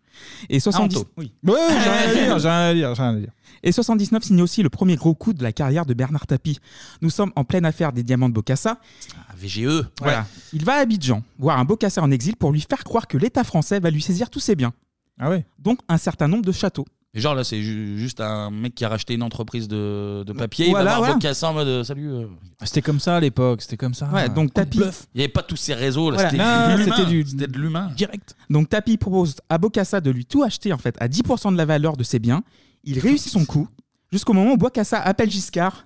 Et 0.49 0.61
70... 0.61 0.95
Anto. 0.97 1.09
oui. 1.17 1.33
Ouais, 1.43 1.53
j'ai 1.69 1.89
rien 1.89 2.09
à 2.09 2.13
dire, 2.13 2.39
j'ai 2.39 2.47
rien 2.47 2.69
à 2.69 2.73
dire, 2.73 2.95
j'ai 2.95 3.01
rien 3.01 3.15
à 3.15 3.19
dire. 3.19 3.31
Et 3.63 3.73
79 3.73 4.23
signe 4.23 4.41
aussi 4.41 4.63
le 4.63 4.69
premier 4.69 4.95
gros 4.95 5.13
coup 5.13 5.33
de 5.33 5.43
la 5.43 5.51
carrière 5.51 5.85
de 5.85 5.93
Bernard 5.93 6.25
Tapie. 6.25 6.59
Nous 7.01 7.09
sommes 7.09 7.33
en 7.35 7.43
pleine 7.43 7.65
affaire 7.65 7.91
des 7.91 8.03
diamants 8.03 8.29
de 8.29 8.33
Bocassa. 8.33 8.79
Ah, 9.17 9.33
VGE. 9.35 9.83
Voilà. 9.99 10.25
Il 10.53 10.63
va 10.63 10.75
à 10.75 10.77
Abidjan 10.77 11.21
voir 11.37 11.59
un 11.59 11.65
Bocassa 11.65 12.01
en 12.01 12.11
exil 12.11 12.37
pour 12.37 12.53
lui 12.53 12.61
faire 12.61 12.85
croire 12.85 13.07
que 13.07 13.17
l'État 13.17 13.43
français 13.43 13.81
va 13.81 13.89
lui 13.89 14.01
saisir 14.01 14.29
tous 14.29 14.39
ses 14.39 14.55
biens. 14.55 14.73
Ah 15.19 15.29
ouais 15.29 15.45
Donc 15.59 15.79
un 15.89 15.97
certain 15.97 16.27
nombre 16.29 16.45
de 16.45 16.51
châteaux. 16.53 16.85
Et 17.15 17.19
genre 17.21 17.35
là, 17.35 17.43
c'est 17.43 17.61
ju- 17.61 17.99
juste 17.99 18.21
un 18.21 18.49
mec 18.49 18.73
qui 18.73 18.83
a 18.83 18.89
racheté 18.89 19.13
une 19.13 19.21
entreprise 19.21 19.67
de, 19.67 20.23
de 20.25 20.33
papier. 20.33 20.69
Voilà, 20.71 20.81
il 20.81 20.85
va 20.85 20.89
voir 20.89 20.99
voilà. 20.99 21.13
Bocassa 21.13 21.49
en 21.49 21.53
mode 21.53 21.67
euh, 21.67 21.83
salut. 21.83 22.09
euh. 22.11 22.25
C'était 22.63 22.81
comme 22.81 22.99
ça 22.99 23.17
à 23.17 23.19
l'époque, 23.19 23.61
c'était 23.61 23.77
comme 23.77 23.93
ça. 23.93 24.07
Ouais, 24.07 24.29
donc 24.29 24.51
Tapi. 24.53 24.77
Il 24.79 25.17
n'y 25.17 25.21
avait 25.21 25.27
pas 25.27 25.43
tous 25.43 25.55
ces 25.55 25.75
réseaux. 25.75 26.09
là, 26.09 26.15
Voilà. 26.15 26.29
C'était 26.31 26.43
Non, 26.43 26.75
de 26.75 26.81
l'humain. 26.81 26.95
c'était 26.97 27.09
du- 27.09 27.25
C'était 27.29 27.47
de 27.47 27.57
l'humain. 27.59 27.91
Direct. 27.95 28.35
Donc 28.49 28.67
Tapi 28.69 28.97
propose 28.97 29.35
à 29.47 29.59
Bocassa 29.59 30.01
de 30.01 30.09
lui 30.09 30.25
tout 30.25 30.41
acheter 30.41 30.73
en 30.73 30.79
fait 30.79 30.95
à 30.99 31.07
10% 31.07 31.51
de 31.51 31.57
la 31.57 31.65
valeur 31.65 31.97
de 31.97 32.03
ses 32.03 32.17
biens. 32.17 32.41
Il 32.83 32.97
réussit 32.99 33.31
son 33.31 33.45
coup 33.45 33.67
jusqu'au 34.11 34.33
moment 34.33 34.53
où 34.53 34.57
Bocassa 34.57 34.99
appelle 34.99 35.29
Giscard 35.29 35.85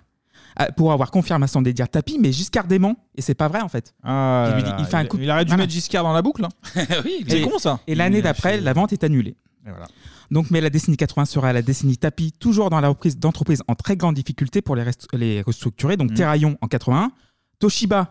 euh, 0.61 0.65
pour 0.77 0.93
avoir 0.93 1.11
confirmation 1.11 1.61
des 1.61 1.73
dires 1.73 1.89
Tapi, 1.89 2.19
mais 2.21 2.31
Giscard 2.31 2.67
dément 2.67 2.95
et 3.15 3.21
c'est 3.21 3.35
pas 3.35 3.49
vrai 3.49 3.59
en 3.59 3.67
fait. 3.67 3.93
Ah 4.01 4.45
il, 4.51 4.55
lui 4.55 4.61
là 4.61 4.67
dit- 4.69 4.71
là, 4.71 4.77
il 4.79 4.85
fait 4.85 4.95
un 4.97 5.05
coup. 5.05 5.17
il 5.19 5.29
aurait 5.29 5.43
dû 5.43 5.55
mettre 5.57 5.73
Giscard 5.73 6.03
dans 6.05 6.13
la 6.13 6.21
boucle. 6.21 6.45
hein. 6.45 6.49
oui, 7.03 7.25
C'est 7.27 7.41
Et- 7.41 7.41
con 7.41 7.59
ça. 7.59 7.81
Et 7.85 7.95
l'année 7.95 8.21
d'après, 8.21 8.61
la 8.61 8.71
vente 8.71 8.93
est 8.93 9.03
annulée. 9.03 9.35
Et 9.67 9.69
voilà. 9.69 9.87
Donc, 10.31 10.49
mais 10.49 10.61
la 10.61 10.69
décennie 10.69 10.95
80 10.97 11.25
sera 11.25 11.51
la 11.53 11.61
décennie 11.61 11.97
tapis, 11.97 12.31
toujours 12.31 12.69
dans 12.69 12.79
la 12.79 12.87
reprise 12.87 13.17
d'entreprises 13.17 13.61
en 13.67 13.75
très 13.75 13.97
grande 13.97 14.15
difficulté 14.15 14.61
pour 14.61 14.75
les, 14.75 14.83
rest- 14.83 15.07
les 15.13 15.41
restructurer. 15.41 15.97
Donc, 15.97 16.13
Terraillon 16.13 16.57
en 16.61 16.67
81, 16.67 17.11
Toshiba. 17.59 18.09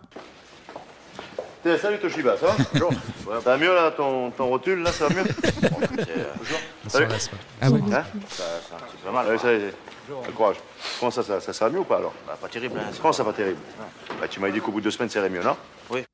Tiens, 1.63 1.77
Salut 1.79 1.97
Toshiba, 1.99 2.37
ça 2.37 2.47
va 2.47 2.55
Bonjour. 2.73 2.91
Ça 3.25 3.39
va 3.39 3.57
mieux 3.57 3.73
là, 3.73 3.91
ton, 3.91 4.29
ton 4.31 4.47
rotule 4.47 4.79
là, 4.83 4.91
ça 4.91 5.07
va 5.07 5.15
mieux 5.15 5.23
Bon, 5.61 5.77
euh, 5.81 6.25
Bonjour. 6.37 6.57
Salut. 6.87 7.07
Ah 7.59 7.71
ouais. 7.71 7.79
Hein 7.81 8.03
ça, 8.29 8.43
ça, 8.69 8.75
un 8.75 8.79
petit 8.87 8.97
peu 9.03 9.11
mal. 9.11 9.27
Ouais, 9.27 9.37
ça, 9.37 9.51
y 9.53 9.55
est. 9.57 9.73
Courage. 10.35 10.55
Comment 10.99 11.11
ça, 11.11 11.23
ça, 11.23 11.41
ça, 11.41 11.51
ça 11.51 11.65
va 11.65 11.71
mieux 11.71 11.79
ou 11.79 11.83
pas 11.83 11.97
alors 11.97 12.13
bah, 12.25 12.37
Pas 12.39 12.47
terrible. 12.47 12.79
Hein, 12.79 12.91
Comment 13.01 13.11
ça 13.11 13.23
va 13.23 13.33
terrible 13.33 13.59
bah, 14.21 14.27
Tu 14.29 14.39
m'as 14.39 14.49
dit 14.51 14.59
qu'au 14.61 14.71
bout 14.71 14.79
de 14.79 14.85
deux 14.85 14.91
semaines, 14.91 15.09
ça 15.09 15.19
irait 15.19 15.29
mieux, 15.29 15.43
non? 15.43 15.57
Oui. 15.89 16.05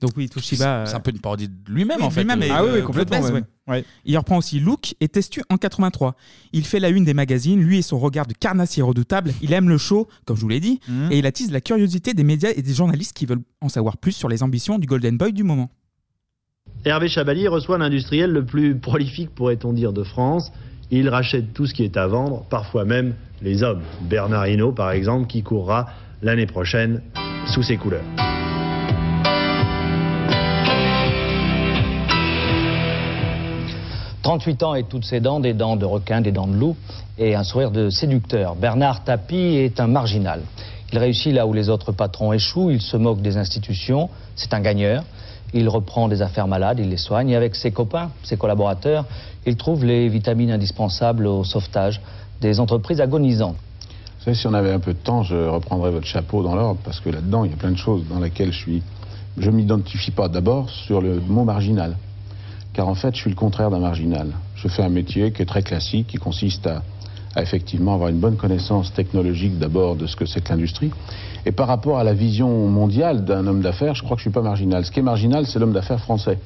Donc, 0.00 0.12
oui, 0.16 0.28
Toshiba. 0.28 0.84
C'est 0.86 0.94
un 0.94 1.00
peu 1.00 1.10
une 1.10 1.20
parodie 1.20 1.48
de 1.48 1.54
lui-même 1.68 1.98
Oui, 2.00 2.04
en 2.06 2.10
fait. 2.10 2.20
lui-même, 2.20 2.42
Euh, 2.42 2.46
et, 2.46 2.50
Ah 2.50 2.64
oui, 2.64 2.70
oui, 2.74 2.78
euh, 2.78 2.82
complètement, 2.82 3.20
ouais. 3.68 3.84
Il 4.04 4.16
reprend 4.18 4.38
aussi 4.38 4.60
Look 4.60 4.94
et 5.00 5.08
Testu 5.08 5.42
en 5.50 5.56
83. 5.56 6.14
Il 6.52 6.64
fait 6.64 6.78
la 6.80 6.88
une 6.90 7.04
des 7.04 7.14
magazines, 7.14 7.60
lui 7.60 7.78
et 7.78 7.82
son 7.82 7.98
regard 7.98 8.26
de 8.26 8.32
carnassier 8.34 8.82
redoutable. 8.82 9.32
Il 9.42 9.52
aime 9.52 9.68
le 9.68 9.78
show, 9.78 10.06
comme 10.24 10.36
je 10.36 10.42
vous 10.42 10.48
l'ai 10.48 10.60
dit, 10.60 10.80
Mhm. 10.88 11.08
et 11.12 11.18
il 11.18 11.26
attise 11.26 11.50
la 11.50 11.60
curiosité 11.60 12.14
des 12.14 12.24
médias 12.24 12.50
et 12.54 12.62
des 12.62 12.74
journalistes 12.74 13.16
qui 13.16 13.26
veulent 13.26 13.42
en 13.60 13.68
savoir 13.68 13.96
plus 13.96 14.12
sur 14.12 14.28
les 14.28 14.42
ambitions 14.42 14.78
du 14.78 14.86
Golden 14.86 15.16
Boy 15.16 15.32
du 15.32 15.42
moment. 15.42 15.70
Hervé 16.84 17.08
Chabalier 17.08 17.48
reçoit 17.48 17.78
l'industriel 17.78 18.30
le 18.30 18.44
plus 18.44 18.76
prolifique, 18.76 19.30
pourrait-on 19.34 19.72
dire, 19.72 19.92
de 19.92 20.04
France. 20.04 20.52
Il 20.90 21.08
rachète 21.08 21.52
tout 21.52 21.66
ce 21.66 21.74
qui 21.74 21.82
est 21.82 21.96
à 21.96 22.06
vendre, 22.06 22.44
parfois 22.48 22.84
même 22.84 23.14
les 23.42 23.62
hommes. 23.64 23.82
Bernard 24.02 24.46
Hinault, 24.46 24.72
par 24.72 24.92
exemple, 24.92 25.26
qui 25.26 25.42
courra 25.42 25.86
l'année 26.22 26.46
prochaine 26.46 27.02
sous 27.52 27.62
ses 27.64 27.76
couleurs. 27.76 28.04
«38 34.26 34.62
ans 34.64 34.74
et 34.74 34.82
toutes 34.82 35.04
ses 35.04 35.20
dents, 35.20 35.38
des 35.38 35.54
dents 35.54 35.76
de 35.76 35.84
requin, 35.84 36.20
des 36.20 36.32
dents 36.32 36.48
de 36.48 36.56
loup, 36.56 36.74
et 37.16 37.36
un 37.36 37.44
sourire 37.44 37.70
de 37.70 37.90
séducteur. 37.90 38.56
Bernard 38.56 39.04
Tapie 39.04 39.36
est 39.36 39.78
un 39.78 39.86
marginal. 39.86 40.40
Il 40.92 40.98
réussit 40.98 41.32
là 41.32 41.46
où 41.46 41.52
les 41.52 41.68
autres 41.68 41.92
patrons 41.92 42.32
échouent, 42.32 42.70
il 42.70 42.80
se 42.80 42.96
moque 42.96 43.22
des 43.22 43.36
institutions, 43.36 44.10
c'est 44.34 44.52
un 44.52 44.58
gagneur. 44.58 45.04
Il 45.54 45.68
reprend 45.68 46.08
des 46.08 46.22
affaires 46.22 46.48
malades, 46.48 46.80
il 46.80 46.88
les 46.88 46.96
soigne, 46.96 47.28
et 47.30 47.36
avec 47.36 47.54
ses 47.54 47.70
copains, 47.70 48.10
ses 48.24 48.36
collaborateurs, 48.36 49.04
il 49.46 49.56
trouve 49.56 49.84
les 49.84 50.08
vitamines 50.08 50.50
indispensables 50.50 51.28
au 51.28 51.44
sauvetage 51.44 52.00
des 52.40 52.58
entreprises 52.58 53.00
agonisantes. 53.00 53.54
Vous 53.54 54.24
savez, 54.24 54.36
si 54.36 54.48
on 54.48 54.54
avait 54.54 54.72
un 54.72 54.80
peu 54.80 54.92
de 54.92 54.98
temps, 54.98 55.22
je 55.22 55.36
reprendrais 55.36 55.92
votre 55.92 56.08
chapeau 56.08 56.42
dans 56.42 56.56
l'ordre, 56.56 56.80
parce 56.82 56.98
que 56.98 57.10
là-dedans, 57.10 57.44
il 57.44 57.52
y 57.52 57.54
a 57.54 57.56
plein 57.56 57.70
de 57.70 57.78
choses 57.78 58.02
dans 58.10 58.18
lesquelles 58.18 58.50
je 58.50 58.58
suis. 58.58 58.82
Je 59.38 59.50
ne 59.50 59.54
m'identifie 59.54 60.10
pas 60.10 60.26
d'abord 60.28 60.68
sur 60.68 61.00
le 61.00 61.20
mot 61.20 61.44
marginal. 61.44 61.96
Car 62.76 62.86
en 62.88 62.94
fait, 62.94 63.14
je 63.14 63.20
suis 63.22 63.30
le 63.30 63.36
contraire 63.36 63.70
d'un 63.70 63.78
marginal. 63.80 64.28
Je 64.54 64.68
fais 64.68 64.82
un 64.82 64.90
métier 64.90 65.32
qui 65.32 65.40
est 65.42 65.46
très 65.46 65.62
classique, 65.62 66.08
qui 66.08 66.18
consiste 66.18 66.66
à, 66.66 66.82
à 67.34 67.42
effectivement 67.42 67.94
avoir 67.94 68.10
une 68.10 68.20
bonne 68.20 68.36
connaissance 68.36 68.92
technologique 68.92 69.58
d'abord 69.58 69.96
de 69.96 70.06
ce 70.06 70.14
que 70.14 70.26
c'est 70.26 70.42
que 70.42 70.50
l'industrie. 70.50 70.90
Et 71.46 71.52
par 71.52 71.68
rapport 71.68 71.98
à 71.98 72.04
la 72.04 72.12
vision 72.12 72.68
mondiale 72.68 73.24
d'un 73.24 73.46
homme 73.46 73.62
d'affaires, 73.62 73.94
je 73.94 74.02
crois 74.02 74.16
que 74.16 74.20
je 74.20 74.24
suis 74.28 74.32
pas 74.34 74.42
marginal. 74.42 74.84
Ce 74.84 74.90
qui 74.90 75.00
est 75.00 75.02
marginal, 75.02 75.46
c'est 75.46 75.58
l'homme 75.58 75.72
d'affaires 75.72 76.00
français, 76.00 76.38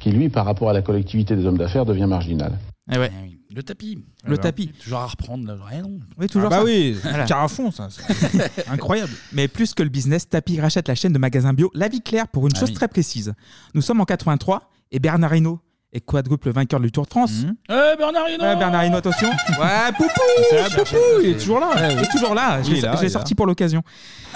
qui 0.00 0.10
lui, 0.12 0.30
par 0.30 0.46
rapport 0.46 0.70
à 0.70 0.72
la 0.72 0.80
collectivité 0.82 1.36
des 1.36 1.44
hommes 1.44 1.58
d'affaires, 1.58 1.84
devient 1.84 2.06
marginal. 2.08 2.58
Eh 2.90 2.98
ouais. 2.98 3.10
Le 3.54 3.62
tapis. 3.62 3.98
Le 4.26 4.36
tapis. 4.38 4.68
Toujours 4.82 4.98
à 4.98 5.06
reprendre. 5.06 5.46
Là. 5.46 5.54
Ouais, 5.54 5.80
non. 5.82 5.98
Oui, 6.18 6.26
toujours 6.26 6.48
Ah 6.52 6.56
bah 6.56 6.58
ça. 6.58 6.64
oui, 6.64 6.96
Voilà. 7.02 7.24
carafon, 7.24 7.70
ça. 7.70 7.88
c'est 7.90 8.68
Incroyable. 8.70 9.12
Mais 9.32 9.48
plus 9.48 9.72
que 9.74 9.82
le 9.82 9.88
business, 9.88 10.28
Tapi 10.28 10.60
rachète 10.60 10.88
la 10.88 10.94
chaîne 10.94 11.12
de 11.12 11.18
magasins 11.18 11.52
bio 11.54 11.70
La 11.74 11.88
Vie 11.88 12.02
Claire 12.02 12.28
pour 12.28 12.46
une 12.46 12.52
Ah 12.56 12.60
chose 12.60 12.68
oui. 12.70 12.74
très 12.74 12.88
précise. 12.88 13.32
Nous 13.74 13.80
sommes 13.82 14.00
en 14.00 14.04
83 14.04 14.68
et 14.92 14.98
Bernard 14.98 15.34
Hinault 15.34 15.60
est 15.92 16.00
quadruple 16.00 16.50
vainqueur 16.50 16.80
du 16.80 16.90
Tour 16.92 17.04
de 17.04 17.10
France. 17.10 17.44
Eh, 17.70 17.96
Bernard 17.96 18.28
Hinault 18.28 18.44
Ouais, 18.44 18.56
Bernard 18.56 18.84
Hinault, 18.84 18.96
attention. 18.98 19.28
Ouais, 19.28 19.92
Poupou 19.96 20.10
C'est 20.50 20.60
un 20.60 20.68
Poupou, 20.70 20.96
il 21.22 21.30
est 21.30 21.38
toujours 21.38 21.60
là. 21.60 21.70
Il 21.92 21.98
est 22.00 22.10
toujours 22.10 22.34
là. 22.34 22.62
Je 22.62 22.68
Il 22.68 22.72
l'ai 22.74 22.78
est 22.80 22.82
là, 22.82 22.90
je 22.92 22.96
l'ai 22.96 23.02
il 23.04 23.06
est 23.06 23.10
sorti 23.10 23.32
là. 23.32 23.36
pour 23.36 23.46
l'occasion. 23.46 23.82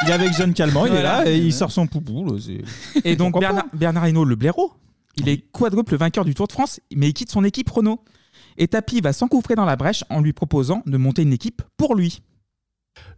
Il 0.02 0.08
est 0.08 0.12
avec 0.12 0.32
Jeanne 0.32 0.54
Calment, 0.54 0.86
il 0.86 0.94
est 0.94 1.02
là 1.02 1.26
et 1.28 1.36
il 1.36 1.52
sort 1.52 1.70
son 1.70 1.86
poupou. 1.86 2.24
là, 2.24 2.38
c'est- 2.40 3.04
Et 3.06 3.16
donc 3.16 3.38
Bernard, 3.38 3.66
Bernard 3.74 4.08
Hinault, 4.08 4.24
le 4.24 4.36
blaireau, 4.36 4.72
il 5.16 5.28
est 5.28 5.38
quadruple 5.52 5.96
vainqueur 5.96 6.24
du 6.24 6.34
Tour 6.34 6.46
de 6.46 6.52
France, 6.52 6.80
mais 6.94 7.08
il 7.08 7.12
quitte 7.14 7.30
son 7.30 7.44
équipe 7.44 7.68
Renault. 7.68 8.00
Et 8.56 8.68
Tapi 8.68 9.00
va 9.00 9.12
s'engouffrer 9.12 9.54
dans 9.54 9.64
la 9.64 9.76
brèche 9.76 10.04
en 10.10 10.20
lui 10.20 10.32
proposant 10.32 10.82
de 10.86 10.96
monter 10.96 11.22
une 11.22 11.32
équipe 11.32 11.62
pour 11.76 11.94
lui. 11.94 12.22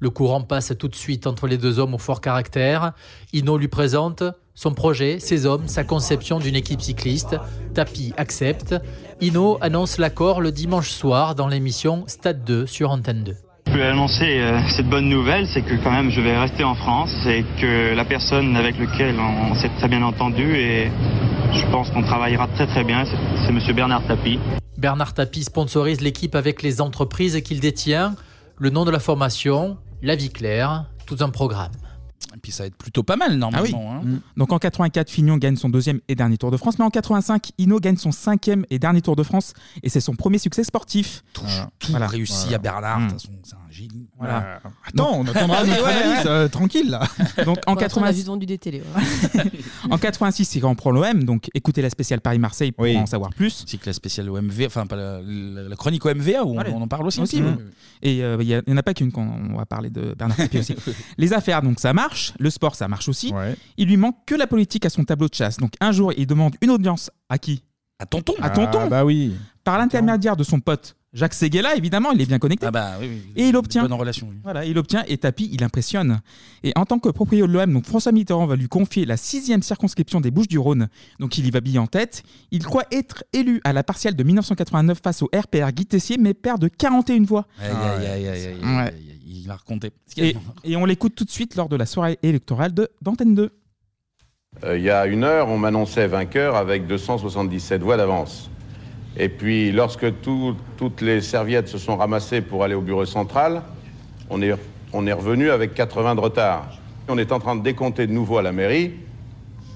Le 0.02 0.10
courant 0.10 0.40
passe 0.40 0.72
tout 0.76 0.88
de 0.88 0.96
suite 0.96 1.28
entre 1.28 1.46
les 1.46 1.58
deux 1.58 1.78
hommes 1.78 1.94
au 1.94 1.98
fort 1.98 2.20
caractère. 2.20 2.90
Hino 3.32 3.56
lui 3.56 3.68
présente 3.68 4.24
son 4.52 4.74
projet, 4.74 5.20
ses 5.20 5.46
hommes, 5.46 5.68
sa 5.68 5.84
conception 5.84 6.40
d'une 6.40 6.56
équipe 6.56 6.80
cycliste. 6.80 7.36
Tapi 7.72 8.12
accepte. 8.16 8.74
Hino 9.20 9.58
annonce 9.60 9.98
l'accord 9.98 10.40
le 10.40 10.50
dimanche 10.50 10.90
soir 10.90 11.36
dans 11.36 11.46
l'émission 11.46 12.02
Stade 12.08 12.42
2 12.42 12.66
sur 12.66 12.90
Antenne 12.90 13.22
2. 13.22 13.36
Je 13.68 13.72
peux 13.74 13.84
annoncer 13.84 14.40
euh, 14.40 14.60
cette 14.76 14.88
bonne 14.88 15.08
nouvelle, 15.08 15.46
c'est 15.46 15.62
que 15.62 15.76
quand 15.84 15.92
même 15.92 16.10
je 16.10 16.20
vais 16.20 16.36
rester 16.36 16.64
en 16.64 16.74
France 16.74 17.14
et 17.28 17.44
que 17.60 17.94
la 17.94 18.04
personne 18.04 18.56
avec 18.56 18.76
laquelle 18.80 19.14
on 19.20 19.54
s'est 19.54 19.70
très 19.78 19.86
bien 19.86 20.02
entendu 20.02 20.56
et 20.56 20.90
je 21.52 21.64
pense 21.70 21.88
qu'on 21.90 22.02
travaillera 22.02 22.48
très 22.48 22.66
très 22.66 22.82
bien, 22.82 23.04
c'est 23.46 23.52
Monsieur 23.52 23.72
Bernard 23.72 24.04
Tapie. 24.08 24.40
Bernard 24.76 25.14
Tapie 25.14 25.44
sponsorise 25.44 26.00
l'équipe 26.00 26.34
avec 26.34 26.60
les 26.62 26.80
entreprises 26.80 27.40
qu'il 27.42 27.60
détient. 27.60 28.16
Le 28.58 28.70
nom 28.70 28.84
de 28.84 28.90
la 28.90 28.98
formation, 29.00 29.78
La 30.02 30.14
Vie 30.16 30.30
Claire, 30.30 30.86
tout 31.06 31.16
un 31.20 31.30
programme. 31.30 31.72
Et 32.34 32.38
puis 32.38 32.50
ça 32.52 32.62
va 32.62 32.68
être 32.68 32.76
plutôt 32.76 33.02
pas 33.02 33.16
mal 33.16 33.30
Ah 33.30 33.34
oui. 33.62 33.72
normalement. 33.72 33.92
hein. 33.92 34.00
Mm. 34.04 34.20
Donc 34.38 34.52
en 34.52 34.58
84, 34.58 35.10
Fignon 35.10 35.36
gagne 35.36 35.56
son 35.56 35.68
deuxième 35.68 36.00
et 36.08 36.14
dernier 36.14 36.38
Tour 36.38 36.50
de 36.50 36.56
France, 36.56 36.78
mais 36.78 36.84
en 36.84 36.90
85, 36.90 37.50
Hino 37.58 37.78
gagne 37.78 37.96
son 37.96 38.10
cinquième 38.12 38.64
et 38.70 38.78
dernier 38.78 39.02
Tour 39.02 39.16
de 39.16 39.22
France, 39.22 39.52
et 39.82 39.88
c'est 39.88 40.00
son 40.00 40.14
premier 40.14 40.38
succès 40.38 40.64
sportif. 40.64 41.24
Tout, 41.34 41.42
tout 41.78 41.92
réussi 41.98 42.54
à 42.54 42.58
Bernard. 42.58 43.00
De 43.00 43.10
toute 43.10 43.20
façon, 43.20 43.32
c'est 43.42 43.54
un 43.54 43.58
Voilà. 44.18 44.60
Attends, 44.86 45.12
on 45.20 45.26
attendra 45.26 45.64
notre 45.66 45.82
Ouais, 45.82 45.86
ouais. 45.88 46.02
analyse, 46.02 46.26
euh, 46.26 46.48
tranquille 46.48 46.90
là. 46.90 47.00
Donc 47.44 47.58
en 47.66 47.74
Pour 47.74 47.82
l'instant, 47.82 48.00
on 48.00 48.04
a 48.04 48.08
86, 48.12 48.14
juste 48.16 48.26
vendu 48.28 48.46
des 48.46 48.58
télés. 48.58 48.82
ouais. 49.34 49.42
en 49.90 49.98
86, 49.98 50.54
il 50.56 50.64
reprend 50.64 50.90
l'OM, 50.90 51.24
donc 51.24 51.48
écoutez 51.54 51.82
la 51.82 51.90
spéciale 51.90 52.20
Paris-Marseille 52.20 52.72
pour 52.72 52.86
en 52.86 53.06
savoir 53.06 53.30
plus. 53.34 53.64
C'est 53.66 53.78
que 53.78 53.86
la 53.86 53.92
spéciale 53.92 54.28
OMV, 54.30 54.64
enfin 54.66 54.86
pas 54.86 54.96
la, 54.96 55.20
la- 55.22 55.68
la 55.68 55.76
chronique 55.76 56.04
OMVA 56.04 56.44
où 56.44 56.58
on- 56.58 56.64
on, 56.74 56.82
en 56.82 56.88
parle 56.88 57.06
aussi. 57.06 57.20
Aussi, 57.20 57.42
oui. 57.42 57.50
Et 58.02 58.22
euh, 58.24 58.36
il 58.40 58.46
y 58.48 58.54
a- 58.54 58.58
il 58.66 58.70
n'y 58.70 58.74
en 58.74 58.76
a 58.78 58.82
pas 58.82 58.94
qu'une 58.94 59.10
qu'on 59.12 59.26
on 59.26 59.56
va 59.56 59.66
parler 59.66 59.90
de 59.90 60.14
Bernard 60.18 60.36
Tapie 60.36 60.58
aussi. 60.58 60.74
Les 61.18 61.32
affaires, 61.32 61.62
donc 61.62 61.80
ça 61.80 61.92
marche. 61.92 62.32
Le 62.38 62.50
sport, 62.50 62.74
ça 62.74 62.88
marche 62.88 63.08
aussi. 63.08 63.32
Il 63.76 63.88
lui 63.88 63.96
manque 63.96 64.16
que 64.26 64.34
la 64.34 64.46
politique 64.46 64.84
à 64.86 64.90
son 64.90 65.04
tableau 65.04 65.28
de 65.28 65.34
chasse. 65.34 65.56
Donc 65.56 65.72
un 65.80 65.92
jour, 65.92 66.12
il 66.16 66.26
demande 66.26 66.54
une 66.60 66.70
audience 66.70 67.10
à 67.28 67.38
qui? 67.38 67.62
À 67.98 68.06
Tonton. 68.06 68.34
À 68.40 68.50
Tonton. 68.50 68.80
Ah, 68.82 68.88
bah 68.88 69.04
oui. 69.04 69.32
Par 69.64 69.78
l'intermédiaire 69.78 70.36
de 70.36 70.42
son 70.44 70.58
pote 70.58 70.96
Jacques 71.14 71.34
Seguela, 71.34 71.76
évidemment, 71.76 72.12
il 72.12 72.22
est 72.22 72.26
bien 72.26 72.38
connecté. 72.38 72.64
Ah 72.66 72.70
bah 72.70 72.92
oui, 72.98 73.06
oui, 73.10 73.32
Et 73.36 73.48
il 73.48 73.56
obtient. 73.56 73.82
bonne 73.82 73.92
relation, 73.92 74.28
oui. 74.30 74.36
Voilà, 74.42 74.64
il 74.64 74.78
obtient 74.78 75.04
et 75.06 75.18
Tapi, 75.18 75.50
il 75.52 75.62
impressionne. 75.62 76.20
Et 76.62 76.72
en 76.74 76.86
tant 76.86 76.98
que 76.98 77.10
propriétaire 77.10 77.48
de 77.48 77.52
l'OM, 77.52 77.70
donc 77.70 77.84
François 77.84 78.12
Mitterrand 78.12 78.46
va 78.46 78.56
lui 78.56 78.66
confier 78.68 79.04
la 79.04 79.18
sixième 79.18 79.62
circonscription 79.62 80.22
des 80.22 80.30
Bouches-du-Rhône. 80.30 80.88
Donc 81.20 81.36
il 81.36 81.46
y 81.46 81.50
va 81.50 81.60
bien 81.60 81.82
en 81.82 81.86
tête. 81.86 82.22
Il 82.50 82.64
croit 82.64 82.84
être 82.90 83.24
élu 83.34 83.60
à 83.64 83.74
la 83.74 83.82
partielle 83.82 84.16
de 84.16 84.22
1989 84.22 85.00
face 85.04 85.20
au 85.20 85.28
RPR 85.34 85.70
Guy 85.72 85.84
Tessier, 85.84 86.16
mais 86.18 86.32
perd 86.32 86.62
de 86.62 86.68
41 86.68 87.24
voix. 87.24 87.46
Aïe, 87.60 87.70
aïe, 87.70 88.06
aïe, 88.06 88.28
aïe, 88.28 88.46
aïe, 88.46 88.54
Ouais. 88.62 88.68
aïe, 88.68 88.86
aïe, 88.88 89.18
Il 89.26 89.46
va 89.48 89.56
raconter. 89.56 89.90
Ce 90.06 90.14
qu'il 90.14 90.24
y 90.24 90.26
a 90.28 90.30
Et, 90.30 90.32
dedans. 90.32 90.54
et 90.64 90.76
on 90.76 90.86
l'écoute 90.86 91.14
tout 91.14 91.24
de 91.24 91.30
suite 91.30 91.56
lors 91.56 91.68
de 91.68 91.76
la 91.76 91.84
soirée 91.84 92.18
électorale 92.22 92.72
de 92.72 92.88
d'Antenne 93.02 93.34
2. 93.34 93.50
Euh, 94.64 94.78
il 94.78 94.84
y 94.84 94.90
a 94.90 95.06
une 95.06 95.24
heure, 95.24 95.48
on 95.48 95.58
m'annonçait 95.58 96.06
vainqueur 96.06 96.56
avec 96.56 96.86
277 96.86 97.82
voix 97.82 97.96
d'avance. 97.98 98.48
Et 99.16 99.28
puis, 99.28 99.72
lorsque 99.72 100.20
tout- 100.22 100.56
toutes 100.76 101.00
les 101.02 101.20
serviettes 101.20 101.68
se 101.68 101.78
sont 101.78 101.96
ramassées 101.96 102.40
pour 102.40 102.64
aller 102.64 102.74
au 102.74 102.80
bureau 102.80 103.04
central, 103.04 103.62
on 104.30 104.40
est, 104.42 104.54
on 104.92 105.06
est 105.06 105.12
revenu 105.12 105.50
avec 105.50 105.74
80 105.74 106.14
de 106.14 106.20
retard. 106.20 106.68
On 107.08 107.18
est 107.18 107.30
en 107.32 107.38
train 107.38 107.56
de 107.56 107.62
décompter 107.62 108.06
de 108.06 108.12
nouveau 108.12 108.38
à 108.38 108.42
la 108.42 108.52
mairie 108.52 108.92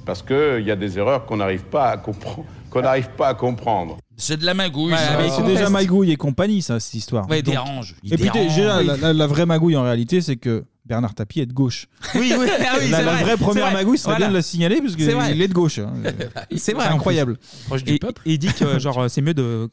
parce 0.06 0.22
qu'il 0.22 0.62
y 0.64 0.70
a 0.70 0.76
des 0.76 0.98
erreurs 0.98 1.26
qu'on 1.26 1.36
n'arrive 1.38 1.64
pas, 1.64 1.88
à 1.90 1.96
compre- 1.96 2.44
qu'on 2.70 2.80
n'arrive 2.82 3.10
pas 3.10 3.28
à 3.28 3.34
comprendre. 3.34 3.98
C'est 4.16 4.38
de 4.38 4.46
la 4.46 4.54
magouille. 4.54 4.92
Ouais, 4.92 4.98
ça. 4.98 5.18
mais 5.18 5.28
c'est 5.28 5.42
déjà 5.42 5.68
magouille 5.68 6.12
et 6.12 6.16
compagnie, 6.16 6.62
ça, 6.62 6.80
cette 6.80 6.94
histoire. 6.94 7.28
Ouais, 7.28 7.40
il 7.40 7.42
Donc- 7.42 7.52
dérange, 7.54 7.94
il 8.02 8.14
et 8.14 8.16
puis 8.16 8.30
dérange. 8.30 8.56
déjà, 8.56 8.78
Oui. 8.78 8.86
la, 8.86 8.96
la- 8.96 9.12
la 9.12 9.26
vraie 9.26 9.44
magouille 9.44 9.76
en 9.76 9.82
réalité, 9.82 10.22
c'est 10.22 10.36
que 10.36 10.64
Bernard 10.86 11.14
Tapie 11.14 11.40
est 11.40 11.46
de 11.46 11.52
gauche. 11.52 11.86
Oui, 12.14 12.32
oui, 12.38 12.46
ah 12.48 12.76
oui, 12.80 12.88
la, 12.90 12.98
c'est 12.98 13.04
la 13.04 13.12
vrai, 13.12 13.22
vraie 13.22 13.30
c'est 13.32 13.36
première 13.38 13.64
vrai. 13.66 13.74
magouille, 13.74 13.98
serait 13.98 14.12
Voilà. 14.12 14.26
bien 14.26 14.30
de 14.30 14.36
la 14.36 14.42
signaler 14.42 14.80
parce 14.80 14.94
C'est 14.96 15.12
vrai. 15.12 15.32
qu'il 15.32 15.42
est 15.42 15.48
de 15.48 15.52
gauche. 15.52 15.78
hein. 15.80 15.92
C'est 16.56 16.72
vrai, 16.74 16.84
C'est 16.86 16.92
incroyable. 16.92 17.36
plus. 17.68 17.82
Et, 17.86 17.94
et 17.96 18.00
il 18.26 18.38
dit 18.38 18.52
que 18.52 18.78
genre 18.78 19.10
c'est 19.10 19.20
mieux 19.22 19.34
de 19.34 19.68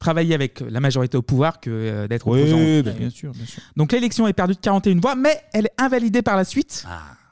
travailler 0.00 0.34
avec 0.34 0.62
la 0.68 0.80
majorité 0.80 1.16
au 1.16 1.22
pouvoir 1.22 1.60
que 1.60 1.70
euh, 1.70 2.08
d'être 2.08 2.26
Oui, 2.26 2.40
opposant. 2.40 2.90
bien 2.98 3.08
sûr, 3.10 3.32
bien 3.32 3.46
sûr. 3.46 3.62
Donc 3.76 3.92
l'élection 3.92 4.26
est 4.26 4.32
perdue 4.32 4.54
de 4.54 4.58
41 4.60 4.98
voix, 5.00 5.14
mais 5.14 5.40
elle 5.52 5.66
est 5.66 5.80
invalidée 5.80 6.22
par 6.22 6.36
la 6.36 6.44
suite. 6.44 6.84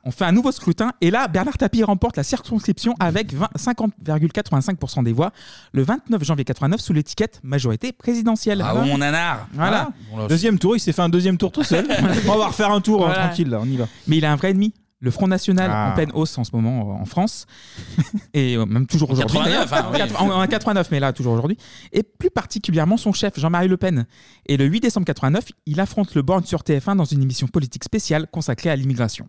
Ah. 0.03 0.09
On 0.09 0.11
fait 0.11 0.25
un 0.25 0.33
nouveau 0.33 0.51
scrutin 0.53 0.93
et 1.01 1.11
là, 1.11 1.29
Bernard 1.29 1.59
Tapie 1.59 1.83
remporte 1.85 2.17
la 2.17 2.23
circonscription 2.23 2.95
avec 3.01 3.35
20 3.35 3.49
50,85% 3.59 5.05
des 5.05 5.13
voix 5.13 5.33
le 5.73 5.83
29 5.83 6.23
janvier 6.25 6.45
89 6.45 6.81
sous 6.81 6.93
l'étiquette 6.93 7.41
majorité 7.43 7.93
présidentielle. 7.93 8.63
Ah, 8.65 8.75
mon 8.75 8.99
nanar. 8.99 9.47
Voilà. 9.53 9.91
Là, 10.17 10.27
Deuxième 10.29 10.59
tour, 10.59 10.77
il 10.77 10.81
s'est 10.81 10.93
fait 10.93 11.03
un 11.03 11.09
deuxième 11.09 11.37
tour 11.37 11.53
tout 11.53 11.65
seul. 11.65 11.87
on 12.29 12.37
va 12.39 12.47
refaire 12.49 12.71
un 12.73 12.81
tour, 12.81 13.03
hein, 13.05 13.09
Voilà. 13.09 13.27
tranquille, 13.27 13.49
là, 13.51 13.61
on 13.61 13.67
y 13.67 13.77
va. 13.77 13.87
Mais 14.07 14.17
il 14.19 14.25
a 14.25 14.33
un 14.33 14.37
vrai 14.37 14.51
ennemi, 14.51 14.73
le 15.01 15.11
Front 15.11 15.29
National 15.29 15.71
Ah. 15.73 15.91
en 15.91 15.95
pleine 15.95 16.11
hausse 16.15 16.37
en 16.39 16.45
ce 16.45 16.51
moment 16.55 16.81
euh, 16.99 17.03
en 17.03 17.05
France. 17.05 17.47
et 18.35 18.57
euh, 18.57 18.67
même 18.67 18.87
toujours 18.87 19.11
En 19.11 19.13
aujourd'hui. 19.15 19.39
89, 19.39 19.71
d'ailleurs. 19.71 19.85
hein, 19.87 19.91
oui. 19.93 19.97
En 20.03 20.07
quatre- 20.07 20.23
en, 20.23 20.43
en 20.43 20.47
89, 20.47 20.89
mais 20.91 21.01
là 21.01 21.13
toujours 21.13 21.33
aujourd'hui. 21.35 21.57
Et 21.93 22.03
plus 22.03 22.31
particulièrement 22.31 22.97
son 22.97 23.13
chef, 23.13 23.39
Jean-Marie 23.39 23.69
Le 23.69 23.77
Pen. 23.77 24.07
Et 24.47 24.57
le 24.57 24.65
8 24.65 24.81
décembre 24.81 25.07
89, 25.07 25.47
il 25.67 25.81
affronte 25.81 26.15
le 26.15 26.23
Born 26.23 26.45
sur 26.45 26.61
TF1 26.63 26.97
dans 26.97 27.05
une 27.05 27.23
émission 27.23 27.47
politique 27.49 27.85
spéciale 27.85 28.27
consacrée 28.31 28.71
à 28.71 28.77
l'immigration. 28.77 29.29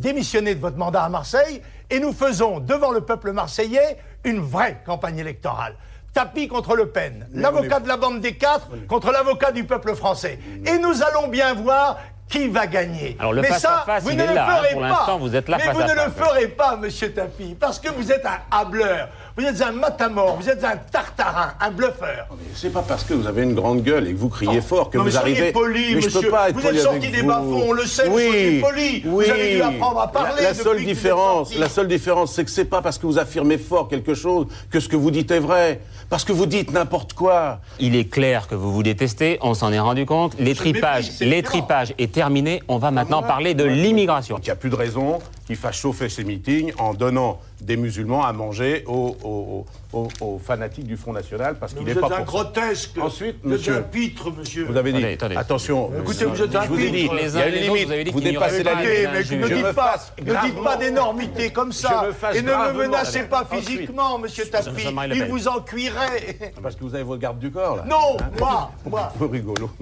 Démissionnez 0.00 0.54
de 0.54 0.60
votre 0.60 0.78
mandat 0.78 1.02
à 1.04 1.08
Marseille 1.10 1.60
et 1.90 2.00
nous 2.00 2.14
faisons 2.14 2.60
devant 2.60 2.92
le 2.92 3.02
peuple 3.02 3.32
marseillais 3.32 3.98
une 4.24 4.40
vraie 4.40 4.82
campagne 4.86 5.18
électorale. 5.18 5.74
Tapis 6.14 6.48
contre 6.48 6.74
Le 6.76 6.88
Pen, 6.88 7.28
l'avocat 7.34 7.78
de 7.78 7.88
la 7.88 7.98
bande 7.98 8.20
des 8.22 8.34
quatre 8.36 8.68
contre 8.88 9.12
l'avocat 9.12 9.52
du 9.52 9.64
peuple 9.64 9.94
français. 9.94 10.38
Et 10.64 10.78
nous 10.78 11.02
allons 11.02 11.28
bien 11.28 11.52
voir 11.52 11.98
qui 12.26 12.48
va 12.48 12.66
gagner. 12.66 13.16
Alors, 13.20 13.34
le 13.34 13.42
Mais 13.42 13.48
face 13.48 13.60
ça, 13.60 13.82
à 13.82 13.84
face, 13.84 14.04
vous 14.04 14.10
il 14.12 14.16
ne 14.16 14.26
le 14.26 14.34
là, 14.34 14.48
hein. 14.48 14.62
ferez 14.62 14.80
pas. 14.80 15.16
vous 15.20 15.36
êtes 15.36 15.48
là 15.50 15.56
Mais 15.58 15.64
face 15.64 15.74
vous 15.74 15.82
à 15.82 15.86
ne 15.86 15.94
le 16.06 16.10
ferez 16.10 16.48
pas, 16.48 16.76
monsieur 16.76 17.12
Tapie, 17.12 17.54
parce 17.60 17.78
que 17.78 17.90
vous 17.90 18.10
êtes 18.10 18.24
un 18.24 18.38
hableur, 18.50 19.10
vous 19.36 19.44
êtes 19.44 19.62
un 19.62 19.72
matamor, 19.72 20.36
vous 20.40 20.48
êtes 20.48 20.62
un 20.62 20.76
tartarin, 20.76 21.52
un 21.60 21.70
bluffeur. 21.70 22.26
C'est 22.54 22.70
pas 22.72 22.82
parce 22.86 23.02
que 23.04 23.14
vous 23.14 23.26
avez 23.26 23.42
une 23.42 23.54
grande 23.54 23.82
gueule 23.82 24.06
et 24.08 24.12
que 24.12 24.18
vous 24.18 24.28
criez 24.28 24.60
fort 24.60 24.90
que 24.90 24.98
non, 24.98 25.04
mais 25.04 25.10
vous 25.10 25.16
soyez 25.16 25.34
arrivez. 25.36 25.52
poli, 25.52 25.94
mais 25.94 26.00
je 26.02 26.06
monsieur. 26.06 26.20
peux 26.22 26.28
pas 26.30 26.48
être 26.50 26.54
Vous 26.56 26.60
poli 26.62 26.76
êtes 26.76 26.82
sorti 26.82 27.10
des 27.10 27.20
vous. 27.22 27.26
bas-fonds, 27.28 27.62
on 27.68 27.72
le 27.72 27.86
sait, 27.86 28.08
vous 28.08 28.16
oui, 28.16 28.26
soyez 28.28 28.60
poli. 28.60 29.00
Vous 29.00 29.16
Oui. 29.16 29.30
avez 29.30 29.54
dû 29.56 29.62
apprendre 29.62 30.00
à 30.00 30.08
parler 30.12 30.42
La, 30.42 30.48
la 30.48 30.54
seule 30.54 30.64
que 30.64 30.68
vous 30.70 30.78
êtes 30.82 30.84
différence, 30.88 31.54
la 31.56 31.68
seule 31.68 31.88
différence, 31.88 32.32
c'est 32.34 32.44
que 32.44 32.50
c'est 32.50 32.64
pas 32.66 32.82
parce 32.82 32.98
que 32.98 33.06
vous 33.06 33.18
affirmez 33.18 33.58
fort 33.58 33.88
quelque 33.88 34.14
chose 34.14 34.46
que 34.70 34.80
ce 34.80 34.88
que 34.88 34.96
vous 34.96 35.10
dites 35.10 35.30
est 35.30 35.38
vrai. 35.40 35.80
Parce 36.10 36.24
que 36.24 36.32
vous 36.32 36.44
dites 36.46 36.70
n'importe 36.72 37.14
quoi. 37.14 37.60
Il 37.80 37.96
est 37.96 38.04
clair 38.04 38.46
que 38.48 38.54
vous 38.54 38.70
vous 38.72 38.82
détestez, 38.82 39.38
on 39.40 39.54
s'en 39.54 39.72
est 39.72 39.80
rendu 39.80 40.04
compte. 40.04 40.34
Les 40.38 40.54
tripages, 40.54 41.08
les 41.20 41.42
tripages 41.42 41.94
est 41.98 42.12
terminé. 42.12 42.62
On 42.68 42.76
va 42.76 42.90
maintenant 42.90 43.22
parler 43.22 43.54
de 43.54 43.64
l'immigration. 43.64 44.36
Il 44.38 44.44
n'y 44.44 44.50
a 44.50 44.56
plus 44.56 44.68
de 44.68 44.74
raison 44.76 45.20
qu'il 45.46 45.56
fasse 45.56 45.76
chauffer 45.76 46.10
ses 46.10 46.24
meetings 46.24 46.72
en 46.78 46.92
donnant 46.92 47.40
des 47.62 47.76
musulmans 47.76 48.24
à 48.24 48.32
manger 48.32 48.84
aux, 48.86 49.16
aux- 49.22 49.66
aux- 49.92 50.08
aux 50.20 50.38
fanatiques 50.38 50.86
du 50.86 50.96
Front 50.96 51.12
National 51.12 51.56
parce 51.58 51.72
qu'il 51.74 51.82
Vous 51.82 51.88
n'est 51.88 51.94
pas 51.94 52.06
un 52.06 52.08
pour 52.08 52.16
ça. 52.18 52.22
grotesque. 52.24 52.98
Ensuite, 52.98 53.36
Vous 53.42 53.52
êtes 53.52 53.58
monsieur, 53.58 53.76
un 53.76 53.82
pitre, 53.82 54.30
monsieur. 54.36 54.64
Vous 54.64 54.76
avez 54.76 54.92
dit, 54.92 55.04
attention, 55.36 55.90
Écoutez, 56.00 56.24
vous 56.24 56.42
êtes 56.42 56.54
un 56.56 56.62
je 56.64 56.68
vous 56.68 56.78
ai 56.80 56.90
dit, 56.90 57.02
pitre. 57.02 57.14
il 57.20 57.28
y 57.28 57.36
a 57.42 57.48
une 57.48 57.54
les 57.54 57.60
autres, 57.68 57.74
limite, 57.74 57.86
vous 57.86 57.92
avez 57.92 58.04
dit 58.04 58.10
vous 58.10 58.20
dépassez 58.20 58.64
pas 58.64 58.74
la 58.74 58.82
limite. 58.82 58.92
Écoutez, 58.98 59.08
mais 59.12 59.22
Je 59.24 59.34
ne 59.34 59.40
me 59.40 59.48
dites 59.54 59.72
pas, 59.74 59.96
ne 60.20 60.46
dites 60.46 60.62
pas 60.64 60.76
d'énormité 60.76 61.50
comme 61.52 61.72
ça. 61.72 62.00
Je 62.02 62.06
me 62.08 62.12
fasse 62.12 62.36
Et 62.36 62.42
ne 62.42 62.50
me 62.52 62.72
menacez 62.78 63.22
pas 63.24 63.44
ensuite. 63.44 63.68
physiquement, 63.68 64.18
monsieur 64.18 64.44
Le 64.44 65.16
Il 65.16 65.24
vous 65.26 65.48
en 65.48 65.60
cuirait. 65.60 66.52
Parce 66.62 66.74
que 66.74 66.84
vous 66.84 66.94
avez 66.94 67.04
votre 67.04 67.20
garde 67.20 67.38
du 67.38 67.50
corps, 67.50 67.76
là. 67.76 67.84
Non, 67.88 68.16
Hein 68.20 68.30
moi, 68.38 68.70
moi. 68.90 69.12
Peu 69.18 69.26
rigolo. 69.26 69.70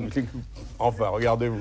Enfin, 0.83 1.09
regardez-vous. 1.09 1.61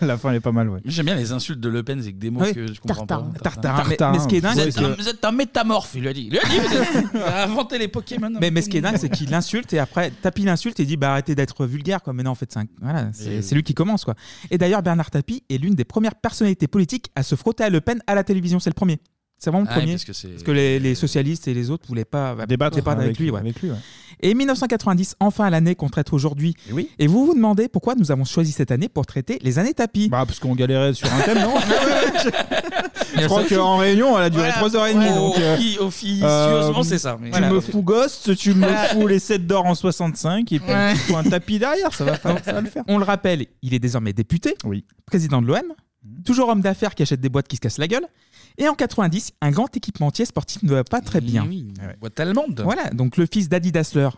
La 0.00 0.16
fin, 0.16 0.30
elle 0.30 0.36
est 0.36 0.40
pas 0.40 0.52
mal, 0.52 0.68
ouais. 0.70 0.80
J'aime 0.86 1.06
bien 1.06 1.14
les 1.14 1.32
insultes 1.32 1.60
de 1.60 1.68
Le 1.68 1.82
Pen, 1.82 2.00
c'est 2.02 2.12
que 2.12 2.16
des 2.18 2.30
mots 2.30 2.40
Oui. 2.42 2.54
que 2.54 2.66
je 2.72 2.80
comprends 2.80 3.06
pas. 3.06 3.22
Tartarin. 3.42 3.84
Mais, 3.84 3.96
Tartarin. 3.96 4.12
mais 4.12 4.18
ce 4.20 4.28
qui 4.28 4.36
est 4.36 4.40
dingue, 4.42 4.54
Vous 4.54 4.60
c'est 4.60 4.68
êtes, 4.68 4.78
un, 4.78 4.92
que- 4.94 5.00
vous 5.02 5.08
êtes 5.08 5.24
un 5.24 5.32
métamorphe, 5.32 5.92
il 5.94 6.02
lui 6.02 6.08
a 6.08 6.12
dit. 6.12 6.22
Il 6.26 6.30
lui 6.32 6.38
a 6.38 6.42
dit, 6.48 6.58
vous 6.58 6.74
êtes- 6.76 7.06
vous 7.12 7.18
avez 7.18 7.40
inventé 7.42 7.78
les 7.78 7.88
Pokémon. 7.88 8.30
Mais, 8.40 8.50
mais 8.50 8.60
ce 8.62 8.68
qui 8.68 8.76
est 8.76 8.80
dingue, 8.80 8.96
c'est 8.98 9.08
qu'il 9.08 9.30
l'insulte 9.30 9.72
et 9.72 9.78
après, 9.78 10.10
Tapi 10.22 10.42
l'insulte 10.42 10.78
et 10.80 10.84
dit 10.84 10.96
bah 10.96 11.12
arrêtez 11.12 11.34
d'être 11.34 11.64
vulgaire 11.66 12.02
quoi. 12.02 12.12
Mais 12.12 12.22
non, 12.22 12.32
en 12.32 12.34
fait, 12.34 12.50
c'est 12.52 12.58
un- 12.60 12.66
voilà, 12.80 13.08
c'est 13.12 13.36
Et- 13.36 13.42
c'est 13.42 13.54
lui 13.54 13.62
qui 13.62 13.74
commence 13.74 14.04
quoi. 14.04 14.14
Et 14.50 14.58
d'ailleurs, 14.58 14.82
Bernard 14.82 15.10
Tapie 15.10 15.42
est 15.48 15.58
l'une 15.58 15.74
des 15.74 15.84
premières 15.84 16.14
personnalités 16.14 16.66
politiques 16.68 17.10
à 17.14 17.22
se 17.22 17.34
frotter 17.34 17.64
à 17.64 17.70
Le 17.70 17.80
Pen 17.80 18.00
à 18.06 18.14
la 18.14 18.24
télévision. 18.24 18.58
C'est 18.60 18.70
le 18.70 18.74
premier. 18.74 18.98
C'est 19.42 19.50
vraiment 19.50 19.64
le 19.64 19.70
Ah 19.72 19.78
premier. 19.78 19.92
parce 19.94 20.04
que 20.04 20.12
c'est- 20.12 20.46
les, 20.52 20.78
les 20.78 20.94
socialistes 20.94 21.48
et 21.48 21.54
les 21.54 21.68
autres 21.70 21.84
voulaient 21.88 22.04
pas 22.04 22.36
bah, 22.36 22.46
Débattre 22.46 22.78
avec, 22.78 22.86
avec 22.86 23.18
lui. 23.18 23.24
lui, 23.24 23.30
ouais. 23.32 23.40
avec 23.40 23.60
lui, 23.60 23.70
ouais. 23.70 23.76
Et 24.20 24.34
1990, 24.34 25.16
enfin 25.18 25.50
l'année 25.50 25.74
qu'on 25.74 25.88
traite 25.88 26.12
aujourd'hui. 26.12 26.54
Et 27.00 27.08
vous 27.08 27.26
vous 27.26 27.34
demandez 27.34 27.66
pourquoi 27.68 27.96
nous 27.96 28.12
avons 28.12 28.24
choisi 28.24 28.52
cette 28.52 28.70
année 28.70 28.88
pour 28.88 29.04
traiter 29.04 29.40
les 29.42 29.58
années 29.58 29.74
tapis 29.74 30.08
Bah 30.08 30.22
parce 30.24 30.38
qu'on 30.38 30.54
galérait 30.54 30.94
sur 30.94 31.12
un 31.12 31.20
thème, 31.22 31.40
non 31.40 31.54
Je 33.20 33.26
crois 33.26 33.42
qu'en 33.44 33.78
réunion, 33.78 34.16
elle 34.16 34.24
a 34.26 34.30
duré 34.30 34.48
Voilà. 34.60 34.68
3h30. 34.68 34.96
Ouais, 34.98 35.14
donc, 35.14 35.38
euh, 35.38 35.56
officieusement, 35.80 36.82
c'est 36.84 36.98
ça. 36.98 37.16
Mais- 37.20 37.26
Tu 37.30 37.38
Voilà. 37.38 37.50
me 37.50 37.60
fous 37.60 37.82
Ghost, 37.82 38.36
tu 38.36 38.54
me 38.54 38.68
fous 38.92 39.08
les 39.08 39.18
7 39.18 39.44
d'or 39.46 39.66
en 39.66 39.74
65 39.74 40.52
et 40.52 40.60
puis 40.60 40.70
Ouais. 40.72 40.92
tu 40.92 40.98
fous 41.00 41.16
un 41.16 41.24
tapis 41.24 41.58
derrière, 41.58 41.92
ça 41.92 42.04
va, 42.04 42.14
faire- 42.14 42.44
ça 42.44 42.52
va 42.52 42.60
le 42.60 42.68
faire. 42.68 42.84
On 42.86 42.98
le 42.98 43.04
rappelle, 43.04 43.46
il 43.62 43.74
est 43.74 43.80
désormais 43.80 44.12
député, 44.12 44.54
président 45.04 45.42
de 45.42 45.48
l'OM, 45.48 45.62
toujours 46.24 46.48
homme 46.48 46.60
d'affaires 46.60 46.94
qui 46.94 47.02
achète 47.02 47.20
des 47.20 47.28
boîtes 47.28 47.48
qui 47.48 47.56
se 47.56 47.60
cassent 47.60 47.78
la 47.78 47.88
gueule. 47.88 48.06
Et 48.58 48.68
en 48.68 48.74
90, 48.74 49.32
un 49.40 49.50
grand 49.50 49.74
équipementier 49.76 50.24
sportif 50.24 50.62
ne 50.62 50.70
va 50.70 50.84
pas 50.84 51.00
très 51.00 51.20
bien. 51.20 51.48
boîte 52.00 52.20
allemande. 52.20 52.60
Voilà, 52.64 52.90
donc 52.90 53.16
le 53.16 53.26
fils 53.26 53.48
d'Adi 53.48 53.72
Dassler, 53.72 54.08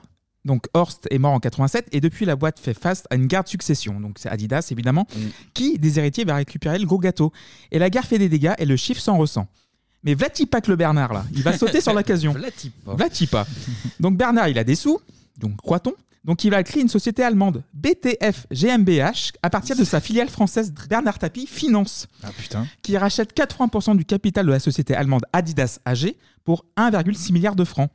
donc 0.45 0.67
Horst, 0.75 1.07
est 1.11 1.19
mort 1.19 1.33
en 1.33 1.41
87 1.41 1.89
et 1.93 2.01
depuis 2.01 2.27
la 2.27 2.37
boîte 2.37 2.59
fait 2.59 2.75
face 2.75 3.05
à 3.11 3.15
une 3.15 3.27
guerre 3.27 3.45
de 3.45 3.49
succession. 3.49 4.01
Donc 4.01 4.19
c'est 4.19 4.29
Adidas 4.29 4.69
évidemment, 4.71 5.07
qui 5.55 5.79
des 5.79 5.99
héritiers 5.99 6.25
va 6.25 6.35
récupérer 6.37 6.79
le 6.79 6.87
gros 6.87 6.99
gâteau. 6.99 7.33
Et 7.71 7.79
la 7.79 7.91
guerre 7.91 8.05
fait 8.05 8.19
des 8.19 8.29
dégâts 8.29 8.55
et 8.59 8.65
le 8.67 8.77
chiffre 8.77 9.01
s'en 9.01 9.17
ressent. 9.17 9.47
Mais 10.03 10.13
Vlatipa 10.15 10.61
que 10.61 10.71
le 10.71 10.77
Bernard 10.77 11.15
là, 11.15 11.25
il 11.33 11.43
va 11.43 11.57
sauter 11.57 11.81
sur 11.81 11.93
l'occasion. 11.95 12.33
Vlatipa. 12.33 12.95
Vlatipa. 12.95 13.47
Donc 14.01 14.19
Bernard, 14.19 14.49
il 14.49 14.59
a 14.59 14.65
des 14.65 14.75
sous, 14.75 15.01
donc 15.39 15.57
croit-on? 15.57 15.95
Donc 16.25 16.43
il 16.45 16.51
va 16.51 16.63
créer 16.63 16.83
une 16.83 16.89
société 16.89 17.23
allemande, 17.23 17.63
BTF 17.75 18.47
GmbH, 18.51 19.33
à 19.43 19.51
partir 19.51 19.77
de 19.77 19.85
sa 19.85 20.01
filiale 20.01 20.29
française 20.31 20.73
Bernard 20.89 21.19
Tapie 21.19 21.47
Finance. 21.47 22.07
Ah 22.23 22.31
putain. 22.37 22.67
Qui 22.83 22.97
rachète 22.97 23.37
80% 23.37 23.97
du 23.97 24.05
capital 24.07 24.47
de 24.47 24.51
la 24.51 24.59
société 24.61 24.95
allemande 24.95 25.25
Adidas 25.35 25.79
AG 25.85 26.15
pour 26.45 26.65
1,6 26.79 27.33
milliard 27.33 27.55
de 27.57 27.65
francs, 27.65 27.91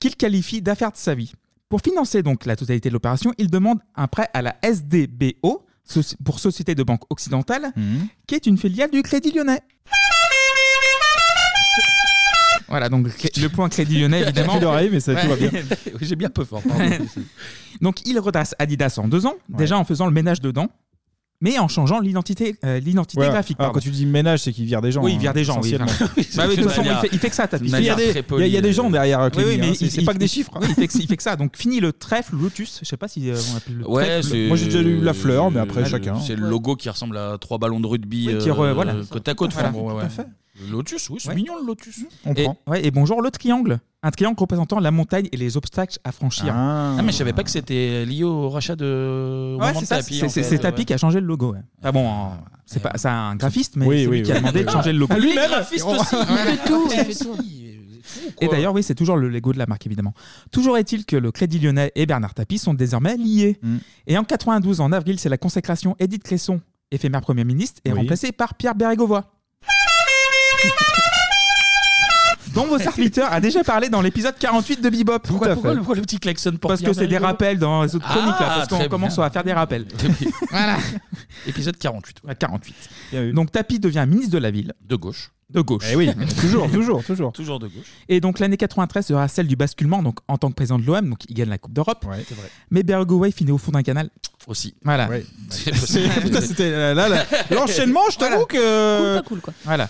qu'il 0.00 0.16
qualifie 0.16 0.60
d'affaire 0.60 0.90
de 0.92 0.96
sa 0.96 1.14
vie. 1.14 1.32
Pour 1.68 1.80
financer 1.80 2.22
donc 2.22 2.44
la 2.46 2.56
totalité 2.56 2.88
de 2.88 2.94
l'opération, 2.94 3.32
il 3.38 3.48
demande 3.48 3.78
un 3.94 4.08
prêt 4.08 4.28
à 4.34 4.42
la 4.42 4.56
SDBO, 4.62 5.64
soci- 5.88 6.16
pour 6.24 6.38
Société 6.40 6.74
de 6.74 6.82
Banque 6.82 7.02
Occidentale, 7.10 7.72
Mhm. 7.76 8.08
qui 8.26 8.34
est 8.34 8.46
une 8.46 8.58
filiale 8.58 8.90
du 8.90 9.02
Crédit 9.02 9.30
Lyonnais. 9.32 9.60
Voilà, 12.72 12.88
donc 12.88 13.06
le 13.36 13.48
point 13.48 13.68
Crédit 13.68 14.00
Lyonnais, 14.00 14.22
évidemment. 14.22 14.54
J'ai 14.54 14.60
l'oreille, 14.60 14.88
mais 14.90 14.98
ça, 15.00 15.14
tout 15.14 15.28
va 15.28 15.36
bien. 15.36 15.50
J'ai 16.00 16.16
bien 16.16 16.30
peu 16.30 16.44
fort. 16.44 16.62
pardon. 16.66 16.82
donc 17.80 18.00
il 18.06 18.18
redresse 18.18 18.54
Adidas 18.58 18.94
en 18.98 19.08
deux 19.08 19.26
ans, 19.26 19.34
déjà 19.48 19.78
en 19.78 19.84
faisant 19.84 20.06
le 20.06 20.12
ménage 20.12 20.40
dedans, 20.40 20.68
mais 21.40 21.58
en 21.58 21.66
changeant 21.68 21.98
l'identité 22.00 22.54
euh, 22.64 22.78
l'identité 22.78 23.20
Ouais, 23.20 23.28
graphique. 23.28 23.56
alors, 23.58 23.72
pardon. 23.72 23.80
quand 23.80 23.84
tu 23.84 23.90
dis 23.90 24.06
ménage, 24.06 24.40
c'est 24.42 24.52
qu'il 24.52 24.64
vire 24.64 24.80
des 24.80 24.92
gens. 24.92 25.02
Oui, 25.02 25.12
il 25.12 25.16
hein, 25.16 25.18
vire 25.18 25.34
des 25.34 25.42
gens, 25.44 25.60
oui. 25.60 25.74
essentiellement. 25.74 26.08
Bah 26.36 26.44
oui, 26.48 26.56
de 26.56 26.62
toute 26.62 26.70
façon, 26.70 26.82
il 26.84 26.96
fait, 26.96 27.08
il 27.12 27.18
fait 27.18 27.28
que 27.30 27.34
ça, 27.34 27.46
Tapi. 27.48 27.64
Il 27.66 27.70
y 27.70 27.90
a 27.90 27.94
des- 27.96 28.04
il 28.30 28.38
y 28.38 28.42
a- 28.42 28.46
il 28.46 28.52
y 28.52 28.56
a 28.56 28.60
des 28.60 28.72
gens 28.72 28.88
derrière 28.90 29.20
Oui, 29.24 29.30
Clémy, 29.32 29.48
oui, 29.50 29.58
mais 29.60 29.68
hein, 29.70 29.88
c'est 29.90 30.04
pas 30.04 30.14
que 30.14 30.18
des 30.18 30.28
chiffres. 30.28 30.52
hein. 30.54 30.60
oui, 30.62 30.68
il, 30.70 30.74
fait 30.76 30.86
que, 30.88 30.98
il 30.98 31.06
fait 31.08 31.16
que 31.16 31.22
ça. 31.22 31.34
Donc, 31.36 31.56
fini 31.56 31.80
le 31.80 31.92
trèfle, 31.92 32.36
lotus. 32.36 32.78
Je 32.82 32.88
sais 32.88 32.96
pas 32.96 33.08
si 33.08 33.28
euh, 33.28 33.34
on 33.52 33.56
appelle 33.56 33.76
le 33.76 33.88
Ouais, 33.90 34.04
trèfle. 34.04 34.28
c'est- 34.30 34.46
Moi, 34.48 34.56
j'ai 34.56 34.64
déjà 34.66 34.80
lu 34.82 35.00
la 35.00 35.12
fleur, 35.14 35.50
mais 35.50 35.60
après, 35.60 35.84
chacun. 35.84 36.18
C'est 36.20 36.36
le 36.36 36.48
logo 36.48 36.76
qui 36.76 36.88
ressemble 36.88 37.16
à 37.18 37.36
trois 37.38 37.58
ballons 37.58 37.80
de 37.80 37.86
rugby 37.88 38.28
Oui, 38.28 38.38
qui 38.38 38.48
re- 38.48 38.60
euh, 38.68 38.72
voilà. 38.72 38.94
côte 39.10 39.28
à 39.28 39.34
côte. 39.34 39.52
Voilà, 39.52 39.68
enfin, 39.70 39.78
bon, 39.78 39.88
ouais, 39.92 40.04
tout 40.08 40.20
à 40.20 40.24
ouais. 40.24 40.28
Le 40.60 40.70
lotus, 40.70 41.08
oui, 41.08 41.16
c'est 41.18 41.28
Ouais. 41.30 41.34
mignon 41.34 41.54
le 41.58 41.66
lotus. 41.66 42.04
et, 42.36 42.46
ouais, 42.66 42.84
et 42.84 42.90
bonjour 42.90 43.22
le 43.22 43.30
triangle. 43.30 43.80
Un 44.02 44.10
triangle 44.10 44.38
représentant 44.38 44.80
la 44.80 44.90
montagne 44.90 45.28
et 45.32 45.36
les 45.36 45.56
obstacles 45.56 45.98
à 46.04 46.12
franchir. 46.12 46.52
Ah, 46.54 47.00
mais 47.02 47.12
je 47.12 47.16
savais 47.16 47.32
pas 47.32 47.42
que 47.42 47.50
c'était 47.50 48.04
lié 48.04 48.24
au 48.24 48.50
rachat 48.50 48.76
de. 48.76 49.54
au 49.56 49.60
Ouais, 49.60 49.66
moment 49.68 49.74
c'est 49.74 49.80
de 49.80 49.86
ça. 49.86 49.96
tapis, 50.02 50.16
C'est 50.18 50.26
en 50.26 50.28
c'est- 50.28 50.42
fait, 50.42 50.48
c'est 50.48 50.54
ouais. 50.56 50.60
Tapi 50.62 50.84
qui 50.84 50.92
a 50.92 50.98
changé 50.98 51.20
le 51.20 51.26
logo. 51.26 51.52
ouais. 51.52 51.60
Ah 51.82 51.90
bon, 51.92 52.06
euh, 52.06 52.34
c'est 52.66 52.80
pas, 52.82 52.92
c'est 52.96 53.08
un 53.08 53.36
graphiste, 53.36 53.76
mais 53.76 53.86
Oui, 53.86 54.02
c'est 54.02 54.06
oui, 54.08 54.16
lui 54.18 54.22
qui 54.24 54.32
a 54.32 54.34
oui. 54.34 54.40
demandé 54.40 54.64
de 54.64 54.70
changer 54.70 54.92
le 54.92 54.98
logo. 54.98 55.14
Ah, 55.16 55.18
lui-même 55.18 55.38
Il 55.38 55.44
est 55.44 55.48
graphiste 55.48 55.84
aussi, 55.86 56.16
il 56.20 56.36
fait 56.36 56.68
tout, 56.68 56.88
il 56.90 56.98
fait 57.14 57.24
tout. 57.24 57.36
Et 58.42 58.48
d'ailleurs, 58.48 58.74
oui, 58.74 58.82
c'est 58.82 58.94
toujours 58.96 59.16
le 59.16 59.28
Lego 59.28 59.52
de 59.52 59.58
la 59.58 59.66
marque, 59.66 59.86
évidemment. 59.86 60.12
Toujours 60.50 60.76
est-il 60.76 61.06
que 61.06 61.16
le 61.16 61.30
Crédit 61.30 61.60
Lyonnais 61.60 61.92
et 61.94 62.04
Bernard 62.04 62.34
Tapie 62.34 62.58
sont 62.58 62.74
désormais 62.74 63.16
liés. 63.16 63.58
Mm. 63.62 63.76
Et 64.08 64.18
en 64.18 64.24
92, 64.24 64.80
en 64.80 64.90
avril, 64.92 65.18
c'est 65.18 65.28
la 65.28 65.38
consécration 65.38 65.94
Édith 66.00 66.22
Cresson, 66.24 66.60
éphémère 66.90 67.20
Premier 67.22 67.44
ministre, 67.44 67.80
est 67.84 67.92
Oui. 67.92 67.98
remplacée 68.00 68.32
par 68.32 68.54
Pierre 68.54 68.74
Bérégovoy. 68.74 69.22
Dont 72.54 72.66
vos 72.66 72.78
serviteurs 72.78 73.32
a 73.32 73.40
déjà 73.40 73.64
parlé 73.64 73.88
dans 73.88 74.02
l'épisode 74.02 74.34
48 74.38 74.80
de 74.82 74.90
Bebop. 74.90 75.18
Pourquoi, 75.20 75.54
pourquoi 75.54 75.70
le, 75.72 75.76
pourquoi 75.78 75.94
le 75.96 76.02
petit 76.02 76.18
klaxon 76.18 76.52
pour 76.60 76.68
Parce 76.68 76.82
que 76.82 76.92
c'est 76.92 77.06
des 77.06 77.18
rappels 77.18 77.58
dans 77.58 77.82
les 77.82 77.94
autres 77.96 78.04
Ah, 78.08 78.12
chroniques, 78.12 78.40
là, 78.40 78.46
parce 78.56 78.68
très 78.68 78.84
qu'on 78.84 78.88
commence 78.90 79.16
bien. 79.16 79.24
à 79.24 79.30
faire 79.30 79.44
des 79.44 79.52
rappels. 79.54 79.86
voilà. 80.50 80.76
Épisode 81.46 81.78
48. 81.78 82.18
À 82.28 82.34
48. 82.34 83.32
Donc 83.32 83.52
Tapi 83.52 83.78
devient 83.78 84.04
ministre 84.06 84.32
de 84.32 84.38
la 84.38 84.50
ville. 84.50 84.72
De 84.86 84.96
gauche. 84.96 85.30
De 85.52 85.60
gauche. 85.60 85.84
Eh 85.90 85.96
oui, 85.96 86.10
toujours, 86.40 86.70
toujours, 86.70 87.04
toujours. 87.04 87.32
Toujours 87.42 87.58
de 87.58 87.66
gauche. 87.66 87.86
Et 88.08 88.20
donc 88.20 88.38
l'année 88.38 88.56
93 88.56 89.06
sera 89.06 89.28
celle 89.28 89.46
du 89.46 89.56
basculement, 89.56 90.02
donc 90.02 90.18
en 90.28 90.38
tant 90.38 90.48
que 90.48 90.54
président 90.54 90.78
de 90.78 90.84
l'OM, 90.84 91.10
donc 91.10 91.18
il 91.28 91.34
gagne 91.34 91.48
la 91.48 91.58
Coupe 91.58 91.72
d'Europe. 91.72 92.04
c'est 92.26 92.34
vrai. 92.34 92.50
Mais 92.70 92.82
Bergoway 92.82 93.30
finit 93.30 93.52
au 93.52 93.58
fond 93.58 93.72
d'un 93.72 93.82
canal. 93.82 94.10
Aussi. 94.46 94.74
Voilà. 94.84 95.08
Ouais. 95.08 95.24
C'est 95.50 95.70
Putain, 96.20 96.40
c'était 96.40 96.70
là, 96.70 96.94
là, 96.94 97.08
là, 97.08 97.24
l'enchaînement, 97.50 98.00
je 98.10 98.18
t'avoue 98.18 98.46
que. 98.46 99.20
Cool, 99.22 99.40
quoi. 99.40 99.52
Voilà. 99.64 99.88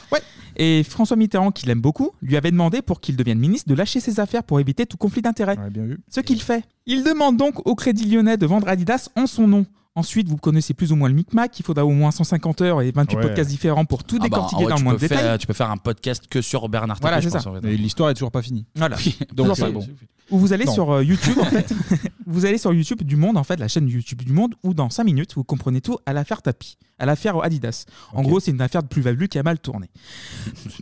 Et 0.57 0.83
François 0.83 1.17
Mitterrand, 1.17 1.51
qui 1.51 1.65
l'aime 1.67 1.81
beaucoup, 1.81 2.11
lui 2.21 2.37
avait 2.37 2.51
demandé 2.51 2.83
pour 2.83 3.01
qu'il 3.01 3.17
devienne 3.17 3.39
ministre 3.39 3.69
de 3.71 3.75
lâcher 3.75 4.01
ses 4.01 4.21
affaires 4.21 4.43
pour 4.45 4.61
éviter 4.61 4.85
tout 4.85 4.99
conflit 4.99 5.23
d'intérêts. 5.23 5.57
bien 5.71 5.85
vu. 5.85 6.01
Ce 6.11 6.21
qu'il 6.21 6.43
fait. 6.43 6.65
Il 6.87 7.05
demande 7.05 7.37
donc 7.39 7.67
au 7.67 7.75
Crédit 7.75 8.05
Lyonnais 8.05 8.37
de 8.37 8.45
vendre 8.47 8.69
Adidas 8.69 9.09
en 9.17 9.27
son 9.27 9.47
nom. 9.49 9.67
Ensuite, 9.95 10.27
vous 10.29 10.39
connaissez 10.39 10.73
plus 10.73 10.91
ou 10.91 10.97
moins 10.97 11.09
le 11.11 11.15
micmac. 11.15 11.59
Il 11.61 11.65
faudra 11.65 11.85
au 11.85 11.91
moins 11.91 12.11
150 12.11 12.63
heures 12.63 12.81
et 12.81 12.91
28 12.93 13.17
Ouais. 13.17 13.23
podcasts 13.25 13.51
différents 13.51 13.85
pour 13.85 14.05
tout 14.05 14.17
Ah 14.17 14.23
bah, 14.23 14.29
décortiquer 14.29 14.65
dans 14.67 14.77
tu 14.77 14.81
le 14.81 14.85
moins 14.85 14.95
de 14.95 14.99
peux 14.99 15.07
faire- 15.07 15.19
détails. 15.19 15.39
Tu 15.39 15.47
peux 15.47 15.53
faire 15.53 15.71
un 15.71 15.77
podcast 15.77 16.25
que 16.31 16.41
sur 16.41 16.67
Bernard 16.71 16.97
Voilà, 17.03 17.17
Tapie, 17.19 17.25
c'est 17.27 17.29
je 17.31 17.35
pense, 17.35 17.45
ça. 17.45 17.51
en 17.59 17.61
fait. 17.61 17.69
Et 17.73 17.77
l'histoire 17.77 18.09
est 18.09 18.15
toujours 18.15 18.31
pas 18.31 18.41
finie. 18.41 18.65
Voilà. 18.75 18.97
Donc, 18.97 19.37
Toujours 19.37 19.57
c'est 19.57 19.63
pas. 19.65 19.71
bon. 19.71 19.87
Ou 20.31 20.39
vous 20.39 20.55
allez 20.55 20.65
Non. 20.65 20.73
sur 20.73 20.91
euh, 20.93 21.05
YouTube, 21.05 21.37
en 21.39 21.45
fait. 21.45 21.75
vous 22.27 22.47
allez 22.47 22.57
sur 22.57 22.73
YouTube 22.73 23.03
du 23.03 23.17
Monde, 23.17 23.37
en 23.37 23.45
fait, 23.45 23.57
la 23.61 23.69
chaîne 23.69 23.87
YouTube 23.87 24.23
du 24.23 24.33
Monde, 24.33 24.55
où 24.63 24.73
dans 24.73 24.89
5 24.89 25.05
minutes, 25.05 25.35
vous 25.35 25.45
comprenez 25.45 25.83
tout 25.83 25.99
à 26.07 26.15
l'affaire 26.15 26.41
Tapi, 26.41 26.79
à 26.99 27.05
l'affaire 27.05 27.37
Adidas. 27.43 27.85
En 28.15 28.23
gros, 28.23 28.41
c'est 28.41 28.51
une 28.53 28.63
affaire 28.63 28.83
de 28.83 28.89
plus-value 28.89 29.27
qui 29.27 29.39
a 29.39 29.43
mal 29.43 29.59
tourné. 29.59 29.91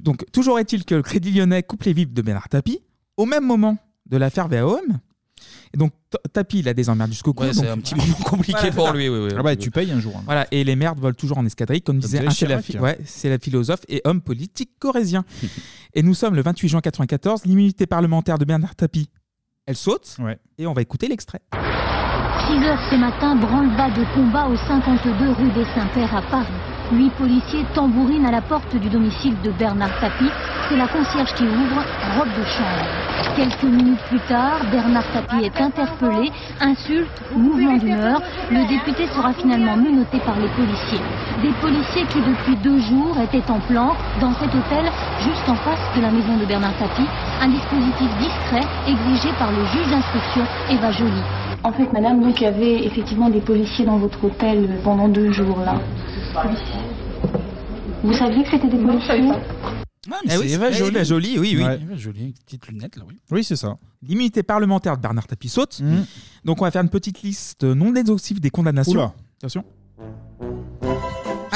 Donc, 0.03 0.25
toujours 0.31 0.61
est-il 0.61 0.85
que 0.85 0.95
le 0.95 1.03
Crédit 1.03 1.33
Lyonnais 1.33 1.65
coupe 1.65 1.83
les 1.83 1.93
vifs 1.95 2.13
de 2.13 2.23
Bernard 2.23 2.49
Tapi, 2.49 2.79
au 3.17 3.27
même 3.27 3.45
moment 3.45 3.77
de 4.07 4.17
l'affaire 4.19 4.47
VAOM. 4.47 5.01
Et 5.73 5.77
donc, 5.77 5.93
Tapi, 6.33 6.59
il 6.61 6.69
a 6.69 6.75
des 6.75 6.91
emmerdes 6.91 7.11
jusqu'au 7.13 7.33
cou. 7.33 7.45
Ouais, 7.45 7.53
c'est 7.53 7.61
donc- 7.63 7.71
un 7.71 7.79
petit 7.79 7.95
moment 7.97 8.15
compliqué 8.25 8.71
pour 8.73 8.91
lui, 8.93 9.09
oui, 9.09 9.19
oui. 9.29 9.35
Ah 9.39 9.43
bah, 9.43 9.55
tu 9.55 9.71
payes 9.71 9.93
un 9.93 10.01
jour. 10.01 10.15
hein. 10.17 10.23
Voilà, 10.25 10.47
et 10.51 10.65
les 10.65 10.75
merdes 10.75 10.99
volent 10.99 11.15
toujours 11.15 11.39
en 11.39 11.47
escadrille, 11.47 11.83
comme 11.83 11.99
disait 12.01 12.19
un, 12.27 12.31
c'est 12.31 12.47
la, 12.47 12.61
Chirac. 12.61 12.65
phi- 12.65 12.79
ouais, 12.81 12.99
c'est 13.05 13.29
la 13.29 13.39
philosophe 13.39 13.81
et 13.89 14.01
homme 14.05 14.21
politique 14.21 14.71
corésien. 14.81 15.25
et 15.95 16.03
nous 16.03 16.15
sommes 16.15 16.35
le 16.35 16.43
28 16.43 16.69
juin 16.69 16.81
94, 16.81 17.45
l'immunité 17.45 17.87
parlementaire 17.87 18.39
de 18.39 18.45
Bernard 18.45 18.75
Tapie, 18.75 19.11
elle 19.67 19.77
saute, 19.77 20.17
et 20.59 20.67
on 20.67 20.73
va 20.73 20.83
écouter 20.83 21.07
l'extrait. 21.07 21.41
6 21.53 21.57
heures 22.67 22.81
ce 22.91 22.97
matin, 22.97 23.37
branle-bas 23.37 23.91
de 23.91 24.05
combat 24.15 24.47
au 24.49 24.57
52 24.57 25.31
rue 25.33 25.51
des 25.53 25.65
Saints-Pères 25.75 26.17
à 26.17 26.23
Paris. 26.23 26.47
Huit 26.93 27.11
policiers 27.11 27.65
tambourinent 27.73 28.27
à 28.27 28.33
la 28.33 28.41
porte 28.41 28.75
du 28.75 28.89
domicile 28.89 29.35
de 29.45 29.51
Bernard 29.53 29.97
Tapie. 30.01 30.31
C'est 30.69 30.77
la 30.77 30.89
concierge 30.89 31.33
qui 31.35 31.45
ouvre, 31.45 31.85
robe 32.19 32.29
de 32.37 32.45
chambre. 32.45 33.37
Quelques 33.37 33.63
minutes 33.63 34.03
plus 34.09 34.19
tard, 34.27 34.59
Bernard 34.73 35.07
Tapie 35.13 35.45
est 35.45 35.61
interpellé, 35.61 36.33
insulte, 36.61 37.09
mouvement 37.37 37.77
d'humeur. 37.77 38.21
Le 38.51 38.67
député 38.69 39.07
sera 39.07 39.33
finalement 39.35 39.77
menotté 39.77 40.19
par 40.19 40.35
les 40.41 40.49
policiers. 40.49 41.01
Des 41.41 41.53
policiers 41.61 42.07
qui 42.11 42.19
depuis 42.19 42.57
deux 42.57 42.81
jours 42.81 43.17
étaient 43.23 43.49
en 43.49 43.61
planque 43.61 43.99
dans 44.21 44.33
cet 44.35 44.53
hôtel 44.53 44.91
juste 45.23 45.49
en 45.49 45.55
face 45.55 45.79
de 45.95 46.03
la 46.03 46.11
maison 46.11 46.37
de 46.39 46.45
Bernard 46.45 46.77
Tapie. 46.77 47.07
Un 47.41 47.49
dispositif 47.51 48.11
discret 48.19 48.67
exigé 48.89 49.33
par 49.39 49.53
le 49.53 49.65
juge 49.67 49.89
d'instruction 49.91 50.43
Eva 50.69 50.91
Joly. 50.91 51.23
En 51.63 51.71
fait, 51.71 51.93
madame, 51.93 52.21
donc 52.21 52.41
il 52.41 52.45
y 52.45 52.47
avait 52.47 52.85
effectivement 52.85 53.29
des 53.29 53.41
policiers 53.41 53.85
dans 53.85 53.99
votre 53.99 54.25
hôtel 54.25 54.81
pendant 54.83 55.07
deux 55.09 55.31
jours 55.31 55.61
là. 55.65 55.75
Vous 58.03 58.13
saviez 58.15 58.43
que 58.45 58.51
c'était 58.51 58.69
des 58.69 58.79
policiers 58.79 59.31
Ah, 60.11 60.17
Eh 60.25 60.37
oui, 60.39 60.53
Eva 60.53 60.73
c'est 60.73 60.79
Joly. 60.79 60.91
Eva 60.91 61.05
Joly, 61.05 61.39
oui, 61.39 61.55
oui. 61.57 61.65
Ouais. 61.65 61.75
Eva 61.83 61.93
avec 61.93 62.35
petite 62.45 62.67
lunette, 62.69 62.97
là, 62.97 63.03
oui. 63.09 63.17
Oui, 63.31 63.45
c'est 63.45 63.57
ça. 63.57 63.77
L'immunité 64.03 64.43
parlementaire 64.43 64.97
de 64.97 65.03
Bernard 65.03 65.27
Tapie 65.27 65.49
saute. 65.49 65.81
Donc 66.45 66.61
on 66.63 66.65
va 66.65 66.71
faire 66.71 66.83
une 66.83 66.89
petite 66.89 67.23
liste 67.23 67.65
non 67.65 67.95
exhaustive 67.95 68.41
des 68.41 68.51
condamnations. 68.51 68.93
Oula. 68.93 69.13
Attention. 69.39 69.65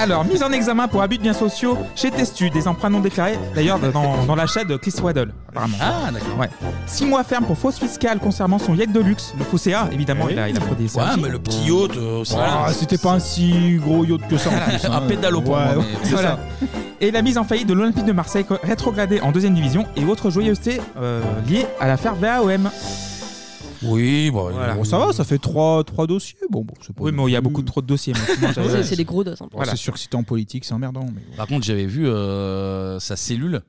Alors, 0.05 0.23
mise 0.27 0.43
en 0.43 0.53
examen 0.53 0.87
pour 0.87 1.01
abus 1.01 1.17
de 1.17 1.23
biens 1.23 1.33
sociaux 1.33 1.79
chez 1.97 2.11
Testu, 2.11 2.51
des 2.51 2.69
emprunts 2.69 2.91
non 2.91 3.01
déclarés, 3.01 3.39
d'ailleurs 3.55 3.79
dans, 3.79 4.23
dans 4.27 4.35
l'achat 4.35 4.63
de 4.63 4.77
Chris 4.77 4.93
Waddle, 5.03 5.33
apparemment. 5.49 5.79
Ah, 5.81 6.11
d'accord. 6.13 6.39
Ouais. 6.39 6.51
Six 6.87 7.07
mois 7.07 7.25
ferme 7.25 7.47
pour 7.47 7.57
fausse 7.57 7.79
fiscale 7.79 8.19
concernant 8.19 8.59
son 8.59 8.75
yacht 8.75 8.93
de 8.93 9.01
luxe, 9.01 9.33
le 9.39 9.45
Fosséa, 9.45 9.89
évidemment, 9.93 10.29
il 10.29 10.39
a, 10.39 10.51
il 10.51 10.57
a 10.59 10.61
fraudé 10.61 10.89
ça. 10.89 11.01
Ouais, 11.05 11.11
aussi. 11.13 11.21
mais 11.23 11.29
le 11.31 11.39
petit 11.39 11.65
yacht 11.65 11.97
euh, 11.97 12.21
aussi. 12.21 12.35
Ah, 12.39 12.67
c'était 12.71 12.99
pas 12.99 13.13
un 13.13 13.19
si 13.19 13.77
gros 13.83 14.05
yacht 14.05 14.29
que 14.29 14.37
ça. 14.37 14.51
en 14.51 14.53
plus, 14.71 14.85
Un 14.87 14.93
hein. 14.93 15.03
pédalo 15.09 15.41
pour 15.41 15.55
Ouais, 15.55 15.65
moi, 15.65 15.77
ouais, 15.79 15.85
mais 15.91 15.99
c'est 16.03 16.11
Voilà. 16.13 16.29
ça. 16.61 16.67
Et 17.01 17.11
la 17.11 17.23
mise 17.23 17.39
en 17.39 17.45
faillite 17.45 17.67
de 17.67 17.73
l'Olympique 17.75 18.05
de 18.05 18.13
Marseille, 18.13 18.45
rétrogradé 18.63 19.23
en 19.23 19.33
deuxième 19.33 19.55
division, 19.55 19.87
et 19.97 20.05
autres 20.05 20.29
joyeusetés 20.29 20.83
euh, 21.01 21.23
liées 21.49 21.67
à 21.81 21.87
l'affaire 21.89 22.15
VAOM. 22.15 22.69
Oui, 23.87 24.31
bon, 24.31 24.51
Voilà. 24.51 24.75
Bon, 24.75 24.85
ça 24.85 24.99
va, 24.99 25.13
ça 25.13 25.25
fait 25.25 25.39
trois, 25.39 25.83
trois 25.85 26.07
dossiers. 26.07 26.39
Bon, 26.51 26.63
bon, 26.65 26.75
c'est 26.81 26.95
pas 26.95 27.03
Oui, 27.05 27.13
mais 27.13 27.23
il 27.25 27.33
y 27.33 27.37
a 27.37 27.41
beaucoup 27.41 27.63
trop 27.63 27.81
de 27.83 27.87
dossiers. 27.87 28.15
C'est 28.83 28.97
des 28.97 29.05
gros 29.05 29.25
dos. 29.25 29.33
hein. 29.33 29.49
Bon, 29.51 29.63
C'est 29.65 29.77
sûr 29.77 29.93
que 29.93 29.99
si 29.99 30.09
t'es 30.09 30.17
en 30.17 30.23
politique, 30.23 30.65
c'est 30.65 30.75
emmerdant. 30.75 31.07
Mais... 31.15 31.23
Par 31.37 31.47
contre, 31.47 31.65
j'avais 31.65 31.87
vu 31.87 32.07
euh, 32.07 32.99
sa 33.01 33.17
cellule. 33.17 33.63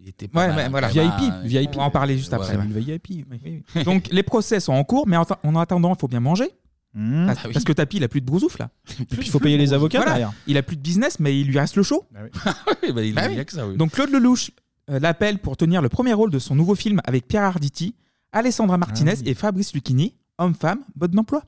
Il 0.00 0.08
était 0.08 0.28
pas 0.28 0.40
Ouais, 0.42 0.46
mal, 0.48 0.56
ouais, 0.56 0.62
hein, 0.64 0.68
voilà. 0.70 0.88
VIP. 0.88 1.34
VIP. 1.44 1.70
On 1.74 1.78
va 1.78 1.84
en 1.84 1.90
parler 1.90 2.16
juste 2.16 2.32
après. 2.32 2.56
VIP. 2.66 3.24
oui. 3.44 3.62
Donc 3.84 4.08
les 4.12 4.22
procès 4.22 4.60
sont 4.60 4.72
en 4.72 4.84
cours, 4.84 5.08
mais 5.08 5.16
en, 5.16 5.22
atten- 5.24 5.38
en 5.42 5.56
attendant, 5.56 5.92
il 5.94 5.98
faut 5.98 6.06
bien 6.08 6.20
manger. 6.20 6.50
Mmh. 6.94 7.26
Parce, 7.26 7.38
Ah 7.42 7.46
oui. 7.48 7.52
parce 7.52 7.64
que 7.64 7.72
Tapi, 7.72 7.96
il 7.98 8.04
a 8.04 8.08
plus 8.08 8.20
de 8.20 8.26
brousouf 8.26 8.58
là. 8.58 8.70
Et 9.00 9.04
puis 9.04 9.26
il 9.26 9.30
faut 9.30 9.40
payer 9.40 9.58
les 9.58 9.72
avocats 9.72 9.98
Voilà. 9.98 10.12
derrière. 10.12 10.32
Il 10.46 10.56
a 10.56 10.62
plus 10.62 10.76
de 10.76 10.80
business, 10.82 11.18
mais 11.20 11.38
il 11.38 11.48
lui 11.48 11.58
reste 11.58 11.76
le 11.76 11.82
show. 11.82 12.04
Oui, 12.82 12.92
bah, 12.92 13.02
il 13.04 13.14
Bah 13.14 13.22
il 13.26 13.30
oui. 13.30 13.36
y 13.36 13.40
a 13.40 13.44
que 13.44 13.52
ça, 13.52 13.66
oui. 13.66 13.76
Donc 13.76 13.90
Claude 13.92 14.10
Lelouch 14.10 14.52
euh, 14.90 14.98
l'appelle 15.00 15.38
pour 15.38 15.56
tenir 15.56 15.82
le 15.82 15.88
premier 15.88 16.12
rôle 16.14 16.30
de 16.30 16.38
son 16.38 16.54
nouveau 16.54 16.74
film 16.74 17.00
avec 17.04 17.26
Pierre 17.28 17.42
Arditi, 17.42 17.94
Alessandra 18.32 18.76
Martinez 18.76 19.14
Ah 19.16 19.20
oui. 19.22 19.30
et 19.30 19.34
Fabrice 19.34 19.72
Lucchini, 19.74 20.14
homme-femme, 20.38 20.80
mode 20.98 21.12
d'emploi. 21.12 21.42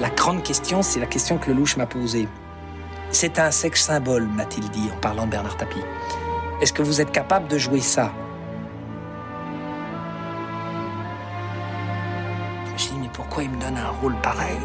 La 0.00 0.08
grande 0.10 0.42
question, 0.42 0.82
c'est 0.82 1.00
la 1.00 1.06
question 1.06 1.36
que 1.38 1.50
Lelouch 1.50 1.76
m'a 1.76 1.86
posée. 1.86 2.28
C'est 3.10 3.38
un 3.38 3.50
sexe 3.50 3.82
symbole, 3.84 4.26
m'a-t-il 4.26 4.68
dit 4.70 4.88
en 4.94 5.00
parlant 5.00 5.26
de 5.26 5.30
Bernard 5.32 5.56
Tapie. 5.56 5.82
Est-ce 6.62 6.72
que 6.72 6.82
vous 6.82 7.00
êtes 7.00 7.10
capable 7.10 7.48
de 7.48 7.58
jouer 7.58 7.80
ça? 7.80 8.12
Je 12.66 12.72
me 12.72 12.78
suis 12.78 12.92
dit, 12.92 12.98
mais 13.00 13.10
pourquoi 13.12 13.42
il 13.42 13.50
me 13.50 13.60
donne 13.60 13.76
un 13.76 13.88
rôle 13.88 14.14
pareil? 14.22 14.58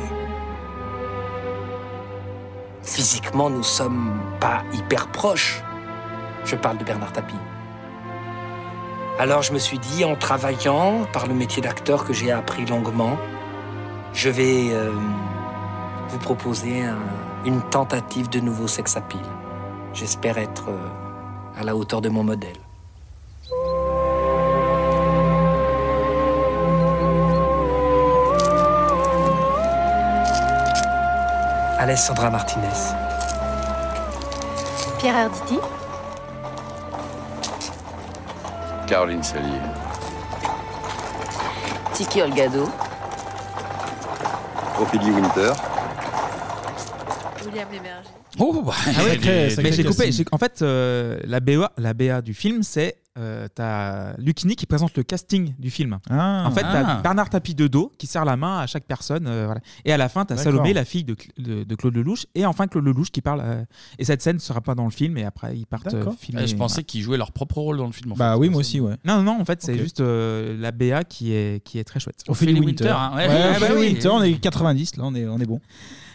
Physiquement, 2.83 3.49
nous 3.49 3.63
sommes 3.63 4.13
pas 4.39 4.63
hyper 4.73 5.07
proches. 5.11 5.63
Je 6.45 6.55
parle 6.55 6.77
de 6.77 6.83
Bernard 6.83 7.11
Tapie. 7.11 7.33
Alors 9.17 9.41
je 9.41 9.53
me 9.53 9.59
suis 9.59 9.79
dit, 9.79 10.03
en 10.03 10.15
travaillant 10.15 11.05
par 11.13 11.27
le 11.27 11.33
métier 11.33 11.61
d'acteur 11.61 12.05
que 12.05 12.13
j'ai 12.13 12.31
appris 12.31 12.65
longuement, 12.65 13.17
je 14.13 14.29
vais 14.29 14.69
euh, 14.73 14.91
vous 16.09 16.17
proposer 16.19 16.83
un- 16.83 16.97
une 17.45 17.61
tentative 17.61 18.29
de 18.29 18.39
nouveau 18.39 18.67
sex 18.67 18.97
appeal. 18.97 19.21
J'espère 19.93 20.37
être 20.37 20.65
euh, 20.69 21.59
à 21.59 21.63
la 21.63 21.75
hauteur 21.75 22.01
de 22.01 22.09
mon 22.09 22.23
modèle. 22.23 22.57
Alessandra 31.77 32.29
Martinez. 32.29 32.67
Pierre 34.99 35.15
Arditi 35.17 35.59
Caroline 38.87 39.23
Salier. 39.23 39.59
Tiki 41.93 42.21
Olgado. 42.21 42.69
Ophélie 44.79 45.11
Winter. 45.11 45.53
William 47.45 47.67
Lémergie. 47.71 48.09
Oh, 48.39 48.61
bah, 48.61 48.73
Ah 48.87 48.91
sacré 48.93 49.55
mais 49.63 49.71
j'ai 49.71 49.83
coupé. 49.83 50.09
En 50.31 50.37
fait, 50.37 50.61
euh, 50.61 51.19
la, 51.23 51.39
BA, 51.39 51.71
la 51.77 51.93
BA 51.93 52.21
du 52.21 52.33
film, 52.33 52.63
c'est. 52.63 52.97
Euh, 53.17 53.47
t'as 53.55 54.17
Lucchini 54.17 54.57
qui 54.57 54.65
présente 54.65 54.95
le 54.97 55.03
casting 55.03 55.53
du 55.57 55.69
film. 55.71 55.99
Ah. 56.09 56.43
en 56.45 56.51
fait, 56.51 56.63
t'as 56.63 56.83
Ah. 56.97 57.01
Bernard 57.01 57.29
Tapie 57.29 57.55
de 57.55 57.67
dos 57.67 57.89
qui 57.97 58.07
serre 58.07 58.25
la 58.25 58.35
main 58.35 58.59
à 58.59 58.67
chaque 58.67 58.83
personne. 58.83 59.25
euh, 59.27 59.45
voilà. 59.45 59.61
Et 59.85 59.93
à 59.93 59.97
la 59.97 60.09
fin, 60.09 60.25
t'as 60.25 60.35
D'accord. 60.35 60.51
Salomé, 60.51 60.73
la 60.73 60.83
fille 60.83 61.05
de, 61.05 61.13
Cl- 61.15 61.31
de, 61.41 61.63
de 61.63 61.75
Claude 61.75 61.95
Lelouch. 61.95 62.25
Et 62.35 62.45
enfin, 62.45 62.67
Claude 62.67 62.83
Lelouch 62.83 63.11
qui 63.11 63.21
parle. 63.21 63.41
euh, 63.41 63.63
et 63.99 64.03
cette 64.03 64.21
scène 64.21 64.35
ne 64.35 64.41
sera 64.41 64.59
pas 64.59 64.75
dans 64.75 64.83
le 64.83 64.89
film. 64.91 65.17
Et 65.17 65.23
après, 65.23 65.57
ils 65.57 65.65
partent 65.65 65.87
euh, 65.93 65.99
D'accord. 65.99 66.15
filmer. 66.19 66.41
Ah, 66.43 66.45
je 66.45 66.55
pensais 66.55 66.73
voilà. 66.75 66.83
qu'ils 66.83 67.01
jouaient 67.03 67.17
leur 67.17 67.31
propre 67.31 67.57
rôle 67.59 67.77
dans 67.77 67.85
le 67.85 67.93
film. 67.93 68.11
en 68.11 68.15
Bah 68.15 68.33
fait. 68.33 68.39
oui, 68.39 68.49
moi 68.49 68.59
aussi, 68.59 68.81
ouais. 68.81 68.95
Non, 69.05 69.21
non, 69.23 69.39
en 69.39 69.45
fait, 69.45 69.61
c'est 69.61 69.75
Ok. 69.75 69.79
juste 69.79 70.01
euh, 70.01 70.57
la 70.59 70.71
BA 70.73 71.05
qui 71.05 71.31
est, 71.31 71.63
qui 71.63 71.79
est 71.79 71.85
très 71.85 72.01
chouette. 72.01 72.21
Ophélie 72.27 72.51
Ophélie 72.51 72.65
Winter. 72.65 72.83
Winter, 72.83 72.97
hein, 72.99 73.11
ouais. 73.15 73.27
Ouais, 73.29 73.41
Ah, 73.55 73.59
bah 73.61 73.65
Ophélie 73.67 73.79
oui. 73.79 73.93
Winter, 73.93 74.09
on 74.09 74.23
est 74.23 74.33
90, 74.41 74.97
là, 74.97 75.03
on 75.05 75.15
est, 75.15 75.25
on 75.25 75.37
est 75.39 75.45
bon. 75.45 75.61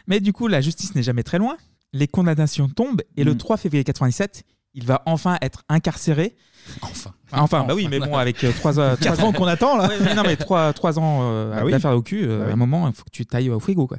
Mais 0.06 0.20
du 0.20 0.34
coup, 0.34 0.48
la 0.48 0.60
justice 0.60 0.94
n'est 0.94 1.02
jamais 1.02 1.22
très 1.22 1.38
loin. 1.38 1.56
Les 1.94 2.08
condamnations 2.08 2.68
tombent 2.68 3.00
et 3.16 3.24
le 3.24 3.32
Mm. 3.32 3.38
3 3.38 3.56
février 3.56 3.84
97, 3.84 4.44
il 4.74 4.84
va 4.84 5.02
enfin 5.06 5.38
être 5.40 5.64
incarcéré. 5.70 6.36
Enfin. 6.82 7.10
Enfin, 7.32 7.64
bah 7.66 7.74
oui, 7.76 7.86
mais 7.88 8.00
bon, 8.00 8.16
avec 8.16 8.38
3 8.38 8.96
Quatre 8.96 9.22
ans 9.24 9.32
qu'on 9.32 9.46
attend, 9.46 9.76
là. 9.76 9.88
Ouais, 9.88 9.98
mais 10.02 10.14
non, 10.14 10.22
mais 10.24 10.36
3, 10.36 10.72
ans 10.98 11.20
euh, 11.22 11.54
Ah 11.56 11.64
oui. 11.64 11.70
d'affaires 11.70 11.92
au 11.96 12.02
cul, 12.02 12.24
euh, 12.24 12.40
Bah 12.44 12.50
à 12.50 12.52
un 12.52 12.56
moment, 12.56 12.88
il 12.88 12.94
faut 12.94 13.04
que 13.04 13.10
tu 13.10 13.24
tailles 13.24 13.50
au 13.50 13.60
frigo. 13.60 13.86
Quoi. 13.86 13.98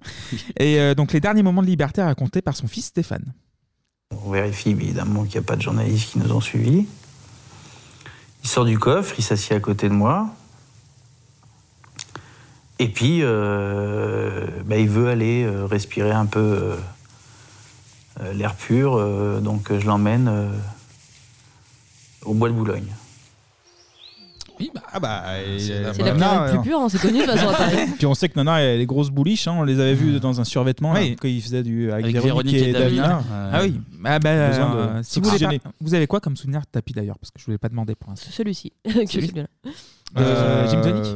Et 0.57 0.79
euh, 0.79 0.93
donc, 0.95 1.13
les 1.13 1.21
derniers 1.21 1.43
moments 1.43 1.61
de 1.61 1.67
liberté 1.67 2.01
racontés 2.01 2.41
par 2.41 2.55
son 2.55 2.67
fils 2.67 2.87
Stéphane. 2.87 3.33
On 4.25 4.31
vérifie 4.31 4.71
évidemment 4.71 5.23
qu'il 5.23 5.39
n'y 5.39 5.45
a 5.45 5.47
pas 5.47 5.55
de 5.55 5.61
journalistes 5.61 6.11
qui 6.11 6.19
nous 6.19 6.31
ont 6.33 6.41
suivis. 6.41 6.85
Il 8.43 8.49
sort 8.49 8.65
du 8.65 8.77
coffre, 8.77 9.15
il 9.17 9.23
s'assied 9.23 9.55
à 9.55 9.59
côté 9.61 9.87
de 9.87 9.93
moi. 9.93 10.27
Et 12.79 12.87
puis, 12.89 13.19
euh, 13.21 14.47
bah, 14.65 14.77
il 14.77 14.89
veut 14.89 15.07
aller 15.07 15.43
euh, 15.43 15.65
respirer 15.65 16.11
un 16.11 16.25
peu 16.25 16.39
euh, 16.39 16.75
euh, 18.21 18.33
l'air 18.33 18.55
pur, 18.55 18.95
euh, 18.97 19.39
donc 19.39 19.71
euh, 19.71 19.79
je 19.79 19.85
l'emmène 19.85 20.27
euh, 20.27 20.49
au 22.25 22.33
bois 22.33 22.49
de 22.49 22.53
Boulogne. 22.53 22.87
Oui, 24.59 24.69
bah, 24.75 24.81
Ah 24.93 24.99
bah, 24.99 25.23
C'est 25.57 25.93
C'est 25.93 26.03
la 26.03 26.13
pierre 26.13 26.43
le 26.45 26.51
plus 26.51 26.69
pure, 26.69 26.79
hein, 26.81 26.87
c'est 26.89 26.99
connu 27.01 27.19
de 27.21 27.25
toute 27.25 27.31
façon 27.35 27.49
à 27.49 27.53
Paris. 27.53 27.77
Puis 27.97 28.05
on 28.05 28.13
sait 28.13 28.29
que 28.29 28.37
Nana, 28.37 28.61
elle 28.61 28.75
a 28.75 28.77
les 28.77 28.85
grosses 28.85 29.09
bouliches, 29.09 29.47
hein, 29.47 29.55
on 29.57 29.63
les 29.63 29.79
avait 29.79 29.95
vues 29.95 30.19
dans 30.19 30.39
un 30.39 30.43
survêtement 30.43 30.91
Oui. 30.93 31.11
là, 31.11 31.15
quand 31.19 31.27
il 31.27 31.41
faisait 31.41 31.63
du 31.63 31.91
avec, 31.91 32.05
Avec 32.05 32.21
Véronique, 32.21 32.53
Véronique 32.53 32.67
et 32.67 32.69
et 32.69 32.73
David. 32.73 32.97
Davina. 32.99 33.17
Euh, 33.31 33.49
Ah 33.53 33.59
oui, 33.63 33.81
ah 34.05 34.19
bah, 34.19 34.29
de 34.33 34.37
euh, 34.39 35.03
si 35.03 35.19
vous, 35.19 35.29
voulez 35.31 35.59
pas- 35.59 35.71
vous 35.79 35.93
avez 35.95 36.05
quoi 36.05 36.19
comme 36.19 36.35
souvenir 36.37 36.61
de 36.61 36.65
tapis 36.71 36.93
d'ailleurs? 36.93 37.17
Parce 37.17 37.31
que 37.31 37.39
je 37.39 37.43
ne 37.43 37.45
voulais 37.47 37.57
pas 37.57 37.69
demander 37.69 37.95
pour 37.95 38.11
l'instant. 38.11 38.29
Celui-ci. 38.31 38.71
que 38.83 39.05
celui-là. 39.07 39.45
Euh, 40.17 40.67
Jim 40.69 40.81
Tonic 40.81 41.07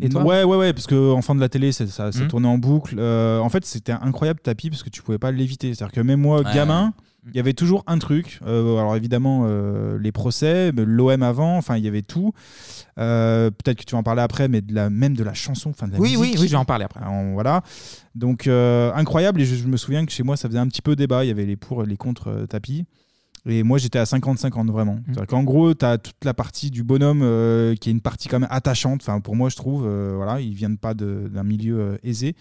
Et 0.00 0.08
toi? 0.08 0.22
Ouais, 0.22 0.44
ouais, 0.44 0.56
ouais, 0.56 0.72
parce 0.72 0.86
que 0.86 1.12
en 1.12 1.20
fin 1.20 1.34
de 1.34 1.40
la 1.40 1.48
télé, 1.50 1.72
ça, 1.72 1.86
ça 1.88 2.10
Mhm. 2.14 2.28
tournait 2.28 2.48
en 2.48 2.56
boucle. 2.56 2.94
Euh, 2.98 3.38
en 3.40 3.48
fait, 3.50 3.66
c'était 3.66 3.92
incroyable 3.92 4.40
tapis 4.40 4.70
parce 4.70 4.82
que 4.82 4.88
tu 4.90 5.02
pouvais 5.02 5.18
pas 5.18 5.30
l'éviter. 5.32 5.74
C'est-à-dire 5.74 5.92
que 5.92 6.00
même 6.00 6.20
moi, 6.20 6.40
Ouais. 6.40 6.54
gamin, 6.54 6.94
il 7.30 7.36
y 7.36 7.40
avait 7.40 7.52
toujours 7.52 7.84
un 7.86 7.98
truc. 7.98 8.40
Euh, 8.46 8.76
alors 8.78 8.96
évidemment, 8.96 9.44
euh, 9.46 9.98
les 9.98 10.12
procès, 10.12 10.72
l'OM 10.72 11.22
avant, 11.22 11.56
enfin, 11.56 11.76
il 11.76 11.84
y 11.84 11.88
avait 11.88 12.02
tout. 12.02 12.32
Euh, 12.98 13.50
Peut-être 13.50 13.78
que 13.78 13.84
tu 13.84 13.92
vas 13.92 13.98
en 13.98 14.02
parler 14.02 14.22
après, 14.22 14.48
mais 14.48 14.60
de 14.60 14.74
la, 14.74 14.90
même 14.90 15.14
de 15.14 15.24
la 15.24 15.34
chanson, 15.34 15.70
enfin 15.70 15.88
de 15.88 15.92
la 15.92 15.98
Oui, 15.98 16.16
oui, 16.16 16.28
musique. 16.28 16.40
oui, 16.40 16.46
je 16.46 16.52
vais 16.52 16.56
en 16.58 16.64
parler 16.64 16.84
après. 16.84 17.00
Voilà. 17.32 17.62
Donc 18.14 18.46
incroyable. 18.46 19.40
Et 19.40 19.44
je, 19.44 19.54
je 19.54 19.66
me 19.66 19.76
souviens 19.76 20.04
que 20.06 20.12
chez 20.12 20.22
moi, 20.22 20.36
ça 20.36 20.48
faisait 20.48 20.58
un 20.58 20.68
petit 20.68 20.82
peu 20.82 20.96
débat. 20.96 21.24
Il 21.24 21.28
y 21.28 21.30
avait 21.30 21.46
les 21.46 21.56
pour, 21.56 21.82
les 21.84 21.96
contre 21.96 22.46
tapis. 22.48 22.84
Et 23.46 23.62
moi, 23.62 23.78
j'étais 23.78 23.98
à 23.98 24.04
50-50 24.04 24.70
vraiment. 24.70 24.98
Mmh. 25.06 25.26
Qu'en 25.26 25.42
gros, 25.42 25.72
tu 25.72 25.84
as 25.84 25.96
toute 25.98 26.22
la 26.24 26.34
partie 26.34 26.70
du 26.70 26.82
bonhomme 26.82 27.20
euh, 27.22 27.74
qui 27.76 27.88
est 27.88 27.92
une 27.92 28.00
partie 28.00 28.28
quand 28.28 28.40
même 28.40 28.48
attachante. 28.50 29.00
Enfin, 29.02 29.20
pour 29.20 29.36
moi, 29.36 29.48
je 29.48 29.56
trouve. 29.56 29.84
euh, 29.86 30.12
voilà, 30.16 30.40
ils 30.40 30.54
viennent 30.54 30.76
pas 30.76 30.92
d'un 30.94 31.44
milieu 31.44 31.80
euh, 31.80 31.96
aisé. 32.02 32.36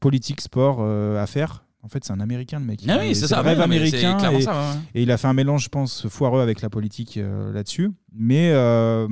Politique, 0.00 0.40
sport, 0.40 0.84
affaires. 1.18 1.63
En 1.84 1.88
fait, 1.88 2.02
c'est 2.04 2.12
un 2.12 2.20
Américain, 2.20 2.58
le 2.58 2.64
mec. 2.64 2.80
Ah 2.88 2.96
oui, 3.00 3.14
c'est 3.14 3.26
ça, 3.26 3.36
le 3.36 3.42
rêve 3.42 3.58
ouais, 3.58 3.64
non, 3.64 3.68
mais 3.68 3.76
c'est 3.90 3.98
américain. 3.98 4.16
clairement 4.18 4.38
Et, 4.38 4.42
ça, 4.42 4.52
ouais, 4.52 4.58
ouais. 4.74 4.80
et 4.94 5.02
il 5.02 5.10
a 5.10 5.16
fait 5.18 5.26
un 5.28 5.34
mélange, 5.34 5.64
je 5.64 5.68
pense, 5.68 6.08
foireux 6.08 6.40
avec 6.40 6.62
la 6.62 6.70
politique 6.70 7.18
euh, 7.18 7.52
là-dessus. 7.52 7.90
Mais 8.12 8.50
euh, 8.52 9.06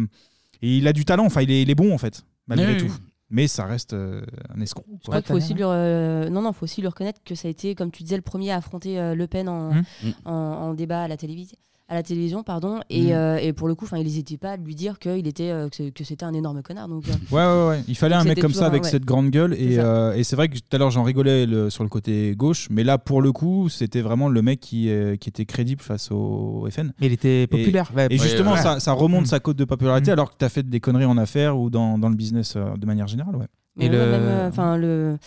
et 0.63 0.79
il 0.79 0.89
a 0.89 0.93
du 0.95 1.05
talent. 1.05 1.27
Enfin, 1.27 1.43
il 1.43 1.51
est, 1.51 1.61
il 1.63 1.69
est 1.71 1.75
bon, 1.75 1.93
en 1.93 1.99
fait, 1.99 2.25
malgré 2.47 2.73
Oui, 2.73 2.79
tout. 2.79 2.85
oui. 2.87 2.91
Mais 3.29 3.47
ça 3.47 3.65
reste 3.67 3.93
euh, 3.95 4.23
un 4.55 4.61
escroc. 4.61 4.85
Je 5.01 5.07
crois 5.07 5.21
qu'il 5.23 5.29
faut 5.29 5.35
aussi 5.37 5.55
lui, 5.55 5.63
euh, 5.65 6.29
non, 6.29 6.43
non, 6.43 6.53
faut 6.53 6.65
aussi 6.65 6.81
lui 6.83 6.89
reconnaître 6.89 7.21
que 7.25 7.35
ça 7.35 7.49
a 7.49 7.51
été, 7.51 7.75
comme 7.75 7.91
tu 7.91 8.03
disais, 8.03 8.17
le 8.17 8.23
premier 8.23 8.51
à 8.53 8.57
affronter 8.57 8.99
euh, 8.99 9.15
Le 9.15 9.27
Pen 9.27 9.49
en, 9.49 9.73
Mmh. 9.73 9.83
Mm. 10.05 10.11
en, 10.27 10.33
en 10.33 10.75
débat 10.75 11.03
à 11.05 11.09
la 11.09 11.17
télévision. 11.17 11.57
À 11.89 11.97
la 11.97 12.03
télévision, 12.03 12.43
pardon, 12.43 12.81
et, 12.89 13.09
Mm. 13.09 13.13
euh, 13.13 13.37
et 13.37 13.53
pour 13.53 13.69
le 13.69 13.75
coup, 13.75 13.85
enfin, 13.85 13.99
il 13.99 14.05
n'hésitait 14.05 14.39
pas 14.39 14.53
à 14.53 14.57
lui 14.57 14.75
dire 14.75 14.99
qu'il 14.99 15.27
était, 15.27 15.51
euh, 15.51 15.69
que 15.69 16.05
c'était 16.05 16.25
un 16.25 16.33
énorme 16.33 16.63
connard. 16.63 16.89
Donc, 16.89 17.05
euh, 17.07 17.13
Ouais, 17.35 17.45
ouais, 17.45 17.69
ouais. 17.77 17.85
Il 17.87 17.97
fallait 17.97 18.15
donc 18.15 18.25
un 18.25 18.29
mec 18.29 18.41
comme 18.41 18.55
ça 18.55 18.65
un- 18.65 18.69
avec 18.69 18.85
ouais. 18.85 18.89
cette 18.91 19.05
grande 19.05 19.29
gueule. 19.31 19.53
Et, 19.55 19.79
euh, 19.79 20.15
et 20.15 20.25
c'est 20.25 20.35
vrai 20.37 20.49
que 20.49 20.55
tout 20.55 20.63
à 20.73 20.79
l'heure, 20.79 20.91
j'en 20.91 21.03
rigolais 21.03 21.45
le- 21.45 21.69
sur 21.69 21.83
le 21.83 21.91
côté 21.91 22.35
gauche. 22.35 22.69
Mais 22.71 22.83
là, 22.83 22.97
pour 22.97 23.21
le 23.21 23.33
coup, 23.33 23.69
c'était 23.69 24.01
vraiment 24.01 24.29
le 24.31 24.41
mec 24.41 24.61
qui, 24.61 24.89
euh, 24.89 25.17
qui 25.17 25.29
était 25.29 25.45
crédible 25.45 25.83
face 25.83 26.11
au 26.11 26.67
FN. 26.71 26.93
Mais 27.01 27.09
il 27.09 27.13
était 27.13 27.43
Et- 27.43 27.47
populaire. 27.47 27.91
Et, 27.93 27.97
Ouais, 27.97 28.09
ouais, 28.11 28.17
justement, 28.19 28.53
ouais. 28.53 28.63
ça, 28.63 28.81
ça 28.81 28.93
remonte 28.93 29.25
Mm. 29.25 29.27
sa 29.27 29.41
cote 29.41 29.57
de 29.59 29.65
popularité 29.65 30.13
alors 30.13 30.31
que 30.31 30.37
tu 30.39 30.45
as 30.47 30.49
fait 30.49 30.63
des 30.67 30.81
conneries 30.81 31.05
en 31.05 31.19
affaires 31.19 31.59
ou 31.59 31.69
dans, 31.69 31.99
dans 31.99 32.09
le 32.09 32.17
business 32.17 32.55
euh, 32.57 32.75
de 32.77 32.87
manière 32.87 33.07
générale. 33.09 33.37
Ouais. 33.37 33.47
Mais 33.77 33.89
ouais, 33.91 33.97
même, 33.97 34.49
enfin, 34.49 34.77
le 34.79 35.19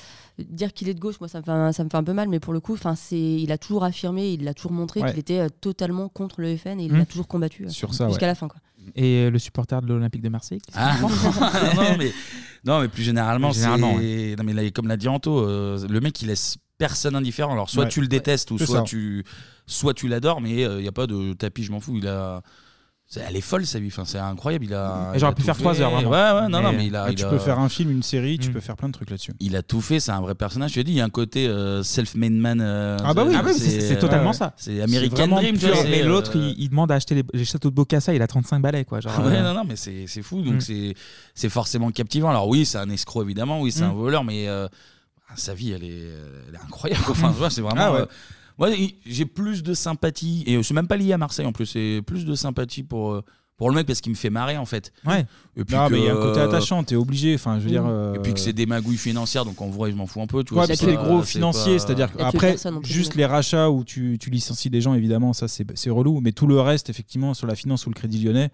dire 0.44 0.74
qu'il 0.74 0.90
est 0.90 0.94
de 0.94 1.00
gauche, 1.00 1.16
moi, 1.20 1.28
ça 1.30 1.40
me 1.40 1.44
fait 1.44 1.52
un, 1.52 1.72
ça 1.72 1.84
me 1.84 1.90
fait 1.90 1.98
un 1.98 2.04
peu 2.04 2.14
mal, 2.14 2.28
mais 2.30 2.40
pour 2.40 2.52
le 2.54 2.60
coup, 2.60 2.74
enfin, 2.74 2.96
c'est, 2.96 3.18
il 3.20 3.52
a 3.52 3.58
toujours 3.58 3.84
affirmé, 3.84 4.32
il 4.34 4.44
l'a 4.44 4.54
toujours 4.54 4.72
montré 4.74 5.02
Ouais. 5.02 5.10
qu'il 5.10 5.20
était 5.20 5.40
euh, 5.40 5.50
totalement 5.62 6.10
contre 6.10 6.42
le 6.42 6.56
FN 6.58 6.80
et 6.80 6.86
il 6.86 6.94
Hmm. 6.94 6.98
l'a 6.98 7.06
toujours 7.06 7.28
combattu 7.28 7.66
euh, 7.66 7.70
jusqu'à 7.70 8.28
la 8.28 8.36
fin, 8.36 8.48
quoi. 8.48 8.60
Et 8.96 9.30
le 9.32 9.40
supporter 9.40 9.82
de 9.82 9.88
l'Olympique 9.88 10.22
de 10.22 10.30
Marseille 10.30 10.60
Ah, 10.76 10.98
non, 11.02 11.10
non, 11.10 11.98
mais, 11.98 12.12
Non, 12.66 12.82
mais 12.82 12.88
plus 12.88 13.04
généralement, 13.04 13.50
Plus 13.50 13.56
généralement, 13.60 13.98
c'est. 14.00 14.36
Non, 14.38 14.44
mais 14.44 14.54
là, 14.54 14.70
comme 14.72 14.88
l'a 14.88 14.98
dit 14.98 15.08
Anto, 15.08 15.40
euh, 15.40 15.88
le 15.88 16.00
mec, 16.02 16.22
il 16.22 16.28
laisse 16.28 16.58
personne 16.78 17.16
indifférent. 17.16 17.54
Alors, 17.54 17.70
soit 17.70 17.86
Ouais. 17.86 17.90
tu 17.90 18.02
le 18.02 18.08
détestes, 18.08 18.52
ou 18.52 18.58
soit 18.60 18.78
ça. 18.80 18.82
tu, 18.84 19.24
soit 19.66 19.94
tu 19.96 20.08
l'adores, 20.08 20.40
mais 20.42 20.52
il 20.62 20.78
n'y 20.82 20.88
a 20.88 20.92
pas 20.92 21.08
de 21.08 21.34
tapis, 21.34 21.64
je 21.64 21.72
m'en 21.72 21.80
fous. 21.80 21.98
Il 21.98 22.08
a. 22.08 22.42
c'est- 23.08 23.24
Elle 23.27 23.35
est 23.35 23.42
folle 23.42 23.66
sa 23.66 23.80
vie, 23.80 23.88
enfin, 23.88 24.03
c'est 24.06 24.17
incroyable. 24.17 24.66
Il 24.66 24.74
a. 24.74 25.11
Et 25.14 25.19
j'aurais 25.19 25.32
a 25.32 25.35
pu 25.35 25.42
tout 25.42 25.45
faire 25.45 25.58
trois 25.58 25.74
fait. 25.74 25.82
heures, 25.84 25.92
vraiment. 25.92 26.09
Ouais, 26.09 26.42
ouais, 26.42 26.48
non, 26.50 26.61
non, 26.61 26.72
Mais- 26.72 26.77
mais 26.77 26.85
il 26.88 26.95
a. 26.95 27.06
Ouais, 27.06 27.11
il 27.11 27.16
tu 27.16 27.24
a- 27.24 27.30
peux 27.30 27.38
faire 27.40 27.59
un 27.59 27.69
film, 27.69 27.92
une 27.92 28.03
série, 28.03 28.38
tu 28.40 28.51
peux 28.51 28.59
faire 28.59 28.75
plein 28.75 28.88
de 28.90 28.93
trucs 28.93 29.09
là-dessus. 29.09 29.34
Il 29.40 29.56
a 29.56 29.61
tout 29.61 29.80
fait, 29.82 30.00
c'est 30.00 30.11
un 30.11 30.22
vrai 30.22 30.35
personnage. 30.35 30.72
Je 30.72 30.75
te 30.82 30.85
dis, 30.85 30.92
il 30.93 30.98
y 30.98 31.01
a 31.01 31.06
un 31.06 31.09
côté 31.09 31.48
euh, 31.48 31.84
self-made 31.84 32.34
man. 32.34 32.59
euh, 32.61 32.98
Ah 33.03 33.14
bah 33.14 33.24
oui. 33.27 33.35
Ah 33.38 33.43
oui, 33.45 33.53
c'est 33.53 33.80
c'est 33.82 33.98
totalement 34.00 34.32
ouais, 34.32 34.35
ça. 34.35 34.53
C'est 34.58 34.82
American 34.82 35.16
vraiment 35.16 35.35
Dream, 35.38 35.58
tu 35.58 35.66
pur. 35.67 35.75
vois. 35.75 35.84
mais 35.85 36.03
l'autre, 36.03 36.32
euh, 36.38 36.53
il, 36.58 36.64
il 36.64 36.69
demande 36.69 36.92
à 36.92 36.95
acheter 36.95 37.16
les, 37.16 37.24
les 37.34 37.45
châteaux 37.45 37.69
de 37.69 37.75
Bocassa, 37.75 38.14
il 38.14 38.22
a 38.22 38.27
35 38.27 38.59
balais, 38.59 38.85
quoi. 38.85 39.00
Genre, 39.01 39.14
Ah 39.16 39.22
ouais, 39.25 39.35
euh, 39.35 39.43
non, 39.43 39.53
non, 39.53 39.64
mais 39.67 39.75
c'est 39.75 40.06
c'est 40.08 40.22
fou. 40.24 40.42
Donc 40.42 40.56
Mm. 40.56 40.61
c'est 40.61 40.93
c'est 41.35 41.50
forcément 41.50 41.92
captivant. 41.92 42.30
Alors 42.30 42.48
oui, 42.48 42.66
c'est 42.66 42.77
un 42.80 42.90
escroc 42.90 43.24
évidemment. 43.24 43.61
Oui, 43.61 43.72
c'est 43.72 43.82
Mm. 43.84 43.90
un 43.90 43.93
voleur, 43.93 44.24
mais 44.24 44.48
euh, 44.48 44.67
sa 45.35 45.53
vie, 45.53 45.72
elle 45.72 45.84
est, 45.84 46.08
elle 46.48 46.56
est 46.56 46.64
incroyable. 46.66 47.03
Enfin, 47.09 47.30
tu 47.32 47.38
vois, 47.38 47.50
c'est 47.50 47.61
vraiment. 47.61 47.82
Ah 47.82 47.92
ouais. 47.93 48.00
euh, 48.01 48.06
moi, 48.58 48.69
j'ai 49.06 49.25
plus 49.25 49.64
de 49.64 49.74
sympathie 49.74 50.43
et 50.48 50.61
c'est 50.64 50.74
même 50.74 50.88
pas 50.88 50.98
lié 50.98 51.14
à 51.14 51.17
Marseille 51.17 51.45
en 51.45 51.51
plus. 51.51 51.66
C'est 51.66 52.01
plus 52.06 52.25
de 52.25 52.35
sympathie 52.35 52.84
pour 52.84 53.11
euh, 53.14 53.22
pour 53.58 53.69
le 53.69 53.75
mec 53.75 53.88
parce 53.88 54.01
qu'il 54.01 54.11
me 54.11 54.17
fait 54.17 54.30
marrer 54.30 54.58
en 54.58 54.66
fait. 54.66 54.92
Ouais. 55.06 55.25
Et 55.56 55.64
puis 55.64 55.75
Non, 55.77 55.88
que, 55.88 55.93
mais 55.93 56.00
il 56.00 56.06
y 56.06 56.09
a 56.09 56.14
un 56.14 56.22
côté 56.22 56.40
euh, 56.42 56.45
attachant, 56.48 56.84
t'es 56.84 56.95
obligé. 56.95 57.35
Enfin, 57.35 57.58
je 57.59 57.64
veux 57.64 57.69
dire. 57.69 57.85
Et 58.16 58.19
puis 58.19 58.34
que 58.34 58.40
euh, 58.40 58.43
c'est 58.43 58.51
des 58.53 58.66
magouilles 58.66 58.98
financières, 58.98 59.45
donc 59.45 59.61
en 59.61 59.69
vrai, 59.69 59.92
je 59.92 59.95
m'en 59.95 60.08
fous 60.08 60.22
un 60.22 60.27
peu. 60.27 60.43
Tu 60.43 60.53
Ouais, 60.53 60.59
vois, 60.59 60.67
mais 60.67 60.75
c'est 60.75 60.85
les 60.88 60.95
gros 60.98 61.22
financiers, 61.22 61.74
pas- 61.77 61.80
c'est-à-dire 61.80 62.11
que 62.11 62.22
entre 62.22 62.85
juste 62.85 63.16
les 63.16 63.25
rachats 63.25 63.69
où 63.72 63.85
tu, 63.85 64.17
tu 64.19 64.30
licencies 64.30 64.69
des 64.69 64.82
gens, 64.82 64.93
évidemment, 64.93 65.32
ça 65.32 65.48
c'est 65.48 65.66
c'est 65.77 65.90
relou, 65.90 66.19
mais 66.22 66.34
tout 66.34 66.48
le 66.48 66.59
reste, 66.59 66.90
effectivement, 66.90 67.34
sur 67.34 67.48
la 67.48 67.56
finance 67.56 67.85
ou 67.85 67.90
le 67.92 67.95
crédit 67.95 68.22
lyonnais, 68.24 68.50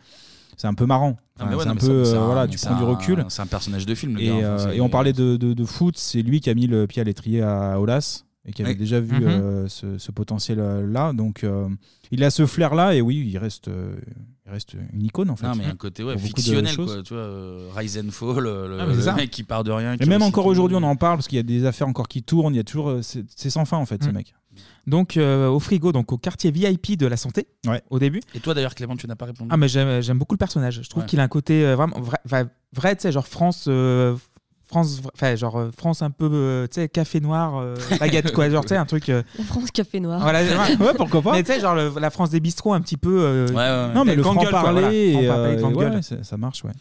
c'est 0.55 0.67
un 0.67 0.75
peu 0.75 0.85
marrant. 0.85 1.17
Ah, 1.39 1.45
mais 1.49 1.55
Enfin, 1.55 1.55
ouais, 1.55 1.59
c'est 1.63 1.65
non, 1.65 1.71
un 1.71 1.73
mais 1.73 1.79
peu, 1.79 2.03
c'est- 2.05 2.11
c'est 2.11 2.17
euh, 2.17 2.21
un- 2.21 2.25
voilà, 2.27 2.47
tu 2.47 2.57
c'est 2.59 2.67
prends 2.69 2.77
du 2.77 2.83
un- 2.83 2.87
recul. 2.87 3.25
C'est 3.29 3.41
un 3.41 3.47
personnage 3.47 3.87
de 3.87 3.95
film, 3.95 4.13
le 4.17 4.21
Et, 4.21 4.27
gars. 4.27 4.33
euh, 4.35 4.55
Enfin, 4.55 4.69
c'est- 4.69 4.77
et 4.77 4.81
on 4.81 4.89
parlait 4.89 5.13
de, 5.13 5.35
de- 5.37 5.53
de 5.53 5.65
foot, 5.65 5.95
c'est 5.97 6.21
lui 6.21 6.41
qui 6.41 6.51
a 6.51 6.53
mis 6.53 6.67
le 6.67 6.85
pied 6.85 7.01
à 7.01 7.05
l'étrier 7.05 7.41
à 7.41 7.79
Olas 7.81 8.23
et 8.45 8.51
qui 8.53 8.61
avait 8.63 8.71
Oui. 8.71 8.77
déjà 8.77 8.99
vu 8.99 9.15
Mhm. 9.15 9.23
euh, 9.27 9.67
ce, 9.67 9.97
ce 9.97 10.11
potentiel-là. 10.11 11.13
Donc, 11.13 11.43
euh, 11.43 11.69
il 12.11 12.23
a 12.23 12.31
ce 12.31 12.45
flair-là 12.45 12.95
et 12.95 13.01
oui, 13.01 13.23
il 13.27 13.37
reste, 13.37 13.67
euh, 13.67 13.95
il 14.45 14.51
reste 14.51 14.73
une 14.93 15.03
icône 15.03 15.29
en 15.29 15.35
fait. 15.35 15.45
Non, 15.47 15.55
mais 15.55 15.65
un 15.65 15.75
côté 15.75 16.03
ouais, 16.03 16.17
fictionnel, 16.17 16.75
quoi. 16.75 17.03
Tu 17.03 17.13
vois, 17.13 17.23
euh, 17.23 17.69
Rise 17.75 17.99
and 17.99 18.11
Fall, 18.11 18.39
le, 18.43 18.77
Ah, 18.79 18.85
le 18.85 19.15
mec 19.15 19.29
qui 19.31 19.43
part 19.43 19.63
de 19.63 19.71
rien. 19.71 19.95
Et 19.99 20.05
même 20.05 20.23
encore 20.23 20.47
aujourd'hui, 20.47 20.75
on 20.77 20.83
en 20.83 20.95
parle 20.95 21.17
parce 21.17 21.27
qu'il 21.27 21.35
y 21.37 21.39
a 21.39 21.43
des 21.43 21.65
affaires 21.65 21.87
encore 21.87 22.07
qui 22.07 22.23
tournent. 22.23 22.53
Il 22.53 22.57
y 22.57 22.61
a 22.61 22.63
toujours, 22.63 22.97
c'est 23.01 23.49
sans 23.49 23.65
fin 23.65 23.77
en 23.77 23.85
fait, 23.85 24.03
ce 24.03 24.09
Mm. 24.09 24.13
mec. 24.13 24.33
Donc 24.87 25.15
euh, 25.15 25.47
au 25.47 25.59
frigo, 25.59 25.91
donc 25.91 26.11
au 26.11 26.17
quartier 26.17 26.49
VIP 26.51 26.97
de 26.97 27.05
la 27.05 27.15
santé, 27.15 27.47
Ouais. 27.67 27.81
au 27.91 27.99
début. 27.99 28.19
Et 28.33 28.39
toi 28.39 28.53
d'ailleurs, 28.55 28.73
Clément, 28.75 28.97
tu 28.97 29.07
n'as 29.07 29.15
pas 29.15 29.25
répondu. 29.27 29.47
Ah 29.51 29.55
mais 29.57 29.69
j'aime 29.69 30.17
beaucoup 30.17 30.33
le 30.33 30.39
personnage. 30.39 30.81
Je 30.83 30.89
trouve 30.89 31.03
Ouais. 31.03 31.07
qu'il 31.09 31.19
a 31.19 31.23
un 31.23 31.27
côté 31.29 31.63
euh, 31.65 31.75
vraiment 31.75 31.99
vrai, 32.01 32.17
vrai, 32.25 32.47
vrai, 32.73 32.95
tu 32.95 33.03
sais, 33.03 33.11
genre 33.11 33.27
France, 33.27 33.65
euh, 33.69 34.15
France, 34.71 35.01
enfin 35.13 35.35
genre 35.35 35.57
euh, 35.59 35.69
France 35.77 36.01
un 36.01 36.11
peu, 36.11 36.29
euh, 36.31 36.65
tu 36.65 36.75
sais, 36.81 36.87
café 36.87 37.19
noir, 37.19 37.57
euh, 37.59 37.75
baguette 37.99 38.31
quoi, 38.31 38.49
genre 38.49 38.63
tu 38.63 38.69
sais 38.69 38.77
un 38.77 38.85
truc. 38.85 39.09
euh, 39.09 39.21
La 39.37 39.43
France 39.43 39.69
Café 39.71 39.99
Noir. 39.99 40.19
Voilà, 40.21 40.41
Ouais, 40.43 40.93
pourquoi 40.97 41.21
pas. 41.21 41.33
Mais 41.33 41.43
tu 41.43 41.51
sais, 41.51 41.59
genre 41.59 41.75
le- 41.75 41.91
la 41.99 42.09
France 42.09 42.29
des 42.29 42.39
bistrots 42.39 42.73
un 42.73 42.79
petit 42.79 42.95
peu. 42.95 43.17
euh, 43.21 43.91
Non, 43.93 44.05
mais 44.05 44.15
le 44.15 44.23
quoi, 44.23 44.31
franc-parler, 44.33 44.81
voilà. 45.13 45.51
et, 45.51 45.57
Franc-parler, 45.59 45.85
euh, 45.91 45.95
ouais, 45.95 46.01
ça 46.01 46.15
ça 46.23 46.37
marche, 46.37 46.63
ouais. 46.63 46.71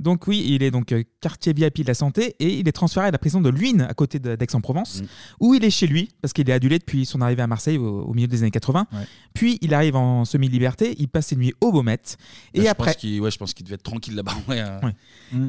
Donc 0.00 0.26
oui, 0.26 0.44
il 0.46 0.62
est 0.62 0.70
donc 0.70 0.92
euh, 0.92 1.02
quartier 1.20 1.52
VIP 1.52 1.82
de 1.82 1.86
la 1.88 1.94
santé 1.94 2.34
et 2.38 2.58
il 2.58 2.68
est 2.68 2.72
transféré 2.72 3.06
à 3.06 3.10
la 3.10 3.18
prison 3.18 3.40
de 3.40 3.48
Luynes 3.48 3.86
à 3.88 3.94
côté 3.94 4.18
d'Aix-en-Provence, 4.18 5.02
où 5.40 5.54
il 5.54 5.64
est 5.64 5.70
chez 5.70 5.86
lui 5.86 6.08
parce 6.20 6.32
qu'il 6.32 6.48
est 6.48 6.52
adulé 6.52 6.78
depuis 6.78 7.06
son 7.06 7.20
arrivée 7.20 7.42
à 7.42 7.46
Marseille 7.46 7.78
au, 7.78 8.02
au 8.02 8.14
milieu 8.14 8.28
des 8.28 8.42
années 8.42 8.50
80. 8.50 8.86
Puis 9.34 9.58
il 9.62 9.74
arrive 9.74 9.96
en 9.96 10.24
semi-liberté, 10.24 10.94
il 10.98 11.08
passe 11.08 11.28
ses 11.28 11.36
nuits 11.36 11.54
au 11.60 11.72
Baumette 11.72 12.16
et 12.54 12.62
je 12.62 12.66
après 12.66 12.92
pense 12.92 12.96
qu'il 12.96 13.20
ouais, 13.20 13.30
je 13.30 13.38
pense 13.38 13.54
qu'il 13.54 13.64
devait 13.64 13.76
être 13.76 13.82
tranquille 13.82 14.14
là-bas. 14.14 14.32
Ouais, 14.48 14.60
euh. 14.60 14.80
Ouais. 14.82 14.94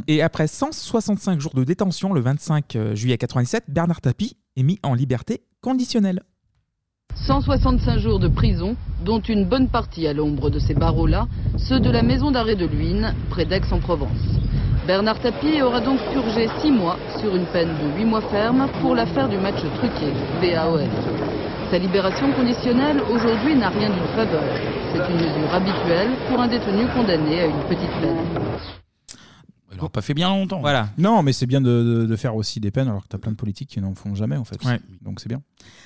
Et 0.08 0.22
après 0.22 0.48
165 0.48 1.40
jours 1.42 1.54
de 1.54 1.64
détention, 1.64 2.14
le 2.14 2.22
25 2.22 2.76
euh, 2.76 2.96
juillet 2.96 3.18
97, 3.18 3.66
Bernard 3.70 4.02
Tapie 4.02 4.38
est 4.56 4.64
mis 4.64 4.80
en 4.84 4.94
liberté 4.94 5.42
conditionnelle. 5.62 6.22
165 7.16 8.00
jours 8.00 8.20
de 8.20 8.28
prison, 8.28 8.76
dont 9.04 9.20
une 9.20 9.46
bonne 9.46 9.70
partie 9.70 10.08
à 10.08 10.14
l'ombre 10.14 10.50
de 10.50 10.60
ces 10.60 10.74
barreaux-là, 10.74 11.28
ceux 11.58 11.80
de 11.80 11.90
la 11.90 12.02
maison 12.02 12.32
d'arrêt 12.32 12.56
de 12.56 12.66
Luynes, 12.66 13.14
près 13.30 13.46
d'Aix-en-Provence. 13.46 14.10
Bernard 14.86 15.20
Tapie 15.20 15.62
aura 15.62 15.80
donc 15.80 16.00
purgé 16.12 16.50
6 16.60 16.72
mois 16.72 16.98
sur 17.20 17.36
une 17.36 17.46
peine 17.46 17.70
de 17.70 17.98
8 17.98 18.06
mois 18.06 18.22
ferme 18.22 18.68
pour 18.82 18.96
l'affaire 18.96 19.30
du 19.30 19.38
match 19.38 19.62
truqué, 19.78 20.12
BAOL. 20.42 20.82
Sa 21.72 21.78
libération 21.78 22.32
conditionnelle 22.34 23.02
aujourd'hui 23.10 23.56
n'a 23.56 23.70
rien 23.70 23.90
d'une 23.90 24.16
faveur. 24.16 24.44
C'est 24.92 25.10
une 25.10 25.16
mesure 25.16 25.54
habituelle 25.54 26.10
pour 26.30 26.42
un 26.42 26.48
détenu 26.48 26.86
condamné 26.88 27.42
à 27.42 27.46
une 27.46 27.64
petite 27.70 27.92
peine. 28.02 28.83
Pas 29.90 30.02
fait 30.02 30.14
bien 30.14 30.30
longtemps. 30.30 30.60
Voilà. 30.60 30.90
Non, 30.98 31.24
mais 31.24 31.34
c'est 31.34 31.46
bien 31.46 31.62
de, 31.62 31.68
de- 32.02 32.06
de 32.06 32.16
faire 32.16 32.36
aussi 32.36 32.60
des 32.60 32.72
peines 32.72 32.88
alors 32.88 33.04
que 33.04 33.08
tu 33.10 33.16
as 33.16 33.20
plein 33.20 33.32
de 33.32 33.38
politiques 33.38 33.70
qui 33.70 33.82
n'en 33.82 33.94
font 33.96 34.16
jamais 34.16 34.38
en 34.38 34.44
fait. 34.44 34.64
Ouais. 34.66 34.80
Donc 35.02 35.20
c'est 35.20 35.30
bien. 35.30 35.42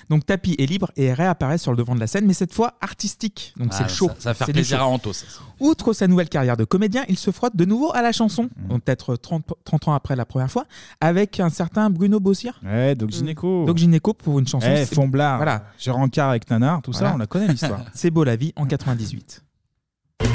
Donc 0.09 0.25
Tapie 0.25 0.55
est 0.57 0.65
libre 0.65 0.91
et 0.95 1.13
réapparaît 1.13 1.57
sur 1.57 1.71
le 1.71 1.77
devant 1.77 1.93
de 1.93 1.99
la 1.99 2.07
scène, 2.07 2.25
mais 2.25 2.33
cette 2.33 2.53
fois 2.53 2.75
artistique. 2.81 3.53
Donc 3.57 3.69
Ah, 3.73 3.77
c'est 3.77 3.89
show. 3.93 4.07
ça- 4.07 4.15
ça 4.19 4.29
va 4.29 4.33
faire 4.33 4.47
C'est 4.47 4.53
du 4.53 4.57
plaisir 4.57 4.77
show. 4.79 4.83
à 4.83 4.87
Anto, 4.87 5.13
ça. 5.13 5.25
Outre 5.59 5.93
sa 5.93 6.07
nouvelle 6.07 6.29
carrière 6.29 6.57
de 6.57 6.63
comédien, 6.63 7.03
il 7.09 7.17
se 7.17 7.31
frotte 7.31 7.55
de 7.55 7.65
nouveau 7.65 7.91
à 7.93 8.01
la 8.01 8.11
chanson, 8.11 8.43
Mmh. 8.55 8.67
donc 8.69 8.83
peut-être 8.83 9.15
30, 9.15 9.45
30 9.65 9.87
ans 9.87 9.93
après 9.93 10.15
la 10.15 10.25
première 10.25 10.49
fois, 10.49 10.65
avec 11.01 11.39
un 11.39 11.49
certain 11.49 11.89
Bruno 11.89 12.19
Bossier. 12.19 12.51
Ouais, 12.63 12.95
Doc 12.95 13.11
Gynéco. 13.11 13.65
Doc 13.65 13.77
Gynéco 13.77 14.13
pour 14.13 14.39
une 14.39 14.47
chanson. 14.47 14.67
Eh, 14.71 14.85
c'est- 14.85 14.95
Fomblard. 14.95 15.37
Voilà. 15.37 15.63
Carr 16.11 16.29
avec 16.29 16.49
Nanar, 16.49 16.81
tout 16.81 16.93
ça, 16.93 17.11
on 17.13 17.17
la 17.17 17.27
connaît 17.27 17.47
l'histoire. 17.47 17.83
c'est 17.93 18.09
beau 18.11 18.23
la 18.23 18.35
vie 18.35 18.53
en 18.55 18.65
98. 18.65 19.43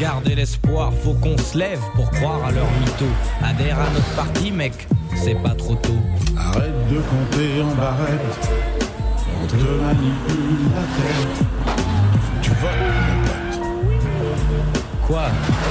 Gardez 0.02 0.34
l'espoir, 0.34 0.92
faut 0.92 1.14
qu'on 1.14 1.38
se 1.38 1.56
lève 1.56 1.80
pour 1.94 2.10
croire 2.10 2.44
à 2.44 2.50
leur 2.50 2.68
mytho. 2.80 3.06
Adhère 3.40 3.78
à 3.78 3.88
notre 3.90 4.14
parti, 4.16 4.50
mec, 4.50 4.88
c'est 5.14 5.40
pas 5.40 5.54
trop 5.54 5.76
tôt. 5.76 6.00
Arrête 6.36 6.88
de 6.90 6.96
compter 6.96 7.62
en 7.62 7.74
barrette, 7.76 8.50
on 9.40 9.46
te 9.46 9.54
manipule 9.54 10.70
la 10.74 10.82
tête. 10.98 11.46
Tu 12.42 12.50
votes, 12.50 12.70
mon 12.80 13.22
pote. 13.22 13.60
Quoi 15.06 15.26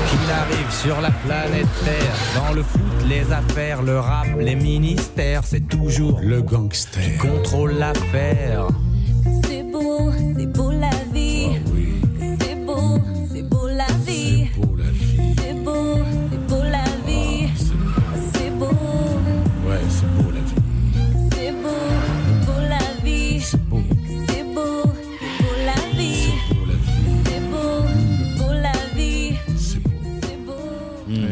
Qu'il 0.09 0.31
arrive 0.31 0.72
sur 0.72 1.01
la 1.01 1.11
planète 1.11 1.67
Terre, 1.83 2.15
dans 2.35 2.53
le 2.53 2.64
foot, 2.64 2.81
les 3.09 3.31
affaires, 3.33 3.81
le 3.81 3.99
rap, 3.99 4.27
les 4.40 4.56
ministères, 4.56 5.41
c'est 5.43 5.67
toujours 5.67 6.19
le 6.22 6.41
gangster 6.41 7.01
qui 7.01 7.17
contrôle 7.17 7.73
l'affaire. 7.73 8.67
C'est 9.45 9.64
beau, 9.64 10.09
c'est 10.38 10.50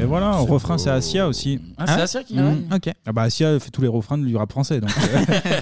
voilà, 0.10 0.42
au 0.42 0.46
refrain 0.46 0.78
c'est 0.78 0.90
Asia 0.90 1.28
aussi. 1.28 1.60
Ah, 1.78 1.86
c'est 1.88 2.02
Asia 2.02 2.24
qui-. 2.24 2.36
Ah 2.38 2.76
Ok. 2.76 2.90
Ah 3.06 3.14
bah 3.14 3.22
Asia 3.24 3.60
fait 3.60 3.70
tous 3.72 3.82
les 3.82 3.88
refrains 3.88 4.18
du 4.18 4.36
rap 4.36 4.52
français, 4.52 4.82
donc 4.82 4.90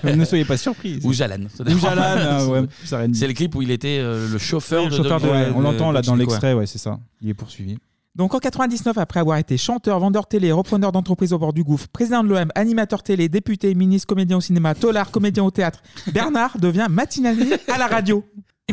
euh, 0.06 0.16
ne 0.16 0.26
soyez 0.26 0.45
pas 0.45 0.58
surpris. 0.58 1.00
Ou 1.03 1.14
Jalan. 1.14 1.43
Ou 1.59 1.77
Jalan, 1.80 2.01
ah 2.03 2.45
ouais, 2.50 2.64
ça 2.84 3.01
C'est 3.14 3.27
le 3.27 3.34
clip 3.34 3.53
où 3.56 3.61
il 3.61 3.69
était 3.72 4.00
euh, 4.00 4.27
le 4.32 4.38
chauffeur 4.38 4.84
Oui, 4.84 4.90
de 4.90 4.98
le 4.98 5.03
chauffeur 5.03 5.19
de- 5.22 5.27
ouais, 5.27 5.48
on 5.56 5.59
de- 5.59 5.64
l'entend 5.64 5.92
là 5.92 6.01
dans 6.01 6.16
l'extrait, 6.16 6.53
ouais, 6.53 6.66
c'est 6.66 6.77
ça. 6.80 7.00
Il 7.22 7.30
est 7.30 7.34
poursuivi. 7.34 7.77
Donc 8.16 8.34
en 8.34 8.40
99, 8.40 8.98
après 8.98 9.19
avoir 9.19 9.38
été 9.38 9.58
chanteur, 9.58 10.00
vendeur 10.00 10.26
télé, 10.26 10.51
repreneur 10.51 10.92
d'entreprise 10.92 11.34
au 11.34 11.38
bord 11.38 11.53
du 11.53 11.64
gouffre, 11.64 11.88
président 11.88 12.24
de 12.24 12.30
l'OM, 12.30 12.50
animateur 12.56 13.03
télé, 13.03 13.30
député, 13.30 13.76
ministre, 13.76 14.08
comédien 14.08 14.38
au 14.38 14.42
cinéma, 14.42 14.74
tolard, 14.74 15.11
comédien 15.11 15.43
au 15.43 15.51
théâtre, 15.51 15.84
Bernard 16.11 16.58
devient 16.58 16.88
matinalier 16.90 17.58
à 17.72 17.77
la 17.77 17.85
radio. 17.85 18.24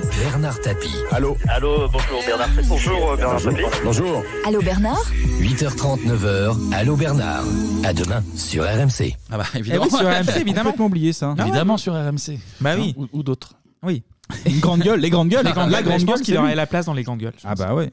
Bernard 0.05 0.60
Tapie. 0.60 0.92
Allô 1.12 1.36
Allô, 1.48 1.89
bonjour 1.89 2.20
Bernard. 2.26 2.48
Bonjour 2.68 3.16
Bernard 3.16 3.40
Tapie. 3.40 3.62
Bonjour. 3.84 4.24
Allô 4.44 4.60
Bernard 4.60 5.05
8h30, 5.39 6.00
9h, 6.08 6.74
Allô 6.74 6.97
Bernard. 6.97 7.44
À 7.84 7.92
demain 7.92 8.20
sur 8.34 8.64
RMC. 8.64 9.14
Ah 9.31 9.39
bah 9.39 9.44
Eh 9.55 9.58
évidemment. 9.58 9.84
oui, 9.84 9.90
sur 9.97 10.00
RMC, 10.08 10.36
évidemment. 10.40 10.70
Complètement 10.70 10.86
oublié 10.86 11.12
ça. 11.12 11.36
Évidemment 11.39 11.76
sur 11.76 11.92
RMC. 11.94 12.40
Bah 12.60 12.73
oui. 12.76 12.97
Hein, 12.98 13.02
Ou, 13.12 13.18
ou 13.20 13.23
d'autres. 13.23 13.52
Oui. 13.84 14.02
Une 14.47 14.58
grande 14.58 14.81
gueule, 14.81 14.98
les 14.98 15.10
grandes 15.10 15.28
gueules, 15.28 15.47
Les 15.47 15.52
grandes 15.52 15.70
la 15.70 15.82
grande 15.82 16.02
gueule, 16.02 16.16
qu'il 16.23 16.34
c'est 16.34 16.39
aurait 16.40 16.56
la 16.56 16.66
place 16.66 16.86
dans 16.86 16.94
les 16.94 17.05
grandes 17.05 17.20
gueules. 17.20 17.34
Ah 17.44 17.55
bah 17.55 17.73
ouais. 17.74 17.92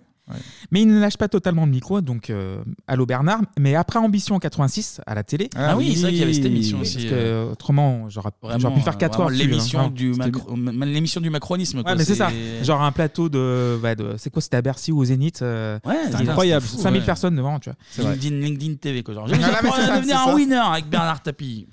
Mais 0.71 0.81
il 0.81 0.87
ne 0.87 0.99
lâche 0.99 1.17
pas 1.17 1.27
totalement 1.27 1.65
le 1.65 1.71
micro, 1.71 2.01
donc 2.01 2.29
euh, 2.29 2.63
Allô 2.87 3.05
Bernard. 3.05 3.41
Mais 3.59 3.75
après 3.75 3.99
Ambition 3.99 4.39
86 4.39 5.01
à 5.05 5.15
la 5.15 5.23
télé. 5.23 5.49
Ah 5.55 5.75
oui, 5.77 5.93
c'est 5.95 6.01
vrai 6.01 6.09
qu'il 6.11 6.19
y 6.19 6.23
avait 6.23 6.33
cette 6.33 6.45
émission 6.45 6.77
Oui, 6.77 6.81
aussi, 6.83 6.95
Parce 6.97 7.05
que 7.09 7.13
euh, 7.13 7.51
autrement, 7.51 8.09
j'aurais 8.09 8.31
pu 8.31 8.81
faire 8.81 8.97
4 8.97 9.13
vraiment 9.17 9.29
heures. 9.29 9.35
L'émission 9.37 9.79
hein. 9.79 9.91
du 9.93 10.13
macro- 10.13 11.21
du 11.21 11.29
macronisme. 11.29 11.81
quoi, 11.83 11.91
Ouais, 11.91 11.97
mais 11.97 12.03
c'est 12.05 12.15
ça. 12.15 12.29
Genre 12.63 12.81
un 12.81 12.91
plateau 12.91 13.29
de. 13.29 13.79
c'est 14.17 14.29
quoi 14.29 14.41
C'était 14.41 14.57
à 14.57 14.61
Bercy 14.61 14.91
ou 14.91 14.99
au 14.99 15.05
Zénith 15.05 15.41
euh, 15.41 15.79
Ouais, 15.85 15.95
c'était 16.05 16.29
incroyable. 16.29 16.65
5000 16.65 16.99
Ouais. 17.01 17.05
personnes 17.05 17.35
devant, 17.35 17.59
tu 17.59 17.69
vois. 17.69 18.11
LinkedIn, 18.11 18.35
LinkedIn 18.35 18.75
TV 18.75 19.03
quoi. 19.03 19.13
Genre, 19.13 19.27
j'ai 19.27 19.35
c'est 19.35 19.41
ça, 19.41 19.97
devenir 19.97 20.19
c'est 20.23 20.29
un 20.31 20.35
winner 20.35 20.55
avec 20.55 20.89
Bernard 20.89 21.21
Tapie. 21.21 21.67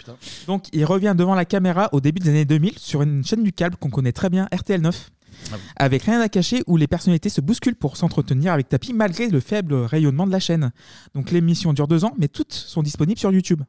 Donc 0.47 0.67
il 0.73 0.85
revient 0.85 1.15
devant 1.17 1.35
la 1.35 1.45
caméra 1.45 1.89
au 1.93 2.01
début 2.01 2.21
des 2.21 2.31
années 2.31 2.45
2000 2.45 2.79
sur 2.79 3.03
une 3.03 3.25
chaîne 3.25 3.43
du 3.43 3.53
câble 3.53 3.77
qu'on 3.77 3.91
connaît 3.91 4.13
très 4.13 4.31
bien, 4.31 4.49
RTL 4.55 4.81
9. 4.81 5.11
Ah 5.53 5.57
avec 5.77 6.03
rien 6.03 6.21
à 6.21 6.29
cacher, 6.29 6.63
où 6.67 6.77
les 6.77 6.87
personnalités 6.87 7.29
se 7.29 7.41
bousculent 7.41 7.77
pour 7.77 7.97
s'entretenir 7.97 8.53
avec 8.53 8.69
tapis 8.69 8.93
malgré 8.93 9.29
le 9.29 9.41
faible 9.41 9.75
rayonnement 9.75 10.27
de 10.27 10.33
la 10.33 10.41
chaîne. 10.41 10.73
Donc 11.15 11.31
l'émission 11.31 11.73
dure 11.73 11.89
deux 11.89 12.05
ans, 12.05 12.15
mais 12.19 12.29
toutes 12.29 12.53
sont 12.53 12.83
disponibles 12.83 13.19
sur 13.19 13.33
YouTube. 13.33 13.63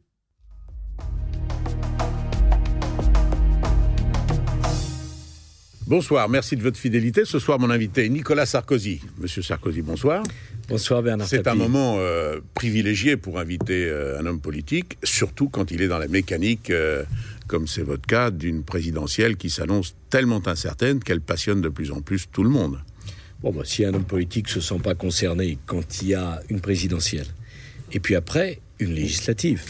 Bonsoir, 5.90 6.30
merci 6.30 6.56
de 6.56 6.62
votre 6.62 6.78
fidélité. 6.78 7.26
Ce 7.26 7.40
soir, 7.40 7.58
mon 7.58 7.72
invité 7.72 8.06
est 8.06 8.10
Nicolas 8.10 8.46
Sarkozy. 8.46 9.02
Monsieur 9.18 9.42
Sarkozy, 9.42 9.82
bonsoir. 9.82 10.22
Bonsoir 10.70 11.02
Bernard 11.02 11.28
C'est 11.28 11.48
un 11.48 11.56
moment 11.56 11.96
euh, 11.98 12.42
privilégié 12.54 13.18
pour 13.18 13.40
inviter 13.40 13.88
euh, 13.88 14.20
un 14.20 14.26
homme 14.28 14.40
politique, 14.40 15.00
surtout 15.04 15.50
quand 15.50 15.72
il 15.72 15.82
est 15.82 15.88
dans 15.88 15.98
la 15.98 16.08
mécanique, 16.08 16.70
euh, 16.70 17.04
comme 17.48 17.66
c'est 17.66 17.82
votre 17.82 18.06
cas, 18.06 18.30
d'une 18.30 18.62
présidentielle 18.64 19.36
qui 19.36 19.50
s'annonce 19.50 19.96
tellement 20.12 20.48
incertaine 20.48 21.00
qu'elle 21.00 21.22
passionne 21.22 21.60
de 21.62 21.70
plus 21.70 21.90
en 21.92 22.02
plus 22.02 22.28
tout 22.32 22.44
le 22.44 22.52
monde. 22.52 22.78
Bon, 23.42 23.52
bah, 23.52 23.64
si 23.66 23.84
un 23.84 23.96
homme 23.96 24.06
politique 24.06 24.48
se 24.48 24.62
sent 24.62 24.78
pas 24.84 24.94
concerné 24.94 25.58
quand 25.66 26.04
il 26.04 26.10
y 26.10 26.14
a 26.14 26.40
une 26.50 26.62
présidentielle, 26.62 27.28
et 27.92 28.00
puis 28.00 28.14
après, 28.14 28.60
une 28.78 28.94
législative, 28.94 29.64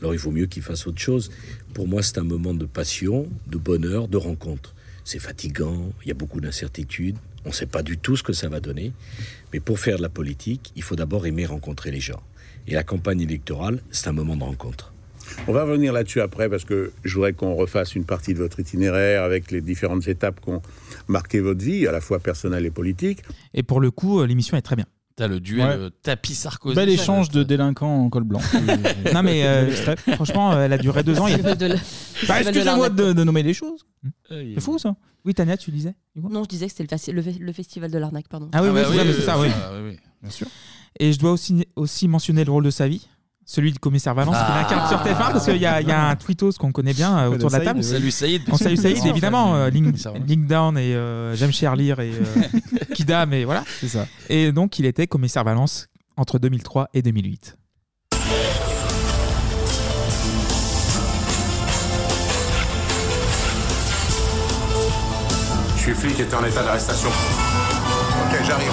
alors 0.00 0.12
il 0.12 0.20
vaut 0.20 0.32
mieux 0.32 0.46
qu'il 0.46 0.62
fasse 0.62 0.86
autre 0.86 1.00
chose. 1.00 1.30
Pour 1.72 1.88
moi, 1.88 2.02
c'est 2.02 2.18
un 2.18 2.24
moment 2.24 2.52
de 2.52 2.66
passion, 2.66 3.26
de 3.46 3.56
bonheur, 3.56 4.06
de 4.06 4.18
rencontre. 4.18 4.74
C'est 5.04 5.18
fatigant, 5.18 5.92
il 6.02 6.08
y 6.08 6.10
a 6.10 6.14
beaucoup 6.14 6.42
d'incertitudes, 6.42 7.16
on 7.44 7.48
ne 7.48 7.54
sait 7.54 7.66
pas 7.66 7.82
du 7.82 7.98
tout 7.98 8.16
ce 8.16 8.22
que 8.22 8.32
ça 8.32 8.48
va 8.48 8.60
donner. 8.60 8.92
Mais 9.52 9.60
pour 9.60 9.78
faire 9.78 9.96
de 9.96 10.02
la 10.02 10.08
politique, 10.08 10.72
il 10.76 10.82
faut 10.82 10.96
d'abord 10.96 11.26
aimer 11.26 11.46
rencontrer 11.46 11.90
les 11.90 12.00
gens. 12.00 12.22
Et 12.66 12.74
la 12.74 12.84
campagne 12.84 13.20
électorale, 13.20 13.80
c'est 13.90 14.08
un 14.08 14.12
moment 14.12 14.36
de 14.36 14.44
rencontre. 14.44 14.92
On 15.46 15.52
va 15.52 15.64
revenir 15.64 15.92
là-dessus 15.92 16.20
après 16.20 16.48
parce 16.48 16.64
que 16.64 16.92
je 17.04 17.14
voudrais 17.14 17.32
qu'on 17.32 17.54
refasse 17.54 17.94
une 17.94 18.04
partie 18.04 18.34
de 18.34 18.38
votre 18.38 18.60
itinéraire 18.60 19.22
avec 19.22 19.50
les 19.50 19.60
différentes 19.60 20.06
étapes 20.08 20.40
qui 20.40 20.50
ont 20.50 20.62
marqué 21.08 21.40
votre 21.40 21.62
vie, 21.64 21.86
à 21.86 21.92
la 21.92 22.00
fois 22.00 22.18
personnelle 22.18 22.66
et 22.66 22.70
politique. 22.70 23.22
Et 23.54 23.62
pour 23.62 23.80
le 23.80 23.90
coup, 23.90 24.20
euh, 24.20 24.26
l'émission 24.26 24.56
est 24.56 24.62
très 24.62 24.76
bien. 24.76 24.86
T'as 25.22 25.28
le 25.28 25.38
duel 25.38 25.66
Ouais. 25.68 25.74
euh, 25.76 25.90
tapis 26.02 26.34
Sarkozy. 26.34 26.74
Bel 26.74 26.88
échange 26.88 27.28
de 27.28 27.44
délinquants 27.44 28.04
en 28.04 28.10
col 28.10 28.24
blanc. 28.24 28.40
non 29.14 29.22
mais 29.22 29.44
euh, 29.46 29.70
franchement, 30.16 30.50
euh, 30.52 30.64
elle 30.64 30.72
a 30.72 30.78
duré 30.78 31.04
deux 31.04 31.16
ans. 31.20 31.28
il- 31.28 31.34
Festival 31.34 31.56
de 31.58 31.66
la- 31.66 31.74
Bah, 32.26 32.42
de 32.42 32.48
excusez-moi 32.48 32.64
l'arnaque. 32.88 32.94
de, 32.96 33.12
de 33.12 33.22
nommer 33.24 33.44
les 33.44 33.54
choses. 33.54 33.86
C'est 34.28 34.60
fou 34.60 34.78
ça. 34.80 34.96
Oui, 35.24 35.32
Tania, 35.32 35.56
tu 35.56 35.70
disais 35.70 35.94
Non, 36.16 36.42
je 36.42 36.48
disais 36.48 36.66
que 36.66 36.72
c'était 36.72 36.82
le, 36.82 36.88
festi- 36.98 37.12
le 37.12 37.22
fe- 37.22 37.38
le 37.38 37.52
festival 37.52 37.90
de 37.92 37.98
l'arnaque, 37.98 38.26
pardon. 38.28 38.48
Ah 38.52 38.64
oui, 38.64 38.70
oui, 38.72 38.80
c'est 38.90 38.96
ça, 38.96 39.04
mais 39.04 39.12
c'est 39.12 39.20
ça, 39.22 39.40
oui. 39.40 39.48
Bien 40.20 40.30
sûr. 40.30 40.48
Et 40.98 41.12
je 41.12 41.18
dois 41.20 41.30
aussi, 41.30 41.64
aussi 41.76 42.08
mentionner 42.08 42.44
le 42.44 42.50
rôle 42.50 42.64
de 42.64 42.70
sa 42.70 42.88
vie, 42.88 43.06
celui 43.52 43.70
du 43.70 43.78
commissaire 43.78 44.14
Valence, 44.14 44.34
qui 44.34 44.42
Ah. 44.46 44.62
l'incarne 44.62 44.88
sur 44.88 45.02
TF1, 45.02 45.32
parce 45.32 45.44
qu'il 45.44 45.58
y, 45.58 45.66
a- 45.66 45.80
il 45.82 45.86
y 45.88 45.92
a 45.92 46.08
un 46.08 46.16
tweetos 46.16 46.52
qu'on 46.58 46.72
connaît 46.72 46.94
bien 46.94 47.18
euh, 47.18 47.26
autour 47.28 47.48
de 47.50 47.52
la 47.52 47.58
Saïd, 47.58 47.64
table. 47.64 47.84
Salut 47.84 48.10
Saïd. 48.10 48.42
On 48.50 48.56
salue 48.56 48.76
Saïd, 48.76 49.04
évidemment. 49.06 49.54
euh, 49.56 49.68
Link, 49.68 50.46
Down 50.46 50.78
et 50.78 50.94
euh, 50.94 51.34
j'aime 51.36 51.52
cher 51.52 51.76
lire 51.76 52.00
et 52.00 52.12
euh, 52.12 52.58
Kidam, 52.94 53.32
et 53.34 53.44
voilà. 53.44 53.62
C'est 53.80 53.88
ça. 53.88 54.06
Et 54.30 54.52
donc, 54.52 54.78
il 54.78 54.86
était 54.86 55.06
commissaire 55.06 55.44
Valence 55.44 55.88
entre 56.16 56.38
2003 56.38 56.88
et 56.94 57.02
2008. 57.02 57.56
Je 65.76 65.82
suis 65.82 65.94
flic 65.94 66.20
et 66.20 66.24
t'es 66.24 66.34
en 66.34 66.44
état 66.44 66.62
d'arrestation. 66.62 67.08
Ok, 67.08 68.38
j'arrive. 68.46 68.70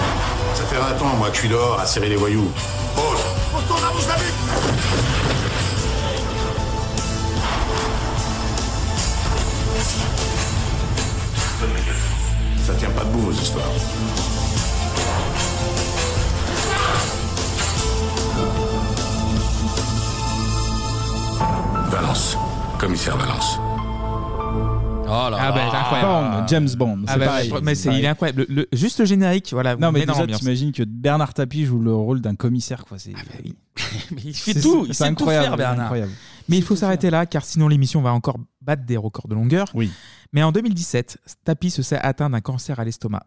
Ça 0.53 0.63
fait 0.63 0.77
20 0.77 1.01
ans, 1.01 1.15
moi, 1.17 1.29
que 1.29 1.35
je 1.35 1.39
suis 1.41 1.49
dehors 1.49 1.79
à 1.79 1.85
serrer 1.85 2.09
les 2.09 2.15
voyous. 2.15 2.49
Pause. 2.95 3.08
Tient 12.79 12.89
pas 12.91 13.03
debout, 13.03 13.19
vos 13.19 13.31
histoires. 13.31 13.65
Valence. 21.91 22.37
Commissaire 22.79 23.17
Valence. 23.17 23.59
Oh 25.11 25.27
là 25.31 25.37
Ah 25.39 25.51
bah, 25.51 25.61
c'est 25.71 25.77
incroyable. 25.77 26.35
Bond, 26.37 26.47
James 26.47 26.69
Bond. 26.77 26.99
Ah 27.07 27.13
c'est 27.13 27.19
bah, 27.19 27.25
pareil. 27.25 27.53
mais 27.63 27.75
c'est, 27.75 27.85
pareil. 27.89 28.01
il 28.01 28.05
est 28.05 28.07
incroyable. 28.09 28.45
Le- 28.47 28.55
le- 28.55 28.67
juste 28.73 28.99
le 28.99 29.05
générique, 29.05 29.49
voilà. 29.51 29.75
Non, 29.75 29.87
vous 29.87 29.93
mais 29.93 29.99
met 30.01 30.05
dans 30.05 30.13
déjà, 30.13 30.21
l'ambiance. 30.23 30.39
t'imagines 30.39 30.71
que 30.71 30.83
Bernard 30.83 31.33
Tapie 31.33 31.65
joue 31.65 31.79
le 31.79 31.93
rôle 31.93 32.21
d'un 32.21 32.35
commissaire, 32.35 32.85
quoi. 32.85 32.99
C'est... 32.99 33.13
Mais 34.11 34.21
il 34.23 34.33
fait 34.35 34.53
C'est- 34.53 34.61
tout, 34.61 34.83
c'est 34.85 34.89
il 34.89 34.93
sait 34.93 35.03
tout 35.05 35.09
incroyable, 35.23 35.47
faire, 35.47 35.57
Bernard. 35.57 35.85
incroyable. 35.85 36.11
Mais 36.47 36.57
il 36.57 36.63
faut 36.63 36.75
s'arrêter 36.75 37.09
là, 37.09 37.25
car 37.25 37.43
sinon 37.45 37.67
l'émission 37.67 38.01
va 38.01 38.11
encore 38.13 38.37
battre 38.61 38.83
des 38.85 38.97
records 38.97 39.27
de 39.27 39.35
longueur. 39.35 39.67
Oui. 39.73 39.91
Mais 40.33 40.43
en 40.43 40.51
2017, 40.51 41.17
Tapi 41.43 41.71
se 41.71 41.81
s'est 41.81 41.97
atteint 41.99 42.29
d'un 42.29 42.41
cancer 42.41 42.79
à 42.79 42.83
l'estomac. 42.85 43.23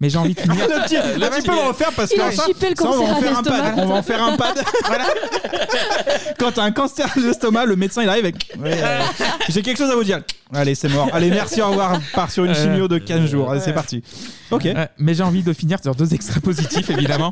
Mais 0.00 0.10
j'ai 0.10 0.18
envie 0.18 0.34
de 0.34 0.40
finir. 0.40 0.56
Le 0.68 0.84
petit, 0.84 0.96
le 0.96 1.30
petit 1.30 1.46
le 1.48 1.68
refaire 1.68 1.92
parce 1.94 2.10
Il 2.10 2.16
que 2.16 2.22
a 2.22 2.32
ça, 2.32 2.44
chippé 2.46 2.70
le 2.70 2.76
ça, 2.76 2.90
on 2.90 3.06
va 3.06 3.12
cancer 3.14 3.14
en 3.14 3.16
à 3.16 3.22
faire 3.22 3.38
un 3.38 3.42
pad. 3.42 3.74
On 3.78 3.86
va 3.86 3.94
en 3.94 4.02
faire 4.02 4.22
un 4.22 4.36
pad. 4.36 4.62
Voilà. 4.86 5.04
Quand 6.38 6.52
t'as 6.52 6.64
un 6.64 6.72
cancer 6.72 7.08
de 7.16 7.22
l'estomac, 7.22 7.66
le 7.66 7.76
médecin 7.76 8.02
il 8.02 8.08
arrive 8.08 8.24
avec. 8.24 8.52
Ouais, 8.58 8.72
euh, 8.82 9.00
J'ai 9.48 9.62
quelque 9.62 9.78
chose 9.78 9.90
à 9.90 9.94
vous 9.94 10.04
dire. 10.04 10.20
Allez, 10.52 10.74
c'est 10.74 10.88
mort. 10.88 11.08
Allez, 11.12 11.30
merci, 11.30 11.62
au 11.62 11.68
revoir. 11.68 12.00
Part 12.14 12.30
sur 12.30 12.44
une 12.44 12.54
chimio 12.54 12.88
de 12.88 12.98
15 12.98 13.30
jours. 13.30 13.50
Allez, 13.50 13.60
c'est 13.60 13.72
parti. 13.72 14.02
Ok. 14.50 14.64
Ouais, 14.64 14.88
mais 14.98 15.14
j'ai 15.14 15.22
envie 15.22 15.42
de 15.42 15.52
finir 15.52 15.78
sur 15.80 15.94
deux 15.94 16.12
extraits 16.14 16.42
positifs, 16.42 16.90
évidemment. 16.90 17.30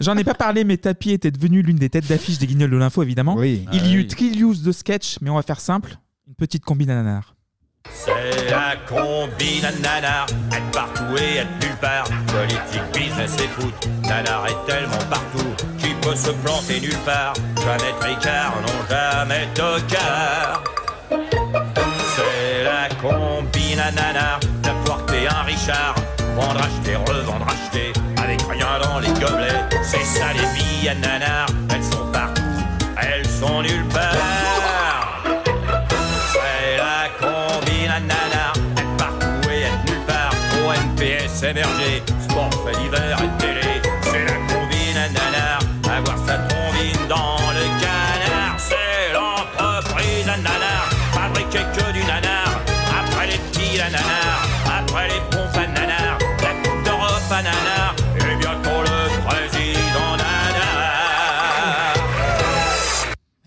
J'en 0.00 0.16
ai 0.16 0.24
pas 0.24 0.34
parlé, 0.34 0.64
mais 0.64 0.76
Tapi 0.76 1.10
était 1.12 1.30
devenu 1.30 1.62
l'une 1.62 1.76
des 1.78 1.88
têtes 1.90 2.06
d'affiche 2.08 2.38
des 2.38 2.46
Guignols 2.46 2.70
de 2.70 2.76
l'info, 2.76 3.02
évidemment. 3.02 3.34
Oui. 3.36 3.66
Il 3.72 3.80
Ah 3.82 3.86
y 3.86 3.94
eut 3.94 4.00
oui. 4.00 4.06
trillions 4.06 4.52
de 4.52 4.72
sketchs, 4.72 5.16
mais 5.22 5.30
on 5.30 5.36
va 5.36 5.42
faire 5.42 5.60
simple. 5.60 5.96
Une 6.28 6.34
petite 6.34 6.64
combine 6.64 6.90
à 6.90 6.94
nanar. 6.94 7.34
C'est 7.90 8.50
la 8.50 8.76
combine 8.88 9.64
à 9.64 9.72
nanar, 9.72 10.26
être 10.52 10.70
partout 10.72 11.16
et 11.18 11.38
être 11.38 11.50
nulle 11.60 11.76
part. 11.80 12.04
Politique, 12.26 12.82
business 12.94 13.34
et 13.42 13.48
foot, 13.48 13.74
nanar 14.02 14.46
est 14.46 14.70
tellement 14.70 15.04
partout 15.10 15.54
qu'il 15.78 15.94
peut 15.96 16.16
se 16.16 16.30
planter 16.30 16.80
nulle 16.80 16.98
part? 17.04 17.34
Jamais 17.56 17.92
tricard, 18.00 18.54
non 18.62 18.86
jamais 18.88 19.48
tocard. 19.54 20.62
C'est 21.10 22.64
la 22.64 22.88
combine 23.00 23.80
à 23.80 23.90
nanar, 23.90 24.40
d'apporter 24.62 25.28
un 25.28 25.42
Richard. 25.42 25.94
Vendre, 26.36 26.60
acheter, 26.60 26.96
revendre, 26.96 27.46
acheter, 27.46 27.92
avec 28.16 28.40
rien 28.50 28.78
dans 28.82 29.00
les 29.00 29.08
gobelets. 29.08 29.68
C'est 29.82 30.04
ça 30.04 30.32
les 30.32 30.46
billes 30.58 30.88
à 30.88 30.94
nanar, 30.94 31.46
elles 31.74 31.84
sont 31.84 32.10
partout, 32.12 32.42
elles 33.00 33.28
sont 33.28 33.62
nulle 33.62 33.86
part. 33.88 34.41
Sport 42.72 42.90
fait 42.90 43.01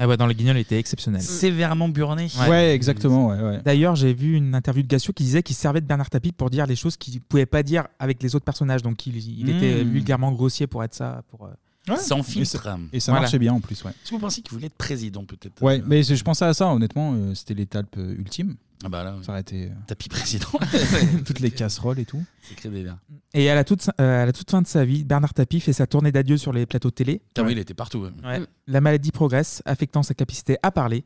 Ah 0.05 0.07
ouais, 0.07 0.17
dans 0.17 0.27
les 0.27 0.35
Guignols, 0.35 0.57
il 0.57 0.61
était 0.61 0.77
exceptionnel. 0.77 1.19
Sévèrement 1.19 1.89
burné. 1.89 2.27
Ouais, 2.47 2.75
exactement. 2.75 3.29
Ouais, 3.29 3.41
ouais. 3.41 3.59
D'ailleurs, 3.65 3.95
j'ai 3.95 4.13
vu 4.13 4.35
une 4.35 4.53
interview 4.53 4.83
de 4.83 4.87
Gassio 4.87 5.13
qui 5.13 5.23
disait 5.23 5.41
qu'il 5.41 5.55
servait 5.55 5.81
de 5.81 5.87
Bernard 5.87 6.11
Tapie 6.11 6.31
pour 6.31 6.51
dire 6.51 6.67
les 6.67 6.75
choses 6.75 6.95
qu'il 6.95 7.15
ne 7.15 7.19
pouvait 7.19 7.47
pas 7.47 7.63
dire 7.63 7.87
avec 7.97 8.21
les 8.21 8.35
autres 8.35 8.45
personnages. 8.45 8.83
Donc, 8.83 9.07
il, 9.07 9.17
il 9.17 9.49
était 9.49 9.83
Mm. 9.83 9.89
vulgairement 9.89 10.31
grossier 10.31 10.67
pour 10.67 10.83
être 10.83 10.93
ça. 10.93 11.23
Pour, 11.31 11.45
euh, 11.45 11.49
Ouais. 11.89 11.97
Sans 11.97 12.19
Et 12.19 12.23
filtre. 12.23 12.61
ça- 12.63 12.77
Et 12.93 12.99
ça 12.99 13.11
Voilà. 13.11 13.21
marchait 13.23 13.39
bien 13.39 13.53
en 13.53 13.59
plus, 13.59 13.83
ouais. 13.83 13.91
Est-ce 13.91 14.09
que 14.09 14.15
vous 14.15 14.21
pensez 14.21 14.41
qu'il 14.41 14.53
voulait 14.53 14.67
être 14.67 14.75
président 14.77 15.23
peut-être 15.25 15.61
Ouais, 15.61 15.81
mais 15.85 16.01
c'est- 16.03 16.15
je 16.15 16.23
pensais 16.23 16.45
à 16.45 16.53
ça, 16.53 16.67
honnêtement, 16.73 17.13
euh, 17.13 17.35
c'était 17.35 17.53
l'étape 17.53 17.95
euh, 17.97 18.15
ultime. 18.17 18.55
Ah 18.83 18.89
bah 18.89 19.03
là, 19.03 19.15
oui. 19.17 19.23
Ça 19.25 19.31
aurait 19.31 19.41
été. 19.41 19.65
euh, 19.65 19.69
Tapis 19.87 20.09
président. 20.09 20.47
toutes 21.25 21.39
les 21.39 21.49
casseroles 21.51 21.97
et 21.99 22.05
tout. 22.05 22.23
C'est 22.41 22.55
créé 22.55 22.71
délire. 22.71 22.97
Et 23.33 23.49
à 23.49 23.55
la, 23.55 23.63
toute, 23.63 23.89
euh, 23.99 24.23
à 24.23 24.25
la 24.25 24.33
toute 24.33 24.49
fin 24.51 24.61
de 24.61 24.67
sa 24.67 24.83
vie, 24.85 25.03
Bernard 25.03 25.33
Tapie 25.33 25.59
fait 25.59 25.73
sa 25.73 25.87
tournée 25.87 26.11
d'adieu 26.11 26.37
sur 26.37 26.51
les 26.53 26.65
plateaux 26.65 26.91
télé. 26.91 27.21
Ah 27.37 27.43
oui, 27.43 27.53
il 27.53 27.57
était 27.59 27.73
partout. 27.73 27.99
ouais. 27.99 28.11
Ouais. 28.23 28.41
La 28.67 28.81
maladie 28.81 29.11
progresse, 29.11 29.61
affectant 29.65 30.03
sa 30.03 30.13
capacité 30.13 30.57
à 30.61 30.71
parler. 30.71 31.03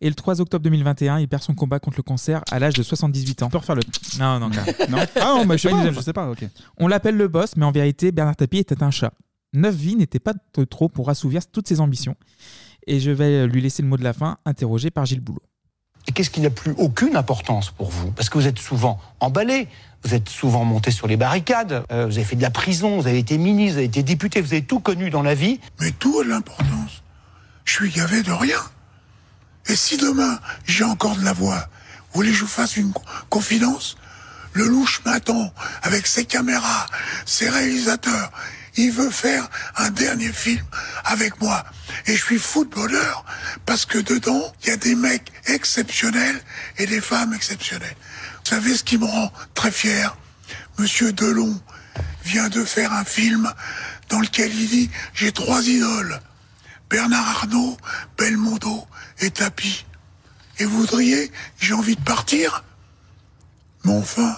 Et 0.00 0.08
le 0.08 0.14
3 0.14 0.40
octobre 0.40 0.62
2021, 0.64 1.20
il 1.20 1.28
perd 1.28 1.42
son 1.42 1.54
combat 1.54 1.78
contre 1.78 1.98
le 1.98 2.02
cancer 2.02 2.42
à 2.50 2.58
l'âge 2.58 2.74
de 2.74 2.82
78 2.82 3.42
ans. 3.42 3.46
Tu 3.46 3.52
peux 3.52 3.58
refaire 3.58 3.76
le. 3.76 3.82
Non, 4.18 4.40
non, 4.40 4.48
gars. 4.50 4.64
Non 4.90 4.98
Ah 5.16 5.34
non, 5.36 5.44
mais 5.46 5.56
je 5.56 5.62
sais 5.62 5.68
pas, 5.70 5.76
deuxième 5.76 5.94
je 5.94 6.00
sais 6.00 6.12
pas, 6.12 6.28
ok. 6.30 6.44
On 6.78 6.88
l'appelle 6.88 7.16
le 7.16 7.28
boss, 7.28 7.56
mais 7.56 7.64
en 7.64 7.70
vérité, 7.72 8.10
Bernard 8.12 8.36
Tapie 8.36 8.58
était 8.58 8.82
un 8.82 8.90
chat. 8.90 9.14
Neuf 9.54 9.74
vies 9.74 9.96
n'étaient 9.96 10.18
pas 10.18 10.32
de 10.56 10.64
trop 10.64 10.88
pour 10.88 11.08
assouvir 11.10 11.46
toutes 11.46 11.68
ses 11.68 11.80
ambitions. 11.80 12.16
Et 12.86 13.00
je 13.00 13.10
vais 13.10 13.46
lui 13.46 13.62
laisser 13.62 13.82
le 13.82 13.88
mot 13.88 13.96
de 13.96 14.04
la 14.04 14.12
fin, 14.12 14.36
interrogé 14.44 14.90
par 14.90 15.06
Gilles 15.06 15.20
Boulot. 15.20 15.42
Et 16.06 16.12
qu'est-ce 16.12 16.28
qui 16.28 16.40
n'a 16.42 16.50
plus 16.50 16.74
aucune 16.76 17.16
importance 17.16 17.70
pour 17.70 17.88
vous? 17.90 18.10
Parce 18.12 18.28
que 18.28 18.36
vous 18.36 18.46
êtes 18.46 18.58
souvent 18.58 19.00
emballé, 19.20 19.68
vous 20.02 20.12
êtes 20.12 20.28
souvent 20.28 20.64
monté 20.64 20.90
sur 20.90 21.06
les 21.06 21.16
barricades, 21.16 21.82
euh, 21.90 22.04
vous 22.04 22.12
avez 22.18 22.24
fait 22.24 22.36
de 22.36 22.42
la 22.42 22.50
prison, 22.50 23.00
vous 23.00 23.06
avez 23.06 23.18
été 23.18 23.38
ministre, 23.38 23.74
vous 23.74 23.78
avez 23.78 23.86
été 23.86 24.02
député, 24.02 24.42
vous 24.42 24.52
avez 24.52 24.64
tout 24.64 24.80
connu 24.80 25.08
dans 25.08 25.22
la 25.22 25.34
vie. 25.34 25.60
Mais 25.80 25.92
tout 25.92 26.20
a 26.20 26.24
de 26.24 26.28
l'importance. 26.28 27.02
Je 27.64 27.72
suis 27.72 27.90
gavé 27.90 28.22
de 28.22 28.32
rien. 28.32 28.58
Et 29.66 29.76
si 29.76 29.96
demain 29.96 30.38
j'ai 30.66 30.84
encore 30.84 31.16
de 31.16 31.24
la 31.24 31.32
voix, 31.32 31.68
vous 32.12 32.18
voulez 32.20 32.30
que 32.30 32.36
je 32.36 32.42
vous 32.42 32.48
fasse 32.48 32.76
une 32.76 32.92
co- 32.92 33.02
confidence? 33.30 33.96
Le 34.52 34.66
louche 34.66 35.00
m'attend 35.06 35.52
avec 35.82 36.06
ses 36.06 36.26
caméras, 36.26 36.86
ses 37.24 37.48
réalisateurs. 37.48 38.30
Il 38.76 38.90
veut 38.90 39.10
faire 39.10 39.48
un 39.76 39.90
dernier 39.90 40.32
film 40.32 40.64
avec 41.04 41.40
moi. 41.40 41.64
Et 42.06 42.16
je 42.16 42.22
suis 42.22 42.38
footballeur 42.38 43.24
parce 43.66 43.86
que 43.86 43.98
dedans, 43.98 44.52
il 44.62 44.68
y 44.68 44.72
a 44.72 44.76
des 44.76 44.94
mecs 44.94 45.32
exceptionnels 45.46 46.40
et 46.78 46.86
des 46.86 47.00
femmes 47.00 47.34
exceptionnelles. 47.34 47.96
Vous 48.44 48.50
savez 48.50 48.76
ce 48.76 48.82
qui 48.84 48.98
me 48.98 49.06
rend 49.06 49.32
très 49.54 49.70
fier? 49.70 50.16
Monsieur 50.78 51.12
Delon 51.12 51.60
vient 52.24 52.48
de 52.48 52.64
faire 52.64 52.92
un 52.92 53.04
film 53.04 53.52
dans 54.08 54.20
lequel 54.20 54.52
il 54.52 54.68
dit 54.68 54.90
J'ai 55.14 55.30
trois 55.30 55.62
idoles 55.62 56.20
Bernard 56.90 57.28
Arnault, 57.28 57.76
Belmondo 58.18 58.86
et 59.20 59.30
Tapi. 59.30 59.86
Et 60.58 60.64
vous 60.64 60.80
voudriez 60.80 61.30
J'ai 61.58 61.74
envie 61.74 61.96
de 61.96 62.02
partir 62.02 62.64
Mais 63.84 63.92
enfin, 63.92 64.36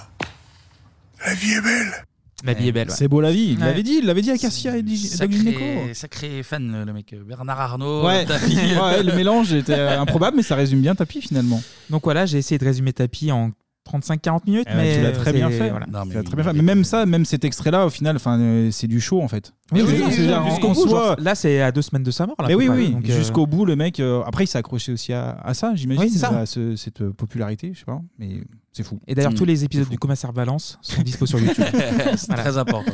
la 1.25 1.35
vie 1.35 1.55
est 1.55 1.61
belle. 1.61 2.06
La 2.45 2.53
vie 2.53 2.69
est 2.69 2.73
belle. 2.73 2.91
C'est 2.91 3.09
beau 3.09 3.21
la 3.21 3.33
vie. 3.33 3.53
Il 3.53 3.59
Ouais. 3.59 3.65
l'avait 3.67 3.83
dit, 3.83 3.99
il 4.01 4.07
l'avait 4.07 4.21
dit 4.21 4.31
à 4.31 4.37
Cassia 4.37 4.77
et 4.77 4.83
Di- 4.83 5.11
Dominique 5.19 5.95
Sacré, 5.95 6.43
fan, 6.43 6.85
le- 6.85 6.93
mec. 6.93 7.15
Bernard 7.27 7.61
Arnault, 7.61 8.05
Ouais. 8.07 8.25
Tapi. 8.27 8.55
Ouais, 8.81 9.03
le 9.03 9.15
mélange 9.15 9.53
était 9.55 9.73
euh, 9.73 10.01
improbable, 10.01 10.37
mais 10.37 10.43
ça 10.43 10.55
résume 10.55 10.81
bien 10.83 10.95
Tapi 10.95 11.23
finalement. 11.23 11.63
Donc 11.89 12.05
voilà, 12.05 12.27
j'ai 12.27 12.39
essayé 12.39 12.59
de 12.59 12.65
résumer 12.65 12.93
Tapi 12.93 13.33
en 13.33 13.51
35-40 13.91 14.41
minutes. 14.47 14.67
Eh 14.71 14.75
mais 14.77 14.97
tu 14.97 15.03
l'as 15.03 15.13
très 15.13 15.25
c'est- 15.31 15.33
bien 15.33 15.49
fait. 15.51 15.71
voilà. 15.71 15.87
Tu 15.87 15.93
l'as 16.15 16.23
très 16.23 16.35
bien 16.37 16.45
fait. 16.45 16.53
Mais 16.53 16.63
même 16.63 16.85
ça, 16.85 17.07
même 17.07 17.25
cet 17.25 17.45
extrait-là, 17.45 17.87
au 17.87 17.91
final, 17.91 18.17
enfin, 18.17 18.39
euh, 18.39 18.71
c'est 18.71 18.87
du 18.89 19.01
show 19.01 19.23
en 19.23 19.29
fait. 19.29 19.53
Oui, 19.73 19.83
oui, 19.85 19.95
C'est- 20.11 20.29
oui, 20.29 20.51
jusqu'au 20.51 20.73
bout, 20.73 20.89
genre, 20.89 21.17
là, 21.19 21.35
c'est 21.35 21.61
à 21.61 21.73
deux 21.73 21.83
semaines 21.83 22.05
de 22.05 22.11
sa 22.13 22.27
mort. 22.27 22.37
Là, 22.39 22.47
Mais 22.49 22.55
oui, 22.55 22.69
oui. 22.69 22.91
Donc, 22.93 23.09
euh, 23.11 23.17
Jusqu'au 23.17 23.47
bout, 23.47 23.65
le 23.65 23.75
mec. 23.75 23.99
euh, 23.99 24.23
après, 24.25 24.45
il 24.45 24.47
s'est 24.47 24.59
accroché 24.59 24.93
aussi 24.93 25.13
à, 25.13 25.31
à 25.43 25.55
ça, 25.55 25.73
j'imagine. 25.75 26.03
Oui, 26.05 26.11
c'est 26.11 26.19
ça. 26.21 26.29
à 26.39 26.47
ce- 26.47 26.77
cette 26.77 27.01
euh, 27.01 27.11
popularité, 27.13 27.73
je 27.75 27.81
sais 27.81 27.85
pas. 27.85 28.01
Mais 28.19 28.43
c'est 28.73 28.85
fou. 28.85 29.01
Et 29.09 29.15
d'ailleurs, 29.17 29.35
tous 29.35 29.45
les 29.45 29.65
épisodes 29.65 29.89
du 29.89 29.99
Commissaire 29.99 30.31
Valence 30.33 30.79
sont 30.83 31.03
dispo 31.03 31.27
sur 31.27 31.41
YouTube. 31.41 31.65
C'est 32.17 32.29
très 32.35 32.59
important. 32.59 32.93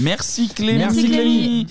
Merci 0.00 0.48
Clémy. 0.48 0.78
Merci, 0.78 1.04
Clémy. 1.04 1.66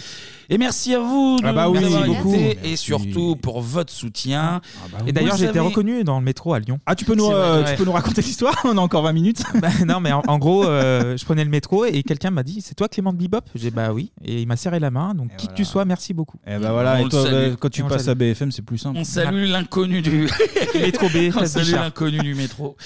Et 0.53 0.57
merci 0.57 0.93
à 0.93 0.99
vous 0.99 1.37
de 1.41 1.45
Ah 1.47 1.53
bah 1.53 1.69
oui, 1.69 1.77
avoir 1.81 2.05
beaucoup. 2.07 2.35
et 2.35 2.75
surtout 2.75 3.37
pour 3.37 3.61
votre 3.61 3.93
soutien. 3.93 4.59
Et 5.07 5.13
d'ailleurs, 5.13 5.37
j'ai 5.37 5.45
été 5.45 5.53
savez- 5.53 5.65
reconnu 5.67 6.03
dans 6.03 6.19
le 6.19 6.25
métro 6.25 6.53
à 6.53 6.59
Lyon. 6.59 6.77
Ah, 6.85 6.93
tu 6.93 7.05
peux 7.05 7.15
nous, 7.15 7.31
euh, 7.31 7.63
tu 7.63 7.75
peux 7.77 7.85
nous 7.85 7.93
raconter 7.93 8.21
l'histoire 8.21 8.59
On 8.65 8.77
a 8.77 8.81
encore 8.81 9.03
20 9.03 9.13
minutes. 9.13 9.43
Bah, 9.61 9.69
non, 9.87 10.01
mais 10.01 10.11
en, 10.11 10.21
en 10.27 10.37
gros, 10.39 10.65
euh, 10.65 11.15
je 11.15 11.23
prenais 11.23 11.45
le 11.45 11.49
métro 11.49 11.85
et 11.85 12.03
quelqu'un 12.03 12.31
m'a 12.31 12.43
dit 12.43 12.59
C'est 12.61 12.75
toi 12.75 12.89
Clément 12.89 13.13
de 13.13 13.17
Bebop? 13.17 13.45
J'ai 13.55 13.69
dit 13.69 13.75
Bah 13.75 13.93
oui. 13.93 14.11
Et 14.25 14.30
il 14.39 14.47
m'a 14.47 14.55
serré 14.55 14.79
la 14.79 14.91
main. 14.91 15.13
Donc, 15.13 15.35
qui 15.37 15.47
que 15.47 15.53
tu 15.53 15.65
sois, 15.65 15.85
merci 15.85 16.13
beaucoup. 16.13 16.37
Et 16.47 16.57
bah 16.57 16.71
voilà, 16.71 16.97
On 16.99 17.07
et 17.07 17.09
toi, 17.09 17.23
bah, 17.23 17.55
quand 17.59 17.69
tu 17.69 17.81
Et 17.81 17.83
on 17.83 17.87
passes 17.87 18.07
à 18.07 18.15
BFM, 18.15 18.51
c'est 18.51 18.61
plus 18.61 18.77
simple. 18.77 18.97
On 18.97 19.03
salue 19.03 19.45
l'inconnu 19.45 20.01
du 20.01 20.29
métro 20.75 21.07
B. 21.07 21.33
On 21.35 21.45
salue 21.45 21.73
l'inconnu 21.73 22.19
du 22.19 22.35
métro. 22.35 22.77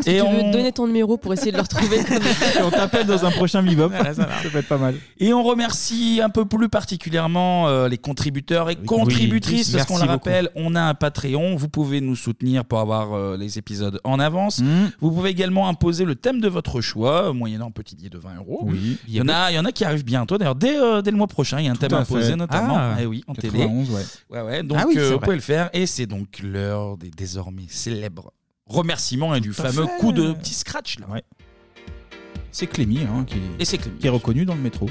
Si 0.00 0.14
tu 0.14 0.20
veux 0.20 0.52
donner 0.52 0.72
ton 0.72 0.86
numéro 0.86 1.18
pour 1.18 1.34
essayer 1.34 1.50
de 1.50 1.56
le 1.56 1.62
retrouver. 1.62 1.98
Et 1.98 2.62
on 2.62 2.70
t'appelle 2.70 3.04
dans 3.04 3.26
un 3.26 3.30
prochain 3.32 3.62
bebop. 3.62 3.88
Voilà, 3.88 4.14
ça 4.14 4.26
va. 4.26 4.42
ça 4.42 4.48
peut 4.48 4.58
être 4.58 4.68
pas 4.68 4.78
mal. 4.78 4.94
Et 5.18 5.34
on 5.34 5.42
remercie 5.42 6.20
un 6.22 6.30
peu 6.30 6.44
plus 6.44 6.68
particulièrement 6.68 7.68
euh, 7.68 7.88
les 7.88 7.98
contributeurs 7.98 8.70
et 8.70 8.76
contributrices, 8.76 9.68
oui, 9.68 9.72
parce 9.74 9.86
qu'on 9.86 9.98
le 9.98 10.04
rappelle, 10.04 10.50
on 10.54 10.76
a 10.76 10.82
un 10.82 10.94
Patreon, 10.94 11.56
vous 11.56 11.68
pouvez 11.68 12.00
nous 12.00 12.16
soutenir 12.16 12.64
pour 12.64 12.78
avoir 12.78 13.12
euh, 13.12 13.36
les 13.36 13.58
épisodes 13.58 14.00
en 14.04 14.20
avance. 14.20 14.60
Mmh. 14.60 14.66
Vous 15.00 15.10
pouvez 15.10 15.30
également 15.30 15.68
imposer 15.68 16.04
le 16.04 16.14
thème 16.14 16.40
de 16.40 16.48
votre 16.48 16.80
choix, 16.80 17.32
moyennant 17.32 17.66
un 17.66 17.72
petit 17.72 17.96
billet 17.96 18.08
de 18.08 18.18
20 18.18 18.36
euros. 18.36 18.60
Oui. 18.62 18.98
Il 19.08 19.14
y 19.14 19.20
en 19.20 19.28
a, 19.28 19.50
il 19.50 19.56
y 19.56 19.58
en 19.58 19.64
a 19.64 19.72
qui 19.72 19.84
arrivent 19.84 20.04
bientôt. 20.04 20.38
D'ailleurs, 20.38 20.54
dès, 20.70 20.78
euh, 20.78 21.02
dès 21.02 21.10
le 21.10 21.16
mois 21.16 21.26
prochain, 21.26 21.58
il 21.60 21.66
y 21.66 21.68
a 21.68 21.72
un 21.72 21.76
thème 21.76 21.94
à 21.94 21.98
imposé 21.98 22.30
fait. 22.30 22.36
notamment. 22.36 22.76
Ah, 22.76 22.96
Eh 23.00 23.06
oui, 23.06 23.24
en 23.26 23.34
91, 23.34 23.86
télé. 23.88 23.96
ouais. 23.96 24.04
Ouais, 24.30 24.42
ouais. 24.46 24.62
Donc 24.62 24.78
Ah 24.80 24.84
oui, 24.86 24.96
euh, 24.98 25.02
vous 25.04 25.08
vrai. 25.16 25.18
pouvez 25.24 25.36
le 25.36 25.42
faire. 25.42 25.70
Et 25.72 25.86
c'est 25.86 26.06
donc 26.06 26.40
l'heure 26.42 26.96
des 26.96 27.10
désormais 27.10 27.66
célèbres 27.68 28.32
remerciements 28.66 29.34
et 29.34 29.40
du 29.40 29.50
à 29.50 29.54
fameux 29.54 29.86
fait. 29.86 29.98
coup 29.98 30.12
de 30.12 30.32
petit 30.32 30.54
scratch 30.54 30.98
là. 30.98 31.06
C'est 32.52 32.66
Clémy 32.66 33.00
hein, 33.02 33.24
qui, 33.26 33.36
Et 33.58 33.64
c'est 33.64 33.78
Clémy. 33.78 33.98
qui 33.98 34.06
est 34.06 34.10
reconnu 34.10 34.44
dans 34.44 34.54
le 34.54 34.60
métro. 34.60 34.88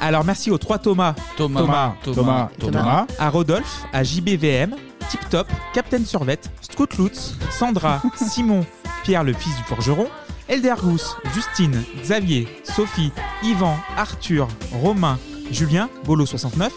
Alors, 0.00 0.24
merci 0.24 0.50
aux 0.50 0.58
trois 0.58 0.78
Thomas. 0.78 1.14
Thomas, 1.36 1.60
Thomas, 1.60 1.94
Thomas, 2.04 2.48
Thomas. 2.58 3.06
À 3.18 3.30
Rodolphe, 3.30 3.84
à 3.92 4.04
JBVM, 4.04 4.74
Tip 5.10 5.28
Top, 5.30 5.48
Captain 5.72 6.04
Survette, 6.04 6.50
Scout 6.60 6.96
Lutz, 6.98 7.34
Sandra, 7.50 8.02
Simon, 8.16 8.66
Pierre 9.04 9.24
le 9.24 9.32
fils 9.32 9.56
du 9.56 9.62
forgeron, 9.62 10.06
Eldergus, 10.48 11.16
Justine, 11.34 11.82
Xavier, 12.04 12.46
Sophie, 12.62 13.12
Yvan, 13.42 13.76
Arthur, 13.96 14.48
Romain, 14.72 15.18
Julien, 15.50 15.88
Bolo69, 16.06 16.70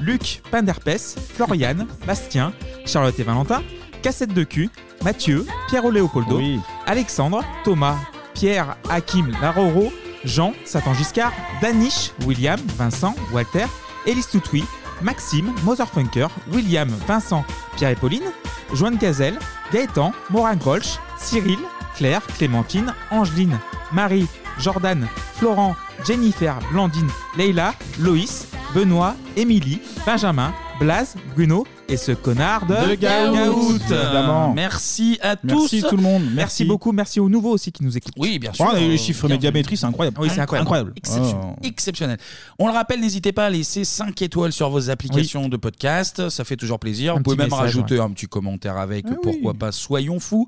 Luc, 0.00 0.40
Panderpes, 0.50 1.16
Floriane, 1.34 1.86
Bastien, 2.06 2.52
Charlotte 2.86 3.18
et 3.18 3.24
Valentin, 3.24 3.62
Cassette 4.02 4.32
de 4.32 4.44
cul, 4.44 4.70
Mathieu, 5.04 5.46
Pierre 5.68 5.88
Léopoldo, 5.88 6.40
Alexandre, 6.86 7.42
Thomas, 7.64 7.96
Pierre, 8.34 8.76
Hakim, 8.88 9.32
Laroro, 9.40 9.92
Jean, 10.24 10.52
Satan 10.64 10.94
Giscard, 10.94 11.32
Danish, 11.60 12.12
William, 12.26 12.58
Vincent, 12.76 13.14
Walter, 13.32 13.66
Élise 14.06 14.28
Toutoui, 14.28 14.64
Maxime, 15.02 15.52
Motherfunker, 15.64 16.28
William, 16.52 16.88
Vincent, 17.06 17.44
Pierre 17.76 17.90
et 17.90 17.96
Pauline, 17.96 18.30
Joanne 18.74 18.96
Gazelle, 18.96 19.38
Gaëtan, 19.72 20.12
Morin 20.30 20.56
Colch, 20.56 20.98
Cyril, 21.16 21.58
Claire, 21.98 22.22
Clémentine, 22.38 22.94
Angeline, 23.10 23.58
Marie, 23.92 24.26
Jordan, 24.60 25.08
Florent, 25.34 25.74
Jennifer, 26.06 26.56
Blandine, 26.70 27.08
Leila, 27.36 27.74
Loïs, 27.98 28.46
Benoît, 28.72 29.16
Émilie, 29.36 29.80
Benjamin, 30.06 30.54
Blaze, 30.78 31.16
Bruno 31.34 31.66
et 31.88 31.96
ce 31.96 32.12
connard 32.12 32.66
de, 32.66 32.90
De 32.90 32.94
Gaout. 32.94 34.54
Merci 34.54 35.18
à 35.20 35.34
Merci 35.42 35.80
tous. 35.80 35.88
tout 35.88 35.96
le 35.96 36.02
monde. 36.02 36.22
Merci. 36.22 36.36
Merci. 36.36 36.64
beaucoup, 36.66 36.92
merci 36.92 37.18
aux 37.18 37.28
nouveaux 37.28 37.50
aussi 37.50 37.72
qui 37.72 37.82
nous 37.82 37.96
écoutent. 37.96 38.14
Oui, 38.16 38.38
bien 38.38 38.52
sûr. 38.52 38.66
Ouais, 38.66 38.78
les 38.78 38.96
chiffres 38.98 39.26
médiamétrie, 39.26 39.76
c'est 39.76 39.86
incroyable. 39.86 40.18
Oui, 40.20 40.28
c'est 40.32 40.40
incroyable. 40.40 40.92
Exceptionnel. 40.94 41.36
Oh. 41.42 41.56
Exceptionnel. 41.64 42.18
On 42.60 42.68
le 42.68 42.72
rappelle, 42.74 43.00
n'hésitez 43.00 43.32
pas 43.32 43.46
à 43.46 43.50
laisser 43.50 43.84
5 43.84 44.22
étoiles 44.22 44.52
sur 44.52 44.70
vos 44.70 44.88
applications 44.88 45.48
de 45.48 45.56
podcast. 45.56 46.28
Ça 46.28 46.44
fait 46.44 46.56
toujours 46.56 46.78
plaisir. 46.78 47.14
Un 47.14 47.16
Vous 47.16 47.22
pouvez 47.24 47.36
même 47.36 47.46
message, 47.46 47.60
rajouter 47.60 47.96
ouais. 47.98 48.04
un 48.04 48.10
petit 48.10 48.26
commentaire 48.26 48.76
avec. 48.76 49.06
Ah 49.10 49.14
pourquoi 49.20 49.54
pas 49.54 49.72
Soyons 49.72 50.20
fous. 50.20 50.46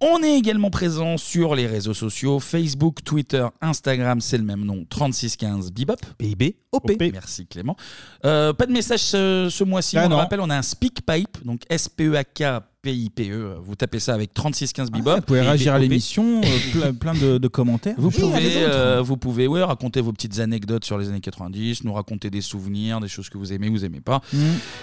On 0.00 0.22
est 0.22 0.36
également 0.38 0.70
présent 0.70 1.16
sur 1.16 1.56
les 1.56 1.66
réseaux 1.66 1.92
sociaux 1.94 2.38
Facebook, 2.38 3.02
Twitter, 3.04 3.44
Instagram, 3.60 4.20
c'est 4.20 4.38
le 4.38 4.44
même 4.44 4.64
nom, 4.64 4.84
3615 4.88 5.72
Bibop. 5.72 5.98
PIB, 6.18 6.56
OP. 6.70 6.92
Merci 7.12 7.46
Clément. 7.48 7.76
Euh, 8.24 8.52
pas 8.52 8.66
de 8.66 8.72
message 8.72 9.00
ce, 9.00 9.48
ce 9.50 9.64
mois-ci, 9.64 9.98
Ah 9.98 10.04
on 10.06 10.10
non. 10.10 10.16
rappelle, 10.18 10.40
on 10.40 10.50
a 10.50 10.56
un 10.56 10.62
SpeakPipe, 10.62 11.44
donc 11.44 11.62
S-P-E-A-K 11.68 12.62
P-I-P-E. 12.82 13.56
Vous 13.60 13.74
tapez 13.74 13.98
ça 13.98 14.14
avec 14.14 14.32
3615 14.32 14.90
Bibop. 14.92 15.16
Vous 15.16 15.22
pouvez 15.22 15.40
réagir 15.40 15.74
à 15.74 15.78
l'émission, 15.80 16.40
euh, 16.44 16.92
plein, 16.92 16.94
plein 16.94 17.14
de, 17.14 17.38
de 17.38 17.48
commentaires. 17.48 17.96
Vous 17.98 18.08
Oui, 18.08 18.14
à 18.16 18.20
pouvez, 18.20 18.36
autres. 18.64 18.74
euh, 18.74 19.02
vous 19.02 19.16
pouvez 19.16 19.46
ouais, 19.48 19.62
raconter 19.64 20.00
vos 20.00 20.12
petites 20.12 20.38
anecdotes 20.38 20.84
sur 20.84 20.96
les 20.96 21.08
années 21.08 21.20
90, 21.20 21.82
nous 21.84 21.92
raconter 21.92 22.30
des 22.30 22.40
souvenirs, 22.40 23.00
des 23.00 23.08
choses 23.08 23.28
que 23.28 23.36
vous 23.36 23.52
aimez, 23.52 23.68
vous 23.68 23.84
aimez 23.84 24.00
pas. 24.00 24.20
Mm. 24.32 24.38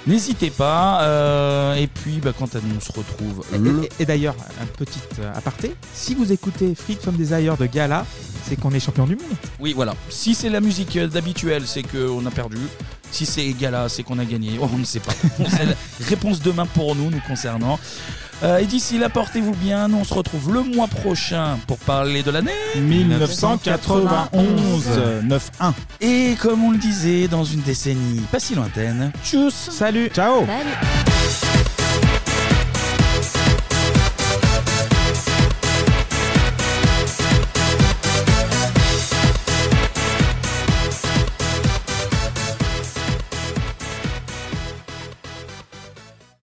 N'hésitez 0.08 0.50
pas. 0.50 1.04
euh, 1.04 1.76
et 1.76 1.88
puis, 1.88 2.20
bah, 2.22 2.34
quant 2.38 2.46
à 2.48 2.60
nous, 2.62 2.76
on 2.76 2.82
se 2.82 2.92
retrouve 2.92 3.46
Et, 3.54 3.58
le. 3.58 3.86
et- 3.86 3.90
et 4.00 4.06
d'ailleurs, 4.06 4.36
un 4.62 4.66
petit 4.66 5.00
euh, 5.20 5.32
aparté, 5.34 5.74
si 5.94 6.16
vous 6.16 6.32
écoutez 6.34 6.76
Freak 6.76 7.00
from 7.00 7.16
Desire 7.16 7.56
de 7.56 7.66
Gala, 7.66 8.06
c'est 8.44 8.60
qu'on 8.60 8.72
est 8.72 8.80
champion 8.82 9.06
du 9.08 9.16
monde. 9.16 9.26
Oui, 9.60 9.72
voilà. 9.74 9.96
Si 10.10 10.36
c'est 10.36 10.50
la 10.50 10.60
musique 10.60 10.98
euh, 10.98 11.08
d'habituelle, 11.08 11.64
c'est 11.66 11.84
qu'on 11.84 12.26
a 12.26 12.32
perdu. 12.32 12.58
Si 13.12 13.26
c'est 13.26 13.48
Gala, 13.54 13.90
c'est 13.90 14.04
qu'on 14.04 14.20
a 14.20 14.26
gagné. 14.26 14.58
Oh, 14.62 14.70
on 14.74 14.78
ne 14.78 14.86
sait 14.86 15.00
pas. 15.00 15.14
La 15.40 15.74
réponse 16.08 16.42
demain 16.42 16.66
pour 16.66 16.96
nous, 16.96 17.10
nous 17.10 17.22
concernant. 17.28 17.80
Euh, 18.44 18.58
et 18.58 18.66
d'ici 18.66 18.98
là, 18.98 19.10
portez-vous 19.10 19.56
bien. 19.56 19.88
Nous, 19.88 19.98
on 19.98 20.04
se 20.04 20.14
retrouve 20.14 20.54
le 20.54 20.64
mois 20.64 20.88
prochain 20.88 21.58
pour 21.68 21.78
parler 21.78 22.24
de 22.24 22.32
l'année 22.32 22.52
1991, 22.76 24.86
9-1. 25.24 25.74
Et 26.02 26.36
comme 26.42 26.64
on 26.64 26.72
le 26.72 26.78
disait, 26.78 27.28
dans 27.28 27.46
une 27.46 27.62
décennie 27.62 28.22
pas 28.32 28.40
si 28.40 28.56
lointaine. 28.56 29.12
Tchuss 29.24 29.70
Salut 29.72 30.10
Ciao 30.14 30.46
Salut 30.46 31.45